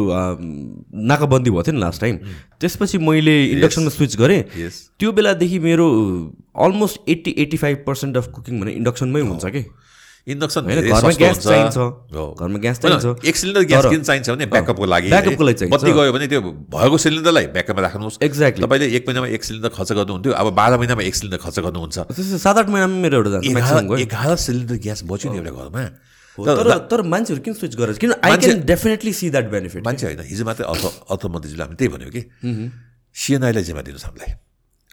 नाकाबन्दी 1.08 1.50
भएको 1.56 1.64
थियो 1.64 1.76
नि 1.76 1.82
लास्ट 1.82 2.02
टाइम 2.04 2.16
त्यसपछि 2.60 2.98
मैले 3.00 3.36
इन्डक्सनमा 3.56 3.96
स्विच 3.96 4.20
गरेँ। 4.20 4.44
त्यो 5.00 5.12
बेलादेखि 5.16 5.60
मेरो 5.60 5.88
almost 6.52 7.10
eighty 7.10 7.32
eighty 7.40 7.58
five 7.64 7.78
percent 7.88 8.18
of 8.18 8.28
cooking 8.36 8.60
भने 8.60 8.72
इन्डक्सनमै 8.76 9.22
हुन्छ 9.24 9.46
कि। 9.56 9.64
इन्डक्सन 10.24 10.62
घरमा 10.64 11.12
ग्यास 11.20 11.38
चाहिन्छ। 11.44 11.78
घरमा 12.40 12.60
ग्यास 12.64 12.78
चाहिन्छ। 12.80 13.28
एक 13.28 13.36
सिलिन्डर 13.36 13.64
ग्यास 13.68 13.86
किन 13.92 14.04
चाहिन्छ 14.08 14.30
भने 14.30 14.46
ब्याकअपको 14.48 14.86
लागि। 14.88 15.10
ब्याकअपको 15.12 15.44
लागि 15.44 15.68
बत्ती 15.68 15.92
गयो 15.92 16.12
भने 16.16 16.28
त्यो 16.32 16.42
भएको 16.72 16.98
सिलिन्डरलाई 16.98 17.46
ब्याकअपमा 17.52 17.82
राख्नुहोस्। 17.84 18.18
एक्ज्याक्टली 18.24 18.64
तपाईँले 18.64 18.88
एक 18.88 19.04
महिनामा 19.04 19.28
एक 19.36 19.44
सिलिन्डर 19.44 19.70
खर्च 19.76 19.92
गर्नुहुन्थ्यो 20.00 20.32
अब 20.32 20.48
बाह्र 20.56 20.74
महिनामा 20.80 21.04
एक 21.04 21.16
सिलिन्डर 21.16 21.40
खर्च 21.44 21.60
गर्नुहुन्छ। 21.60 21.98
सात 22.40 22.56
आठ 22.56 22.68
महिनामा 22.72 22.96
मेरो 23.04 23.16
एउटा 23.20 24.00
एघार 24.00 24.36
सिलिन्डर 24.48 24.76
ग्यास 24.80 25.04
बच्यो 25.12 25.28
नि 25.28 25.38
एउटा 25.44 25.52
घरमा। 25.52 25.84
तर 26.34 26.88
तर 26.88 27.02
मान्छेहरू 27.04 27.42
किन 27.44 27.54
स्विच 27.54 27.76
गरेर? 27.76 27.96
किन 28.00 28.12
I 28.24 28.38
can 28.40 28.64
definitely 28.64 29.12
see 29.14 29.30
that 29.30 29.48
benefit 29.52 29.84
मान्छे 29.84 30.06
होइन 30.08 30.22
हिजो 30.24 30.44
मात्रै 30.48 30.66
अर्थ 30.66 30.84
अर्थमन्त्रीजीले 31.14 31.64
हामी 31.64 31.76
त्यही 31.76 31.92
भन्यो 31.94 32.10
कि 32.10 32.22
सिएनआईलाई 33.12 33.64
जिम्मा 33.64 33.82
दिनुहोस् 33.86 34.08
हामीलाई। 34.08 34.32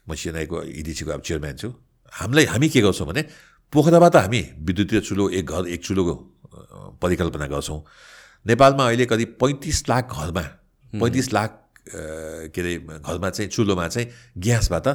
म 0.05 0.11
सिएनआईको 0.11 0.57
इडिसीको 0.85 1.11
अब 1.16 1.23
चेयरम्यान 1.23 1.57
छु। 1.57 1.69
हामीलाई 2.12 2.44
हामी 2.51 2.69
के 2.69 2.81
गर्छौँ 2.82 3.07
भने 3.09 3.23
पोखराबाट 3.72 4.16
हामी 4.16 4.40
विद्युतीय 4.66 5.01
चुलो 5.01 5.28
एक 5.30 5.47
घर 5.47 5.66
एक 5.68 5.84
चुलोको 5.84 6.14
परिकल्पना 7.02 7.47
गर्छौँ। 7.47 7.80
नेपालमा 8.47 8.86
अहिले 8.86 9.06
करिब 9.06 9.36
पैँतिस 9.40 9.88
लाख 9.88 10.05
घरमा 10.10 10.42
पैँतिस 10.92 11.32
लाख 11.32 11.51
के 11.86 12.60
अरे 12.60 12.74
घरमा 12.98 13.30
चाहिँ 13.30 13.51
चुलोमा 13.51 13.86
चाहिँ 13.88 14.09
ग्यासबाट 14.38 14.86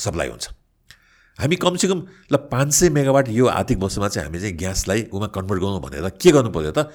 सप्लाई 0.00 0.28
हुन्छ। 0.28 0.48
हामी 1.38 1.56
कमसेकम 1.56 2.00
ल 2.32 2.36
पाँच 2.48 2.72
सय 2.72 2.88
मेगावाट 2.96 3.28
यो 3.28 3.46
आर्थिक 3.46 3.78
वर्षमा 3.78 4.08
चाहिँ 4.08 4.26
हामी 4.26 4.40
चाहिँ 4.40 4.56
ग्यासलाई 4.56 5.02
उमा 5.12 5.26
कन्भर्ट 5.36 5.60
गर्नु 5.60 5.80
भनेर 5.84 6.08
के 6.16 6.30
गर्नु 6.32 6.50
पऱ्यो 6.50 6.72
त? 6.72 6.88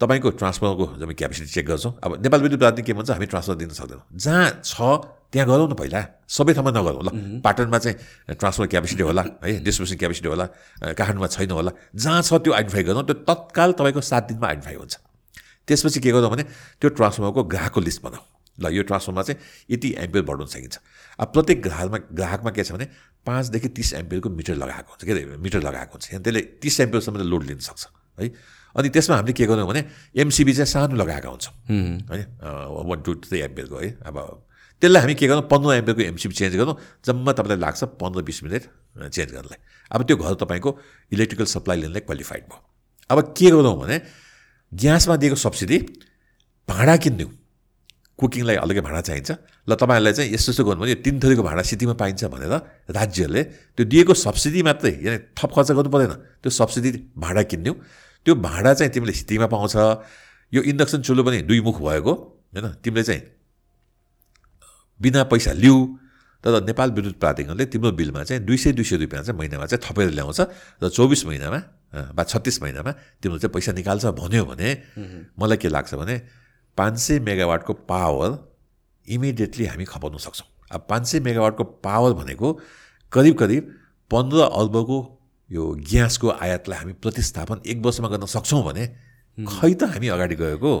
तपाईँको 0.00 0.30
ट्रान्सफरको 0.40 0.86
जब 1.00 1.12
क्यापेसिटी 1.12 1.50
चेक 1.52 1.66
गर्छौँ। 1.66 1.92
अब 2.02 2.10
नेपाल 2.22 2.40
विद्युत 2.42 2.60
प्राधिकरण 2.60 2.86
के 2.86 2.92
भन्छ 2.92 3.10
हामी 3.10 3.26
ट्रान्सफर 3.26 3.54
दिन 3.54 3.68
सक्दैनौँ। 3.70 4.04
जहाँ 4.14 4.60
छ 4.64 4.76
त्यहाँ 5.32 5.48
गरौँ 5.48 5.68
न 5.70 5.74
पहिला। 5.74 6.00
सबै 6.28 6.52
ठाउँमा 6.52 6.70
नगरौँ। 6.76 7.02
ल 7.02 7.40
पाटनमा 7.40 7.78
चाहिँ 7.78 8.36
ट्रान्सफर 8.36 8.66
क्यापेसिटी 8.66 9.02
होला 9.02 9.22
है 9.44 9.60
डिस्ट्रिब्युसन 9.64 9.96
क्यापेसिटी 9.96 10.28
होला 10.28 10.46
काठमाडौँमा 10.92 11.28
छैन 11.32 11.50
होला। 11.50 11.70
जहाँ 11.96 12.20
छ 12.22 12.30
त्यो 12.42 12.52
आइडेन्टिफाई 12.52 12.84
गरौँ। 12.84 13.04
त्यो 13.08 13.16
तत्काल 13.24 13.70
तपाईँको 13.78 14.00
सात 14.00 14.22
दिनमा 14.28 14.46
आइडेन्टिफाई 14.48 14.76
हुन्छ। 14.76 14.94
त्यसपछि 15.68 16.00
के 16.00 16.10
गरौँ 16.12 16.30
भने 16.30 16.44
त्यो 16.80 16.88
ट्रान्सफर्मरको 16.98 17.42
ग्राहकको 17.48 17.80
लिस्ट 17.80 18.02
बनाऊ। 18.02 18.24
ल 18.60 18.68
यो 18.68 18.82
ट्रान्सफर्मरमा 18.84 19.22
चाहिँ 19.22 19.40
यति 19.70 19.88
एम्पियर 20.04 20.24
बढाउन 20.28 20.48
सकिन्छ। 20.52 20.76
अब 21.20 21.26
प्रत्येक 21.32 21.58
ग्राहकमा 21.62 21.98
ग्राहकमा 22.12 22.50
के 22.52 22.64
छ 22.64 22.72
भने 22.76 22.86
पाँचदेखि 23.24 23.68
तिस 23.72 23.92
एम्पियरको 24.04 24.28
मिटर 24.28 24.54
लगाएको 24.60 24.88
हुन्छ। 24.92 25.04
के 25.04 25.12
अरे 25.12 25.36
मिटर 25.40 25.60
लगाएको 25.62 25.92
हुन्छ। 25.96 26.20
त्यसले 26.20 26.40
तिस 26.60 26.80
एम्पियरसम्म 26.80 27.16
लोड 27.24 27.42
लिन 27.48 27.58
सक्छ 27.64 27.86
है। 28.20 28.28
अनि 28.76 28.88
त्यसमा 28.88 29.16
हामीले 29.16 29.32
के 29.32 29.46
गर्यौँ 29.46 29.68
भने 29.68 29.82
एमसिबी 30.16 30.52
चाहिँ 30.52 30.70
सानो 30.72 30.96
लगाएका 30.96 31.28
हुन्छौँ। 31.28 31.54
है 32.10 32.24
वान 32.88 32.98
टू 33.02 33.14
थ्री 33.24 33.38
एम्पियरको 33.48 33.76
है। 33.76 33.90
अब 34.06 34.16
त्यसलाई 34.82 35.00
हामी 35.02 35.14
के 35.14 35.26
गर्छौँ 35.26 35.46
पन्ध्र 35.46 35.74
एम्पियरको 35.80 36.02
एमसिबी 36.02 36.34
चेन्ज 36.34 36.56
गर्छौँ 36.56 36.76
जम्मा 37.06 37.32
तपाईँलाई 37.32 37.60
लाग्छ 37.60 37.80
पन्ध्र 38.00 38.22
बिस 38.22 38.38
मिनट 38.44 38.62
चेन्ज 39.10 39.30
गर्नलाई। 39.32 39.60
अब 39.90 40.00
त्यो 40.02 40.16
घर 40.16 40.34
तपाईँको 40.40 40.70
इलेक्ट्रिकल 41.12 41.46
सप्लाई 41.54 41.76
लिनलाई 41.80 42.02
क्वालिफाइड 42.08 42.44
भयो। 42.50 42.60
अब 43.10 43.18
के 43.36 43.50
गरौँ 43.50 43.76
भने 43.78 43.96
ग्यासमा 44.72 45.16
दिएको 45.22 45.36
सब्सिडी 45.36 45.78
भाँडा 46.68 46.96
किनिदिउँ 46.96 47.30
कुकिङलाई 48.18 48.56
अलग्गै 48.56 48.82
भाँडा 48.82 49.00
चाहिन्छ। 49.00 49.30
ल 49.68 49.74
तपाईँहरूलाई 49.74 50.12
चाहिँ 50.12 50.30
यस्तो 50.34 50.50
यस्तो 50.52 50.64
गर्नु 50.64 50.80
भने 50.82 50.90
यो 50.90 50.98
तिन 51.06 51.16
थरीको 51.22 51.42
भाँडा 51.42 51.62
सिटीमा 51.62 51.94
पाइन्छ 51.94 52.24
भनेर 52.34 52.54
राज्यहरूले 52.90 53.42
त्यो 53.76 53.84
दिएको 53.86 54.14
सब्सिडी 54.14 54.62
मात्रै 54.62 54.92
यानि 55.02 55.18
थप 55.38 55.50
खर्च 55.54 55.70
गर्नु 55.78 55.90
पर्दैन। 55.90 56.14
त्यो 56.42 56.50
सब्सिडी 56.50 56.90
भाँडा 57.14 57.42
किनिदिउँ 57.50 57.76
त्यो 58.26 58.34
भाँडा 58.34 58.74
चाहिँ 58.74 58.92
तिमीले 58.92 59.12
सिटीमा 59.12 59.46
पाउँछ। 59.46 59.76
यो 60.52 60.62
इन्डक्सन 60.62 61.02
चुलो 61.02 61.22
पनि 61.24 61.42
दुई 61.42 61.60
मुख 61.60 61.78
भएको 61.80 62.12
होइन? 62.12 62.66
तिमीले 62.84 63.02
चाहिँ 63.02 63.22
बिना 65.00 65.24
पैसा 65.24 65.52
लिऊ 65.52 65.76
तर 66.44 66.62
नेपाल 66.64 66.90
विद्युत 66.90 67.16
प्राधिकरणले 67.20 67.64
तिम्रो 67.66 67.90
बिलमा 67.92 68.22
चाहिँ 68.24 68.42
दुई 68.44 68.56
सय 68.56 68.72
दुई 68.72 68.84
सय 68.84 68.96
रुपियाँ 68.96 69.22
चाहिँ 69.22 69.38
महिनामा 69.38 69.66
चाहिँ 69.66 69.82
थपेर 69.82 70.10
ल्याउँछ 70.10 70.40
र 70.82 70.88
चौबिस 70.88 71.26
महिनामा 71.26 71.60
वा 72.14 72.22
छत्तिस 72.24 72.62
महिनामा 72.62 72.92
तिम्रो 73.22 73.38
चाहिँ 73.38 73.52
पैसा 73.54 73.72
निकाल्छ 73.72 74.04
भन्यो 74.18 74.44
भने 74.44 74.70
मलाई 75.38 75.56
के 75.56 75.68
लाग्छ 75.68 75.94
भने 75.94 76.16
पाँच 76.78 76.98
सय 76.98 77.18
मेगावाटको 77.20 77.72
पावर 77.86 78.38
इमिडिएटली 79.06 79.66
हामी 79.66 79.84
खपाउन 79.84 80.18
सक्छौँ। 80.18 80.48
अब 80.70 80.86
पाँच 80.90 81.06
सय 81.06 81.20
मेगावाटको 81.20 81.64
पावर 81.64 82.12
भनेको 82.12 82.52
करिब 83.12 83.34
करिब 83.38 83.62
पन्ध्र 84.10 84.38
अर्बको 84.50 84.98
यो 85.52 85.62
ग्यासको 85.90 86.28
आयातलाई 86.32 86.78
हामी 86.78 86.92
प्रतिस्थापन 87.04 87.62
एक 87.66 87.78
वर्षमा 87.84 88.08
गर्न 88.08 88.26
सक्छौँ 88.26 88.62
भने 88.64 88.84
खै 89.38 89.72
त 89.74 89.82
हामी 89.92 90.08
अगाडि 90.08 90.36
गएको? 90.36 90.72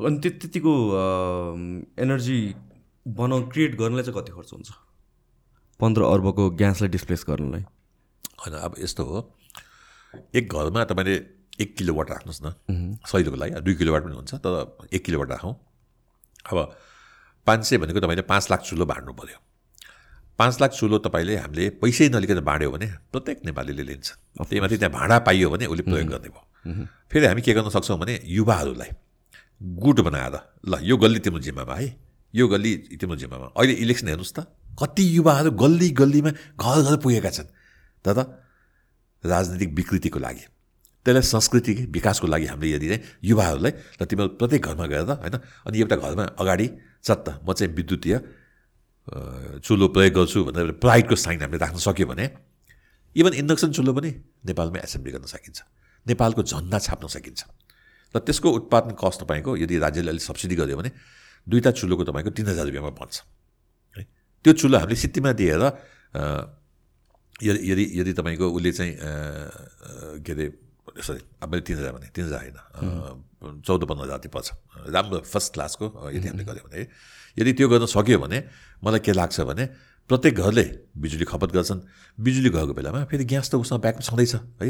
अनि 0.00 0.18
त्यो 0.22 0.30
त्यतिको 0.42 0.72
एनर्जी 1.98 2.38
बनाउ 3.06 3.40
क्रिएट 3.50 3.72
गर्नलाई 3.78 4.04
चाहिँ 4.04 4.16
कति 4.18 4.32
खर्च 4.32 4.50
हुन्छ? 4.52 4.70
पन्ध्र 5.80 6.02
अर्बको 6.04 6.50
ग्यासलाई 6.58 6.90
डिस्प्लेस 6.90 7.24
गर्नलाई। 7.28 7.62
होइन 8.42 8.54
अब 8.58 8.74
यस्तो 8.78 9.04
हो। 9.04 9.18
एक 10.34 10.44
घरमा 10.48 10.84
तपाईँले 10.84 11.14
एक 11.62 11.76
किलोवाट 11.78 12.10
राख्नुहोस् 12.10 12.42
न। 12.42 12.98
सहिलोको 13.06 13.36
लागि 13.36 13.60
दुई 13.62 13.74
किलोवाट 13.74 14.02
पनि 14.04 14.14
हुन्छ 14.14 14.34
तर 14.34 14.88
एक 14.92 15.04
किलोवाट 15.04 15.28
राखौँ। 15.30 15.54
अब 16.44 16.58
पाँच 17.46 17.60
सय 17.66 17.78
भनेको 17.78 18.00
तपाईँले 18.00 18.22
पाँच 18.26 18.50
लाख 18.50 18.60
चुलो 18.62 18.86
बाँड्नु 18.86 19.12
पऱ्यो 19.12 19.38
पाँच 20.38 20.60
लाख 20.60 20.70
चुलो 20.70 20.98
तपाईँले 21.02 21.36
हामीले 21.36 21.68
पैसै 21.82 22.08
नलिकन 22.08 22.40
बाँड्यो 22.40 22.70
भने 22.70 22.86
प्रत्येक 23.12 23.38
नेपालीले 23.44 23.82
लिन्छ। 23.82 24.08
त्यही 24.38 24.60
माथि 24.60 24.76
त्यहाँ 24.78 24.92
भाँडा 24.94 25.18
पाइयो 25.26 25.50
भने 25.50 25.66
उसले 25.66 25.82
प्रयोग 25.82 26.08
गर्ने 26.08 26.28
भयो। 26.30 26.42
फेरि 27.10 27.26
हामी 27.26 27.42
के 27.42 27.52
गर्न 27.54 27.68
सक्छौँ 27.68 27.98
भने 27.98 28.14
युवाहरूलाई 28.22 28.90
गुट 29.82 30.00
बनाएर 30.06 30.36
ल 30.70 30.78
यो 30.82 30.96
गल्ली 30.96 31.18
तिम्रो 31.26 31.40
जिम्मामा 31.42 31.74
है 31.74 31.88
यो 32.34 32.46
गल्ली 32.48 32.72
तिम्रो 32.94 33.16
जिम्मामा। 33.18 33.46
अहिले 33.58 33.74
इलेक्सन 33.82 34.06
हेर्नुहोस् 34.08 34.34
त 34.38 34.46
कति 34.78 35.02
युवाहरू 35.16 35.50
गल्ली 35.58 35.88
गल्लीमा 35.98 36.30
घर 36.54 36.78
घर 36.86 36.96
पुगेका 37.02 37.30
छन्। 37.30 37.50
तर 38.04 38.18
राजनीतिक 39.24 39.70
विकृतिको 39.74 40.18
लागि 40.18 40.44
त्यसलाई 41.06 41.22
संस्कृति 41.26 41.72
विकासको 41.90 42.26
लागि 42.26 42.46
हामीले 42.46 42.74
यदि 42.76 42.86
चाहिँ 42.88 43.02
युवाहरूलाई 43.24 43.72
र 43.98 44.04
तिमीहरू 44.06 44.30
प्रत्येक 44.38 44.62
घरमा 44.62 44.86
गएर 44.86 45.02
होइन 45.18 45.36
अनि 45.66 45.76
एउटा 45.82 45.96
घरमा 45.98 46.24
अगाडि 46.38 46.66
चत्त 47.02 47.26
म 47.42 47.52
चाहिँ 47.52 47.74
विद्युतीय 47.74 48.14
चुलो 49.08 49.86
प्रयोग 49.88 50.14
गर्छु 50.14 50.38
भनेर 50.44 50.70
प्राइडको 50.84 51.14
साइन 51.16 51.40
हामीले 51.42 51.58
राख्न 51.58 51.78
सक्यो 51.80 52.06
भने 52.06 52.24
इभन 53.16 53.32
इन्डक्सन 53.40 53.70
चुलो 53.72 53.92
पनि 53.96 54.10
नेपालमै 54.44 54.80
एसेम्ब्ली 54.84 55.12
गर्न 55.12 55.26
सकिन्छ। 55.26 55.58
नेपालको 56.06 56.42
झन्डा 56.44 56.78
छाप्न 56.78 57.06
सकिन्छ। 57.08 57.40
र 58.14 58.18
त्यसको 58.20 58.48
उत्पादन 58.58 58.92
कस्ट 58.96 59.20
तपाईँको 59.24 59.50
यदि 59.64 59.74
राज्यले 59.80 60.10
अलिक 60.12 60.24
सब्सिडी 60.24 60.54
गर्यो 60.60 60.76
भने 60.76 60.90
दुईवटा 61.46 61.70
चुलोको 61.72 62.04
तपाईँको 62.04 62.30
तिन 62.36 62.46
हजार 62.52 62.64
रुपियाँमा 62.68 62.92
पर्छ 63.00 63.16
है 63.96 64.02
त्यो 64.44 64.52
चुलो 64.60 64.76
हामीले 64.78 64.96
सिटीमा 64.96 65.32
दिएर 65.40 65.62
यदि 67.38 67.60
यदि 67.70 67.84
यदि 68.00 68.12
तपाईँको 68.12 68.46
उसले 68.48 68.72
चाहिँ 68.72 68.92
के 70.24 70.32
अरे 70.32 70.46
सरी 71.04 71.20
अब 71.42 71.48
मैले 71.48 71.62
तिन 71.64 71.76
हजार 71.80 71.92
भने 71.96 72.08
तिन 72.12 72.24
हजार 72.28 72.40
होइन 72.44 73.60
चौध 73.64 73.82
पन्ध्र 73.88 74.04
हजार 74.04 74.18
चाहिँ 74.24 74.32
पर्छ। 74.36 74.48
राम्रो 74.92 75.18
फर्स्ट 75.24 75.52
क्लासको 75.54 75.86
यदि 76.10 76.26
हामीले 76.28 76.44
गऱ्यो 76.48 76.64
भने। 76.64 76.82
यदि 77.38 77.52
त्यो 77.54 77.68
गर्न 77.68 77.86
सक्यो 77.86 78.18
भने 78.18 78.38
मलाई 78.84 79.00
के 79.00 79.12
लाग्छ 79.12 79.40
भने 79.46 79.64
प्रत्येक 80.10 80.34
घरले 80.34 80.64
बिजुली 80.96 81.24
खपत 81.24 81.50
गर्छन्। 81.54 81.80
बिजुली 82.18 82.50
गएको 82.50 82.72
बेलामा 82.74 83.04
फेरि 83.06 83.24
ग्यास 83.24 83.50
त 83.50 83.54
उसँग 83.56 83.80
ब्याकअप 83.80 84.02
छँदैछ 84.02 84.34
है? 84.34 84.68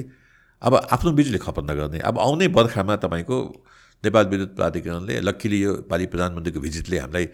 अब 0.63 0.73
आफ्नो 0.91 1.11
बिजुली 1.15 1.39
खपत 1.39 1.65
नगर्ने 1.71 1.99
अब 2.03 2.19
आउने 2.19 2.49
बर्खामा 2.51 2.97
तपाईँको 2.99 3.37
नेपाल 4.05 4.25
विद्युत 4.27 4.53
प्राधिकरणले 4.57 5.15
लक्कीली 5.21 5.59
यो 5.63 5.73
पालि 5.91 6.07
प्रधानमन्त्रीको 6.07 6.61
भिजिटले 6.61 6.99
हामीलाई 6.99 7.27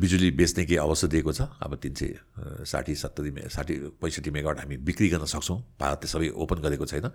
बिजुली 0.00 0.30
बेच्ने 0.32 0.64
केही 0.64 0.80
अवसर 0.80 1.08
दिएको 1.12 1.32
छ। 1.32 1.40
अब 1.60 1.76
तिन 1.76 1.94
सय 1.94 2.64
साठी 2.64 2.94
सत्तरी 2.94 3.30
मे 3.36 3.42
साठी 3.52 3.74
पैँसठी 4.00 4.30
मेगावाट 4.32 4.58
हामी 4.60 4.76
बिक्री 4.80 5.08
गर्न 5.12 5.24
सक्छौँ। 5.28 5.58
भारतले 5.76 6.08
सबै 6.08 6.28
ओपन 6.40 6.58
गरेको 6.64 6.86
छैन। 6.88 7.12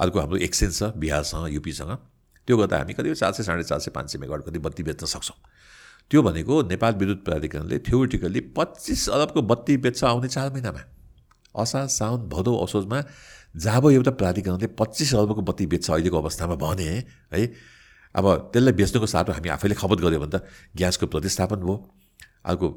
अर्को 0.00 0.18
हाम्रो 0.20 0.36
एक्सचेन्ज 0.40 0.72
छ 0.72 0.82
बिहारसँग 0.96 1.52
युपीसँग। 1.52 1.92
त्यो 2.48 2.56
गर्दा 2.56 2.76
हामी 2.78 2.92
कति 2.96 3.14
चार 3.14 3.32
सय 3.32 3.42
साढे 3.44 3.64
चार 3.68 3.78
सय 3.84 3.90
पाँच 3.92 4.12
सय 4.12 4.18
मेगावाट 4.18 4.48
कति 4.48 4.58
बत्ती 4.64 4.82
बेच्न 4.82 5.04
सक्छौँ। 5.06 5.36
त्यो 6.12 6.22
भनेको 6.22 6.62
नेपाल 6.68 6.92
विद्युत 6.92 7.24
प्राधिकरणले 7.24 7.78
थ्योरिटिकल्ली 7.88 8.40
पच्चिस 8.52 9.08
अरबको 9.08 9.42
बत्ती 9.42 9.76
बेच्छ 9.80 10.04
आउने 10.04 10.28
चार 10.28 10.52
महिनामा। 10.52 10.80
असार 11.56 11.86
साउन 11.88 12.28
भदौ 12.28 12.52
असोजमा 12.64 12.98
जब 13.56 13.88
एउटा 13.90 14.10
प्राधिकरणले 14.20 14.66
पच्चिस 14.76 15.14
अर्बको 15.14 15.42
बत्ती 15.42 15.66
बेच्छ 15.72 15.90
अहिलेको 15.90 16.16
अवस्थामा 16.20 16.54
भने 16.54 16.88
है 17.32 17.40
अब 18.14 18.26
त्यसलाई 18.52 18.72
बेच्नुको 18.76 19.06
साथमा 19.06 19.34
हामी 19.34 19.48
आफैले 19.56 19.74
खपत 19.74 19.98
गऱ्यो 20.04 20.20
भने 20.20 20.32
त 20.36 20.44
ग्यासको 20.76 21.06
प्रतिस्थापन 21.08 21.64
भयो 21.64 21.76
अर्को 22.44 22.68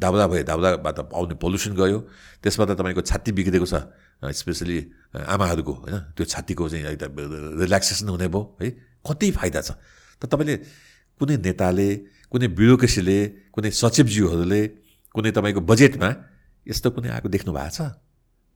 दाउरा 0.00 0.26
भयो 0.32 0.42
दाउराबाट 0.48 0.98
आउने 1.12 1.34
पोल्युसन 1.36 1.76
गयो 1.76 1.98
त्यसबाट 2.40 2.68
तपाईँको 2.80 3.02
छाती 3.04 3.30
बिग्रेको 3.36 3.68
छ 3.68 3.76
स्पेसली 4.40 4.78
आमाहरूको 5.28 5.72
होइन 5.84 6.16
त्यो 6.16 6.24
छातीको 6.32 6.68
चाहिँ 6.68 6.84
एउटा 6.96 7.06
रिल्याक्सेसन 7.60 8.08
हुने 8.08 8.28
भयो 8.32 8.42
है 8.56 8.70
कति 9.04 9.30
फाइदा 9.36 9.60
छ? 9.60 9.70
त 10.16 10.32
तपाईँले 10.32 10.56
कुनै 11.20 11.36
नेताले 11.44 11.88
कुनै 12.30 12.46
ब्युरोक्रेसीले 12.54 13.18
कुनै 13.50 13.70
सचिवज्यूहरूले 13.74 14.62
कुनै 15.14 15.30
तपाईँको 15.34 15.60
बजेटमा 15.66 16.10
यस्तो 16.66 16.88
कुनै 16.94 17.08
आएको 17.10 17.28
देख्नु 17.28 17.50
भएको 17.50 17.74
छ? 17.74 17.80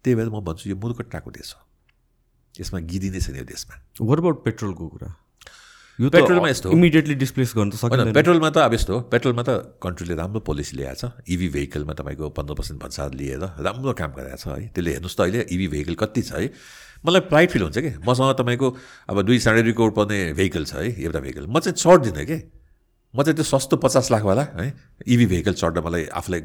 त्यही 0.05 0.15
भएर 0.15 0.29
म 0.31 0.39
भन्छु 0.47 0.71
यो 0.71 0.77
मूर्खट्टाको 0.79 1.31
देश 1.35 1.49
हो। 1.59 1.61
यसमा 2.55 2.79
गिदिने 2.87 3.19
छैन 3.19 3.37
यो 3.43 3.47
देशमा। 3.51 3.75
वाट 3.99 4.19
अबाउट 4.23 4.37
पेट्रोलको 4.47 4.85
कुरा? 4.95 5.09
यो 5.99 6.11
पेट्रोलमा 6.11 6.49
यस्तो। 6.55 6.71
इमिडिएटली 6.71 7.15
डिस्प्लेस 7.19 7.51
गर्न 7.59 7.71
सकिँदैन। 7.75 8.15
पेट्रोलमा 8.15 8.51
त 8.51 8.57
अब 8.63 8.75
यस्तो 8.79 8.93
हो। 8.95 9.01
पेट्रोलमा 9.11 9.43
त 9.43 9.51
कन्ट्रीले 9.83 10.15
राम्रो 10.15 10.41
पोलिसी 10.47 10.75
ल्याएको 10.79 10.95
छ 10.95 11.05
इभी 11.27 11.49
भेहिकलमा 11.55 11.93
तपाईँको 11.99 12.31
पन्ध्र 12.31 12.55
पर्सेन्ट 12.55 12.79
भन्सार 12.83 13.11
लिएर 13.19 13.43
राम्रो 13.59 13.93
काम 13.95 14.11
गरेको 14.15 14.39
छ 14.39 14.47
है। 14.55 14.71
त्यसले 14.71 14.91
हेर्नुहोस् 14.91 15.17
त 15.19 15.21
अहिले 15.27 15.41
इभी 15.51 15.67
भेहिकल 15.75 15.95
कति 15.99 16.23
छ 16.23 16.33
है। 16.39 16.47
मलाई 17.03 17.23
प्राइड 17.27 17.49
फिल 17.51 17.63
हुन्छ 17.63 17.79
कि 17.79 17.91
मसँग 18.07 18.35
तपाईँको 18.39 18.69
अब 19.11 19.17
दुई 19.23 19.39
साढे 19.39 19.63
दुई 19.67 19.75
करोड 19.75 19.93
पर्ने 19.99 20.19
भेहिकल 20.39 20.65
छ 20.67 20.75
है। 20.79 20.91
एउटा 20.95 21.21
भेहिकल 21.23 21.47
म 21.51 21.59
चाहिँ 21.59 21.75
चढ्दिनँ 21.75 22.27
कि। 22.27 22.39
म 23.15 23.23
चाहिँ 23.23 23.37
त्यो 23.39 23.47
सस्तो 23.47 23.77
पचास 23.79 24.11
लाखवाला 24.11 24.43
है? 24.59 24.75
इभी 25.07 25.27
भेहिकल 25.31 25.55
चढ्दा 25.55 25.81
मलाई 25.87 26.05
आफूलाई 26.11 26.41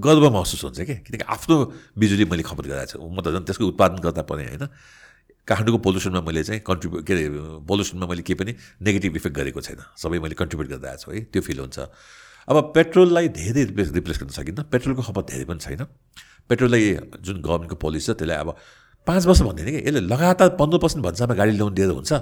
गर्व 0.00 0.24
महसुस 0.32 0.64
हुन्छ 0.64 0.80
कि? 0.80 0.94
किनकि 1.04 1.24
आफ्नो 1.28 1.54
बिजुली 1.92 2.24
मैले 2.24 2.42
खपत 2.42 2.66
गरेको 2.72 2.96
छु। 2.96 3.04
म 3.04 3.20
त 3.20 3.36
झन् 3.36 3.44
त्यसको 3.44 3.76
उत्पादन 3.76 4.00
गर्दा 4.00 4.22
पनि 4.24 4.44
होइन? 4.48 4.64
काठमाडौँको 5.44 5.78
पोल्युसनमा 5.78 6.20
मैले 6.24 6.42
चाहिँ 6.42 6.60
कन्ट्रिब्युट 6.64 7.06
के 7.06 7.12
अरे 7.12 7.24
पोल्युसनमा 7.68 8.06
मैले 8.08 8.22
केही 8.24 8.34
पनि 8.40 8.52
नेगेटिभ 8.82 9.12
इफेक्ट 9.20 9.36
गरेको 9.36 9.60
छैन। 9.60 9.80
सबै 9.94 10.18
मैले 10.18 10.34
कन्ट्रिब्युट 10.40 10.68
गर्दा 10.72 10.88
आएको 10.90 11.04
छु 11.04 11.10
है? 11.12 11.20
त्यो 11.30 11.40
फिल 11.44 11.58
हुन्छ। 11.60 11.78
अब 12.48 12.56
पेट्रोललाई 12.74 13.28
धेरै 13.36 13.62
रिप्लेस 13.70 13.88
रिप्लेस 13.92 14.16
गर्न 14.24 14.32
सकिन्न। 14.32 14.60
पेट्रोलको 14.72 15.02
खपत 15.04 15.24
धेरै 15.30 15.44
पनि 15.46 15.60
छैन। 15.60 15.84
पेट्रोललाई 16.48 16.82
जुन 17.22 17.36
गभर्मेन्टको 17.44 17.76
पोलिसी 17.76 18.10
छ 18.10 18.16
त्यसलाई 18.16 18.38
अब 18.40 18.48
पाँच 19.06 19.22
वर्ष 19.26 19.40
भन्दैन 19.46 19.68
कि? 19.70 19.80
यसले 19.86 20.00
लगातार 20.00 20.48
पन्ध्र 20.58 20.78
पर्सेन्ट 20.82 21.02
भन्सामा 21.06 21.34
गाडी 21.36 21.52
लोन 21.60 21.74
दिएर 21.76 21.92
हुन्छ। 21.94 22.12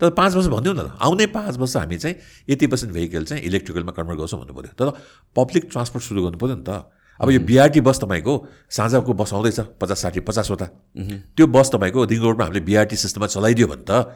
तर 0.00 0.10
पाँच 0.10 0.34
वर्ष 0.34 0.46
भनिदिउँ 0.46 0.74
न 0.76 0.90
आउने 1.00 1.26
पाँच 1.32 1.56
वर्ष 1.56 1.76
हामी 1.76 1.96
चाहिँ 1.98 2.16
यति 2.48 2.66
पर्सेन्ट 2.66 2.92
भेहिकल 2.92 3.24
चाहिँ 3.24 3.42
इलेक्ट्रिकलमा 3.42 3.92
कन्भर्ट 3.92 4.18
गर्छौँ 4.18 4.40
भन्नु 4.40 4.54
पऱ्यो 4.54 4.72
तर 4.76 4.88
पब्लिक 5.36 5.68
ट्रान्सपोर्ट 5.72 6.04
सुरु 6.04 6.22
गर्नु 6.22 6.38
पऱ्यो 6.38 6.56
नि 6.56 6.64
त। 6.68 6.92
अब 7.20 7.30
यो 7.30 7.40
बिआरटी 7.40 7.80
बस 7.80 7.96
तपाईँको 8.04 8.32
साँझको 8.68 9.12
बस 9.16 9.32
आउँदैछ 9.32 9.80
पचास 9.80 10.00
साठी 10.02 10.20
पचासवटा। 10.20 10.66
त्यो 11.32 11.46
बस 11.48 11.70
तपाईँको 11.72 12.04
रिङ 12.04 12.20
रोडमा 12.20 12.44
हामीले 12.44 12.60
बिआरटी 12.60 12.96
सिस्टममा 12.96 13.26
चलाइदियो 13.32 13.66
भने 13.72 13.84
त 13.88 14.12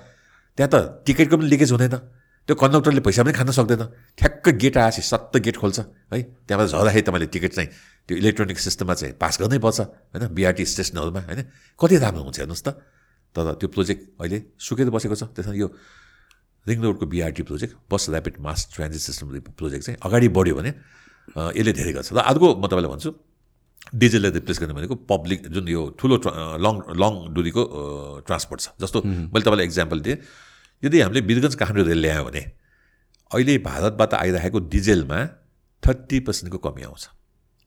त्यहाँ 0.58 0.68
त 0.68 1.00
टिकटको 1.08 1.36
पनि 1.40 1.48
लिकेज 1.48 1.72
हुँदैन। 1.72 1.96
त्यो 2.44 2.54
कन्डक्टरले 2.60 3.00
पैसा 3.00 3.22
पनि 3.24 3.32
खान 3.32 3.50
सक्दैन। 3.56 3.82
ठ्याक्क 4.20 4.48
गेट 4.60 4.76
आएपछि 4.76 5.02
सत्त 5.02 5.32
गेट 5.40 5.56
खोल्छ 5.56 5.78
है। 6.12 6.20
त्यहाँबाट 6.44 6.68
झर्दाखेरि 6.68 7.04
तपाईँले 7.08 7.26
टिकट 7.32 7.52
चाहिँ 7.56 7.68
त्यो 8.04 8.16
इलेक्ट्रोनिक 8.20 8.58
सिस्टममा 8.58 8.94
चाहिँ 9.00 9.14
पास 9.16 9.40
गर्नै 9.40 9.58
पर्छ 9.64 9.80
होइन। 9.80 10.28
बिआरटी 10.36 10.64
स्टेसनहरूमा 10.68 11.20
होइन। 11.24 11.40
कति 11.80 11.96
राम्रो 12.04 12.20
हुन्छ 12.20 12.38
हेर्नुहोस् 12.38 12.64
त। 12.68 12.68
तर 13.34 13.54
त्यो 13.60 13.68
प्रोजेक्ट 13.70 14.02
अहिले 14.20 14.38
सुकेर 14.58 14.90
बसेको 14.90 15.14
छ। 15.14 15.22
त्यसमा 15.34 15.54
यो 15.54 15.68
रिङ 16.66 16.78
रोडको 16.82 17.06
BRT 17.06 17.42
project 17.48 17.74
bus 17.90 18.02
rapid 18.10 18.34
mass 18.42 18.60
transit 18.74 19.00
system 19.00 19.26
project 19.56 19.82
चाहिँ 19.86 19.98
अगाडि 20.02 20.28
बढ्यो 20.28 20.54
भने 20.58 20.70
यसले 21.56 21.72
धेरै 21.72 21.92
गर्छ। 21.96 22.08
र 22.12 22.18
अर्को 22.20 22.46
म 22.58 22.64
तपाईँलाई 22.68 22.90
भन्छु 22.90 23.10
डिजेललाई 23.96 24.30
रिप्लेस 24.38 24.58
गर्ने 24.60 24.74
भनेको 24.76 24.94
पब्लिक 25.08 25.40
जुन 25.48 25.64
यो 25.68 25.82
ठुलो 25.96 26.16
लङ 26.60 26.74
लङ 27.00 27.12
दुरीको 27.32 27.62
ट्रान्सपोर्ट 28.28 28.60
छ। 28.60 28.68
जस्तो 28.76 28.98
मैले 29.32 29.42
तपाईँलाई 29.46 29.66
इक्जाम्पल 29.66 29.98
दिएँ 30.04 30.16
यदि 30.82 30.96
हामीले 31.00 31.20
वीरगन्ज 31.24 31.54
काठमाडौँ 31.56 31.86
रेल 31.88 32.00
ल्यायो 32.04 32.24
भने 32.28 32.42
अहिले 33.30 33.52
भारतबाट 33.64 34.12
आइरहेको 34.20 34.58
डिजेलमा 34.68 35.18
थर्टी 35.82 36.18
पर्सेन्टको 36.28 36.58
कमी 36.60 36.82
आउँछ। 36.82 37.04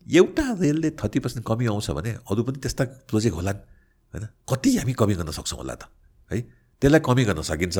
एउटा 0.06 0.46
रेलले 0.62 0.90
थर्टी 1.02 1.20
पर्सेन्ट 1.24 1.44
कमी 1.50 1.66
आउँछ 1.74 1.90
भने 1.98 2.12
अरू 2.30 2.42
पनि 2.46 2.58
त्यस्ता 2.62 2.84
प्रोजेक्ट 3.10 3.36
होलान्। 3.36 3.60
होइन? 4.14 4.26
कति 4.46 4.70
हामी 4.78 4.94
कमी 4.94 5.14
गर्न 5.18 5.32
सक्छौँ 5.34 5.58
होला 5.60 5.76
त 5.76 5.90
है? 6.32 6.42
त्यसलाई 6.82 7.02
कमी 7.02 7.24
गर्न 7.26 7.42
सकिन्छ। 7.42 7.78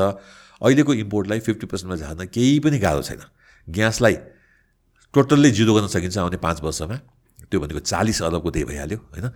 अहिलेको 0.62 0.94
इम्पोर्टलाई 0.94 1.40
फिफ्टी 1.40 1.66
पर्सेन्टमा 1.68 1.96
झार्न 1.96 2.26
केही 2.28 2.60
पनि 2.60 2.78
गाह्रो 2.80 3.02
छैन। 3.04 3.22
ग्यासलाई 3.68 4.16
टोटल्ली 5.14 5.50
जिरो 5.52 5.72
गर्न 5.76 5.88
सकिन्छ 5.88 6.18
आउने 6.18 6.38
पाँच 6.38 6.58
वर्षमा। 6.64 6.98
त्यो 7.52 7.60
भनेको 7.60 7.80
चालिस 7.84 8.22
अरबको 8.24 8.50
त्यही 8.50 8.66
भइहाल्यो 8.66 9.00
होइन? 9.14 9.28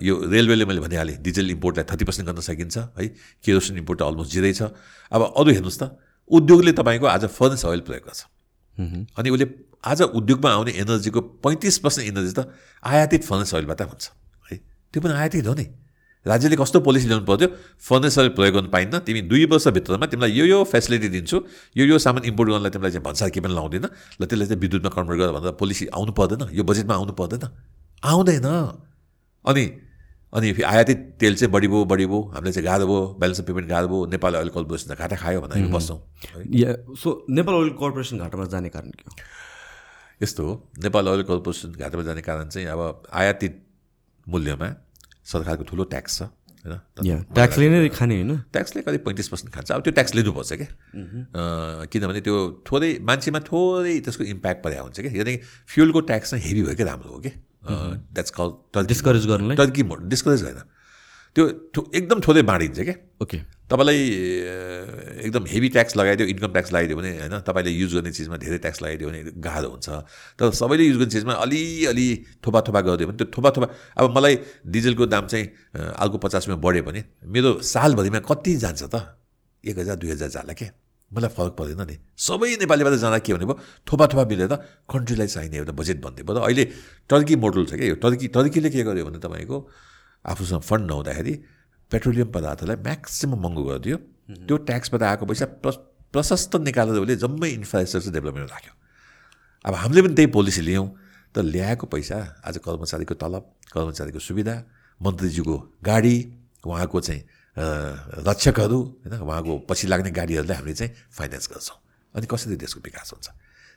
यो 0.00 0.14
रेलवेले 0.26 0.64
मैले 0.64 0.80
भनिहालेँ 0.80 1.16
डिजेल 1.22 1.50
इम्पोर्टलाई 1.50 1.84
थर्टी 1.84 2.04
पर्सेन्ट 2.08 2.26
गर्न 2.28 2.40
सकिन्छ 2.40 2.76
है? 2.96 3.06
केरोसिन 3.44 3.76
इम्पोर्ट 3.78 4.00
अलमोस्ट 4.02 4.30
जिरै 4.32 4.52
छ। 4.56 4.72
अब 5.12 5.20
अरू 5.36 5.50
हेर्नुहोस् 5.52 5.78
त 5.78 5.84
उद्योगले 6.30 6.72
तपाईँको 6.72 7.06
आज 7.06 7.24
फर्नेस 7.28 7.64
ओइल 7.68 7.80
प्रयोग 7.84 8.04
गर्छ। 8.08 8.20
अनि 9.14 9.28
उसले 9.30 9.46
आज 9.84 10.00
उद्योगमा 10.16 10.50
आउने 10.50 10.72
एनर्जीको 10.72 11.20
पैँतिस 11.44 11.78
पर्सेन्ट 11.84 12.08
एनर्जी 12.08 12.32
त 12.32 12.48
आयातित 12.82 13.22
फर्नेस 13.28 13.54
ओइलबाट 13.54 13.80
हुन्छ 13.82 14.04
है? 14.48 14.56
त्यो 14.92 15.00
पनि 15.02 15.12
आयातित 15.12 15.46
हो 15.46 15.54
नि। 15.54 15.66
राज्यले 16.28 16.56
कस्तो 16.60 16.80
पोलिसी 16.84 17.06
ल्याउनु 17.08 17.24
पर्थ्यो 17.24 17.48
फर्नेसर 17.80 18.28
प्रयोग 18.36 18.54
गर्नु 18.54 18.68
पाइन्न। 18.68 18.98
तिमी 19.00 19.20
दुई 19.24 19.44
वर्षभित्रमा 19.48 20.06
तिमीलाई 20.12 20.32
यो 20.36 20.44
यो 20.44 20.58
फेसिलिटी 20.68 21.08
दिन्छु। 21.08 21.36
यो 21.76 21.84
यो 21.88 21.96
सामान 21.98 22.22
इम्पोर्ट 22.28 22.48
गर्नलाई 22.50 22.70
तिमीलाई 22.70 22.92
चाहिँ 22.92 23.04
भन्सार 23.04 23.30
के 23.32 23.40
पनि 23.40 23.54
लाउँदैन। 23.54 23.86
ल 24.20 24.22
त्यसलाई 24.28 24.46
चाहिँ 24.46 24.60
विद्युतमा 24.60 24.90
कन्भर्ट 24.92 25.18
गर 25.18 25.30
भनेर 25.32 25.52
पोलिसी 25.56 25.86
आउनु 25.88 26.12
पर्दैन। 26.12 26.52
यो 26.52 26.62
बजेटमा 26.64 26.94
आउनु 26.94 27.12
पर्दैन। 27.16 27.44
आउँदैन। 28.04 28.46
अनि 29.44 29.64
अनि 30.28 30.48
आयातित 30.60 30.98
तेल 31.16 31.34
चाहिँ 31.40 31.52
बढी 31.52 31.68
भयो 31.72 31.84
बढी 31.88 32.06
भयो। 32.06 32.20
हामीले 32.36 32.52
चाहिँ 32.52 32.66
गाह्रो 32.68 32.86
भयो। 32.86 33.00
ब्यालेन्स 33.16 33.40
अफ 33.40 33.46
पेमेन्ट 33.48 33.68
गाह्रो 33.68 33.88
भयो। 33.88 34.06
नेपाल 34.12 34.36
ओइल 34.36 34.48
कर्पोरेसन 34.52 34.94
घाटा 34.94 35.16
खायो 35.16 35.40
भनेर 35.40 35.56
हामी 35.56 35.72
बस्छौँ। 35.72 35.98
सो 37.00 37.08
नेपाल 37.32 37.54
ओइल 37.54 37.70
कर्पोरेसन 37.80 38.18
घाटामा 38.20 38.44
जाने 38.52 38.68
कारण 38.68 38.90
के 38.92 39.08
हो? 39.08 39.16
यस्तो 40.20 40.42
हो। 40.44 40.52
नेपाल 40.84 41.08
ओइल 41.08 41.22
कर्पोरेसन 41.24 41.80
घाटामा 41.80 42.02
जाने 42.04 42.20
कारण 42.20 42.48
चाहिँ 42.52 42.68
अब 42.68 43.08
आयातित 43.08 43.54
मूल्यमा 44.26 44.68
सरकारको 45.28 45.64
ठुलो 45.64 45.84
ट्याक्स 45.92 46.18
छ 46.18 46.22
होइन? 46.64 47.22
ट्याक्सले 47.34 47.68
नै 47.70 47.88
खाने 47.90 48.14
होइन? 48.16 48.32
ट्याक्सले 48.52 48.82
करिब 48.82 49.02
पैँतिस 49.04 49.28
पर्सेन्ट 49.28 49.54
खान्छ। 49.54 49.70
अब 49.72 49.80
त्यो 49.82 49.92
ट्याक्स 49.92 50.14
लिनुपर्छ 50.14 50.52
क्या। 50.52 50.68
किनभने 51.86 52.20
त्यो 52.20 52.36
थोरै 52.66 52.90
मान्छेमा 53.02 53.40
थोरै 53.46 53.94
त्यसको 54.00 54.24
इम्प्याक्ट 54.26 54.60
परेको 54.64 54.82
हुन्छ 54.82 55.00
क्या। 55.00 55.12
यदि 55.14 55.34
फ्युलको 55.68 56.00
ट्याक्स 56.10 56.30
चाहिँ 56.30 56.44
हेभी 56.44 56.62
भयो 56.62 56.74
क्या 56.74 56.86
राम्रो 56.86 57.10
हो 57.10 57.20
कि 57.20 57.30
द्याट्स 58.10 58.30
कल 58.38 58.84
डिस्करेज 58.86 59.26
गर्नुलाई? 59.26 59.56
टर्की 59.56 59.82
डिस्करेज 60.08 60.42
होइन 60.42 60.58
त्यो 61.36 61.44
एकदम 61.94 62.20
थोरै 62.26 62.42
बाँडिन्छ 62.42 62.80
क्या। 62.80 62.94
ओके 63.22 63.38
तपाईँलाई 63.70 64.00
एकदम 65.28 65.44
हेभी 65.44 65.68
ट्याक्स 65.68 65.96
लगाइदियो 65.96 66.26
इन्कम 66.28 66.52
ट्याक्स 66.52 66.72
लगाइदियो 66.72 66.96
भने 66.98 67.10
होइन 67.20 67.34
तपाईँले 67.44 67.70
युज 67.70 67.94
गर्ने 67.94 68.12
चिजमा 68.16 68.36
धेरै 68.40 68.58
ट्याक्स 68.58 68.80
लगाइदियो 68.82 69.08
भने 69.08 69.20
गाह्रो 69.44 69.68
हुन्छ। 69.68 69.88
तर 70.40 70.50
सबैले 70.56 70.84
युज 70.84 70.96
गर्ने 70.96 71.12
चिजमा 71.12 71.32
अलिअलि 71.44 72.08
थोपा 72.40 72.60
थोपा 72.64 72.80
गरिदियो 72.80 73.08
भने 73.08 73.18
त्यो 73.18 73.28
थोपा 73.36 73.50
थोपा 73.52 73.68
अब 73.98 74.16
मलाई 74.16 74.34
डिजलको 74.72 75.06
दाम 75.06 75.26
चाहिँ 75.26 75.46
अर्को 75.76 76.16
पचास 76.16 76.48
रुपियाँ 76.48 76.60
बढ्यो 76.64 76.82
भने 76.88 77.04
मेरो 77.28 77.60
सालभरिमा 77.60 78.20
कति 78.24 78.56
जान्छ 78.56 78.82
त? 78.88 78.96
एक 79.64 79.78
हजार 79.78 79.96
दुई 80.00 80.10
हजार 80.10 80.28
जाला 80.32 80.52
के? 80.56 80.66
मलाई 81.10 81.30
फरक 81.36 81.52
पर्दैन 81.58 81.82
नि। 81.84 81.96
सबै 82.16 82.48
नेपालीबाट 82.64 82.92
जाँदा 83.04 83.18
के 83.20 83.32
भनेको 83.34 83.54
थोपा 83.84 84.06
थोपा 84.08 84.24
मिलेर 84.32 84.54
कन्ट्रीलाई 84.88 85.28
चाहिने 85.28 85.56
एउटा 85.56 85.72
बजेट 85.76 86.00
भन्दै 86.00 86.22
तर 86.24 86.40
अहिले 86.40 86.64
टर्की 87.10 87.36
मोडल 87.36 87.64
छ 87.68 87.76
क्या 87.76 87.88
यो? 87.88 87.96
टर्की 88.00 88.26
टर्कीले 88.32 88.70
के 88.70 88.82
गर्यो 88.88 89.04
भने 89.04 89.18
तपाईँको 89.20 89.56
आफूसँग 90.24 90.62
फन्ड 90.64 90.84
नहुँदाखेरि 90.88 91.34
पेट्रोलियम 91.92 92.28
पदार्थलाई 92.32 92.76
म्याक्सिमम् 92.76 93.40
महँगो 93.40 93.62
गरिदियो। 93.64 93.96
त्यो 94.46 94.56
ट्याक्सबाट 94.68 95.02
आएको 95.02 95.24
पैसा 95.26 95.46
प्र 95.64 95.70
प्रशस्त 96.12 96.56
निकालेर 96.64 97.00
उसले 97.00 97.16
जम्मै 97.16 97.48
इन्फ्रास्ट्रक्चर 97.60 98.12
डेभलपमेन्ट 98.12 98.50
राख्यो 98.50 98.72
अब 99.64 99.74
हामीले 99.74 100.00
पनि 100.02 100.14
त्यही 100.14 100.30
पोलिसी 100.32 100.62
लियौँ। 100.68 100.86
तर 101.34 101.42
ल्याएको 101.44 101.86
पैसा 101.86 102.16
आज 102.48 102.56
कर्मचारीको 102.64 103.14
तलब 103.14 103.44
कर्मचारीको 103.72 104.18
सुविधा 104.18 104.54
मन्त्रीजीको 105.00 105.56
गाडी 105.84 106.16
उहाँको 106.64 107.00
चाहिँ 107.00 107.22
रक्षकहरू 108.28 108.78
होइन 109.04 109.20
उहाँको 109.20 109.52
पछि 109.68 109.86
लाग्ने 109.88 110.10
गाडीहरूलाई 110.16 110.56
हामीले 110.56 110.74
चाहिँ 110.74 110.92
फाइनेन्स 111.12 111.46
गर्छौँ। 111.52 111.76
अनि 112.14 112.26
कसरी 112.32 112.56
देशको 112.56 112.80
विकास 112.80 113.12
हुन्छ? 113.12 113.28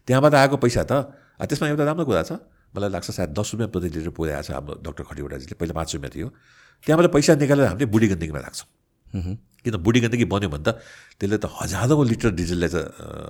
त्यहाँबाट 0.08 0.34
आएको 0.34 0.58
पैसा 0.64 0.84
त 0.88 0.94
त्यसमा 1.44 1.68
एउटा 1.68 1.84
राम्रो 1.84 2.06
कुरा 2.08 2.24
छ। 2.24 2.32
मलाई 2.72 2.90
लाग्छ 2.96 3.12
सायद 3.12 3.30
दस 3.36 3.48
रुपियाँ 3.54 3.70
प्रति 3.76 3.88
लिटर 3.92 4.12
पुऱ्याएको 4.16 4.44
छ 4.48 4.50
हाम्रो 4.56 4.74
डक्टर 4.80 5.04
खटिवटाजीले 5.04 5.56
पहिला 5.60 5.74
पाँच 5.76 5.90
रुपियाँ 5.96 6.12
थियो। 6.16 6.28
त्यहाँबाट 6.86 7.08
पैसा 7.14 7.36
निकालेर 7.38 7.66
हामीले 7.68 7.86
बुढी 7.86 8.08
गण्डकीमा 8.12 8.40
राख्छौँ। 8.40 8.68
किन 9.62 9.76
बुढी 9.86 10.00
गण्डकी 10.02 10.26
बन्यो 10.26 10.50
भने 10.50 10.64
त 10.66 10.82
त्यसले 11.20 11.38
त 11.38 11.46
हजारौँ 11.46 12.06
लिटर 12.06 12.30
डिजललाई 12.34 12.70
त 12.74 12.78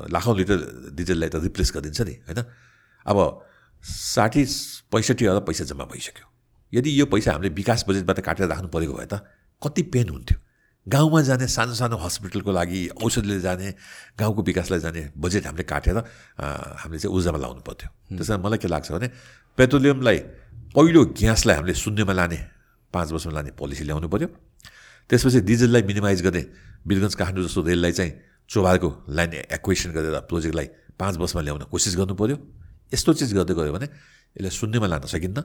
लाखौँ 0.08 0.36
लिटर 0.40 0.58
डिजललाई 0.96 1.30
त 1.30 1.36
रिप्लेस 1.44 1.70
गरिदिन्छ 1.76 2.02
नि 2.08 2.16
होइन? 2.28 2.40
अब 3.06 3.18
साठी 3.84 4.42
पैँसठी 4.92 5.26
अरब 5.26 5.44
पैसा 5.48 5.64
जम्मा 5.68 5.86
भइसक्यो। 5.92 6.26
यदि 6.74 6.90
यो 7.00 7.06
पैसा 7.12 7.36
हामीले 7.36 7.50
विकास 7.52 7.84
बजेटबाट 7.88 8.20
काटेर 8.24 8.48
राख्नु 8.48 8.68
परेको 8.72 8.94
भए 8.96 9.08
त 9.12 9.20
कति 9.62 9.82
पेन 9.92 10.10
हुन्थ्यो। 10.10 10.38
गाउँमा 10.88 11.22
जाने 11.22 11.46
सानो 11.46 11.74
सानो 11.76 11.98
हस्पिटलको 11.98 12.52
लागि 12.52 12.80
औषधिले 13.04 13.40
जाने 13.42 13.68
गाउँको 14.18 14.42
विकासलाई 14.42 14.80
जाने 14.80 15.02
बजेट 15.14 15.46
हामीले 15.46 15.64
काटेर 15.68 15.98
हामीले 15.98 17.00
चाहिँ 17.00 17.14
ऊर्जामा 17.14 17.38
लाउनु 17.38 17.62
पर्थ्यो। 17.62 17.90
त्यस 18.18 18.28
कारण 18.30 18.42
मलाई 18.42 18.58
के 18.58 18.68
लाग्छ 18.72 18.92
भने 18.92 19.08
पेट्रोलियमलाई 19.58 20.18
पहिलो 20.74 21.02
ग्यासलाई 21.20 21.56
हामीले 21.58 21.74
शून्यमा 21.76 22.14
लाने 22.14 22.40
पाँच 22.94 23.12
वर्षमा 23.12 23.34
लाने 23.34 23.52
पोलिसी 23.60 23.84
ल्याउनु 23.84 24.08
पऱ्यो 24.08 24.28
त्यसपछि 25.10 25.40
डिजललाई 25.50 25.84
मिनिमाइज 25.84 26.22
गर्ने 26.22 26.44
वीरगन्ज 26.88 27.16
काठमाडौँ 27.16 27.48
जस्तो 27.48 27.62
रेललाई 27.64 27.92
चाहिँ 27.92 28.12
चोभारको 28.50 28.90
लाइन 29.10 29.32
एक्वेसन 29.58 29.90
गरेर 29.96 30.20
प्रोजेक्टलाई 30.30 30.68
पाँच 31.00 31.18
वर्षमा 31.18 31.42
ल्याउन 31.42 31.64
कोसिस 31.72 31.96
गर्नु 31.98 32.16
पऱ्यो 32.16 32.38
यस्तो 32.94 33.14
चिज 33.20 33.34
गर्दै 33.34 33.54
गयो 33.56 33.74
भने 33.74 33.88
यसलाई 33.88 34.54
शून्यमा 34.60 34.88
लान 34.88 35.08
सकिन्न 35.08 35.40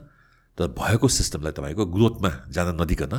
तर 0.57 0.67
भएको 0.73 1.07
सिस्टमलाई 1.07 1.53
तपाईँको 1.57 1.83
ग्रोथमा 1.85 2.31
जान 2.49 2.67
नदिकन 2.81 3.13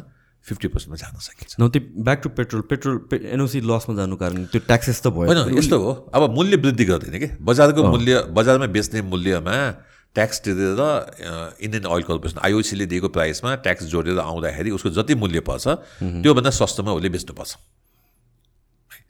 फिफ्टी 0.45 0.69
पर्सेन्टमा 0.69 0.97
जान 0.97 1.19
सकिन्छ। 1.19 1.57
न 1.61 1.69
त्यो 1.69 1.81
back 2.03 2.19
to 2.23 2.29
petrol 2.31 2.63
petrol 2.71 2.97
NOC 3.35 3.61
लसमा 3.61 3.95
जानु 3.97 4.17
कारण 4.17 4.45
त्यो 4.53 4.61
ट्याक्सेस 4.67 5.03
त 5.03 5.07
भयो। 5.11 5.27
होइन 5.27 5.59
यस्तो 5.59 5.77
हो। 5.79 5.93
अब 6.15 6.23
मूल्य 6.31 6.57
वृद्धि 6.57 6.85
गर्दैन 6.85 7.19
कि? 7.19 7.29
बजारको 7.43 7.81
मूल्य 7.85 8.31
बजारमा 8.31 8.67
बेच्ने 8.67 9.03
मूल्यमा 9.03 9.55
ट्याक्स 10.15 10.41
तिरेर 10.41 10.81
इन्डियन 11.63 11.87
ओइल 11.87 12.03
कर्पोरेसन 12.03 12.39
आइओसीले 12.45 12.87
दिएको 12.87 13.09
प्राइसमा 13.09 13.55
ट्याक्स 13.65 13.85
जोडेर 13.87 14.19
आउँदाखेरि 14.19 14.71
उसको 14.71 14.91
जति 14.91 15.15
मूल्य 15.15 15.41
पर्छ 15.47 15.67
त्योभन्दा 16.23 16.51
सस्तोमा 16.51 16.93
उसले 16.93 17.09
बेच्नुपर्छ। 17.09 17.51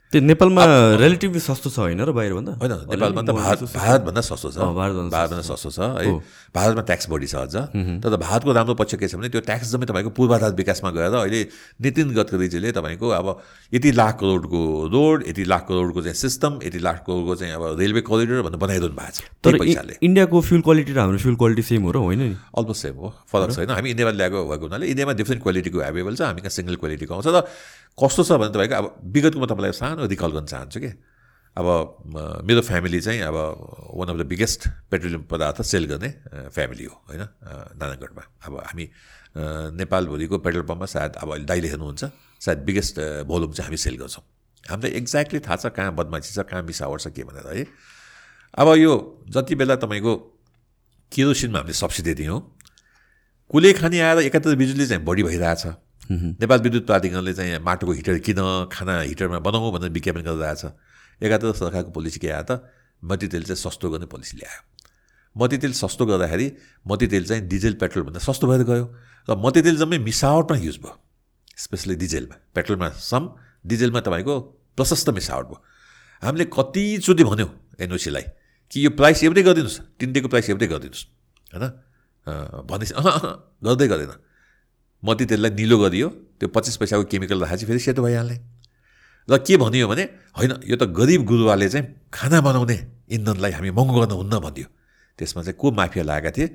त्यो 0.09 0.21
नेपालमा 0.25 0.63
रिलेटिभली 0.97 1.37
सस्तो 1.37 1.69
छ 1.69 1.85
होइन 1.85 2.01
र 2.01 2.09
बाहिरभन्दा? 2.17 2.51
होइन 2.57 2.73
नेपालमा 2.89 3.21
त 3.21 3.29
भारत 3.29 3.61
भारतभन्दा 3.77 4.21
सस्तो 4.25 4.49
छ। 4.49 4.57
भारतभन्दा 4.57 5.41
सस्तो 5.45 5.69
छ। 5.69 5.79
है। 6.01 6.09
भारतमा 6.49 6.81
ट्याक्स 6.81 7.05
बढी 7.13 7.27
छ 7.29 7.45
अझ। 7.45 7.55
तर 8.01 8.17
भारतको 8.17 8.49
राम्रो 8.49 8.73
पक्ष 8.73 8.97
के 8.97 9.05
छ 9.05 9.21
भने 9.21 9.29
त्यो 9.29 9.45
ट्याक्स 9.45 9.69
जम्मै 9.69 9.85
तपाईँको 9.85 10.09
पूर्वाधार 10.17 10.57
विकासमा 10.57 10.89
गएर 10.97 11.13
अहिले 11.13 11.41
नितिन 11.77 12.09
गडकरीजीले 12.17 12.71
तपाईँको 12.73 13.05
अब 13.05 13.27
यति 13.69 13.89
लाख 14.01 14.17
करोडको 14.17 14.61
रोड 14.89 15.17
यति 15.29 15.43
लाख 15.45 15.63
करोडको 15.69 16.01
चाहिँ 16.01 16.17
सिस्टम 16.17 16.57
यति 16.65 16.79
लाख 16.81 17.05
करोडको 17.05 17.33
चाहिँ 17.45 17.53
अब 17.53 17.77
रेलवे 17.77 18.01
करिडोर 18.01 18.41
भनेर 18.49 18.57
बनाइदिनु 18.57 18.97
भएको 18.97 19.13
छ। 19.13 19.29
तर 19.45 19.61
पैसाले। 19.61 19.93
इन्डियाको 20.01 20.41
फ्युल 20.41 20.61
क्वालिटी 20.65 20.91
र 20.97 20.99
हाम्रो 21.05 21.21
फ्युल 21.21 21.37
क्वालिटी 21.37 21.61
सेम 21.69 21.85
हो 21.85 21.91
र 21.93 21.97
होइन 22.01 22.19
नि? 22.19 22.35
अलमोस्ट 22.57 22.81
सेम 22.81 22.95
हो। 22.97 23.07
फरक 23.29 23.49
छैन। 23.53 23.69
हामी 23.77 23.89
इन्डियामा 23.93 24.13
ल्याएको 24.17 24.39
भएको 24.41 24.65
हुनाले 24.65 24.85
इन्डियामा 24.89 25.13
डिफ्रेन्ट 25.21 25.41
क्वालिटीको 25.45 25.77
एभाइलेबल 25.85 26.13
छ। 26.17 26.21
हामी 26.33 26.41
कहाँ 26.41 26.55
सिङ्गल 26.57 26.75
क्वालिटीको 26.81 27.13
आउँछ। 27.13 27.29
र 27.29 27.45
कस्तो 27.99 28.23
छ 28.23 28.31
भने 28.39 28.51
तपाईँको 28.55 28.75
अब 28.75 28.85
विगतको 29.13 29.39
म 29.39 29.45
तपाईँलाई 29.45 29.73
सानो 29.75 30.05
रिकल 30.07 30.31
गर्न 30.31 30.47
चाहन्छु 30.47 30.79
कि? 30.79 30.91
अब 31.57 31.67
मेरो 32.47 32.61
फ्यामिली 32.61 32.99
चाहिँ 33.01 33.21
अब 33.21 33.35
one 33.99 34.07
of 34.09 34.17
the 34.17 34.23
biggest 34.25 34.61
petroleum 34.91 35.23
पदार्थ 35.27 35.61
सेल 35.61 35.85
गर्ने 35.91 36.09
फ्यामिली 36.55 36.85
हो 36.85 36.95
होइन? 37.09 37.23
नारायणगढमा। 37.75 38.23
अब 38.47 38.53
हामी 38.65 38.85
नेपालभरिको 39.75 40.37
पेट्रोल 40.39 40.63
पम्पमा 40.63 40.85
सायद 40.85 41.11
अब 41.19 41.27
अहिले 41.31 41.45
दाइले 41.45 41.67
हेर्नुहुन्छ 41.67 42.03
सायद 42.41 42.59
बिगेस्ट 42.63 42.95
भोल्युम 43.27 43.51
चाहिँ 43.51 43.67
हामी 43.67 43.77
सेल 43.77 43.97
गर्छौँ। 43.97 44.23
हामीलाई 44.63 44.91
एक्ज्याक्टली 44.97 45.39
थाहा 45.39 45.55
छ 45.55 45.65
कहाँ 45.75 45.95
बदमासी 45.95 46.33
छ 46.33 46.45
कहाँ 46.47 46.63
मिसावट 46.63 46.99
छ 47.01 47.07
के 47.11 47.23
भनेर 47.23 47.47
है? 47.51 47.65
अब 48.55 48.67
यो 48.77 48.93
जति 49.27 49.55
बेला 49.55 49.75
तपाईँको 49.81 50.13
केरोसिनमा 51.11 51.57
हामीले 51.59 51.73
सब्सिडी 51.73 52.13
दियौँ 52.13 52.39
कुले 53.51 53.73
खाने 53.73 53.99
आएर 53.99 54.17
एकातिर 54.29 54.55
बिजुली 54.55 54.85
चाहिँ 54.87 55.03
बढी 55.03 55.23
भइरहेछ। 55.23 55.65
नेपाल 56.09 56.59
विद्युत 56.61 56.85
प्राधिकरणले 56.85 57.33
चाहिँ 57.33 57.59
माटोको 57.61 57.91
हिटर 57.93 58.17
किन 58.25 58.39
खाना 58.71 58.93
हिटरमा 59.01 59.39
बनाऊ 59.39 59.71
भनेर 59.71 59.89
विज्ञापन 59.93 60.21
गरिरहेछ 60.25 60.63
एकातिर 61.21 61.51
सरकारको 61.53 61.91
पोलिसी 61.91 62.19
के 62.19 62.29
आयो 62.29 62.43
त 62.49 62.65
मट्टीतेल 63.03 63.43
चाहिँ 63.43 63.61
सस्तो 63.61 63.89
गर्ने 63.89 64.05
पोलिसी 64.09 64.37
ल्यायो। 64.37 64.61
मट्टीतेल 65.35 65.73
सस्तो 65.73 66.05
गर्दाखेरि 66.05 66.47
मट्टीतेल 66.85 67.25
चाहिँ 67.25 67.47
डिजेल 67.47 67.73
पेट्रोलभन्दा 67.81 68.19
सस्तो 68.19 68.47
भएर 68.47 68.63
गयो 68.65 68.85
र 69.29 69.35
मट्टीतेल 69.37 69.77
जम्मै 69.77 69.97
मिसावटमा 70.01 70.57
युज 70.57 70.77
भयो। 70.81 70.95
स्पेसली 71.57 71.95
डिजेलमा 71.95 72.35
पेट्रोलमा 72.55 72.89
सम 72.89 73.23
डिजेलमा 73.67 73.99
तपाईँको 74.01 74.33
प्रशस्त 74.77 75.09
मिसावट 75.13 75.45
भयो। 75.45 75.59
हामीले 76.23 76.45
कतिचोटि 76.49 77.23
भन्यौँ 77.23 77.49
एनओसीलाई 77.79 78.25
कि 78.71 78.85
यो 78.85 78.89
प्राइस 78.97 79.23
एउटै 79.23 79.43
गरिदिनुहोस् 79.45 79.79
तिन 79.99 80.09
दिनको 80.13 80.27
प्राइस 80.27 80.49
एउटै 80.49 80.67
गरिदिनुहोस् 80.67 81.05
होइन? 81.53 81.65
अँ, 82.27 82.65
भनेपछि 82.65 82.93
अहँ, 82.97 83.31
गर्दै 83.63 83.87
गर्दैन 83.87 84.13
मट्टीतेललाई 85.03 85.51
निलो 85.55 85.77
गरियो 85.79 86.07
त्यो 86.39 86.47
पच्चिस 86.55 86.75
पैसाको 86.77 87.03
केमिकल 87.11 87.37
राखेपछि 87.41 87.65
फेरि 87.65 87.79
सेतो 87.79 88.01
भइहाल्ने। 88.03 88.37
र 89.27 89.37
के 89.45 89.57
भनियो 89.57 89.87
भने 89.87 90.03
होइन 90.37 90.51
यो 90.65 90.75
त 90.75 90.83
गरिब 90.91 91.21
गुरुवाले 91.25 91.69
चाहिँ 91.69 91.85
खाना 92.13 92.41
बनाउने 92.41 92.77
इन्धनलाई 93.07 93.51
हामी 93.51 93.71
महँगो 93.71 93.99
गर्न 93.99 94.13
हुन्न 94.19 94.39
भनिदियो। 94.39 94.67
त्यसमा 95.19 95.41
चाहिँ 95.43 95.57
को 95.59 95.71
माफिया 95.71 96.03
लागेका 96.03 96.31
थिए? 96.35 96.47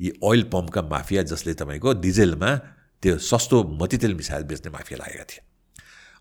यी 0.00 0.10
ओइल 0.22 0.42
पम्पका 0.52 0.80
माफिया 0.82 1.22
जसले 1.28 1.54
तपाईँको 1.60 1.88
डिजेलमा 2.00 2.50
त्यो 3.02 3.18
सस्तो 3.20 3.56
मट्टीतेल 3.80 4.14
मिसाएर 4.14 4.42
बेच्ने 4.48 4.70
माफिया 4.70 4.96
लागेका 4.96 5.24
थिए। 5.30 5.40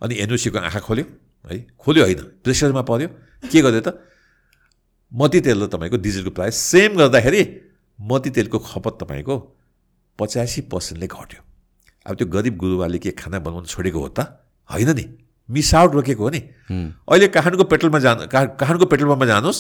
अनि 0.02 0.14
एनओसीको 0.24 0.58
आँखा 0.60 0.80
खोल्यो 0.84 1.06
है 1.46 1.56
खोल्यो 1.80 2.04
होइन 2.04 2.20
प्रेसरमा 2.44 2.82
पऱ्यो 2.84 3.08
के 3.48 3.60
गर्यो 3.62 3.82
त? 3.82 3.90
मट्टीतेल 5.12 5.58
र 5.64 5.68
तपाईँको 5.68 5.98
डिजेलको 5.98 6.32
प्राइस 6.36 6.56
सेम 6.56 6.98
गर्दाखेरि 6.98 7.42
मट्टीतेलको 8.00 8.58
खपत 8.60 8.94
तपाईँको 9.02 9.36
पचासी 10.20 10.62
पर्सेन्टले 10.68 11.08
घट्यो। 11.08 11.42
अब 12.10 12.16
त्यो 12.18 12.26
गरिब 12.26 12.56
गुरुवाले 12.58 12.98
के 12.98 13.12
खाना 13.14 13.38
बनाउनु 13.40 13.70
छोडेको 13.70 14.00
हो 14.02 14.10
त? 14.10 14.20
होइन 14.70 14.90
नि। 14.98 15.06
मिसावट 15.50 15.94
रोकेको 15.94 16.24
हो 16.26 16.30
नि। 16.30 16.42
अहिले 17.06 17.28
काठमाडौँको 17.30 17.66
पेट्रोलमा 17.70 18.00
जानु 18.02 18.26
काठमाडौँको 18.34 18.86
पेट्रोल 18.90 19.10
पम्पमा 19.14 19.28
जानुहोस् 19.30 19.60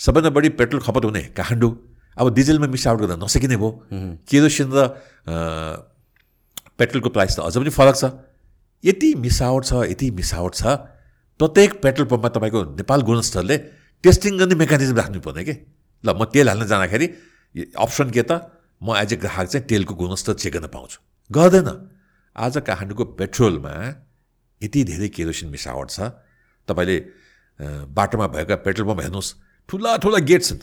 सबैभन्दा 0.00 0.30
बढी 0.32 0.48
पेट्रोल 0.56 0.80
खपत 0.80 1.04
हुने 1.04 1.22
काठमाडौँ। 1.36 1.72
अब 2.16 2.26
डिजेलमा 2.34 2.66
मिसावट 2.72 2.98
गर्दा 3.00 3.16
नसकिने 3.20 3.56
भयो। 3.60 3.70
केरोसिन 4.24 4.68
र 4.72 4.78
पेट्रोलको 6.80 7.08
प्राइस 7.12 7.36
त 7.36 7.44
अझ 7.44 7.56
पनि 7.60 7.72
फरक 7.72 7.96
छ। 7.96 8.04
यति 8.84 9.08
मिसावट 9.20 9.62
छ 9.64 9.72
यति 9.92 10.10
मिसावट 10.16 10.52
छ। 10.56 10.64
प्रत्येक 11.40 11.80
पेट्रोल 11.84 12.06
पम्पमा 12.08 12.28
तपाईँको 12.36 12.60
नेपाल 12.80 13.00
गुणस्तरले 13.04 13.56
टेस्टिङ 14.04 14.32
गर्ने 14.40 14.54
मेकानिजम 14.56 14.96
राख्नुपर्ने 14.96 15.44
कि? 15.44 15.54
ल 16.04 16.08
म 16.16 16.24
तेल 16.32 16.48
हाल्न 16.48 16.64
जाँदाखेरि 16.64 17.06
अप्सन 17.76 18.08
के 18.12 18.24
त? 18.24 18.32
म 18.80 18.96
एज 18.96 19.12
ए 19.12 19.16
ग्राहक 19.20 19.46
चाहिँ 19.48 19.64
तेलको 19.68 19.92
गुणस्तर 19.96 20.32
चेक 20.40 20.52
गर्न 20.56 20.68
पाउँछु। 20.72 20.98
गर्दैन। 21.30 21.68
आज 22.36 22.56
काठमाडौँको 22.66 23.04
पेट्रोलमा 23.14 23.72
यति 24.60 24.80
धेरै 24.82 25.08
केरोसिन 25.14 25.48
मिसावट 25.50 25.88
छ। 25.88 25.98
तपाईँले 26.68 26.96
बाटोमा 27.86 28.26
भएका 28.34 28.56
पेट्रोल 28.66 28.86
पम्प 28.90 29.00
हेर्नुहोस्। 29.00 29.30
ठुला 29.68 29.90
ठुला 30.02 30.18
गेट 30.26 30.42
छन्। 30.42 30.58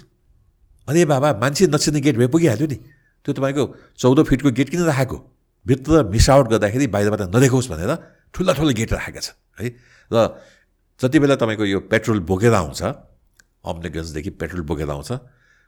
अरे 0.88 1.06
बाबा 1.08 1.30
मान्छे 1.40 1.72
नछिने 1.72 2.00
गेट 2.04 2.16
भए 2.20 2.28
पुगिहाल्यो 2.28 2.68
नि। 2.68 2.78
त्यो 3.24 3.32
तपाईँको 3.32 3.64
चौध 3.96 4.20
फिटको 4.28 4.52
गेट 4.52 4.68
किन 4.70 4.84
राखेको? 4.92 5.18
भित्र 5.66 6.04
मिसावट 6.12 6.46
गर्दाखेरि 6.52 6.88
बाहिरबाट 6.92 7.22
नदेखाओस् 7.32 7.72
भनेर 7.72 7.92
ठुला 8.36 8.52
ठुला 8.52 8.72
गेट 8.76 8.92
राखेका 8.92 9.22
छन् 9.24 9.40
है? 9.56 9.68
र 10.12 10.16
जति 11.00 11.18
बेला 11.20 11.36
तपाईँको 11.40 11.64
यो 11.64 11.80
पेट्रोल 11.88 12.20
बोकेर 12.28 12.54
आउँछ 12.54 12.82
अम्लेगन्जदेखि 13.64 14.32
पेट्रोल 14.36 14.64
बोकेर 14.68 14.90
आउँछ 14.92 15.12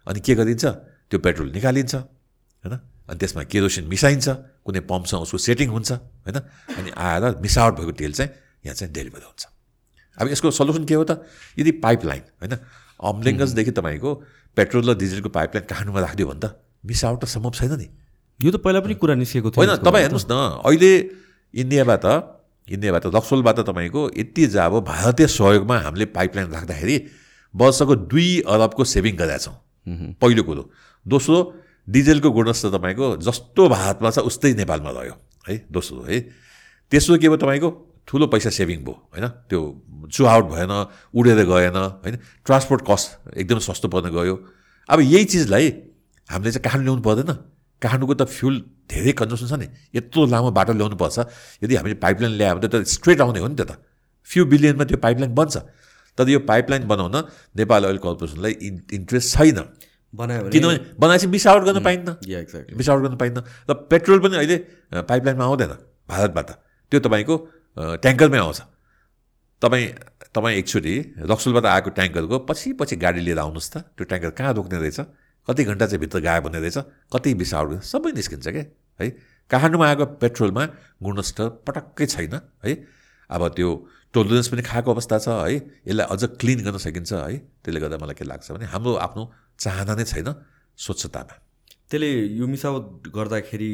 अनि 0.08 0.20
के 0.20 0.36
गरिन्छ? 0.36 0.66
त्यो 1.08 1.20
पेट्रोल 1.24 1.48
निकालिन्छ 1.56 1.96
होइन? 1.96 2.76
अनि 3.10 3.18
त्यसमा 3.18 3.44
केरोसिन 3.50 3.86
मिसाइन्छ? 3.90 4.28
कुनै 4.62 4.82
पम्पसँग 4.86 5.22
उसको 5.26 5.38
सेटिङ 5.38 5.68
हुन्छ 5.74 5.90
होइन? 6.30 6.38
अनि 6.78 6.90
आएर 6.94 7.24
मिसावट 7.42 7.74
भएको 7.82 7.94
तेल 7.98 8.14
चाहिँ 8.14 8.32
यहाँ 8.66 8.76
चाहिँ 8.78 8.94
डेलिभर 8.94 9.22
हुन्छ। 9.26 9.44
अब 10.18 10.26
यसको 10.30 10.52
सल्युसन 10.54 10.86
के 10.86 10.94
हो 10.94 11.04
त? 11.04 11.26
यदि 11.58 11.72
पाइपलाइन 11.82 12.24
होइन? 12.38 12.54
अम्लेङ्गजदेखि 13.02 13.72
तपाईँको 13.72 14.10
पेट्रोल 14.58 14.84
र 14.90 14.94
डिजेलको 14.94 15.30
पाइपलाइन 15.30 15.66
काठमाडौँमा 15.66 16.00
राखिदियो 16.06 16.28
भने 16.30 16.42
त 16.44 16.46
मिसावट 16.86 17.20
त 17.24 17.26
सम्भव 17.26 17.52
छैन 17.58 17.74
नि। 17.80 17.88
यो 18.40 18.50
त 18.52 18.62
पहिला 18.62 18.80
पनि 18.80 18.94
कुरा 18.96 19.16
निस्केको 19.18 19.50
थियो 19.52 19.60
होइन। 19.60 19.82
तपाईँ 19.82 20.04
हेर्नुहोस् 20.06 20.28
न 20.30 20.36
अहिले 20.64 20.92
इन्डियाबाट 21.54 22.06
इन्डियाबाट 22.68 23.06
लक्सोलबाट 23.16 23.58
तपाईँको 23.66 24.02
यति 24.14 24.44
जाब 24.54 24.74
भारतीय 24.86 25.28
सहयोगमा 25.28 25.76
हामीले 25.80 26.06
पाइपलाइन 26.14 26.48
राख्दाखेरि 26.54 26.96
वर्षको 27.54 27.94
दुई 28.12 28.30
अरबको 28.46 28.84
सेभिङ 28.86 29.16
गरेका 29.18 29.38
छौँ। 29.42 29.56
पहिलो 30.22 30.44
कुरो। 30.44 30.64
दोस्रो 31.06 31.38
डिजेलको 31.90 32.30
गुणस्तर 32.32 32.70
तपाईँको 32.78 33.06
जस्तो 33.26 33.62
भारतमा 33.70 34.10
छ 34.10 34.18
उस्तै 34.30 34.54
नेपालमा 34.62 34.92
रह्यो 34.98 35.16
है 35.48 35.56
दोस्रो 35.72 36.02
है। 36.06 36.20
तेस्रो 36.92 37.18
के 37.18 37.28
भयो 37.30 37.38
तपाईँको? 37.38 37.70
ठुलो 38.08 38.26
पैसा 38.28 38.50
सेभिङ 38.50 38.80
भयो 38.86 38.96
होइन? 39.14 39.26
त्यो 39.50 39.60
चुआउट 40.10 40.46
भएन 40.50 40.74
उडेर 41.14 41.40
गएन 41.46 41.78
होइन? 41.78 42.16
ट्रान्सपोर्ट 42.46 42.82
कस्ट 42.90 43.38
एकदम 43.38 43.60
सस्तो 43.62 43.88
पर्न 43.94 44.10
गयो। 44.10 44.36
अब 44.90 45.00
यही 45.00 45.26
चिजलाई 45.26 45.66
हामीले 46.30 46.52
चाहिँ 46.52 46.64
काठमाडौँ 46.66 46.86
ल्याउनु 46.86 47.04
पर्दैन? 47.06 47.32
काठमाडौँको 47.82 48.16
त 48.18 48.24
फ्युल 48.28 48.56
धेरै 48.90 49.14
कन्जम्सन 49.14 49.48
छ 49.48 49.54
नि। 49.62 49.68
यत्रो 49.94 50.26
लामो 50.26 50.50
बाटो 50.52 50.74
ल्याउनु 50.74 50.98
पर्छ। 50.98 51.18
यदि 51.64 51.74
हामीले 51.78 51.96
पाइपलाइन 52.02 52.34
ल्यायो 52.38 52.56
भने 52.58 52.68
त 52.70 52.76
स्ट्रेट 52.86 53.22
आउने 53.22 53.40
हो 53.40 53.48
नि 53.48 53.56
त 53.56 53.70
त। 53.70 53.78
फ्यु 54.26 54.46
बिलियनमा 54.46 54.84
त्यो 54.90 54.98
पाइपलाइन 54.98 55.32
बन्छ। 55.38 55.56
तर 56.18 56.30
यो 56.30 56.40
पाइपलाइन 56.44 56.84
बनाउन 56.90 57.16
नेपाल 57.56 57.82
ओइल 57.86 57.98
कर्पोरेसनलाई 58.04 58.54
इन 58.68 58.74
इन्ट्रेस्ट 58.94 59.28
छैन। 59.38 59.58
बनायो 60.14 60.42
भने 60.42 60.52
किनभने 60.52 60.78
बनाएपछि 61.00 61.28
मिसावट 61.28 61.64
गर्न 61.64 61.84
पाइन्न। 61.84 62.16
या 62.28 62.40
एक्ज्याक्टली 62.40 62.76
मिसावट 62.78 63.02
गर्न 63.04 63.18
पाइन्न। 63.18 63.40
र 63.70 63.74
पेट्रोल 63.90 64.20
पनि 64.20 64.36
अहिले 64.38 64.58
पाइपलाइनमा 65.06 65.46
आउँदैन 65.46 65.74
भारतबाट। 66.10 66.50
त्यो 66.92 67.00
तपाईँको 67.00 67.36
ट्याङ्करमै 68.04 68.38
आउँछ। 68.38 68.60
तपाईँ 69.62 69.88
तपाईँ 70.34 70.56
एकचोटि 70.58 70.94
रक्सुलबाट 71.30 71.66
आएको 71.66 71.90
ट्याङ्करको 71.98 72.38
पछि 72.50 72.74
पछि 72.80 72.96
गाडी 72.96 73.22
लिएर 73.22 73.40
आउनुहोस् 73.40 73.72
त। 73.74 73.76
त्यो 73.98 74.04
ट्याङ्कर 74.10 74.32
कहाँ 74.38 74.54
रोक्ने 74.54 74.78
रहेछ? 74.80 75.00
कति 75.48 75.62
घन्टा 75.66 75.86
चाहिँ 75.86 76.00
भित्र 76.00 76.20
गायब 76.22 76.44
हुने 76.48 76.60
रहेछ? 76.60 76.78
कति 77.14 77.34
मिसावट 77.34 77.82
सबै 77.84 78.12
निस्किन्छ 78.14 78.48
क्या 78.48 78.66
है? 79.00 79.10
काठमाडौँमा 79.50 79.86
आएको 79.88 80.06
पेट्रोलमा 80.22 80.64
गुणस्तर 81.02 81.50
पटक्कै 81.66 82.06
छैन 82.06 82.34
है? 82.66 82.72
अब 83.30 83.42
त्यो 83.54 83.70
टोलरेन्स 84.14 84.48
पनि 84.50 84.62
खाएको 84.66 84.90
अवस्था 84.90 85.18
छ 85.20 85.28
है। 85.30 85.56
यसलाई 85.86 86.06
अझ 86.10 86.24
क्लिन 86.42 86.60
गर्न 86.66 86.78
सकिन्छ 86.78 87.12
है। 87.14 87.38
त्यसले 87.62 87.80
गर्दा 87.80 87.98
मलाई 88.02 88.16
के 88.18 88.26
लाग्छ 88.26 88.52
भने 88.52 88.66
हाम्रो 88.74 88.94
आफ्नो 89.06 89.24
चाहना 89.60 89.94
नै 89.96 90.06
छैन 90.06 90.34
स्वच्छतामा। 90.78 91.36
त्यसले 91.90 92.10
यो 92.38 92.46
मिसावट 92.46 93.10
गर्दाखेरि 93.10 93.72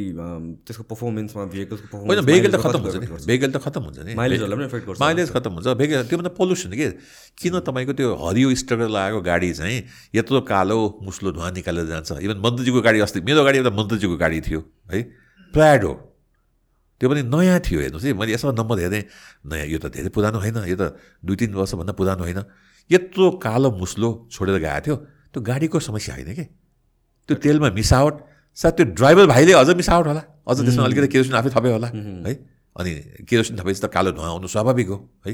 त्यसको 0.64 0.84
पर्फर्मेन्समा 0.88 1.44
भेहिकल्सको 1.52 1.96
होइन 2.00 2.20
भेहिकल 2.24 2.52
त 2.52 2.58
खतम 2.64 2.82
हुन्छ 2.84 2.96
नि। 2.96 3.08
भेहिकल 3.28 3.52
त 3.52 3.58
खतम 3.60 3.82
हुन्छ 3.88 4.00
नि। 4.08 4.14
माइलेजहरूलाई 4.16 4.56
पनि 4.56 4.68
एफेक्ट 4.72 4.86
गर्छ। 4.88 5.00
माइलेज 5.04 5.28
खतम 5.36 5.52
हुन्छ। 5.52 5.68
भेहिकल 5.76 6.04
त्यो 6.08 6.18
भन्दा 6.20 6.32
पल्युसन 6.40 6.72
के? 6.80 6.88
किन 7.36 7.60
तपाईँको 7.60 7.94
त्यो 8.00 8.10
हरियो 8.16 8.56
स्ट्रगर 8.56 8.88
लगाएको 8.88 9.20
गाडी 9.20 9.52
चाहिँ 9.60 9.78
यत्रो 10.16 10.42
कालो 10.48 10.80
मुस्लो 11.04 11.32
धुवा 11.36 11.50
निकालेर 11.60 11.86
जान्छ? 11.92 12.12
इभन 12.24 12.38
मन्त्रीजीको 12.40 12.80
गाडी 12.88 13.00
अस्ति 13.04 13.20
मेरो 13.20 13.44
गाडी 13.44 13.58
एउटा 13.60 13.72
मन्त्रीजीको 13.76 14.16
गाडी 14.16 14.40
थियो 14.48 14.60
है। 14.92 15.00
प्रायड 15.54 15.84
हो 15.84 15.94
त्यो 17.00 17.08
पनि 17.10 17.22
नयाँ 17.28 17.60
थियो 17.60 17.80
हेर्नुहोस् 17.82 18.06
है। 18.06 18.14
मैले 18.16 18.32
यसो 18.34 18.52
नम्बर 18.56 18.78
हेरेँ 18.80 19.04
नयाँ 19.46 19.68
यो 19.68 19.78
त 19.84 19.92
धेरै 19.92 20.10
पुरानो 20.16 20.40
होइन 20.40 20.58
यो 20.72 20.78
त 20.80 20.96
दुई 21.22 21.36
तिन 21.36 21.52
वर्षभन्दा 21.54 21.94
पुरानो 21.94 22.24
होइन। 22.24 22.42
यत्रो 22.90 23.26
कालो 23.42 23.70
मुस्लो 23.76 24.10
छोडेर 24.32 24.58
गएको 24.64 24.82
थियो। 24.86 24.96
त्यो 25.32 25.40
गाडीको 25.42 25.80
समस्या 25.80 26.16
होइन 26.16 26.32
कि? 26.34 26.46
त्यो 27.28 27.36
तेलमा 27.36 27.70
मिसावट 27.76 28.16
सायद 28.58 28.74
त्यो 28.74 28.86
ड्राइभर 28.96 29.26
भाइले 29.28 29.52
अझ 29.60 29.70
मिसावट 29.76 30.06
होला। 30.08 30.24
अझ 30.48 30.58
त्यसमा 30.64 30.84
अलिकति 30.86 31.08
केरोसिन 31.12 31.36
आफै 31.36 31.50
थपे 31.52 31.70
होला 31.76 31.88
है? 31.92 32.34
अनि 32.76 32.92
केरोसिन 33.28 33.60
थपेपछि 33.60 33.82
त 33.84 33.88
कालो 33.92 34.12
धुवा 34.16 34.28
आउनु 34.32 34.48
स्वाभाविक 34.48 34.88
हो 34.88 34.98
है? 35.28 35.34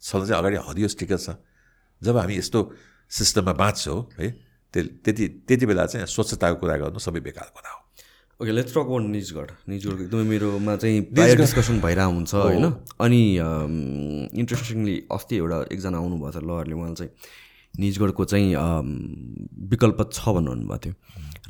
छन 0.00 0.20
चाहिँ 0.24 0.38
अगाडि 0.40 0.56
हरियो 0.64 0.88
स्टिकर 0.88 1.18
छ। 1.18 1.36
जब 2.00 2.16
हामी 2.16 2.34
यस्तो 2.38 2.60
सिस्टममा 3.10 3.52
बाँच्छौँ 3.58 4.00
है 4.20 4.28
त्यति 4.74 4.88
त्यति 5.04 5.24
त्यति 5.48 5.64
बेला 5.66 5.84
चाहिँ 5.90 6.06
स्वच्छताको 6.06 6.56
कुरा 6.62 6.76
गर्नु 6.78 6.98
सबै 7.02 7.20
बेकार 7.20 7.48
कुरा 7.50 7.70
हो 7.74 7.80
okay 8.40 8.52
let's 8.52 8.72
talk 8.72 8.78
about 8.78 9.02
Nijgadh 9.02 9.48
निजगढको 9.68 10.02
एकदमै 10.02 10.24
मेरोमा 10.30 10.74
चाहिँ 10.78 11.00
प्रायः 11.10 11.34
डिस्कसन 11.36 11.80
भइरहेको 11.82 12.12
हुन्छ 12.14 12.34
होइन? 12.34 12.66
अनि 13.02 13.22
इन्ट्रेस्टिङली 14.42 14.96
अस्ति 15.10 15.36
एउटा 15.36 15.58
एकजना 15.74 15.98
आउनुभएको 15.98 16.30
थियो 16.38 16.46
लयरले 16.50 16.74
उहाँले 16.78 16.94
चाहिँ 16.94 17.10
निजगढको 17.82 18.24
चाहिँ 18.24 18.54
अम, 18.54 18.86
विकल्प 19.74 19.98
छ 20.12 20.22
भन्नु 20.38 20.54
भएको 20.70 20.78
थियो। 20.84 20.94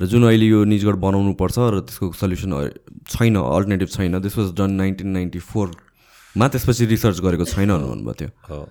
र 0.01 0.05
जुन 0.09 0.23
अहिले 0.25 0.45
यो 0.49 0.63
निजगढ 0.65 0.97
बनाउनु 1.05 1.33
पर्छ 1.37 1.57
र 1.59 1.85
त्यसको 1.85 2.11
सल्युसन 2.17 2.57
छैन 3.05 3.35
अल्टरनेटिभ 3.37 3.89
छैन 3.93 4.19
this 4.25 4.37
was 4.37 4.49
done 4.57 4.71
nineteen 4.81 5.09
ninety 5.13 5.39
फोरमा 5.45 6.45
त्यसपछि 6.49 6.85
रिसर्च 6.89 7.17
गरेको 7.21 7.45
छैन 7.53 7.69
भन्नुभएको 7.69 8.13
थियो। 8.17 8.65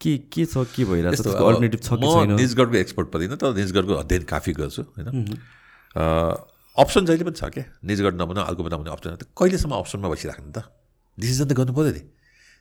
के 0.00 0.12
के 0.32 0.44
छ 0.48 0.64
के 0.72 0.84
त्यसको 0.88 1.30
अब 1.30 1.44
अल्टरनेटिभ 1.52 1.80
छ 1.84 2.00
कि 2.00 2.06
छैन? 2.16 2.36
निजगढको 2.40 2.76
एक्सपर्ट 2.80 3.08
पर्दिनँ 3.12 3.36
तर 3.36 3.56
निजगढको 3.56 3.94
अध्ययन 4.00 4.22
काफी 4.24 4.52
गर्छु 4.56 4.82
होइन? 4.96 5.36
अप्सन 6.76 7.06
जहिले 7.06 7.24
पनि 7.24 7.36
छ 7.36 7.44
क्या 7.48 7.64
निजगढ 7.84 8.14
नबनाऊ 8.20 8.44
अर्को 8.44 8.62
बनाउने 8.62 8.90
अप्सन 8.92 9.16
त 9.16 9.24
कहिलेसम्म 9.32 9.72
अप्सनमा 9.80 10.08
बसिराख्नु 10.12 10.52
त? 10.52 10.68
डिसिजन 11.18 11.46
त 11.48 11.52
गर्नु 11.56 11.72
पऱ्यो 11.72 11.92
नि। 11.96 12.02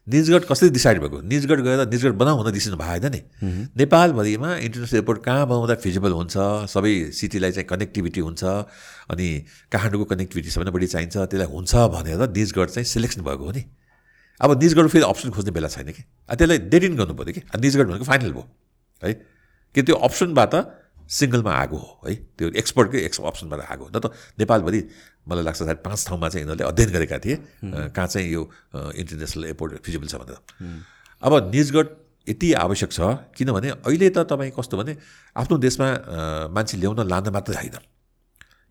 निजगढ 0.08 0.44
कसरी 0.46 0.70
डिसाइड 0.70 1.02
भएको? 1.02 1.18
निजगढ 1.26 1.60
गएर 1.66 1.82
निजगढ 1.90 2.14
बनाऊ 2.14 2.38
भनेर 2.40 2.54
डिसिजन 2.54 2.78
भएन 2.78 3.06
नि। 3.10 3.22
नेपालभरिमा 3.74 4.50
इन्टरनेसनल 4.70 4.98
एयरपोर्ट 5.02 5.20
कहाँ 5.26 5.46
बनाउँदा 5.50 5.76
फिजिबल 5.82 6.12
हुन्छ? 6.14 6.36
सबै 6.70 6.94
सिटीलाई 7.10 7.52
चाहिँ 7.58 7.68
कनेक्टिभिटी 7.68 8.22
हुन्छ। 8.22 8.44
अनि 9.10 9.28
काठमाडौँको 9.74 10.06
कनेक्टिभिटी 10.06 10.50
सबैभन्दा 10.54 10.74
बढी 10.78 10.88
चाहिन्छ। 10.94 11.16
त्यसलाई 11.26 11.50
हुन्छ 11.50 11.74
भनेर 11.90 12.22
निजगढ 12.30 12.68
चाहिँ 12.70 12.86
सिलेक्सन 12.86 13.22
भएको 13.26 13.44
हो 13.50 13.52
नि। 13.52 13.64
अब 14.42 14.50
निजगढ 14.62 14.88
फेरि 14.94 15.06
अप्सन 15.10 15.30
खोज्ने 15.34 15.52
बेला 15.58 15.68
छैन 15.74 15.90
कि? 15.90 16.04
त्यसलाई 16.30 16.58
डेट 16.70 16.84
इन 16.86 16.94
गर्नु 17.02 17.14
पऱ्यो 17.18 17.34
कि? 17.34 17.42
निजगढ 17.58 17.86
भनेको 17.90 18.06
फाइनल 18.06 18.32
भयो। 18.32 18.46
है? 19.04 19.14
कि 19.76 19.82
त्यो 19.82 19.96
अप्सनबाट 20.06 20.54
सिङ्गलमा 21.10 21.52
आएको 21.52 21.78
हो 21.78 21.90
है? 22.08 22.14
त्यो 22.38 22.50
एक्सपर्टकै 22.56 23.00
एक्स 23.06 23.20
अप्सनबाट 23.22 23.60
आएको 23.62 23.84
हो। 23.84 23.90
न 23.90 23.98
त 24.00 24.06
नेपालभरि 24.40 24.80
मलाई 25.28 25.44
लाग्छ 25.44 25.60
सायद 25.64 25.80
पाँच 25.86 26.00
ठाउँमा 26.08 26.28
चाहिँ 26.30 26.42
यिनीहरूले 26.44 26.66
अध्ययन 26.70 26.90
गरेका 26.96 27.18
थिए। 27.20 27.36
कहाँ 27.94 28.08
चाहिँ 28.08 28.28
यो 28.30 28.42
इन्टरनेसनल 28.96 29.44
एयरपोर्ट 29.46 29.72
फिजिबल 29.86 30.08
छ 30.08 30.16
भनेर। 30.22 30.38
अब 31.22 31.32
निजगढ 31.54 31.88
यति 32.26 32.48
आवश्यक 32.58 32.92
छ 32.92 33.00
किनभने 33.38 33.70
अहिले 33.86 34.10
त 34.10 34.26
तपाईँ 34.26 34.52
कस्तो 34.58 34.76
भने 34.78 34.94
आफ्नो 35.38 35.56
देशमा 35.62 35.88
मान्छे 36.50 36.78
ल्याउन 36.82 37.06
लान 37.06 37.30
मात्रै 37.30 37.56
होइन 37.56 37.78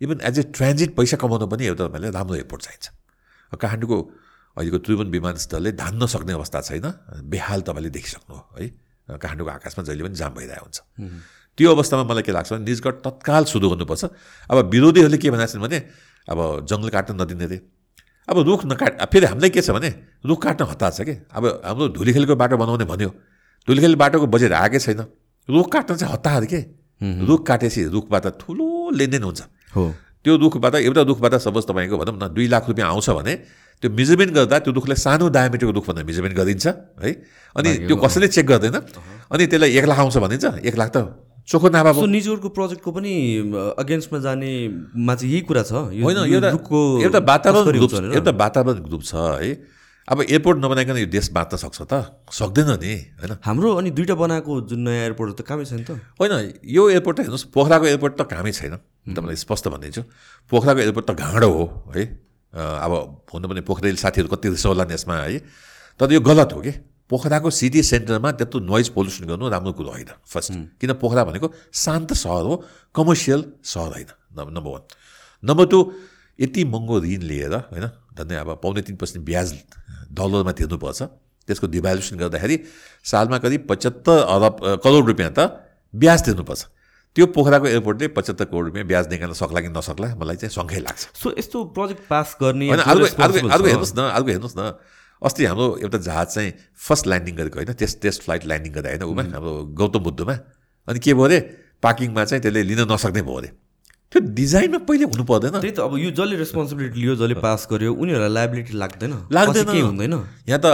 इभन 0.02 0.19
एज 0.27 0.39
ए 0.39 0.43
ट्रान्जिट 0.51 0.90
पैसा 0.98 1.16
कमाउनु 1.23 1.47
पनि 1.47 1.62
एउटा 1.70 1.86
तपाईँलाई 1.86 2.11
राम्रो 2.11 2.35
एयरपोर्ट 2.35 2.62
चाहिन्छ। 2.66 2.86
काठमाडौँको 3.55 3.98
अहिलेको 4.59 4.78
त्रिभुवन 4.82 5.09
विमानस्थलले 5.11 5.70
धान्न 5.78 6.02
सक्ने 6.06 6.32
अवस्था 6.35 6.61
छैन। 6.66 6.86
बेहाल 7.31 7.61
तपाईँले 7.62 7.90
देखिसक्नु 7.94 8.36
है 8.59 8.66
काठमाडौँको 9.23 9.51
आकाशमा 9.55 9.82
जहिले 9.86 10.02
पनि 10.02 10.15
जाम 10.19 10.32
भइरहेको 10.35 10.66
हुन्छ। 10.66 10.78
त्यो 11.59 11.70
अवस्थामा 11.70 12.05
मलाई 12.05 12.22
के 12.22 12.32
लाग्छ 12.32 12.52
भने 12.52 12.64
निजगढ 12.64 12.94
तत्काल 13.05 13.44
सुरु 13.47 13.66
गर्नुपर्छ। 13.70 14.05
अब 14.51 14.56
विरोधीहरूले 14.70 15.18
के 15.18 15.31
भनेको 15.31 15.52
छन् 15.52 15.62
भने 15.62 15.78
अब 16.28 16.39
जङ्गल 16.66 16.89
काट्न 16.90 17.14
नदिने 17.20 17.47
रे। 17.47 17.59
अब 18.28 18.36
रुख 18.43 18.60
नकाट 18.66 18.93
फेरि 19.12 19.26
हामीलाई 19.26 19.51
के 19.51 19.60
छ 19.60 19.70
भने 19.70 19.90
रुख 20.24 20.39
काट्न 20.43 20.64
हतार 20.64 20.90
छ 20.90 21.01
कि? 21.05 21.14
अब 21.31 21.44
हाम्रो 21.64 21.89
धुलीखेलको 21.94 22.35
बाटो 22.35 22.56
बनाउने 22.56 22.85
भन्यो। 22.85 23.10
धुलीखेल 23.68 23.94
बाटोको 23.94 24.26
बजेट 24.26 24.52
आएकै 24.52 24.78
छैन। 24.78 25.01
रुख 25.48 25.66
काट्न 25.72 25.94
चाहिँ 25.94 26.12
हतार 26.12 26.44
के? 26.48 26.60
रुख 27.01 27.40
काटेपछि 27.47 27.82
रुखबाट 27.93 28.26
ठुलो 28.40 28.90
लेनदेन 28.97 29.22
हुन्छ। 29.22 29.40
हो। 29.76 29.82
त्यो 30.24 30.32
रुखबाट 30.40 30.74
एउटा 30.89 31.02
रुखबाट 31.05 31.35
सपोज 31.36 31.64
तपाईँको 31.68 31.97
भनौँ 32.01 32.16
न 32.16 32.32
दुई 32.32 32.47
लाख 32.48 32.64
रुपियाँ 32.68 32.89
आउँछ 32.89 33.10
भने 33.10 33.35
त्यो 33.82 33.90
मेजरमेन्ट 33.93 34.32
गर्दा 34.32 34.59
त्यो 34.64 34.72
रुखलाई 34.72 34.97
सानो 34.97 35.28
डायमिटरको 35.28 35.72
रुख 35.76 35.85
भनेर 35.85 36.05
मेजरमेन्ट 36.09 36.35
गरिन्छ 36.36 36.66
है? 37.05 37.10
अनि 37.56 37.70
त्यो 37.85 37.97
कसैले 38.01 38.28
चेक 38.32 38.47
गर्दैन। 38.47 38.76
अनि 39.28 39.44
त्यसलाई 39.52 39.70
एक 39.76 39.85
लाख 39.85 39.98
आउँछ 40.01 40.16
भनिन्छ। 40.16 40.44
एक 40.64 40.74
लाख 40.81 40.89
त 40.97 40.97
चोखो 41.49 41.69
नाभा 41.69 41.93
सो 41.93 42.07
निजगढको 42.07 42.49
प्रोजेक्टको 42.49 42.93
पनि 42.93 43.12
अगेन्स्टमा 43.79 44.19
जानेमा 44.21 45.15
चाहिँ 45.15 45.33
यही 45.33 45.41
कुरा 45.41 45.62
छ। 45.62 45.73
यो- 45.73 46.05
होइन 46.05 46.16
यो 46.16 46.41
एउटा 47.03 47.19
वातावरण? 47.19 47.73
एउटा 48.15 48.31
वातावरण 48.31 48.79
ग्रुप 48.79 49.03
छ 49.05 49.15
है। 49.15 49.75
अब 50.09 50.23
एयरपोर्ट 50.23 50.59
नबनाइकन 50.59 50.97
यो 50.97 51.07
देश 51.07 51.31
बाँच्न 51.33 51.57
सक्छ 51.57 51.83
त? 51.83 52.23
सक्दैन 52.33 52.66
नि 52.66 52.95
होइन। 52.97 53.37
हाम्रो 53.45 53.75
अनि 53.75 53.91
दुइटा 53.91 54.15
बनाएको 54.15 54.61
जुन 54.61 54.81
नयाँ 54.81 55.03
एयरपोर्ट 55.03 55.37
त 55.37 55.41
कामै 55.41 55.65
छैन 55.65 55.85
त। 55.85 55.91
होइन 55.91 56.53
यो 56.65 56.91
एयरपोर्ट 56.91 57.16
त 57.16 57.21
हेर्नुहोस् 57.21 57.45
पोखराको 57.45 57.87
एयरपोर्ट 57.87 58.16
त 58.19 58.23
कामै 58.23 58.53
छैन। 58.53 58.77
तपाईँलाई 59.15 59.37
स्पष्ट 59.37 59.69
भनिदिन्छु। 59.69 60.03
पोखराको 60.51 60.81
एयरपोर्ट 60.81 61.11
त 61.11 61.11
घाँडो 61.11 61.51
हो 61.51 61.93
है। 61.97 62.05
अब 62.55 63.23
भन्नु 63.35 63.49
पनि 63.49 63.61
पोखरेली 63.61 63.97
साथीहरू 63.97 64.37
कति 64.37 64.49
रिसाउलान् 64.49 64.93
यसमा 64.93 65.16
है। 65.16 65.39
तर 66.01 66.12
यो 66.12 66.21
गलत 66.21 66.49
हो 66.55 66.61
कि? 66.61 66.71
पोखराको 67.10 67.51
सिटी 67.51 67.82
सेन्टरमा 67.85 68.31
त्यत्रो 68.32 68.60
नोइज 68.62 68.89
पोल्युसन 68.97 69.24
गर्नु 69.28 69.48
राम्रो 69.51 69.72
कुरो 69.72 69.90
होइन 69.90 70.10
फर्स्ट। 70.24 70.52
किन 70.81 70.93
पोखरा 71.01 71.24
भनेको 71.24 71.48
शान्त 71.74 72.12
सहर 72.14 72.44
हो 72.48 72.55
कमर्सियल 72.94 73.40
सहर 73.62 73.90
होइन 73.94 74.10
नम्बर 74.35 74.70
वान 74.70 74.82
नम्बर 75.43 75.66
टू 75.72 75.81
यति 76.39 76.64
महँगो 76.64 77.01
ऋण 77.01 77.22
लिएर 77.31 77.55
होइन 77.70 77.86
धन्य 78.16 78.35
अब 78.36 78.51
पाउने 78.62 78.82
तिन 78.82 78.97
पर्सेन्ट 78.97 79.24
ब्याज 79.26 79.52
डलरमा 80.12 80.52
तिर्नुपर्छ। 80.52 81.02
त्यसको 81.48 81.66
डिभ्यालुसन 81.68 82.16
गर्दाखेरि 82.18 82.56
सालमा 83.05 83.39
करिब 83.39 83.66
पचहत्तर 83.68 84.18
अरब 84.35 84.81
करोड 84.81 85.05
रुपियाँ 85.06 85.32
त 85.36 85.40
ब्याज 85.94 86.24
तिर्नुपर्छ। 86.24 86.62
त्यो 87.16 87.26
पोखराको 87.31 87.66
एयरपोर्टले 87.68 88.09
पचहत्तर 88.16 88.44
करोड 88.48 88.64
रुपियाँ 88.66 88.86
ब्याज 88.89 89.05
निकाल्न 89.12 89.35
सक्ला 89.36 89.60
कि 89.60 89.70
नसक्ला 89.70 90.09
मलाई 90.16 90.36
चाहिँ 90.40 90.52
शङ्कै 90.56 90.81
लाग्छ। 90.81 91.02
सो 91.20 91.26
यस्तो 91.39 91.59
प्रोजेक्ट 91.76 92.02
पास 92.09 92.36
गर्ने 92.40 92.72
अर्को 92.72 93.68
हेर्नुहोस् 93.68 93.94
न 93.94 94.01
अर्को 94.09 94.31
हेर्नुहोस् 94.32 94.56
न। 94.56 94.72
अस्ति 95.25 95.45
हाम्रो 95.45 95.67
एउटा 95.83 95.99
जहाज 95.99 96.27
चाहिँ 96.35 96.53
फर्स्ट 96.77 97.07
ल्यान्डिङ 97.07 97.35
गरेको 97.37 97.57
होइन 97.59 97.73
टेस्ट 97.75 98.01
टेस्ट 98.03 98.23
फ्लाइट 98.23 98.45
ल्यान्डिङ 98.47 98.73
गर्दा 98.73 98.89
होइन 98.91 99.03
उमा। 99.03 99.23
हाम्रो 99.35 99.53
गौतम 99.73 100.01
बुद्धमा। 100.05 100.35
अनि 100.89 100.99
के 101.01 101.15
भयो 101.15 101.25
अरे 101.25 101.39
पार्किङमा 101.83 102.25
चाहिँ 102.25 102.43
त्यसले 102.43 102.63
लिन 102.63 102.81
नसक्ने 102.93 103.23
भयो 103.23 103.37
अरे। 103.41 103.51
त्यो 104.13 104.21
डिजाइनमा 104.21 104.79
पहिले 104.85 105.05
हुनु 105.11 105.25
पर्दैन। 105.25 105.59
त्यही 105.59 105.75
त 105.75 105.81
अब 105.81 105.93
यो 105.99 106.11
जसले 106.13 106.37
रेस्पोन्सिबिलिटी 106.37 106.99
लियो 107.01 107.15
जसले 107.17 107.35
पास 107.41 107.67
गर्यो 107.73 107.91
उनीहरूलाई 107.93 108.33
लाइबिलिटी 108.37 108.73
लाग्दैन। 108.79 109.13
लाग्दैन। 109.33 109.65
केही 109.65 109.81
हुँदैन। 109.81 110.15
यहाँ 110.49 110.61
त 110.61 110.67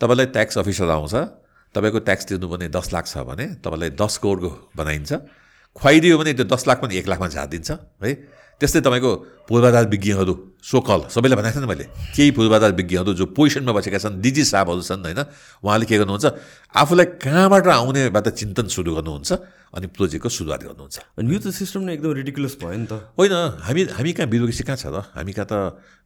तपाईँलाई 0.00 0.26
ट्याक्स 0.32 0.58
अफिसर 0.58 0.88
आउँछ 0.88 1.14
तपाईँको 1.74 1.98
ट्याक्स 2.06 2.24
तिर्नुपर्ने 2.28 2.68
दस 2.70 2.86
लाख 2.94 3.04
छ 3.06 3.26
भने 3.28 3.46
तपाईँलाई 3.60 3.90
दस 3.98 4.14
करोडको 4.22 4.50
बनाइन्छ। 4.76 5.10
खुवाइदियो 5.76 6.14
भने 6.18 6.32
त्यो 6.38 6.46
दस 6.46 6.62
लाख 6.68 6.78
पनि 6.80 6.96
एक 6.96 7.06
लाखमा 7.08 7.28
झारिदिन्छ 7.28 7.70
है। 8.02 8.10
त्यस्तै 8.62 8.80
तपाईँको 8.86 9.10
पूर्वाधार 9.50 9.84
विज्ञहरू 9.90 10.34
सोकल 10.62 11.00
सबैलाई 11.10 11.36
भनेको 11.36 11.58
थिएँ 11.58 11.66
नि 11.66 11.70
मैले 11.72 11.86
केही 12.14 12.30
पूर्वाधार 12.38 12.72
विज्ञहरू 12.78 13.10
जो 13.18 13.26
पोजिसनमा 13.34 13.72
बसेका 13.74 13.98
छन् 13.98 14.22
डिजी 14.22 14.42
साहबहरू 14.46 14.82
छन् 14.86 15.02
होइन 15.02 15.20
उहाँले 15.66 15.84
के 15.90 15.98
गर्नुहुन्छ 15.98 16.26
आफूलाई 16.70 17.06
कहाँबाट 17.18 17.66
आउनेबाट 17.66 18.26
चिन्तन 18.38 18.66
सुरु 18.70 18.94
गर्नुहुन्छ 18.94 19.30
अनि 19.74 19.86
प्रोजेक्टको 19.96 20.28
सुरुवात 20.28 20.60
गर्नुहुन्छ। 20.62 20.96
अनि 21.18 21.26
यो 21.32 21.38
त 21.42 21.50
सिस्टम 21.50 21.80
नै 21.88 21.92
एकदम 21.96 22.12
रिडिकुलस 22.22 22.54
भयो 22.60 22.76
नि 22.76 22.86
त। 22.86 22.92
होइन 23.18 23.34
हामी 23.66 23.82
हामी 23.98 24.10
कहाँ 24.12 24.28
ब्युरोक्रेसी 24.30 24.62
कहाँ 24.68 24.78
छ 24.78 24.86
र? 24.92 25.00
हामी 25.16 25.32
कहाँ 25.32 25.48
त 25.48 25.54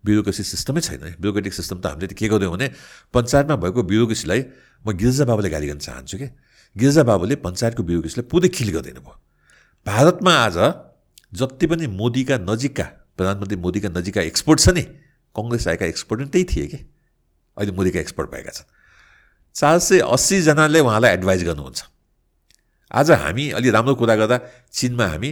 ब्युरोक्रेसी 0.06 0.42
सिस्टमै 0.54 0.80
छैन 0.80 1.18
ब्युरोक्रेटिक 1.20 1.52
सिस्टम 1.52 1.82
त 1.82 1.92
हामीले 1.92 2.08
त 2.08 2.14
के 2.14 2.30
गर्यौँ 2.30 2.54
भने 2.54 2.66
पञ्चायतमा 3.12 3.56
भएको 3.58 3.80
ब्युरोक्रेसीलाई 3.82 4.40
म 4.86 4.88
गिर्जा 4.96 5.24
बाबुले 5.26 5.50
गाली 5.50 5.66
गर्न 5.66 5.82
चाहन्छु 5.82 6.16
कि? 6.16 6.28
गिर्जा 6.78 7.02
बाबुले 7.04 7.34
पञ्चायतको 7.42 7.82
ब्युरोक्रेसीलाई 7.82 8.26
पुरै 8.30 8.48
खिल 8.54 8.70
गरिदिनु 8.70 9.02
भयो। 9.02 9.14
भारतमा 9.82 10.32
आज 10.46 10.56
जति 11.38 11.66
पनि 11.66 11.86
मोदीका 11.86 12.36
नजिकका 12.50 12.84
प्रधानमन्त्री 13.16 13.56
मोदीका 13.56 13.88
नजिकका 13.88 14.22
एक्सपर्ट 14.22 14.60
छ 14.60 14.68
नि 14.76 14.82
कङ्ग्रेस 15.36 15.68
आएका 15.68 15.86
एक्सपर्ट 15.86 16.20
पनि 16.20 16.30
त्यही 16.30 16.44
थिए 16.44 16.66
कि? 16.66 16.78
अहिले 17.56 17.72
मोदीका 17.72 18.00
एक्सपर्ट 18.00 18.30
भएका 18.30 18.52
छन्। 18.56 18.68
चार 19.56 19.78
सय 19.78 19.98
अस्सीजनाले 20.06 20.80
उहाँलाई 20.80 21.10
एडभाइस 21.12 21.42
गर्नुहुन्छ। 21.44 21.82
आज 22.90 23.10
हामी 23.10 23.44
अलि 23.58 23.70
राम्रो 23.70 23.94
कुरा 23.94 24.14
गर्दा 24.16 24.36
चिनमा 24.72 25.06
हामी 25.06 25.30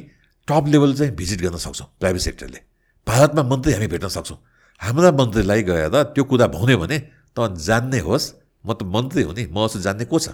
टप 0.49 0.65
लेभल 0.69 0.95
चाहिँ 0.95 1.13
भिजिट 1.17 1.41
गर्न 1.41 1.57
सक्छौँ 1.57 1.89
प्राइभेट 2.01 2.23
सेक्टरले 2.23 2.61
भारतमा 3.07 3.43
मन्त्री 3.43 3.73
हामी 3.73 3.87
भेट्न 3.87 4.09
सक्छौँ। 4.09 4.39
हाम्रा 4.81 5.11
मन्त्रीलाई 5.13 5.63
गएर 5.63 6.03
त्यो 6.15 6.25
कुरा 6.25 6.47
भन्यो 6.51 6.79
भने 6.79 6.99
त 7.37 7.39
जान्ने 7.57 7.99
होस् 8.01 8.27
म 8.67 8.73
त 8.73 8.83
मन्त्री 8.83 9.23
हो 9.23 9.33
नि 9.33 9.45
म 9.53 9.69
जान्ने 9.69 10.05
को 10.05 10.19
छ? 10.19 10.29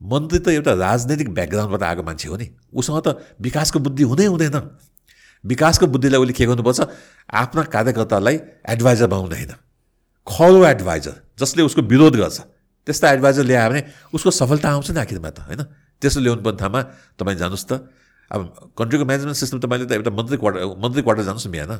मन्त्री 0.00 0.38
त 0.38 0.48
एउटा 0.48 0.72
राजनैतिक 0.74 1.28
ब्याकग्राउन्डबाट 1.28 1.82
आएको 1.82 2.02
मान्छे 2.02 2.28
हो 2.28 2.36
नि। 2.36 2.46
उसँग 2.72 3.00
त 3.04 3.08
विकासको 3.40 3.78
बुद्धि 3.78 4.02
हुँदै 4.02 4.26
हुँदैन। 4.26 4.56
विकासको 5.44 5.86
बुद्धिलाई 5.86 6.20
उसले 6.20 6.32
के 6.32 6.46
गर्नुपर्छ? 6.46 6.80
आफ्ना 7.32 7.62
कार्यकर्तालाई 7.68 8.36
एडभाइजर 8.68 9.06
बनाउने 9.06 9.36
होइन 9.36 9.52
खरो 10.26 10.64
एडभाइजर 10.66 11.14
जसले 11.38 11.62
उसको 11.62 11.82
विरोध 11.82 12.16
गर्छ। 12.16 12.40
त्यस्ता 12.86 13.06
एडभाइजर 13.12 13.44
ल्यायो 13.44 13.70
भने 13.70 13.80
उसको 14.14 14.30
सफलता 14.30 14.68
आउँछ 14.70 14.90
नि 14.90 15.00
आखिरमा 15.00 15.30
त 15.30 15.38
होइन? 15.44 15.62
त्यसो 16.02 16.20
ल्याउनु 16.20 16.42
पर्ने 16.42 16.58
ठाउँमा 16.58 16.80
तपाईँ 17.16 17.36
जानुहोस् 17.36 17.68
त। 17.68 17.72
अब 18.30 18.72
कन्ट्रीको 18.72 19.04
म्यानेजमेन्ट 19.04 19.36
सिस्टम 19.36 19.58
तपाईँले 19.60 19.86
त 19.86 19.92
एउटा 20.00 20.10
मन्त्री 20.10 20.36
क्वार्टर 20.36 20.60
मन्त्री 20.80 21.02
क्वार्टर 21.02 21.24
जानुहोस् 21.28 21.48
न 21.48 21.50
बिहान। 21.50 21.72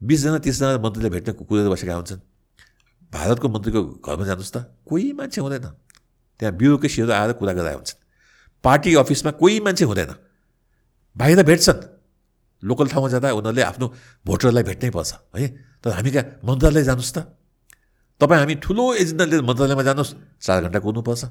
बिसजना 0.00 0.38
तिसजना 0.38 0.78
मन्त्रीले 0.78 1.10
भेट्न 1.10 1.32
कुदेर 1.42 1.68
बसेका 1.70 1.94
हुन्छन्। 1.94 2.20
भारतको 3.10 3.46
मन्त्रीको 3.48 3.80
घरमा 4.04 4.24
जानुहोस् 4.26 4.52
त। 4.52 4.56
कोही 4.86 5.12
मान्छे 5.16 5.40
हुँदैन। 5.40 5.66
त्यहाँ 6.40 6.52
ब्युरोक्रेसीहरू 6.56 7.12
आएर 7.12 7.32
कुरा 7.40 7.52
गरेर 7.52 7.74
हुन्छन्। 7.74 8.00
पार्टी 8.64 8.94
अफिसमा 8.94 9.30
कोही 9.40 9.60
मान्छे 9.60 9.84
हुँदैन। 9.84 10.12
बाहिर 11.16 11.42
भेट्छन्। 11.42 11.80
लोकल 12.62 12.86
ठाउँमा 12.88 13.08
जाँदा 13.08 13.28
उनीहरूले 13.32 13.62
आफ्नो 13.62 13.86
भोटरलाई 14.26 14.64
भेट्नै 14.64 14.90
पर्छ 14.90 15.12
है? 15.36 15.46
तर 15.84 15.90
हामी 15.92 16.10
कहाँ? 16.10 16.40
मन्त्रालय 16.44 16.82
जानुहोस् 16.88 17.14
त। 17.14 17.18
तपाईँ 18.20 18.40
हामी 18.40 18.54
ठुलो 18.64 18.84
एजेन्डा 18.96 19.24
लिएर 19.24 19.42
मन्त्रालयमा 19.44 19.82
जानुहोस् 19.88 20.12
चार 20.40 20.62
घन्टा 20.64 20.78
कुद्नुपर्छ 20.80 21.22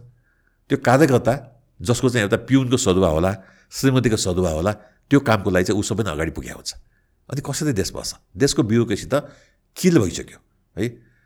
त्यो 0.69 0.77
कार्यकर्ता 0.85 1.33
जसको 1.81 2.07
चाहिँ 2.09 2.23
एउटा 2.25 2.37
पिउनको 2.45 2.77
सदुवा 2.77 3.09
होला 3.09 3.31
श्रीमतीको 3.73 4.17
सदुवा 4.17 4.51
होला 4.57 4.71
त्यो 5.09 5.19
कामको 5.19 5.49
लागि 5.49 5.65
चाहिँ 5.65 5.77
ऊ 5.77 5.83
सबै 5.83 6.03
अगाडि 6.05 6.31
पुगेको 6.31 6.57
हुन्छ। 6.61 6.71
अनि 7.29 7.41
कसरी 7.41 7.73
देश 7.73 7.89
बस्छ? 7.89 8.11
देशको 8.37 8.61
ब्युरोक्रेसी 8.63 9.07
त 9.09 9.27
किल 9.77 9.97
भइसक्यो 9.97 10.39
है? 10.77 10.85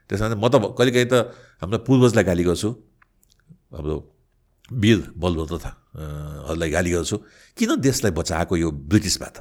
त्यस 0.10 0.20
कारण 0.20 0.40
म 0.40 0.48
त 0.48 0.56
कहिलेकाहीँ 0.74 1.10
त 1.12 1.16
हाम्रो 1.60 1.78
पूर्वजलाई 1.86 2.24
गाली 2.24 2.44
गर्छु। 2.48 2.70
हाम्रो 3.74 4.16
वीर 4.74 5.12
बलभद्र 5.18 5.58
था 5.58 5.72
हरूलाई 6.50 6.70
गाली 6.70 6.92
गर्छु। 6.92 7.18
किन 7.58 7.76
देशलाई 7.76 8.12
बचाएको 8.12 8.58
यो 8.58 8.72
ब्रिटिसबाट 8.72 9.36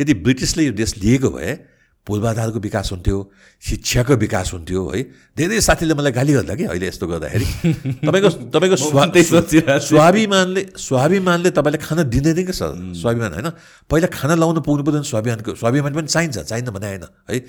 यदि 0.00 0.14
ब्रिटिसले 0.14 0.62
यो 0.64 0.72
देश 0.72 0.96
लिएको 0.98 1.30
भए 1.30 1.58
पूर्वाधारको 2.06 2.58
विकास 2.58 2.92
हुन्थ्यो 2.92 3.16
शिक्षाको 3.60 4.14
विकास 4.16 4.52
हुन्थ्यो 4.52 4.92
है 4.94 5.02
धेरै 5.36 5.60
साथीले 5.60 5.94
मलाई 5.94 6.12
गाली 6.12 6.32
गर्दा 6.32 6.54
कि 6.54 6.64
अहिले 6.64 6.88
यस्तो 6.88 7.06
गर्दाखेरि? 7.06 7.44
तपाईँको 8.06 8.28
तपाईँको 8.28 8.76
स्वा 8.76 9.78
स्वाभिमानले 9.78 10.62
स्वाभिमानले 10.76 11.50
तपाईँले 11.50 11.78
खाना 11.78 12.02
दिँदैन 12.02 12.34
क्या 12.34 12.52
सर 12.52 12.94
स्वाभिमान 12.94 13.32
होइन? 13.34 13.48
पहिला 13.90 14.08
खाना 14.08 14.34
लाउनु 14.34 14.60
पुग्नु 14.60 14.84
पर्दैन 14.84 15.02
स्वाभिमानको 15.02 15.54
स्वाभिमान 15.54 15.94
पनि 15.94 16.06
चाहिन्छ 16.06 16.38
चाहिन्न 16.38 16.70
भने 16.70 16.86
होइन 16.86 17.04
है? 17.30 17.44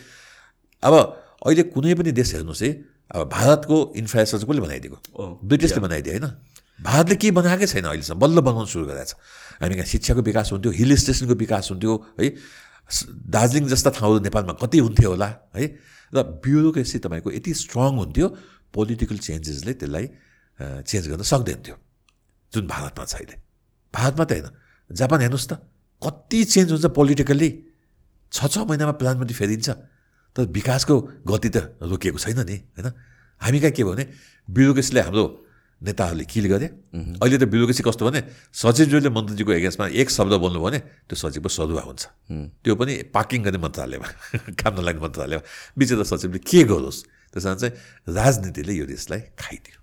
अब 0.84 0.94
अहिले 1.45 1.64
कुनै 1.64 1.94
पनि 1.95 2.11
देश 2.11 2.34
हेर्नुहोस् 2.34 2.64
है 2.64 2.98
अब 3.10 3.30
भारतको 3.30 3.77
इन्फ्रास्ट्रक्चर 3.98 4.45
कसले 4.45 4.61
बनाइदिएको? 4.61 4.98
ब्रिटिसले 5.49 5.81
बनाइदियो 5.81 6.14
होइन? 6.14 6.27
भारतले 6.80 7.15
केही 7.18 7.31
बनाएकै 7.34 7.68
छैन 7.68 7.86
अहिलेसम्म 7.90 8.19
बल्ल 8.22 8.38
बनाउनु 8.40 8.69
सुरु 8.69 8.86
गरेको 8.86 9.06
छ। 9.10 9.14
हामी 9.60 9.76
कहाँ 9.76 9.90
शिक्षाको 9.90 10.22
विकास 10.22 10.48
हुन्थ्यो 10.53 10.72
हिल 10.72 10.91
स्टेसनको 10.95 11.36
विकास 11.36 11.65
हुन्थ्यो 11.72 11.94
है? 12.19 12.27
दार्जिलिङ 13.34 13.65
जस्ता 13.68 13.90
ठाउँहरू 13.98 14.23
नेपालमा 14.23 14.53
कति 14.61 14.77
हुन्थ्यो 14.86 15.10
होला 15.10 15.30
है? 15.57 15.65
र 16.14 16.18
ब्युरोक्रेसी 16.40 16.98
तपाईँको 17.02 17.30
यति 17.34 17.52
स्ट्रङ 17.53 17.91
हुन्थ्यो 18.02 18.27
पोलिटिकल 18.73 19.18
चेन्जेसले 19.18 19.73
त्यसलाई 19.73 20.06
चेन्ज 20.86 21.06
गर्न 21.10 21.23
सक्दैन 21.26 21.60
थियो। 21.65 21.76
जुन 22.53 22.64
भारतमा 22.69 23.06
छ 23.06 23.14
अहिले। 23.18 23.36
भारतमा 23.94 24.23
त 24.26 24.31
होइन। 24.31 24.48
जापान 24.90 25.19
हेर्नुहोस् 25.22 25.49
त 25.49 25.53
कति 26.02 26.40
चेन्ज 26.45 26.69
हुन्छ 26.72 26.86
पोलिटिकल्ली 26.94 27.49
छ 28.31 28.38
छ 28.48 28.57
महिनामा 28.69 28.94
प्रधानमन्त्री 28.98 29.36
फेरिन्छ। 29.36 29.69
तर 30.35 30.43
विकासको 30.49 30.95
गति 31.27 31.49
त 31.49 31.57
रोकिएको 31.81 32.19
छैन 32.19 32.39
नि 32.45 32.57
होइन? 32.77 32.88
हामी 33.41 33.60
कहाँ 33.60 33.72
के 33.72 33.84
भयो 33.84 33.93
भने 33.93 34.06
ब्युरोक्रेसीले 34.47 35.01
हाम्रो 35.01 35.26
नेताहरूले 35.81 36.26
किल 36.27 36.45
गरे। 36.51 36.68
अहिले 37.23 37.38
त 37.39 37.43
ब्युरोक्रेसी 37.47 37.84
कस्तो 37.88 38.03
भने 38.03 38.19
सचिवज्यूले 38.51 39.10
मन्त्रीजीको 39.15 39.51
एगेन्स्टमा 39.64 39.85
एक 39.95 40.07
शब्द 40.11 40.34
बोल्नुभयो 40.43 40.65
भने 40.68 40.80
त्यो 41.07 41.15
सचिवको 41.15 41.49
सरुवा 41.49 41.84
हुन्छ। 41.88 42.03
त्यो 42.64 42.73
पनि 42.76 42.93
पार्किङ 43.15 43.39
गर्ने 43.47 43.60
मन्त्रालयमा 43.64 44.07
काम 44.60 44.73
नलाग्ने 44.76 45.01
मन्त्रालयमा। 45.07 45.43
बिचरा 45.80 46.03
सचिवले 46.03 46.39
के 46.43 46.60
गरोस्? 46.68 46.99
त्यस 47.31 47.43
कारण 47.47 47.57
चाहिँ 47.64 47.73
राजनीतिले 48.11 48.73
यो 48.76 48.85
देशलाई 48.91 49.22
खाइदियो। 49.39 49.78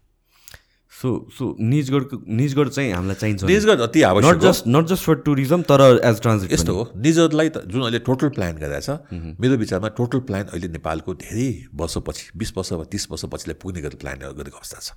सो 0.97 1.11
सो 1.39 1.47
निजगढको 1.61 2.17
निजगढ 2.37 2.69
चाहिँ 2.69 2.93
हामीलाई 2.93 3.17
चाहिन्छ 3.21 3.45
निजगढ 3.45 3.81
अति 3.87 4.03
आवश्यक 4.03 4.35
not 4.35 4.43
just 4.43 4.67
not 4.69 4.87
just 4.89 5.05
for 5.05 5.15
tourism 5.27 5.63
तर 5.71 5.83
एज 6.05 6.21
ट्रान्जिट 6.23 6.53
यस्तो 6.53 6.75
हो 6.75 6.85
निजहरूलाई 7.07 7.49
त 7.49 7.63
जुन 7.69 7.83
अहिले 7.83 7.99
टोटल 8.07 8.29
प्लान 8.39 8.57
गरेर 8.57 8.81
छ 8.81 8.97
मेरो 9.13 9.57
विचारमा 9.59 9.89
टोटल 9.99 10.21
प्लान 10.31 10.45
अहिले 10.53 10.69
नेपालको 10.73 11.15
धेरै 11.21 11.49
वर्षपछि 11.77 12.31
बिस 12.35 12.53
वर्ष 12.57 12.73
वा 12.73 12.85
तिस 12.97 13.07
वर्षपछिलाई 13.11 13.61
पुग्ने 13.63 13.81
गरेर 13.85 14.01
प्लानहरू 14.01 14.35
गरेको 14.41 14.57
अवस्था 14.57 14.81
छ। 14.81 14.89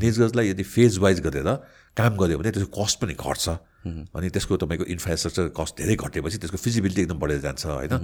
निजगढलाई 0.00 0.48
यदि 0.48 0.62
फेज 0.64 0.98
वाइज 1.04 1.20
गरेर 1.28 1.50
काम 1.96 2.16
गऱ्यो 2.16 2.38
भने 2.40 2.50
त्यसको 2.50 2.72
कस्ट 2.80 2.96
पनि 3.04 3.14
घट्छ। 3.14 3.48
अनि 4.16 4.28
त्यसको 4.32 4.56
तपाईँको 4.56 4.84
इन्फ्रास्ट्रक्चर 4.96 5.52
कस्ट 5.52 5.72
धेरै 5.76 5.94
घटेपछि 6.00 6.38
त्यसको 6.40 6.58
फिजिबिलिटी 6.64 7.02
एकदम 7.02 7.18
बढेर 7.20 7.40
जान्छ 7.44 7.66
होइन? 7.68 7.94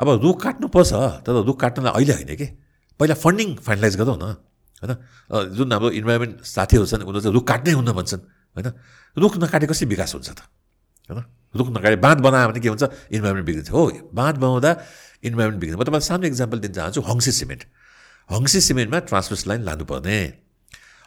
अब 0.00 0.08
रुख 0.24 0.36
काट्नुपर्छ 0.42 0.92
तर 1.28 1.44
रुख 1.44 1.60
काट्नलाई 1.60 1.92
अहिले 1.92 2.12
होइन 2.16 2.32
कि? 2.32 2.46
पहिला 3.00 3.14
फन्डिङ 3.14 3.48
फाइनलाइज 3.60 3.96
गरौँ 4.00 4.16
न। 4.16 4.34
होइन? 4.80 4.92
जुन 5.56 5.72
हाम्रो 5.72 5.90
इन्भाइरोमेन्ट 6.00 6.34
साथीहरू 6.44 6.86
छन् 6.86 7.02
उनीहरू 7.02 7.20
चाहिँ 7.20 7.34
रुख 7.34 7.44
काट्नै 7.48 7.72
हुन्न 7.78 7.90
भन्छन् 7.98 8.22
होइन? 8.56 8.68
रुख 9.16 9.32
नकाटे 9.42 9.66
कसरी 9.66 9.86
विकास 9.94 10.14
हुन्छ 10.14 10.28
त? 10.38 10.40
होइन? 11.10 11.20
रुख 11.56 11.68
नकाटे 11.74 11.96
बाँध 11.98 12.18
बनायो 12.20 12.46
भने 12.48 12.60
के 12.60 12.68
हुन्छ? 12.68 12.84
इन्भाइरोमेन्ट 13.10 13.46
बिग्रिन्छ। 13.46 13.70
हो 13.70 13.82
बाँध 14.14 14.36
बनाउँदा 14.38 14.70
इन्भाइरोमेन्ट 15.24 15.60
बिग्रिन्छ। 15.60 15.80
म 15.80 15.84
तपाईँलाई 15.88 16.08
सानो 16.08 16.26
इक्जाम्पल 16.28 16.58
दिन 16.62 16.72
चाहन्छु 16.78 17.00
हङ्सी 17.02 17.32
सिमेन्ट। 17.32 17.62
हङ्सी 18.28 18.60
सिमेन्टमा 18.60 18.98
ट्रान्सपोर्ट 19.08 19.46
लाइन 19.48 19.62
लानुपर्ने। 19.64 20.18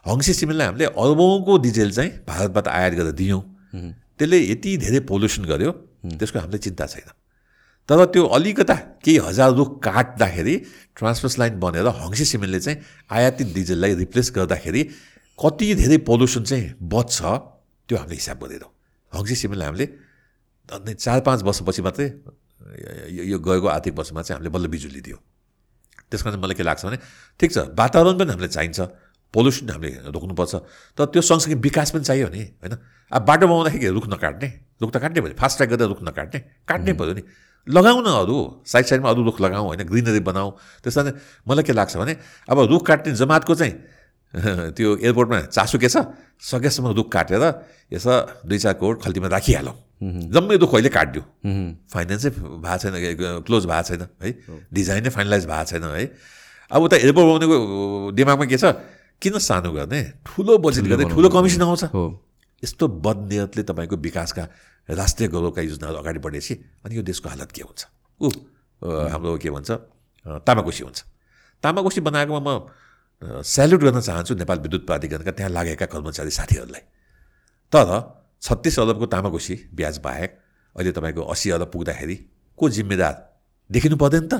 हङ्सी 0.03 0.34
सिमेन्टलाई 0.34 0.68
हामीले 0.68 0.85
अर्बौँको 0.98 1.53
डिजेल 1.61 1.89
चाहिँ 1.93 2.11
भारतबाट 2.26 2.68
आयात 2.68 2.93
गरेर 2.98 3.14
दियौँ। 3.14 3.41
त्यसले 4.18 4.38
यति 4.52 4.69
धेरै 4.84 4.99
पोल्युसन 5.06 5.45
गर्यो 5.45 5.72
त्यसको 6.18 6.38
हामीलाई 6.41 6.61
चिन्ता 6.65 6.85
छैन। 6.91 7.10
तर 7.91 8.05
त्यो 8.07 8.23
अलिकता 8.23 8.76
केही 9.03 9.18
हजार 9.27 9.51
रुख 9.59 9.69
काट्दाखेरि 9.84 10.55
ट्रान्सपोर्ट 10.95 11.39
लाइन 11.39 11.59
बनेर 11.59 11.88
हङ्सी 11.99 12.26
सिमेन्टले 12.26 12.59
चाहिँ 12.65 12.77
आयातित 13.11 13.47
डिजेललाई 13.53 13.93
रिप्लेस 14.07 14.31
गर्दाखेरि 14.35 14.81
कति 15.39 15.68
धेरै 15.76 15.97
पोल्युसन 16.07 16.43
चाहिँ 16.47 16.80
बच्छ 16.80 17.18
त्यो 17.19 17.95
हामीले 17.99 18.15
हिसाब 18.15 18.38
गरेनौँ। 18.43 18.72
हङ्सी 19.11 19.35
सिमेन्टलाई 19.35 19.68
हामीले 19.68 20.93
चार 20.95 21.19
पाँच 21.27 21.43
वर्षपछि 21.43 21.81
मात्रै 21.84 22.07
यो 23.27 23.38
गएको 23.43 23.68
आर्थिक 23.68 23.93
वर्षमा 23.99 24.22
चाहिँ 24.23 24.38
हामीले 24.39 24.51
बल्ल 24.55 24.68
बिजुली 24.72 25.01
दियो। 25.03 25.18
त्यस 26.07 26.22
कारण 26.23 26.39
मलाई 26.39 26.55
के 26.55 26.63
लाग्छ 26.63 26.85
भने 26.88 26.97
ठिक 27.39 27.51
छ 27.51 27.57
वातावरण 27.76 28.15
पनि 28.23 28.31
हामीले 28.31 28.47
चाहिन्छ 28.55 28.80
पोल्युसन 29.35 29.69
हामीले 29.76 29.91
रोक्नुपर्छ 30.15 30.53
तर 30.95 31.05
त्यो 31.11 31.22
सँगसँगै 31.27 31.59
विकास 31.59 31.91
पनि 31.91 32.03
चाहियो 32.07 32.27
नि 32.31 32.43
होइन? 32.63 32.73
अब 33.11 33.22
बाटो 33.27 33.45
बनाउँदाखेरि 33.51 33.91
रुख 33.91 34.07
नकाट्ने 34.15 34.47
रुख 34.80 34.89
त 34.95 34.97
काट्ने 35.03 35.19
भयो 35.27 35.35
फास्ट 35.35 35.55
ट्र्याक 35.59 35.69
गर्दा 35.76 35.85
रुख 35.91 36.01
नकाट्ने 36.07 36.39
काट्नै 36.72 36.93
पऱ्यो 36.95 37.13
नि। 37.19 37.23
लगाउन 37.68 38.06
अरू 38.06 38.38
साइड 38.66 38.86
साइडमा 38.86 39.10
अरू 39.10 39.24
रुख 39.24 39.42
लगाउँ 39.42 39.66
होइन 39.68 39.84
ग्रिनरी 39.86 40.20
बनाऊ 40.20 40.50
त्यस 40.84 40.96
कारण 40.98 41.12
मलाई 41.48 41.64
के 41.64 41.74
लाग्छ 41.74 41.98
भने 41.98 42.16
अब 42.50 42.60
रुख 42.72 42.86
काट्ने 42.88 43.14
जमातको 43.14 43.56
चाहिँ 43.56 43.74
त्यो 44.76 44.90
एयरपोर्टमा 44.98 45.40
चासो 45.52 45.78
के 45.78 45.90
छ? 45.92 46.08
सकेसम्म 46.40 46.96
रुख 46.96 47.12
काटेर 47.12 47.44
यसो 47.92 48.12
दुई 48.48 48.58
चार 48.64 48.74
करोड 48.80 49.02
खल्तीमा 49.04 49.28
राखिहालौँ। 49.28 49.76
जम्मै 50.32 50.56
रुख 50.56 50.72
अहिले 50.72 50.90
काटिदियो 50.90 51.24
फाइनेन्सै 51.92 52.30
भएको 52.40 52.78
छैन 52.80 53.44
क्लोज 53.44 53.66
भएको 53.68 53.84
छैन 53.92 54.08
है। 54.24 54.32
डिजाइनै 54.72 55.10
फाइनलाइज 55.12 55.46
भएको 55.52 55.66
छैन 55.68 55.84
है। 55.84 56.06
अब 56.72 56.80
उता 56.80 56.96
एयरपोर्ट 57.04 57.28
बनाउनेको 57.28 58.12
दिमागमा 58.16 58.46
के 58.48 58.58
छ? 58.58 58.66
किन 59.20 59.38
सानो 59.38 59.72
गर्ने? 59.76 60.02
ठुलो 60.26 60.58
बजेट 60.64 60.86
गर्ने 60.88 61.06
ठुलो 61.12 61.30
कमिसन 61.30 61.62
आउँछ। 61.62 61.84
यस्तो 62.64 62.88
बदनियतले 62.88 63.64
तपाईँको 63.64 63.96
विकासका 63.98 64.44
राष्ट्रिय 64.90 65.30
गौरवका 65.30 65.62
योजनाहरू 65.62 65.98
अगाडि 65.98 66.20
बढेपछि 66.20 66.54
अनि 66.86 66.96
यो 66.96 67.02
देशको 67.02 67.30
हालत 67.30 67.52
के 67.52 67.62
हुन्छ? 67.62 67.82
ऊ 68.22 68.28
हाम्रो 68.82 69.38
के 69.38 69.50
भन्छ? 69.50 69.72
तामाकोसी 70.46 70.84
हुन्छ। 70.84 71.00
तामाकोसी 71.64 72.02
बनाएकोमा 72.02 72.42
म 72.42 72.50
सेल्युट 73.22 73.82
गर्न 73.82 74.02
चाहन्छु 74.02 74.34
नेपाल 74.36 74.60
विद्युत 74.60 74.86
प्राधिकरणका 74.86 75.32
त्यहाँ 75.32 75.52
लागेका 75.52 75.86
कर्मचारी 75.86 76.32
साथीहरूलाई। 76.32 76.84
तर 77.74 77.88
छत्तिस 78.42 78.80
अरबको 78.80 79.06
तामाकोसी 79.06 79.56
ब्याज 79.74 79.98
बाहेक 80.02 80.32
अहिले 80.76 80.92
तपाईँको 80.92 81.22
अस्सी 81.22 81.50
अरब 81.54 81.70
पुग्दाखेरि 81.70 82.16
को 82.58 82.70
जिम्मेदार? 82.70 83.14
देखिनु 83.70 83.96
पर्दैन 83.98 84.26
त। 84.28 84.34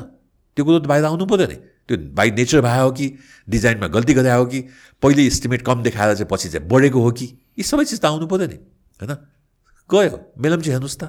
त्यो 0.58 0.66
कुरो 0.66 0.80
त 0.80 0.86
बाहिर 0.90 1.06
आउनु 1.06 1.26
पऱ्यो 1.26 1.48
नि। 1.48 1.58
त्यो 1.88 1.98
बाई 2.18 2.32
नेचर 2.32 2.62
भयो 2.62 2.90
कि 2.92 3.06
डिजाइनमा 3.48 3.88
गल्ती 3.88 4.14
गरे 4.14 4.32
हो 4.34 4.46
कि 4.46 4.60
पहिले 5.02 5.22
इस्टिमेट 5.30 5.62
कम 5.62 5.84
देखाएर 5.84 6.14
चाहिँ 6.16 6.30
पछि 6.32 6.50
चाहिँ 6.50 6.68
बढेको 6.68 7.00
हो 7.02 7.12
कि? 7.14 7.28
यी 7.58 7.64
सबै 7.64 7.86
चिज 7.86 8.00
त 8.00 8.06
आउनु 8.06 8.26
पऱ्यो 8.28 8.48
नि 8.48 8.58
होइन? 9.00 9.12
गयो 9.90 10.16
मेलम्ची 10.38 10.70
हेर्नुहोस् 10.72 11.00
त। 11.00 11.04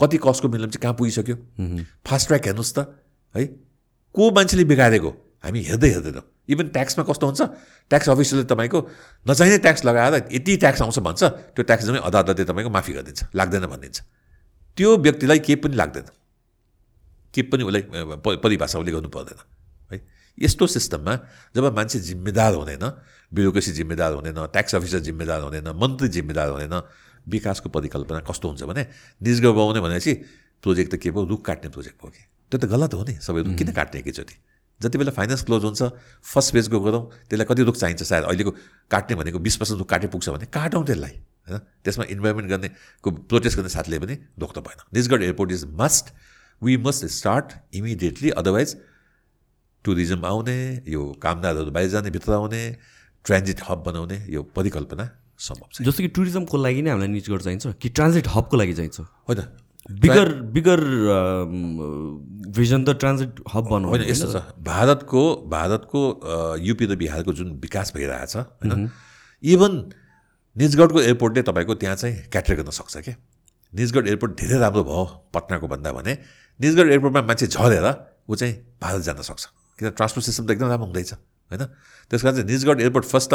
कति 0.00 0.16
कस्टको 0.16 0.48
मेलम्ची 0.48 0.78
कहाँ 0.78 0.94
पुगिसक्यो? 0.96 1.36
फास्ट 2.04 2.26
ट्र्याक 2.28 2.44
हेर्नुहोस् 2.46 2.74
त 2.76 2.78
है? 3.34 3.42
को 4.14 4.22
मान्छेले 4.30 4.64
बिगारेको? 4.64 5.10
हामी 5.44 5.60
हेर्दै 5.64 5.88
हेर्दैनौँ। 5.94 6.24
इभन 6.52 6.66
ट्याक्समा 6.74 7.02
कस्तो 7.08 7.24
हुन्छ? 7.26 7.40
ट्याक्स 7.90 8.08
अफिसरले 8.10 8.44
तपाईँको 8.44 8.78
नचाहिने 9.26 9.58
ट्याक्स 9.64 9.84
लगाएर 9.84 10.14
यति 10.34 10.56
ट्याक्स 10.56 10.80
आउँछ 10.82 10.98
भन्छ 11.00 11.22
त्यो 11.54 11.62
ट्याक्स 11.62 11.84
जम्मै 11.86 12.00
अदालतले 12.02 12.44
तपाईँको 12.44 12.70
माफी 12.70 12.92
गरिदिन्छ 12.92 13.20
लाग्दैन 13.32 13.64
भनिदिन्छ। 13.70 13.98
त्यो 14.76 14.88
व्यक्तिलाई 14.98 15.38
केही 15.40 15.56
पनि 15.62 15.74
लाग्दैन। 15.76 16.06
केही 17.34 17.44
पनि 17.48 17.62
उसलाई 17.64 17.82
परिभाषा 18.36 18.76
उसले 18.78 18.92
गर्नु 18.92 19.08
पर्दैन 19.08 19.38
है? 19.90 19.96
यस्तो 20.38 20.66
सिस्टममा 20.66 21.14
जब 21.54 21.64
मान्छे 21.72 21.98
जिम्मेदार 22.00 22.52
हुँदैन 22.54 22.84
ब्युरोक्रेसी 23.32 23.72
जिम्मेदार 23.72 24.12
हुँदैन 24.12 24.38
ट्याक्स 24.52 24.74
अफिसर 24.74 25.00
जिम्मेदार 25.08 25.40
हुँदैन 25.42 25.68
मन्त्री 25.76 26.08
जिम्मेदार 26.08 26.48
हुँदैन 26.50 26.74
विकासको 27.28 27.68
परिकल्पना 27.68 28.20
कस्तो 28.26 28.48
हुन्छ 28.48 28.62
भने 28.64 28.86
निज 29.22 29.40
गाउने 29.40 29.80
भनेपछि 29.80 30.12
प्रोजेक्ट 30.62 30.94
त 30.94 30.96
के 31.00 31.10
भयो? 31.10 31.24
रुख 31.24 31.44
काट्ने 31.44 31.68
प्रोजेक्ट 31.70 31.96
भयो 32.02 32.10
कि? 32.10 32.22
त्यो 32.50 32.58
त 32.58 32.64
गलत 32.68 32.94
हो 32.94 33.04
नि 33.04 33.14
सबै 33.20 33.40
रुख 33.46 33.54
किन 33.56 33.72
काट्ने 33.72 34.00
एकैचोटि? 34.00 34.34
जति 34.80 34.98
बेला 34.98 35.12
फाइनेन्स 35.12 35.42
क्लोज 35.44 35.64
हुन्छ 35.64 35.82
फर्स्ट 36.24 36.52
पेजको 36.52 36.80
गरौँ 36.80 37.02
त्यसलाई 37.28 37.46
कति 37.48 37.62
रुख 37.68 37.76
चाहिन्छ 37.76 38.02
सायद? 38.02 38.24
अहिलेको 38.24 38.50
काट्ने 38.90 39.14
भनेको 39.16 39.38
बिस 39.38 39.56
पर्सेन्ट 39.56 39.78
रुख 39.78 39.88
काटे 39.88 40.06
पुग्छ 40.08 40.28
भने 40.28 40.46
काटौँ 40.48 40.84
त्यसलाई 40.84 41.14
होइन? 41.48 41.58
त्यसमा 41.84 42.04
इन्भाइरोमेन्ट 42.10 42.48
गर्नेको 42.50 43.08
प्रोटेस्ट 43.30 43.56
गर्ने 43.56 43.68
साथीले 43.70 43.98
पनि 44.00 44.14
रोक्न 44.40 44.60
भएन। 44.60 44.80
Nijgadh 44.92 45.22
airport 45.22 45.50
is 45.52 45.64
must 45.80 46.12
we 46.62 46.76
must 46.76 47.06
start 47.20 47.52
immediately 47.76 48.30
otherwise 48.36 48.76
tourism 49.84 50.24
आउने 50.26 50.58
यो 50.88 51.02
कामदारहरू 51.22 51.70
बाहिर 51.70 51.88
जाने 51.90 52.10
भित्र 52.10 52.32
आउने 52.32 52.64
ट्रान्जिट 53.24 53.58
हब 53.68 53.82
बनाउने 53.86 54.16
यो 54.28 54.42
परिकल्पना 54.56 55.04
सम्भव 55.38 55.68
छ। 55.72 55.82
जस्तो 55.82 56.00
कि 56.02 56.08
टुरिज्मको 56.16 56.56
लागि 56.56 56.82
नै 56.82 56.90
हामीलाई 56.90 57.10
निजगढ 57.10 57.40
चाहिन्छ 57.40 57.66
कि 57.80 57.88
ट्रान्जिट 57.90 58.26
हबको 58.34 58.56
लागि 58.56 58.74
चाहिन्छ 58.74 59.00
होइन। 59.00 59.40
बिगर 60.00 60.28
बिगर 60.54 60.80
भिजन 62.52 62.80
त 62.84 62.90
ट्रान्जिट 63.00 63.40
हब 63.52 63.64
बनाउ 63.68 63.90
होइन 63.90 64.02
यस्तो 64.08 64.28
छ। 64.32 64.36
भारतको 64.62 65.22
भारतको 65.48 66.00
युपी 66.60 66.84
र 66.86 66.96
बिहारको 66.96 67.32
जुन 67.32 67.48
विकास 67.60 67.92
भइरहेछ 67.96 68.36
होइन 68.36 68.90
इभन 69.42 69.72
निजगढको 70.56 71.00
एयरपोर्टले 71.00 71.42
तपाईँको 71.48 71.74
त्यहाँ 71.80 71.96
चाहिँ 71.96 72.16
क्याटर 72.28 72.54
गर्न 72.60 72.70
सक्छ 72.70 72.96
क्या 72.98 73.14
निजगढ 73.72 74.06
एयरपोर्ट 74.08 74.32
धेरै 74.36 74.58
राम्रो 74.58 74.82
भयो 74.84 75.04
पटनाको 75.34 75.66
भन्दा 75.68 75.90
भने। 75.92 76.12
निजगढ 76.60 76.90
एयरपोर्टमा 76.90 77.22
मान्छे 77.22 77.46
झरेर 77.46 77.86
ऊ 78.28 78.34
चाहिँ 78.34 78.54
भारत 78.82 79.02
जान 79.02 79.22
सक्छ। 79.22 79.44
किन 79.78 79.90
ट्रान्सपोर्ट 79.96 80.24
सिस्टम 80.26 80.44
त 80.46 80.50
एकदम 80.50 80.68
राम्रो 80.68 80.86
हुँदैछ। 80.86 81.12
होइन 81.50 81.64
त्यस 82.10 82.22
कारण 82.22 82.34
चाहिँ 82.36 82.48
निजगढ 82.48 82.80
एयरपोर्ट 82.80 83.06
फर्स्ट 83.06 83.30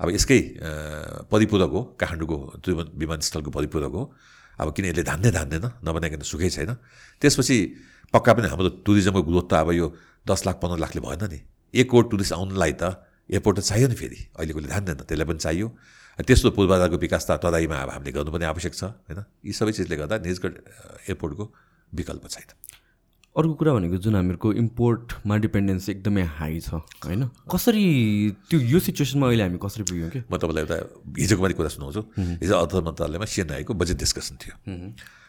अब 0.00 0.08
यसकै 0.10 0.40
परिपूरक 1.30 1.70
हो 1.70 1.80
काठमाडौँको 1.94 2.36
त्रिभुवन 2.62 2.86
विमानस्थलको 2.98 3.50
परिपूरक 3.54 3.94
हो। 3.94 4.02
अब 4.58 4.68
किन 4.74 4.84
यसले 4.90 5.02
धान्दै 5.02 5.30
धान्दैन? 5.30 5.66
नबनाइकन 5.86 6.22
सुखै 6.22 6.50
छैन। 6.50 6.74
त्यसपछि 7.22 7.56
पक्का 8.14 8.32
पनि 8.34 8.46
हाम्रो 8.50 8.82
टुरिज्मको 8.86 9.22
ग्रोथ 9.22 9.46
त 9.50 9.54
अब 9.62 9.70
यो 9.74 9.86
दस 10.26 10.40
लाख 10.46 10.56
पन्ध्र 10.62 10.78
लाखले 10.82 11.00
भएन 11.02 11.22
नि। 11.30 11.38
एक 11.74 11.86
करोड 11.90 12.06
टुरिस्ट 12.10 12.32
आउनलाई 12.34 12.72
त 12.74 12.84
एयरपोर्ट 13.30 13.54
त 13.58 13.62
चाहियो 13.70 13.86
नि 13.90 13.96
फेरि। 13.98 14.20
अहिलेकोले 14.34 14.68
ध्यान 14.70 14.82
दिएन 14.84 14.98
त्यसलाई 15.06 15.26
पनि 15.26 15.42
चाहियो। 15.42 15.66
त्यस्तो 16.18 16.50
पूर्वाधारको 16.54 16.96
विकास 16.98 17.22
त 17.26 17.30
तदाईमा 17.42 17.74
अब 17.74 17.90
हामीले 17.94 18.10
गर्नुपर्ने 18.14 18.46
आवश्यक 18.46 18.74
छ 18.74 18.82
होइन? 19.10 19.18
यी 19.42 19.52
सबै 19.54 19.72
चिजले 19.74 19.96
गर्दा 19.98 20.14
निजगढ 20.22 20.54
एयरपोर्टको 21.10 21.44
विकल्प 21.90 22.24
छैन। 22.30 22.50
अर्को 23.34 23.54
कुरा 23.58 23.72
भनेको 23.74 23.96
जुन 23.98 24.14
हामीहरूको 24.14 24.52
इम्पोर्टमा 24.62 25.36
डिपेन्डेन्सी 25.36 25.90
एकदमै 25.92 26.22
हाई 26.38 26.60
छ 26.60 26.78
होइन? 27.02 27.22
कसरी 27.50 27.86
त्यो 28.46 28.60
यो 28.62 28.78
सिचुएसनमा 28.78 29.26
अहिले 29.26 29.42
हामी 29.42 29.58
कसरी 29.58 29.82
पुग्यौँ 29.90 30.10
कि? 30.10 30.20
म 30.30 30.38
तपाईँलाई 30.38 30.62
एउटा 30.62 30.76
हिजोको 31.18 31.42
बारे 31.42 31.54
कुरा 31.58 31.68
सुनाउँछु। 31.74 32.02
हिजो 32.14 32.54
अर्थ 32.54 32.74
मन्त्रालयमा 32.86 33.26
सिएनआईको 33.26 33.74
बजेट 33.74 33.98
डिस्कसन 33.98 34.34
थियो। 34.38 34.54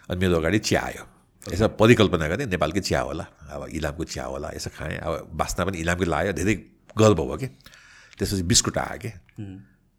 अनि 0.09 0.17
मेरो 0.21 0.37
अगाडि 0.37 0.59
चिया 0.69 0.81
आयो। 0.85 1.03
यसो 1.49 1.67
परिकल्पना 1.81 2.27
गरेँ 2.29 2.45
नेपालकै 2.45 2.81
चिया 2.85 3.01
होला 3.09 3.25
अब 3.49 3.73
इलामको 3.73 4.03
चिया 4.05 4.25
होला 4.29 4.47
यसो 4.53 4.69
खाएँ 4.69 4.97
अब 5.01 5.33
बास्ना 5.33 5.65
पनि 5.65 5.77
इलामकै 5.81 6.05
लायो 6.05 6.31
धेरै 6.37 6.53
गर्व 6.93 7.17
भयो 7.25 7.37
कि? 7.41 7.47
त्यसपछि 8.21 8.43
बिस्कुट 8.45 8.77
आयो 8.85 8.97
कि? 9.01 9.09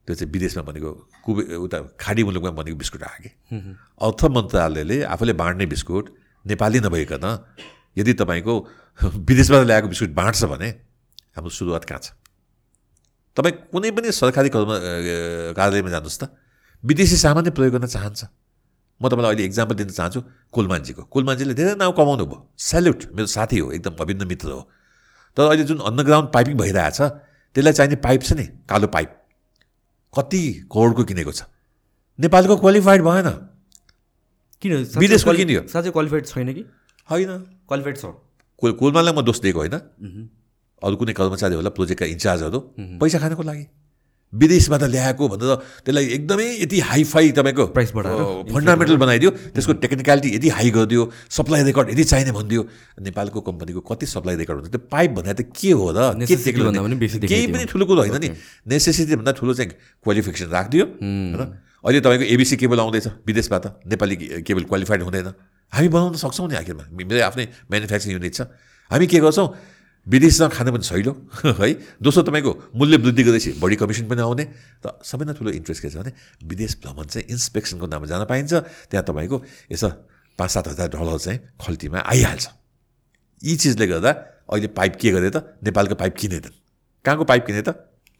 त्यो 0.06 0.14
चाहिँ 0.14 0.30
विदेशमा 0.30 0.62
भनेको 0.62 0.90
कुबे 1.26 1.42
उता 1.58 1.78
खाडी 1.98 2.22
मुलुकमा 2.22 2.50
भनेको 2.54 2.76
बिस्कुट 2.78 3.02
आयो 3.02 3.18
कि? 3.26 3.30
अर्थ 3.98 4.20
मन्त्रालयले 4.30 5.02
आफूले 5.10 5.32
बाँड्ने 5.42 5.66
बिस्कुट 5.66 6.04
नेपाली 6.44 6.78
नभइकन 6.86 7.26
यदि 7.96 8.12
तपाईँको 8.12 8.54
विदेशबाट 9.24 9.62
ल्याएको 9.66 9.88
बिस्कुट 9.88 10.12
बाँड्छ 10.14 10.44
भने 10.44 10.68
हाम्रो 11.36 11.50
सुरुवात 11.50 11.84
कहाँ 11.84 12.00
छ? 12.00 12.08
तपाईँ 13.36 13.54
कुनै 13.72 13.90
पनि 13.92 14.12
सरकारी 14.12 14.48
कर्म 14.48 14.70
कार्यालयमा 15.56 15.90
जानुहोस् 15.90 16.20
त। 16.20 16.32
विदेशी 16.84 17.16
सामान्य 17.16 17.50
प्रयोग 17.52 17.72
गर्न 17.76 17.86
चाहन्छ। 17.86 18.20
म 19.00 19.08
तपाईँलाई 19.08 19.32
अहिले 19.32 19.44
इक्जाम्पल 19.44 19.74
दिन 19.76 19.88
चाहन्छु 19.92 20.20
कुलमानजीको। 20.52 21.02
कुलमानजीले 21.12 21.54
धेरै 21.54 21.74
नाउँ 21.76 21.92
कमाउनु 21.92 22.24
भयो। 22.24 22.38
सेल्युट 22.56 23.00
मेरो 23.12 23.28
साथी 23.28 23.58
हो 23.60 23.72
एकदम 23.76 23.94
अभिन्न 24.00 24.24
मित्र 24.24 24.48
हो। 24.56 24.62
तर 25.36 25.42
अहिले 25.52 25.64
जुन 25.68 25.78
अन्डरग्राउन्ड 25.84 26.28
पाइपिङ 26.32 26.54
भइरहेछ 26.56 27.00
त्यसलाई 27.56 27.72
चाहिने 27.72 27.96
पाइप 28.00 28.20
छ 28.24 28.32
नि 28.40 28.44
कालो 28.64 28.88
पाइप 28.88 29.10
कति 30.12 30.42
करोडको 30.72 31.02
किनेको 31.04 31.32
छ। 31.32 31.44
नेपालको 32.18 32.56
क्वालिफाइड 32.56 33.00
भएन। 33.04 33.28
किन? 34.64 34.72
विदेशको 34.96 35.32
किन्यो। 35.36 35.60
साँच्चै 35.68 35.90
क्वालिफाइड 35.92 36.24
छैन 36.26 36.48
कि? 36.56 36.64
होइन। 37.08 37.32
क्वालिफाइड 37.68 37.96
छ 37.96 38.04
कोल 38.62 38.72
कोलमालाई 38.80 39.12
म 39.12 39.20
दोष 39.22 39.38
दिएको 39.40 39.58
होइन। 39.58 39.76
अरू 40.82 40.94
कुनै 40.96 41.12
कर्मचारी 41.12 41.54
होला 41.54 41.70
प्रोजेक्टका 41.72 42.06
इन्चार्जहरू 42.06 42.58
पैसा 43.00 43.18
खानको 43.18 43.42
लागि। 43.42 43.66
विदेशबाट 44.32 44.82
ल्याएको 44.90 45.24
भनेर 45.28 45.54
त्यसलाई 45.86 46.06
एकदमै 46.16 46.46
यति 46.60 46.78
हाइफाई 46.82 47.30
तपाईँको 47.32 47.64
Price 47.72 47.92
बढाएर? 47.94 48.50
फन्डामेन्टल 48.52 48.96
बनाइदियो। 48.98 49.30
त्यसको 49.54 49.72
टेक्निकलिटी 49.80 50.28
यति 50.34 50.48
हाई 50.50 50.70
गरिदियो। 50.76 51.02
सप्लाई 51.30 51.62
रेकर्ड 51.62 51.90
यति 51.90 52.04
चाहिने 52.04 52.32
भनिदियो। 52.34 52.62
नेपालको 53.06 53.40
कम्पनीको 53.40 53.80
कति 53.86 54.06
सप्लाई 54.06 54.36
रेकर्ड 54.36 54.56
हुन्छ? 54.58 54.70
त्यो 54.74 54.82
पाइप 54.90 55.10
भन्दा 55.16 55.32
त 55.32 55.40
के 55.46 55.70
हो 55.70 55.86
र? 55.94 56.26
के 56.26 56.36
केही। 57.22 57.46
पनि 57.46 57.64
ठुलो 57.70 57.84
कुरो 57.86 58.00
होइन 58.02 58.18
नि। 58.18 58.28
नेसेसिटी 58.66 59.14
भन्दा 59.16 59.32
ठुलो 59.32 59.54
चाहिँ 59.54 59.70
क्वालिफिकेसन 60.04 60.48
राखिदियो। 60.50 60.84
होइन? 60.84 61.44
अहिले 61.86 62.00
तपाईँको 62.02 62.24
एबिसी 62.26 62.56
केबल 62.58 62.78
आउँदैछ। 62.82 63.06
विदेशबाट 63.22 63.64
नेपाली 63.86 64.16
केबल 64.42 64.64
क्वालिफाइड 64.66 65.02
हुँदैन। 65.06 65.28
हामी 65.72 65.88
बनाउन 65.88 66.14
सक्छौँ 66.14 66.48
नि 66.48 66.54
आखिरमा। 66.62 66.84
मेरो 66.92 67.22
आफ्नै 67.26 67.44
म्यानुफ्याक्चरिङ 67.70 68.12
युनिट 68.16 68.34
छ। 68.34 68.40
हामी 68.90 69.06
के 69.06 69.18
गर्छौँ? 69.20 69.48
विदेशमा 70.06 70.46
खानु 70.54 70.70
पनि 70.70 70.84
छैन 70.86 71.08
है? 71.60 71.68
दोस्रो 71.98 72.22
तपाईँको 72.22 72.52
मूल्य 72.78 72.96
वृद्धि 73.02 73.22
गर्दैछ 73.26 73.58
बढी 73.58 73.76
कमिसन 73.76 74.06
पनि 74.06 74.22
आउने। 74.22 74.44
त 74.78 75.02
सबैभन्दा 75.02 75.34
ठुलो 75.34 75.50
इन्ट्रेस्ट 75.50 75.82
के 75.82 75.88
छ 75.90 75.98
भने 75.98 76.12
विदेश 76.46 76.78
भ्रमण 76.86 77.06
चाहिँ 77.10 77.26
इन्सपेक्सनको 77.26 77.86
नाममा 77.90 78.06
जान 78.06 78.22
पाइन्छ। 78.30 78.52
त्यहाँ 78.90 79.02
तपाईँको 79.02 79.36
यसो 79.74 79.88
पाँच 80.38 80.50
सात 80.50 80.66
हजार 80.68 80.88
डलर 80.94 81.18
चाहिँ 81.18 81.38
खल्तीमा 81.58 81.98
आइहाल्छ। 82.06 82.46
यी 83.42 83.56
चिजले 83.56 83.86
गर्दा 83.90 84.10
अहिले 84.46 84.68
पाइप 84.78 84.94
के 84.94 85.10
गरे 85.10 85.30
त? 85.34 85.58
नेपालको 85.66 85.94
पाइप 85.98 86.14
किने 86.14 86.38
त। 86.38 86.54
कहाँको 87.02 87.24
पाइप 87.26 87.42
किने 87.46 87.62
त? 87.66 87.68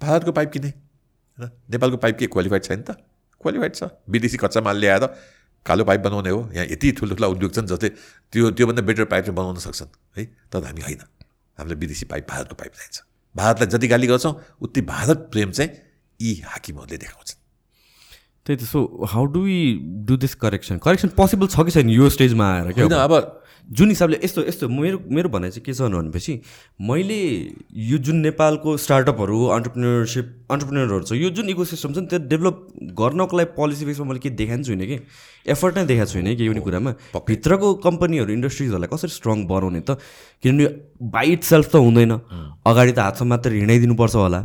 भारतको 0.03 0.33
पाइप 0.35 0.51
किने। 0.51 0.71
नेपालको 1.71 1.97
पाइप 2.03 2.19
के 2.19 2.27
क्वालिफाइड 2.27 2.63
छैन 2.67 2.83
त? 2.83 2.99
क्वालिफाइड 3.39 3.75
छ। 3.79 3.83
विदेशी 4.11 4.37
कच्चा 4.43 4.61
माल 4.61 4.77
ल्याएर 4.83 5.05
कालो 5.67 5.85
पाइप 5.85 6.01
बनाउने 6.01 6.31
हो। 6.31 6.41
यहाँ 6.55 6.67
यति 6.67 6.93
ठुल्ठुला 6.93 7.27
उद्योग 7.29 7.55
छन् 7.55 7.67
जसले 7.67 7.89
त्यो 8.33 8.51
त्योभन्दा 8.51 8.83
बेटर 8.83 9.05
पाइप 9.05 9.25
चाहिँ 9.25 9.37
बनाउन 9.37 9.57
सक्छन्। 9.61 9.91
है? 10.19 10.25
तर 10.53 10.65
हामी 10.65 10.83
होइन। 10.83 11.01
हामीलाई 11.59 11.79
विदेशी 11.79 12.05
पाइप 12.07 12.27
भारतको 12.31 12.55
पाइप 12.55 12.73
चाहिन्छ 12.73 13.03
भारतलाई 13.35 13.69
जति 13.69 13.89
गाली 13.89 14.07
गर्छौँ 14.07 14.35
उति 14.63 14.81
भारत 14.87 15.29
प्रेम 15.33 15.51
चाहिँ 15.51 15.71
यी 16.21 16.35
हाकिमहरूले 16.47 16.97
देखाउँछन्। 16.97 17.41
त्यही 18.47 18.57
त। 18.57 18.63
So 18.65 18.79
how 19.11 19.25
do 19.27 19.41
we 19.43 19.59
do 20.07 20.17
this 20.17 20.35
correction 20.35 20.79
correction 20.79 21.09
possible 21.17 21.47
छ 21.47 21.61
कि 21.61 21.71
छैन? 21.71 21.91
यो 21.91 22.09
स्टेजमा 22.09 22.47
आएर 22.55 22.73
होइन 22.73 22.93
अब 22.93 23.43
जुन 23.67 23.89
हिसाबले 23.89 24.19
यस्तो 24.25 24.43
यस्तो 24.47 24.69
मेरो 24.69 24.99
मेरो 25.11 25.29
भनाइ 25.29 25.51
चाहिँ 25.51 25.65
के 25.65 25.73
छ 25.75 25.83
भनेपछि 25.91 26.41
मैले 26.89 27.19
यो 27.75 27.99
जुन 27.99 28.17
नेपालको 28.17 28.77
स्टार्टअपहरू 28.77 29.45
अन्टरप्रिनरसिप 29.57 30.27
अन्टरप्रिनरहरू 30.51 31.03
छ 31.03 31.13
यो 31.13 31.31
जुन 31.31 31.51
इको 31.51 31.65
सिस्टम 31.65 31.93
छ 31.95 31.99
नि 31.99 32.07
त्यो 32.07 32.19
डेभलप 32.31 32.63
गर्नको 33.01 33.37
लागि 33.37 33.51
पोलिसी 33.57 33.85
बेसमा 33.85 34.07
मैले 34.07 34.21
के 34.23 34.31
देखाएको 34.31 34.63
छुइनँ 34.63 34.87
कि? 34.87 34.99
एफर्ट 35.51 35.79
नै 35.79 35.85
देखाएको 35.87 36.13
छुइनँ 36.13 36.35
कि 36.37 36.47
एउटा 36.47 36.61
कुरामा? 36.61 36.93
भित्रको 37.27 37.75
कम्पनीहरू 37.83 38.33
इन्डस्ट्रिजहरूलाई 38.33 38.89
कसरी 38.95 39.11
स्ट्रङ 39.19 39.45
बनाउने 39.51 39.81
त? 39.83 39.99
किनभने 40.43 40.67
बाई 41.03 41.33
इट 41.33 41.43
सेल्फ 41.51 41.67
त 41.73 41.83
हुँदैन। 41.83 42.13
अगाडि 42.63 42.93
त 42.93 42.99
हातमा 42.99 43.29
मात्र 43.35 43.53
हिँडाइदिनुपर्छ 43.53 44.15
होला। 44.15 44.41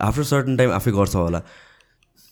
आफ्टर 0.00 0.22
सर्टन 0.22 0.56
टाइम 0.56 0.70
आफै 0.78 0.90
गर्छ 0.90 1.14
होला। 1.16 1.42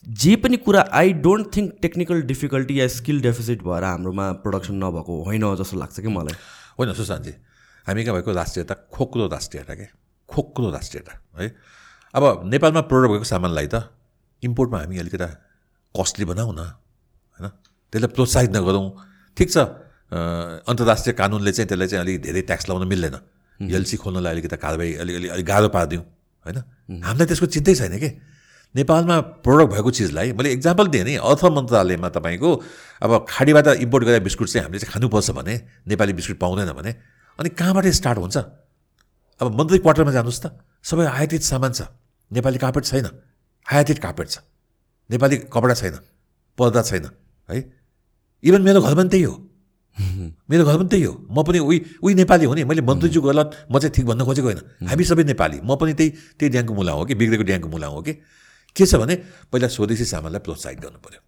जे 0.05 0.35
पनि 0.35 0.57
कुरा 0.57 0.81
I 0.91 1.13
don't 1.21 1.55
think 1.55 1.73
technical 1.81 2.21
difficulty 2.23 2.79
yeah 2.79 2.87
skill 2.87 3.21
deficit 3.21 3.61
भएर 3.63 3.83
हाम्रोमा 3.83 4.31
प्रोडक्सन 4.41 4.75
नभएको 4.75 5.23
होइन 5.23 5.55
जस्तो 5.55 5.77
लाग्छ 5.77 5.99
कि 5.99 6.07
मलाई। 6.07 6.35
होइन 6.79 6.93
सुशान्तजी 6.93 7.33
हामी 7.87 8.03
कहाँ 8.03 8.15
भएको 8.15 8.31
राष्ट्रियता 8.33 8.73
खोक्रो 8.93 9.27
राष्ट्रियता 9.27 9.73
के? 9.75 9.85
खोक्रो 10.29 10.69
राष्ट्रियता 10.71 11.13
है? 11.39 11.47
अब 12.13 12.23
नेपालमा 12.45 12.81
प्रोडक्ट 12.81 13.11
भएको 13.11 13.23
सामानलाई 13.23 13.67
त 13.67 13.75
इम्पोर्टमा 14.43 14.79
हामी 14.79 14.97
अलिकति 14.97 15.29
कस्टली 15.95 16.25
बनाऊ 16.25 16.51
न 16.51 16.59
होइन? 16.59 17.47
त्यसलाई 17.93 18.11
प्रोत्साहित 18.15 18.51
नगरौँ। 18.57 18.85
ठिक 19.37 19.49
छ 19.51 19.57
अन्तर्राष्ट्रिय 20.67 21.13
कानुनले 21.13 21.51
चाहिँ 21.51 21.67
त्यसलाई 21.69 21.87
चाहिँ 21.87 22.03
अलिक 22.03 22.21
धेरै 22.21 22.41
ट्याक्स 22.41 22.69
लगाउन 22.69 22.87
मिल्दैन। 22.87 23.17
एलसी 23.59 23.97
खोल्नलाई 24.01 24.31
अलिकति 24.33 24.57
कारवाही 24.57 24.93
अलि 24.97 25.13
अलि 25.15 25.27
अलिक 25.29 25.45
गाह्रो 25.45 25.69
पारिदिउँ 25.69 26.03
होइन? 26.45 26.57
हामीलाई 27.05 27.27
त्यसको 27.29 27.45
चिन्तै 27.45 27.75
छैन 27.75 27.97
कि? 28.01 28.09
नेपालमा 28.75 29.19
प्रोडक्ट 29.45 29.71
भएको 29.73 29.91
चिजलाई 29.91 30.31
मैले 30.33 30.51
इक्जाम्पल 30.51 30.87
दिएँ 30.87 31.03
नि 31.03 31.15
अर्थ 31.15 31.43
मन्त्रालयमा 31.45 32.09
तपाईँको 32.09 32.49
अब 33.01 33.25
खाडीबाट 33.29 33.67
इम्पोर्ट 33.67 34.03
गरेर 34.05 34.23
बिस्कुट 34.23 34.47
चाहिँ 34.47 34.63
हामीले 34.63 34.79
चाहिँ 34.79 34.93
खानुपर्छ 34.93 35.29
भने 35.31 35.55
नेपाली 35.87 36.13
बिस्कुट 36.13 36.37
पाउँदैन 36.39 36.71
भने 36.71 36.91
अनि 37.39 37.49
कहाँबाट 37.49 37.87
स्टार्ट 37.87 38.17
हुन्छ? 38.17 38.37
अब 39.41 39.59
मन्त्री 39.59 39.77
क्वार्टरमा 39.77 40.11
जानुहोस् 40.11 40.41
त। 40.45 40.45
सबै 40.83 41.05
आयातित 41.05 41.41
सामान 41.41 41.71
छ। 41.73 41.81
नेपाली 42.31 42.57
कार्पेट 42.57 42.85
छैन। 42.85 43.07
आयातित 43.65 43.99
कार्पेट 43.99 44.27
छ। 44.29 44.37
नेपाली 45.09 45.37
कपडा 45.49 45.73
छैन। 45.73 45.95
पर्दा 46.57 46.81
छैन। 46.81 47.09
है? 47.49 47.57
इभन 48.43 48.61
मेरो 48.61 48.81
घरमा 48.81 49.01
पनि 49.01 49.09
त्यही 49.09 49.23
हो। 49.23 49.35
मेरो 50.49 50.63
घर 50.65 50.77
पनि 50.77 50.89
त्यही 50.89 51.03
हो। 51.03 51.13
म 51.31 51.43
पनि 51.43 51.59
उही 51.59 51.77
उही 52.03 52.13
नेपाली 52.15 52.45
हो 52.45 52.53
नि। 52.53 52.63
मैले 52.63 52.81
मन्त्रीज्यू 52.81 53.21
गलत 53.27 53.67
म 53.71 53.79
चाहिँ 53.79 53.93
ठिक 53.93 54.05
भन्न 54.05 54.25
खोजेको 54.25 54.47
होइन। 54.47 54.61
हामी 54.89 55.03
सबै 55.03 55.23
नेपाली। 55.23 55.59
म 55.63 55.75
पनि 55.75 55.93
त्यही 55.93 56.09
त्यही 56.37 56.49
ड्याङको 56.49 56.73
मुला 56.73 56.91
हो 56.91 57.05
कि 57.05 57.15
बिग्रेको 57.15 57.43
ड्याङको 57.43 57.69
मुला 57.69 57.87
हो 57.87 58.01
कि। 58.01 58.13
के 58.75 58.85
छ 58.85 58.95
भने 58.95 59.15
पहिला 59.51 59.67
स्वदेशी 59.67 60.05
सामानलाई 60.05 60.39
प्रोत्साहित 60.39 60.79
गर्नु 60.79 60.99
पऱ्यो 60.99 61.21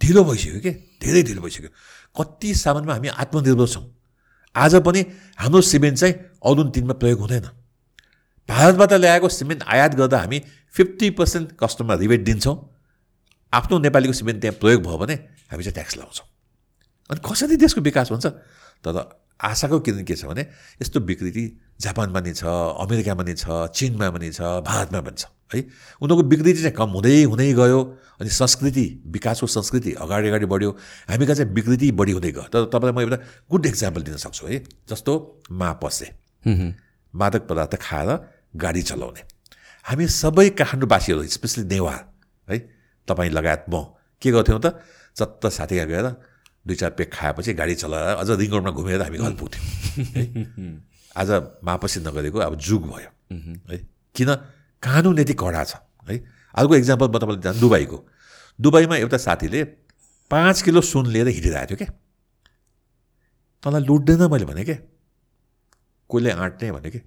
ढिलो 0.00 0.22
भइसक्यो 0.24 0.60
कि? 0.60 0.70
धेरै 1.02 1.22
ढिलो 1.22 1.42
भइसक्यो। 1.42 1.70
कति 2.14 2.54
सामानमा 2.54 2.94
हामी 2.94 3.08
आत्मनिर्भर 3.08 3.66
छौँ। 3.66 3.84
आज 4.54 4.74
पनि 4.86 5.00
हाम्रो 5.38 5.60
सिमेन्ट 5.60 5.98
चाहिँ 5.98 6.14
अरुण 6.46 6.70
तिनमा 6.70 6.94
प्रयोग 6.94 7.18
हुँदैन। 7.20 7.46
भारतबाट 8.48 8.92
ल्याएको 8.92 9.28
सिमेन्ट 9.28 9.62
आयात 9.62 9.94
गर्दा 9.94 10.18
हामी 10.18 10.38
फिफ्टी 10.74 11.10
पर्सेन्ट 11.18 11.52
कस्टमरमा 11.58 11.94
रिबेट 12.00 12.24
दिन्छौँ। 12.24 12.56
आफ्नो 13.52 13.78
नेपालीको 13.78 14.12
सिमेन्ट 14.12 14.40
त्यहाँ 14.40 14.58
प्रयोग 14.60 14.82
भयो 14.82 14.98
भने 14.98 15.14
हामी 15.50 15.62
चाहिँ 15.64 15.74
ट्याक्स 15.74 15.96
लगाउँछौँ 15.96 16.26
अनि 17.10 17.20
कसरी 17.26 17.56
देशको 17.58 17.80
विकास 17.80 18.10
हुन्छ? 18.10 18.26
तर 18.86 18.94
आशाको 19.40 19.80
किन 19.80 20.04
के 20.04 20.14
छ 20.14 20.24
भने 20.24 20.46
यस्तो 20.82 21.00
विकृति 21.00 21.44
जापानमा 21.80 22.20
नि 22.20 22.32
छ 22.36 22.44
अमेरिकामा 22.84 23.22
नि 23.24 23.34
छ 23.34 23.72
चिनमा 23.72 24.10
पनि 24.10 24.30
छ 24.30 24.40
भारतमा 24.68 25.00
पनि 25.00 25.16
छ 25.16 25.24
है? 25.54 25.60
उनीहरूको 26.02 26.28
विकृति 26.28 26.52
चाहिँ 26.54 26.76
कम 26.76 26.90
हुँदै 26.96 27.22
हुँदै 27.24 27.52
गयो 27.52 27.80
अनि 28.20 28.30
संस्कृति 28.30 28.84
विकासको 29.06 29.46
संस्कृति 29.46 29.92
अगाडि 29.96 30.28
अगाडि 30.28 30.46
बढ्यो। 30.46 30.70
हामी 31.08 31.26
कहाँ 31.26 31.36
चाहिँ 31.36 31.52
विकृति 31.52 31.90
बढी 31.92 32.12
हुँदै 32.12 32.30
गयो। 32.32 32.42
तर 32.52 32.64
तपाईँलाई 32.68 32.92
म 32.92 33.00
एउटा 33.00 33.18
गुड 33.50 33.66
एक्जाम्पल 33.66 34.02
दिन 34.02 34.16
सक्छु 34.16 34.46
है? 34.46 34.58
जस्तो 34.88 35.12
मा 35.50 35.72
पसे। 35.72 36.10
मादक 37.14 37.42
पदार्थ 37.48 37.74
खाएर 37.80 38.08
गाडी 38.56 38.82
चलाउने। 38.82 39.22
हामी 39.84 40.06
सबै 40.06 40.48
काठमाडौँवासीहरू 40.60 41.26
स्पेसली 41.26 41.64
नेवार 41.64 42.00
है? 42.48 42.58
तपाईँ 43.08 43.30
लगायत 43.30 43.64
म 43.72 43.96
के 44.22 44.30
गर्थ्यौँ 44.30 44.60
त? 44.60 44.66
चत्त 45.16 45.46
साथीका 45.48 45.84
गएर 45.84 46.06
दुई 46.66 46.76
चार 46.76 46.90
पेक 46.90 47.08
खाएपछि 47.12 47.52
गाडी 47.56 47.74
चलाएर 47.74 48.16
अझ 48.20 48.30
रिङ 48.36 48.50
रोडमा 48.50 48.70
घुमेर 48.70 49.02
हामी 49.02 49.18
घर 49.18 49.32
पुग्थ्यौँ 49.32 49.64
है? 50.12 50.24
आज 51.16 51.30
मापसी 51.64 52.00
नगरेको 52.00 52.38
अब 52.38 52.54
जुग 52.56 52.82
भयो। 52.86 53.10
है? 53.70 53.76
किन? 54.14 54.34
कानुन 54.82 55.18
यति 55.18 55.34
कडा 55.34 55.64
छ 55.64 55.74
है? 56.08 56.16
अर्को 56.54 56.74
इक्जाम्पल 56.76 57.08
म 57.08 57.18
तपाईँलाई 57.18 57.42
जान 57.42 57.60
दुबईको। 57.60 57.98
दुबईमा 58.58 58.96
एउटा 58.96 59.16
साथीले 59.18 59.64
पाँच 60.30 60.62
किलो 60.62 60.80
सुन 60.80 61.06
लिएर 61.06 61.28
हिँडिरहेको 61.28 61.66
थियो 61.66 61.76
क्या 61.76 61.90
तँलाई 63.62 63.82
लुट्दैन 63.82 64.22
मैले 64.30 64.44
भने 64.46 64.64
क्या 64.64 64.76
कोहीले 66.10 66.30
आँट्ने 66.30 66.72
भने 66.72 66.90
कि? 66.90 66.98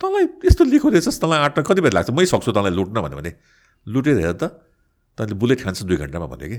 तँलाई 0.00 0.24
यस्तो 0.46 0.64
लिएको 0.64 0.88
रहेछस् 0.88 1.20
तँलाई 1.20 1.38
आँट्न 1.38 1.62
कति 1.62 1.80
बेला 1.80 2.00
लाग्छ? 2.00 2.10
मै 2.10 2.26
सक्छु 2.26 2.52
तँलाई 2.52 2.72
लुट्न 2.72 3.00
भन्यो 3.00 3.18
भने। 3.18 3.32
लुटेर 3.86 4.18
हेर 4.18 4.32
त 4.32 4.44
तैँले 5.18 5.34
बुलेट 5.34 5.60
खान्छ 5.64 5.82
दुई 5.84 5.96
घन्टामा 5.96 6.26
भन्यो 6.26 6.48
कि? 6.48 6.58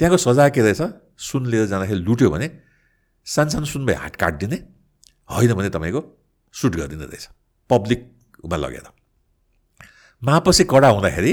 त्यहाँको 0.00 0.16
सजाय 0.16 0.50
के 0.50 0.60
रहेछ? 0.60 0.80
सुन 1.18 1.46
लिएर 1.46 1.66
जाँदाखेरि 1.66 2.00
लुट्यो 2.00 2.30
भने 2.30 2.46
सानो 3.26 3.50
सानो 3.50 3.84
भए 3.86 3.94
हाट 3.94 4.16
काटिदिने 4.16 4.58
होइन 5.28 5.52
भने 5.54 5.70
तपाईँको 5.70 6.00
सुट 6.54 6.72
गरिदिने 6.76 7.04
रहेछ। 7.04 7.28
पब्लिकमा 7.70 8.56
लगेर। 8.56 8.86
मापसी 10.22 10.64
कडा 10.64 10.88
हुँदाखेरि 10.88 11.32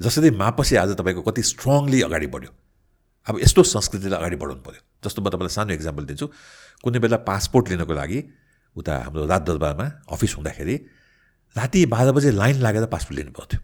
जसरी 0.00 0.30
मापसी 0.30 0.76
आज 0.76 0.96
तपाईँको 0.96 1.22
कति 1.22 1.42
स्ट्रङली 1.42 2.02
अगाडि 2.02 2.26
बढ्यो। 2.26 2.52
अब 3.26 3.40
यस्तो 3.40 3.62
संस्कृतिलाई 3.62 4.18
अगाडि 4.18 4.36
बढाउनु 4.36 4.62
पऱ्यो। 4.62 4.82
जस्तो 5.04 5.22
म 5.22 5.28
तपाईँलाई 5.28 5.54
सानो 5.54 5.72
इक्जाम्पल 5.74 6.04
दिन्छु। 6.04 6.26
कुनै 6.84 6.98
बेला 6.98 7.16
पासपोर्ट 7.26 7.68
लिनको 7.68 7.94
लागि 7.94 8.18
उता 8.76 8.92
हाम्रो 9.04 9.26
राजदरबारमा 9.26 9.86
अफिस 10.14 10.36
हुँदाखेरि 10.36 10.74
राति 11.56 11.80
बाह्र 11.86 12.12
बजे 12.12 12.30
लाइन 12.30 12.56
लागेर 12.62 12.86
पासपोर्ट 12.86 13.18
लिनु 13.18 13.32
पर्थ्यो 13.34 13.60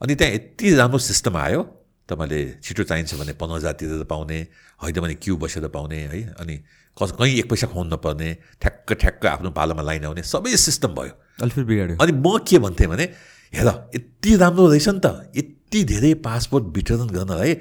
अनि 0.00 0.14
त्यहाँ 0.14 0.34
यति 0.34 0.74
राम्रो 0.74 0.98
सिस्टम 1.00 1.36
आयो 1.36 1.62
तपाईँले 2.08 2.40
छिटो 2.62 2.82
चाहिन्छ 2.84 3.14
भने 3.14 3.32
पन्ध्र 3.34 3.56
हजार 3.56 3.72
तिरेर 3.74 4.04
पाउने 4.04 4.38
होइन 4.78 5.00
भने 5.00 5.14
क्यु 5.14 5.36
बसेर 5.36 5.66
पाउने 5.68 5.98
है 6.06 6.22
अनि 6.38 6.54
कहीँ 6.96 7.38
एक 7.38 7.50
पैसा 7.50 7.66
खुवाउनु 7.66 7.90
नपर्ने 7.90 8.28
ठ्याक्क 8.62 8.92
ठ्याक्क 8.92 9.26
आफ्नो 9.26 9.50
पालोमा 9.50 9.82
लाइन 9.82 10.04
आउने 10.04 10.22
सबै 10.22 10.56
सिस्टम 10.56 10.94
भयो। 10.94 11.12
अलिक 11.42 11.66
बिगाड्यो 11.66 11.96
अनि 11.98 12.12
म 12.12 12.38
के 12.46 12.58
भन्थेँ 12.58 12.86
भने 12.86 13.04
हेर 13.52 13.68
यति 13.94 14.36
राम्रो 14.36 14.68
रहेछ 14.68 14.88
नि 14.88 15.00
त 15.02 15.06
यति 15.36 15.84
धेरै 15.84 16.14
पासपोर्ट 16.22 16.64
वितरण 16.70 17.06
गर्न 17.10 17.32
है 17.42 17.54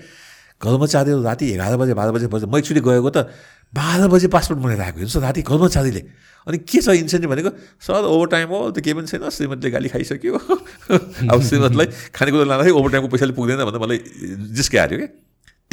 कर्मचारीहरू 0.62 1.22
राति 1.24 1.50
एघार 1.54 1.78
बजे 1.78 1.94
बाह्र 1.94 2.12
बजे 2.12 2.28
बजे 2.30 2.46
म 2.46 2.58
एकचोटि 2.58 2.82
गएको 2.82 3.10
त 3.10 3.28
बाह्र 3.74 4.08
बजे 4.08 4.28
पासपोर्ट 4.30 4.62
आएको 4.62 5.02
हेर्नुहोस् 5.02 5.18
राति 5.18 5.42
कर्मचारीले। 5.42 6.02
अनि 6.48 6.58
के 6.70 6.80
छ 6.82 6.94
इन्सेन्टिभ 6.94 7.30
भनेको 7.32 7.50
सर 7.82 8.06
ओभर 8.06 8.28
टाइम 8.30 8.50
हो 8.54 8.70
त 8.70 8.80
केही 8.86 8.94
पनि 8.94 9.08
छैन 9.10 9.30
श्रीमतीले 9.34 9.72
गाली 9.74 9.90
खाइसक्यो। 9.90 10.34
अब 11.34 11.42
श्रीमतीलाई 11.42 11.88
खानेकुरा 12.14 12.46
लाँदाखेरि 12.46 12.76
ओभर 12.78 12.90
टाइमको 12.92 13.10
पैसाले 13.10 13.34
पुग्दैन 13.34 13.66
भनेर 13.66 13.82
मलाई 13.82 13.98
जिस्कायो 14.54 14.98
क्या 14.98 15.08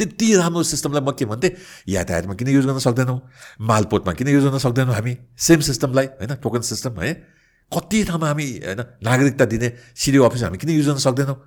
त्यति 0.01 0.27
राम्रो 0.35 0.63
सिस्टमलाई 0.65 1.01
म 1.05 1.11
के 1.13 1.25
भन्थेँ? 1.29 1.51
यातायातमा 1.85 2.33
किन 2.33 2.47
युज 2.49 2.65
गर्न 2.65 2.81
सक्दैनौँ? 2.81 3.19
मालपोतमा 3.61 4.13
किन 4.17 4.27
युज 4.33 4.45
गर्न 4.49 4.57
सक्दैनौँ 4.57 4.93
हामी? 4.97 5.13
सेम 5.37 5.59
सिस्टमलाई 5.61 6.05
होइन 6.17 6.33
टोकन 6.41 6.61
सिस्टम 6.65 6.97
है? 6.97 7.13
कति 7.71 8.03
ठाउँमा 8.09 8.27
हामी 8.27 8.47
होइन 8.65 8.81
नागरिकता 9.05 9.45
दिने 9.45 9.67
सिडिओ 9.93 10.23
अफिस 10.25 10.43
हामी 10.43 10.57
किन 10.57 10.69
युज 10.73 10.87
गर्न 10.89 10.97
सक्दैनौँ? 11.05 11.37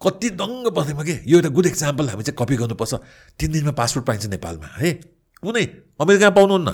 कति 0.00 0.28
दङ्ग 0.34 0.66
पर्थ्यौँ 0.74 1.04
कि? 1.04 1.14
यो 1.30 1.38
एउटा 1.38 1.48
गुड 1.54 1.66
इक्जाम्पल 1.66 2.08
हामी 2.10 2.22
चाहिँ 2.26 2.36
कपी 2.36 2.56
गर्नुपर्छ। 2.58 2.94
तिन 3.38 3.48
दिनमा 3.52 3.72
पासपोर्ट 3.78 4.06
पाइन्छ 4.06 4.26
नेपालमा 4.26 4.68
है? 4.82 4.90
कुनै 5.38 5.64
अमेरिकामा 6.00 6.34
पाउनुहुन्न। 6.34 6.70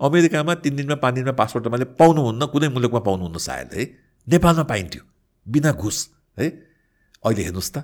अमेरिकामा 0.00 0.52
तिन 0.58 0.76
दिनमा 0.76 0.96
पाँच 0.98 1.14
दिनमा 1.14 1.32
पासपोर्ट 1.38 1.64
तपाईँले 1.66 1.86
पाउनुहुन्न 1.94 2.42
कुनै 2.50 2.68
मुलुकमा 2.74 3.00
पाउनुहुन्न 3.06 3.38
सायद 3.38 3.70
है? 3.78 3.82
नेपालमा 4.26 4.64
पाइन्थ्यो 4.66 5.02
बिना 5.46 5.70
घुस 5.78 5.98
है? 6.36 6.46
अहिले 7.22 7.42
हेर्नुहोस् 7.42 7.72
त। 7.72 7.76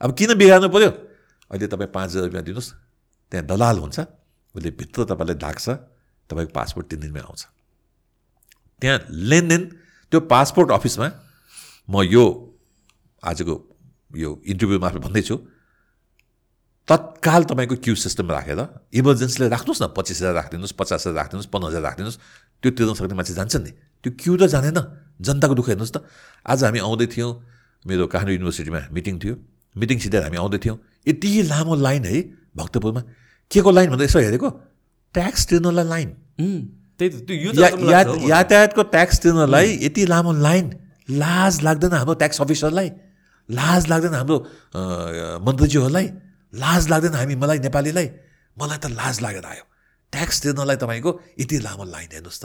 अब 0.00 0.10
किन 0.14 0.34
बिगार्नु 0.34 0.68
पऱ्यो 0.68 0.90
अहिले 1.50 1.66
तपाईँ 1.66 1.90
पाँच 1.92 2.08
हजार 2.10 2.24
रुपियाँ 2.24 2.44
दिनुहोस् 2.44 2.70
त्यहाँ 3.32 3.46
दलाल 3.46 3.76
हुन्छ 3.78 3.98
उसले 4.54 4.70
भित्र 4.80 5.04
तपाईँलाई 5.10 5.36
ढाक्छ 5.36 5.66
तपाईँको 6.30 6.52
पासपोर्ट 6.54 6.86
तिन 6.90 7.00
दिनमै 7.04 7.20
आउँछ। 7.20 7.42
त्यहाँ 8.82 8.98
लेनदेन 9.10 9.62
त्यो 10.12 10.20
पासपोर्ट 10.30 10.68
अफिसमा 10.72 11.08
म 11.88 11.94
यो 12.06 12.24
आजको 13.22 13.54
यो 14.14 14.30
इन्टरभ्यू 14.46 14.78
मार्फत 14.80 15.02
भन्दैछु 15.04 15.36
तत्काल 16.88 17.42
तपाईँको 17.48 17.76
क्यु 17.80 17.94
सिस्टम 17.96 18.30
राखेर 18.30 18.60
इमर्जेन्सीले 18.92 19.48
राख्नुहोस् 19.48 19.82
न 19.82 19.86
पच्चिस 19.96 20.16
हजार 20.20 20.34
राखिदिनुहोस् 20.34 20.76
पचास 20.76 21.00
हजार 21.06 21.14
राखिदिनुहोस् 21.16 21.50
पन्ध्र 21.52 21.68
हजार 21.68 21.82
राखिदिनुहोस् 21.82 22.18
त्यो 22.62 22.70
तिर्न 22.76 22.92
सक्ने 22.94 23.14
मान्छे 23.16 23.34
जान्छ 23.34 23.54
नि। 23.56 23.72
त्यो 24.04 24.10
क्यु 24.20 24.32
त 24.36 24.44
जानेन 24.52 24.78
जनताको 25.16 25.54
दुःख 25.56 25.68
हेर्नुहोस् 25.72 25.94
त। 25.96 26.04
आज 26.44 26.58
हामी 26.64 26.78
आउँदै 26.84 27.06
थियौँ 27.08 27.30
मेरो 27.84 28.04
काठमाडौँ 28.04 28.36
युनिभर्सिटीमा 28.36 28.80
मिटिङ 28.92 29.14
थियो 29.16 29.34
मिटिङ 29.76 29.96
सिधै 30.04 30.20
हामी 30.28 30.36
आउँदै 30.36 30.58
थियौँ। 30.60 30.76
यति 31.06 31.30
लामो 31.50 31.74
लाइन 31.76 32.04
है 32.04 32.18
भक्तपुरमा। 32.56 33.02
के 33.50 33.60
को 33.60 33.70
लाइन 33.70 33.90
भन्दा 33.90 34.04
यसो 34.04 34.18
हेरेको? 34.18 34.48
ट्याक्स 35.14 35.46
तिर्नलाई 35.48 35.84
लाइन। 35.84 36.08
त्यही 36.98 37.08
त 37.10 37.16
त्यो 37.26 38.28
यातायातको 38.28 38.82
ट्याक्स 38.94 39.16
तिर्नलाई 39.22 39.68
यति 39.82 40.02
लामो 40.06 40.32
लाइन। 40.46 40.66
लाज 41.10 41.62
लाग्दैन 41.62 41.92
हाम्रो 41.92 42.14
ट्याक्स 42.20 42.40
अफिसरलाई 42.40 42.88
लाज 43.48 43.82
लाग्दैन 43.90 44.14
हाम्रो 44.14 44.36
मन्त्रीज्यूहरूलाई। 45.44 46.06
लाज 46.52 46.82
लाग्दैन 46.90 47.14
हामी 47.14 47.34
मलाई 47.36 47.58
नेपालीलाई। 47.66 48.08
मलाई 48.56 48.78
त 48.78 48.86
लाज 48.96 49.20
लागेर 49.20 49.44
आयो। 49.44 49.64
ट्याक्स 50.12 50.36
तिर्नलाई 50.42 50.76
तपाईँको 50.80 51.10
यति 51.40 51.56
लामो 51.66 51.84
लाइन 51.84 52.08
हेर्नुहोस् 52.14 52.40
त। 52.40 52.44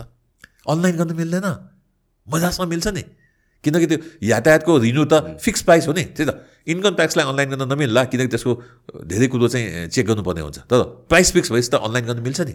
अनलाइन 0.68 0.95
गर्नु 0.99 1.14
मिल्दैन। 1.15 1.48
मजासँग 2.27 2.68
मिल्छ 2.69 2.88
नि। 2.98 3.03
किनकि 3.64 3.86
त्यो 3.91 3.98
यातायातको 4.23 4.72
रिन्यू 4.77 5.03
त 5.06 5.40
फिक्स 5.40 5.61
प्राइस 5.68 5.88
हो 5.88 5.94
नि। 5.94 6.03
त्यही 6.15 6.27
त। 6.30 6.31
इन्कम 6.69 6.94
ट्याक्सलाई 6.95 7.26
अनलाइन 7.27 7.49
गर्न 7.49 7.64
नमिल्ला 7.68 8.02
किनकि 8.07 8.30
त्यसको 8.31 8.52
धेरै 9.10 9.27
कुरो 9.27 9.48
चाहिँ 9.48 9.90
चेक 9.90 10.06
गर्नुपर्ने 10.07 10.41
हुन्छ। 10.41 10.57
तर 10.69 10.80
प्राइस 11.10 11.27
फिक्स 11.36 11.49
भएपछि 11.52 11.69
त 11.69 11.76
अनलाइन 11.81 12.06
गर्नु 12.07 12.22
मिल्छ 12.23 12.40
नि। 12.45 12.53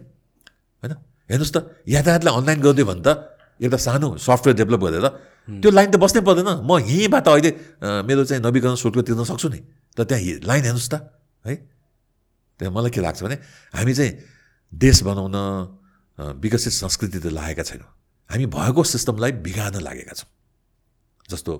होइन? 0.80 0.92
हेर्नुहोस् 1.30 1.54
त 1.54 1.58
यातायातलाई 1.88 2.32
अनलाइन 2.40 2.58
गरिदियो 2.64 2.86
भने 2.86 3.02
त 3.04 3.08
एउटा 3.60 3.78
सानो 3.80 4.08
सफ्टवेयर 4.18 4.56
डेभलप 4.60 4.80
गरेर 4.80 5.06
त्यो 5.60 5.70
लाइन 5.70 5.88
त 5.92 5.96
बस्नै 6.00 6.20
पर्दैन। 6.24 6.50
म 6.64 6.80
यहीँबाट 6.80 7.26
अहिले 7.28 7.50
मेरो 8.08 8.22
चाहिँ 8.24 8.42
नवीकरण 8.44 8.76
शुल्क 8.80 8.98
तिर्न 9.04 9.24
सक्छु 9.28 9.48
नि। 9.52 9.60
त 9.96 10.08
त्यहाँ 10.08 10.40
लाइन 10.48 10.62
हेर्नुहोस् 10.68 10.90
त 10.90 10.94
है। 11.44 11.54
त्यहाँ 12.60 12.72
मलाई 12.72 12.90
के 12.90 13.00
लाग्छ 13.00 13.20
भने 13.24 13.36
हामी 13.76 13.92
चाहिँ 13.92 14.12
देश 14.72 15.02
बनाउन 15.04 15.36
विकसित 16.38 16.72
संस्कृति 16.72 17.18
त 17.18 17.26
लागेका 17.34 17.62
छैनौँ। 17.62 17.90
हामी 18.30 18.46
भएको 18.46 18.80
सिस्टमलाई 18.84 19.32
बिगार्न 19.42 19.82
लागेका 19.82 20.14
छौँ। 20.14 20.28
जस्तो 21.30 21.52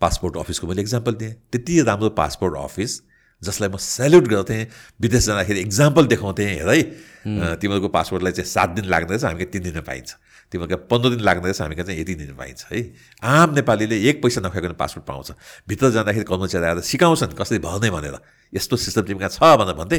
पासपोर्ट 0.00 0.36
अफिसको 0.36 0.66
मैले 0.66 0.82
इक्जाम्पल 0.82 1.14
दिएँ। 1.14 1.32
त्यति 1.52 1.82
राम्रो 1.82 2.10
पासपोर्ट 2.14 2.54
अफिस 2.56 3.00
जसलाई 3.42 3.68
म 3.68 3.76
सेल्युट 3.76 4.26
गर्थेँ 4.28 4.66
विदेश 5.00 5.24
जाँदाखेरि 5.26 5.60
इक्जाम्पल 5.60 6.06
देखाउँथेँ 6.06 6.46
हेर 6.46 6.68
है 6.68 7.56
तिमीहरूको 7.56 7.88
पासपोर्टलाई 7.88 8.32
चाहिँ 8.32 8.48
सात 8.48 8.70
दिन 8.76 8.84
लाग्दछ 8.88 9.24
हामी 9.24 9.44
तिन 9.44 9.62
दिनमा 9.62 9.82
पाइन्छ। 9.82 10.10
तिमीहरूको 10.52 10.86
पन्ध्र 10.88 11.10
दिन 11.10 11.20
लाग्दछ 11.20 11.60
हामी 11.60 11.74
चाहिँ 11.76 12.00
यति 12.00 12.14
दिन 12.14 12.34
पाइन्छ 12.36 12.64
है। 12.72 12.80
आम 13.20 13.54
नेपालीले 13.54 13.96
एक 14.08 14.22
पैसा 14.22 14.40
नखाइकन 14.40 14.72
पासपोर्ट 14.78 15.06
पाउँछ। 15.06 15.30
भित्र 15.68 15.90
जाँदाखेरि 15.90 16.24
कर्मचारी 16.24 16.64
आएर 16.64 16.80
सिकाउँछन् 16.80 17.36
कसरी 17.36 17.58
भर्ने 17.60 17.90
भनेर। 17.90 18.16
यस्तो 18.52 18.76
सिस्टम 18.76 19.02
तिमीका 19.10 19.28
छ 19.28 19.40
भनेर 19.60 19.74
भन्थे। 19.74 19.98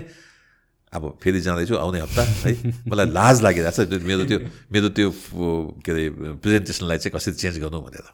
अब 0.94 1.04
फेरि 1.22 1.40
जाँदैछु 1.42 1.76
आउने 1.76 2.00
हप्ता 2.00 2.22
है? 2.24 2.52
मलाई 2.88 3.08
लाज 3.12 3.42
लागिरहेको 3.44 3.86
छ 3.86 4.02
मेरो 4.08 4.24
त्यो 4.26 4.40
मेरो 4.72 4.90
त्यो 4.96 5.08
के 5.84 5.92
अरे 5.92 6.06
प्रेजेन्टेसनलाई 6.40 6.98
चाहिँ 6.98 7.14
कसरी 7.16 7.34
चेन्ज 7.36 7.60
गर्नु 7.60 7.80
भनेर। 7.84 8.08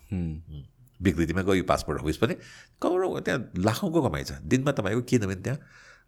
विकृतिमा 1.00 1.42
गयो 1.44 1.64
पासपोर्ट 1.70 2.02
अफिस 2.02 2.18
पनि। 2.18 2.34
करोडौँ 2.82 3.22
त्यहाँ 3.22 3.40
लाखौँको 3.62 4.00
कमाइ 4.02 4.24
छ। 4.24 4.42
दिनमा 4.42 4.72
तपाईँको 4.74 5.02
किनभने 5.06 5.36
त्यहाँ 5.46 5.60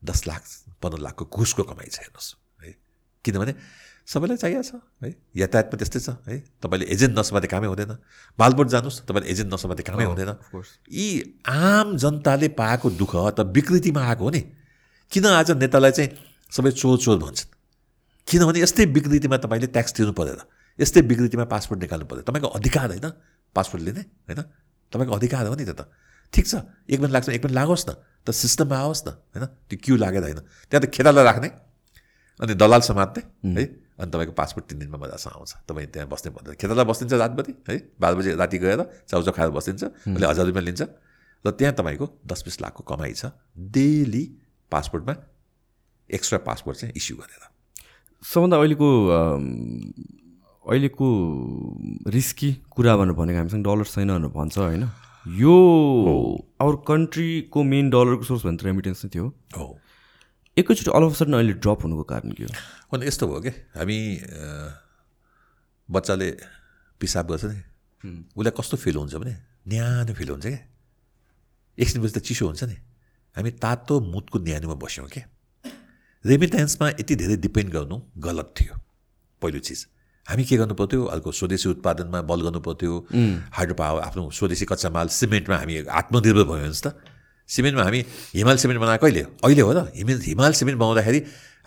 दस 0.01 0.19
लाख 0.27 0.41
पन्ध्र 0.81 0.99
लाखको 1.05 1.23
घुसको 1.29 1.63
कमाइ 1.63 1.87
छ 1.93 1.97
हेर्नुहोस् 2.01 2.29
है? 2.63 2.71
किनभने 3.25 3.53
सबैलाई 4.05 4.37
चाहिएको 4.37 4.63
छ 4.63 4.73
है? 5.03 5.09
यातायात 5.37 5.65
पनि 5.69 5.77
त्यस्तै 5.81 5.99
छ 6.01 6.09
है? 6.25 6.35
तपाईँले 6.65 6.85
एजेन्ट 6.89 7.13
नसमाते 7.13 7.47
कामै 7.47 7.67
हुँदैन। 7.69 7.93
बालबोट 8.39 8.67
जानुहोस् 8.73 9.05
तपाईँले 9.05 9.29
एजेन्ट 9.29 9.53
नसमाते 9.53 9.83
कामै 9.85 10.05
हुँदैन। 10.05 10.31
यी 10.89 11.07
आम 11.45 11.97
जनताले 11.97 12.47
पाएको 12.57 12.89
दुःख 12.89 13.13
त 13.37 13.39
विकृतिमा 13.53 14.01
आएको 14.01 14.23
हो 14.23 14.29
नि। 14.29 14.41
किन 15.11 15.25
आज 15.25 15.51
नेतालाई 15.61 15.91
चाहिँ 15.91 16.09
सबै 16.55 16.71
चोर 16.71 16.97
चोर 16.97 17.17
भन्छन्। 17.19 17.49
किनभने 18.27 18.59
यस्तै 18.63 18.85
विकृतिमा 18.95 19.37
तपाईँले 19.43 19.67
ट्याक्स 19.75 19.91
तिर्नु 19.93 20.13
परेर 20.15 20.39
यस्तै 20.79 21.01
विकृतिमा 21.03 21.45
पासपोर्ट 21.51 21.79
निकाल्नु 21.83 22.05
पऱ्यो। 22.07 22.23
तपाईँको 22.23 22.47
अधिकार 22.47 22.87
होइन 22.95 23.07
पासपोर्ट 23.55 23.81
लिने 23.83 24.03
होइन? 24.27 24.41
तपाईँको 24.91 25.13
अधिकार 25.13 25.45
हो 25.47 25.55
नि 25.55 25.65
त 25.65 25.75
त। 25.75 25.91
ठिक 26.33 26.45
छ। 26.47 26.53
एक 26.89 26.99
मिनट 26.99 27.11
लाग्छ 27.11 27.29
एक 27.29 27.43
मिनट 27.43 27.55
लागोस् 27.55 27.85
न। 27.89 27.91
त 28.25 28.31
सिस्टममा 28.31 28.75
आओस् 28.75 29.03
न 29.07 29.09
होइन? 29.35 29.45
त्यो 29.67 29.77
क्यु 29.83 29.95
लागेर 29.95 30.23
होइन। 30.23 30.39
त्यहाँ 30.71 30.81
त 30.83 30.85
खेताला 30.89 31.21
राख्ने 31.21 31.49
अनि 32.39 32.53
दलाल 32.55 32.81
समात्ने 32.81 33.21
है। 33.55 33.63
अनि 33.95 34.09
तपाईँको 34.11 34.33
पासपोर्ट 34.35 34.65
तिन 34.67 34.79
दिनमा 34.79 34.97
मजासँग 34.99 35.35
आउँछ। 35.35 35.51
तपाईँ 35.67 35.87
त्यहाँ 35.87 36.07
बस्नै 36.09 36.31
पर्दैन 36.35 36.55
खेताला 36.59 36.83
बस्दिन्छ 36.83 37.13
रातभरि 37.13 37.53
है? 37.69 37.75
बाह्र 37.99 38.13
बजी 38.15 38.29
राति 38.35 38.57
गएर 38.59 38.81
चाउचाउ 39.07 39.31
खाएर 39.31 39.51
बस्दिन्छ 39.55 39.83
उसले 40.11 40.25
हजार 40.27 40.45
रुपियाँ 40.51 40.65
लिन्छ। 40.65 40.81
र 41.45 41.47
त्यहाँ 41.51 41.73
तपाईँको 41.75 42.05
दस 42.27 42.39
बिस 42.43 42.55
लाखको 42.63 42.81
कमाइ 42.83 43.13
छ। 43.13 43.31
डेली 43.55 44.23
पासपोर्टमा 44.71 45.13
एक्स्ट्रा 46.09 46.39
पासपोर्ट 46.45 46.77
चाहिँ 46.77 46.93
इस्यु 46.95 47.17
गरेर 47.17 47.43
सबभन्दा 48.23 48.57
अहिलेको 48.57 48.89
अहिलेको 50.65 51.07
रिस्की 52.09 52.49
कुरा 52.73 52.95
भनेर 52.97 53.15
भनेको 53.15 53.37
हामीसँग 53.37 53.63
डलर 53.65 53.85
छैन 53.85 54.09
भनेर 54.09 54.31
भन्छ 54.33 54.57
होइन? 54.57 54.83
यो 55.25 55.55
आवर 56.61 56.75
कन्ट्रीको 56.87 57.63
मेन 57.63 57.89
डलरको 57.89 58.23
सोर्स 58.23 58.45
भने 58.45 58.57
त 58.57 58.63
रेमिटेन्स 58.65 59.05
नै 59.05 59.09
थियो। 59.13 59.25
हो। 59.57 59.67
एकैचोटि 60.57 60.91
अल 60.91 61.03
अफ 61.05 61.13
सडन 61.17 61.33
अहिले 61.33 61.53
ड्रप 61.61 61.79
हुनुको 61.83 62.03
कारण 62.09 62.31
के 62.37 62.43
हो? 62.43 62.49
अनि 62.93 63.05
यस्तो 63.05 63.27
भयो 63.27 63.41
कि? 63.45 63.51
हामी 63.77 63.97
बच्चाले 65.89 66.29
पिसाब 67.01 67.25
गर्छ 67.29 67.45
नि। 67.45 67.59
उसलाई 68.37 68.53
कस्तो 68.57 68.77
फिल 68.77 68.95
हुन्छ 68.95 69.15
भने 69.21 69.33
न्यानो 69.67 70.13
फिल 70.13 70.29
हुन्छ 70.29 70.45
क्या 70.45 70.61
एकछिनपछि 71.77 72.13
त 72.13 72.21
चिसो 72.25 72.45
हुन्छ 72.45 72.63
नि। 72.63 72.77
हामी 73.35 73.51
तातो 73.61 73.93
मुतको 74.01 74.39
न्यानोमा 74.39 74.77
बस्यौँ 74.81 75.09
क्या 75.13 75.25
रेमिटेन्समा 76.25 76.87
यति 76.89 77.15
धेरै 77.15 77.35
डिपेन्ड 77.37 77.69
गर्नु 77.73 77.97
गलत 78.17 78.53
थियो। 78.57 78.75
पहिलो 79.41 79.59
चिज। 79.59 79.85
हामी 80.27 80.43
के 80.43 80.57
गर्नु 80.57 80.73
पर्थ्यो 80.73 81.03
अर्को 81.05 81.31
स्वदेशी 81.31 81.69
उत्पादनमा 81.69 82.21
बल 82.25 82.41
गर्नु 82.41 82.59
पर्थ्यो 82.65 82.93
हाइड्रो 83.53 83.75
पावर 83.77 84.01
आफ्नो 84.01 84.29
स्वदेशी 84.33 84.65
कच्चा 84.65 84.89
माल 84.89 85.07
सिमेन्टमा 85.13 85.57
हामी 85.57 85.73
आत्मनिर्भर 85.85 86.43
भयो 86.49 86.65
भने 86.65 86.73
त। 86.73 86.97
सिमेन्टमा 87.49 87.83
हामी 87.83 87.99
हिमाल 88.33 88.57
सिमेन्ट 88.57 88.81
बनाएको 88.81 89.05
कहिले? 89.05 89.21
अहिले 89.45 89.61
हो 89.61 89.73
त। 89.73 89.93
हिमाल 89.93 90.19
हिमाल 90.25 90.51
सिमेन्ट 90.57 90.79
बनाउँदाखेरि 90.81 91.19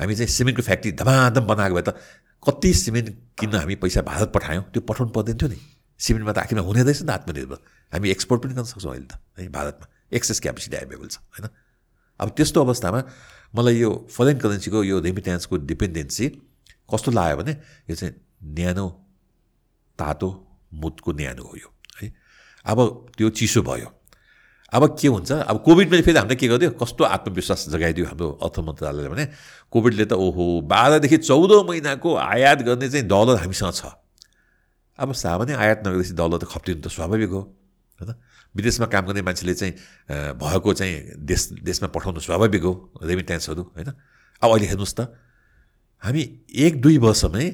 हामी 0.03 0.15
चाहिँ 0.19 0.27
सिमेन्टको 0.27 0.63
फ्याक्ट्री 0.67 0.93
धमाधम 0.99 1.45
बनाएको 1.47 1.75
भए 1.79 1.85
त 1.87 1.95
कति 2.43 2.71
सिमेन्ट 2.75 3.07
किन्न 3.39 3.55
हामी 3.63 3.75
पैसा 3.79 4.03
भारत 4.03 4.29
पठायौँ? 4.35 4.63
त्यो 4.75 4.83
पठाउनु 4.83 5.13
पर्दैन 5.15 5.39
थियो 5.39 5.49
नि। 5.55 5.59
सिमेन्टमा 6.01 6.33
त 6.35 6.39
आखिरमा 6.43 6.67
हुने 6.67 6.83
रहेछ 6.83 7.03
नि 7.03 7.07
त 7.07 7.11
आत्मनिर्भर। 7.15 7.59
हामी 7.95 8.11
एक्सपोर्ट 8.11 8.43
पनि 8.43 8.55
गर्न 8.59 8.67
सक्छौँ 8.75 8.91
अहिले 8.91 9.07
त। 9.07 9.23
है 9.39 9.49
भारतमा। 9.55 9.87
एक्सेस 10.19 10.39
क्यापेसिटी 10.43 10.77
एभाइलेबल 10.83 11.09
छ 11.15 11.23
होइन? 11.31 11.47
अब 12.21 12.29
त्यस्तो 12.35 12.59
अवस्थामा 12.59 13.01
मलाई 13.55 13.77
यो 13.79 13.91
फरेन 14.11 14.39
करेन्सीको 14.39 14.79
यो 14.85 14.97
रेमिट्यान्सको 15.01 15.57
डिपेन्डेन्सी 15.69 16.27
कस्तो 16.89 17.11
लाग्यो 17.11 17.37
भने 17.41 17.53
यो 17.89 17.95
चाहिँ 17.97 18.15
न्यानो 18.57 18.87
तातो 19.99 20.29
मुदको 20.75 21.13
न्यानो 21.13 21.43
हो 21.43 21.55
यो 21.57 21.69
है। 22.01 22.13
अब 22.65 22.79
त्यो 23.17 23.29
चिसो 23.33 23.63
भयो। 23.63 23.89
अब 24.69 24.83
के 25.01 25.09
हुन्छ? 25.09 25.33
अब 25.49 25.57
कोभिडमा 25.65 26.01
फेरि 26.05 26.19
हामीले 26.19 26.37
के 26.37 26.47
गरिदियो? 26.49 26.71
कस्तो 26.77 27.05
आत्मविश्वास 27.05 27.73
जगाइदियो 27.73 28.07
हाम्रो 28.07 28.29
अर्थ 28.45 28.57
मन्त्रालयले 28.61 29.09
भने 29.09 29.25
कोभिडले 29.73 30.05
त 30.05 30.13
ओहो 30.13 30.61
बाह्रदेखि 30.69 31.17
चौध 31.25 31.53
महिनाको 31.69 32.09
आयात 32.15 32.59
गर्ने 32.69 32.89
चाहिँ 32.93 33.07
डलर 33.09 33.37
हामीसँग 33.49 33.73
छ। 33.73 33.97
अब 34.99 35.13
सामान्य 35.17 35.55
आयात 35.57 35.89
नगरेपछि 35.89 36.13
डलर 36.13 36.39
त 36.39 36.45
खप्टिनु 36.53 36.81
त 36.85 36.93
स्वाभाविक 36.93 37.31
हो 37.33 37.41
होइन। 37.97 38.13
विदेशमा 38.59 38.87
काम 38.91 39.07
गर्ने 39.07 39.23
मान्छेले 39.23 39.55
चाहिँ 39.55 39.73
भएको 40.35 40.73
चाहिँ 40.75 40.95
देश 41.23 41.49
देशमा 41.63 41.89
पठाउनु 41.95 42.21
स्वाभाविक 42.21 42.63
हो। 42.63 42.73
रेमिट्यान्सहरू 43.03 43.63
होइन? 43.63 43.89
अब 44.43 44.49
अहिले 44.51 44.67
हेर्नुहोस् 44.67 44.95
त 44.99 45.01
हामी 46.03 46.23
एक 46.67 46.81
दुई 46.83 46.99
वर्षमै 46.99 47.47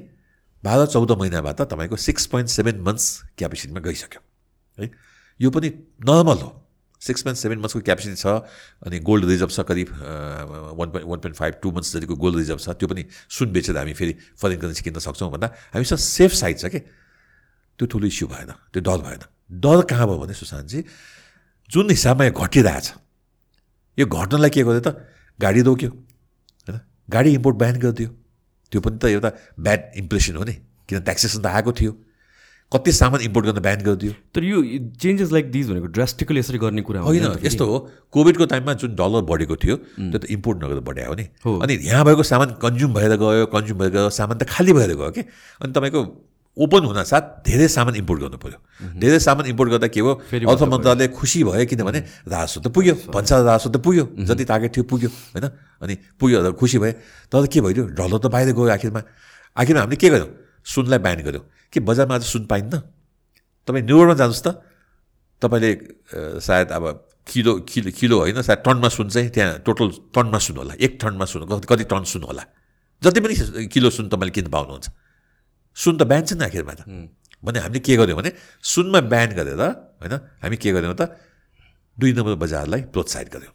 बाह्र 0.65 0.87
चौध 0.89 1.13
महिनाबाट 1.21 1.61
तपाईँको 1.69 1.97
सिक्स 1.97 2.27
पोइन्ट 2.33 2.49
सेभेन 2.49 2.81
मन्थ्स 2.81 3.37
क्यापेसिटीमा 3.39 3.81
गइसक्यो 3.85 4.21
है? 4.79 4.91
यो 5.41 5.49
पनि 5.51 5.69
नर्मल 6.09 6.39
हो। 6.41 6.51
सिक्स 7.03 7.23
पोइन्ट 7.23 7.39
सेभेन 7.39 7.59
मन्थ्सको 7.61 7.81
क्यापेसिटी 7.85 8.17
छ 8.17 8.27
अनि 8.89 8.99
गोल्ड 9.05 9.25
रिजर्भ 9.29 9.51
छ 9.53 9.61
करिब 9.69 9.89
one 9.93 10.89
point 10.89 11.05
one 11.05 11.21
point 11.21 11.37
five 11.37 11.55
two 11.63 11.71
months 11.71 11.97
जतिको 11.97 12.17
गोल्ड 12.17 12.37
रिजर्भ 12.39 12.61
छ 12.65 12.69
त्यो 12.81 12.89
पनि 12.89 13.05
सुन 13.29 13.53
बेचेर 13.53 13.77
हामी 13.77 13.93
फेरि 13.93 14.15
फरेन 14.41 14.59
करेन्सी 14.61 14.83
किन्न 14.89 15.05
सक्छौँ 15.05 15.31
भन्दा 15.33 15.49
हामीसँग 15.77 16.01
सेफ 16.01 16.33
साइड 16.33 16.57
छ 16.59 16.73
कि? 16.73 16.81
त्यो 17.77 17.85
ठुलो 17.93 18.07
इस्यु 18.09 18.29
भएन 18.29 18.51
त्यो 18.73 18.81
डर 18.81 18.99
भएन। 19.05 19.23
डर 19.51 19.81
कहाँ 19.91 20.07
भयो 20.07 20.19
भने 20.19 20.35
सुशान्तजी 20.35 20.85
जुन 21.71 21.91
हिसाबमा 21.91 22.25
यो 22.25 22.33
घटिरहेछ 22.33 22.93
यो 23.99 24.07
घट्नलाई 24.07 24.51
के 24.51 24.63
गर्यो 24.63 24.81
त 24.81 24.97
गाडी 25.39 25.61
रोक्यो 25.63 25.91
होइन? 25.91 26.81
गाडी 27.11 27.31
इम्पोर्ट 27.35 27.57
ब्यान 27.57 27.79
गरिदियो। 27.79 28.09
त्यो 28.73 28.81
पनि 28.81 28.99
त 28.99 29.05
एउटा 29.13 29.31
ब्याड 29.61 29.81
इम्प्रेसन 29.97 30.37
हो 30.37 30.45
नि 30.45 30.55
किन 30.89 31.01
ट्याक्सेसन 31.01 31.43
त 31.43 31.47
आएको 31.47 31.73
थियो। 31.73 31.93
कति 32.73 32.93
सामान 32.93 33.21
इम्पोर्ट 33.21 33.47
गर्न 33.47 33.61
ब्यान 33.63 33.81
गरिदियो। 33.87 34.13
तर 34.35 34.45
यो 34.45 34.59
चेन्जेस 34.99 35.33
लाइक 35.33 35.51
दिज 35.53 35.71
भनेको 35.71 35.87
ड्रास्टिकली 35.95 36.41
यसरी 36.41 36.59
गर्ने 36.59 36.83
कुरा 36.83 37.01
होइन 37.07 37.39
यस्तो 37.45 37.65
हो 37.67 37.79
कोभिडको 38.11 38.47
टाइममा 38.51 38.73
जुन 38.83 38.95
डलर 38.99 39.23
बढेको 39.31 39.57
थियो 39.57 39.77
त्यो 39.77 40.19
त 40.19 40.25
इम्पोर्ट 40.27 40.65
नगरेर 40.65 40.81
बढायो 40.83 41.09
हो 41.09 41.15
नि। 41.15 41.25
अनि 41.63 41.75
यहाँ 41.87 42.05
भएको 42.05 42.23
सामान 42.23 42.59
कन्ज्युम 42.59 42.95
भएर 42.95 43.17
गयो 43.17 43.47
कन्ज्युम 43.55 43.79
भएर 43.79 43.91
गयो 43.91 44.11
सामान 44.11 44.39
त 44.39 44.49
खाली 44.49 44.73
भएर 44.73 44.95
गयो 44.97 45.11
कि? 45.11 45.23
अनि 45.63 45.73
तपाईँको 45.73 46.01
ओपन 46.57 46.85
हुन 46.85 47.03
साथ 47.05 47.23
धेरै 47.43 47.67
सामान 47.69 47.95
इम्पोर्ट 47.97 48.21
गर्नु 48.21 48.39
पऱ्यो 48.39 48.59
धेरै 48.97 49.19
सामान 49.19 49.47
इम्पोर्ट 49.47 49.71
गर्दा 49.71 49.89
के 49.89 50.01
हो 50.01 50.13
अर्थ 50.47 50.63
मन्त्रालय 50.65 51.09
खुसी 51.11 51.43
भयो 51.45 51.67
किनभने 51.67 52.01
राजस्व 52.29 52.61
त 52.61 52.67
पुग्यो 52.71 52.95
भन्सा 53.11 53.35
राजस्व 53.43 53.71
त 53.71 53.77
पुग्यो 53.81 54.05
जति 54.23 54.45
टार्गेट 54.45 54.71
थियो 54.73 54.85
पुग्यो 54.87 55.11
होइन 55.35 55.47
अनि 55.83 55.95
पुग्यो 56.15 56.53
खुसी 56.55 56.79
भयो 56.79 56.95
तर 57.27 57.47
के 57.49 57.61
भइदियो 57.61 57.85
डलर 57.93 58.19
त 58.19 58.27
बाहिर 58.31 58.55
गयो 58.55 58.71
आखिरमा 58.73 59.03
आखिरमा 59.57 59.81
हामीले 59.81 59.99
के 59.99 60.09
गर्यौँ 60.09 60.31
सुनलाई 60.67 60.99
ब्यान 61.01 61.23
गर्यो 61.27 61.43
के 61.73 61.81
बजारमा 61.83 62.15
आज 62.15 62.25
सुन 62.25 62.47
पाइन्न 62.47 62.75
तपाईँ 63.69 63.85
न्युयोर्कमा 63.85 64.15
जानुहोस् 64.15 64.45
त 64.45 64.49
तपाईँले 65.43 65.71
सायद 66.39 66.71
अब 66.71 66.85
किलो 67.27 67.53
किलो 67.67 67.91
किलो 67.93 68.17
होइन 68.21 68.43
सायद 68.43 68.63
टनमा 68.63 68.89
सुन 68.91 69.09
चाहिँ 69.11 69.29
त्यहाँ 69.31 69.59
टोटल 69.67 69.91
टनमा 70.15 70.39
सुन 70.41 70.57
होला 70.57 70.75
एक 70.79 70.99
टनमा 71.03 71.25
सुन 71.27 71.51
कति 71.63 71.85
टन 71.91 72.05
सुन 72.07 72.23
होला 72.25 72.45
जति 73.03 73.21
पनि 73.21 73.67
किलो 73.67 73.91
सुन 73.91 74.09
तपाईँले 74.09 74.33
किन 74.33 74.49
पाउनुहुन्छ 74.51 75.04
सुन 75.77 75.95
त 75.99 76.03
ब्यान 76.07 76.23
छ 76.25 76.33
नि 76.39 76.45
आखिरमा 76.45 76.75
त 76.75 76.83
भने 77.45 77.59
हामीले 77.61 77.81
के 77.85 77.97
गर्यौँ 77.97 78.17
भने 78.19 78.31
सुनमा 78.63 79.01
ब्यान 79.13 79.31
गरेर 79.39 79.63
होइन 80.01 80.15
हामी 80.43 80.57
के 80.57 80.71
गर्यौँ 80.73 80.97
त 80.97 81.13
दुई 81.99 82.13
नम्बर 82.15 82.35
बजारलाई 82.43 82.81
प्रोत्साहित 82.91 83.29
गऱ्यौँ। 83.35 83.55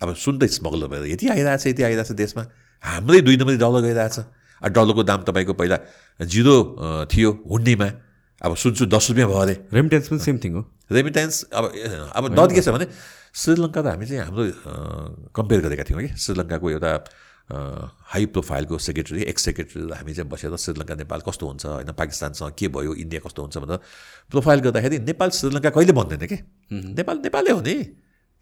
अब 0.00 0.08
सुन 0.14 0.38
त 0.38 0.46
स्मगलर 0.48 0.86
भएर 0.88 1.04
यति 1.12 1.26
आइरहेछ 1.28 1.66
यति 1.66 1.82
आइरहेछ 1.82 2.10
देशमा। 2.14 2.42
हाम्रै 2.84 3.20
दुई 3.26 3.36
नम्बर 3.36 3.56
डलर 3.58 3.80
गइरहेछ। 3.84 4.16
डलरको 4.62 5.02
दाम 5.04 5.20
तपाईँको 5.28 5.52
पहिला 5.58 5.78
जिरो 6.20 6.54
थियो 7.12 7.30
हुन्डीमा। 7.50 7.88
अब 8.40 8.54
सुन्छु 8.54 8.86
दस 8.86 9.10
रुपियाँ 9.10 9.28
भयो 9.28 9.38
अरे। 9.38 9.54
रेमिटेन्स 9.74 10.08
पनि 10.08 10.20
सेम 10.22 10.36
थिङ 10.38 10.52
हो। 10.54 10.62
रेमिटेन्स 10.92 11.34
अब 11.50 11.64
अब 12.14 12.24
डर 12.38 12.48
के 12.54 12.62
छ 12.62 12.68
भने 12.70 12.86
श्रीलङ्का 13.34 13.80
त 13.82 13.86
हामी 13.92 14.06
चाहिँ 14.06 14.22
हाम्रो 14.30 14.42
कम्पेयर 15.34 15.60
गरेका 15.66 15.84
थियौँ 15.84 16.00
कि 16.06 16.10
श्रीलङ्काको 16.16 16.66
एउटा 16.70 16.90
हाई 17.48 18.26
प्रोफाइलको 18.28 18.78
सेक्रेटरी 18.78 19.22
एक्स 19.24 19.42
सेक्रेटरी 19.44 19.80
हामी 19.88 20.12
चाहिँ 20.14 20.28
बसेर 20.30 20.56
श्रीलङ्का 20.56 20.94
नेपाल 21.00 21.20
कस्तो 21.24 21.44
हुन्छ 21.48 21.64
होइन 21.66 21.92
पाकिस्तानसँग 21.96 22.52
के 22.52 22.68
भयो 22.68 22.92
इन्डिया 22.94 23.20
कस्तो 23.24 23.40
हुन्छ 23.42 23.56
भनेर 23.64 23.78
प्रोफाइल 24.30 24.60
गर्दाखेरि 24.68 24.98
नेपाल 25.08 25.30
श्रीलङ्का 25.32 25.70
कहिले 25.72 25.92
बन्दैन 25.96 26.26
कि? 26.28 26.38
नेपाल 26.98 27.16
नेपालै 27.24 27.52
हो 27.52 27.60
नि। 27.64 27.74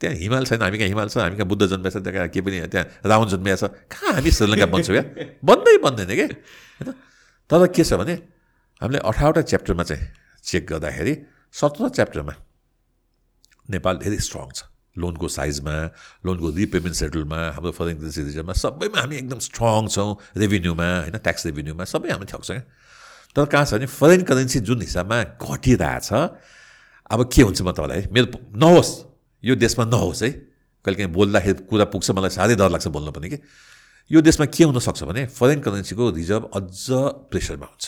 त्यहाँ 0.01 0.17
हिमाल 0.17 0.45
छैन 0.45 0.63
हामी 0.63 0.79
कहाँ 0.79 0.89
हिमाल 0.91 1.09
छ 1.09 1.17
हामी 1.23 1.37
कहाँ 1.39 1.49
बुद्ध 1.49 1.63
जन्मेछ 1.67 1.97
त्यहाँ 1.97 2.29
के 2.29 2.41
पनि 2.43 2.57
त्यहाँ 2.67 2.87
रावण 3.07 3.27
जन्मिएको 3.31 3.63
छ 3.63 3.71
कहाँ 3.95 4.13
हामी 4.19 4.31
श्रीलङ्का 4.31 4.67
बन्छौँ 4.75 4.97
या? 4.97 5.03
बन्दै 5.49 5.77
बन्दैन 5.87 6.11
कि? 6.11 6.27
होइन? 6.83 6.91
तर 7.51 7.67
के 7.71 7.83
छ 7.87 7.93
भने 8.03 8.15
हामीले 8.83 8.99
अठारवटा 9.07 9.43
च्याप्टरमा 9.47 9.85
चाहिँ 9.87 10.03
चेक 10.45 10.67
गर्दाखेरि 10.67 11.15
सत्र 11.55 11.89
च्याप्टरमा 11.95 12.35
नेपाल 13.71 13.95
धेरै 14.03 14.19
स्ट्रङ 14.19 14.51
छ। 14.51 14.67
लोनको 14.99 15.29
साइजमा 15.29 15.77
लोनको 16.27 16.51
रिपेमेन्ट 16.57 16.97
सेटलमा 16.97 17.41
हाम्रो 17.57 17.73
फरेन 17.73 17.97
करेन्सी 18.01 18.23
रिजर्भमा 18.23 18.55
सबैमा 18.57 18.99
हामी 19.01 19.17
एकदम 19.17 19.39
स्ट्रङ 19.49 19.89
छौँ 19.89 20.11
रेभिन्यूमा 20.37 20.89
होइन 21.01 21.17
ट्याक्स 21.19 21.47
रेभिन्यूमा 21.47 21.85
सबै 21.85 22.11
हामी 22.11 22.27
ठग्छ 22.27 22.51
क्या। 22.51 22.63
तर 23.37 23.45
कहाँ 23.47 23.65
छ 23.65 23.75
भने 23.77 23.87
फरेन 23.87 24.23
करेन्सी 24.25 24.61
जुन 24.65 24.81
हिसाबमा 24.83 25.23
घटिरहेछ 25.37 26.09
अब 27.11 27.21
के 27.31 27.43
हुन्छ 27.43 27.63
म 27.63 27.71
तपाईँलाई? 27.71 28.09
मेरो 28.11 28.27
नहोस्। 28.57 28.91
यो 29.45 29.55
देशमा 29.55 29.85
नहोस् 29.85 30.23
है। 30.23 30.31
कहिले 30.83 30.97
काहीँ 30.97 31.13
बोल्दाखेरि 31.13 31.69
कुरा 31.71 31.85
पुग्छ 31.93 32.11
मलाई 32.11 32.31
साह्रै 32.35 32.57
डर 32.57 32.71
लाग्छ 32.71 32.87
बोल्नु 32.89 33.13
पनि 33.13 33.29
कि। 33.31 33.39
यो 34.11 34.21
देशमा 34.23 34.47
के 34.47 34.65
हुनसक्छ 34.65 35.03
भने 35.05 35.27
फरेन 35.31 35.61
करेन्सीको 35.61 36.11
रिजर्भ 36.11 36.51
अझ 36.57 36.87
प्रेसरमा 37.31 37.67
हुन्छ। 37.67 37.85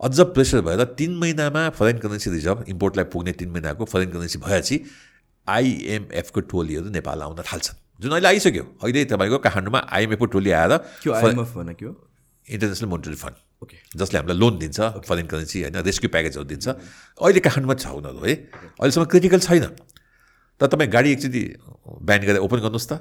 अझ 0.00 0.20
प्रेसर 0.34 0.60
भएर 0.60 0.84
तिन 0.98 1.16
महिनामा 1.16 1.62
फरेन 1.78 1.98
करेन्सी 1.98 2.30
रिजर्भ 2.30 2.64
इम्पोर्टलाई 2.68 3.04
पुग्ने 3.10 3.32
तिन 3.32 3.50
महिनाको 3.50 3.84
फरेन 3.84 4.10
करेन्सी 4.10 4.38
भएपछि 4.38 4.76
आइएमएफको 5.46 6.40
टोलीहरू 6.46 6.88
नेपाल 6.90 7.18
आउन 7.22 7.42
थाल्छन्। 7.42 7.76
जुन 8.00 8.10
अहिले 8.12 8.28
आइसक्यो। 8.28 8.64
अहिले 8.82 9.04
तपाईँको 9.10 9.38
काठमाडौँमा 9.38 9.80
आइएमएफको 9.90 10.26
टोली 10.34 10.50
आएर 10.50 10.72
इन्टरनेसनल 12.42 12.88
मोनिटरी 12.90 13.14
फन्ड 13.14 13.36
ओके 13.62 13.76
जसले 13.94 14.18
हामीलाई 14.18 14.38
लोन 14.38 14.58
दिन्छ 14.58 14.78
फरेन 15.06 15.26
करेन्सी 15.30 15.58
होइन 15.62 15.76
रेस्क्यु 15.86 16.10
प्याकेजहरू 16.10 16.46
दिन्छ। 16.50 16.66
अहिले 17.22 17.40
काठमाडौँमा 17.40 17.74
छ 17.78 17.86
उनीहरू 17.94 18.18
है? 18.18 18.34
अहिलेसम्म 18.82 19.06
क्रिटिकल 19.06 19.40
छैन। 19.46 19.64
तर 20.58 20.66
तपाईँ 20.66 20.90
गाडी 20.90 21.08
एकचोटि 21.14 21.42
ब्यान 22.02 22.20
गरेर 22.26 22.42
ओपन 22.42 22.58
गर्नुहोस् 22.66 22.88
त। 22.90 22.92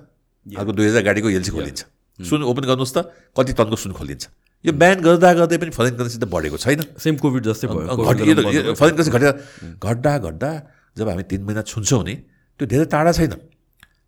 अर्को 0.45 0.71
दुई 0.77 0.85
हजार 0.93 1.01
गाडीको 1.01 1.29
एलसी 1.33 1.51
खोलिन्छ। 1.57 1.81
सुन 2.21 2.45
ओपन 2.45 2.63
गर्नुहोस् 2.69 2.93
त। 2.93 2.97
कति 3.33 3.53
टनको 3.57 3.77
सुन 3.81 3.91
खोलिन्छ। 3.97 4.23
यो 4.65 4.71
ब्यान 4.77 5.01
गर्दा 5.01 5.29
गर्दै 5.41 5.57
पनि 5.57 5.73
फरेन 5.73 5.93
करेन्सी 5.97 6.17
त 6.21 6.29
बढेको 6.29 6.57
छैन। 6.61 6.81
सेम 7.01 7.17
कोभिड 7.17 7.41
जस्तै 7.49 7.65
भयो। 7.65 8.77
फरेन 8.77 8.93
करेन्सी 8.93 9.09
घटेर 9.09 9.33
घट्दा 9.81 10.11
घट्दा 10.29 10.51
जब 11.01 11.09
हामी 11.09 11.23
तिन 11.25 11.41
महिना 11.43 11.61
छुन्छौँ 11.65 12.03
नि 12.05 12.15
त्यो 12.59 12.65
धेरै 12.69 12.85
टाढा 12.93 13.11
छैन। 13.11 13.33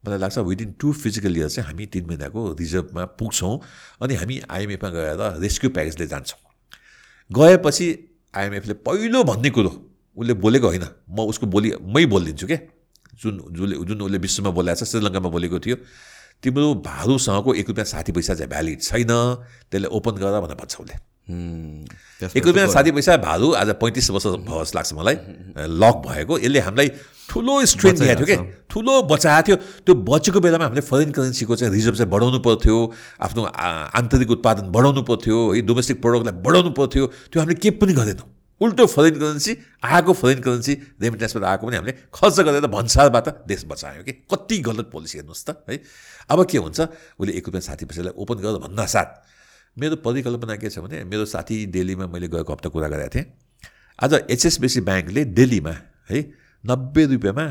मलाई 0.06 0.20
लाग्छ 0.20 0.38
विदिन 0.46 0.72
टु 0.78 0.92
फिजिकल 0.94 1.38
इयर 1.38 1.50
चाहिँ 1.50 1.68
हामी 1.68 1.86
तिन 1.90 2.06
महिनाको 2.08 2.42
रिजर्भमा 2.54 3.04
पुग्छौँ 3.18 3.54
अनि 4.04 4.14
हामी 4.22 4.36
आइएमएफमा 4.46 4.90
गएर 4.94 5.22
रेस्क्यु 5.42 5.70
प्याकेजले 5.72 6.08
जान्छौँ। 6.08 6.40
गएपछि 7.30 7.88
आइएमएफले 8.34 8.74
पहिलो 8.86 9.24
भन्ने 9.24 9.50
कुरो 9.50 9.72
उसले 10.18 10.34
बोलेको 10.44 10.68
होइन। 10.68 10.86
म 11.10 11.26
उसको 11.32 11.46
बोली 11.48 11.74
मै 11.82 12.06
बोलिदिन्छु 12.06 12.48
क्या 12.48 12.60
जुन 13.16 13.34
जसले 13.56 13.76
जुन 13.88 14.02
उसले 14.02 14.18
विश्वमा 14.18 14.52
बोलाएको 14.52 14.86
छ 14.86 14.90
श्रीलङ्कामा 14.92 15.30
बोलेको 15.30 15.60
थियो 15.64 15.76
तिम्रो 16.44 16.68
भारूसँगको 16.84 17.50
एक 17.56 17.68
रुपियाँ 17.72 17.88
साठी 17.88 18.12
पैसा 18.12 18.34
चाहिँ 18.36 18.50
भ्यालिड 18.52 18.80
छैन 18.84 19.12
त्यसले 19.72 19.88
ओपन 19.88 20.14
गर 20.20 20.40
भनेर 20.44 20.58
भन्छ 20.60 20.74
उसले। 20.84 21.13
एक 21.24 22.46
रुपियाँ 22.46 22.68
साठी 22.68 22.92
पैसा 22.92 23.16
भालु 23.18 23.54
आज 23.56 23.70
पैँतिस 23.80 24.10
वर्ष 24.12 24.26
भयो 24.44 24.64
जस्तो 24.64 24.76
लाग्छ 24.76 24.94
मलाई। 24.94 25.16
लक 25.72 25.96
भएको। 26.04 26.38
यसले 26.40 26.60
हामीलाई 26.60 26.90
ठुलो 27.30 27.54
स्ट्रेन्थ 27.66 28.00
दिएको 28.00 28.26
थियो 28.26 28.28
क्या 28.28 28.68
ठुलो 28.68 29.02
बचाएको 29.08 29.48
थियो। 29.48 29.56
त्यो 29.88 29.96
बचेको 30.04 30.40
बेलामा 30.44 30.66
हामीले 30.66 30.84
फरेन 30.84 31.12
करेन्सीको 31.16 31.56
चाहिँ 31.56 31.74
रिजर्भ 31.74 31.96
चाहिँ 31.96 32.12
बढाउनु 32.12 32.40
पर्थ्यो। 32.44 32.76
आफ्नो 33.24 33.42
आन्तरिक 33.96 34.30
उत्पादन 34.36 34.68
बढाउनु 34.76 35.02
पर्थ्यो। 35.08 35.38
है 35.56 35.62
डोमेस्टिक 35.64 36.02
प्रडक्टलाई 36.04 36.44
बढाउनु 36.44 36.72
पर्थ्यो। 36.76 37.08
त्यो 37.32 37.40
हामीले 37.40 37.60
केही 37.60 37.80
पनि 37.80 37.94
गरेनौँ। 37.96 38.28
उल्टो 38.62 38.86
फरेन 38.86 39.16
करेन्सी 39.20 39.52
आएको 39.84 40.14
फरेन 40.14 40.40
करेन्सी 40.44 40.74
रेमिटेन्सबाट 41.02 41.44
आएको 41.44 41.64
पनि 41.68 41.76
हामीले 41.76 41.94
खर्च 42.12 42.40
गरेर 42.40 42.68
भन्सारबाट 42.68 43.48
देश 43.48 43.64
बचायो 43.64 44.04
कि? 44.04 44.12
कति 44.28 44.58
गलत 44.60 44.92
पोलिसी 44.92 45.18
हेर्नुहोस् 45.18 45.46
त 45.48 45.64
है। 45.72 45.80
अब 46.30 46.46
के 46.46 46.58
हुन्छ? 46.60 46.80
उसले 47.20 47.32
एक 47.32 47.46
रुपियाँ 47.48 47.64
साठी 47.64 47.86
पैसालाई 47.88 48.14
ओपन 48.20 48.36
गरेर 48.44 48.60
भन्दा 48.68 48.86
साथ 48.86 49.10
मेरो 49.78 49.96
परिकल्पना 50.06 50.56
के 50.56 50.70
छ 50.70 50.80
भने 50.80 51.04
मेरो 51.04 51.26
साथी 51.26 51.66
दिल्लीमा 51.74 52.06
मैले 52.08 52.28
गएको 52.30 52.54
हप्ता 52.54 52.70
कुरा 52.70 52.88
गरेको 52.88 53.10
थिएँ। 53.10 53.26
आज 54.00 54.14
एचएसबिसी 54.30 54.82
ब्याङ्कले 54.82 55.24
दिल्लीमा 55.34 55.74
है 56.10 56.20
नब्बे 56.64 57.06
रुपियाँमा 57.14 57.46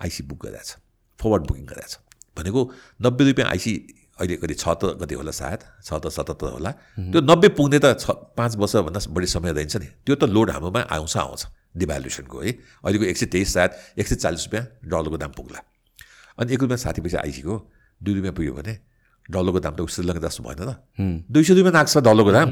आइसी 0.00 0.22
बुक 0.24 0.46
गरेको 0.46 0.64
छ 0.64 0.80
फरवर्ड 1.20 1.42
बुकिङ 1.48 1.64
गरेको 1.66 1.88
छ। 1.88 1.96
भनेको 2.36 2.60
नब्बे 3.02 3.22
रुपियाँ 3.28 3.48
आइसी 3.48 3.72
अहिले 4.16 4.36
कति 4.40 4.54
छ 4.54 4.64
त 4.80 4.96
कति 4.96 5.14
होला 5.14 5.32
सायद? 5.32 5.60
छ 5.84 5.92
त 5.92 6.08
सतहत्तर 6.08 6.50
होला। 6.56 6.70
त्यो 7.12 7.20
नब्बे 7.20 7.48
पुग्ने 7.52 7.78
त 7.84 8.00
छ 8.00 8.16
पाँच 8.32 8.56
वर्षभन्दा 8.56 9.00
बढी 9.12 9.26
समय 9.26 9.52
रहन्छ 9.52 9.76
नि। 9.76 9.88
त्यो 10.08 10.14
त 10.16 10.24
लोड 10.32 10.50
हाम्रोमा 10.56 10.80
आउँछ 10.88 11.16
आउँछ 11.16 11.42
डिभ्यालुएसनको 11.76 12.40
है। 12.40 12.50
अहिलेको 12.80 13.04
एक 13.12 13.16
सय 13.16 13.26
तेइस 13.28 13.52
सायद 13.52 13.70
एक 14.00 14.06
सय 14.08 14.16
चालिस 14.24 14.48
रुपियाँ 14.48 14.64
डलरको 14.88 15.16
दाम 15.20 15.32
पुग्ला। 15.36 15.60
अनि 16.40 16.48
एक 16.48 16.60
रुपियाँ 16.64 16.80
साठी 16.80 17.00
पैसा 17.04 17.20
आइसीको 17.20 17.54
दुई 18.00 18.14
रुपियाँ 18.14 18.34
पुग्यो 18.34 18.52
भने 18.56 18.74
डलरको 19.30 19.58
दाम 19.60 19.74
त 19.74 19.86
श्रीलङ्का 19.86 20.20
जस्तो 20.26 20.42
भएन 20.42 20.58
त। 20.58 20.70
दुई 21.30 21.42
सय 21.44 21.54
रुपियाँ 21.54 21.72
नाग्छ 21.72 21.98
डलरको 21.98 22.32
दाम। 22.32 22.48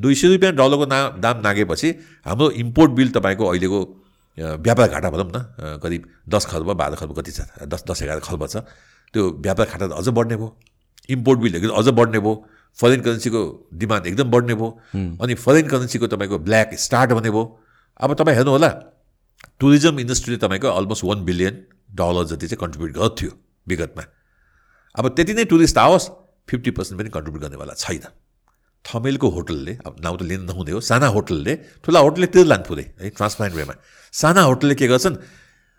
दुई 0.00 0.14
सय 0.14 0.26
रुपियाँ 0.28 0.52
डलरको 0.54 0.86
ना 0.86 0.98
दाम 1.18 1.36
नागेपछि 1.42 1.88
हाम्रो 2.26 2.50
इम्पोर्ट 2.62 2.90
बिल 2.92 3.08
तपाईँको 3.16 3.44
अहिलेको 3.46 3.80
व्यापार 4.38 4.88
घाटा 4.88 5.08
भनौँ 5.10 5.30
न 5.32 5.38
करिब 5.82 6.02
दस 6.28 6.44
खर्ब 6.46 6.68
बाह्र 6.76 6.94
खर्ब 6.94 7.12
कति 7.18 7.32
छ? 7.32 7.40
दस 7.64 7.84
दस 7.88 8.02
एघार 8.02 8.20
खर्ब 8.20 8.46
छ। 8.46 8.56
त्यो 9.14 9.22
व्यापार 9.40 9.66
घाटा 9.66 9.86
त 9.88 9.92
अझ 9.96 10.08
बढ्ने 10.12 10.36
भयो। 10.36 10.48
इम्पोर्ट 11.08 11.38
बिल 11.40 11.54
एकदम 11.56 11.74
अझ 11.74 11.88
बढ्ने 11.88 12.20
भयो। 12.20 12.34
फरेन 12.78 13.00
करेन्सीको 13.00 13.40
डिमान्ड 13.74 14.06
एकदम 14.06 14.30
बढ्ने 14.30 14.54
भयो। 14.54 14.68
अनि 15.24 15.34
फरेन 15.34 15.66
करेन्सीको 15.68 16.06
तपाईँको 16.06 16.38
ब्ल्याक 16.44 16.74
स्टार्ट 16.76 17.12
हुने 17.12 17.30
भयो। 17.30 17.44
अब 17.96 18.14
तपाईँ 18.14 18.36
हेर्नु 18.36 18.52
होला 18.52 18.70
टुरिज्म 19.60 19.98
इन्डस्ट्रीले 20.00 20.38
तपाईँको 20.44 20.68
अलमोस्ट 20.68 21.04
वान 21.04 21.24
बिलियन 21.24 21.54
डलर 21.96 22.24
जति 22.28 22.46
चाहिँ 22.46 22.60
कन्ट्रिब्युट 22.60 22.92
गर्थ्यो 22.92 23.30
विगतमा। 23.66 24.04
अब 24.96 25.08
त्यति 25.16 25.32
नै 25.34 25.44
टुरिस्ट 25.44 25.78
आओस् 25.78 26.06
फिफ्टी 26.48 26.70
पर्सेन्ट 26.72 27.00
पनि 27.00 27.10
कन्ट्रिब्युट 27.12 27.42
गर्नेवाला 27.42 27.74
छैन। 27.76 28.04
थमेलको 28.84 29.28
होटलले 29.28 29.72
अब 29.84 29.96
नाउँ 30.00 30.16
त 30.16 30.22
लिनु 30.22 30.44
नहुने 30.48 30.72
हो 30.72 30.80
साना 30.80 31.06
होटलले 31.12 31.54
ठुला 31.84 32.00
होटलले 32.00 32.26
तिर 32.32 32.46
लानु 32.46 32.64
पुरै 32.64 32.84
है 33.00 33.10
ट्रान्सप्लान्ट 33.12 33.54
वेमा। 33.54 33.74
साना 34.14 34.42
होटलले 34.48 34.74
के 34.74 34.86
गर्छन् 34.88 35.16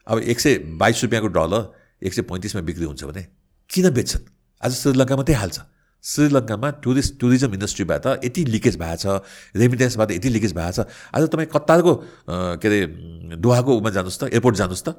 अब 0.07 0.18
एक 0.22 0.39
सय 0.39 0.53
बाइस 0.77 1.03
रुपियाँको 1.03 1.30
डलर 1.34 1.61
एक 2.06 2.14
सय 2.14 2.22
पैँतिसमा 2.30 2.61
बिक्री 2.61 2.85
हुन्छ 2.85 3.03
भने 3.10 3.23
किन 3.69 3.89
बेच्छन्? 3.89 4.23
आज 4.64 4.72
श्रीलङ्कामा 4.76 5.23
त्यही 5.23 5.39
हाल्छ 5.39 5.57
श्रीलङ्कामा 6.03 6.69
टुरिस्ट 6.84 7.19
टुरिज्म 7.19 7.53
इन्डस्ट्रीबाट 7.57 8.06
यति 8.26 8.41
लिकेज 8.53 8.76
भएको 8.77 8.98
छ 9.02 9.06
रेमिटेन्सबाट 9.57 10.11
यति 10.11 10.30
लिकेज 10.30 10.53
भएको 10.53 10.72
छ 10.77 10.85
आज 11.15 11.22
तपाईँ 11.34 11.49
कतारको 11.49 11.94
के 12.61 12.68
अरे 12.68 12.80
दोहाको 13.41 13.72
उमा 13.81 13.89
जानुहोस् 13.98 14.19
त 14.19 14.23
एयरपोर्ट 14.30 14.56
जानुहोस् 14.61 14.85
त 14.85 14.89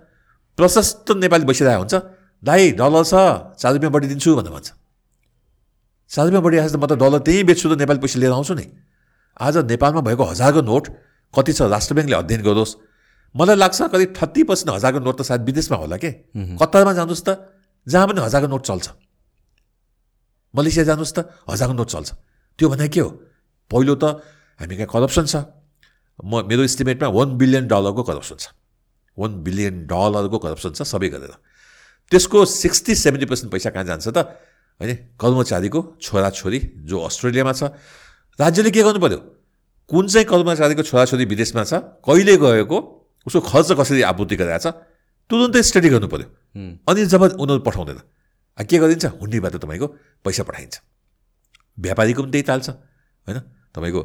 प्रशस्त 0.58 1.06
नेपाली 1.22 1.44
बसिरहेको 1.44 1.78
हुन्छ। 1.78 1.94
दाई 2.42 2.72
डलर 2.78 3.04
छ 3.04 3.14
चार 3.58 3.72
रुपियाँ 3.74 3.92
बढी 3.92 4.06
दिन्छु 4.08 4.36
भनेर 4.36 4.52
भन्छ। 4.52 4.68
चार 6.10 6.24
रुपियाँ 6.26 6.42
बढी 6.42 6.56
आएछ 6.58 6.72
त 6.72 6.76
म 6.76 6.86
त 6.86 6.92
डलर 6.94 7.20
त्यहीँ 7.26 7.44
बेच्छु 7.44 7.66
त 7.68 7.78
नेपाली 7.78 7.98
पैसा 7.98 8.18
लिएर 8.18 8.32
आउँछु 8.32 8.54
नि। 8.54 8.66
आज 9.36 9.56
नेपालमा 9.66 10.00
भएको 10.06 10.24
हजारको 10.24 10.60
नोट 10.62 10.84
कति 11.34 11.52
छ 11.52 11.60
राष्ट्र 11.66 11.94
ब्याङ्कले 11.94 12.16
अध्ययन 12.16 12.42
गरोस् 12.42 12.72
मलाई 13.34 13.56
लाग्छ 13.58 13.78
करिब 13.92 14.10
थर्टी 14.16 14.42
पर्सेन्ट 14.48 14.70
हजारको 14.74 14.98
नोट 15.02 15.16
त 15.18 15.22
सायद 15.28 15.42
विदेशमा 15.44 15.76
होला 15.76 15.96
के? 15.98 16.10
कतारमा 16.58 16.92
जानुहोस् 16.94 17.24
त 17.26 17.30
जहाँ 17.86 18.06
पनि 18.08 18.20
हजारको 18.22 18.48
नोट 18.48 18.62
चल्छ। 18.66 18.86
मलेसिया 20.54 20.84
जानुहोस् 20.88 21.14
त 21.14 21.18
हजारको 21.50 21.74
नोट 21.74 21.88
चल्छ। 21.90 22.08
त्यो 22.58 22.66
भने 22.70 22.88
के 22.88 23.00
हो? 23.00 23.10
पहिलो 23.70 23.94
त 23.98 24.04
हामी 24.58 24.74
कहाँ 24.78 24.88
करप्सन 24.88 25.26
छ। 25.26 25.34
म 26.18 26.46
मेरो 26.46 26.62
इस्टिमेटमा 26.64 27.08
वान 27.14 27.28
बिलियन 27.38 27.66
डलरको 27.68 28.02
करप्सन 28.02 28.36
छ। 28.42 28.46
वान 29.18 29.30
बिलियन 29.44 29.86
डलरको 29.86 30.38
करप्सन 30.38 30.72
छ 30.74 30.82
सबै 30.82 31.08
गरेर। 31.14 31.34
त्यसको 32.10 32.44
सिक्सटी 32.44 32.94
सेभेन्टी 32.94 33.26
पर्सेन्ट 33.26 33.52
पैसा 33.52 33.70
कहाँ 33.70 33.84
जान्छ 33.84 34.08
त? 34.08 34.18
होइन 34.80 34.90
कर्मचारीको 35.20 35.80
छोराछोरी 36.00 36.58
जो 36.86 36.96
अस्ट्रेलियामा 37.00 37.52
छ। 37.52 37.62
राज्यले 38.38 38.70
के 38.70 38.82
गर्नु 38.82 39.00
पऱ्यो 39.00 39.18
कुन 39.90 40.04
चाहिँ 40.06 40.26
कर्मचारीको 40.28 40.82
छोराछोरी 40.82 41.24
विदेशमा 41.24 41.64
छ 41.64 41.72
कहिले 42.04 42.36
गएको 42.38 42.78
उसको 43.26 43.40
खर्च 43.42 43.68
कसरी 43.74 44.02
आपूर्ति 44.06 44.36
गरिरहेको 44.36 44.62
छ 44.62 44.68
तुरुन्तै 45.30 45.62
स्टडी 45.62 45.88
गर्नु 45.88 46.08
पऱ्यो 46.08 46.26
अनि 46.86 47.06
जब 47.06 47.22
उनीहरू 47.36 47.62
पठाउँदैन 47.66 47.98
के 48.58 48.78
गरिन्छ? 48.78 49.04
हुन्डीबाट 49.18 49.54
तपाईँको 49.62 49.86
पैसा 50.24 50.42
पठाइन्छ। 50.42 50.74
व्यापारीको 51.78 52.22
पनि 52.22 52.30
त्यही 52.32 52.42
ताल्छ 52.42 52.68
होइन? 52.68 53.38
तपाईँको 53.74 54.00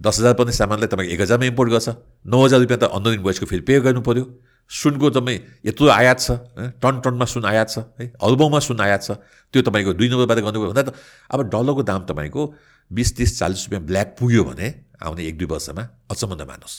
दस 0.00 0.14
हजार 0.20 0.34
पर्ने 0.34 0.52
सामानलाई 0.52 0.88
तपाईँको 0.88 1.12
एक 1.12 1.20
हजारमा 1.20 1.44
इम्पोर्ट 1.44 1.68
गर्छ। 1.70 1.88
नौ 2.24 2.38
हजार 2.44 2.60
रुपियाँ 2.60 2.80
त 2.80 2.84
अन्डर 2.88 3.12
इन्भोइसको 3.20 3.46
फेरि 3.46 3.64
पे 3.68 3.80
गर्नु 3.80 4.00
पऱ्यो 4.00 4.24
सुनको 4.70 5.10
तपाईँ 5.10 5.38
यत्रो 5.66 5.88
आयात 5.90 6.18
छ 6.20 6.30
टन 6.78 6.94
टनमा 7.02 7.26
सुन 7.26 7.44
आयात 7.44 7.68
छ 7.70 7.78
है? 7.98 8.14
अल्बौँमा 8.22 8.58
सुन 8.62 8.80
आयात 8.80 9.02
छ। 9.02 9.10
त्यो 9.50 9.62
तपाईँको 9.66 9.92
दुई 9.98 10.08
नम्बरबाट 10.08 10.38
गर्नुभयो 10.46 10.70
भन्दा 10.70 10.82
त 10.86 10.94
अब 11.34 11.38
डलरको 11.50 11.82
दाम 11.82 12.02
तपाईँको 12.06 12.42
बिस 12.90 13.08
तिस 13.16 13.30
चालिस 13.38 13.60
रुपियाँ 13.66 13.82
ब्ल्याक 13.82 14.08
पुग्यो 14.18 14.42
भने 14.46 14.66
आउने 15.02 15.22
एक 15.26 15.36
दुई 15.38 15.48
वर्षमा 15.50 15.82
अचम्म 16.10 16.32
नमानुहोस् 16.38 16.76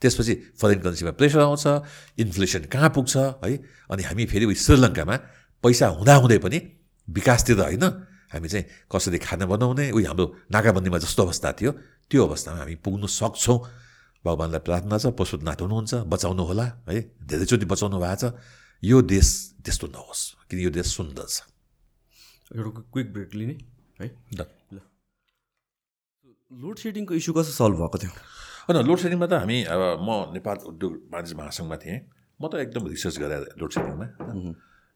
त्यसपछि 0.00 0.34
फरेन 0.56 0.78
करेन्सीमा 0.80 1.12
प्रेसर 1.20 1.40
आउँछ 1.44 1.64
इन्फ्लेसन 2.24 2.62
कहाँ 2.72 2.90
पुग्छ 2.96 3.16
है? 3.44 3.52
अनि 3.92 4.02
हामी 4.08 4.24
फेरि 4.24 4.44
श्रीलङ्कामा 4.48 5.16
पैसा 5.64 5.86
हुँदाहुँदै 6.00 6.38
पनि 6.44 6.58
विकासतिर 7.08 7.60
होइन 7.60 7.84
हामी 8.32 8.48
चाहिँ 8.48 8.64
कसरी 8.88 9.18
खाना 9.20 9.44
बनाउने 9.46 9.92
उयो 9.92 10.08
हाम्रो 10.08 10.24
नाकाबन्दीमा 10.48 10.98
जस्तो 11.04 11.22
अवस्था 11.24 11.48
थियो 11.60 11.70
त्यो 12.08 12.20
अवस्थामा 12.24 12.58
हामी 12.64 12.74
पुग्नु 12.84 13.06
सक्छौँ। 13.06 13.83
भगवान्लाई 14.24 14.60
प्रार्थना 14.66 14.96
छ 14.98 15.12
पशुनाथ 15.20 15.60
हुनुहुन्छ 15.60 15.92
बचाउनु 16.08 16.42
होला 16.48 16.64
है? 16.88 17.00
धेरैचोटि 17.28 17.66
बचाउनु 17.68 17.96
भएको 18.00 18.16
छ। 18.20 18.32
यो 18.82 19.00
देश 19.04 19.28
त्यस्तो 19.64 19.86
नहोस् 19.92 20.22
किन 20.48 20.58
यो 20.60 20.70
देश 20.72 20.86
सुन्दर 20.96 21.26
छ? 21.28 21.44
एउटा 22.52 22.80
क्विक 22.92 23.08
ब्रेक 23.12 23.30
लिने 23.34 23.54
है? 24.00 24.06
ल। 24.34 24.40
लोड 26.50 26.76
सेडिङको 26.78 27.12
इस्यु 27.14 27.32
कसो 27.34 27.52
सल्भ 27.52 27.76
भएको 27.80 27.98
थियो? 27.98 28.12
होइन 28.68 28.78
लोड 28.86 28.98
सेडिङमा 29.04 29.26
त 29.26 29.44
हामी 29.44 29.56
अब 29.68 29.82
म 30.00 30.08
नेपाल 30.36 30.56
उद्योग 30.72 30.92
वाणिज्य 31.12 31.34
महासङ्घमा 31.36 31.76
थिएँ। 31.82 31.98
म 32.40 32.42
त 32.48 32.52
एकदम 32.64 32.82
रिसर्च 32.88 33.16
गरेँ 33.18 33.60
लोड 33.60 33.70
सेडिङमा 33.76 34.06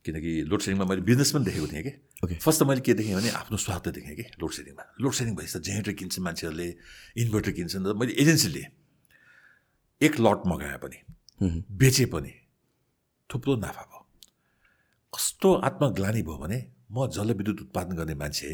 किनकि 0.04 0.32
लोड 0.46 0.60
सेडिङमा 0.62 0.84
मैले 0.88 1.02
बिजनेस 1.02 1.30
पनि 1.34 1.44
देखेको 1.48 1.66
थिएँ 1.68 1.82
कि। 1.82 1.92
ओके। 2.24 2.34
फर्स्ट 2.38 2.58
त 2.60 2.64
मैले 2.70 2.80
के 2.86 2.94
देखेँ 2.94 3.14
भने 3.18 3.30
आफ्नो 3.42 3.56
स्वार्थ 3.58 3.88
देखेँ 3.98 4.14
कि 4.14 4.24
लोड 4.38 4.52
सेडिङमा 4.54 4.84
लोड 5.02 5.12
सेडिङ 5.18 5.34
भएपछि 5.34 5.58
त 5.58 5.62
जेनेरेटर 5.66 5.94
किन्छन् 5.98 6.24
मान्छेहरूले 6.24 6.68
इन्भर्टर 7.18 7.52
किन्छन् 7.58 7.82
मैले 7.98 8.12
एजेन्सी 8.22 8.48
लिएँ। 8.54 8.68
एक 10.00 10.20
लट 10.20 10.42
मगाएँ 10.46 10.78
पनि 10.78 10.98
बेचे 11.74 12.04
पनि 12.06 12.32
थुप्रो 13.30 13.54
नाफा 13.56 13.82
भयो। 13.82 14.00
कस्तो 15.12 15.48
आत्मग्लानी 15.68 16.22
भयो 16.22 16.36
भने 16.38 16.58
म 16.92 17.06
जलविद्युत 17.10 17.60
उत्पादन 17.60 17.96
गर्ने 17.98 18.14
मान्छे 18.14 18.48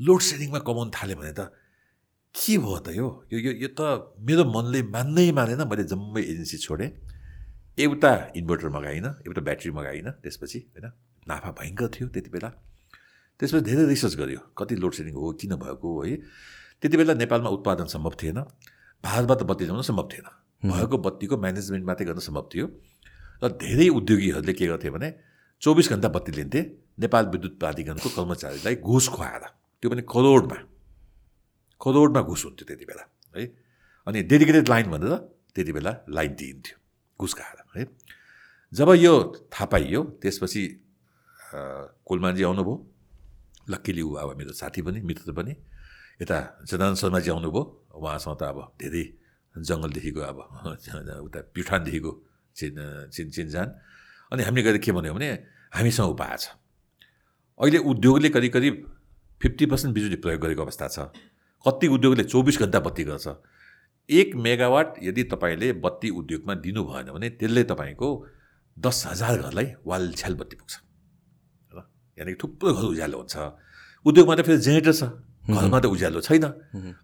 लोड 0.00 0.20
सेडिङमा 0.28 0.58
कमाउनु 0.66 0.90
थालेँ 0.90 1.16
भने 1.16 1.32
त 1.38 1.54
के 2.34 2.58
भयो 2.58 2.78
त 2.82 2.88
यो? 2.98 3.06
यो 3.30 3.38
यो 3.62 3.68
त 3.78 3.80
मेरो 4.26 4.44
मनले 4.50 4.82
मान्नै 4.90 5.30
मानेन 5.38 5.62
मैले 5.70 5.84
जम्मै 5.86 6.22
एजेन्सी 6.22 6.58
छोडेँ। 6.66 6.90
एउटा 7.78 8.12
इन्भर्टर 8.36 8.68
मगाइनँ 8.74 9.10
एउटा 9.26 9.40
ब्याट्री 9.46 9.70
मगाइनँ 9.70 10.12
त्यसपछि 10.18 10.58
होइन 10.74 10.86
नाफा 11.30 11.50
भयङ्कर 11.62 11.88
थियो 11.94 12.06
त्यति 12.10 12.30
बेला। 12.34 12.50
त्यसपछि 13.38 13.62
धेरै 13.70 13.86
रिसर्च 13.86 14.14
गरियो 14.18 14.40
कति 14.58 14.74
लोड 14.82 14.92
सेडिङ 14.98 15.14
हो 15.14 15.32
किन 15.40 15.52
भएको 15.62 15.88
है 16.02 16.16
त्यति 16.82 16.96
बेला 16.98 17.14
नेपालमा 17.22 17.50
उत्पादन 17.56 17.86
सम्भव 17.94 18.12
थिएन 18.18 18.38
भारतबाट 19.04 19.42
बत्ती 19.46 19.64
ल्याउन 19.64 19.86
सम्भव 19.86 20.08
थिएन। 20.12 20.28
भएको 20.64 20.96
बत्तीको 20.98 21.36
म्यानेजमेन्ट 21.36 21.84
मात्रै 21.86 22.06
गर्न 22.06 22.20
सम्भव 22.22 22.48
थियो। 22.54 22.66
र 23.42 23.48
धेरै 23.58 23.88
उद्योगीहरूले 23.98 24.52
के 24.52 24.66
गर्थे 24.66 24.90
भने 24.94 25.08
चौबिस 25.62 25.88
घन्टा 25.90 26.08
बत्ती 26.14 26.32
लिन्थे 26.32 26.60
नेपाल 27.02 27.24
विद्युत 27.34 27.54
प्राधिकरणको 27.58 28.08
कर्मचारीलाई 28.16 28.74
घुस 28.78 29.08
खुवाएर। 29.14 29.44
त्यो 29.82 29.88
पनि 29.90 30.02
करोडमा। 30.06 30.58
करोडमा 31.80 32.20
घुस 32.22 32.42
हुन्थ्यो 32.44 32.64
त्यति 32.68 32.84
बेला 32.86 33.04
है। 33.34 33.44
अनि 34.06 34.18
डेडिकेटेड 34.30 34.68
लाइन 34.68 34.86
भनेर 34.90 35.14
त्यति 35.54 35.72
बेला 35.72 35.92
लाइन 36.08 36.32
दिइन्थ्यो 36.38 36.76
घुस 37.18 37.32
खाएर 37.34 37.58
है। 37.76 37.82
जब 38.72 38.88
यो 38.96 39.12
थाहा 39.52 39.66
पाइयो 39.66 40.00
त्यसपछि 40.22 40.62
कोलमानजी 42.06 42.42
आउनुभयो 42.42 42.74
लक्कीली 43.70 44.02
ऊ 44.02 44.12
अब 44.14 44.30
मेरो 44.38 44.52
साथी 44.52 44.82
पनि 44.82 45.00
मित्र 45.02 45.32
पनि 45.32 45.52
यता 46.22 46.38
जनान 46.70 46.94
शर्माजी 46.94 47.30
आउनुभयो 47.30 47.62
उहाँसँग 47.94 48.36
त 48.38 48.42
अब 48.42 48.58
धेरै 48.80 49.04
जङ्गलदेखिको 49.56 50.20
अब 50.20 50.38
उता 51.26 51.40
प्युठानदेखिको 51.54 52.12
चिन 52.56 53.08
चिन 53.12 53.30
चिनजान। 53.30 53.68
अनि 54.32 54.42
हामीले 54.42 54.62
गएर 54.62 54.78
के 54.78 54.92
भन्यो 54.92 55.14
भने 55.14 55.28
हामीसँग 55.74 56.08
उपाय 56.08 56.36
छ। 56.38 56.56
अहिले 57.60 57.78
उद्योगले 57.78 58.28
करिब 58.28 58.52
करिब 58.52 58.74
फिफ्टी 59.40 59.66
पर्सेन्ट 59.66 59.94
बिजुली 59.94 60.16
प्रयोग 60.24 60.40
गरेको 60.40 60.62
अवस्था 60.62 60.88
छ। 60.88 60.98
कति 61.64 61.86
उद्योगले 61.88 62.24
चौबिस 62.24 62.58
घन्टा 62.60 62.80
बत्ती 62.80 63.04
गर्छ। 63.04 63.28
एक 64.10 64.34
मेगावाट 64.36 64.94
यदि 65.02 65.22
तपाईँले 65.32 65.72
बत्ती 65.84 66.08
उद्योगमा 66.10 66.54
दिनु 66.64 66.82
भएन 66.84 67.08
भने 67.12 67.28
त्यसले 67.38 67.62
तपाईँको 67.64 68.08
दस 68.76 69.04
हजार 69.06 69.36
घरलाई 69.42 69.66
वाल 69.86 70.12
छ्याल 70.12 70.34
बत्ती 70.34 70.56
पुग्छ। 70.56 70.74
र 71.72 71.78
यानि 72.18 72.34
थुप्रो 72.34 72.72
घर 72.72 72.84
उज्यालो 72.92 73.18
हुन्छ। 73.18 73.36
उद्योगमा 74.06 74.34
त 74.36 74.40
फेरि 74.42 74.58
जेनेरेटर 74.58 74.92
छ। 74.92 75.02
घरमा 75.44 75.78
त 75.80 75.86
उज्यालो 75.86 76.20
छैन। 76.20 76.44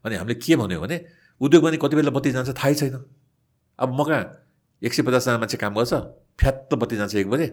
अनि 0.05 0.15
हामीले 0.17 0.35
के 0.43 0.57
भन्यो 0.57 0.81
भने 0.81 0.97
उद्योगमा 1.41 1.71
नि 1.71 1.77
कति 1.79 1.97
बेला 1.97 2.11
बत्ती 2.11 2.31
जान्छ 2.33 2.51
थाहै 2.53 2.75
छैन 2.75 2.97
अब 3.79 3.89
म 3.91 4.05
कहाँ 4.05 4.23
एक 4.83 4.93
सय 4.95 5.03
पचासजना 5.03 5.39
मान्छे 5.39 5.57
काम 5.59 5.75
गर्छ 5.75 5.95
फ्यात्त 6.41 6.75
बत्ती 6.75 6.97
जान्छ 6.97 7.15
एक 7.17 7.29
बजे 7.31 7.47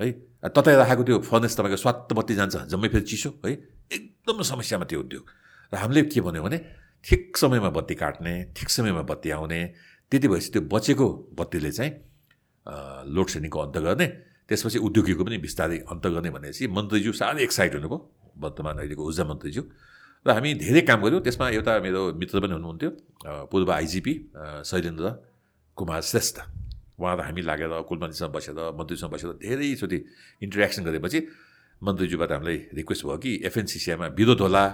है 0.00 0.12
ततै 0.50 0.74
राखेको 0.76 1.02
त्यो 1.04 1.18
फर्नेस 1.22 1.56
तपाईँको 1.56 1.76
स्वात्त 1.76 2.12
बत्ती 2.12 2.34
जान्छ 2.34 2.56
जम्मै 2.68 2.88
फेरि 2.88 3.04
चिसो 3.06 3.30
है 3.44 3.52
एकदम 3.90 4.42
समस्यामा 4.44 4.84
त्यो 4.84 5.00
उद्योग 5.00 5.24
र 5.72 5.76
हामीले 5.76 6.02
के 6.06 6.20
भन्यो 6.20 6.42
भने 6.42 6.58
ठिक 7.04 7.36
समयमा 7.36 7.70
बत्ती 7.72 7.94
काट्ने 7.96 8.34
ठिक 8.56 8.68
समयमा 8.70 9.02
बत्ती 9.08 9.30
आउने 9.32 9.60
त्यति 10.12 10.28
भएपछि 10.28 10.50
त्यो 10.52 10.62
बचेको 10.68 11.06
बत्तीले 11.32 11.70
चाहिँ 11.72 11.92
लोड 13.08 13.28
सेडिङको 13.28 13.58
अन्त 13.60 13.76
गर्ने 13.86 14.06
त्यसपछि 14.48 14.78
उद्योगीको 14.80 15.24
पनि 15.24 15.38
बिस्तारै 15.38 15.78
अन्त 15.88 16.06
गर्ने 16.08 16.30
भनेपछि 16.30 16.66
मन्त्रीज्यू 16.70 17.12
साह्रै 17.20 17.42
एक्साइट 17.42 17.74
हुनुभयो 17.74 17.98
वर्तमान 18.38 18.78
अहिलेको 18.78 19.02
ऊर्जा 19.04 19.24
मन्त्रीज्यू 19.24 19.62
र 20.26 20.30
हामी 20.36 20.50
धेरै 20.58 20.82
काम 20.82 20.98
गऱ्यौँ। 21.06 21.22
त्यसमा 21.22 21.46
एउटा 21.54 21.72
मेरो 21.86 22.02
मित्र 22.18 22.36
पनि 22.42 22.52
हुनुहुन्थ्यो 22.58 22.90
पूर्व 23.50 23.68
आइजिपी 23.72 24.14
शैलेन्द्र 24.66 25.06
कुमार 25.78 26.00
श्रेष्ठ। 26.02 26.36
उहाँ 26.98 27.14
र 27.16 27.20
हामी 27.28 27.42
लागेर 27.46 27.72
कुलमन्त्रीसँग 27.86 28.32
बसेर 28.34 28.58
मन्त्रीसँग 28.74 29.10
बसेर 29.12 29.30
धेरैचोटि 29.38 29.98
इन्टरेक्सन 30.42 30.82
गरेपछि 30.84 31.18
मन्त्रीज्यूबाट 31.82 32.30
हामीलाई 32.32 32.58
रिक्वेस्ट 32.74 33.02
भयो 33.06 33.18
कि 33.22 33.30
एफएनसिसिआईमा 33.46 34.06
विरोध 34.18 34.40
होला। 34.40 34.64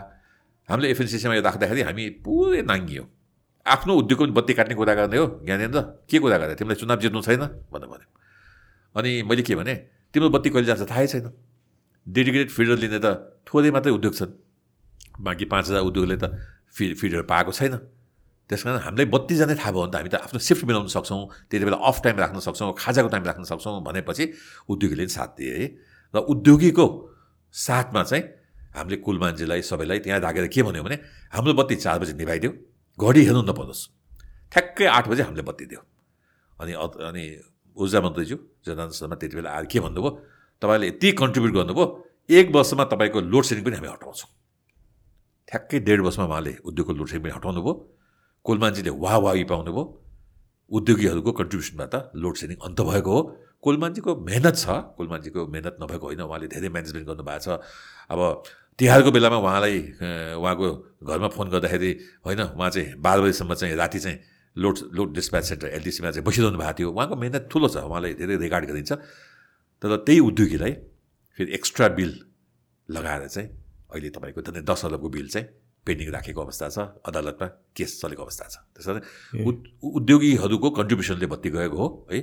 हामीले 0.69 0.89
एफएनसिसीमा 0.95 1.35
यो 1.35 1.43
राख्दाखेरि 1.43 1.83
हामी 1.83 2.05
पुरै 2.25 2.63
नाङ्गियौँ। 2.63 3.07
आफ्नो 3.67 3.93
उद्योगको 3.95 4.25
पनि 4.25 4.33
बत्ती 4.39 4.53
काट्ने 4.55 4.75
कुरा 4.75 4.95
गर्ने 4.95 5.17
हो 5.19 5.27
ज्ञानेन्द्र। 5.47 5.81
के 6.07 6.19
कुरा 6.19 6.37
गर्ने? 6.39 6.55
तिमीलाई 6.59 6.79
चुनाव 6.79 6.99
जित्नु 7.03 7.21
छैन? 7.23 7.43
भनेर 7.71 7.89
भन्यो। 7.91 8.09
अनि 8.95 9.11
मैले 9.27 9.43
के 9.43 9.55
भने 9.55 9.75
तिम्रो 10.15 10.31
बत्ती 10.31 10.49
कहिले 10.51 10.67
जान्छ 10.67 10.87
थाहै 10.91 11.07
छैन। 11.07 11.27
डेडिकेटेड 12.07 12.51
फिडर 12.51 12.77
लिने 12.83 12.99
त 13.03 13.07
थोरै 13.47 13.71
मात्रै 13.71 13.93
उद्योग 13.99 14.15
छन्। 14.15 14.31
बाँकी 15.21 15.45
पाँच 15.45 15.65
हजार 15.69 15.83
उद्योगले 15.83 16.17
त 16.17 16.25
फि 16.73 16.95
फिडर 16.95 17.23
पाएको 17.29 17.53
छैन। 17.53 17.77
त्यस 18.51 18.63
कारण 18.63 18.79
हामीलाई 18.85 19.07
बत्ती 19.07 19.35
जाने 19.37 19.55
थाहा 19.55 19.71
भयो 19.73 19.87
भने 19.87 19.93
त 19.93 19.97
हामी 19.97 20.09
त 20.09 20.15
आफ्नो 20.27 20.39
सिफ्ट 20.41 20.65
मिलाउन 20.65 20.87
सक्छौँ 20.89 21.49
त्यति 21.49 21.65
बेला 21.65 21.79
अफ 21.79 21.97
टाइम 22.05 22.17
राख्न 22.19 22.39
सक्छौँ 22.41 22.75
खाजाको 22.79 23.09
टाइम 23.09 23.25
राख्न 23.25 23.45
सक्छौँ 23.45 23.83
भनेपछि 23.83 24.25
उद्योगीले 24.69 25.05
पनि 25.05 25.13
साथ 25.13 25.31
दिए 25.39 25.55
है। 25.57 25.67
र 26.15 26.19
उद्योगीको 26.33 26.87
साथमा 27.55 28.03
चाहिँ 28.03 28.25
हामीले 28.77 28.97
कुल 29.05 29.19
मान्छेलाई 29.21 29.63
सबैलाई 29.63 29.99
त्यहाँ 30.05 30.21
राखेर 30.21 30.47
के 30.49 30.63
भन्यो 30.63 30.83
भने 30.83 30.97
हाम्रो 31.33 31.55
बत्ती 31.55 31.77
चार 31.77 31.99
बजी 31.99 32.13
निभाइदियो 32.17 32.51
घडी 32.99 33.23
हेर्नु 33.25 33.43
नपरोस्। 33.49 33.83
ठ्याक्कै 34.53 34.87
आठ 34.87 35.09
बजे 35.09 35.23
हामीले 35.23 35.43
बत्ती 35.45 35.65
दियो। 35.71 35.81
अनि 36.61 36.73
अनि 36.73 37.25
ऊर्जा 37.77 38.01
मन्त्रीज्यू 38.01 38.37
जनानन्द 38.67 38.93
शर्मा 38.93 39.17
त्यति 39.17 39.37
बेला 39.37 39.51
आएर 39.51 39.67
के 39.73 39.81
भन्नुभयो 39.81 40.11
तपाईँले 40.63 40.87
यति 40.89 41.13
कन्ट्रिब्युट 41.21 41.53
गर्नुभयो 41.55 41.87
एक 42.37 42.47
वर्षमा 42.53 42.85
तपाईँको 42.93 43.21
लोड 43.33 43.45
सेडिङ 43.45 43.65
पनि 43.65 43.77
हामी 43.77 43.89
हटाउँछौँ। 43.89 44.29
ठ्याक्कै 45.53 45.79
डेढ 45.85 46.01
वर्षमा 46.01 46.25
उहाँले 46.25 46.53
उद्योगको 46.65 46.93
लोड 46.97 47.09
सेडिङ 47.13 47.33
हटाउनु 47.37 47.61
भयो 47.61 47.75
कोल 48.47 48.59
मान्छेले 48.59 48.91
वाह 49.05 49.17
वाही 49.25 49.45
पाउनुभयो। 49.53 49.83
उद्योगीहरूको 50.71 51.33
कन्ट्रिब्युसनबाट 51.41 51.95
लोड 52.17 52.35
सेडिङ 52.41 52.57
अन्त 52.67 52.81
भएको 52.81 53.13
हो। 53.13 53.21
कोल 53.61 53.77
मान्छेको 53.79 54.11
मेहनत 54.29 54.57
छ। 54.57 54.67
कोल 54.97 55.07
मान्छेको 55.13 55.41
मेहनत 55.47 55.77
नभएको 55.83 56.05
होइन। 56.09 56.21
उहाँले 56.25 56.47
धेरै 56.49 56.69
म्यानेजमेन्ट 56.73 57.07
गर्नुभएको 57.07 57.45
छ। 57.45 57.49
अब 58.09 58.21
तिहारको 58.81 59.11
बेलामा 59.13 59.39
उहाँलाई 59.45 59.77
उहाँको 60.41 60.69
घरमा 61.05 61.29
फोन 61.37 61.47
गर्दाखेरि 61.53 61.91
होइन 62.25 62.41
उहाँ 62.57 62.71
चाहिँ 62.73 62.97
बाह्र 62.97 63.21
बजीसम्म 63.21 63.53
चाहिँ 63.55 63.77
राति 63.77 63.99
चाहिँ 64.01 64.19
लोड 64.57 64.77
लोड 64.97 65.09
डिस्प्याच 65.15 65.45
सेन्टर 65.45 65.69
एलडिसीमा 65.69 66.11
चाहिँ 66.17 66.25
बसिरहनु 66.25 66.59
भएको 66.59 66.73
थियो। 66.81 66.89
उहाँको 66.97 67.15
मेहनत 67.21 67.49
ठुलो 67.53 67.69
छ। 67.69 67.77
उहाँलाई 67.85 68.13
धेरै 68.17 68.37
रेकर्ड 68.41 68.65
गरिन्छ। 68.73 68.93
तर 69.83 69.97
त्यही 70.09 70.21
उद्योगीलाई 70.33 70.73
फेरि 71.39 71.51
एक्स्ट्रा 71.53 71.89
बिल 71.93 72.11
लगाएर 72.89 73.29
चाहिँ 73.29 73.49
अहिले 73.93 74.09
तपाईँको 74.11 74.41
झन् 74.43 74.65
दस 74.65 74.85
अरबको 74.85 75.09
बिल 75.09 75.29
चाहिँ 75.29 75.47
पेन्डिङ 75.87 76.09
राखेको 76.13 76.41
अवस्था 76.41 76.69
छ 76.69 76.79
अदालतमा 77.05 77.47
केस 77.77 77.91
चलेको 78.01 78.23
अवस्था 78.23 78.45
छ। 78.49 78.57
त्यस 78.75 78.87
कारण 78.87 79.01
उद्योगीहरूको 79.99 80.69
कन्ट्रिब्युसनले 80.79 81.27
बत्ती 81.29 81.51
गएको 81.51 81.77
हो 81.77 81.89
है 82.13 82.21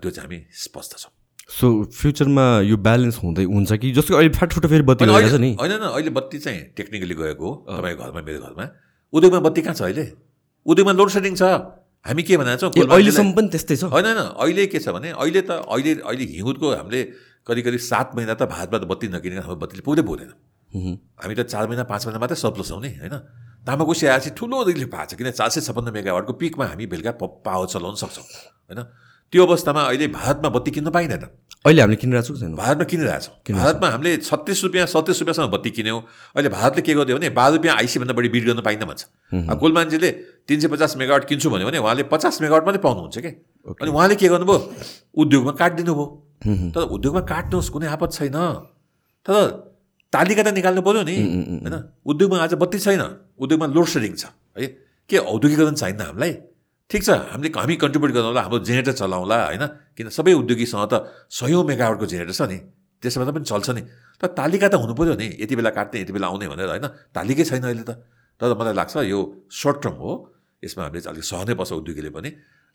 त्यो 0.00 0.10
चाहिँ 0.10 0.26
हामी 0.26 0.38
स्पष्ट 0.64 0.92
छौँ। 0.98 1.12
सो 1.44 1.66
फ्युचरमा 1.92 2.44
यो 2.64 2.76
ब्यालेन्स 2.80 3.16
हुँदै 3.20 3.44
हुन्छ 3.44 3.72
कि? 3.76 3.92
जस्तो 3.92 4.16
अहिले 4.16 4.32
फाटफुटो 4.32 4.68
फेरि 4.68 4.84
बत्ती 4.88 5.04
छ 5.04 5.36
नि? 5.36 5.50
होइन 5.60 5.72
अहिले 5.92 6.10
बत्ती 6.16 6.38
चाहिँ 6.40 6.60
टेक्निकली 6.72 7.14
गएको 7.14 7.44
हो 7.44 7.52
तपाईँको 7.68 8.02
घरमा 8.02 8.20
मेरो 8.24 8.40
घरमा। 8.40 8.64
उद्योगमा 9.12 9.40
बत्ती 9.44 9.60
कहाँ 9.62 9.76
छ 9.76 9.82
अहिले? 9.84 10.04
उद्योगमा 10.66 10.92
लोड 10.96 11.10
सेडिङ 11.12 11.34
छ। 11.36 11.44
हामी 12.04 12.22
के 12.24 12.36
भनेको 12.36 12.72
छौँ? 12.72 12.88
अहिलेसम्म 12.88 13.32
पनि 13.36 13.48
त्यस्तै 13.52 13.76
छ? 13.76 13.84
होइन 13.92 14.06
होइन 14.08 14.20
अहिले 14.40 14.66
के 14.72 14.78
छ 14.80 14.88
भने 14.96 15.12
अहिले 15.12 15.40
त 15.44 15.60
अहिले 15.68 15.92
अहिले 16.00 16.24
हिउँदको 16.32 16.66
हामीले 16.72 17.02
करिब 17.44 17.64
करिब 17.64 17.80
सात 17.84 18.16
महिना 18.16 18.34
त 18.40 18.48
भातबाट 18.48 18.82
बत्ती 18.88 19.08
नकिनेर 19.12 19.44
हाम्रो 19.44 19.60
बत्तीले 19.60 19.84
पुग्दै 19.84 20.04
पुग्दैन 20.08 20.32
हामी 20.74 21.34
त 21.34 21.40
चार 21.46 21.66
महिना 21.68 21.84
पाँच 21.86 22.06
महिना 22.06 22.18
मात्रै 22.18 22.36
सर्प्लस 22.36 22.70
हौ 22.72 22.80
नि 22.80 22.90
होइन 23.00 23.16
तामाकोसी 23.66 24.06
आएपछि 24.06 24.30
ठुलो 24.36 24.62
रिलिफ 24.68 24.90
भएको 24.90 25.06
छ 25.06 25.14
किन 25.14 25.30
चार 25.30 25.48
सय 25.48 25.60
छप्पन्न 25.62 25.92
मेगावाटको 25.94 26.32
पिकमा 26.36 26.64
हामी 26.66 26.86
बेलुका 26.90 27.12
पावर 27.46 27.66
चलाउन 27.72 27.94
सक्छौँ 27.96 28.24
होइन? 28.24 28.82
त्यो 29.32 29.46
अवस्थामा 29.46 29.82
अहिले 29.82 30.06
भारतमा 30.14 30.48
बत्ती 30.54 30.70
किन्न 30.70 30.90
पाइँदैन 30.94 31.24
अहिले 31.64 31.80
हामीले 31.80 31.96
किनिरहेको 31.96 32.36
छौँ 32.36 32.50
भारतमा 32.54 32.84
किनिरहेछौँ 32.84 33.56
भारतमा 33.56 33.88
हामीले 33.88 34.16
छत्तिस 34.20 34.58
रुपियाँ 34.64 34.86
सत्तिस 34.86 35.20
रुपियाँसम्म 35.20 35.48
बत्ती 35.50 35.70
किन्यौँ। 35.70 36.00
अहिले 36.36 36.48
भारतले 36.52 36.82
के 36.82 36.94
गरिदियो 36.94 37.16
भने 37.18 37.30
बाह्र 37.32 37.52
रुपियाँ 37.56 37.74
आइसीभन्दा 37.76 38.14
बढी 38.14 38.28
बिड 38.28 38.44
गर्न 38.46 38.60
पाइन्न 38.60 38.84
भन्छ। 38.84 39.02
कुल 39.58 39.72
मान्छेले 39.72 40.10
तिन 40.44 40.60
सय 40.60 40.68
पचास 40.68 40.96
मेगावाट 41.00 41.24
किन्छु 41.24 41.50
भन्यो 41.50 41.66
भने 41.66 41.78
उहाँले 41.80 42.02
पचास 42.12 42.40
मेगावाट 42.42 42.64
मात्रै 42.68 42.82
पाउनुहुन्छ 42.84 43.16
कि? 43.18 43.30
अनि 43.80 43.90
उहाँले 43.90 44.14
के 44.20 44.28
गर्नुभयो? 44.28 44.58
उद्योगमा 45.16 45.52
काटिदिनु 45.56 45.94
भयो 45.94 46.06
तर 46.76 46.82
उद्योगमा 46.94 47.22
काट्नुहोस् 47.24 47.70
कुनै 47.72 47.88
आपत 47.96 48.10
छैन। 48.12 48.38
तर 49.26 49.40
तालिका 50.14 50.42
त 50.42 50.48
निकाल्नु 50.54 50.82
पऱ्यो 50.82 51.02
नि 51.02 51.16
होइन 51.60 51.76
उद्योगमा 52.04 52.36
आज 52.40 52.54
बत्ती 52.56 52.78
छैन 52.80 53.02
उद्योगमा 53.36 53.66
लोड 53.68 53.86
सेडिङ 53.88 54.12
छ 54.14 54.24
है 54.56 54.66
के 55.10 55.16
औद्योगिकरण 55.26 55.74
चाहिन्न 55.74 56.02
हामीलाई 56.04 56.32
ठिक 56.90 57.02
छ 57.02 57.10
हामीले 57.26 57.50
हामी 57.54 57.74
कन्ट्रिब्युट 57.78 58.12
गरौँला 58.12 58.42
हाम्रो 58.42 58.58
जेनेरेटर 58.62 58.94
चलाउँला 58.94 59.36
होइन 59.42 59.64
किन 59.94 60.08
सबै 60.10 60.32
उद्योगीसँग 60.36 60.86
त 60.86 60.94
सयौँ 61.32 61.62
मेगावटको 61.64 62.06
जेनेरेटर 62.06 62.36
छ 62.36 62.42
नि 62.46 62.58
त्यसबाट 63.02 63.30
पनि 63.30 63.44
चल्छ 63.44 63.68
नि 63.70 63.82
तर 64.20 64.28
तालिका 64.34 64.68
त 64.68 64.74
हुनु 64.76 64.94
पऱ्यो 64.94 65.14
नि 65.14 65.26
यति 65.36 65.54
बेला 65.54 65.70
काट्ने 65.70 66.00
यति 66.00 66.12
बेला 66.12 66.26
आउने 66.28 66.46
भनेर 66.48 66.68
होइन 66.68 66.86
तालिकै 67.12 67.44
छैन 67.44 67.64
अहिले 67.64 67.84
त 67.84 67.92
तर 68.40 68.54
मलाई 68.54 68.74
लाग्छ 68.74 68.94
यो 69.06 69.20
सर्ट 69.52 69.76
टर्म 69.82 69.96
हो 69.96 70.12
यसमा 70.62 70.82
हामीले 70.84 71.08
अलिक 71.08 71.24
सहनै 71.24 71.54
पर्छ 71.54 71.72
उद्योगीले 71.74 72.10
पनि 72.10 72.30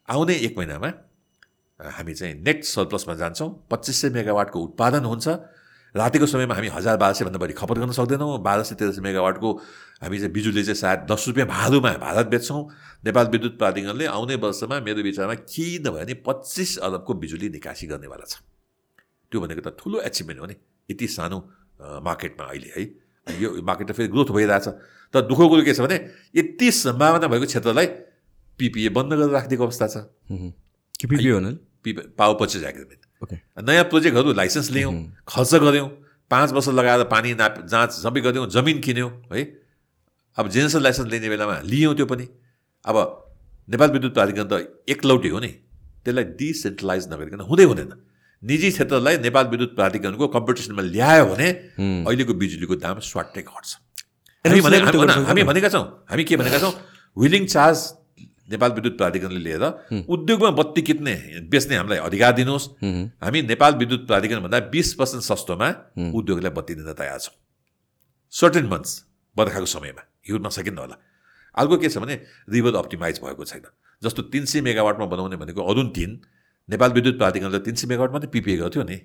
आउने 0.08 0.36
एक 0.42 0.54
महिनामा 0.58 0.90
हामी 1.80 2.14
चाहिँ 2.14 2.34
नेट 2.42 2.60
सरप्लसमा 2.66 3.14
जान्छौँ 3.16 3.50
पच्चिस 3.72 4.02
सय 4.02 4.10
मेगावाटको 4.12 4.58
उत्पादन 4.62 5.04
हुन्छ 5.06 5.28
रातिको 5.96 6.26
समयमा 6.26 6.56
हामी 6.56 6.68
हजार 6.70 6.98
बाह्र 6.98 7.14
सयभन्दा 7.14 7.40
बढी 7.40 7.54
खपत 7.54 7.78
गर्न 7.82 7.92
सक्दैनौँ। 7.92 8.38
बाह्र 8.40 8.64
सय 8.64 8.76
तेह्र 8.76 8.92
सय 8.94 9.02
मेगावाटको 9.02 9.50
हामी 10.02 10.18
चाहिँ 10.18 10.34
बिजुली 10.34 10.64
चाहिँ 10.64 10.78
सायद 10.78 11.00
दस 11.10 11.28
रुपियाँ 11.28 11.48
भाडुमा 11.50 11.92
भारत 11.98 12.28
बेच्छौँ। 12.30 12.62
नेपाल 13.06 13.28
विद्युत 13.34 13.58
प्राधिकरणले 13.58 14.06
आउने 14.06 14.36
वर्षमा 14.38 14.80
मेरो 14.86 15.02
विचारमा 15.02 15.36
के 15.50 15.66
नभए 15.82 16.14
पच्चिस 16.22 16.78
अरबको 16.86 17.14
बिजुली 17.14 17.50
निकासी 17.50 17.88
गर्नेवाला 17.90 18.26
छ। 18.30 18.38
त्यो 19.32 19.38
भनेको 19.42 19.62
त 19.66 19.74
ठुलो 19.82 19.98
एचिभमेन्ट 20.06 20.40
हो 20.40 20.46
नि। 20.46 20.56
यति 20.90 21.08
सानो 21.10 21.38
मार्केटमा 22.06 22.46
अहिले 22.46 22.70
है। 22.70 22.84
यो 23.42 23.50
मार्केट 23.66 23.90
त 23.90 23.92
फेरि 23.98 24.08
ग्रोथ 24.14 24.30
भइरहेछ। 24.30 24.68
तर 25.14 25.22
दुःखको 25.26 25.50
कुरो 25.50 25.64
के 25.66 25.74
छ 25.74 25.82
भने 25.82 25.98
यति 26.38 26.70
सम्भावना 26.70 27.28
भएको 27.28 27.46
क्षेत्रलाई 27.50 27.88
पिपिए 28.60 28.90
बन्द 28.94 29.14
गरेर 29.14 29.30
राखिदिएको 29.34 29.64
अवस्था 29.66 29.88
छ। 29.90 30.06
पिपिए 31.02 31.94
पावर 32.14 32.36
पर्चेज 32.38 32.64
एग्रिमेन्ट 32.64 33.02
नयाँ 33.22 33.84
प्रोजेक्टहरू 33.86 34.34
लाइसेन्स 34.34 34.70
लियौँ 34.72 34.94
खर्च 35.28 35.56
गऱ्यौँ 35.56 35.88
पाँच 36.32 36.52
वर्ष 36.52 36.68
लगाएर 36.70 37.04
पानी 37.12 37.34
नाप 37.36 37.56
जाँच 37.68 37.92
सबै 37.94 38.22
गऱ्यौँ 38.22 38.48
जमिन 38.50 38.80
किन्यौँ 38.80 39.10
है। 39.34 39.44
अब 40.38 40.50
जेनेरल 40.50 40.84
लाइसेन्स 40.84 41.12
लिने 41.12 41.30
बेलामा 41.30 41.60
लियौँ 41.66 41.96
त्यो 41.96 42.06
पनि। 42.06 42.26
अब 42.86 42.96
नेपाल 43.68 43.90
विद्युत 43.92 44.14
प्राधिकरण 44.14 44.48
त 44.48 44.54
एकलौटी 44.88 45.30
हो 45.30 45.40
नि। 45.40 45.52
त्यसलाई 46.06 46.24
डिसेन्ट्रलाइज 46.40 47.04
नगरिकन 47.12 47.40
हुँदै 47.44 47.64
हुँदैन। 47.64 47.92
निजी 48.44 48.70
क्षेत्रलाई 48.72 49.18
नेपाल 49.20 49.46
विद्युत 49.52 49.76
प्राधिकरणको 49.76 50.28
कम्पिटिसनमा 50.28 50.82
ल्यायो 50.82 51.26
भने 51.28 51.48
अहिलेको 52.08 52.34
बिजुलीको 52.34 52.76
दाम 52.80 53.00
स्वाटै 53.04 53.42
घट्छ। 53.44 53.70
हामी 54.46 55.44
भनेका 55.44 55.70
छौँ। 55.70 55.86
हामी 56.08 56.24
के 56.24 56.38
भनेका 56.38 56.60
छौँ? 56.60 56.74
विलिङ 57.18 57.46
चार्ज 57.46 57.80
नेपाल 58.50 58.72
विद्युत 58.72 58.98
प्राधिकरणले 58.98 59.40
लिएर 59.40 59.64
उद्योगमा 60.10 60.50
बत्ती 60.52 60.82
कित्ने 60.82 61.14
बेच्ने 61.50 61.76
हामीलाई 61.76 61.98
अधिकार 62.00 62.32
दिनुहोस्। 62.34 62.66
हामी 63.22 63.42
नेपाल 63.44 63.74
विद्युत 63.76 64.08
प्राधिकरणभन्दा 64.08 64.60
बिस 64.70 64.94
पर्सेन्ट 64.94 65.24
सस्तोमा 65.24 65.70
उद्योगलाई 66.14 66.52
बत्ती 66.52 66.74
दिन 66.76 66.94
तयार 66.94 67.20
छौँ। 67.20 67.36
सर्टेन 68.34 68.66
मन्थ्स 68.66 68.92
बर्खाको 69.38 69.66
समयमा। 69.68 70.04
हिउँदमा 70.28 70.50
सकिन्न 70.50 70.78
होला। 70.78 70.96
अर्को 71.58 71.78
के 71.78 71.90
छ 71.90 71.98
भने 71.98 72.16
रिभर 72.50 72.76
अप्टिमाइज 72.78 73.20
भएको 73.24 73.46
छैन। 73.46 73.66
जस्तो 74.02 74.22
तिन 74.34 74.46
सय 74.46 74.62
मेगावाटमा 74.62 75.06
बनाउने 75.06 75.38
भनेको 75.38 75.62
अरुण 75.62 75.88
तिन 75.94 76.20
नेपाल 76.70 76.92
विद्युत 76.94 77.18
प्राधिकरणले 77.18 77.60
तिन 77.60 77.76
सय 77.76 77.88
मेगावाट 77.88 78.12
मात्रै 78.12 78.30
पिपिए 78.30 78.58
गर्थ्यो 78.58 78.84
नि। 78.84 78.98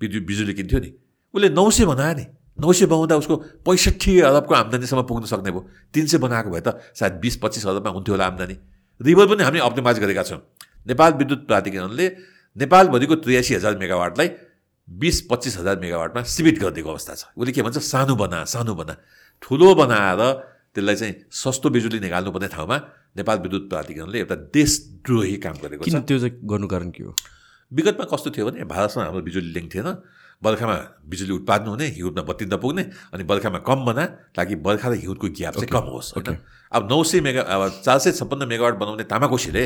विद्युत 0.00 0.24
बिजुली 0.26 0.54
किन्थ्यो 0.54 0.80
नि। 0.80 0.90
उसले 1.34 1.48
नौ 1.50 1.70
सय 1.70 1.84
बनायो 1.86 2.14
नि। 2.16 2.26
नौ 2.58 2.72
सय 2.72 2.86
बनाउँदा 2.86 3.16
उसको 3.16 3.36
पैँसठी 3.66 4.20
अरबको 4.20 4.54
आम्दानीसम्म 4.54 5.02
पुग्न 5.02 5.24
सक्ने 5.26 5.50
भयो। 5.50 5.62
तिन 5.94 6.06
सय 6.06 6.18
बनाएको 6.18 6.50
भए 6.50 6.62
त 6.66 6.78
सायद 6.94 7.12
बिस 7.22 7.36
पच्चिस 7.42 7.66
अरबमा 7.66 7.90
हुन्थ्यो 7.90 8.14
होला 8.14 8.26
आम्दानी। 8.26 8.56
रिभर 9.00 9.26
पनि 9.26 9.42
हामीले 9.42 9.62
अप्टिमाइज 9.64 9.98
गरेका 9.98 10.22
छौँ। 10.22 10.40
नेपाल 10.86 11.12
विद्युत 11.20 11.46
प्राधिकरणले 11.46 12.06
नेपालभरिको 12.56 13.14
त्रियासी 13.24 13.54
हजार 13.54 13.78
मेगावाटलाई 13.78 14.28
बिस 14.88 15.20
पच्चिस 15.30 15.56
हजार 15.58 15.78
मेगावाटमा 15.80 16.22
सीमित 16.26 16.58
गरिदिएको 16.60 16.90
अवस्था 16.90 17.14
छ। 17.14 17.22
उसले 17.36 17.52
के 17.52 17.62
भन्छ? 17.62 17.78
सानो 17.78 18.14
बना 18.16 18.44
सानो 18.44 18.74
बना। 18.74 18.94
ठुलो 19.42 19.74
बनाएर 19.74 20.22
त्यसलाई 20.74 20.96
चाहिँ 20.96 21.14
सस्तो 21.32 21.70
बिजुली 21.70 21.98
निकाल्नुपर्ने 22.00 22.48
ठाउँमा 22.48 22.76
नेपाल 23.16 23.38
विद्युत 23.44 23.64
प्राधिकरणले 23.70 24.18
एउटा 24.18 24.36
देशद्रोही 24.54 25.36
काम 25.44 25.56
गरेको 25.62 25.84
छ। 25.84 26.02
त्यो 26.06 26.18
चाहिँ 26.18 26.34
गर्नु 26.42 26.66
कारण 26.66 26.90
के 26.90 27.02
हो? 27.04 27.14
विगतमा 27.72 28.04
कस्तो 28.10 28.30
थियो 28.34 28.44
भने 28.46 28.64
भारतसँग 28.66 29.04
हाम्रो 29.04 29.22
बिजुली 29.22 29.50
लिङ्क 29.54 29.68
थिएन। 29.74 29.88
बर्खामा 30.42 30.76
बिजुली 31.04 31.32
उत्पादन 31.32 31.66
हुने 31.68 31.86
हिउँदमा 32.00 32.22
बत्ती 32.24 32.44
नपुग्ने 32.48 32.82
अनि 33.12 33.24
बर्खामा 33.28 33.58
कम 33.60 33.84
बना 33.84 34.04
ताकि 34.32 34.54
बर्खा 34.64 34.88
र 34.88 34.94
हिउँदको 35.04 35.26
ग्याप 35.36 35.54
चाहिँ 35.60 35.68
कम 35.68 35.86
होस् 35.92 36.16
होइन? 36.16 36.36
अब 36.72 36.82
नौ 36.88 37.02
सय 37.04 37.20
मेगा 37.20 37.42
अब 37.44 37.84
चार 37.84 37.98
सय 38.00 38.12
छप्पन्न 38.16 38.48
मेगावाट 38.48 38.74
बनाउने 38.80 39.04
तामाकोसीले 39.04 39.62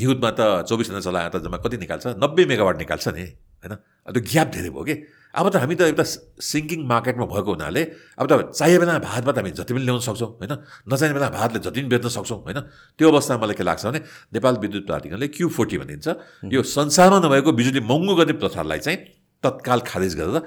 हिउँदमा 0.00 0.30
त 0.32 0.64
चौबिस 0.64 0.88
घन्टा 0.90 1.02
चलाएर 1.04 1.28
त 1.28 1.44
जम्मा 1.44 1.58
कति 1.60 1.76
निकाल्छ? 1.76 2.06
नब्बे 2.16 2.42
मेगावाट 2.48 2.76
निकाल्छ 2.78 3.08
नि 3.12 3.24
होइन? 3.60 3.74
त्यो 4.08 4.20
ग्याप 4.32 4.48
धेरै 4.48 4.70
भयो 4.72 4.84
कि? 4.88 4.94
अब 5.30 5.46
त 5.52 5.56
हामी 5.62 5.74
त 5.76 5.82
एउटा 5.92 6.04
सिङ्किङ 6.40 6.80
मार्केटमा 6.88 7.26
भएको 7.28 7.50
हुनाले 7.54 7.82
अब 8.16 8.24
त 8.26 8.56
चाहिए 8.56 8.78
बेला 8.80 8.98
भारतमा 8.98 9.30
त 9.30 9.38
हामी 9.44 9.50
जति 9.60 9.72
पनि 9.76 9.84
ल्याउन 9.84 10.00
सक्छौँ 10.08 10.30
होइन? 10.40 10.54
नचाहिने 10.88 11.14
बेला 11.14 11.28
भारतले 11.36 11.60
जति 11.60 11.78
पनि 11.84 11.88
बेच्न 11.92 12.08
सक्छौँ 12.08 12.38
होइन? 12.48 12.58
त्यो 12.96 13.06
अवस्थामा 13.12 13.38
मलाई 13.44 13.54
के 13.60 13.64
लाग्छ 13.68 13.84
भने 13.86 14.00
नेपाल 14.34 14.54
विद्युत 14.64 14.84
प्राधिकरणले 14.88 15.28
क्यु 15.36 15.46
फोर्टी 15.52 15.76
भनिन्छ। 15.84 16.08
यो 16.48 16.60
संसारमा 16.64 17.18
नभएको 17.28 17.50
बिजुली 17.52 17.80
महँगो 17.84 18.14
गर्ने 18.16 18.34
प्रथालाई 18.40 18.78
चाहिँ 18.80 19.19
तत्काल 19.42 19.80
खारेज 19.86 20.14
गरेर 20.20 20.38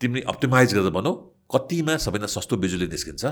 तिमीले 0.00 0.22
अप्टिमाइज 0.32 0.74
गरेर 0.74 0.92
बनाऊ 0.98 1.14
कतिमा 1.54 1.96
सबैभन्दा 2.04 2.28
सस्तो 2.36 2.56
बिजुली 2.62 2.86
निस्किन्छ 2.94 3.24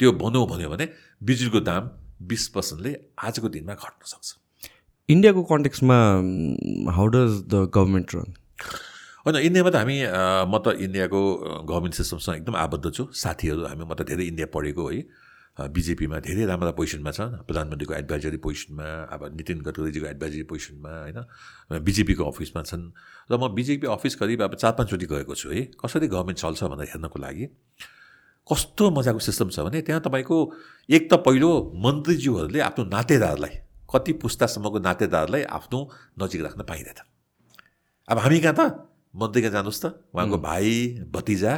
त्यो 0.00 0.12
बनाऊ 0.22 0.46
भन्यो 0.52 0.68
भने 0.70 0.86
बिजुलीको 1.22 1.60
दाम 1.68 1.82
बिस 2.30 2.48
पर्सेन्टले 2.54 2.92
आजको 3.26 3.48
दिनमा 3.54 3.74
घट्न 3.74 4.02
सक्छ। 4.12 4.28
इन्डियाको 5.08 5.42
कन्टेक्समा 5.52 5.98
how 6.96 7.06
does 7.14 7.32
the 7.52 7.54
government 7.74 8.08
run 8.14 8.28
होइन 9.26 9.36
इन्डियामा 9.48 9.70
त 9.70 9.76
हामी 9.80 9.96
म 10.48 10.54
त 10.64 10.66
इन्डियाको 10.86 11.20
गभर्मेन्ट 11.68 11.94
सिस्टमसँग 12.00 12.36
एकदम 12.36 12.56
आबद्ध 12.64 12.86
छु। 12.96 13.02
साथीहरू 13.12 13.64
हामी 13.68 13.84
म 13.84 13.92
त 13.94 14.08
धेरै 14.08 14.24
इन्डिया 14.32 14.48
पढेको 14.54 14.84
है। 14.88 15.00
बिजेपीमा 15.54 16.18
धेरै 16.18 16.44
राम्रा 16.50 16.70
पोजिसनमा 16.74 17.10
छ 17.14 17.46
प्रधानमन्त्रीको 17.46 17.94
एडभाइजरी 17.94 18.38
पोजिसनमा 18.42 18.86
अब 19.14 19.20
नितिन 19.38 19.58
गडकरीजीको 19.62 20.06
एडभाइजरी 20.06 20.42
पोजिसनमा 20.50 20.92
होइन 21.06 21.78
बिजेपीको 21.78 22.22
अफिसमा 22.26 22.62
छन्। 22.66 22.90
र 23.30 23.32
म 23.38 23.54
बिजेपी 23.54 23.86
अफिस 23.86 24.14
करिब 24.18 24.42
अब 24.42 24.54
चार 24.58 24.72
पाँचचोटि 24.74 25.06
गएको 25.06 25.34
छु 25.34 25.48
है। 25.54 25.62
कसरी 25.78 26.06
गभर्मेन्ट 26.10 26.38
चल्छ 26.42 26.60
भनेर 26.74 26.88
हेर्नको 26.90 27.18
लागि 27.22 27.46
कस्तो 28.50 28.84
मजाको 28.90 29.20
सिस्टम 29.22 29.48
छ 29.54 29.62
भने 29.62 29.80
त्यहाँ 29.86 30.02
तपाईँको 30.02 30.36
एक 30.90 31.02
त 31.06 31.22
पहिलो 31.22 31.50
मन्त्रीज्यूहरूले 31.70 32.60
आफ्नो 32.60 32.84
नातेदारलाई 32.90 33.54
कति 33.86 34.12
पुस्तासम्मको 34.18 34.78
नातेदारलाई 34.82 35.42
आफ्नो 35.54 35.78
नजिक 36.18 36.40
राख्न 36.42 36.62
पाइँदैन। 36.66 36.98
अब 38.10 38.18
हामी 38.18 38.38
कहाँ 38.42 38.54
त? 38.58 38.60
मन्त्री 39.14 39.40
कहाँ 39.42 39.54
जानुहोस् 39.54 39.82
त। 39.86 39.86
उहाँको 40.10 40.36
भाइ 40.42 40.68
भतिजा 41.14 41.52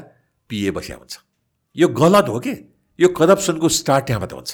पिए 0.51 0.71
बसिया 0.71 0.97
हुन्छ। 1.01 1.15
यो 1.77 1.89
गलत 1.89 2.29
हो 2.29 2.39
कि? 2.45 2.76
यो 2.99 3.09
करप्सनको 3.13 3.69
स्टार्ट 3.69 4.07
त्यहाँबाट 4.07 4.33
हुन्छ। 4.33 4.53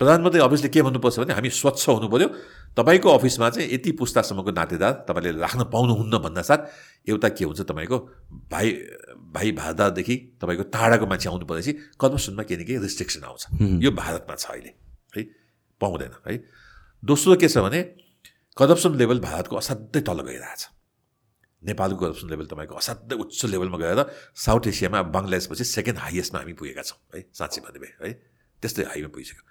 प्रधानमन्त्री 0.00 0.40
अफिसले 0.40 0.68
के 0.68 0.82
भन्नुपर्छ 0.82 1.18
भने 1.18 1.34
हामी 1.34 1.50
स्वच्छ 1.50 1.88
हुनु 1.88 2.08
पऱ्यो 2.08 2.28
तपाईँको 2.78 3.08
अफिसमा 3.10 3.48
चाहिँ 3.50 3.68
यति 3.74 3.90
पुस्तासम्मको 3.98 4.50
नातेदार 4.54 4.92
तपाईँले 5.08 5.40
राख्न 5.42 5.62
पाउनुहुन्न 5.74 6.18
भन्दा 6.22 6.42
साथ 6.46 6.60
एउटा 7.10 7.28
के 7.34 7.44
हुन्छ 7.44 7.60
तपाईँको 7.66 7.98
भाइ 8.52 8.66
भाइ 9.34 9.52
भारदारदेखि 9.52 10.16
तपाईँको 10.38 10.64
टाढाको 10.70 11.06
मान्छे 11.06 11.28
आउनु 11.28 11.46
परेपछि 11.50 11.72
करप्सनमा 11.98 12.42
के 12.46 12.56
न 12.56 12.62
केही 12.62 12.78
रिस्ट्रिक्सन 12.78 13.22
आउँछ। 13.26 13.42
यो 13.82 13.90
भारतमा 13.90 14.34
छ 14.38 14.46
अहिले 14.54 14.72
है 15.18 15.22
पाउँदैन 15.80 16.14
है। 16.26 16.36
दोस्रो 17.02 17.36
के 17.36 17.48
छ 17.48 17.58
भने 17.58 17.82
करप्सन 18.56 18.94
लेभल 18.94 19.18
भारतको 19.18 19.56
असाध्यै 19.56 20.02
तल 20.06 20.22
गइरहेछ। 20.22 20.77
नेपालको 21.62 21.98
करप्सन 21.98 22.28
लेभल 22.30 22.46
तपाईँको 22.46 22.74
असाध्यै 22.74 23.18
उच्च 23.18 23.44
लेभलमा 23.50 23.78
गएर 23.78 24.00
साउथ 24.36 24.66
एसियामा 24.70 25.02
बङ्गलादेशपछि 25.10 25.64
सेकेन्ड 25.64 25.98
हाइएस्टमा 25.98 26.38
हामी 26.40 26.52
पुगेका 26.54 26.82
छौँ 26.82 26.98
है? 27.14 27.20
साँच्ची 27.34 27.60
भए 27.60 27.90
है? 28.02 28.12
त्यस्तै 28.62 28.82
हाइमा 28.94 29.08
पुगिसक्यो। 29.10 29.42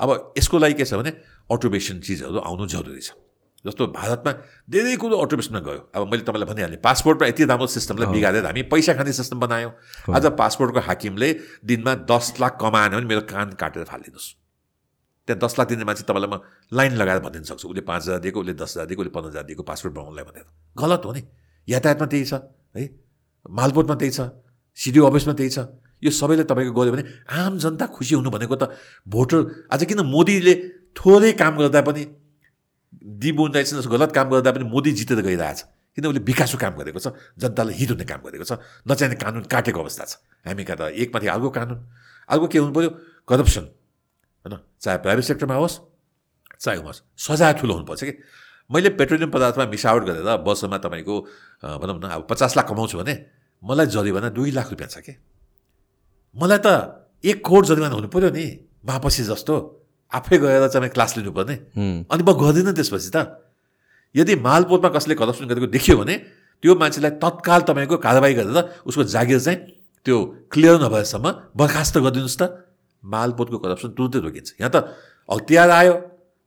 अब 0.00 0.08
यसको 0.38 0.56
लागि 0.56 0.74
के 0.74 0.84
छ 0.84 0.96
भने 0.96 1.12
अटोमेसन 1.52 2.00
चिजहरू 2.00 2.38
आउनु 2.40 2.66
जरुरी 2.66 3.04
छ। 3.04 3.12
जस्तो 3.60 3.92
भारतमा 3.92 4.32
धेरै 4.72 4.96
कुरो 4.96 5.16
अटोमेसनमा 5.20 5.60
गयो। 5.60 5.80
अब 5.92 6.08
मैले 6.08 6.24
तपाईँलाई 6.24 6.48
भनिहालेँ 6.48 6.80
पासपोर्टमा 6.80 7.26
यति 7.28 7.44
राम्रो 7.44 7.66
सिस्टमलाई 7.68 8.08
बिगारेर 8.08 8.44
हामी 8.48 8.62
पैसा 8.72 8.96
खाने 8.96 9.12
सिस्टम 9.12 9.40
बनायौँ। 9.44 9.72
आज 10.16 10.26
पासपोर्टको 10.40 10.80
हाकिमले 10.80 11.28
दिनमा 11.60 11.94
दस 12.08 12.40
लाख 12.40 12.56
कमाएन 12.56 12.96
भने 12.96 13.04
मेरो 13.04 13.28
कान 13.28 13.52
काटेर 13.60 13.84
फालिदिनुहोस्। 13.84 14.28
त्यहाँ 15.28 15.40
दस 15.44 15.52
लाख 15.60 15.68
दिने 15.68 15.84
मान्छे 15.84 16.08
तपाईँलाई 16.08 16.30
म 16.32 16.40
लाइन 16.72 16.92
लगाएर 16.96 17.20
भनिदिनु 17.20 17.44
सक्छु। 17.52 17.68
उसले 17.68 17.84
पाँच 17.84 18.02
हजार 18.08 18.18
दिएको 18.24 18.40
उसले 18.40 18.54
दस 18.56 18.70
हजार 18.80 18.86
दिएको 18.88 19.02
उसले 19.04 19.12
पन्ध्र 19.12 19.28
हजार 19.28 19.44
दिएको 19.44 19.62
पासपोर्ट 19.68 19.92
बनाउनलाई 19.92 20.24
भनेर। 20.24 20.44
गलत 20.72 21.02
हो 21.04 21.12
नि। 21.12 21.22
यातायातमा 21.68 22.06
त्यही 22.06 22.24
छ 22.24 22.34
है? 22.76 22.88
मालपोर्टमा 23.50 23.94
त्यही 23.96 24.12
छ 24.12 24.20
सिडिओ 24.78 25.04
अफिसमा 25.10 25.34
त्यही 25.34 25.50
छ। 25.50 25.58
यो 26.02 26.10
सबैले 26.10 26.44
तपाईँको 26.48 26.72
गऱ्यो 26.72 26.92
भने 26.92 27.04
आम 27.28 27.58
जनता 27.58 27.86
खुसी 27.92 28.14
हुनु 28.14 28.30
भनेको 28.30 28.56
त 28.56 28.72
भोटर 29.04 29.68
आज 29.68 29.84
किन 29.84 30.00
मोदीले 30.06 30.54
थोरै 30.96 31.32
काम 31.36 31.58
गर्दा 31.58 31.80
पनि 31.84 32.02
डिमोनिटाइजेसन 33.20 33.84
गलत 33.90 34.10
काम 34.12 34.26
गर्दा 34.30 34.50
पनि 34.52 34.64
मोदी 34.64 34.90
जितेर 34.92 35.20
गइरहेछ? 35.20 35.60
किन 35.96 36.06
उसले 36.06 36.20
विकासको 36.24 36.58
काम 36.58 36.74
गरेको 36.80 36.98
छ? 36.98 37.12
जनतालाई 37.36 37.74
हित 37.74 37.90
हुने 37.90 38.04
काम 38.04 38.20
गरेको 38.24 38.44
छ? 38.44 38.52
नचाहिने 38.88 39.16
कानुन 39.20 39.42
काटेको 39.44 39.80
अवस्था 39.80 40.04
छ। 40.04 40.12
हामी 40.46 40.64
कहाँ 40.64 40.78
त 40.78 40.94
एकमाथि 40.96 41.26
अर्को 41.28 41.50
कानुन। 41.50 41.78
अर्को 42.28 42.46
के 42.48 42.58
हुनु 42.58 42.72
पऱ्यो 42.72 42.90
करप्सन 43.28 43.64
होइन? 44.46 44.54
चाहे 44.80 44.98
प्राइभेट 45.04 45.24
सेक्टरमा 45.24 45.54
होस् 45.60 45.76
चाहे 46.60 46.78
होस् 46.80 47.00
सजाय 47.18 47.52
ठुलो 47.60 47.72
हुनुपर्छ 47.74 48.02
कि? 48.04 48.12
मैले 48.70 48.88
पेट्रोलियम 48.94 49.30
पदार्थमा 49.30 49.64
मिसावट 49.66 50.02
गरेर 50.08 50.28
वर्षमा 50.46 50.78
तपाईँको 50.78 51.14
भनौँ 51.80 51.98
न 51.98 52.06
अब 52.08 52.26
पचास 52.30 52.56
लाख 52.56 52.66
कमाउँछु 52.70 52.98
भने 52.98 53.14
मलाई 53.62 53.86
जरिवाना 53.86 54.28
दुई 54.30 54.50
लाख 54.50 54.70
रुपियाँ 54.70 54.88
छ 54.88 54.98
कि? 55.02 55.12
मलाई 56.36 56.58
त 56.64 56.68
एक 57.20 57.44
करोड 57.44 57.64
जरिवाना 57.66 57.94
हुनु 57.94 58.08
पऱ्यो 58.08 58.30
नि 58.30 58.44
वापसी 58.86 59.22
जस्तो। 59.26 59.54
आफै 60.12 60.38
गएर 60.38 60.68
चाहिँ 60.68 60.90
क्लास 60.90 61.16
लिनुपर्ने। 61.18 61.54
अनि 62.06 62.22
म 62.22 62.30
गर्दिनँ 62.32 62.74
त्यसपछि 62.74 63.10
त। 63.10 63.18
यदि 64.14 64.34
मालपोतमा 64.38 64.88
कसले 64.90 65.14
करप्सन 65.14 65.46
गरेको 65.50 65.66
देखियो 65.70 65.96
भने 65.98 66.14
त्यो 66.62 66.74
मान्छेलाई 66.74 67.12
तत्काल 67.18 67.60
तपाईँको 67.68 67.96
कारवाही 67.98 68.34
गरेर 68.34 68.58
उसको 68.86 69.02
जागिर 69.06 69.38
चाहिँ 69.38 69.58
त्यो 70.06 70.16
क्लियर 70.50 70.74
नभएसम्म 70.82 71.26
बर्खास्त 71.58 71.94
गरिदिनुहोस् 71.98 72.38
त। 72.38 72.42
मालपोतको 73.02 73.58
करप्सन 73.58 73.88
तुरन्तै 73.98 74.18
रोकिन्छ। 74.18 74.48
यहाँ 74.60 74.70
त 74.74 74.76
अख्तियार 75.28 75.70
आयो 75.70 75.94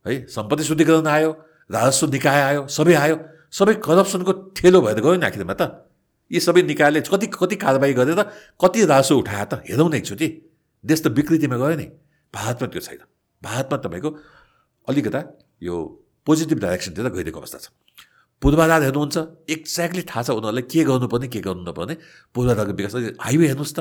है 0.06 0.14
सम्पत्ति 0.28 0.64
शुद्धिकरण 0.64 1.08
आयो 1.08 1.32
राजस्व 1.74 2.06
निकाय 2.12 2.42
आयो 2.42 2.62
सबै 2.70 2.94
आयो 3.04 3.16
सबै 3.52 3.74
करप्सनको 3.86 4.32
ठेलो 4.58 4.82
भएर 4.82 5.00
गयो 5.02 5.16
नि 5.18 5.26
आखिरमा 5.26 5.54
त। 5.54 5.64
यी 6.32 6.40
सबै 6.40 6.62
निकायले 6.70 7.02
कति 7.02 7.28
कति 7.34 7.56
कारवाही 7.64 7.94
गरेर 7.94 8.22
कति 8.62 8.80
राजस्व 8.86 9.16
उठायो 9.22 9.46
त 9.46 9.54
हेरौँ 9.70 9.90
न 9.90 9.94
एकचोटि। 10.02 10.28
देश 10.84 11.00
त 11.04 11.08
विकृतिमा 11.18 11.58
गयो 11.58 11.76
नि। 11.82 11.88
भारतमा 12.34 12.68
त्यो 12.74 12.82
छैन। 12.82 13.02
भारतमा 13.42 13.78
तपाईँको 13.84 14.10
अलिकता 14.88 15.20
यो 15.62 15.76
पोजिटिभ 16.28 16.58
डाइरेक्सनतिर 16.60 17.10
गइरहेको 17.10 17.40
अवस्था 17.40 17.60
छ। 17.60 17.68
पूर्वाधार 18.42 18.82
हेर्नुहुन्छ 18.84 19.18
एक्ज्याक्टली 19.50 20.04
थाहा 20.04 20.22
छ 20.24 20.30
उनीहरूलाई 20.36 20.64
के 20.68 20.84
गर्नुपर्ने 20.84 21.28
के 21.32 21.40
गर्नु 21.40 21.64
नपर्ने 21.64 21.96
पूर्वाधारको 22.36 22.74
विकास 22.74 22.96
हाइवे 23.24 23.46
हेर्नुहोस् 23.48 23.76
त। 23.78 23.80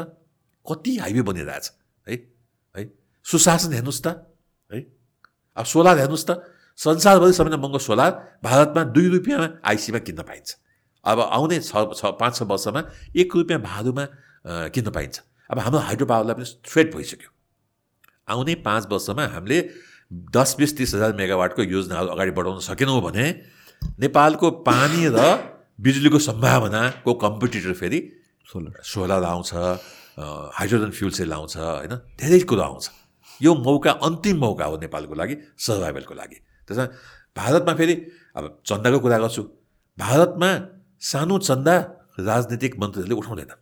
कति 0.66 0.92
हाइवे 1.02 1.22
बनिरहेछ 1.26 1.66
है? 2.06 2.14
है? 2.76 2.82
सुशासन 3.26 3.72
हेर्नुहोस् 3.72 4.02
त 4.06 4.06
है? 4.70 4.78
अब 5.56 5.64
सोलर 5.66 5.98
हेर्नुहोस् 5.98 6.26
त। 6.28 6.30
संसारभरि 6.78 7.32
सबैभन्दा 7.32 7.56
महँगो 7.58 7.78
सोलर 7.78 8.10
भारतमा 8.44 8.82
दुई 8.94 9.08
रुपियाँमा 9.08 9.48
आइसीमा 9.64 9.98
किन्न 9.98 10.22
पाइन्छ। 10.22 10.56
अब 11.04 11.20
आउने 11.20 11.58
छ 11.60 11.72
छ 11.92 12.14
पाँच 12.20 12.36
छ 12.36 12.42
वर्षमा 12.48 12.80
एक 13.16 13.36
रुपियाँ 13.36 13.60
भाडुमा 13.62 14.04
किन्न 14.70 14.90
पाइन्छ। 14.90 15.20
अब 15.50 15.58
हाम्रो 15.58 15.80
हाइड्रो 15.80 16.06
पावरलाई 16.06 16.34
पनि 16.34 16.46
थ्रेट 16.64 16.94
भइसक्यो। 16.94 17.30
आउने 18.28 18.54
पाँच 18.66 18.86
वर्षमा 18.90 19.26
हामीले 19.34 19.58
दस 20.12 20.54
बिस 20.58 20.76
तिस 20.76 20.94
हजार 20.94 21.12
मेगावाटको 21.16 21.62
योजनाहरू 21.62 22.08
अगाडि 22.08 22.30
बढाउन 22.30 22.58
सकेनौँ 22.60 23.00
भने 23.02 23.26
नेपालको 24.00 24.50
पानी 24.62 25.08
र 25.10 25.20
बिजुलीको 25.80 26.18
सम्भावनाको 26.18 27.14
कम्पिटिटर 27.14 27.72
फेरि 27.74 28.00
सोलर 28.48 28.82
सोलर 28.84 29.22
आउँछ 29.24 29.50
हाइड्रोजन 30.54 30.90
फ्युल 30.90 31.10
सेल 31.10 31.32
आउँछ 31.32 31.56
होइन? 31.56 31.94
धेरै 32.20 32.40
कुरो 32.46 32.62
आउँछ। 32.62 32.90
यो 33.40 33.54
मौका 33.54 33.90
अन्तिम 34.06 34.36
मौका 34.38 34.64
हो 34.64 34.76
नेपालको 34.78 35.14
लागि 35.14 35.36
सर्भाइभलको 35.58 36.14
लागि। 36.14 36.36
त्यसमा 36.66 36.86
भारतमा 37.36 37.72
फेरि 37.74 37.94
अब 38.36 38.44
चन्दाको 38.66 38.98
कुरा 39.04 39.18
गर्छु 39.18 39.42
भारतमा 39.98 40.50
सानो 41.02 41.38
चन्दा 41.48 41.74
राजनीतिक 42.20 42.72
मन्त्रीहरूले 42.80 43.16
उठाउँदैन। 43.20 43.52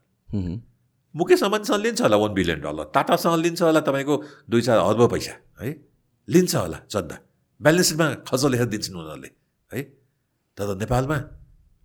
मुकेश 1.14 1.42
अम्बानीसँग 1.42 1.80
लिन्छ 1.82 2.00
होला 2.02 2.16
वान 2.16 2.32
बिलियन 2.34 2.60
डलर 2.60 2.86
टाटासँग 2.94 3.42
लिन्छ 3.42 3.60
होला 3.62 3.80
तपाईँको 3.82 4.14
दुई 4.50 4.62
चार 4.62 4.78
अर्ब 4.78 5.00
पैसा 5.10 5.34
है? 5.60 5.70
लिन्छ 6.28 6.54
होला 6.54 6.78
चन्दा। 6.86 7.16
ब्यालेन्स 7.60 7.88
सिटमा 7.88 8.06
खर्च 8.28 8.44
लेखेर 8.52 8.68
दिन्छन् 8.70 8.96
उनीहरूले 8.96 9.30
है? 9.70 9.80
तर 10.58 10.76
नेपालमा 10.78 11.18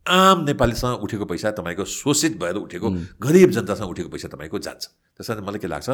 आम 0.06 0.38
नेपालीसँग 0.46 1.02
उठेको 1.02 1.26
पैसा 1.26 1.52
तपाईँको 1.58 1.86
शोषित 1.86 2.38
भएर 2.38 2.56
उठेको 2.62 2.88
गरिब 3.18 3.50
जनतासँग 3.58 3.90
उठेको 3.90 4.10
पैसा 4.14 4.28
तपाईँको 4.30 4.58
जान्छ। 4.62 4.84
त्यस 5.18 5.28
कारण 5.28 5.42
मलाई 5.42 5.60
के 5.60 5.68
लाग्छ 5.68 5.90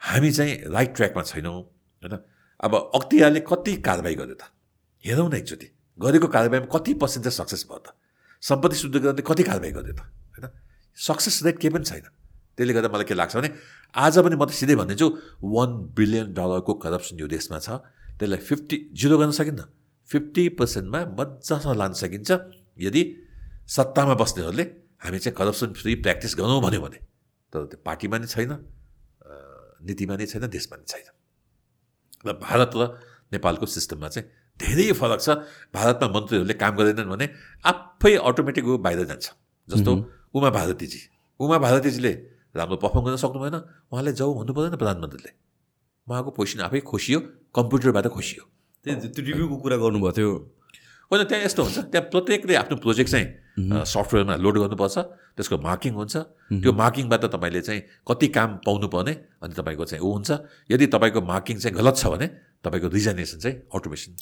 हामी 0.00 0.30
चाहिँ 0.30 0.54
राइट 0.70 0.94
ट्र्याकमा 0.94 1.22
छैनौँ 1.22 1.54
होइन? 2.02 2.14
अब 2.60 2.74
अख्तियारले 2.94 3.40
कति 3.40 3.72
कारवाही 3.86 4.14
गर्यो 4.14 4.34
त? 4.34 4.44
हेरौँ 5.04 5.28
न 5.30 5.34
एकचोटि। 5.34 5.68
गरेको 5.98 6.26
कारवाहीमा 6.26 6.66
कति 6.66 6.94
पर्सेन्टेज 6.98 7.32
सक्सेस 7.32 7.62
भयो 7.70 7.78
त? 7.78 7.94
सम्पत्ति 8.42 8.76
शुद्ध 8.76 8.96
गर्ने 8.98 9.22
कति 9.22 9.42
कारवाही 9.42 9.72
गर्यो 9.72 9.94
त? 9.94 10.00
होइन? 10.34 10.46
सक्सेस 10.98 11.42
रेट 11.46 11.58
केही 11.58 11.74
पनि 11.74 11.84
छैन। 11.84 12.06
त्यसले 12.58 12.72
गर्दा 12.74 12.88
मलाई 12.90 13.06
के 13.06 13.14
लाग्छ 13.14 13.34
भने 13.38 13.50
आज 13.94 14.18
पनि 14.18 14.34
म 14.34 14.44
त 14.46 14.50
सिधै 14.50 14.74
भनिदिन्छु 14.74 15.06
वान 15.46 15.70
बिलियन 15.94 16.26
डलरको 16.34 16.72
करप्सन 16.82 17.14
यो 17.22 17.26
देशमा 17.30 17.58
छ। 17.62 17.78
त्यसलाई 18.18 18.40
फिफ्टी 18.42 18.76
जिरो 18.98 19.14
गर्न 19.18 19.30
सकिन्न। 19.30 19.62
फिफ्टी 20.10 20.44
पर्सेन्टमा 20.58 21.00
मजासँग 21.14 21.76
लान 21.78 21.92
सकिन्छ। 21.94 22.30
यदि 22.74 23.02
सत्तामा 23.70 24.14
बस्नेहरूले 24.18 24.64
हामी 24.98 25.18
चाहिँ 25.22 25.36
करप्सन 25.38 25.78
फ्री 25.78 25.94
प्र्याक्टिस 26.02 26.34
गरौँ 26.34 26.58
भन्यो 26.58 26.80
भने 26.82 26.98
तर 27.54 27.70
त्यो 27.70 27.78
पार्टीमा 27.86 28.16
नि 28.18 28.26
छैन 28.26 28.52
नीतिमा 29.86 30.14
नै 30.18 30.26
छैन 30.26 30.50
देशमा 30.50 30.76
नि 30.82 30.86
छैन। 30.90 31.06
र 32.26 32.32
भारत 32.38 32.70
र 32.76 32.82
नेपालको 33.32 33.66
सिस्टममा 33.66 34.08
चाहिँ 34.08 34.26
धेरै 34.60 34.92
फरक 34.92 35.20
छ। 35.20 35.28
भारतमा 35.70 36.06
मन्त्रीहरूले 36.08 36.54
काम 36.54 36.72
गर्दैनन् 36.76 37.10
भने 37.10 37.26
आफै 37.62 38.14
अटोमेटिक 38.18 38.64
ऊ 38.64 38.78
बाहिर 38.78 39.04
जान्छ। 39.06 39.26
जस्तो 39.68 39.90
उमा 40.34 40.50
भारतीजी। 40.50 41.00
उमा 41.40 41.58
भारतीजीले 41.58 42.12
राम्रो 42.56 42.76
पर्फर्म 42.82 43.04
गर्न 43.06 43.16
सक्नु 43.22 43.38
भएन। 43.38 43.56
उहाँले 43.92 44.12
जाउँ 44.18 44.32
भन्नु 44.34 44.52
परेन 44.54 44.74
प्रधानमन्त्रीले। 44.76 45.30
उहाँको 46.06 46.30
पोजिसन 46.34 46.60
आफै 46.66 46.80
खोसियो 46.82 47.18
कम्प्युटरबाट 47.54 48.06
खोसियो। 48.08 48.42
त्यही 48.84 49.08
त्यो 49.14 49.22
रिभ्यूको 49.24 49.56
कुरा 49.62 49.76
गर्नुभएको 49.76 50.12
थियो? 50.16 50.30
होइन 51.08 51.24
त्यहाँ 51.24 51.44
यस्तो 51.44 51.62
हुन्छ। 51.62 51.78
त्यहाँ 51.92 52.04
प्रत्येकले 52.12 52.54
आफ्नो 52.62 52.76
प्रोजेक्ट 52.84 53.10
चाहिँ 53.10 53.26
सफ्टवेयरमा 53.84 54.34
लोड 54.44 54.56
गर्नुपर्छ 54.60 54.96
त्यसको 55.36 55.56
मार्किङ 55.58 55.92
हुन्छ। 55.96 56.14
त्यो 56.62 56.72
मार्किङबाट 56.72 57.24
तपाईँले 57.32 57.60
चाहिँ 57.64 57.80
कति 58.08 58.26
काम 58.36 58.50
पाउनुपर्ने 58.66 59.14
अनि 59.42 59.54
तपाईँको 59.56 59.84
चाहिँ 59.88 60.02
ऊ 60.04 60.10
हुन्छ। 60.12 60.30
यदि 60.70 60.86
तपाईँको 60.92 61.20
मार्किङ 61.24 61.56
चाहिँ 61.58 61.74
गलत 61.80 61.96
छ 61.96 62.04
भने 62.12 62.26
तपाईँको 62.58 62.88
रिजनेसन 62.90 63.38
चाहिँ 63.38 63.56
अटोमेसन 63.70 64.12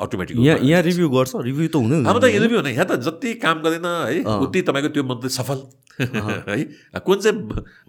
अटोमेटिक 0.00 0.34
यहाँ 0.38 0.58
यहाँ 0.62 0.82
रिभ्यू 0.88 1.08
गर्छ 1.10 1.32
रिभ्यू 1.36 1.68
त 1.68 1.76
हुँदैन। 1.76 2.04
अब 2.06 2.16
त 2.16 2.24
रिभ्यू 2.24 2.58
हुने 2.58 2.72
यहाँ 2.72 2.86
त 2.86 2.96
जति 3.02 3.30
काम 3.44 3.56
गरेन 3.62 3.86
है 3.86 4.22
उति 4.24 4.60
तपाईँको 4.62 4.88
त्यो 4.94 5.04
मन्त्री 5.04 5.30
सफल। 5.36 5.58
है 6.02 7.00
कुन 7.04 7.18
चाहिँ 7.20 7.36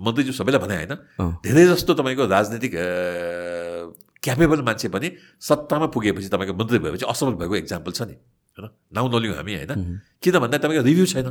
मन्त्रीज्यू 0.03 0.33
सबैलाई 0.35 0.59
भने 0.59 0.75
होइन 0.75 0.93
धेरै 1.39 1.65
जस्तो 1.71 1.93
तपाईँको 1.93 2.25
राजनीतिक 2.27 2.73
क्यापेबल 4.23 4.61
मान्छे 4.63 4.87
पनि 4.89 5.07
सत्तामा 5.39 5.87
पुगेपछि 5.93 6.29
तपाईँको 6.31 6.53
मन्त्री 6.55 6.79
भएपछि 6.79 7.05
असफल 7.05 7.35
भएको 7.41 7.55
इक्जाम्पल 7.63 7.91
छ 7.91 8.01
नि 8.07 8.15
होइन? 8.55 8.69
नाउँ 8.95 9.07
नलिउँ 9.11 9.35
हामी 9.35 9.53
होइन? 9.59 9.71
किन 10.23 10.35
भन्दा 10.39 10.57
तपाईँको 10.63 10.83
रिभ्यू 10.87 11.05
छैन। 11.11 11.27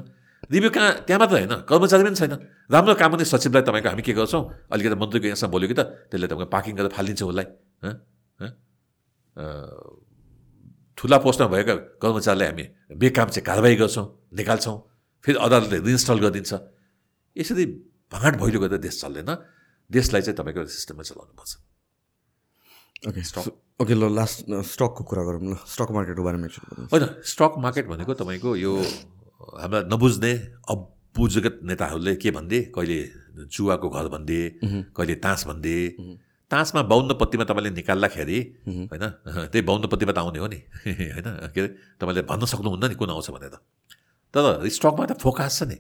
रिभ्यू 0.53 0.71
कहाँ 0.71 0.91
त्यहाँ 1.07 1.19
मात्र 1.23 1.35
होइन 1.39 1.55
कर्मचारी 1.65 2.03
पनि 2.05 2.17
छैन। 2.21 2.33
राम्रो 2.69 2.95
काम 3.01 3.11
गर्ने 3.15 3.25
सचिवलाई 3.25 3.63
तपाईँको 3.63 3.89
हामी 3.89 4.03
के 4.03 4.13
गर्छौँ? 4.13 4.43
अलिकति 4.69 4.97
मन्त्रीको 5.01 5.27
यहाँसम्म 5.33 5.53
बोल्यो 5.55 5.69
कि 5.71 5.77
त 5.79 5.83
त्यसले 6.11 6.27
तपाईँको 6.29 6.51
पार्किङ 6.53 6.73
गरेर 6.77 6.93
फालिदिन्छ 6.93 7.23
उसलाई 7.23 7.47
ठुला 10.99 11.17
पोस्टमा 11.25 11.49
भएका 11.49 11.75
कर्मचारीलाई 12.03 12.49
हामी 12.53 12.65
बेकाम 13.01 13.29
चाहिँ 13.33 13.45
कारवाही 13.47 13.77
गर्छौँ 13.81 14.07
निकाल्छौँ 14.37 14.77
फेरि 15.25 15.39
अदालतले 15.41 15.79
रिइन्स्टल 15.89 16.19
गरिदिन्छ। 16.21 16.53
यसरी 17.37 17.65
भाँड 18.13 18.35
भैलो 18.37 18.59
गर्दा 18.61 18.77
देश 18.77 19.01
चल्दैन। 19.01 19.31
देशलाई 19.91 20.23
चाहिँ 20.23 20.37
तपाईँको 20.37 20.61
सिस्टममा 20.69 21.03
चलाउनुपर्छ। 21.03 21.53
ओके 23.09 23.23
स्टक 23.23 23.83
ओके 23.83 23.95
ल 23.95 24.09
लास्ट 24.15 24.47
स्टकको 24.65 25.03
कुरा 25.05 25.23
गरौँ 25.25 25.41
ल। 25.43 25.55
स्टक 25.67 25.91
मार्केटको 25.91 26.23
बारेमा 26.23 26.47
होइन 26.93 27.05
स्टक 27.25 27.53
मार्केट 27.59 27.87
भनेको 27.87 28.13
तपाईँको 28.15 28.51
यो 28.57 28.73
हाम्रा 29.59 29.81
नबुझ्ने 29.93 30.33
अबुजगत 30.71 31.61
नेताहरूले 31.65 32.15
के 32.17 32.31
भनिदिए 32.31 32.61
कहिले 32.75 32.99
चुवाको 33.49 33.89
घर 33.91 34.07
भनिदिए 34.09 34.45
कहिले 34.95 35.15
तास 35.19 35.47
भनिदिए 35.47 35.83
तासमा 36.51 36.83
बाहुन्न 36.85 37.15
पत्तीमा 37.17 37.45
तपाईँले 37.49 37.71
निकाल्दाखेरि 37.75 38.39
होइन? 38.93 39.05
त्यही 39.53 39.63
बाहुन्न 39.65 39.87
पत्तीमा 39.89 40.13
त 40.13 40.19
आउने 40.19 40.39
हो 40.39 40.47
नि। 40.53 40.59
होइन? 41.17 41.29
के 41.55 41.61
अरे? 41.61 41.69
तपाईँले 41.97 42.23
भन्न 42.29 42.45
सक्नुहुन्न 42.45 42.85
नि 42.93 42.95
कुन 42.95 43.11
आउँछ 43.11 43.29
भनेर 43.33 43.57
तर 44.35 44.69
स्टकमा 44.69 45.05
त 45.07 45.13
फोकस 45.17 45.59
छ 45.59 45.63
नि। 45.65 45.77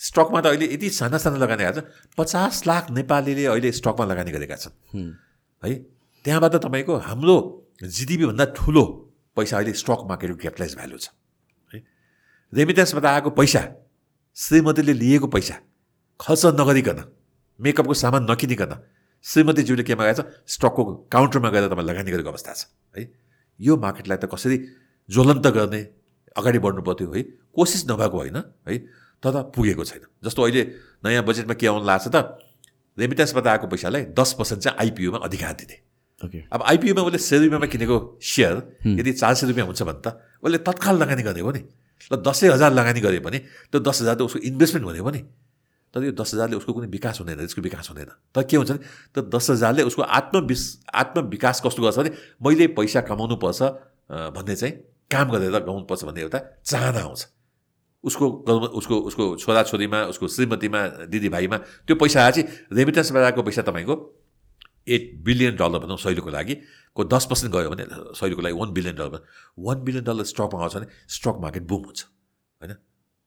स्टकमा 0.00 0.40
त 0.40 0.46
अहिले 0.50 0.66
यति 0.74 0.88
साना 0.90 1.18
साना 1.20 1.36
लगानी 1.36 1.62
छ 1.68 1.84
पचास 2.16 2.66
लाख 2.66 2.90
नेपालीले 2.90 3.44
अहिले 3.46 3.70
स्टकमा 3.72 4.04
लगानी 4.08 4.30
गरेका 4.32 4.56
छन्। 4.56 4.74
है? 5.62 5.99
त्यहाँबाट 6.24 6.54
तपाईँको 6.64 6.96
हाम्रो 7.00 7.36
जिडिपीभन्दा 7.80 8.44
ठुलो 8.56 8.84
पैसा 9.36 9.56
अहिले 9.56 9.72
स्टक 9.72 10.00
मार्केटको 10.08 10.36
क्यापिटलाइज 10.36 10.74
भ्यालु 10.76 10.98
छ 10.98 11.08
है? 11.72 11.78
रेमिटेन्सबाट 12.52 13.04
आएको 13.04 13.30
पैसा 13.30 13.62
श्रीमतीले 14.36 14.92
लिएको 14.92 15.26
पैसा 15.26 15.56
खर्च 16.20 16.46
नगरिकन 16.60 16.98
मेकअपको 17.60 17.94
सामान 17.94 18.30
नकिनिकन 18.30 18.72
श्रीमतीज्यूले 19.24 19.82
केमा 19.82 20.04
गएछ 20.04 20.20
स्टकको 20.46 20.84
काउन्टरमा 21.08 21.50
गएर 21.50 21.68
तपाईँ 21.68 21.86
लगानी 21.88 22.10
गरेको 22.10 22.30
अवस्था 22.30 22.52
छ 22.52 22.66
है? 22.96 23.02
यो 23.60 23.76
मार्केटलाई 23.76 24.16
त 24.16 24.28
कसरी 24.28 24.56
ज्वलन्त 25.08 25.46
गर्ने 25.56 25.80
अगाडि 26.36 26.58
बढ्नु 26.58 26.82
पर्थ्यो 26.82 27.12
है? 27.12 27.22
कोसिस 27.56 27.88
नभएको 27.90 28.16
होइन 28.18 28.36
है? 28.68 28.78
तर 29.24 29.42
पुगेको 29.56 29.84
छैन। 29.84 30.04
जस्तो 30.24 30.42
अहिले 30.42 30.62
नयाँ 31.04 31.24
बजेटमा 31.24 31.54
के 31.54 31.66
आउनु 31.66 31.84
लाग्छ 31.84 32.08
त 32.12 32.16
रेमिटेन्सबाट 32.98 33.46
आएको 33.46 33.66
पैसालाई 33.66 34.02
दस 34.16 34.32
पर्सेन्ट 34.38 34.62
चाहिँ 34.62 34.78
आइपिओमा 34.78 35.18
अधिकार 35.24 35.52
दिने। 35.52 35.89
अब 36.20 36.62
आइपिओमा 36.62 37.02
उसले 37.02 37.18
सय 37.18 37.38
रुपियाँमा 37.38 37.66
किनेको 37.66 37.96
सेयर 38.22 38.54
यदि 38.86 39.12
चार 39.12 39.34
सय 39.34 39.46
रुपियाँ 39.46 39.66
हुन्छ 39.66 39.82
भने 39.82 40.00
त 40.04 40.20
उसले 40.42 40.58
तत्काल 40.58 40.96
लगानी 41.02 41.22
गर्ने 41.22 41.40
हो 41.40 41.50
नि 41.50 41.62
ल 42.12 42.16
दसैँ 42.16 42.50
हजार 42.50 42.72
लगानी 42.72 43.00
गरे 43.00 43.18
भने 43.20 43.38
त्यो 43.72 43.80
दस 43.80 44.00
हजार 44.02 44.14
त 44.14 44.20
उसको 44.22 44.38
इन्भेस्टमेन्ट 44.38 44.86
हुने 44.86 44.98
हो 44.98 45.10
नि 45.10 45.22
तर 45.94 46.04
यो 46.04 46.12
दस 46.12 46.34
हजारले 46.34 46.56
उसको 46.56 46.72
कुनै 46.72 46.86
विकास 46.86 47.18
हुँदैन 47.20 47.40
यसको 47.40 47.62
विकास 47.62 47.88
हुँदैन। 47.90 48.10
तर 48.30 48.42
के 48.42 48.56
हुन्छ 48.56 48.70
भने 48.70 48.84
त 49.10 49.26
दस 49.26 49.50
हजारले 49.50 49.82
उसको 49.82 50.02
आत्मविस 50.02 50.62
आत्मविकास 50.86 51.62
कस्तो 51.66 51.82
गर्छ 51.82 51.98
भने 51.98 52.10
मैले 52.42 52.66
पैसा 52.78 53.00
कमाउनु 53.10 53.36
पर्छ 53.42 53.62
भन्ने 54.36 54.54
चाहिँ 54.54 54.74
काम 55.10 55.30
गरेर 55.30 55.50
गाउनुपर्छ 55.50 56.04
भन्ने 56.04 56.20
एउटा 56.20 56.38
चाहना 56.62 57.00
आउँछ। 57.00 57.26
उसको 58.04 58.26
उसको 58.78 58.96
उसको 59.00 59.24
छोराछोरीमा 59.36 60.02
उसको 60.14 60.28
श्रीमतीमा 60.28 60.86
दिदीभाइमा 61.10 61.56
त्यो 61.90 61.96
पैसा 61.96 62.24
आएपछि 62.24 62.42
रेमिटेन्सबाट 62.72 63.22
आएको 63.24 63.42
पैसा 63.42 63.62
तपाईँको 63.62 63.94
एट 64.90 65.04
बिलियन 65.24 65.56
डलर 65.56 65.78
भनौँ 65.84 65.96
सहिलोको 65.96 66.30
लागि 66.30 66.54
को 66.96 67.04
दस 67.04 67.24
पर्सेन्ट 67.30 67.54
गयो 67.54 67.70
भने 67.70 67.84
सहिलोको 68.18 68.42
लागि 68.42 68.56
one 68.60 68.70
billion 68.72 68.96
dollar 68.96 69.20
one 69.58 69.78
billion 69.86 70.04
dollar 70.04 70.24
स्टकमा 70.26 70.60
आउँछ 70.60 70.76
भने 70.76 70.86
स्टक 71.08 71.36
मार्केट 71.42 71.64
बुम 71.70 71.82
हुन्छ 71.84 72.00
होइन? 72.62 72.74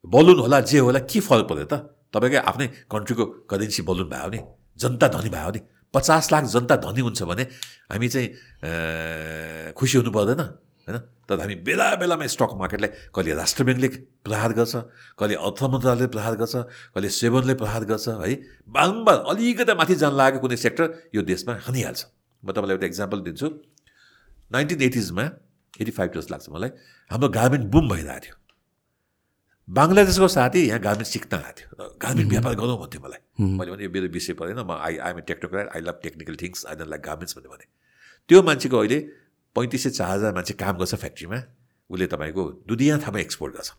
बलुन 0.05 0.39
होला 0.39 0.59
जे 0.67 0.79
होला 0.79 0.99
के 1.07 1.19
फरक 1.19 1.47
पऱ्यो 1.49 1.65
त? 1.65 1.73
तपाईँकै 2.13 2.39
आफ्नै 2.43 2.67
कन्ट्रीको 2.91 3.23
करेन्सी 3.49 3.81
बलुन 3.87 4.07
भयो 4.09 4.29
नि 4.29 4.39
जनता 4.79 5.07
धनी 5.15 5.29
भयो 5.29 5.51
नि। 5.55 5.59
पचास 5.93 6.31
लाख 6.31 6.43
जनता 6.49 6.75
धनी 6.83 7.01
हुन्छ 7.01 7.21
भने 7.23 7.43
हामी 7.91 8.07
चाहिँ 8.09 9.73
खुसी 9.77 9.95
हुनु 9.97 10.11
पर्दैन 10.11 10.41
होइन? 10.85 10.97
तर 11.29 11.39
हामी 11.39 11.55
बेला 11.67 11.87
बेलामा 12.01 12.27
स्टक 12.27 12.51
मार्केटलाई 12.59 12.91
कहिले 13.15 13.33
राष्ट्र 13.39 13.63
ब्याङ्कले 13.63 13.89
प्रहार 14.27 14.51
गर्छ 14.59 14.73
कहिले 15.19 15.35
अर्थ 15.47 15.59
मन्त्रालयले 15.73 16.07
प्रहार 16.15 16.35
गर्छ 16.41 16.55
कहिले 16.93 17.09
सेभनले 17.09 17.53
प्रहार 17.63 17.83
गर्छ 17.91 18.07
है? 18.07 18.35
बारम्बार 18.67 19.17
अलिकति 19.31 19.73
माथि 19.79 19.95
जान 20.03 20.13
लागेको 20.19 20.41
कुनै 20.43 20.57
सेक्टर 20.65 20.85
यो 21.15 21.21
देशमा 21.31 21.53
हानिहाल्छ 21.65 22.01
म 22.43 22.47
तपाईँलाई 22.51 22.75
एउटा 22.75 22.87
इक्जाम्पल 22.91 23.19
दिन्छु। 23.23 23.47
नाइन्टिन 24.51 24.81
एटिजमा 24.83 25.23
एटी 25.81 25.91
फाइभ 25.91 26.09
इयर्स 26.13 26.27
लाग्छ 26.31 26.49
मलाई 26.51 26.71
हाम्रो 27.11 27.29
गार्मेन्ट 27.39 27.65
बुम 27.71 27.89
भइरहेको 27.89 28.19
थियो। 28.25 28.35
बङ्गलादेशको 29.67 30.27
साथी 30.27 30.59
यहाँ 30.67 30.79
गार्मेन्ट 30.83 31.07
सिक्न 31.07 31.33
आएको 31.39 31.51
थियो। 31.57 31.87
गार्मेन्ट 32.03 32.29
व्यापार 32.31 32.53
गरौँ 32.59 32.77
भन्थ्यो 32.83 33.01
मलाई। 33.01 33.21
मैले 33.39 33.71
भने 33.71 33.83
यो 33.83 33.89
मेरो 33.95 34.07
विषय 34.11 34.33
परेन 34.35 34.59
म 34.59 34.75
I 34.75 34.97
I'm 35.07 35.17
a 35.17 35.23
technocrat 35.31 35.67
I 35.71 35.81
love 35.87 35.99
technical 36.03 36.35
things 36.43 36.65
I 36.67 36.75
don't 36.75 36.89
like 36.91 37.01
garments 37.07 37.33
भन्ने 37.37 37.49
भने। 37.55 37.65
त्यो 38.29 38.41
मान्छेको 38.43 38.77
अहिले 38.77 38.99
पैँतिस 39.55 39.83
सय 39.83 39.89
चार 39.91 40.09
हजार 40.09 40.33
मान्छे 40.33 40.53
काम 40.57 40.77
गर्छ 40.77 40.95
फ्याक्ट्रीमा 40.95 41.37
उसले 41.89 42.05
तपाईँको 42.09 42.43
दुनियाँ 42.67 42.99
ठाउँमा 42.99 43.19
एक्सपोर्ट 43.19 43.53
गर्छ। 43.53 43.69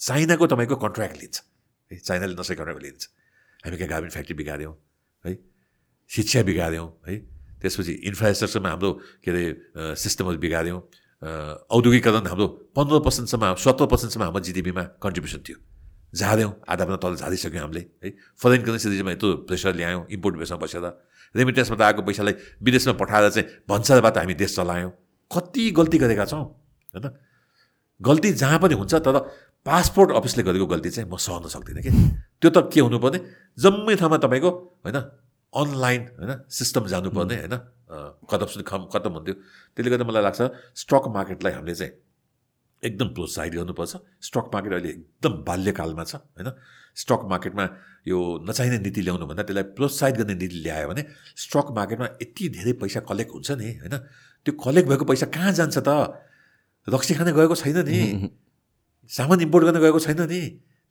चाइनाको 0.00 0.46
तपाईँको 0.46 0.76
कन्ट्र्याक्ट 0.76 1.16
लिन्छ। 1.20 1.36
है 1.90 1.96
चाइनाले 1.98 2.34
नसै 2.34 2.54
कन्ट्र्याक्ट 2.54 2.82
लिन्छ। 2.82 3.02
हामी 3.64 3.76
कहाँ 3.76 3.88
गार्मेन्ट 3.88 4.12
फ्याक्ट्री 4.12 4.34
बिगाऱ्यौँ 4.40 4.74
है 5.24 5.32
शिक्षा 6.10 6.42
बिगाऱ्यौँ 6.48 6.88
है 7.08 7.16
त्यसपछि 7.60 7.92
इन्फ्रास्ट्रक्चरमा 8.08 8.68
हाम्रो 8.70 8.90
के 9.20 9.30
अरे 9.30 9.44
सिस्टमहरू 9.96 10.38
बिगाऱ्यौँ 10.38 10.80
औद्योगिकरण 11.76 12.26
हाम्रो 12.26 12.46
पन्ध्र 12.72 12.98
पर्सेन्टसम्म 13.04 13.54
सत्तर 13.58 13.86
पर्सेन्टसम्म 13.92 14.24
हाम्रो 14.24 14.40
जिडिपीमा 14.48 14.82
कन्ट्रिब्युसन 15.02 15.40
थियो। 15.44 15.58
झार्यौँ 16.14 16.52
आधाभन्दा 16.64 16.98
तल 17.04 17.14
झारिसक्यौँ 17.20 17.62
हामीले 17.62 17.82
है। 18.04 18.08
फरेन 18.40 18.62
करेन्सी 18.64 18.88
रिजमा 18.88 19.10
यत्रो 19.12 19.34
प्रेसर 19.44 19.74
ल्यायौँ 19.76 20.06
इम्पोर्ट 20.08 20.36
बेसमा 20.38 20.56
बसेर। 20.56 20.86
रेमिटेन्सबाट 21.34 21.82
आएको 21.82 22.02
पैसालाई 22.02 22.34
विदेशमा 22.64 22.94
पठाएर 22.96 23.28
चाहिँ 23.28 23.46
भन्सारबाट 23.68 24.16
हामी 24.18 24.34
देश 24.34 24.56
चलायौँ। 24.56 24.92
कति 25.30 25.70
गल्ती 25.70 25.98
गरेका 25.98 26.24
छौँ 26.24 26.42
होइन? 26.42 27.06
गल्ती 28.00 28.32
जहाँ 28.32 28.58
पनि 28.58 28.74
हुन्छ 28.74 28.94
तर 28.94 29.16
पासपोर्ट 29.66 30.10
अफिसले 30.16 30.42
गरेको 30.42 30.66
गल्ती 30.66 30.90
चाहिँ 30.90 31.08
म 31.10 31.16
सहन 31.18 31.48
सक्दिनँ 31.48 31.82
कि। 31.82 31.90
त्यो 32.40 32.50
त 32.50 32.58
के 32.72 32.80
हुनुपर्ने? 32.80 33.18
जम्मै 33.58 33.94
ठाउँमा 33.96 34.18
तपाईँको 34.24 34.50
होइन 34.84 34.98
अनलाइन 35.52 36.02
होइन 36.16 36.32
सिस्टम 36.48 36.86
जानुपर्ने 36.86 37.36
होइन 37.36 37.56
करप्सन 38.30 38.62
खम 38.62 38.80
खत्तम 38.92 39.12
हुन्थ्यो। 39.16 39.34
त्यसले 39.74 39.90
गर्दा 39.90 40.04
मलाई 40.08 40.22
लाग्छ 40.22 40.40
स्टक 40.76 41.04
मार्केटलाई 41.10 41.52
हामीले 41.52 41.74
चाहिँ 41.74 41.92
एकदम 42.82 43.08
प्रोत्साहित 43.16 43.52
गर्नुपर्छ। 43.54 43.94
स्टक 44.22 44.46
मार्केट 44.54 44.72
अहिले 44.72 44.88
एकदम 44.88 45.32
बाल्यकालमा 45.44 46.04
छ 46.04 46.14
होइन? 46.14 46.48
स्टक 46.96 47.22
मार्केटमा 47.30 47.64
यो 48.06 48.18
नचाहिने 48.48 48.78
नीति 48.78 49.00
ल्याउनु 49.02 49.26
भन्दा 49.26 49.42
त्यसलाई 49.42 49.66
प्रोत्साहित 49.76 50.14
गर्ने 50.20 50.34
नीति 50.38 50.56
ल्यायो 50.64 50.86
भने 50.88 51.02
स्टक 51.36 51.66
मार्केटमा 51.74 52.06
यति 52.22 52.44
धेरै 52.56 52.72
पैसा 52.80 53.00
कलेक्ट 53.10 53.30
हुन्छ 53.34 53.50
नि 53.58 53.68
होइन? 53.82 53.96
त्यो 54.46 54.52
कलेक्ट 54.54 54.88
भएको 54.88 55.04
पैसा 55.04 55.26
कहाँ 55.26 55.52
जान्छ 55.52 55.78
त? 55.78 55.88
रक्सी 56.88 57.14
खान 57.14 57.32
गएको 57.32 57.54
छैन 57.54 57.78
नि। 57.88 58.30
सामान 59.08 59.40
इम्पोर्ट 59.40 59.64
गर्न 59.64 59.80
गएको 59.80 59.98
छैन 59.98 60.20
नि। 60.22 60.40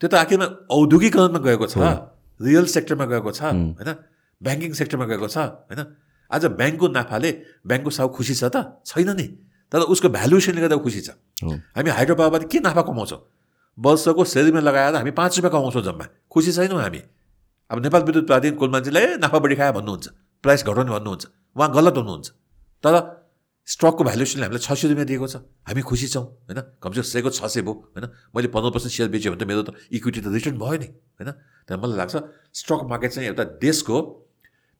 त्यो 0.01 0.07
त 0.09 0.13
आखिरमा 0.13 0.45
औद्योगिकरणमा 0.69 1.39
गएको 1.39 1.67
छ। 1.67 1.77
रियल 2.39 2.65
सेक्टरमा 2.65 3.05
गएको 3.05 3.31
छ 3.31 3.41
होइन? 3.41 3.89
ब्याङ्किङ 4.41 4.73
सेक्टरमा 4.73 5.05
गएको 5.05 5.27
छ 5.27 5.37
होइन? 5.67 5.81
आज 6.31 6.45
ब्याङ्कको 6.53 6.87
नाफाले 6.87 7.31
ब्याङ्कको 7.65 7.89
साउ 7.89 8.07
खुसी 8.13 8.35
छ 8.35 8.43
त? 8.53 8.83
छैन 8.85 9.09
नि। 9.17 9.27
तर 9.71 9.89
उसको 9.89 10.09
भ्यालुएसनले 10.09 10.61
गर्दा 10.61 10.77
खुसी 10.77 11.01
छ। 11.01 11.09
हामी 11.73 11.89
हाइड्रो 11.89 12.15
पावरबाट 12.15 12.43
के 12.51 12.59
नाफा 12.59 12.81
कमाउँछौँ? 12.81 13.21
वर्षको 13.77 14.23
सेलेरीमा 14.23 14.59
लगाएर 14.59 14.95
हामी 14.95 15.11
पाँच 15.11 15.39
रुपियाँ 15.39 15.51
कमाउँछौँ 15.51 15.83
जम्मा। 15.83 16.05
खुसी 16.29 16.51
छैनौँ 16.51 16.81
हामी। 16.81 17.01
अब 17.71 17.77
नेपाल 17.83 18.01
विद्युत 18.03 18.27
प्राधिकरणको 18.27 18.67
मान्छेले 18.67 18.99
ए 18.99 19.17
नाफा 19.17 19.39
बढी 19.39 19.55
खायो 19.55 19.73
भन्नुहुन्छ। 19.73 20.07
प्राइस 20.43 20.61
घटाउने 20.63 20.91
भन्नुहुन्छ। 20.91 21.23
उहाँ 21.55 21.69
गलत 21.73 21.97
हुनुहुन्छ। 21.97 22.27
तर 22.83 22.93
स्टकको 23.67 24.03
भ्यालुएसनले 24.07 24.45
हामीलाई 24.47 24.63
छ 24.63 24.71
सय 24.79 24.87
रुपियाँ 24.87 25.07
दिएको 25.07 25.27
छ। 25.27 25.43
हामी 25.67 25.81
खुसी 25.83 26.07
छौँ 26.07 26.23
होइन? 26.47 26.59
कमसेकम 26.79 27.03
सेको 27.03 27.29
छ 27.35 27.51
सय 27.51 27.61
भयो 27.67 27.73
होइन? 27.91 28.05
मैले 28.31 28.47
पन्ध्र 28.47 28.71
पर्सेन्ट 28.71 28.93
सेयर 28.95 29.09
बेच्यो 29.11 29.31
भने 29.35 29.43
त 29.43 29.47
मेरो 29.47 29.63
त 29.67 29.75
इक्विटी 29.91 30.19
त 30.23 30.27
रिटर्न 30.31 30.55
भयो 30.55 30.77
नि 30.79 30.87
होइन? 31.19 31.29
त्यहाँ 31.67 31.79
मलाई 31.83 31.97
लाग्छ 31.99 32.15
स्टक 32.55 32.81
मार्केट 32.87 33.11
चाहिँ 33.11 33.27
एउटा 33.27 33.43
देशको 33.59 33.95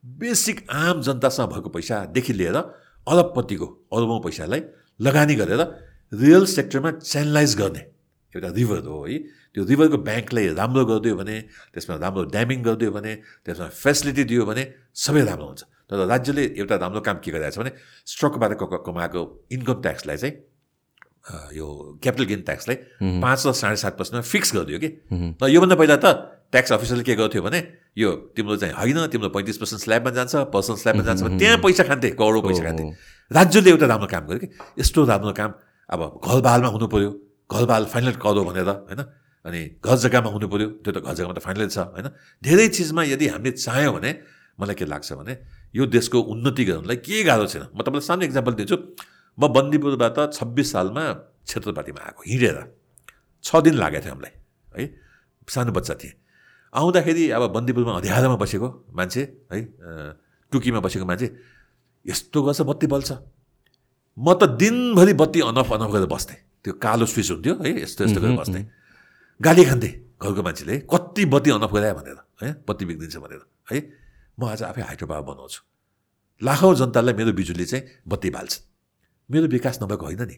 बेसिक 0.04 0.58
आम 0.72 1.02
जनतासँग 1.04 1.52
भएको 1.52 1.70
पैसादेखि 1.76 2.34
लिएर 2.34 2.58
अरबपतिको 3.12 3.68
अरबौँ 3.92 4.20
पैसालाई 4.24 4.62
लगानी 5.04 5.36
गरेर 5.36 5.62
रियल 6.16 6.46
सेक्टरमा 6.48 6.92
च्यानलाइज 7.04 7.52
गर्ने 7.60 7.84
एउटा 8.34 8.50
रिभर 8.56 8.80
हो 8.88 9.04
है। 9.04 9.18
त्यो 9.52 9.64
रिभरको 9.68 9.98
ब्याङ्कलाई 10.00 10.56
राम्रो 10.56 10.84
गरिदियो 10.88 11.16
भने 11.20 11.36
त्यसमा 11.76 11.96
राम्रो 12.00 12.24
ड्यामिङ 12.32 12.60
गरिदियो 12.64 12.92
भने 12.96 13.12
त्यसमा 13.44 13.68
फेसिलिटी 13.68 14.24
दियो 14.32 14.46
भने 14.48 14.64
सबै 14.96 15.22
राम्रो 15.28 15.48
हुन्छ। 15.52 15.64
तर 15.90 16.06
राज्यले 16.06 16.44
एउटा 16.58 16.76
राम्रो 16.78 17.02
काम 17.02 17.18
के 17.24 17.32
गरिरहेको 17.32 17.56
छ 17.56 17.60
भने 17.60 17.72
स्टकबाट 18.08 18.52
क- 18.62 18.84
कमाएको 18.86 19.22
इन्कम 19.52 19.78
ट्याक्सलाई 19.82 20.18
चाहिँ 20.18 20.36
यो 21.54 21.66
क्यापिटल 22.04 22.26
गेन 22.26 22.42
ट्याक्सलाई 22.42 22.76
पाँच 23.22 23.40
र 23.48 23.52
साढे 23.54 23.76
सात 23.78 23.94
पर्सेन्टमा 23.98 24.22
फिक्स 24.26 24.50
गरिदियो 24.56 24.80
कि। 24.80 24.90
र 25.38 25.48
योभन्दा 25.50 25.76
पहिला 25.76 25.96
त 26.00 26.08
ट्याक्स 26.52 26.72
अफिसरले 26.74 27.04
के 27.04 27.16
गर्थ्यो 27.16 27.42
भने 27.44 27.60
यो 27.98 28.10
तिम्रो 28.36 28.56
चाहिँ 28.58 28.74
होइन 28.74 29.08
तिम्रो 29.12 29.30
पैँतिस 29.30 29.58
पर्सेन्ट 29.60 29.82
स्ल्याबमा 29.84 30.12
जान्छ 30.18 30.36
पर्सनल 30.52 30.76
स्ल्याबमा 30.78 31.04
जान्छ 31.04 31.22
भने 31.24 31.38
त्यहाँ 31.38 31.58
पैसा 31.60 31.84
खान्थे 31.84 32.10
करोडौँ 32.16 32.42
पैसा 32.48 32.64
खान्थे। 32.64 32.84
राज्यले 33.32 33.70
एउटा 33.72 33.86
राम्रो 33.88 34.08
काम 34.08 34.24
गर्यो 34.28 34.40
कि। 34.40 34.48
यस्तो 34.80 35.00
राम्रो 35.06 35.34
काम 35.36 35.52
अब 35.90 36.00
घरबालमा 36.24 36.70
हुनु 36.70 36.88
पऱ्यो 36.88 37.10
घरबाल 37.50 37.84
फाइनल 37.92 38.16
करो 38.24 38.42
भनेर 38.44 38.68
होइन? 38.88 39.02
अनि 39.46 39.60
घर 39.84 39.96
जग्गामा 40.04 40.30
हुनु 40.32 40.48
पऱ्यो 40.48 40.68
त्यो 40.84 40.92
त 40.96 40.98
घर 41.04 41.14
जग्गामा 41.20 41.36
त 41.36 41.40
फाइनल 41.44 41.68
छ 41.68 41.78
होइन? 41.92 42.08
धेरै 42.44 42.68
चिजमा 42.72 43.02
यदि 43.06 43.26
हामीले 43.36 43.52
चाह्यौँ 43.60 43.94
भने 43.96 44.12
मलाई 44.60 44.76
के 44.80 44.86
लाग्छ 44.88 45.10
भने 45.20 45.34
यो 45.76 45.85
देशको 45.85 46.18
उन्नति 46.19 46.64
गर्नलाई 46.65 46.98
के 47.03 47.23
गाह्रो 47.23 47.45
छैन? 47.48 47.64
म 47.76 47.80
तपाईँलाई 47.84 48.06
सानो 48.07 48.23
इक्जाम्पल 48.26 48.53
दिन्छु। 48.53 48.77
म 49.38 49.44
बन्दीपुरबाट 49.48 50.18
छब्बिस 50.34 50.68
सालमा 50.72 51.03
क्षेत्रपातीमा 51.45 52.02
आएको 52.02 52.22
हिँडेर। 52.27 52.57
छ 53.44 53.49
दिन 53.61 53.76
लागेको 53.77 54.03
थियो 54.03 54.14
हामीलाई 54.14 54.34
है? 54.77 54.84
सानो 55.48 55.72
बच्चा 55.72 55.94
थिएँ। 56.02 56.14
आउँदाखेरि 56.73 57.23
अब 57.31 57.44
बन्दीपुरमा 57.53 57.94
अँध्यारोमा 57.99 58.38
बसेको 58.41 58.68
मान्छे 58.91 59.22
है? 59.52 59.60
टुकीमा 60.52 60.80
बसेको 60.80 61.06
मान्छे 61.06 61.27
यस्तो 62.06 62.38
गर्छ 62.44 62.61
बत्ती 62.68 62.88
बल्छ। 62.88 63.11
म 64.18 64.27
त 64.34 64.44
दिनभरि 64.57 65.14
बत्ती 65.14 65.39
अनफ 65.48 65.69
अनफ 65.73 65.89
गरेर 65.94 66.10
बस्थेँ। 66.10 66.39
त्यो 66.64 66.73
कालो 66.81 67.06
स्विच 67.06 67.30
हुन्थ्यो 67.31 67.53
है? 67.61 67.72
यस्तो 67.84 68.03
यस्तो 68.03 68.19
गरेर 68.22 68.38
बस्थेँ। 68.41 68.65
गाली 69.39 69.64
खान्थेँ 69.69 69.94
घरको 70.18 70.41
मान्छेले 70.44 70.76
कति 70.89 71.23
बत्ती 71.30 71.49
अनफ 71.53 71.72
गरायो 71.72 71.94
भनेर 71.94 72.18
है? 72.41 72.49
बत्ती 72.68 72.84
बिग्रिन्छ 72.85 73.18
भनेर 73.22 73.41
है? 73.72 73.77
म 74.38 74.46
आज 74.46 74.64
आफै 74.64 74.82
हाइड्रो 74.82 75.08
पावर 75.08 75.26
बनाउँछु। 75.26 75.62
लाखौँ 76.42 76.76
जनतालाई 76.76 77.14
मेरो 77.14 77.32
बिजुली 77.34 77.66
चाहिँ 77.66 77.84
बत्ती 78.06 78.30
बाल्छ 78.30 78.54
मेरो 79.30 79.48
विकास 79.50 79.80
नभएको 79.84 80.06
होइन 80.06 80.24
नि। 80.24 80.38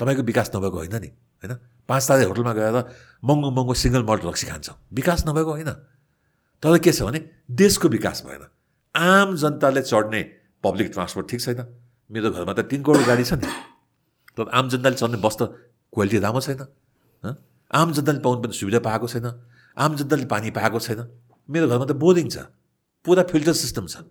तपाईँको 0.00 0.22
विकास 0.24 0.48
नभएको 0.56 0.76
होइन 0.78 0.96
नि 0.96 1.08
होइन? 1.44 1.52
पाँच 1.88 2.02
तारे 2.08 2.24
होटलमा 2.24 2.52
गएर 2.56 2.76
महँगो 3.20 3.50
महँगो 3.52 3.74
सिङ्गल 3.74 4.02
मल्ट 4.08 4.24
रक्सी 4.24 4.46
खान्छौँ। 4.48 4.76
विकास 4.90 5.24
नभएको 5.28 5.50
होइन। 5.50 5.70
तर 6.62 6.78
के 6.80 6.92
छ 6.92 7.02
भने 7.04 7.20
देशको 7.52 7.88
विकास 7.88 8.24
भएन। 8.24 8.48
आम 8.94 9.36
जनताले 9.36 9.82
चढ्ने 9.84 10.22
पब्लिक 10.64 10.88
ट्रान्सपोर्ट 10.92 11.28
ठिक 11.28 11.40
छैन। 11.40 11.60
मेरो 12.10 12.30
घरमा 12.32 12.52
त 12.56 12.64
तिन 12.64 12.80
करोड 12.82 13.04
गाडी 13.04 13.24
छ 13.28 13.36
नि। 13.36 13.48
तर 14.32 14.48
आम 14.48 14.68
जनताले 14.72 14.96
चढ्ने 14.96 15.20
बस 15.20 15.36
त 15.36 15.52
क्वालिटी 15.92 16.18
राम्रो 16.24 16.40
छैन? 16.40 16.64
आम 17.70 17.92
जनताले 17.92 18.20
पाउनु 18.24 18.40
पनि 18.40 18.56
सुविधा 18.56 18.80
पाएको 18.80 19.06
छैन। 19.06 19.26
आम 19.76 19.96
जनताले 20.00 20.24
पानी 20.24 20.50
पाएको 20.50 20.78
छैन। 20.80 21.00
मेरो 21.48 21.68
घरमा 21.68 21.84
त 21.84 21.92
बोरिङ 21.92 22.32
छ। 22.32 22.48
पुरा 23.04 23.22
फिल्टर 23.24 23.54
सिस्टम 23.54 23.86
छ 23.86 24.04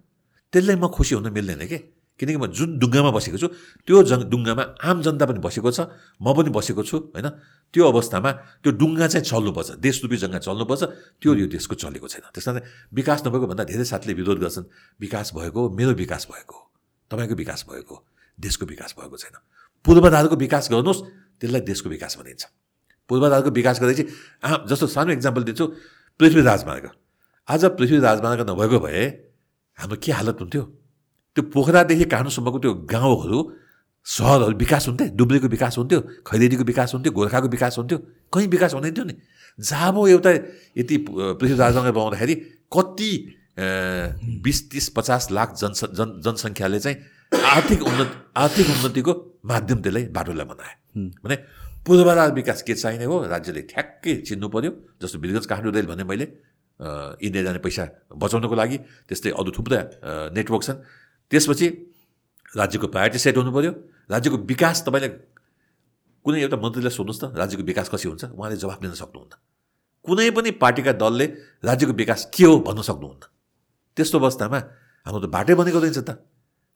त्यसलाई 0.54 0.76
म 0.76 0.88
खुसी 0.90 1.16
हुन 1.16 1.30
मिल्दैन 1.30 1.64
कि 1.66 1.80
किनकि 2.20 2.38
म 2.38 2.48
जुन 2.50 2.78
डुङ्गामा 2.78 3.12
बसेको 3.12 3.38
छु 3.38 3.48
त्यो 3.88 4.02
जङ 4.04 4.20
डुङ्गामा 4.28 4.64
आम 4.82 4.98
जनता 5.02 5.26
पनि 5.28 5.40
बसेको 5.40 5.70
छ 5.70 5.80
म 6.18 6.34
पनि 6.34 6.50
बसेको 6.50 6.82
छु 6.82 6.98
होइन 7.14 7.28
त्यो 7.74 7.84
अवस्थामा 7.86 8.32
त्यो 8.60 8.72
डुङ्गा 8.74 9.08
चाहिँ 9.08 9.22
चल्नुपर्छ 9.24 9.70
देशरूपी 9.78 10.18
जग्गा 10.18 10.40
चल्नुपर्छ 10.42 10.82
त्यो 11.16 11.32
यो 11.36 11.46
देशको 11.48 11.76
चलेको 11.76 12.08
छैन 12.08 12.26
त्यस 12.32 12.46
कारण 12.48 12.62
विकास 12.92 13.20
नभएको 13.24 13.46
भन्दा 13.48 13.64
धेरै 13.66 13.86
साथीले 13.86 14.14
विरोध 14.16 14.38
गर्छन् 14.40 14.66
विकास 15.00 15.28
भएको 15.36 15.62
मेरो 15.72 15.94
विकास 15.96 16.24
भएको 16.28 16.58
तपाईँको 17.12 17.36
विकास 17.36 17.66
भएको 17.70 17.96
देशको 18.38 18.66
विकास 18.66 18.96
भएको 18.98 19.18
छैन 19.20 19.36
पूर्वाधारको 19.86 20.36
विकास 20.38 20.66
गर्नुहोस् 20.72 21.02
त्यसलाई 21.38 21.62
देशको 21.64 21.90
विकास 21.90 22.18
भनिन्छ 22.18 22.44
पूर्वाधारको 23.10 23.50
विकास 23.52 23.76
गर्दै 23.80 23.96
चाहिँ 23.96 24.66
जस्तो 24.66 24.88
सानो 24.90 25.12
इक्जाम्पल 25.14 25.44
दिन्छु 25.44 25.66
पृथ्वी 26.20 26.42
राजमार्ग 26.44 26.86
आज 27.48 27.64
पृथ्वी 27.80 27.98
राजमार्ग 28.00 28.42
नभएको 28.50 28.80
भए 28.80 29.04
हाम्रो 29.78 29.98
के 30.04 30.12
हालत 30.12 30.38
हुन्थ्यो? 30.42 30.62
त्यो 31.36 31.44
पोखरादेखि 31.48 32.06
काठमाडौँसम्मको 32.06 32.60
त्यो 32.60 32.74
गाउँहरू 32.92 33.40
सहरहरू 34.06 34.56
विकास 34.58 34.88
हुन्थे 34.88 35.06
डुब्रेको 35.16 35.48
विकास 35.48 35.78
हुन्थ्यो 35.78 36.00
खैरेनीको 36.28 36.64
विकास 36.64 36.94
हुन्थ्यो 36.94 37.12
गोर्खाको 37.14 37.48
विकास 37.48 37.78
हुन्थ्यो 37.78 37.98
कहीँ 38.34 38.48
विकास 38.48 38.74
हुँदैन 38.74 38.94
थियो 38.94 39.06
नि। 39.06 39.16
जब 39.60 39.96
एउटा 40.08 40.32
यति 40.78 40.98
पृथ्वी 41.08 41.56
राजमार्ग 41.56 41.94
बनाउँदाखेरि 41.96 42.36
कति 42.68 43.12
बिस 44.44 44.60
तिस 44.72 44.90
पचास 44.98 45.32
लाख 45.32 45.56
जनस 45.56 45.84
जन 45.96 46.20
जनसङ्ख्याले 46.20 46.80
चाहिँ 46.80 46.98
आर्थिक 47.48 47.84
उन्नति 47.84 48.16
आर्थिक 48.38 48.68
उन्नतिको 48.68 49.14
माध्यम 49.46 49.78
त्यसलाई 49.82 50.04
बाटोलाई 50.12 50.46
बनाए। 50.52 50.74
भने 51.24 51.36
पूर्वाधार 51.88 52.32
विकास 52.34 52.62
के 52.62 52.74
चाहिने 52.76 53.06
हो? 53.06 53.24
राज्यले 53.26 53.62
ठ्याक्कै 53.72 54.16
चिन्नु 54.28 54.48
पऱ्यो 54.50 54.72
जस्तो 55.02 55.20
वीरगञ्ज 55.20 55.46
काठमाडौँ 55.46 55.74
रेल 55.74 55.88
भने 55.88 56.04
मैले 56.04 56.28
इन्डिया 56.80 57.44
जाने 57.44 57.60
पैसा 57.60 57.84
बचाउनको 58.14 58.56
लागि 58.56 58.78
त्यस्तै 59.08 59.32
अरू 59.34 59.50
थुप्रै 59.52 59.82
नेटवर्क 60.34 60.64
छन्। 60.64 60.78
त्यसपछि 61.32 61.68
राज्यको 62.54 62.88
प्रायोरिटी 62.88 63.20
सेट 63.20 63.38
हुनु 63.38 63.52
पऱ्यो 63.52 63.72
राज्यको 64.10 64.38
विकास 64.46 64.78
तपाईँले 64.86 65.10
कुनै 66.26 66.38
एउटा 66.44 66.58
मन्त्रीलाई 66.60 66.94
सोध्नुहोस् 66.94 67.22
त 67.22 67.26
राज्यको 67.34 67.64
विकास 67.64 67.88
कसरी 67.90 68.08
हुन्छ? 68.12 68.24
उहाँले 68.36 68.58
जवाफ 68.62 68.80
दिन 68.84 68.94
सक्नुहुन्न। 68.94 69.34
कुनै 70.06 70.30
पनि 70.32 70.50
पार्टीका 70.62 70.92
दलले 71.02 71.26
राज्यको 71.64 71.94
विकास 71.94 72.32
के 72.32 72.44
हो 72.46 72.56
भन्न 72.64 72.82
सक्नुहुन्न। 72.84 73.24
त्यस्तो 73.98 74.16
अवस्थामा 74.20 74.60
हाम्रो 75.06 75.20
त 75.24 75.28
बाटै 75.34 75.54
बनेको 75.56 75.80
रहेछ 75.82 76.00
त। 76.04 76.22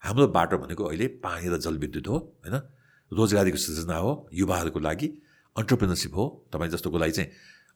हाम्रो 0.03 0.27
बाटो 0.33 0.57
भनेको 0.57 0.83
अहिले 0.83 1.07
पानी 1.21 1.45
र 1.47 1.55
जलविद्युत 1.61 2.07
हो 2.09 2.17
होइन? 2.41 2.55
रोजगारीको 3.11 3.59
सृजना 3.59 3.95
हो 4.01 4.11
युवाहरूको 4.33 4.79
लागि 4.81 5.07
अन्टरप्रिनरसिप 5.55 6.13
हो। 6.15 6.25
तपाईँ 6.49 6.71
जस्तोको 6.73 6.97
लागि 6.97 7.13
चाहिँ 7.13 7.29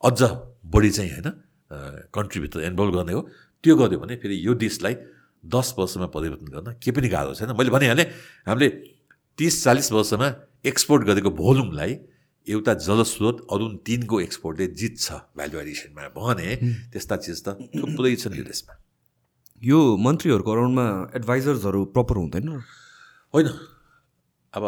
अझ 0.03 0.19
बढी 0.65 0.89
चाहिँ 0.89 1.11
होइन? 1.11 1.27
कन्ट्रिब्युटर 1.71 2.59
इन्भल्भ 2.63 2.93
गर्ने 2.95 3.13
हो। 3.13 3.21
त्यो 3.63 3.75
गर्यो 3.75 3.99
भने 3.99 4.15
फेरि 4.21 4.35
यो 4.47 4.53
देशलाई 4.53 4.95
दस 5.43 5.73
वर्षमा 5.77 6.07
परिवर्तन 6.13 6.47
गर्न 6.53 6.67
के 6.77 6.91
पनि 6.91 7.07
गाह्रो 7.09 7.33
छैन। 7.33 7.51
मैले 7.57 7.69
भनिहालेँ 7.69 8.05
हामीले 8.47 8.69
तिस 9.39 9.63
चालिस 9.63 9.91
वर्षमा 9.91 10.27
एक्सपोर्ट 10.65 11.01
गरेको 11.05 11.29
भोल्युमलाई 11.33 11.91
एउटा 12.47 12.73
जलस्रोत 12.77 13.47
अरुण 13.51 13.75
तिनको 13.81 14.19
एक्सपोर्टले 14.21 14.67
जित्छ 14.77 15.05
भ्यालु 15.37 15.57
एडिसनमा 15.59 16.07
भने 16.13 16.49
त्यस्ता 16.93 17.15
चिज 17.17 17.41
त 17.41 17.57
थुप्रै 17.73 18.15
छन् 18.15 18.37
यो 18.37 18.43
देशमा। 18.45 18.73
यो 19.61 19.79
मन्त्रीहरूको 19.97 20.51
अराउन्डमा 20.51 20.85
एडभाइजर्सहरू 21.15 21.81
प्रपर 21.95 22.15
हुँदैन? 22.17 22.47
होइन। 23.33 23.47
अब 24.53 24.63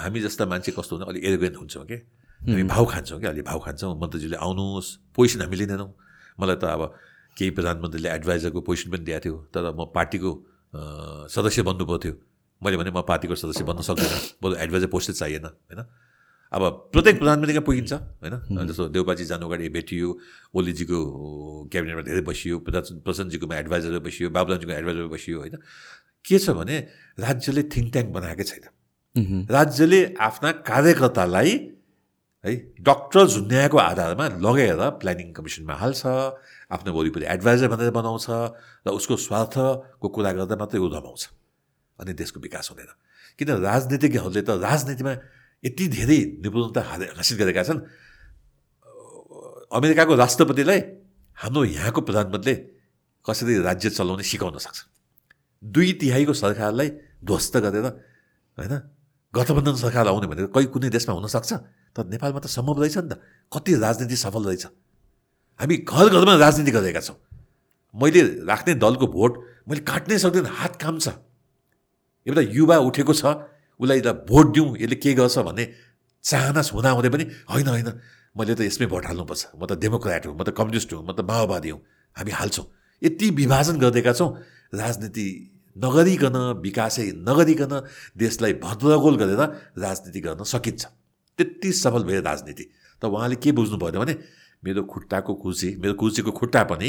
हामी 0.00 0.20
जस्ता 0.20 0.44
मान्छे 0.46 0.72
कस्तो 0.72 0.96
हुन्छ 0.96 1.08
अलिक 1.08 1.24
एरोगेन्ट 1.24 1.56
हुन्छौँ 1.56 1.84
कि? 1.84 1.96
हामी 2.40 2.64
भाउ 2.72 2.84
खान्छौँ 2.86 3.20
कि 3.20 3.26
अलि 3.26 3.42
भाउ 3.44 3.58
खान्छौँ। 3.60 3.92
मन्त्रीजीले 4.00 4.36
आउनुहोस् 4.40 4.88
पोजिसन 5.12 5.40
हामी 5.44 5.56
लिँदैनौँ 5.60 5.90
मलाई 6.40 6.56
त 6.56 6.64
अब 6.64 6.82
केही 7.36 7.50
प्रधानमन्त्रीले 7.52 8.08
एडभाइजरको 8.08 8.60
पोजिसन 8.64 8.90
पनि 8.90 9.04
दिएको 9.04 9.20
थियो 9.20 9.36
तर 9.52 9.64
म 9.76 9.92
पार्टीको 9.92 10.30
सदस्य 11.28 11.62
बन्नु 11.68 11.84
पर्थ्यो 11.84 12.12
मैले 12.62 12.76
भने 12.80 12.90
म 12.90 13.00
पार्टीको 13.04 13.34
सदस्य 13.36 13.64
बन्न 13.64 13.80
सक्दिनँ। 13.84 14.40
बरु 14.40 14.54
एडभाइजर 14.56 14.88
पोस्टै 14.88 15.12
चाहिएन 15.20 15.44
होइन? 15.44 15.80
अब 16.52 16.62
प्रत्येक 16.92 17.16
प्रधानमन्त्री 17.20 17.54
कहाँ 17.54 17.66
पुगिन्छ 17.68 17.92
होइन? 17.92 18.34
जस्तो 18.68 18.88
देउपाजी 18.88 19.24
जानु 19.24 19.46
अगाडि 19.46 19.68
भेटियो 19.70 20.08
ओलीजीको 20.56 20.98
क्याबिनेटमा 21.72 22.02
धेरै 22.08 22.22
बसियो 22.26 22.58
प्रधान 22.66 23.04
प्रसन्नजीकोमा 23.06 23.54
एडभाइजर 23.62 23.98
बसियो 24.00 24.30
बाबुलाजीको 24.34 24.72
एडभाइजर 24.72 25.06
बसियो 25.12 25.36
होइन? 25.40 25.56
के 26.24 26.36
छ 26.38 26.50
भने 26.56 26.76
राज्यले 27.20 27.62
थिङ्क 27.68 27.88
ट्याङ्क 27.92 28.08
बनाएकै 28.16 28.44
छैन। 28.44 28.64
राज्यले 29.48 30.00
आफ्ना 30.20 30.50
कार्यकर्तालाई 30.66 31.52
है 32.44 32.54
डक्टर 32.80 33.26
झुन्ड्याएको 33.26 33.76
आधारमा 33.78 34.26
लगेर 34.40 34.80
प्लानिङ 35.00 35.32
कमिसनमा 35.36 35.74
हाल्छ 35.76 36.06
आफ्नो 36.72 36.90
वरिपरि 36.92 37.24
एडभाइजर 37.28 37.68
भनेर 37.68 37.90
बनाउँछ 37.92 38.26
र 38.86 38.88
उसको 38.88 39.16
स्वार्थको 39.16 40.06
कुरा 40.08 40.32
गर्दा 40.32 40.56
मात्रै 40.56 40.80
ऊ 40.80 40.88
रमाउँछ 40.88 41.22
अनि 42.00 42.12
देशको 42.16 42.40
विकास 42.40 42.70
हुँदैन। 42.72 42.90
किन 43.36 43.48
राजनीतिज्ञहरूले 43.60 44.42
त 44.42 44.50
राजनीतिमा 44.56 45.12
यति 45.64 45.84
धेरै 45.92 46.20
निपुणता 46.40 46.80
हासिल 46.80 47.36
गरेका 47.36 47.62
छन्। 47.62 47.80
अमेरिकाको 49.68 50.12
राष्ट्रपतिलाई 50.16 50.80
हाम्रो 51.36 51.64
यहाँको 51.76 52.00
प्रधानमन्त्रीले 52.00 52.54
कसरी 53.24 53.54
राज्य 53.60 53.90
चलाउने 53.90 54.24
सिकाउन 54.24 54.56
सक्छ? 54.56 54.78
दुई 55.62 55.92
तिहाईको 56.00 56.32
सरकारलाई 56.32 56.88
ध्वस्त 57.20 57.54
गरेर 57.60 57.86
होइन? 58.56 58.74
गठबन्धन 59.34 59.74
सरकार 59.76 60.06
आउने 60.08 60.26
भनेर 60.26 60.46
कहीँ 60.50 60.66
कुनै 60.66 60.88
देशमा 60.90 61.14
हुनसक्छ? 61.14 61.52
तर 61.96 62.04
नेपालमा 62.06 62.40
त 62.40 62.46
सम्भव 62.46 62.82
रहेछ 62.82 62.98
नि 62.98 63.08
त। 63.08 63.22
कति 63.52 63.72
राजनीति 63.78 64.16
सफल 64.16 64.42
रहेछ? 64.44 64.64
हामी 65.60 65.76
घर 65.86 66.06
घरमा 66.08 66.34
राजनीति 66.36 66.70
गरेका 66.70 67.00
छौँ। 67.00 67.16
मैले 67.94 68.20
राख्ने 68.44 68.74
दलको 68.74 69.06
भोट 69.06 69.32
मैले 69.68 69.80
काट्नै 69.86 70.18
सक्दिनँ 70.18 70.50
हात 70.50 70.74
काम 70.82 70.98
छ। 70.98 71.14
एउटा 72.26 72.42
युवा 72.50 72.76
उठेको 72.78 73.12
छ 73.14 73.24
उसलाई 73.80 74.00
त 74.00 74.08
भोट 74.26 74.46
दिउँ 74.54 74.68
यसले 74.78 74.96
के 74.96 75.14
गर्छ 75.14 75.38
भन्ने 75.40 75.64
चाहना 76.24 76.62
हुँदाहुँदै 76.66 77.10
पनि 77.10 77.24
होइन 77.50 77.68
होइन। 77.68 77.88
मैले 78.34 78.54
त 78.54 78.60
यसमै 78.66 78.86
भोट 78.86 79.06
हाल्नुपर्छ। 79.06 79.42
म 79.54 79.62
त 79.66 79.72
डेमोक्रेट 79.78 80.26
हुँ 80.26 80.34
म 80.34 80.42
त 80.42 80.50
कम्युनिस्ट 80.54 80.92
हुँ 80.92 81.02
म 81.06 81.10
त 81.14 81.20
माओवादी 81.22 81.70
हुँ। 81.70 81.80
हामी 82.16 82.30
हाल्छौँ। 82.30 82.66
यति 83.02 83.26
विभाजन 83.30 83.78
गरिदिएका 83.78 84.12
छौँ। 84.12 84.30
राजनीति 84.74 85.26
नगरिकन 85.76 86.36
विकासै 86.60 87.06
नगरिकन 87.28 87.72
देशलाई 88.16 88.52
भद्रगोल 88.62 89.16
गरेर 89.16 89.42
राजनीति 89.78 90.20
गर्न 90.20 90.42
सकिन्छ। 90.44 90.84
त्यति 91.38 91.72
सफल 91.72 92.04
भयो 92.04 92.20
राजनीति। 92.22 92.64
त 93.02 93.04
उहाँले 93.04 93.36
के 93.36 93.52
बुझ्नु 93.52 93.78
पऱ्यो 93.78 94.00
भने 94.00 94.14
मेरो 94.64 94.82
खुट्टाको 94.84 95.34
कुर्सी 95.34 95.68
मेरो 95.80 95.94
कुर्सीको 95.94 96.30
खुट्टा 96.30 96.62
पनि 96.68 96.88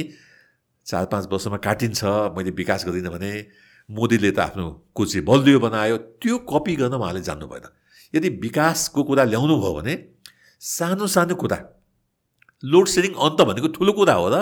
चार 0.86 1.06
पाँच 1.06 1.28
वर्षमा 1.32 1.58
काटिन्छ 1.58 2.04
मैले 2.36 2.52
विकास 2.52 2.86
गरिनँ 2.86 3.12
भने 3.12 3.32
मोदीले 3.90 4.32
त 4.32 4.40
आफ्नो 4.40 4.92
कुर्सी 4.96 5.22
बलियो 5.22 5.60
बनायो। 5.60 5.98
त्यो 6.20 6.38
कपी 6.44 6.76
गर्न 6.76 6.94
उहाँले 6.94 7.22
जान्नु 7.22 7.48
भएन। 7.48 7.66
यदि 8.14 8.30
विकासको 8.44 9.04
कुरा 9.04 9.24
ल्याउनु 9.24 9.56
भयो 9.62 9.74
भने 9.78 9.94
सानो 10.60 11.08
सानो 11.08 11.36
कुरा 11.36 11.58
लोड 12.64 12.88
सेडिङ 12.88 13.14
अन्त 13.16 13.40
भनेको 13.42 13.68
ठुलो 13.72 13.92
कुरा 13.94 14.14
हो 14.14 14.28
र। 14.34 14.38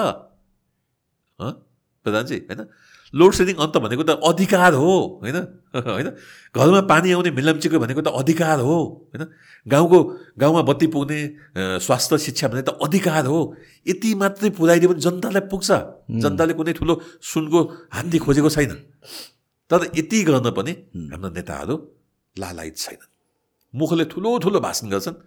प्रधानजी 2.06 2.38
होइन? 2.49 2.61
लोड 3.15 3.34
सेडिङ 3.34 3.56
अन्त 3.56 3.77
भनेको 3.77 4.03
त 4.03 4.10
अधिकार 4.10 4.73
हो 4.73 5.19
होइन? 5.23 5.38
होइन? 5.76 6.10
घरमा 6.56 6.81
पानी 6.81 7.11
आउने 7.11 7.31
मिलम्चीको 7.31 7.80
भनेको 7.80 8.02
त 8.02 8.07
अधिकार 8.07 8.60
हो 8.60 8.77
होइन? 9.10 9.26
गाउँको 9.68 9.99
गाउँमा 10.38 10.61
बत्ती 10.61 10.88
पुग्ने 10.88 11.19
स्वास्थ्य 11.80 12.18
शिक्षा 12.18 12.48
भने 12.48 12.61
त 12.61 12.69
अधिकार 12.69 13.26
हो। 13.26 13.56
यति 13.88 14.15
मात्रै 14.15 14.49
पुऱ्याइदियो 14.49 14.90
भने 14.90 15.02
जनतालाई 15.02 15.41
पुग्छ। 15.41 15.69
जनताले 16.22 16.53
कुनै 16.53 16.73
ठुलो 16.73 17.02
सुनको 17.22 17.60
हात्ती 17.94 18.18
खोजेको 18.18 18.49
छैन। 18.49 18.73
तर 19.69 19.90
यति 19.98 20.23
गर्न 20.23 20.52
पनि 20.52 20.72
हाम्रो 20.95 21.30
नेताहरू 21.30 21.76
लालायत 22.40 22.77
छैनन्। 22.77 23.10
मुखले 23.76 24.06
ठुलो 24.06 24.38
ठुलो 24.38 24.60
भाषण 24.60 24.90
गर्छन् 24.90 25.18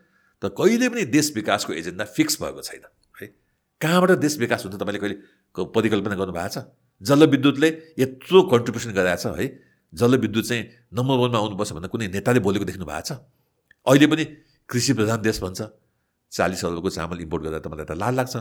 तर 0.42 0.48
कहिले 0.48 0.88
पनि 0.88 1.04
देश 1.10 1.32
विकासको 1.34 1.72
एजेन्डा 1.72 2.04
फिक्स 2.04 2.42
भएको 2.42 2.62
छैन। 2.62 2.86
है? 3.22 3.26
कहाँबाट 3.80 4.10
देश 4.18 4.38
विकास 4.38 4.64
हुन्छ 4.64 4.76
तपाईँले 4.76 4.98
कहिले 4.98 5.16
परिकल्पना 5.74 6.14
गर्नुभएको 6.14 6.48
छ? 6.48 6.59
जलविद्युतले 7.03 7.69
यत्रो 7.99 8.43
कन्ट्रिब्युसन 8.53 8.91
गरेको 8.93 9.16
छ 9.23 9.27
है 9.39 9.47
जलविद्युत 9.93 10.45
चाहिँ 10.47 10.65
नम्बर 10.95 11.16
वानमा 11.23 11.39
आउनुपर्छ 11.39 11.73
भनेर 11.73 11.91
कुनै 11.93 12.07
नेताले 12.15 12.41
बोलेको 12.41 12.65
देख्नु 12.65 12.87
भएको 12.87 13.03
छ। 13.09 13.12
अहिले 13.87 14.07
पनि 14.07 14.24
कृषि 14.69 14.93
प्रधान 14.95 15.19
देश 15.23 15.41
भन्छ। 15.43 15.61
चालिस 16.33 16.65
अरबको 16.65 16.91
चामल 16.91 17.19
इम्पोर्ट 17.27 17.43
गर्दा 17.45 17.69
मलाई 17.69 17.87
त 17.87 17.93
लाल 17.99 18.15
लाग्छ। 18.15 18.35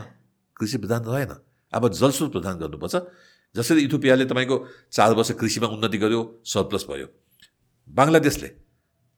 कृषि 0.56 0.76
प्रधान 0.78 1.02
रहेन। 1.04 1.32
अब 1.72 1.82
जलस्रोत 1.90 2.32
प्रदान 2.32 2.54
गर्नुपर्छ। 2.58 2.94
जसरी 3.54 3.80
इथोपियाले 3.84 4.24
तपाईँको 4.24 4.56
चार 4.92 5.12
वर्ष 5.12 5.30
कृषिमा 5.36 5.66
उन्नति 5.76 5.98
गर्यो 5.98 6.20
सरप्लस 6.40 6.86
भयो। 6.88 7.06
बङ्गलादेशले 7.90 8.48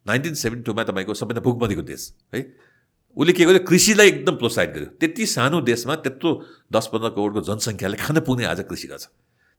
नाइन्टिन 0.07 0.35
सेभेन्टी 0.35 0.65
टूमा 0.67 0.83
तपाईँको 0.85 1.15
सबैभन्दा 1.15 1.41
भुकमरीको 1.41 1.83
देश 1.83 2.03
है? 2.35 2.41
उसले 3.17 3.33
के 3.33 3.45
गर्यो? 3.45 3.63
कृषिलाई 3.63 4.09
एकदम 4.09 4.35
प्रोत्साहित 4.37 4.71
गर्यो। 4.71 4.89
त्यति 4.99 5.27
सानो 5.27 5.61
देशमा 5.61 5.95
त्यत्रो 6.03 6.31
दस 6.73 6.87
पन्ध्र 6.93 7.09
करोडको 7.15 7.41
जनसङ्ख्याले 7.47 7.97
खान 7.97 8.21
पुग्ने 8.27 8.45
आज 8.45 8.67
कृषि 8.67 8.89
गर्छ। 8.89 9.07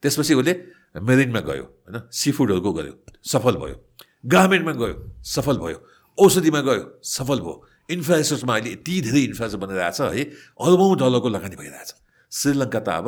त्यसपछि 0.04 0.34
उसले 0.34 0.54
मेरिनमा 1.02 1.40
गयो 1.40 1.64
होइन? 1.64 1.96
सी 2.12 2.32
फुडहरूको 2.32 2.72
गयो 2.74 2.94
सफल 3.24 3.56
भयो। 3.62 3.78
गार्मेन्टमा 4.26 4.74
गयो 4.74 4.96
सफल 5.24 5.58
भयो। 5.58 5.78
औषधिमा 6.18 6.62
गयो 6.62 6.84
सफल 7.04 7.40
भयो। 7.40 7.56
इन्फ्रास्ट्रक्चरमा 7.90 8.54
अहिले 8.56 8.72
यति 8.72 8.94
धेरै 9.02 9.22
इन्फ्रास्ट्रक्चर 9.30 9.66
बनिरहेछ 9.66 10.02
है? 10.02 10.24
अरबौँ 10.58 10.96
डलरको 10.98 11.30
लगानी 11.30 11.56
भइरहेछ। 11.56 11.90
श्रीलङ्का 12.32 12.80
त 12.80 12.90
अब 12.90 13.08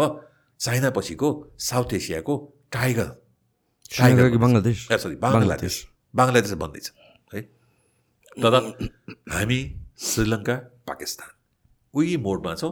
चाइना 0.60 0.90
पछिको 0.90 1.28
साउथ 1.60 1.94
एसियाको 1.94 2.34
tiger. 2.72 3.08
Tiger 3.98 4.38
Bangladesh? 4.38 4.78
Sorry 4.92 5.16
Bangladesh. 5.16 5.76
Bangladesh. 6.14 6.54
बन्दैछ 6.54 6.88
है? 7.34 7.42
तर 8.38 8.54
हामी 9.32 9.60
श्रीलङ्का 10.00 10.56
पाकिस्तान 10.88 11.30
उही 11.94 12.18
मोडमा 12.18 12.54
छौँ। 12.56 12.72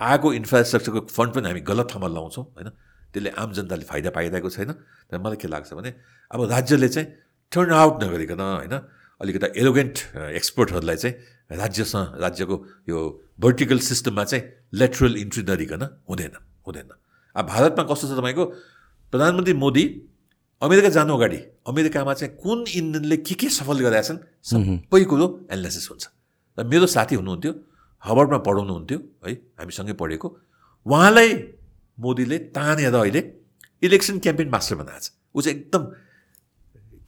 आएको 0.00 0.32
इन्फ्रास्ट्रक्चरको 0.32 1.00
फन्ड 1.08 1.30
पनि 1.34 1.46
हामी 1.48 1.60
गलत 1.60 1.86
ठाउँमा 1.90 2.08
लाउँछौँ 2.08 2.44
होइन? 2.44 2.68
त्यसले 3.16 3.30
आम 3.32 3.52
जनताले 3.56 3.84
फाइदा 3.88 4.10
पाइरहेको 4.12 4.50
छैन। 4.52 4.70
तर 5.08 5.16
मलाई 5.16 5.40
के 5.40 5.48
लाग्छ 5.48 5.72
भने 5.72 5.90
अब 6.30 6.40
राज्यले 6.52 6.88
चाहिँ 6.92 7.08
टर्न 7.52 7.70
आउट 7.72 7.94
नगरिकन 8.04 8.40
होइन 8.40 8.74
अलिकति 9.20 9.48
एरोगेन्ट 9.56 9.96
एक्सपर्टहरूलाई 10.36 10.96
चाहिँ 10.96 11.14
राज्यसँग 11.56 12.20
राज्यको 12.20 12.56
यो 12.90 12.98
भर्टिकल 13.40 13.78
सिस्टममा 13.80 14.24
चाहिँ 14.24 14.42
लेटरल 14.74 15.16
इन्ट्री 15.16 15.42
नदिकन 15.48 15.82
हुँदैन 16.04 16.34
हुँदैन। 16.66 16.90
अब 17.36 17.44
भारतमा 17.46 17.82
कस्तो 17.88 18.04
छ 18.08 18.12
तपाईँको 18.20 18.44
प्रधानमन्त्री 19.12 19.54
मोदी 19.56 19.84
अमेरिका 20.62 20.88
जानु 20.88 21.14
अगाडि 21.16 21.40
अमेरिकामा 21.68 22.12
चाहिँ 22.12 22.32
कुन 22.36 22.64
इन्जिनले 22.68 23.16
के 23.24 23.34
के 23.40 23.48
सफल 23.48 23.78
गरेका 23.80 24.02
छन् 24.02 24.20
सबै 24.44 25.04
कुरो 25.08 25.26
एनालाइसिस 25.48 25.86
हुन्छ। 25.90 26.04
र 26.58 26.64
मेरो 26.68 26.86
साथी 26.86 27.14
हुनुहुन्थ्यो 27.16 27.52
हबर्डमा 28.02 28.38
पढाउनुहुन्थ्यो 28.44 28.98
है 29.24 29.32
हामीसँगै 29.56 29.94
पढेको। 29.96 30.28
उहाँलाई 30.86 31.28
मोदीले 31.98 32.38
तानेर 32.52 32.94
अहिले 32.94 33.22
इलेक्सन 33.82 34.18
क्याम्पेन 34.18 34.48
मास्टर 34.48 34.74
बनाएको 34.76 35.00
छ 35.00 35.10
ऊ 35.34 35.40
चाहिँ 35.40 35.56
एकदम 35.58 35.82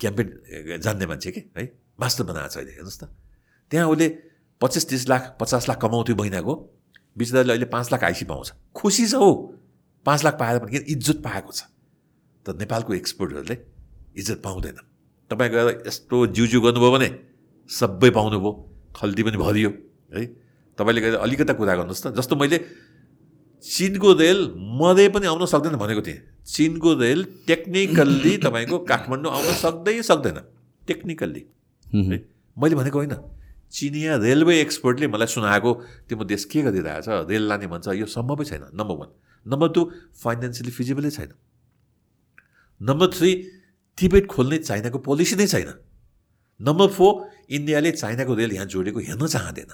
क्याम्पेन 0.00 0.80
जान्ने 0.80 1.06
मान्छे 1.06 1.30
कि 1.30 1.40
है? 1.56 1.64
मास्टर 2.00 2.24
बनाएको 2.24 2.48
छ 2.48 2.56
अहिले 2.56 2.72
हेर्नुहोस् 2.72 3.00
त। 3.00 3.04
त्यहाँ 3.70 3.86
उसले 3.88 4.08
पच्चिस 4.60 4.88
तिस 4.88 5.08
लाख 5.08 5.36
पचास 5.40 5.68
लाख 5.68 5.78
कमाउँथ्यो 5.80 6.16
महिनाको। 6.16 6.54
बिचराले 7.16 7.52
अहिले 7.52 7.66
पाँच 7.66 7.86
लाख 7.92 8.04
आइसी 8.04 8.24
पाउँछ। 8.24 8.48
खुसी 8.74 9.06
छ 9.06 9.14
हो 9.14 9.30
पाँच 10.06 10.24
लाख 10.24 10.34
पाएर 10.38 10.58
पनि 10.62 10.78
इज्जत 10.94 11.18
पाएको 11.24 11.52
छ? 11.52 11.62
तर 12.46 12.54
नेपालको 12.56 12.94
एक्सपर्टहरूले 12.94 13.56
इज्जत 14.16 14.40
पाउँदैन। 14.44 14.78
तपाईँ 15.30 15.50
गएर 15.50 15.82
यस्तो 15.86 16.26
जिउ 16.32 16.60
गर्नुभयो 16.60 16.90
भने 16.92 17.08
सबै 17.70 18.10
पाउनुभयो। 18.10 18.50
खल्ती 18.96 19.22
पनि 19.22 19.36
भरियो 19.36 19.70
है? 20.14 20.24
तपाईँले 20.78 21.00
गएर 21.00 21.14
अलिकता 21.18 21.52
कुरा 21.58 21.74
गर्नुहोस् 21.74 22.02
त। 22.06 22.14
जस्तो 22.14 22.36
मैले 22.36 22.58
चिनको 23.62 24.12
रेल 24.12 24.54
मधे 24.56 25.08
पनि 25.08 25.26
आउन 25.26 25.46
सक्दैन 25.46 25.76
भनेको 25.76 26.02
थिएँ। 26.02 26.20
चिनको 26.46 26.94
रेल 26.94 27.24
टेक्निकल्ली 27.46 28.36
तपाईँको 28.44 28.78
काठमाडौँ 28.78 29.32
आउन 29.32 29.52
सक्दै 29.54 30.02
सक्दैन। 30.02 30.38
टेक्निकल्ली 30.86 31.44
है? 32.10 32.18
मैले 32.56 32.74
भनेको 32.74 32.98
होइन। 32.98 33.14
चिनिया 33.70 34.16
रेलवे 34.16 34.60
एक्सपर्टले 34.60 35.06
मलाई 35.08 35.26
सुनाएको 35.26 35.72
त्यो 36.08 36.18
म 36.18 36.24
देश 36.24 36.44
के 36.44 36.62
गरिरहेछ? 36.62 37.08
रेल 37.28 37.42
लाने 37.48 37.66
भन्छ 37.66 37.88
यो 38.00 38.06
सम्भवै 38.06 38.44
छैन। 38.44 38.64
Number 38.74 38.94
one 38.96 39.10
number 39.46 39.68
two 39.68 39.80
financially 40.22 40.72
फिजिबलै 40.72 41.10
छैन। 41.10 41.32
नम्बर 42.80 43.06
थ्री 43.12 43.30
तिबेट 43.98 44.26
खोल्ने 44.26 44.58
चाइनाको 44.58 44.98
पोलिसी 44.98 45.36
नै 45.36 45.46
छैन। 45.46 45.70
नम्बर 46.60 46.88
फोर 46.96 47.12
इन्डियाले 47.50 47.90
चाइनाको 47.92 48.34
रेल 48.34 48.52
यहाँ 48.52 48.66
जोडेको 48.66 49.00
हेर्न 49.00 49.26
चाहँदैन। 49.26 49.70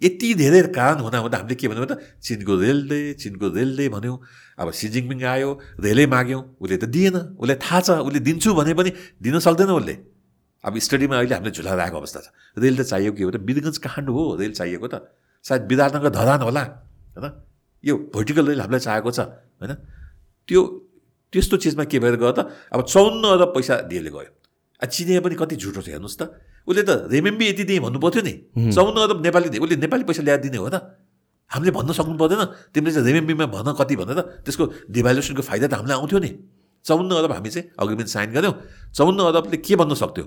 यति 0.00 0.28
धेरै 0.34 0.60
कारण 0.70 1.00
हुँदा 1.02 1.18
हुँदा 1.18 1.36
हामीले 1.38 1.54
के 1.58 1.68
भन्यो 1.68 1.84
त? 1.84 1.98
चिनको 2.22 2.54
रेलले 2.54 3.00
चिनको 3.18 3.46
रेलले 3.50 3.88
भन्यौँ 3.90 4.16
अब 4.58 4.70
सिजिङमिङ 4.70 5.18
आयो 5.24 5.50
रेलै 5.80 6.06
माग्यौँ 6.06 6.42
उसले 6.62 6.76
त 6.78 6.84
दिएन 6.86 7.16
उसलाई 7.34 7.56
थाहा 7.58 7.80
छ 7.82 7.88
उसले 8.06 8.20
दिन्छु 8.22 8.54
भने 8.54 8.74
पनि 8.78 8.90
दिन 9.22 9.38
सक्दैन 9.42 9.70
उसले। 9.74 9.94
अब 10.64 10.78
स्टडीमा 10.78 11.14
अहिले 11.18 11.34
हामीले 11.34 11.50
झुलाएर 11.50 11.80
आएको 11.82 11.96
अवस्था 11.98 12.20
छ। 12.20 12.26
रेल 12.58 12.74
त 12.78 12.82
चाहिएको 12.86 13.16
के 13.16 13.22
हो 13.26 13.30
त? 13.30 13.36
बिरगन्ज 13.42 13.78
काठमाडौँ 13.78 14.14
हो 14.14 14.22
रेल 14.38 14.52
चाहिएको 14.54 14.86
त। 14.86 14.94
सायद 15.44 15.62
विराटनगर 15.70 16.10
धरान 16.14 16.40
होला 16.46 16.62
होइन? 17.14 17.26
यो 17.84 17.94
भर्टिकल 18.14 18.44
रेल 18.54 18.60
हामीलाई 18.62 18.82
चाहिएको 18.82 19.10
छ 19.10 19.20
होइन? 19.58 19.72
त्यो 20.48 20.60
त्यस्तो 21.32 21.56
चिजमा 21.62 21.84
के 21.86 21.98
भएर 21.98 22.16
गयो 22.18 22.32
त? 22.38 22.50
अब 22.74 22.80
चौन्न 22.86 23.22
अरब 23.34 23.50
पैसा 23.54 23.74
दिएले 23.86 24.10
गयो। 24.10 24.30
चिनिया 24.82 25.20
पनि 25.22 25.34
कति 25.34 25.54
झुटो 25.58 25.82
छ 25.82 25.88
हेर्नुहोस् 25.90 26.18
त। 26.18 26.22
उसले 26.68 26.82
त 26.84 27.08
रेमेम्बी 27.08 27.44
यति 27.48 27.64
दिएँ 27.64 27.80
भन्नु 27.80 27.98
पर्थ्यो 27.98 28.22
नि 28.22 28.34
चौन्न 28.76 28.96
अरब 29.00 29.18
नेपाली 29.24 29.58
उसले 29.58 29.76
नेपाली 29.80 30.04
पैसा 30.04 30.22
ल्याएर 30.22 30.40
दिने 30.44 30.58
हो 30.60 30.68
त। 30.68 30.76
हामीले 31.50 31.72
भन्न 31.72 31.90
सक्नु 31.96 32.16
पर्दैन 32.20 32.44
तिमीले 32.76 32.92
चाहिँ 32.92 33.06
रेमेम्बीमा 33.08 33.46
भन 33.48 33.68
कति 33.72 33.94
भनेर 33.96 34.20
त्यसको 34.44 34.64
डिभालुसनको 34.92 35.42
फाइदा 35.48 35.66
त 35.66 35.74
हामीलाई 35.80 35.96
आउँथ्यो 35.96 36.18
नि। 36.20 36.30
चौन्न 36.84 37.10
अरब 37.10 37.32
हामी 37.32 37.50
चाहिँ 37.50 37.66
अग्रिमेन्ट 37.72 38.10
साइन 38.12 38.28
गऱ्यौँ। 38.36 38.54
चौन्न 38.92 39.18
अरबले 39.32 39.56
के 39.64 39.74
भन्न 39.80 39.94
सक्थ्यो? 39.96 40.24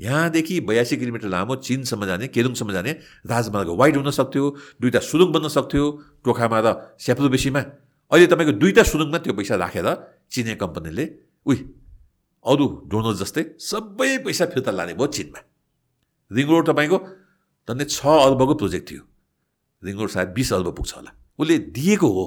यहाँदेखि 0.00 0.54
बयासी 0.66 0.96
किलोमिटर 0.96 1.28
लामो 1.28 1.54
चिनसम्म 1.66 2.02
जाने 2.06 2.26
केरुङसम्म 2.30 2.70
जाने 2.72 2.92
राजमार्ग 3.26 3.68
वाइड 3.74 3.96
हुन 3.98 4.10
सक्थ्यो। 4.10 4.44
दुईवटा 4.80 5.00
सुरुङ 5.02 5.28
बन्न 5.34 5.46
सक्थ्यो 5.50 5.84
टोखामा 6.24 6.58
र 6.62 7.28
बेसीमा 7.28 7.60
अहिले 8.10 8.26
तपाईँको 8.30 8.52
दुईवटा 8.62 8.82
सुरुङमा 8.82 9.18
त्यो 9.18 9.32
पैसा 9.34 9.54
राखेर 9.58 9.88
चिनिया 10.30 10.54
कम्पनीले 10.62 11.04
उही 11.46 11.58
अरू 12.44 12.64
डोनर 12.90 13.14
जस्तै 13.20 13.42
सबै 13.60 14.10
पैसा 14.24 14.44
फिर्ता 14.52 14.70
लाने 14.70 14.94
भयो 14.94 15.06
चिनमा। 15.06 15.40
रिङ 16.32 16.46
रोड 16.48 16.64
तपाईँको 16.68 16.98
झन्डै 17.68 17.84
छ 17.86 18.00
अर्बको 18.26 18.54
प्रोजेक्ट 18.60 18.86
थियो। 18.90 19.02
रिङ 19.82 19.94
रोड 19.98 20.10
सायद 20.10 20.28
बिस 20.34 20.52
अर्ब 20.52 20.68
पुग्छ 20.76 20.92
होला। 20.96 21.10
उसले 21.38 21.58
दिएको 21.76 22.08
हो 22.08 22.24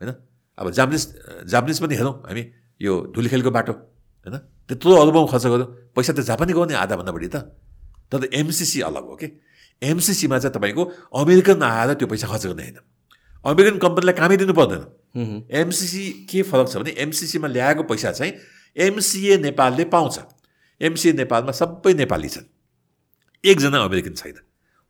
होइन? 0.00 0.10
अब 0.58 0.70
जापानिज 0.70 1.02
जापानिज 1.48 1.78
पनि 1.80 1.94
हेरौँ 1.96 2.14
हामी 2.26 2.42
यो 2.80 2.92
धुलीखेलको 3.14 3.50
बाटो 3.50 3.72
होइन? 3.72 4.36
त्यत्रो 4.68 4.92
अर्बौँ 4.94 5.26
खर्च 5.28 5.46
गऱ्यो 5.46 5.66
पैसा 5.96 6.12
त 6.12 6.20
जापानी 6.22 6.52
गाउने 6.52 6.74
आधाभन्दा 6.76 7.12
बढी 7.12 7.28
त। 7.28 7.36
तर 8.12 8.28
एमसिसी 8.32 8.80
अलग 8.82 9.04
हो 9.06 9.16
कि 9.16 9.26
एमसिसीमा 9.82 10.38
चाहिँ 10.38 10.54
तपाईँको 10.54 10.82
अमेरिकन 11.14 11.62
आएर 11.62 11.94
त्यो 11.94 12.06
पैसा 12.06 12.26
खर्च 12.28 12.46
गर्ने 12.46 12.62
होइन। 12.62 12.78
अमेरिकन 13.44 13.78
कम्पनीलाई 13.80 14.14
कामै 14.14 14.36
दिनु 14.36 14.52
पर्दैन। 14.52 14.82
एमसिसी 15.48 16.04
के 16.28 16.42
फरक 16.44 16.68
छ 16.68 16.76
भने 16.76 16.92
एमसिसीमा 16.98 17.48
ल्याएको 17.48 17.82
पैसा 17.88 18.12
चाहिँ 18.12 18.32
एमसिए 18.76 19.36
नेपालले 19.40 19.84
पाउँछ। 19.88 20.16
एमसिए 20.80 21.12
नेपालमा 21.16 21.52
सबै 21.52 21.94
नेपाली 21.96 22.28
छन्। 22.28 22.46
एकजना 23.44 23.78
अमेरिकन 23.80 24.14
छैन 24.14 24.38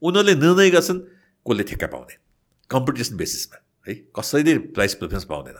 उनीहरूले 0.02 0.34
निर्णय 0.36 0.70
गर्छन् 0.70 1.00
कसले 1.46 1.62
ठेक्का 1.64 1.86
पाउने 1.88 2.14
कम्पिटिसन 2.70 3.16
बेसिसमा 3.16 3.58
है 3.86 3.94
कसैले 4.10 4.56
प्राइस 4.74 4.94
प्रिफरेन्स 4.96 5.24
पाउँदैन 5.24 5.58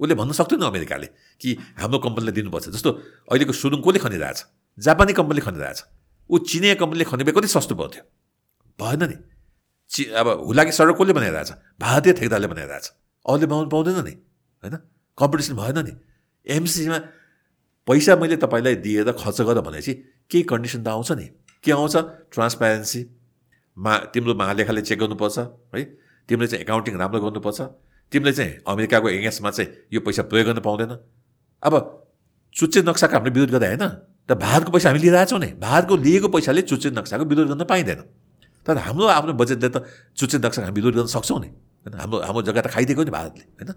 उसले 0.00 0.14
भन्न 0.14 0.32
सक्दैन 0.34 0.62
अमेरिकाले 0.64 1.06
कि 1.40 1.56
हाम्रो 1.78 1.98
कम्पनीलाई 2.00 2.34
दिनुपर्छ 2.34 2.68
जस्तो 2.70 2.90
अहिलेको 3.28 3.52
सुरुङ 3.54 3.80
कसले 3.82 3.98
खनिरहेछ 4.00 4.44
जापानी 4.78 5.12
कम्पनीले 5.14 5.44
खनिरहेछ 5.46 5.84
ऊ 6.30 6.38
चिनिया 6.44 6.74
कम्पनीले 6.76 7.04
खने 7.04 7.32
कति 7.32 7.48
सस्तो 7.48 7.74
पर्थ्यो 7.74 8.02
भएन 8.78 9.02
नि 9.04 9.16
चि 9.90 10.04
अब 10.16 10.28
हुलाकी 10.44 10.72
सडक 10.72 10.98
कसले 10.98 11.12
बनाइरहेछ 11.12 11.50
भारतीय 11.80 12.12
ठेकदारले 12.14 12.48
बनाइरहेछ 12.48 12.90
अरूले 13.26 13.46
बनाउनु 13.46 13.70
पाउँदैन 13.70 14.02
नि 14.02 14.14
होइन 14.64 14.76
कम्पिटिसन 15.18 15.54
भएन 15.54 15.78
नि 15.84 15.94
एमसिसीमा 16.46 16.98
पैसा 17.88 18.16
मैले 18.16 18.36
तपाईँलाई 18.42 18.74
दिएर 18.82 19.12
खर्च 19.14 19.40
गर 19.42 19.60
भनेपछि 19.62 19.94
केही 20.30 20.42
कन्डिसन 20.50 20.82
त 20.82 20.88
आउँछ 20.88 21.12
नि 21.12 21.28
के 21.64 21.72
आउँछ? 21.72 21.96
ट्रान्सप्यारेन्सी 22.32 23.00
मा 23.76 23.92
तिम्रो 24.12 24.34
महालेखाले 24.34 24.82
चेक 24.82 24.98
गर्नुपर्छ 25.00 25.38
है? 25.74 25.82
तिमीले 26.28 26.46
चाहिँ 26.46 26.62
एकाउन्टिङ 26.62 26.94
राम्रो 26.94 27.20
गर्नुपर्छ। 27.20 27.60
तिमीले 28.12 28.32
चाहिँ 28.32 28.52
अमेरिकाको 28.68 29.08
एगेन्स्टमा 29.08 29.50
चाहिँ 29.50 29.68
यो 29.92 30.00
पैसा 30.00 30.22
प्रयोग 30.28 30.46
गर्न 30.46 30.60
पाउँदैन। 30.60 30.92
अब 31.62 31.74
चुच्चे 32.54 32.82
नक्साको 32.82 33.14
हामीले 33.16 33.32
विरोध 33.34 33.50
गर्दा 33.50 33.66
होइन? 33.66 33.84
त 34.28 34.32
भारतको 34.36 34.70
पैसा 34.72 34.88
हामी 34.88 35.00
लिइरहेछौँ 35.00 35.40
नि। 35.40 35.50
भारतको 35.58 35.94
लिएको 35.96 36.28
पैसाले 36.28 36.62
चुच्चे 36.62 36.90
नक्साको 36.92 37.24
विरोध 37.24 37.48
गर्न 37.48 37.64
पाइँदैन। 37.64 38.00
तर 38.66 38.76
हाम्रो 38.78 39.06
आफ्नो 39.08 39.32
बजेटले 39.34 39.68
त 39.68 39.84
चुच्चे 40.16 40.38
नक्साको 40.38 40.64
हामी 40.64 40.80
विरोध 40.80 40.94
गर्न 40.94 41.10
सक्छौँ 41.10 41.40
नि। 41.40 41.48
होइन? 41.48 41.94
हाम्रो 41.98 42.18
हाम्रो 42.22 42.42
जग्गा 42.44 42.62
त 42.62 42.68
खाइदिएको 42.70 43.02
नि 43.04 43.10
भारतले 43.10 43.44
होइन? 43.58 43.70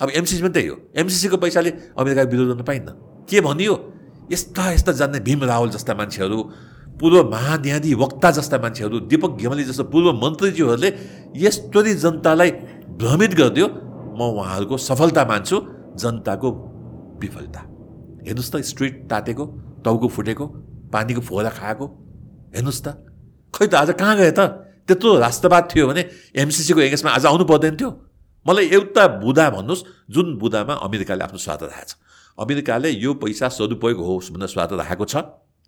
अब 0.00 0.08
एमसिसी 0.10 0.42
पनि 0.42 0.52
त्यही 0.52 0.68
हो। 0.68 0.76
एमसिसीको 0.96 1.36
पैसाले 1.36 1.70
अमेरिकाको 1.96 2.30
विरोध 2.30 2.48
गर्न 2.52 2.64
पाइन्न 2.64 2.88
के 3.30 3.40
भनियो? 3.40 3.74
यस्ता 4.32 4.62
यस्ता 4.72 4.92
जान्ने 4.92 5.20
भीम 5.20 5.44
रावल 5.44 5.70
जस्ता 5.70 5.94
मान्छेहरू 5.94 6.38
पूर्व 7.00 7.30
महान्याधी 7.30 7.94
वक्ता 7.94 8.30
जस्ता 8.36 8.58
मान्छेहरू 8.58 8.98
दिपक 9.10 9.36
घेमली 9.38 9.64
जस्तो 9.64 9.84
पूर्व 9.92 10.12
मन्त्रीज्यूहरूले 10.18 10.90
यस्तरी 11.36 11.94
जनतालाई 11.94 12.50
भ्रमित 13.00 13.32
गरिदियो। 13.38 13.66
म 14.18 14.20
उहाँहरूको 14.34 14.76
सफलता 14.76 15.22
मान्छु 15.24 15.56
जनताको 15.94 16.48
विफलता। 17.22 17.60
हेर्नुहोस् 18.26 18.52
त 18.52 18.56
स्ट्रिट 18.66 18.94
तातेको 19.10 19.44
टाउको 19.84 20.06
फुटेको 20.08 20.44
पानीको 20.90 21.20
फोहरा 21.22 21.50
खाएको। 21.54 21.86
हेर्नुहोस् 22.54 22.82
त 22.82 22.88
खै 23.54 23.66
त 23.66 23.74
आज 23.74 23.90
कहाँ 23.94 24.16
गए 24.18 24.32
त? 24.34 24.40
त्यत्रो 24.88 25.10
राष्ट्रवाद 25.18 25.64
थियो 25.70 25.86
भने 25.86 26.02
एमसिसीको 26.34 26.80
एगेन्स्टमा 26.80 27.10
आज 27.14 27.24
आउनु 27.30 27.44
पर्दैन 27.46 27.74
थियो। 27.78 27.90
मलाई 28.46 28.66
एउटा 28.74 29.04
बुधा 29.22 29.46
भन्नुहोस् 29.54 29.86
जुन 30.10 30.26
बुधामा 30.42 30.74
अमेरिकाले 30.82 31.22
आफ्नो 31.24 31.38
स्वार्थ 31.38 31.62
राखेको 31.62 31.86
छ। 31.86 31.94
अमेरिकाले 32.38 32.90
यो 32.90 33.14
पैसा 33.22 33.46
सदुपयोग 33.54 33.98
होस् 34.00 34.32
भनेर 34.34 34.48
स्वार्थ 34.48 34.72
राखेको 34.82 35.04
छ। 35.04 35.14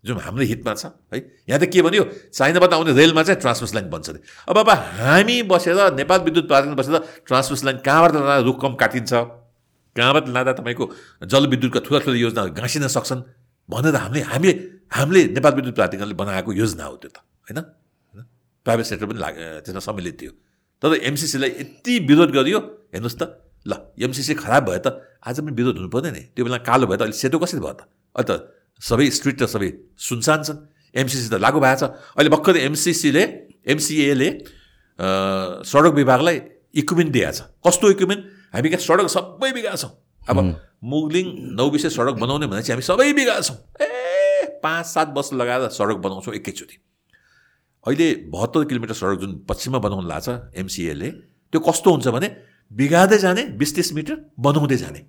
जुन 0.05 0.17
हाम्रो 0.17 0.45
हितमा 0.45 0.75
छ 0.75 0.85
है? 1.13 1.19
यहाँ 1.49 1.61
त 1.61 1.65
के 1.69 1.83
भन्यो? 1.83 2.05
चाइनाबाट 2.33 2.73
आउने 2.73 2.93
रेलमा 2.93 3.23
चाहिँ 3.23 3.41
ट्रान्समिस 3.41 3.75
लाइन 3.75 3.91
बन्छ 3.91 4.09
अरे। 4.11 4.21
अब 4.49 4.59
अब 4.59 4.69
हामी 4.71 5.37
बसेर 5.45 5.93
नेपाल 5.95 6.21
विद्युत 6.25 6.47
प्राधिकरण 6.49 6.77
बसेर 6.77 6.97
ट्रान्समिस 7.29 7.65
लाइन 7.65 7.79
कहाँबाट 7.85 8.13
लाँदा 8.15 8.39
रुख 8.49 8.57
कम 8.63 8.75
काटिन्छ? 8.81 9.13
कहाँबाट 9.97 10.29
लाँदा 10.29 10.53
तपाईँको 10.57 10.85
जलविद्युतका 11.27 11.81
ठुला 11.85 11.99
ठुला 12.01 12.17
योजनाहरू 12.17 12.53
गाँसिन 12.57 12.89
सक्छन्? 12.89 13.21
भनेर 13.69 13.95
हामीले 13.97 14.21
हामीले 14.25 14.53
हामीले 14.89 15.21
नेपाल 15.37 15.53
विद्युत 15.55 15.75
प्राधिकरणले 15.75 16.17
बनाएको 16.17 16.51
योजना 16.53 16.85
हो 16.85 16.97
त्यो 16.97 17.11
त 17.13 17.19
होइन? 17.21 17.59
प्राइभेट 18.67 18.87
सेक्टर 18.87 19.07
पनि 19.07 19.21
लाग 19.21 19.35
त्यसमा 19.65 19.81
सम्मिलित 19.85 20.17
थियो। 20.21 20.33
तर 20.83 20.97
एमसिसीलाई 20.97 21.51
यति 21.61 21.93
विरोध 22.09 22.31
गरियो 22.33 22.59
हेर्नुहोस् 22.95 23.19
त 23.21 23.23
ल 23.69 23.73
एमसिसी 24.01 24.35
खराब 24.35 24.65
भयो 24.65 24.81
त 24.81 24.89
आज 25.21 25.45
पनि 25.45 25.53
विरोध 25.53 25.77
हुनु 25.77 25.89
पर्दैन 25.93 26.13
नि। 26.17 26.23
त्यो 26.33 26.45
बेला 26.45 26.59
कालो 26.65 26.87
भयो 26.89 26.97
त 26.97 27.03
अहिले 27.05 27.17
सेतो 27.21 27.39
कसरी 27.39 27.61
भयो 27.61 27.77
त? 27.77 27.85
अहिले 28.17 28.29
त 28.33 28.60
सबै 28.81 29.07
स्ट्रिट 29.11 29.37
त 29.41 29.45
सबै 29.47 29.71
सुनसान 29.99 30.41
छन्। 30.43 30.59
एमसिसी 30.95 31.29
त 31.29 31.37
लागु 31.39 31.61
भएको 31.61 31.79
छ। 31.81 31.85
अहिले 32.17 32.31
भर्खर 32.35 32.57
एमसिसीले 32.67 33.25
एमसिएले 33.69 34.29
सडक 35.65 35.93
विभागलाई 35.97 36.37
इक्विपमेन्ट 36.81 37.11
दिएको 37.13 37.33
छ। 37.33 37.41
कस्तो 37.67 37.87
इक्विपमेन्ट 37.95 38.23
हामी 38.55 38.69
कहाँ 38.69 38.85
सडक 38.89 39.07
सबै 39.09 39.51
बिगा 39.53 39.75
छौँ 39.77 39.93
अब 40.29 40.37
मुगलिङ 40.85 41.27
नौ 41.57 41.67
विशेष 41.71 41.93
सडक 41.97 42.15
बनाउने 42.21 42.47
भने 42.51 42.63
चाहिँ 42.63 42.77
हामी 42.77 42.85
सबै 42.85 43.13
बिगा 43.13 43.41
छौँ 43.41 43.57
ए 43.81 44.61
पाँच 44.65 44.87
सात 44.87 45.09
वर्ष 45.17 45.33
लगाएर 45.41 45.69
सडक 45.73 45.99
बनाउँछौँ 46.05 46.35
एकैचोटि। 46.35 46.77
अहिले 47.87 48.09
बहत्तर 48.29 48.65
किलोमिटर 48.69 48.97
सडक 48.97 49.19
जुन 49.21 49.33
पश्चिममा 49.49 49.79
बनाउनु 49.79 50.09
लाग्छ 50.09 50.29
एमसिएले 50.57 51.09
त्यो 51.53 51.61
कस्तो 51.61 51.89
हुन्छ 51.91 52.09
भने 52.17 52.29
बिगार्दै 52.71 53.19
जाने 53.19 53.43
बिस 53.57 53.71
तिस 53.75 53.93
मिटर 53.95 54.17
बनाउँदै 54.37 54.77
जाने। 54.77 55.01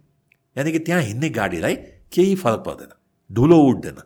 यानि 0.56 0.72
कि 0.72 0.80
त्यहाँ 0.80 1.02
हिँड्ने 1.02 1.30
गाडीलाई 1.30 1.76
केही 2.14 2.36
फरक 2.36 2.62
पर्दैन। 2.68 2.92
धुलो 3.32 3.58
उठ्दैन। 3.62 3.98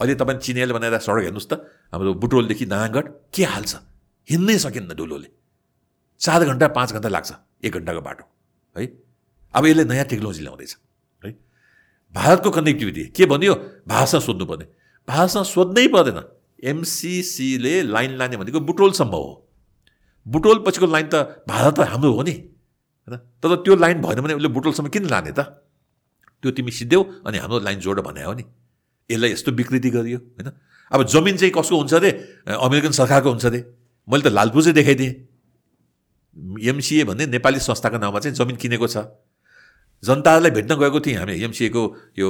अहिले 0.00 0.14
तपाईँ 0.14 0.38
चिनियाले 0.38 0.72
बनाएर 0.72 0.98
सडक 0.98 1.24
हेर्नुहोस् 1.24 1.48
त 1.50 1.52
हाम्रो 1.92 2.14
बुटोलदेखि 2.14 2.66
नारायणगढ 2.66 3.06
के 3.34 3.44
हाल्छ? 3.44 3.72
हिँड्नै 4.28 4.58
सकिन्न 4.58 4.94
धुलोले। 4.94 5.28
चार 6.20 6.44
घन्टा 6.44 6.66
पाँच 6.68 6.92
घन्टा 6.92 7.08
लाग्छ 7.08 7.30
एक 7.64 7.72
घन्टाको 7.72 8.00
बाटो 8.00 8.24
है? 8.76 8.86
अब 9.54 9.66
यसले 9.66 9.84
नयाँ 9.84 10.04
टेक्नोलोजी 10.04 10.42
ल्याउँदैछ 10.42 10.76
है? 11.22 11.30
भारतको 12.14 12.50
कनेक्टिभिटी 12.50 13.04
के 13.16 13.26
भनियो? 13.26 13.54
भारतसँग 13.88 14.20
सोध्नुपर्ने। 14.20 14.64
भारतसँग 15.08 15.44
सोध्नै 15.44 15.86
पर्दैन। 15.88 16.18
एमसिसीले 16.62 17.74
लाइन 17.82 18.10
लाने 18.16 18.36
भनेको 18.36 18.60
बुटोलसम्म 18.60 19.10
हो। 19.10 19.50
बुटोल 20.26 20.58
पछिको 20.66 20.86
लाइन 20.86 21.06
त 21.08 21.42
भारत 21.48 21.74
त 21.74 21.80
हाम्रो 21.90 22.12
हो 22.12 22.22
नि 22.22 22.30
होइन? 22.30 23.16
तर 23.42 23.56
त्यो 23.66 23.74
लाइन 23.76 24.00
भएन 24.02 24.20
भने 24.20 24.34
उसले 24.34 24.48
बुटोलसम्म 24.48 24.88
किन 24.88 25.06
लाने 25.10 25.32
त? 25.34 25.40
त्यो 26.42 26.50
तिमी 26.50 26.70
सिद्धेऊ 26.70 27.02
अनि 27.26 27.38
हाम्रो 27.38 27.58
लाइन 27.58 27.78
जोड 27.80 28.00
भने 28.02 28.22
हो 28.22 28.32
नि। 28.34 28.44
यसलाई 29.10 29.30
यस्तो 29.32 29.52
विकृति 29.52 29.90
गरियो 29.90 30.18
होइन? 30.18 30.50
अब 30.92 31.02
जमिन 31.06 31.36
चाहिँ 31.36 31.52
कसको 31.54 31.76
हुन्छ 31.76 31.94
अरे 31.94 32.10
अमेरिकन 32.50 32.92
सरकारको 32.92 33.28
हुन्छ 33.30 33.46
अरे 33.46 33.60
मैले 34.08 34.22
त 34.22 34.32
लालपुर 34.32 34.62
चाहिँ 34.62 34.74
देखाइदिएँ। 34.74 35.14
एमसिए 36.68 37.04
भन्ने 37.04 37.26
नेपाली 37.26 37.58
संस्थाको 37.60 37.98
नाउँमा 37.98 38.20
चाहिँ 38.20 38.36
जमिन 38.36 38.56
किनेको 38.56 38.86
छ। 38.86 39.06
जनतालाई 40.02 40.50
भेट्न 40.50 40.74
गएको 40.74 41.00
थिएँ 41.00 41.16
हामी 41.16 41.38
एमसिएको 41.44 41.82
यो 42.18 42.28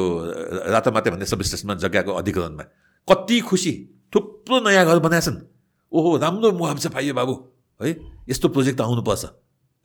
रातामाते 0.69 1.11
भन्ने 1.11 1.27
सब 1.27 1.43
स्टेसनमा 1.43 1.75
जग्गाको 1.81 2.13
अधिकरणमा। 2.13 2.65
कति 3.09 3.41
खुसी 3.41 3.73
थुप्रो 4.13 4.61
नयाँ 4.61 4.85
घर 4.87 4.99
बनाएछन्। 5.01 5.39
ओहो 5.93 6.17
राम्रो 6.19 6.53
मुआवजा 6.53 6.91
पाइयो 6.93 7.15
बाबु। 7.15 7.35
है 7.81 7.97
यस्तो 8.29 8.49
प्रोजेक्ट 8.49 8.81
आउनुपर्छ। 8.81 9.25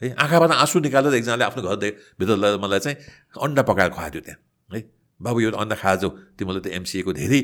है? 0.01 0.13
आँखाबाट 0.13 0.51
आँसु 0.51 0.79
निकालेर 0.79 1.13
एकजनाले 1.13 1.43
आफ्नो 1.43 1.61
घर 1.63 1.75
भित्र 2.19 2.57
मलाई 2.63 2.79
चाहिँ 2.79 2.97
अन्डा 3.43 3.61
पकाएर 3.69 3.89
खुवाइदियो 3.95 4.21
त्यहाँ 4.25 4.39
है? 4.69 4.81
बाबु 5.19 5.39
यो 5.41 5.51
अन्डा 5.51 5.95
जाऊ 5.95 6.09
तिमीले 6.37 6.59
त 6.61 6.67
एमसिएको 6.77 7.13
धेरै 7.13 7.39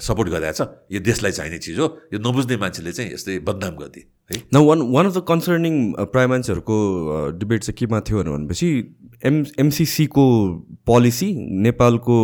सपोर्ट 0.00 0.28
गरिरहेछ 0.30 0.60
यो 0.92 1.00
देशलाई 1.00 1.32
चाहिने 1.32 1.58
चिज 1.58 1.78
हो। 1.80 1.86
यो 2.12 2.18
नबुझ्ने 2.20 2.56
मान्छेले 2.56 2.92
चाहिँ 2.92 3.12
यस्तै 3.12 3.38
बदनाम 3.44 3.74
गरिदिए 3.76 4.04
है? 4.30 4.36
न 4.52 4.56
one 4.56 4.78
one 4.92 5.04
of 5.06 5.14
the 5.16 5.20
concerning 5.28 5.74
prime 6.12 6.30
मान्छेहरूको 6.30 6.76
डिबेट 7.40 7.60
चाहिँ 7.64 7.76
केमा 7.76 8.00
थियो 8.06 8.22
भनेपछि 8.24 8.68
एम 9.24 9.36
एमसिसीको 9.60 10.24
पोलिसी 10.86 11.28
नेपालको 11.66 12.16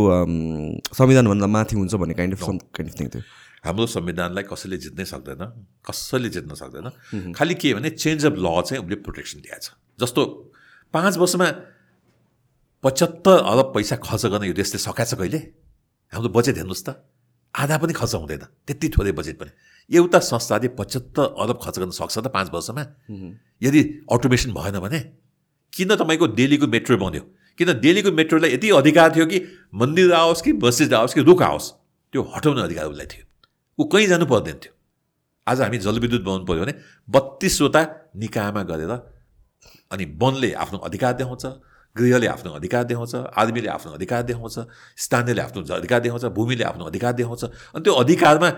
संविधानभन्दा 0.93 1.47
माथि 1.47 1.77
हुन्छ 1.77 1.95
भन्ने 1.95 2.15
kind 2.15 2.35
of 2.37 2.41
some 2.47 2.59
kind 2.77 2.93
of 2.93 3.01
thing 3.01 3.09
थियो। 3.09 3.23
हाम्रो 3.65 3.87
संविधानलाई 3.87 4.45
कसैले 4.45 4.77
जित्नै 4.77 5.05
सक्दैन 5.07 5.43
कसैले 5.87 6.29
जित्न 6.29 6.55
सक्दैन। 6.55 7.33
खालि 7.33 7.55
के 7.55 7.75
भने 7.75 7.91
चेन्ज 7.95 8.27
अफ 8.27 8.35
ल 8.35 8.47
चाहिँ 8.67 8.83
उसले 8.83 8.97
प्रोटेक्सन 9.07 9.39
दिएको 9.41 9.61
छ। 9.61 9.71
जस्तो 10.03 10.23
पाँच 10.95 11.17
वर्षमा 11.17 11.47
पचहत्तर 12.85 13.37
अरब 13.39 13.71
पैसा 13.75 13.97
खर्च 14.03 14.27
गर्न 14.27 14.45
यो 14.51 14.55
देशले 14.59 14.79
सकाएको 14.83 15.11
छ 15.11 15.15
कहिले? 15.15 15.39
हाम्रो 16.13 16.29
बजेट 16.35 16.57
हेर्नुहोस् 16.59 16.85
त। 16.85 16.89
आधा 17.55 17.79
पनि 17.79 17.93
खर्च 17.95 18.15
हुँदैन। 18.19 18.43
त्यति 18.67 18.89
थोरै 18.99 19.13
बजेट 19.15 19.37
पनि। 19.39 19.51
एउटा 19.91 20.19
संस्थाले 20.19 20.69
पचहत्तर 20.75 21.25
अरब 21.39 21.59
खर्च 21.63 21.79
गर्न 21.79 21.95
सक्छ 21.95 22.19
त 22.19 22.27
पाँच 22.35 22.51
वर्षमा? 22.51 22.83
यदि 23.63 23.81
अटोमेसन 24.11 24.51
भएन 24.59 24.79
भने 24.83 25.01
किन 25.73 25.95
तपाईँको 25.95 26.27
दिल्लीको 26.35 26.67
मेट्रो 26.67 26.97
बन्यो? 26.99 27.23
किन 27.59 27.79
दिल्लीको 27.79 28.11
मेट्रोलाई 28.11 28.51
यति 28.53 28.69
अधिकार 28.75 29.15
थियो 29.15 29.27
कि 29.31 29.39
मन्दिर 29.71 30.13
आओस् 30.13 30.43
कि 30.43 30.53
मस्जिद 30.59 30.95
आओस् 30.99 31.15
कि 31.15 31.23
रुख 31.23 31.43
आओस्? 31.43 31.67
त्यो 32.13 32.23
हटाउने 32.35 32.63
अधिकार 32.63 32.87
उसलाई 32.91 33.07
थियो। 33.07 33.25
ऊ 33.79 33.85
कहीँ 33.85 34.07
जानु 34.07 34.27
पर्दैन 34.27 34.57
थियो। 34.59 34.73
आज 35.47 35.61
हामी 35.61 35.79
जलविद्युत 35.79 36.23
बनाउनु 36.23 36.45
पऱ्यो 36.47 36.63
भने 36.63 36.75
बत्तिसवटा 37.09 37.83
निकायमा 38.17 38.63
गरेर 38.63 38.93
अनि 39.93 40.05
वनले 40.23 40.53
आफ्नो 40.55 40.79
अधिकार 40.81 41.13
देखाउँछ 41.15 41.45
गृहले 41.97 42.27
आफ्नो 42.27 42.51
अधिकार 42.53 42.85
देखाउँछ 42.85 43.15
आर्मीले 43.15 43.69
आफ्नो 43.69 43.93
अधिकार 43.93 44.23
देखाउँछ 44.23 44.57
स्थानीयले 44.97 45.41
आफ्नो 45.43 45.63
अधिकार 45.75 46.01
देखाउँछ 46.01 46.25
भूमिले 46.37 46.65
आफ्नो 46.65 46.85
अधिकार 46.85 47.13
देखाउँछ। 47.13 47.45
अनि 47.45 47.83
त्यो 47.85 47.93
अधिकारमा 47.95 48.51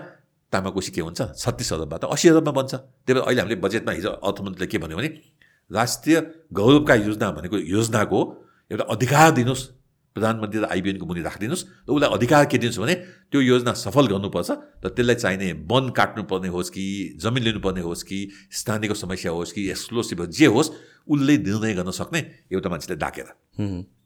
तामाकोसी 0.53 0.91
के 0.91 1.01
हुन्छ? 1.01 1.21
छत्तिस 1.35 1.73
अरबबाट 1.73 2.03
असी 2.05 2.29
अरबमा 2.29 2.51
बन्छ। 2.51 2.73
त्यही 2.73 3.13
भएर 3.13 3.23
अहिले 3.25 3.41
हामीले 3.41 3.55
बजेटमा 3.59 3.91
हिजो 3.91 4.09
अर्थमन्त्रीले 4.23 4.67
के 4.71 4.77
भन्यो 4.77 4.97
भने 4.97 5.09
राष्ट्रिय 5.71 6.15
गौरवका 6.53 6.95
योजना 6.95 7.31
भनेको 7.31 7.57
योजनाको 7.57 8.19
एउटा 8.71 8.85
अधिकार 8.93 9.31
दिनुहोस्। 9.31 9.63
प्रधानमन्त्री 10.15 10.59
र 10.59 10.65
आइबिएनको 10.71 11.05
मुनि 11.05 11.21
राखिदिनुहोस् 11.21 11.63
र 11.87 11.91
उसलाई 11.91 12.09
अधिकार 12.15 12.45
के 12.47 12.57
दिनुहोस् 12.57 12.79
भने 12.79 12.95
त्यो 13.31 13.39
योजना 13.41 13.73
सफल 13.75 14.07
गर्नुपर्छ 14.07 14.49
र 14.79 14.87
त्यसलाई 14.95 15.15
चाहिने 15.15 15.51
वन 15.67 15.89
काट्नुपर्ने 15.91 16.47
होस् 16.47 16.69
कि 16.71 16.85
जमिन 17.19 17.43
लिनुपर्ने 17.43 17.81
होस् 17.83 18.03
कि 18.03 18.19
स्थानीयको 18.49 18.95
समस्या 18.95 19.31
होस् 19.31 19.51
कि 19.51 19.67
एक्सक्लोसिभ 19.69 20.25
जे 20.31 20.45
होस् 20.47 20.69
उसले 21.11 21.37
निर्णय 21.37 21.73
गर्न 21.75 21.91
सक्ने 21.91 22.19
एउटा 22.47 22.69
मान्छेले 22.69 22.95
डाकेर। 22.95 23.27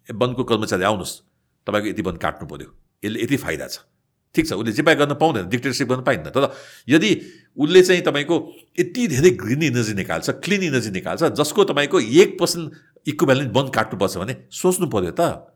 वनको 0.10 0.44
कर्मचारी 0.50 0.84
आउनुहोस् 0.84 1.14
तपाईँको 1.68 1.88
यति 1.94 2.02
वन 2.02 2.18
काट्नु 2.18 2.46
पऱ्यो 2.50 2.70
यसले 3.06 3.24
यति 3.24 3.38
फाइदा 3.38 3.68
छ। 3.70 3.86
ठिक 4.36 4.48
छ 4.50 4.54
उसले 4.58 4.72
जे 4.74 4.82
पाए 4.82 4.96
गर्न 4.96 5.14
पाउँदैन 5.14 5.46
डिक्टेटरसिप 5.46 5.88
गर्न 5.90 6.02
पाइँदैन 6.10 6.34
तर 6.34 6.50
यदि 6.90 7.12
उसले 7.54 7.82
चाहिँ 7.86 8.02
तपाईँको 8.02 8.36
यति 8.80 9.08
धेरै 9.14 9.30
ग्रिन 9.38 9.64
इनर्जी 9.70 9.94
निकाल्छ 9.94 10.30
क्लिन 10.42 10.64
इनर्जी 10.74 10.92
निकाल्छ 10.92 11.38
जसको 11.38 11.64
तपाईँको 11.70 12.00
एक 12.02 12.38
पर्सेन्ट 12.42 13.08
इक्वेलेन्ट 13.08 13.54
बन्द 13.54 13.74
काट्नुपर्छ 13.74 14.18
भने 14.18 14.36
सोच्नु 14.50 14.90
पऱ्यो 14.90 15.14
त। 15.14 15.54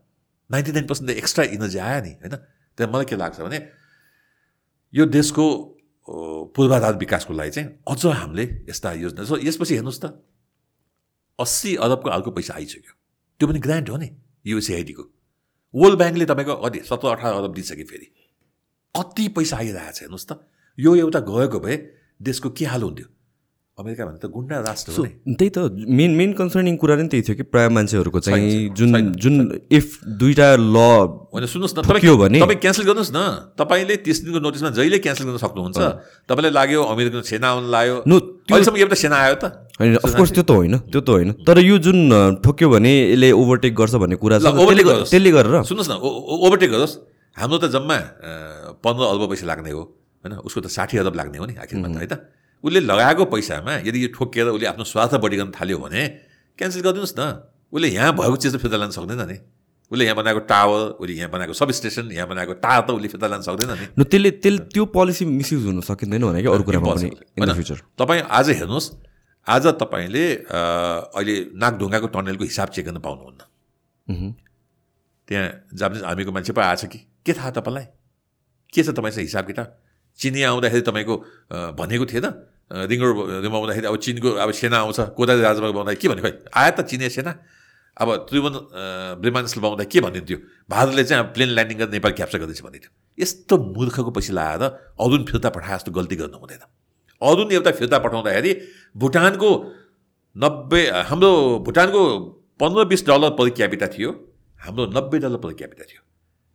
Ninety 0.50 0.72
nine 0.72 0.86
percent 0.86 1.10
extra 1.10 1.44
energy 1.56 1.78
आयो 1.78 2.00
नि 2.04 2.12
होइन? 2.20 2.34
त्यहाँ 2.78 2.92
मलाई 2.92 3.04
के 3.04 3.16
लाग्छ 3.16 3.40
भने 3.40 3.58
यो 4.94 5.06
देशको 5.06 5.44
पूर्वाधार 6.54 6.96
विकासको 6.96 7.32
लागि 7.32 7.50
चाहिँ 7.50 7.68
अझ 7.88 8.06
हामीले 8.06 8.44
यस्ता 8.68 8.92
योजना 8.92 9.24
सो 9.24 9.36
यसपछि 9.40 9.74
हेर्नुहोस् 9.74 10.00
त 10.04 10.04
अस्सी 11.38 11.74
अरबको 11.76 12.10
अर्को 12.10 12.30
पैसा 12.30 12.54
आइसक्यो। 12.54 12.92
त्यो 13.40 13.48
पनि 13.48 13.58
ग्रान्ट 13.58 13.90
हो 13.90 13.96
नि 13.96 14.08
युसिआइडीको 14.46 15.04
वर्ल्ड 15.74 15.98
ब्याङ्कले 15.98 16.26
तपाईँको 16.26 16.54
कति 16.56 16.78
सत्र 16.86 17.08
अठार 17.08 17.32
अरब 17.34 17.52
दिइसक्यो 17.54 17.86
फेरि। 17.86 18.06
कति 18.94 19.24
पैसा 19.34 19.56
आइरहेको 19.56 19.92
छ 19.92 20.00
हेर्नुहोस् 20.02 20.28
त। 20.28 20.32
यो 20.78 20.94
एउटा 20.96 21.20
गएको 21.20 21.58
भए 21.60 21.76
देशको 22.22 22.50
के 22.50 22.64
हाल 22.64 22.82
हुन्थ्यो? 22.82 23.08
अमेरिका 23.74 24.04
भने 24.06 24.18
त 24.22 24.30
गुन्डा 24.30 24.56
राष्ट्र 24.62 24.92
हो 24.94 25.02
त्यही 25.34 25.50
त 25.50 25.58
मेन 25.98 26.10
मेन 26.14 26.30
कन्सर्निङ 26.38 26.74
कुरा 26.78 26.94
नै 26.94 27.10
त्यही 27.10 27.22
थियो 27.26 27.34
कि 27.34 27.44
प्रायः 27.50 27.70
मान्छेहरूको 27.74 28.20
चाहिँ 28.22 28.70
जुन 28.70 28.90
जुन 29.18 29.34
इफ 29.66 29.86
दुइटा 30.22 30.48
ल 30.62 30.78
होइन 31.34 31.46
सुन्नुहोस् 31.50 31.74
न 31.74 31.82
तपाईँ 31.82 32.14
भने 32.14 32.38
तपाईँ 32.38 32.60
क्यान्सल 32.62 32.84
गर्नुहोस् 32.86 33.10
न। 33.10 33.20
तपाईँले 33.58 33.96
तिस 34.06 34.18
दिनको 34.22 34.38
नोटिसमा 34.46 34.70
जहिले 34.78 34.98
क्यान्सल 35.02 35.24
गर्न 35.26 35.42
सक्नुहुन्छ। 35.42 35.78
तपाईँलाई 36.30 36.52
लाग्यो 36.54 36.80
अमेरिकन 36.86 37.26
सेना 37.26 37.46
आउनु 37.50 37.66
लाग्यो 37.74 37.96
अहिलेसम्म 38.46 38.76
एउटा 38.78 38.96
सेना 39.02 39.16
आयो 39.26 39.36
त। 39.42 39.44
होइन 39.74 39.98
अफकोर्स 40.06 40.30
त्यो 40.38 40.44
त 40.46 40.50
होइन 40.54 40.74
त्यो 40.94 41.00
त 41.02 41.08
होइन। 41.10 41.30
तर 41.42 41.58
यो 41.66 41.76
जुन 41.82 41.98
ठोक्यो 42.46 42.70
भने 42.70 42.92
यसले 43.10 43.28
ओभरटेक 43.34 43.74
गर्छ 43.74 43.94
भन्ने 43.98 44.16
कुरा 44.22 44.38
छ 44.38 44.54
त्यसले 44.54 45.30
गरेर। 45.34 45.66
सुन्नुहोस् 45.66 45.90
न 45.90 45.94
ओभरटेक 45.98 46.70
गरोस् 46.70 46.94
हाम्रो 47.34 47.58
त 47.58 47.74
जम्मा 47.74 47.98
पन्ध्र 48.86 49.02
अर्ब 49.02 49.22
पैसा 49.34 49.46
लाग्ने 49.50 49.70
हो। 49.74 49.82
होइन 50.22 50.46
उसको 50.46 50.62
त 50.62 50.70
साठी 50.70 50.94
अरब 51.02 51.14
लाग्ने 51.18 51.42
हो 51.42 51.46
नि 51.50 51.54
आखिरमा 51.58 51.90
त 51.90 51.98
है 51.98 52.06
त। 52.06 52.14
उसले 52.64 52.80
लगाएको 52.80 53.24
पैसामा 53.28 53.72
यदि 53.84 53.98
यो 54.04 54.08
ठोकिएर 54.16 54.46
उसले 54.56 54.66
आफ्नो 54.66 54.84
स्वार्थ 54.84 55.14
बढी 55.20 55.36
गर्न 55.36 55.52
थाल्यो 55.52 55.78
भने 55.78 56.02
क्यान्सल 56.58 56.80
गरिदिनुहोस् 56.80 57.14
न। 57.18 57.22
उसले 57.72 57.88
यहाँ 57.88 58.12
भएको 58.16 58.36
चिज 58.36 58.54
त 58.54 58.58
फिर्ता 58.58 58.76
लान 58.80 58.90
सक्दैन 58.90 59.20
नि। 59.28 59.36
उसले 59.90 60.04
यहाँ 60.04 60.16
बनाएको 60.16 60.40
टावर 60.48 60.96
उसले 60.96 61.14
यहाँ 61.14 61.30
बनाएको 61.30 61.52
सब 61.52 61.70
स्टेसन 61.70 62.08
यहाँ 62.12 62.28
बनाएको 62.28 62.52
तार 62.64 62.80
त 62.88 62.90
उसले 62.96 63.08
फिर्ता 63.08 63.26
लान 63.28 63.42
सक्दैन 63.44 63.70
नि। 63.70 64.04
त्यसले 64.04 64.30
त्यसले 64.40 64.58
त्यो 64.72 64.84
पोलिसी 64.96 65.24
मिसयुज 65.28 65.64
हुन 65.66 65.80
सकिँदैन 65.84 66.24
भने 66.24 66.40
कि 66.40 66.48
अरू 66.48 66.62
कुरामा 66.64 67.52
फ्युचर 67.52 67.78
तपाईँ 68.00 68.22
आज 68.32 68.48
हेर्नुहोस् 68.50 68.88
आज 69.46 69.66
तपाईँले 69.76 70.24
अहिले 70.40 71.34
नागढुङ्गाको 71.52 72.06
टनलको 72.16 72.44
हिसाब 72.44 72.68
चेक 72.72 72.84
गर्न 72.86 72.98
पाउनुहुन्न। 73.04 73.40
त्यहाँ 75.28 75.46
जापानिज 75.74 76.02
आर्मीको 76.02 76.32
मान्छे 76.32 76.52
पो 76.52 76.60
आएछ 76.60 76.84
कि। 76.88 76.98
के 77.26 77.32
थाहा 77.32 77.50
तपाईँलाई? 77.60 77.84
के 78.72 78.82
छ 78.82 78.88
तपाईँसँग 78.90 79.24
हिसाब 79.24 79.44
किताब? 79.46 79.68
चिनिया 80.18 80.48
आउँदाखेरि 80.50 80.82
तपाईँको 80.88 81.14
भनेको 81.76 82.06
थिएन 82.06 82.26
रिङ 82.70 82.98
रोडमा 83.00 83.56
आउँदाखेरि 83.56 83.86
अब 83.86 83.96
चिनको 83.96 84.28
अब 84.40 84.50
सेना 84.52 84.76
आउँछ 84.78 85.00
कोदारी 85.16 85.40
राजमा 85.42 85.66
आउँदाखेरि 85.68 86.00
के 86.00 86.08
भन्यो 86.08 86.24
खै 86.24 86.32
आयो 86.50 86.72
त 86.72 86.80
चिनिया 86.84 87.08
सेना 87.12 87.32
अब 87.96 88.08
त्रिभुवन 88.28 88.54
विमानस्थलमा 89.20 89.68
आउँदा 89.68 89.84
के 89.86 90.00
भनिन्थ्यो 90.00 90.38
भारतले 90.66 91.04
चाहिँ 91.04 91.22
अब 91.22 91.28
प्लेन 91.34 91.48
ल्यान्डिङ 91.54 91.76
गरेर 91.78 91.92
नेपाल 91.92 92.12
क्याप्चर 92.18 92.38
गर्दैछ 92.38 92.62
भन्थ्यो 92.62 92.90
यस्तो 93.18 93.54
मूर्खको 93.70 94.10
पछि 94.10 94.32
लगाएर 94.32 94.62
अरुण 94.98 95.22
फिर्ता 95.30 95.48
पठाए 95.54 95.76
जस्तो 95.76 95.92
गल्ती 95.92 96.16
गर्नु 96.16 96.38
हुँदैन 96.38 96.64
अरुण 97.22 97.52
एउटा 97.52 97.70
फिर्ता 97.78 97.98
पठाउँदाखेरि 98.00 98.52
भुटानको 98.96 99.50
नब्बे 100.36 100.80
हाम्रो 101.10 101.30
भुटानको 101.62 102.02
पन्ध्र 102.60 102.84
बिस 102.86 103.06
डलर 103.06 103.30
पर 103.38 103.50
क्यापिटा 103.58 103.86
थियो 103.94 104.10
हाम्रो 104.60 104.86
नब्बे 104.90 105.18
डलर 105.20 105.38
पर 105.38 105.52
क्यापिटा 105.54 105.84
थियो 105.84 106.02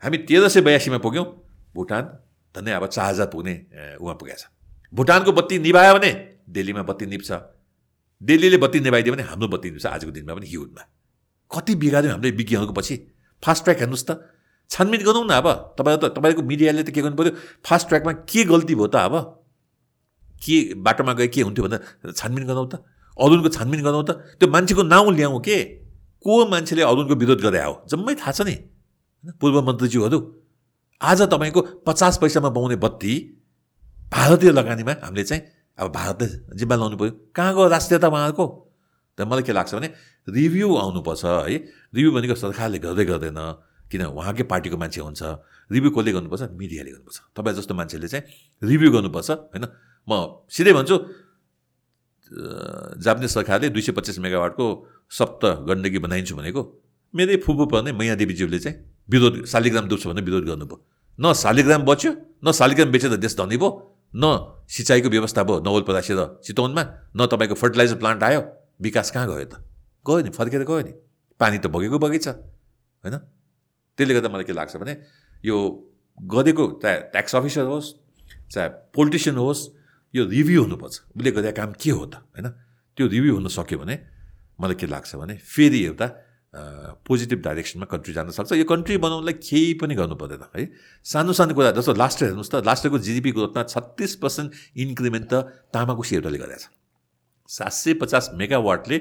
हामी 0.03 0.17
तेह्र 0.27 0.47
सय 0.49 0.61
बयासीमा 0.61 0.97
पुग्यौँ 0.99 1.25
भुटान 1.75 2.03
धन्य 2.55 2.71
अब 2.73 2.87
चार 2.89 3.09
हजार 3.09 3.27
पुग्ने 3.27 3.55
उहाँ 3.97 4.15
पुगेछ 4.15 4.45
भुटानको 4.93 5.31
बत्ती 5.31 5.59
निभायो 5.59 5.93
भने 5.93 6.11
दिल्लीमा 6.49 6.83
बत्ती 6.83 7.05
निप्छ। 7.05 7.31
दिल्लीले 8.21 8.57
बत्ती 8.57 8.79
निभाइदियो 8.79 9.13
भने 9.13 9.23
हाम्रो 9.23 9.47
बत्ती 9.47 9.69
निप्छ 9.71 9.85
आजको 9.85 10.11
दिनमा 10.11 10.33
पनि 10.33 10.47
हिउँदमा। 10.47 10.83
कति 11.51 11.75
बिगार्यो 11.75 12.11
हामीले 12.11 12.31
विज्ञहरूको 12.31 12.73
पछि? 12.73 12.95
फास्ट 13.43 13.63
ट्र्याक 13.63 13.79
हेर्नुहोस् 13.79 14.05
त। 14.09 14.11
छानबिन 14.69 15.01
गरौँ 15.03 15.25
न 15.25 15.33
अब। 15.33 15.47
तपाईँ 15.77 15.97
त 15.97 16.13
तपाईँको 16.13 16.41
मिडियाले 16.41 16.83
त 16.83 16.89
के 16.89 17.01
गर्नु 17.01 17.15
पऱ्यो? 17.15 17.31
फास्ट 17.65 17.87
ट्र्याकमा 17.87 18.11
के 18.27 18.43
गल्ती 18.45 18.75
भयो 18.75 18.87
त 18.87 18.95
अब? 18.95 19.15
के 20.41 20.73
बाटोमा 20.77 21.13
गए 21.13 21.27
के 21.27 21.41
हुन्थ्यो 21.41 21.63
भन्दा 21.65 22.11
छानबिन 22.11 22.45
गरौँ 22.45 22.67
त। 22.67 22.83
अरुणको 23.17 23.49
छानबिन 23.49 23.81
गरौँ 23.81 24.03
त। 24.03 24.11
त्यो 24.39 24.47
मान्छेको 24.49 24.83
नाउँ 24.83 25.13
ल्याउँ 25.15 25.39
के? 25.41 25.57
को 26.25 26.45
मान्छेले 26.49 26.81
अरुणको 26.81 27.15
विरोध 27.15 27.41
गरे 27.41 27.59
आऊ 27.59 27.73
जम्मै 27.87 28.15
थाहा 28.15 28.31
छ 28.31 28.41
नि। 28.41 28.55
पूर्व 29.39 29.61
मन्त्रीज्यूहरू। 29.63 30.19
आज 31.01 31.21
तपाईँको 31.31 31.61
पचास 31.87 32.17
पैसामा 32.17 32.49
पाउने 32.49 32.75
बत्ती 32.75 33.13
भारतीय 34.11 34.51
लगानीमा 34.51 34.93
हामीले 35.03 35.23
चाहिँ 35.23 35.41
अब 35.77 35.87
भारतले 35.93 36.27
जिम्मा 36.57 36.75
लाउनु 36.75 36.97
पऱ्यो 36.97 37.11
कहाँ 37.35 37.53
गयो 37.53 37.67
राष्ट्रियता 37.67 38.07
उहाँहरूको? 38.07 38.45
त 39.17 39.21
मलाई 39.21 39.43
के 39.43 39.53
लाग्छ 39.53 39.75
भने 39.75 39.89
रिभ्यू 40.27 40.67
आउनुपर्छ 40.75 41.23
है। 41.25 41.57
रिभ्यू 41.93 42.11
भनेको 42.11 42.35
सरकारले 42.35 42.79
गर्दै 42.79 43.05
गर्दैन 43.05 43.39
किन 43.91 44.01
उहाँकै 44.05 44.43
पार्टीको 44.45 44.77
मान्छे 44.77 45.01
हुन्छ। 45.01 45.21
रिभ्यू 45.71 45.89
कसले 45.91 46.11
गर्नुपर्छ? 46.13 46.43
मिडियाले 46.53 46.89
गर्नुपर्छ। 46.91 47.17
तपाईँ 47.35 47.55
जस्तो 47.57 47.73
मान्छेले 47.73 48.07
चाहिँ 48.07 48.23
रिभ्यू 48.61 48.89
गर्नुपर्छ 48.91 49.29
होइन। 49.53 49.65
म 50.07 50.11
सिधै 50.49 50.73
भन्छु 50.73 50.95
जापानिज 53.01 53.29
सरकारले 53.29 53.69
दुई 53.69 53.81
सय 53.81 53.91
पच्चिस 53.97 54.19
मेगावाटको 54.19 54.65
सप्त 55.09 55.43
गण्डकी 55.65 55.99
बनाइन्छु 55.99 56.35
भनेको 56.37 56.61
मेरै 57.13 57.35
फुपू 57.41 57.65
पर्ने 57.65 57.91
मैया 57.91 58.15
देवीज्यूले 58.15 58.59
चाहिँ 58.59 58.77
विरोध 59.09 59.45
शालिग्राम 59.45 59.85
डुब्छ 59.89 60.05
भने 60.07 60.21
विरोध 60.21 60.45
गर्नुभयो। 60.45 60.77
न 61.19 61.33
शालिग्राम 61.33 61.81
बच्यो 61.85 62.11
न 62.45 62.51
शालिग्राम 62.53 62.89
बेचेर 62.93 63.17
देश 63.17 63.33
धनी 63.35 63.57
भयो। 63.57 63.88
न 64.13 64.23
सिँचाइको 64.69 65.09
व्यवस्था 65.09 65.43
भयो 65.43 65.59
नवलपरासी 65.59 66.13
र 66.13 66.41
चितवनमा 66.45 66.83
न 67.15 67.19
तपाईँको 67.25 67.55
फर्टिलाइजर 67.55 67.97
प्लान्ट 67.97 68.23
आयो 68.23 68.41
विकास 68.81 69.11
कहाँ 69.11 69.27
गयो 69.27 69.45
त? 69.45 69.53
गयो 70.05 70.19
नि 70.25 70.29
फर्केर 70.29 70.63
गयो 70.63 70.81
नि। 70.81 70.93
पानी 71.39 71.57
त 71.57 71.67
बगेको 71.67 71.99
बगैछ 71.99 72.27
होइन? 72.27 73.15
त्यसले 73.97 74.13
गर्दा 74.13 74.29
मलाई 74.29 74.43
के 74.43 74.53
लाग्छ 74.53 74.75
भने 74.77 74.93
यो 75.45 75.55
गरेको 76.19 76.65
चाहे 76.81 76.97
ट्याक्स 77.13 77.35
अफिसर 77.35 77.65
होस् 77.69 77.87
चाहे 78.51 78.69
पोलिटिसियन 78.95 79.35
होस् 79.37 79.61
यो 80.13 80.25
रिभ्यू 80.25 80.61
हुनुपर्छ। 80.63 80.95
उसले 81.15 81.31
गरेका 81.31 81.51
काम 81.59 81.71
के 81.77 81.89
हो 81.91 82.05
त 82.05 82.15
होइन? 82.33 82.47
त्यो 82.97 83.07
रिभ्यू 83.07 83.33
हुन 83.35 83.47
सक्यो 83.47 83.77
भने 83.79 83.95
मलाई 84.59 84.75
के 84.75 84.87
लाग्छ 84.87 85.15
भने 85.15 85.35
फेरि 85.37 85.79
एउटा 85.85 86.07
पोजिटिभ 86.53 87.39
डाइरेक्सनमा 87.41 87.85
कन्ट्री 87.85 88.13
जान 88.13 88.29
सक्छ 88.31 88.51
यो 88.53 88.65
कन्ट्री 88.65 88.97
बनाउनलाई 88.97 89.33
केही 89.39 89.73
पनि 89.81 89.95
गर्नु 89.95 90.15
पर्दैन 90.15 90.43
है? 90.55 90.65
सानो 91.05 91.33
सानो 91.33 91.53
कुरा 91.53 91.71
जस्तो 91.77 91.93
लास्ट 91.93 92.21
इयर 92.21 92.29
हेर्नुहोस् 92.29 92.51
त। 92.51 92.65
लास्ट 92.65 92.85
इयरको 92.85 92.99
जिडिपी 92.99 93.31
ग्रोथमा 93.31 93.63
छत्तिस 93.65 94.15
पर्सेन्ट 94.17 94.49
इन्क्रिमेन्ट 94.77 95.27
त 95.29 95.33
तामाको 95.73 96.03
सेउटाले 96.03 96.37
गरेको 96.37 96.59
छ 96.59 96.67
सात 97.49 97.73
सय 97.73 97.93
पचास 98.01 98.29
मेगावाटले 98.33 98.97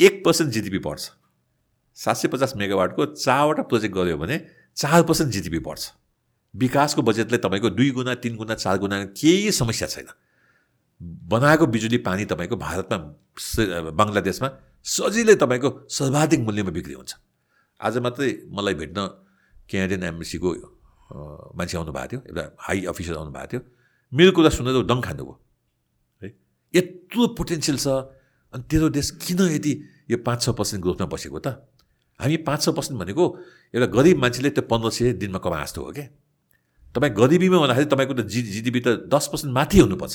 एक 0.00 0.24
पर्सेन्ट 0.24 0.52
जिडिपी 0.52 0.78
बढ्छ। 0.80 1.02
सात 1.96 2.16
सय 2.16 2.28
पचास 2.28 2.56
मेगावाटको 2.56 3.06
चारवटा 3.12 3.62
प्रोजेक्ट 3.68 3.94
गऱ्यो 3.94 4.16
भने 4.16 4.36
चार 4.76 5.02
पर्सेन्ट 5.04 5.32
जिडिपी 5.32 5.58
बढ्छ। 5.60 5.92
विकासको 6.54 7.02
बजेटले 7.02 7.38
तपाईँको 7.44 7.70
दुई 7.70 7.90
गुणा 7.90 8.14
तिन 8.24 8.36
गुणा 8.36 8.54
चार 8.56 8.78
गुणा 8.78 9.04
केही 9.12 9.52
समस्या 9.52 9.88
छैन। 9.88 10.08
बनाएको 11.28 11.66
बिजुली 11.66 11.98
पानी 12.00 12.24
तपाईँको 12.24 12.56
भारतमा 12.56 12.98
बङ्गलादेशमा 13.92 14.48
सजिलै 14.84 15.34
तपाईँको 15.40 15.68
सर्वाधिक 15.88 16.40
मूल्यमा 16.44 16.72
बिक्री 16.76 16.94
हुन्छ। 16.94 17.12
आज 17.80 17.94
मात्रै 18.04 18.28
मलाई 18.52 18.74
भेट्न 18.76 18.98
क्यानाडियन 19.64 20.02
एम्बेसीको 20.12 20.48
मान्छे 21.56 21.74
आउनुभएको 21.80 22.08
थियो 22.12 22.20
एउटा 22.28 22.44
हाई 22.60 22.78
अफिसर 22.92 23.14
आउनुभएको 23.16 23.48
थियो। 23.48 23.60
मेरो 24.12 24.32
कुरा 24.36 24.50
सुनेर 24.52 24.84
दङ 24.84 24.98
खानुभयो 25.00 25.34
है 26.20 26.28
यत्रो 26.74 27.22
पोटेन्सियल 27.32 27.78
छ 27.80 27.88
अनि 28.52 28.62
तेरो 28.68 28.86
देश 28.92 29.08
किन 29.24 29.40
यति 29.56 29.72
यो 30.12 30.16
पाँच 30.20 30.38
छ 30.44 30.48
पर्सेन्ट 30.52 30.80
ग्रोथमा 30.84 31.08
बसेको 31.08 31.38
त? 31.40 31.48
हामी 32.20 32.36
पाँच 32.44 32.60
छ 32.60 32.68
पर्सेन्ट 32.76 33.00
भनेको 33.00 33.24
एउटा 33.72 33.88
गरिब 33.88 34.16
मान्छेले 34.20 34.50
त्यो 34.52 34.68
पन्ध्र 34.68 34.90
सय 34.92 35.12
दिनमा 35.16 35.40
कमा 35.40 35.64
जस्तो 35.64 35.80
हो 35.80 35.92
क्या। 35.96 36.06
तपाईँ 36.92 37.12
गरिबीमा 37.16 37.56
भन्दाखेरि 37.56 37.88
तपाईँको 37.88 38.14
त 38.20 38.28
जी 38.28 38.40
जिडिपी 38.52 38.80
त 38.84 38.88
दस 39.08 39.24
पर्सेन्ट 39.32 39.52
माथि 39.56 39.78
हुनुपर्छ। 39.80 40.14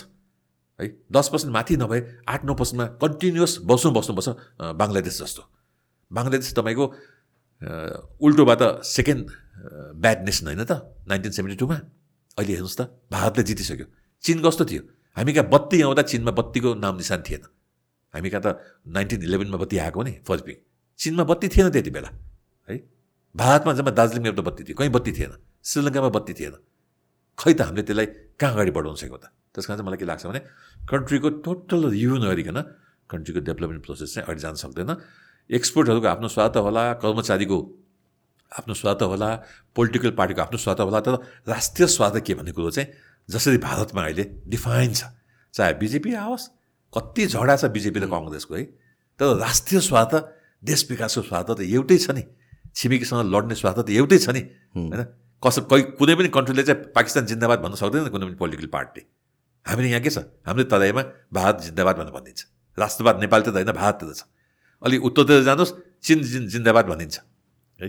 है? 0.80 0.88
दस 1.11 1.27
पर्सेन्ट 1.32 1.51
माथि 1.53 1.75
नभए 1.77 1.99
आठ 2.27 2.41
नौ 2.45 2.53
पर्सेन्टमा 2.56 2.85
कन्टिन्युस 3.03 3.51
बस्नु 3.69 3.90
बस्नुपर्छ 3.91 4.30
बङ्गलादेश 4.80 5.16
जस्तो। 5.22 5.41
बङ्गलादेश 6.11 6.53
तपाईँको 6.56 6.85
उल्टोबाट 8.25 8.61
सेकेन्ड 8.88 9.24
ब्याड 9.99 10.19
नेसन 10.25 10.45
होइन 10.48 10.64
त? 10.64 10.74
नाइन्टिन 11.08 11.32
सेभेन्टी 11.35 11.58
टूमा 11.59 11.77
अहिले 12.40 12.53
हेर्नुहोस् 12.56 12.80
त 12.80 12.82
भारतले 13.11 13.43
जितिसक्यो। 13.49 13.88
चिन 14.24 14.38
कस्तो 14.40 14.64
थियो? 14.66 14.82
हामी 15.17 15.32
कहाँ 15.35 15.49
बत्ती 15.51 15.77
आउँदा 15.83 16.01
चिनमा 16.11 16.32
बत्तीको 16.40 16.69
नाम 16.80 16.95
निशान 16.98 17.22
थिएन। 17.27 17.43
हामी 18.14 18.30
कहाँ 18.30 18.43
त 18.45 18.48
नाइन्टिन 18.88 19.19
इलेभेनमा 19.27 19.58
बत्ती 19.59 19.75
आएको 19.83 19.99
नि 20.03 20.14
फर्स्ट 20.24 20.43
पिङ 20.48 20.56
चिनमा 20.99 21.24
बत्ती 21.27 21.48
थिएन 21.53 21.69
त्यति 21.75 21.91
बेला 21.91 22.09
है? 22.69 22.75
भारतमा 23.35 23.72
जम्मा 23.74 23.91
दार्जिलिङमा 23.99 24.30
एउटा 24.32 24.43
बत्ती 24.48 24.64
थियो 24.64 24.75
कहीँ 24.80 24.91
बत्ती 24.95 25.11
थिएन। 25.17 25.32
श्रीलङ्कामा 25.59 26.09
बत्ती 26.16 26.33
थिएन। 26.40 26.56
खै 27.38 27.53
त 27.53 27.61
हामीले 27.67 27.83
त्यसलाई 27.83 28.08
कहाँ 28.40 28.53
अगाडि 28.53 28.72
बढाउन 28.72 28.95
सकेको 28.95 29.17
त? 29.19 29.25
त्यस 29.56 29.66
कारण 29.66 29.78
चाहिँ 29.78 29.88
मलाई 29.88 30.00
के 30.00 30.06
लाग्छ 30.06 30.26
भने 30.26 30.40
कन्ट्रीको 30.90 31.30
टोटल 31.45 31.82
रिभ्यू 31.90 32.18
नगरिकन 32.24 32.58
कन्ट्रीको 33.10 33.40
डेभलपमेन्ट 33.50 33.84
प्रोसेस 33.86 34.14
चाहिँ 34.14 34.26
अगाडि 34.26 34.42
जान 34.42 34.56
सक्दैन। 34.64 34.90
एक्सपोर्टहरूको 35.50 36.08
आफ्नो 36.08 36.28
स्वार्थ 36.30 36.58
होला 36.61 36.84
कर्मचारीको 37.02 37.58
आफ्नो 38.52 38.74
स्वार्थ 38.74 39.02
होला 39.10 39.30
पोलिटिकल 39.76 40.11
पार्टीको 40.19 40.42
आफ्नो 40.42 40.58
स्वार्थ 40.58 40.80
होला 40.82 41.00
तर 41.02 41.16
राष्ट्रिय 41.50 41.88
स्वार्थ 41.90 42.16
के 42.26 42.34
भन्ने 42.34 42.52
कुरो 42.53 42.69
चाहिँ 42.69 42.90
जसरी 43.30 43.58
भारतमा 43.58 44.02
अहिले 44.03 44.24
डिफाइन 44.48 44.94
छ। 44.94 45.03
चाहे 45.53 45.74
बिजेपी 45.82 46.14
आओस् 46.14 46.45
कति 46.94 47.26
झगडा 47.28 47.56
छ 47.58 47.66
बिजेपी 47.74 48.00
र 48.00 48.06
कङ्ग्रेसको 48.10 48.56
है। 48.56 48.64
तर 49.19 49.38
राष्ट्रिय 49.38 49.82
स्वार्थ 49.82 50.14
देश 50.64 50.86
विकासको 50.90 51.22
स्वार्थ 51.26 51.50
त 51.58 51.61
एउटै 51.66 51.98
छ 51.98 52.11
नि। 52.14 52.24
छिमेकीसँग 52.76 53.34
लड्ने 53.34 53.56
स्वार्थ 53.58 53.80
त 53.86 53.90
एउटै 53.90 54.18
छ 54.18 54.30
नि 54.30 54.42
होइन। 54.78 55.02
कस 55.44 55.66
कोही 55.66 55.84
कुनै 55.98 56.16
पनि 56.16 56.30
कन्ट्रीले 56.30 56.64
चाहिँ 56.64 56.94
पाकिस्तान 56.94 57.26
जिन्दाबाद 57.26 57.60
भन्न 57.66 57.76
सक्दैन 57.82 58.10
कुनै 58.14 58.26
पनि 58.26 58.38
पोलिटिकल 58.38 58.69
पार्टी 58.69 59.02
हामीले 59.65 59.89
यहाँ 59.89 60.01
के 60.01 60.09
छ? 60.09 60.17
हामीले 60.45 60.63
तराईमा 60.69 61.03
भारत 61.33 61.57
जिन्दाबाद 61.61 61.95
भनेर 61.97 62.13
भनिन्छ। 62.13 62.39
राष्ट्रवाद 62.77 63.15
नेपाल 63.19 63.41
त 63.41 63.47
होइन 63.49 63.71
भारत 63.71 63.99
त 64.03 64.13
छ। 64.15 64.23
अलिक 64.83 65.03
उत्तरतिर 65.03 65.43
जानुहोस् 65.43 65.73
चिन 66.03 66.19
जिन 66.23 66.43
जिन्दाबाद 66.47 66.85
भनिन्छ। 66.85 67.15
है? 67.79 67.88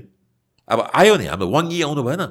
अब 0.68 0.78
आयो 0.94 1.16
नि 1.16 1.26
हाम्रो 1.26 1.49
वाङ्गी 1.49 1.78
आउनु 1.82 2.02
भएन। 2.02 2.23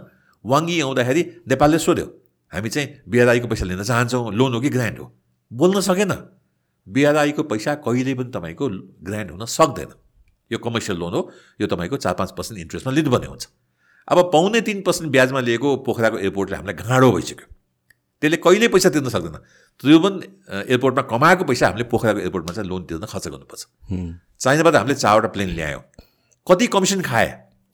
वाङ्गी 0.45 0.75
आउँदाखेरि 0.81 1.21
नेपालले 1.47 1.79
सोध्यो 1.79 2.07
हामी 2.53 2.69
चाहिँ 2.69 2.87
बिआरआईको 3.07 3.47
पैसा 3.47 3.65
लिन 3.65 3.83
चाहन्छौँ 3.83 4.33
लोन 4.33 4.53
हो 4.53 4.59
कि 4.59 4.69
ग्रान्ट 4.69 4.99
हो? 4.99 5.05
बोल्न 5.51 5.81
सकेन। 5.81 6.11
बिआरआईको 6.87 7.43
पैसा 7.43 7.75
कहिले 7.85 8.13
पनि 8.15 8.31
तपाईँको 8.31 8.65
ग्रान्ट 9.03 9.31
हुन 9.31 9.45
सक्दैन। 9.45 9.91
यो 10.51 10.57
कमर्सियल 10.57 10.97
लोन 10.97 11.13
हो 11.13 11.21
यो 11.61 11.67
तपाईँको 11.67 11.97
चार 11.97 12.13
पाँच 12.13 12.31
पर्सेन्ट 12.33 12.59
इन्ट्रेस्टमा 12.61 12.93
लिनुपर्ने 12.93 13.27
हुन्छ। 13.27 13.47
अब 14.07 14.17
पाउने 14.33 14.61
तिन 14.61 14.81
पर्सेन्ट 14.81 15.11
ब्याजमा 15.11 15.39
लिएको 15.39 15.75
पोखराको 15.85 16.17
एयरपोर्टले 16.17 16.55
हामीलाई 16.57 16.75
घाँडो 16.75 17.11
भइसक्यो। 17.11 17.45
त्यसले 18.21 18.37
कहिले 18.37 18.67
पैसा 18.67 18.89
तिर्न 18.89 19.09
सक्दैन। 19.09 19.35
त्यो 19.79 19.97
पनि 19.99 20.15
एयरपोर्टमा 20.67 21.03
कमाएको 21.07 21.43
पैसा 21.49 21.65
हामीले 21.67 21.85
पोखराको 21.87 22.19
एयरपोर्टमा 22.19 22.51
चाहिँ 22.53 22.69
लोन 22.69 22.81
तिर्न 22.83 23.05
खर्च 23.07 23.27
गर्नुपर्छ। 23.31 23.63
चाइनाबाट 24.43 24.75
हामीले 24.75 24.95
चारवटा 24.95 25.29
प्लेन 25.35 25.49
ल्यायौँ। 25.55 25.83
कति 26.47 26.65
कमिसन 26.67 27.01
खाए 27.01 27.27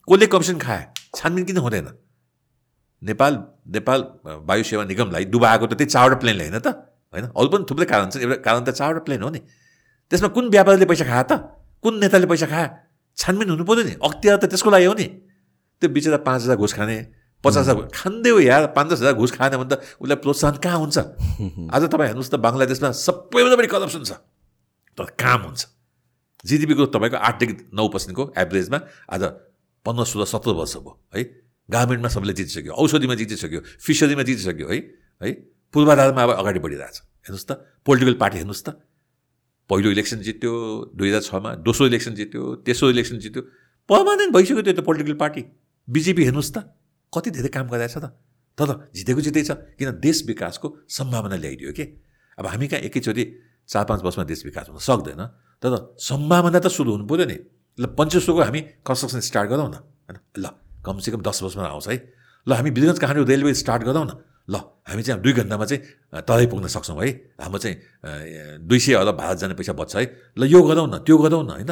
कसले 0.08 0.28
कमिसन 0.28 0.58
खाए 0.62 0.82
छानबिन 1.16 1.44
किन 1.46 1.58
हुँदैन। 1.58 1.88
नेपाल 3.02 3.34
नेपाल 3.74 4.00
वायु 4.46 4.64
सेवा 4.64 4.84
निगमलाई 4.86 5.26
डुबाएको 5.34 5.66
त 5.66 5.74
त्यही 5.74 5.90
चारवटा 5.90 6.18
प्लेन 6.22 6.38
होइन 6.42 6.60
त 6.62 6.68
होइन? 7.14 7.26
अरू 7.34 7.48
पनि 7.50 7.64
थुप्रै 7.70 7.86
कारण 7.86 8.10
छ 8.14 8.22
एउटा 8.22 8.36
कारण 8.46 8.62
त 8.66 8.70
चारवटा 8.78 9.02
प्लेन 9.02 9.22
हो 9.26 9.30
नि। 9.30 9.42
त्यसमा 10.12 10.30
कुन 10.30 10.46
व्यापारीले 10.54 10.86
पैसा 10.86 11.06
खायो 11.10 11.26
त? 11.26 11.34
कुन 11.82 11.94
नेताले 12.02 12.28
पैसा 12.30 12.48
खायो 12.54 12.70
छानबिन 13.18 13.50
हुनु 13.50 13.64
पऱ्यो 13.66 13.84
नि। 13.90 13.94
अख्तियार 13.98 14.38
त 14.38 14.46
त्यसको 14.46 14.70
लागि 14.70 14.86
हो 14.86 14.94
नि। 14.94 15.08
त्यो 15.82 15.88
बिचरा 15.90 16.18
पाँच 16.22 16.42
हजार 16.46 16.58
घुस 16.58 16.74
खाने 16.78 16.98
पचास 17.46 17.68
हजार 17.70 17.88
खाँदै 17.94 18.30
हो 18.34 18.40
या 18.42 18.56
पाँच 18.74 18.88
दस 18.90 19.00
हजार 19.06 19.14
घुस 19.14 19.32
खाएन 19.38 19.56
भने 19.62 19.70
त 19.70 19.86
उसलाई 20.02 20.18
प्रोत्साहन 20.26 20.58
कहाँ 20.58 20.80
हुन्छ? 20.82 20.98
आज 21.70 21.82
तपाईँ 21.94 22.10
हेर्नुहोस् 22.10 22.32
त 22.34 22.36
बङ्गलादेशमा 22.42 22.90
सबैभन्दा 22.92 23.56
बढी 23.56 23.70
करप्सन 23.70 24.04
छ। 24.04 24.18
तर 24.98 25.06
काम 25.14 25.42
हुन्छ। 25.46 25.62
जिडिपीको 26.46 26.86
तपाईँको 26.90 27.18
आठदेखि 27.18 27.54
नौ 27.74 27.88
पर्सेन्टको 27.94 28.24
एभरेजमा 28.34 28.80
आज 29.14 29.24
पन्ध्र 29.86 30.04
सोह्र 30.06 30.26
सत्र 30.26 30.52
वर्ष 30.58 30.76
भयो 30.82 30.94
है? 31.14 31.22
गार्मेन्टमा 31.70 32.10
सबैले 32.10 32.34
जितिसक्यो 32.34 32.74
औषधिमा 32.74 33.16
जितिसक्यो 33.22 33.60
फिसरीमा 33.82 34.24
जितिसक्यो 34.24 34.68
है? 34.70 34.78
है? 35.22 35.30
पूर्वाधारमा 35.74 36.22
अब 36.24 36.32
अगाडि 36.42 36.60
बढिरहेछ। 36.62 36.96
हेर्नुहोस् 37.26 37.48
त 37.50 37.52
पोलिटिकल 37.86 38.14
पार्टी 38.22 38.38
हेर्नुहोस् 38.38 38.64
त। 38.66 38.70
पहिलो 39.70 39.90
इलेक्सन 39.92 40.20
जित्यो 40.22 40.52
दुई 40.94 41.10
हजार 41.10 41.22
छमा 41.26 41.50
दोस्रो 41.66 41.86
इलेक्सन 41.90 42.14
जित्यो 42.14 42.42
तेस्रो 42.62 42.90
इलेक्सन 42.94 43.18
जित्यो। 43.20 43.42
पर्मानेन्ट 43.90 44.32
भइसक्यो 44.34 44.62
त्यो 44.62 44.74
त 44.74 44.82
पोलिटिकल 44.86 45.18
पार्टी 45.18 45.42
बिजेपी 45.88 46.24
हेर्नुहोस् 46.24 46.54
त। 46.54 46.58
कति 47.16 47.30
धेरै 47.32 47.50
काम 47.50 47.68
गरिरहेछ 47.72 47.98
त? 47.98 48.06
तर 48.58 48.92
जितेको 48.96 49.22
जित्दै 49.22 49.44
छ 49.44 49.52
किन 49.80 49.90
देश 50.00 50.18
विकासको 50.28 50.68
सम्भावना 50.88 51.36
ल्याइदियो 51.36 51.72
कि? 51.72 51.86
अब 52.38 52.46
हामी 52.48 52.68
कहाँ 52.68 52.82
एकैचोटि 52.88 53.24
चार 53.68 53.84
पाँच 53.90 54.00
वर्षमा 54.04 54.24
देश 54.24 54.46
विकास 54.46 54.66
हुन 54.70 54.80
सक्दैन 54.80 55.22
तर 55.64 55.96
सम्भावना 56.00 56.60
त 56.60 56.68
सुरु 56.68 56.92
हुनु 56.92 57.06
पऱ्यो 57.08 57.26
नि। 57.26 57.38
ल 57.78 57.84
पञ्चेश्वरको 57.92 58.42
हामी 58.42 58.62
कन्स्ट्रक्सन 58.88 59.20
स्टार्ट 59.20 59.48
गरौँ 59.52 59.68
न 59.68 59.76
होइन? 59.76 60.18
ल 60.40 60.46
कमसेकम 60.86 61.22
दस 61.22 61.44
वर्षमा 61.44 61.64
आउँछ 61.68 61.88
है। 61.88 61.98
ल 62.48 62.52
हामी 62.54 62.70
वीरगञ्ज 62.72 63.00
कहाँनिर 63.00 63.26
रेलवे 63.28 63.54
स्टार्ट 63.54 63.84
गरौँ 63.84 64.06
न। 64.06 64.12
ल 64.48 64.56
हामी 64.88 65.04
चाहिँ 65.04 65.20
दुई 65.20 65.34
घन्टामा 65.34 65.66
चाहिँ 65.66 66.24
तरै 66.24 66.46
पुग्न 66.48 66.68
सक्छौँ 66.72 67.02
है। 67.02 67.10
हाम्रो 67.42 67.60
चाहिँ 67.60 67.76
दुई 68.64 68.80
सय 68.80 68.94
अरब 69.02 69.16
भारत 69.18 69.38
जाने 69.42 69.54
पैसा 69.60 69.74
बच्छ 69.74 69.96
है। 69.96 70.06
ल 70.38 70.48
यो 70.48 70.62
गरौँ 70.64 70.88
न 70.88 71.04
त्यो 71.04 71.18
गरौँ 71.18 71.44
न 71.44 71.52
होइन? 71.60 71.72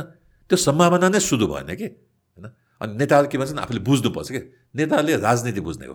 त्यो 0.49 0.57
सम्भावना 0.57 1.07
नै 1.07 1.19
सुरु 1.22 1.47
भएन 1.47 1.72
कि? 1.77 1.88
अनि 2.84 2.95
नेताहरू 2.98 3.28
के 3.28 3.38
भन्छन् 3.38 3.60
आफूले 3.60 3.80
बुझ्नुपर्छ 3.80 4.32
कि? 4.32 4.40
नेताहरूले 4.76 5.16
राजनीति 5.18 5.62
बुझ्ने 5.62 5.88
हो। 5.88 5.94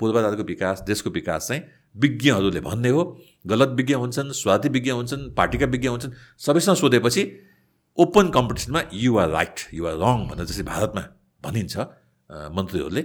पूर्वाधारको 0.00 0.42
विकास 0.42 0.80
देशको 0.86 1.10
विकास 1.10 1.48
चाहिँ 1.48 1.62
विज्ञहरूले 1.94 2.60
भन्ने 2.60 2.88
हो। 2.88 3.02
गलत 3.46 3.68
विज्ञ 3.78 3.94
हुन्छन् 3.94 4.32
स्वार्थी 4.32 4.68
विज्ञ 4.68 4.90
हुन्छन् 4.90 5.34
पार्टीका 5.36 5.66
विज्ञ 5.66 5.88
हुन्छन् 5.88 6.12
सबैसँग 6.40 6.76
सोधेपछि 6.76 7.22
ओपन 7.98 8.30
कम्पिटिसनमा 8.30 8.82
युआर 8.92 9.28
राइट 9.30 9.60
युआर 9.74 9.94
रङ 10.00 10.26
भनेर 10.28 10.46
जस्तै 10.46 10.64
भारतमा 10.64 11.02
भनिन्छ 11.44 11.76
मन्त्रीहरूले। 12.56 13.02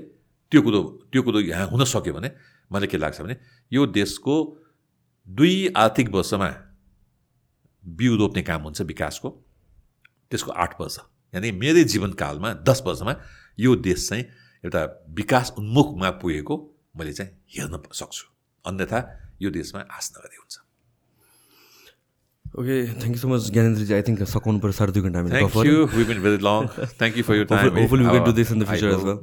त्यो 0.52 0.62
कुरो 0.62 0.82
त्यो 1.12 1.22
कुरो 1.22 1.40
यहाँ 1.42 1.68
हुन 1.68 1.84
सक्यो 1.86 2.14
भने 2.14 2.32
मलाई 2.72 2.88
के 2.88 2.98
लाग्छ 2.98 3.22
भने 3.22 3.36
यो 3.72 3.86
देशको 3.86 4.36
दुई 5.28 5.74
आर्थिक 5.78 6.10
वर्षमा 6.10 6.50
बिउ 7.84 8.16
रोप्ने 8.18 8.42
काम 8.42 8.62
हुन्छ 8.64 8.82
विकासको। 8.82 9.30
त्यसको 10.32 10.52
आठ 10.54 10.82
वर्ष। 10.82 10.98
यानि 11.34 11.52
मेरै 11.52 11.84
जीवनकालमा 11.84 12.54
दस 12.70 12.84
वर्षमा 12.86 13.16
यो 13.60 13.76
देश 13.76 14.10
चाहिँ 14.10 14.24
एउटा 14.66 14.82
विकास 15.10 15.54
उन्मुखमा 15.58 16.10
पुगेको 16.22 16.56
मैले 16.98 17.14
चाहिँ 17.14 17.32
हेर्न 17.56 17.82
सक्छु। 17.94 18.26
अन्यथा 18.66 19.00
यो 19.42 19.50
देशमा 19.50 19.82
आश 19.82 20.12
नगरे 20.18 20.38
हुन्छ। 20.38 20.56
Okay 22.60 22.76
thank 23.00 23.16
you 23.16 23.22
so 23.22 23.28
much 23.28 23.42
ज्ञानेन्द्रजी 23.52 23.94
I 23.94 24.02
think 24.02 24.24
सकाउनु 24.24 24.60
पर्छ 24.60 24.76
साढे 24.76 24.92
दुई 24.92 25.02
घन्टा 25.02 25.20
this 28.34 28.52
in 28.52 28.60
the 28.60 28.66
I 28.66 28.74
future 28.74 28.90
as 28.90 29.04
will- 29.04 29.22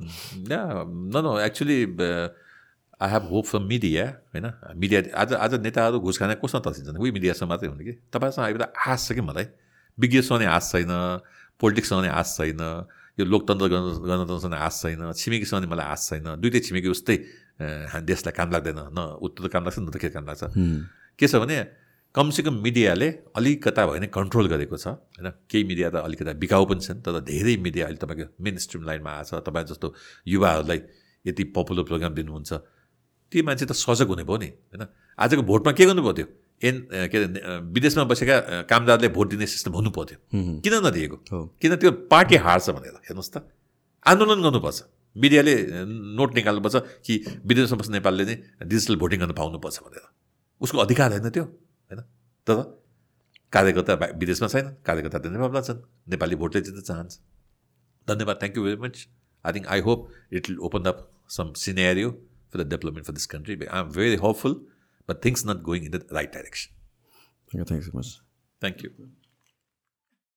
Yeah, 0.51 0.85
no, 1.13 1.21
no. 1.27 1.33
Actually, 1.39 1.79
uh, 1.99 2.29
I 3.01 3.09
have 3.09 3.25
hope 3.25 3.47
from 3.47 3.67
media. 3.67 4.05
होइन? 4.33 4.47
मिडिया 4.77 5.03
आज 5.21 5.33
आज 5.35 5.55
नेताहरू 5.55 6.01
घुस 6.01 6.19
खाने 6.19 6.35
कोसँग 6.35 6.63
तर्सिन्छन् 6.65 6.97
उही 6.97 7.11
मिडियासँग 7.11 7.49
मात्रै 7.49 7.69
हुने 7.69 7.85
कि? 7.85 7.93
तपाईँसँग 8.15 8.45
आइपुग्दा 8.45 8.69
आश 8.87 9.09
छ 9.09 9.13
कि 9.13 9.21
मलाई? 9.21 9.47
विज्ञसँग 9.99 10.39
नै 10.39 10.47
आश 10.47 10.71
छैन। 10.73 10.93
पोलिटिक्ससँग 11.61 12.03
नै 12.03 12.11
आश 12.13 12.37
छैन 12.37 12.63
यो 13.19 13.25
लोकतन्त्र 13.25 13.67
गणतन्त्रसँग 13.69 14.55
आश 14.59 14.75
छैन 14.83 15.03
छिमेकीसँग 15.15 15.61
नै 15.63 15.69
मलाई 15.69 15.87
आश 15.89 16.03
छैन 16.11 16.29
दुइटै 16.37 16.61
छिमेकी 16.63 16.89
उस्तै 16.89 17.17
हामी 17.87 18.05
देशलाई 18.05 18.35
काम 18.37 18.49
लाग्दैन 18.51 18.81
न 18.91 19.01
उत्तर 19.19 19.49
काम 19.49 19.63
लाग्छ 19.65 19.79
न 19.79 19.89
दक्षिण 19.89 20.13
काम 20.13 20.25
लाग्छ 20.27 20.43
के 21.19 21.27
छ 21.27 21.41
भने 21.41 21.57
कमसेकम 22.15 22.55
मिडियाले 22.61 23.09
अलिकता 23.35 23.83
भयो 23.83 23.93
भने 23.95 24.07
कन्ट्रोल 24.09 24.47
गरेको 24.49 24.77
छ 24.77 24.87
होइन 24.87 25.29
केही 25.47 25.65
मिडिया 25.65 25.89
त 25.91 25.97
अलिकता 26.03 26.33
बिकाउ 26.37 26.65
पनि 26.67 26.81
छन् 26.81 27.01
तर 27.01 27.21
धेरै 27.23 27.57
मिडिया 27.59 27.87
अहिले 27.87 28.01
तपाईँको 28.01 28.27
मेन 28.41 28.57
स्ट्रिम 28.59 28.83
लाइनमा 28.85 29.11
आएको 29.15 29.33
छ 29.33 29.45
तपाईँ 29.45 29.67
जस्तो 29.67 29.89
युवाहरूलाई 30.27 30.81
यति 31.25 31.45
पपुलर 31.53 31.85
प्रोग्राम 31.85 32.13
दिनुहुन्छ 32.15 32.53
ती 33.33 33.43
मान्छे 33.43 33.65
त 33.65 33.73
सजग 33.75 34.09
हुने 34.09 34.25
भयो 34.25 34.39
नि 34.39 34.49
होइन 34.71 34.87
आजको 35.19 35.43
भोटमा 35.45 35.73
के 35.73 35.85
गर्नुभयो 35.85 36.13
त्यो 36.13 36.27
एन 36.63 36.77
के 36.91 37.17
अरे 37.19 37.59
विदेशमा 37.75 38.05
बसेका 38.09 38.37
कामदारले 38.71 39.09
भोट 39.13 39.29
दिने 39.31 39.47
सिस्टम 39.47 39.73
हुनु 39.73 39.91
पर्थ्यो। 39.93 40.19
किन 40.65 40.75
नदिएको। 40.87 41.17
किन 41.61 41.77
त्यो 41.77 41.91
पार्टी 42.09 42.37
हार्छ 42.41 42.71
भनेर 42.71 42.97
हेर्नुहोस् 43.07 43.33
त। 43.33 43.37
आन्दोलन 44.07 44.41
गर्नुपर्छ। 44.43 44.79
मिडियाले 45.17 45.55
नोट 46.17 46.31
निकाल्नुपर्छ 46.35 46.77
कि 47.05 47.15
विदेशमा 47.45 47.77
बस्ने 47.77 47.97
नेपालले 47.99 48.25
नै 48.25 48.37
डिजिटल 48.65 48.97
भोटिङ 48.97 49.19
गर्न 49.21 49.33
पाउनुपर्छ 49.33 49.77
भनेर। 49.85 50.05
उसको 50.61 50.79
अधिकार 50.79 51.09
होइन 51.13 51.29
त्यो 51.31 51.45
होइन? 51.45 52.01
तर 52.47 52.57
कार्यकर्ता 53.53 53.95
विदेशमा 54.17 54.49
छैन 54.49 54.67
कार्यकर्ता 54.81 55.19
त 55.19 55.27
नेपालमा 55.33 55.61
छन् 55.61 55.81
नेपाली 56.09 56.37
भोटले 56.37 56.61
जित्न 56.61 56.81
चाहन्छ। 56.81 57.13
धन्यवाद 58.09 58.37
thank 58.41 58.57
you 58.57 58.63
very 58.65 58.81
much 58.81 58.97
I 59.45 59.53
think 59.53 59.67
I 59.67 59.81
hope 59.87 59.99
it 60.33 60.49
will 60.49 60.59
open 60.69 60.83
up 60.91 60.99
some 61.37 61.53
scenario 61.57 62.11
for 62.53 62.57
the 62.63 62.67
development 62.73 63.07
for 63.07 63.15
this 63.19 63.27
country 63.27 63.55
I 63.67 63.81
am 63.81 63.89
very 63.93 64.17
hopeful 64.25 64.55
but 65.07 65.23
things 65.23 65.45
not 65.45 65.63
going 65.63 65.85
in 65.85 65.93
the 65.93 66.05
right 66.11 66.31
direction. 66.31 66.73
Okay, 67.55 67.65
thanks 67.65 67.87
so 67.87 67.93
much. 67.95 68.19
Thank 68.61 68.83
you. 68.83 68.91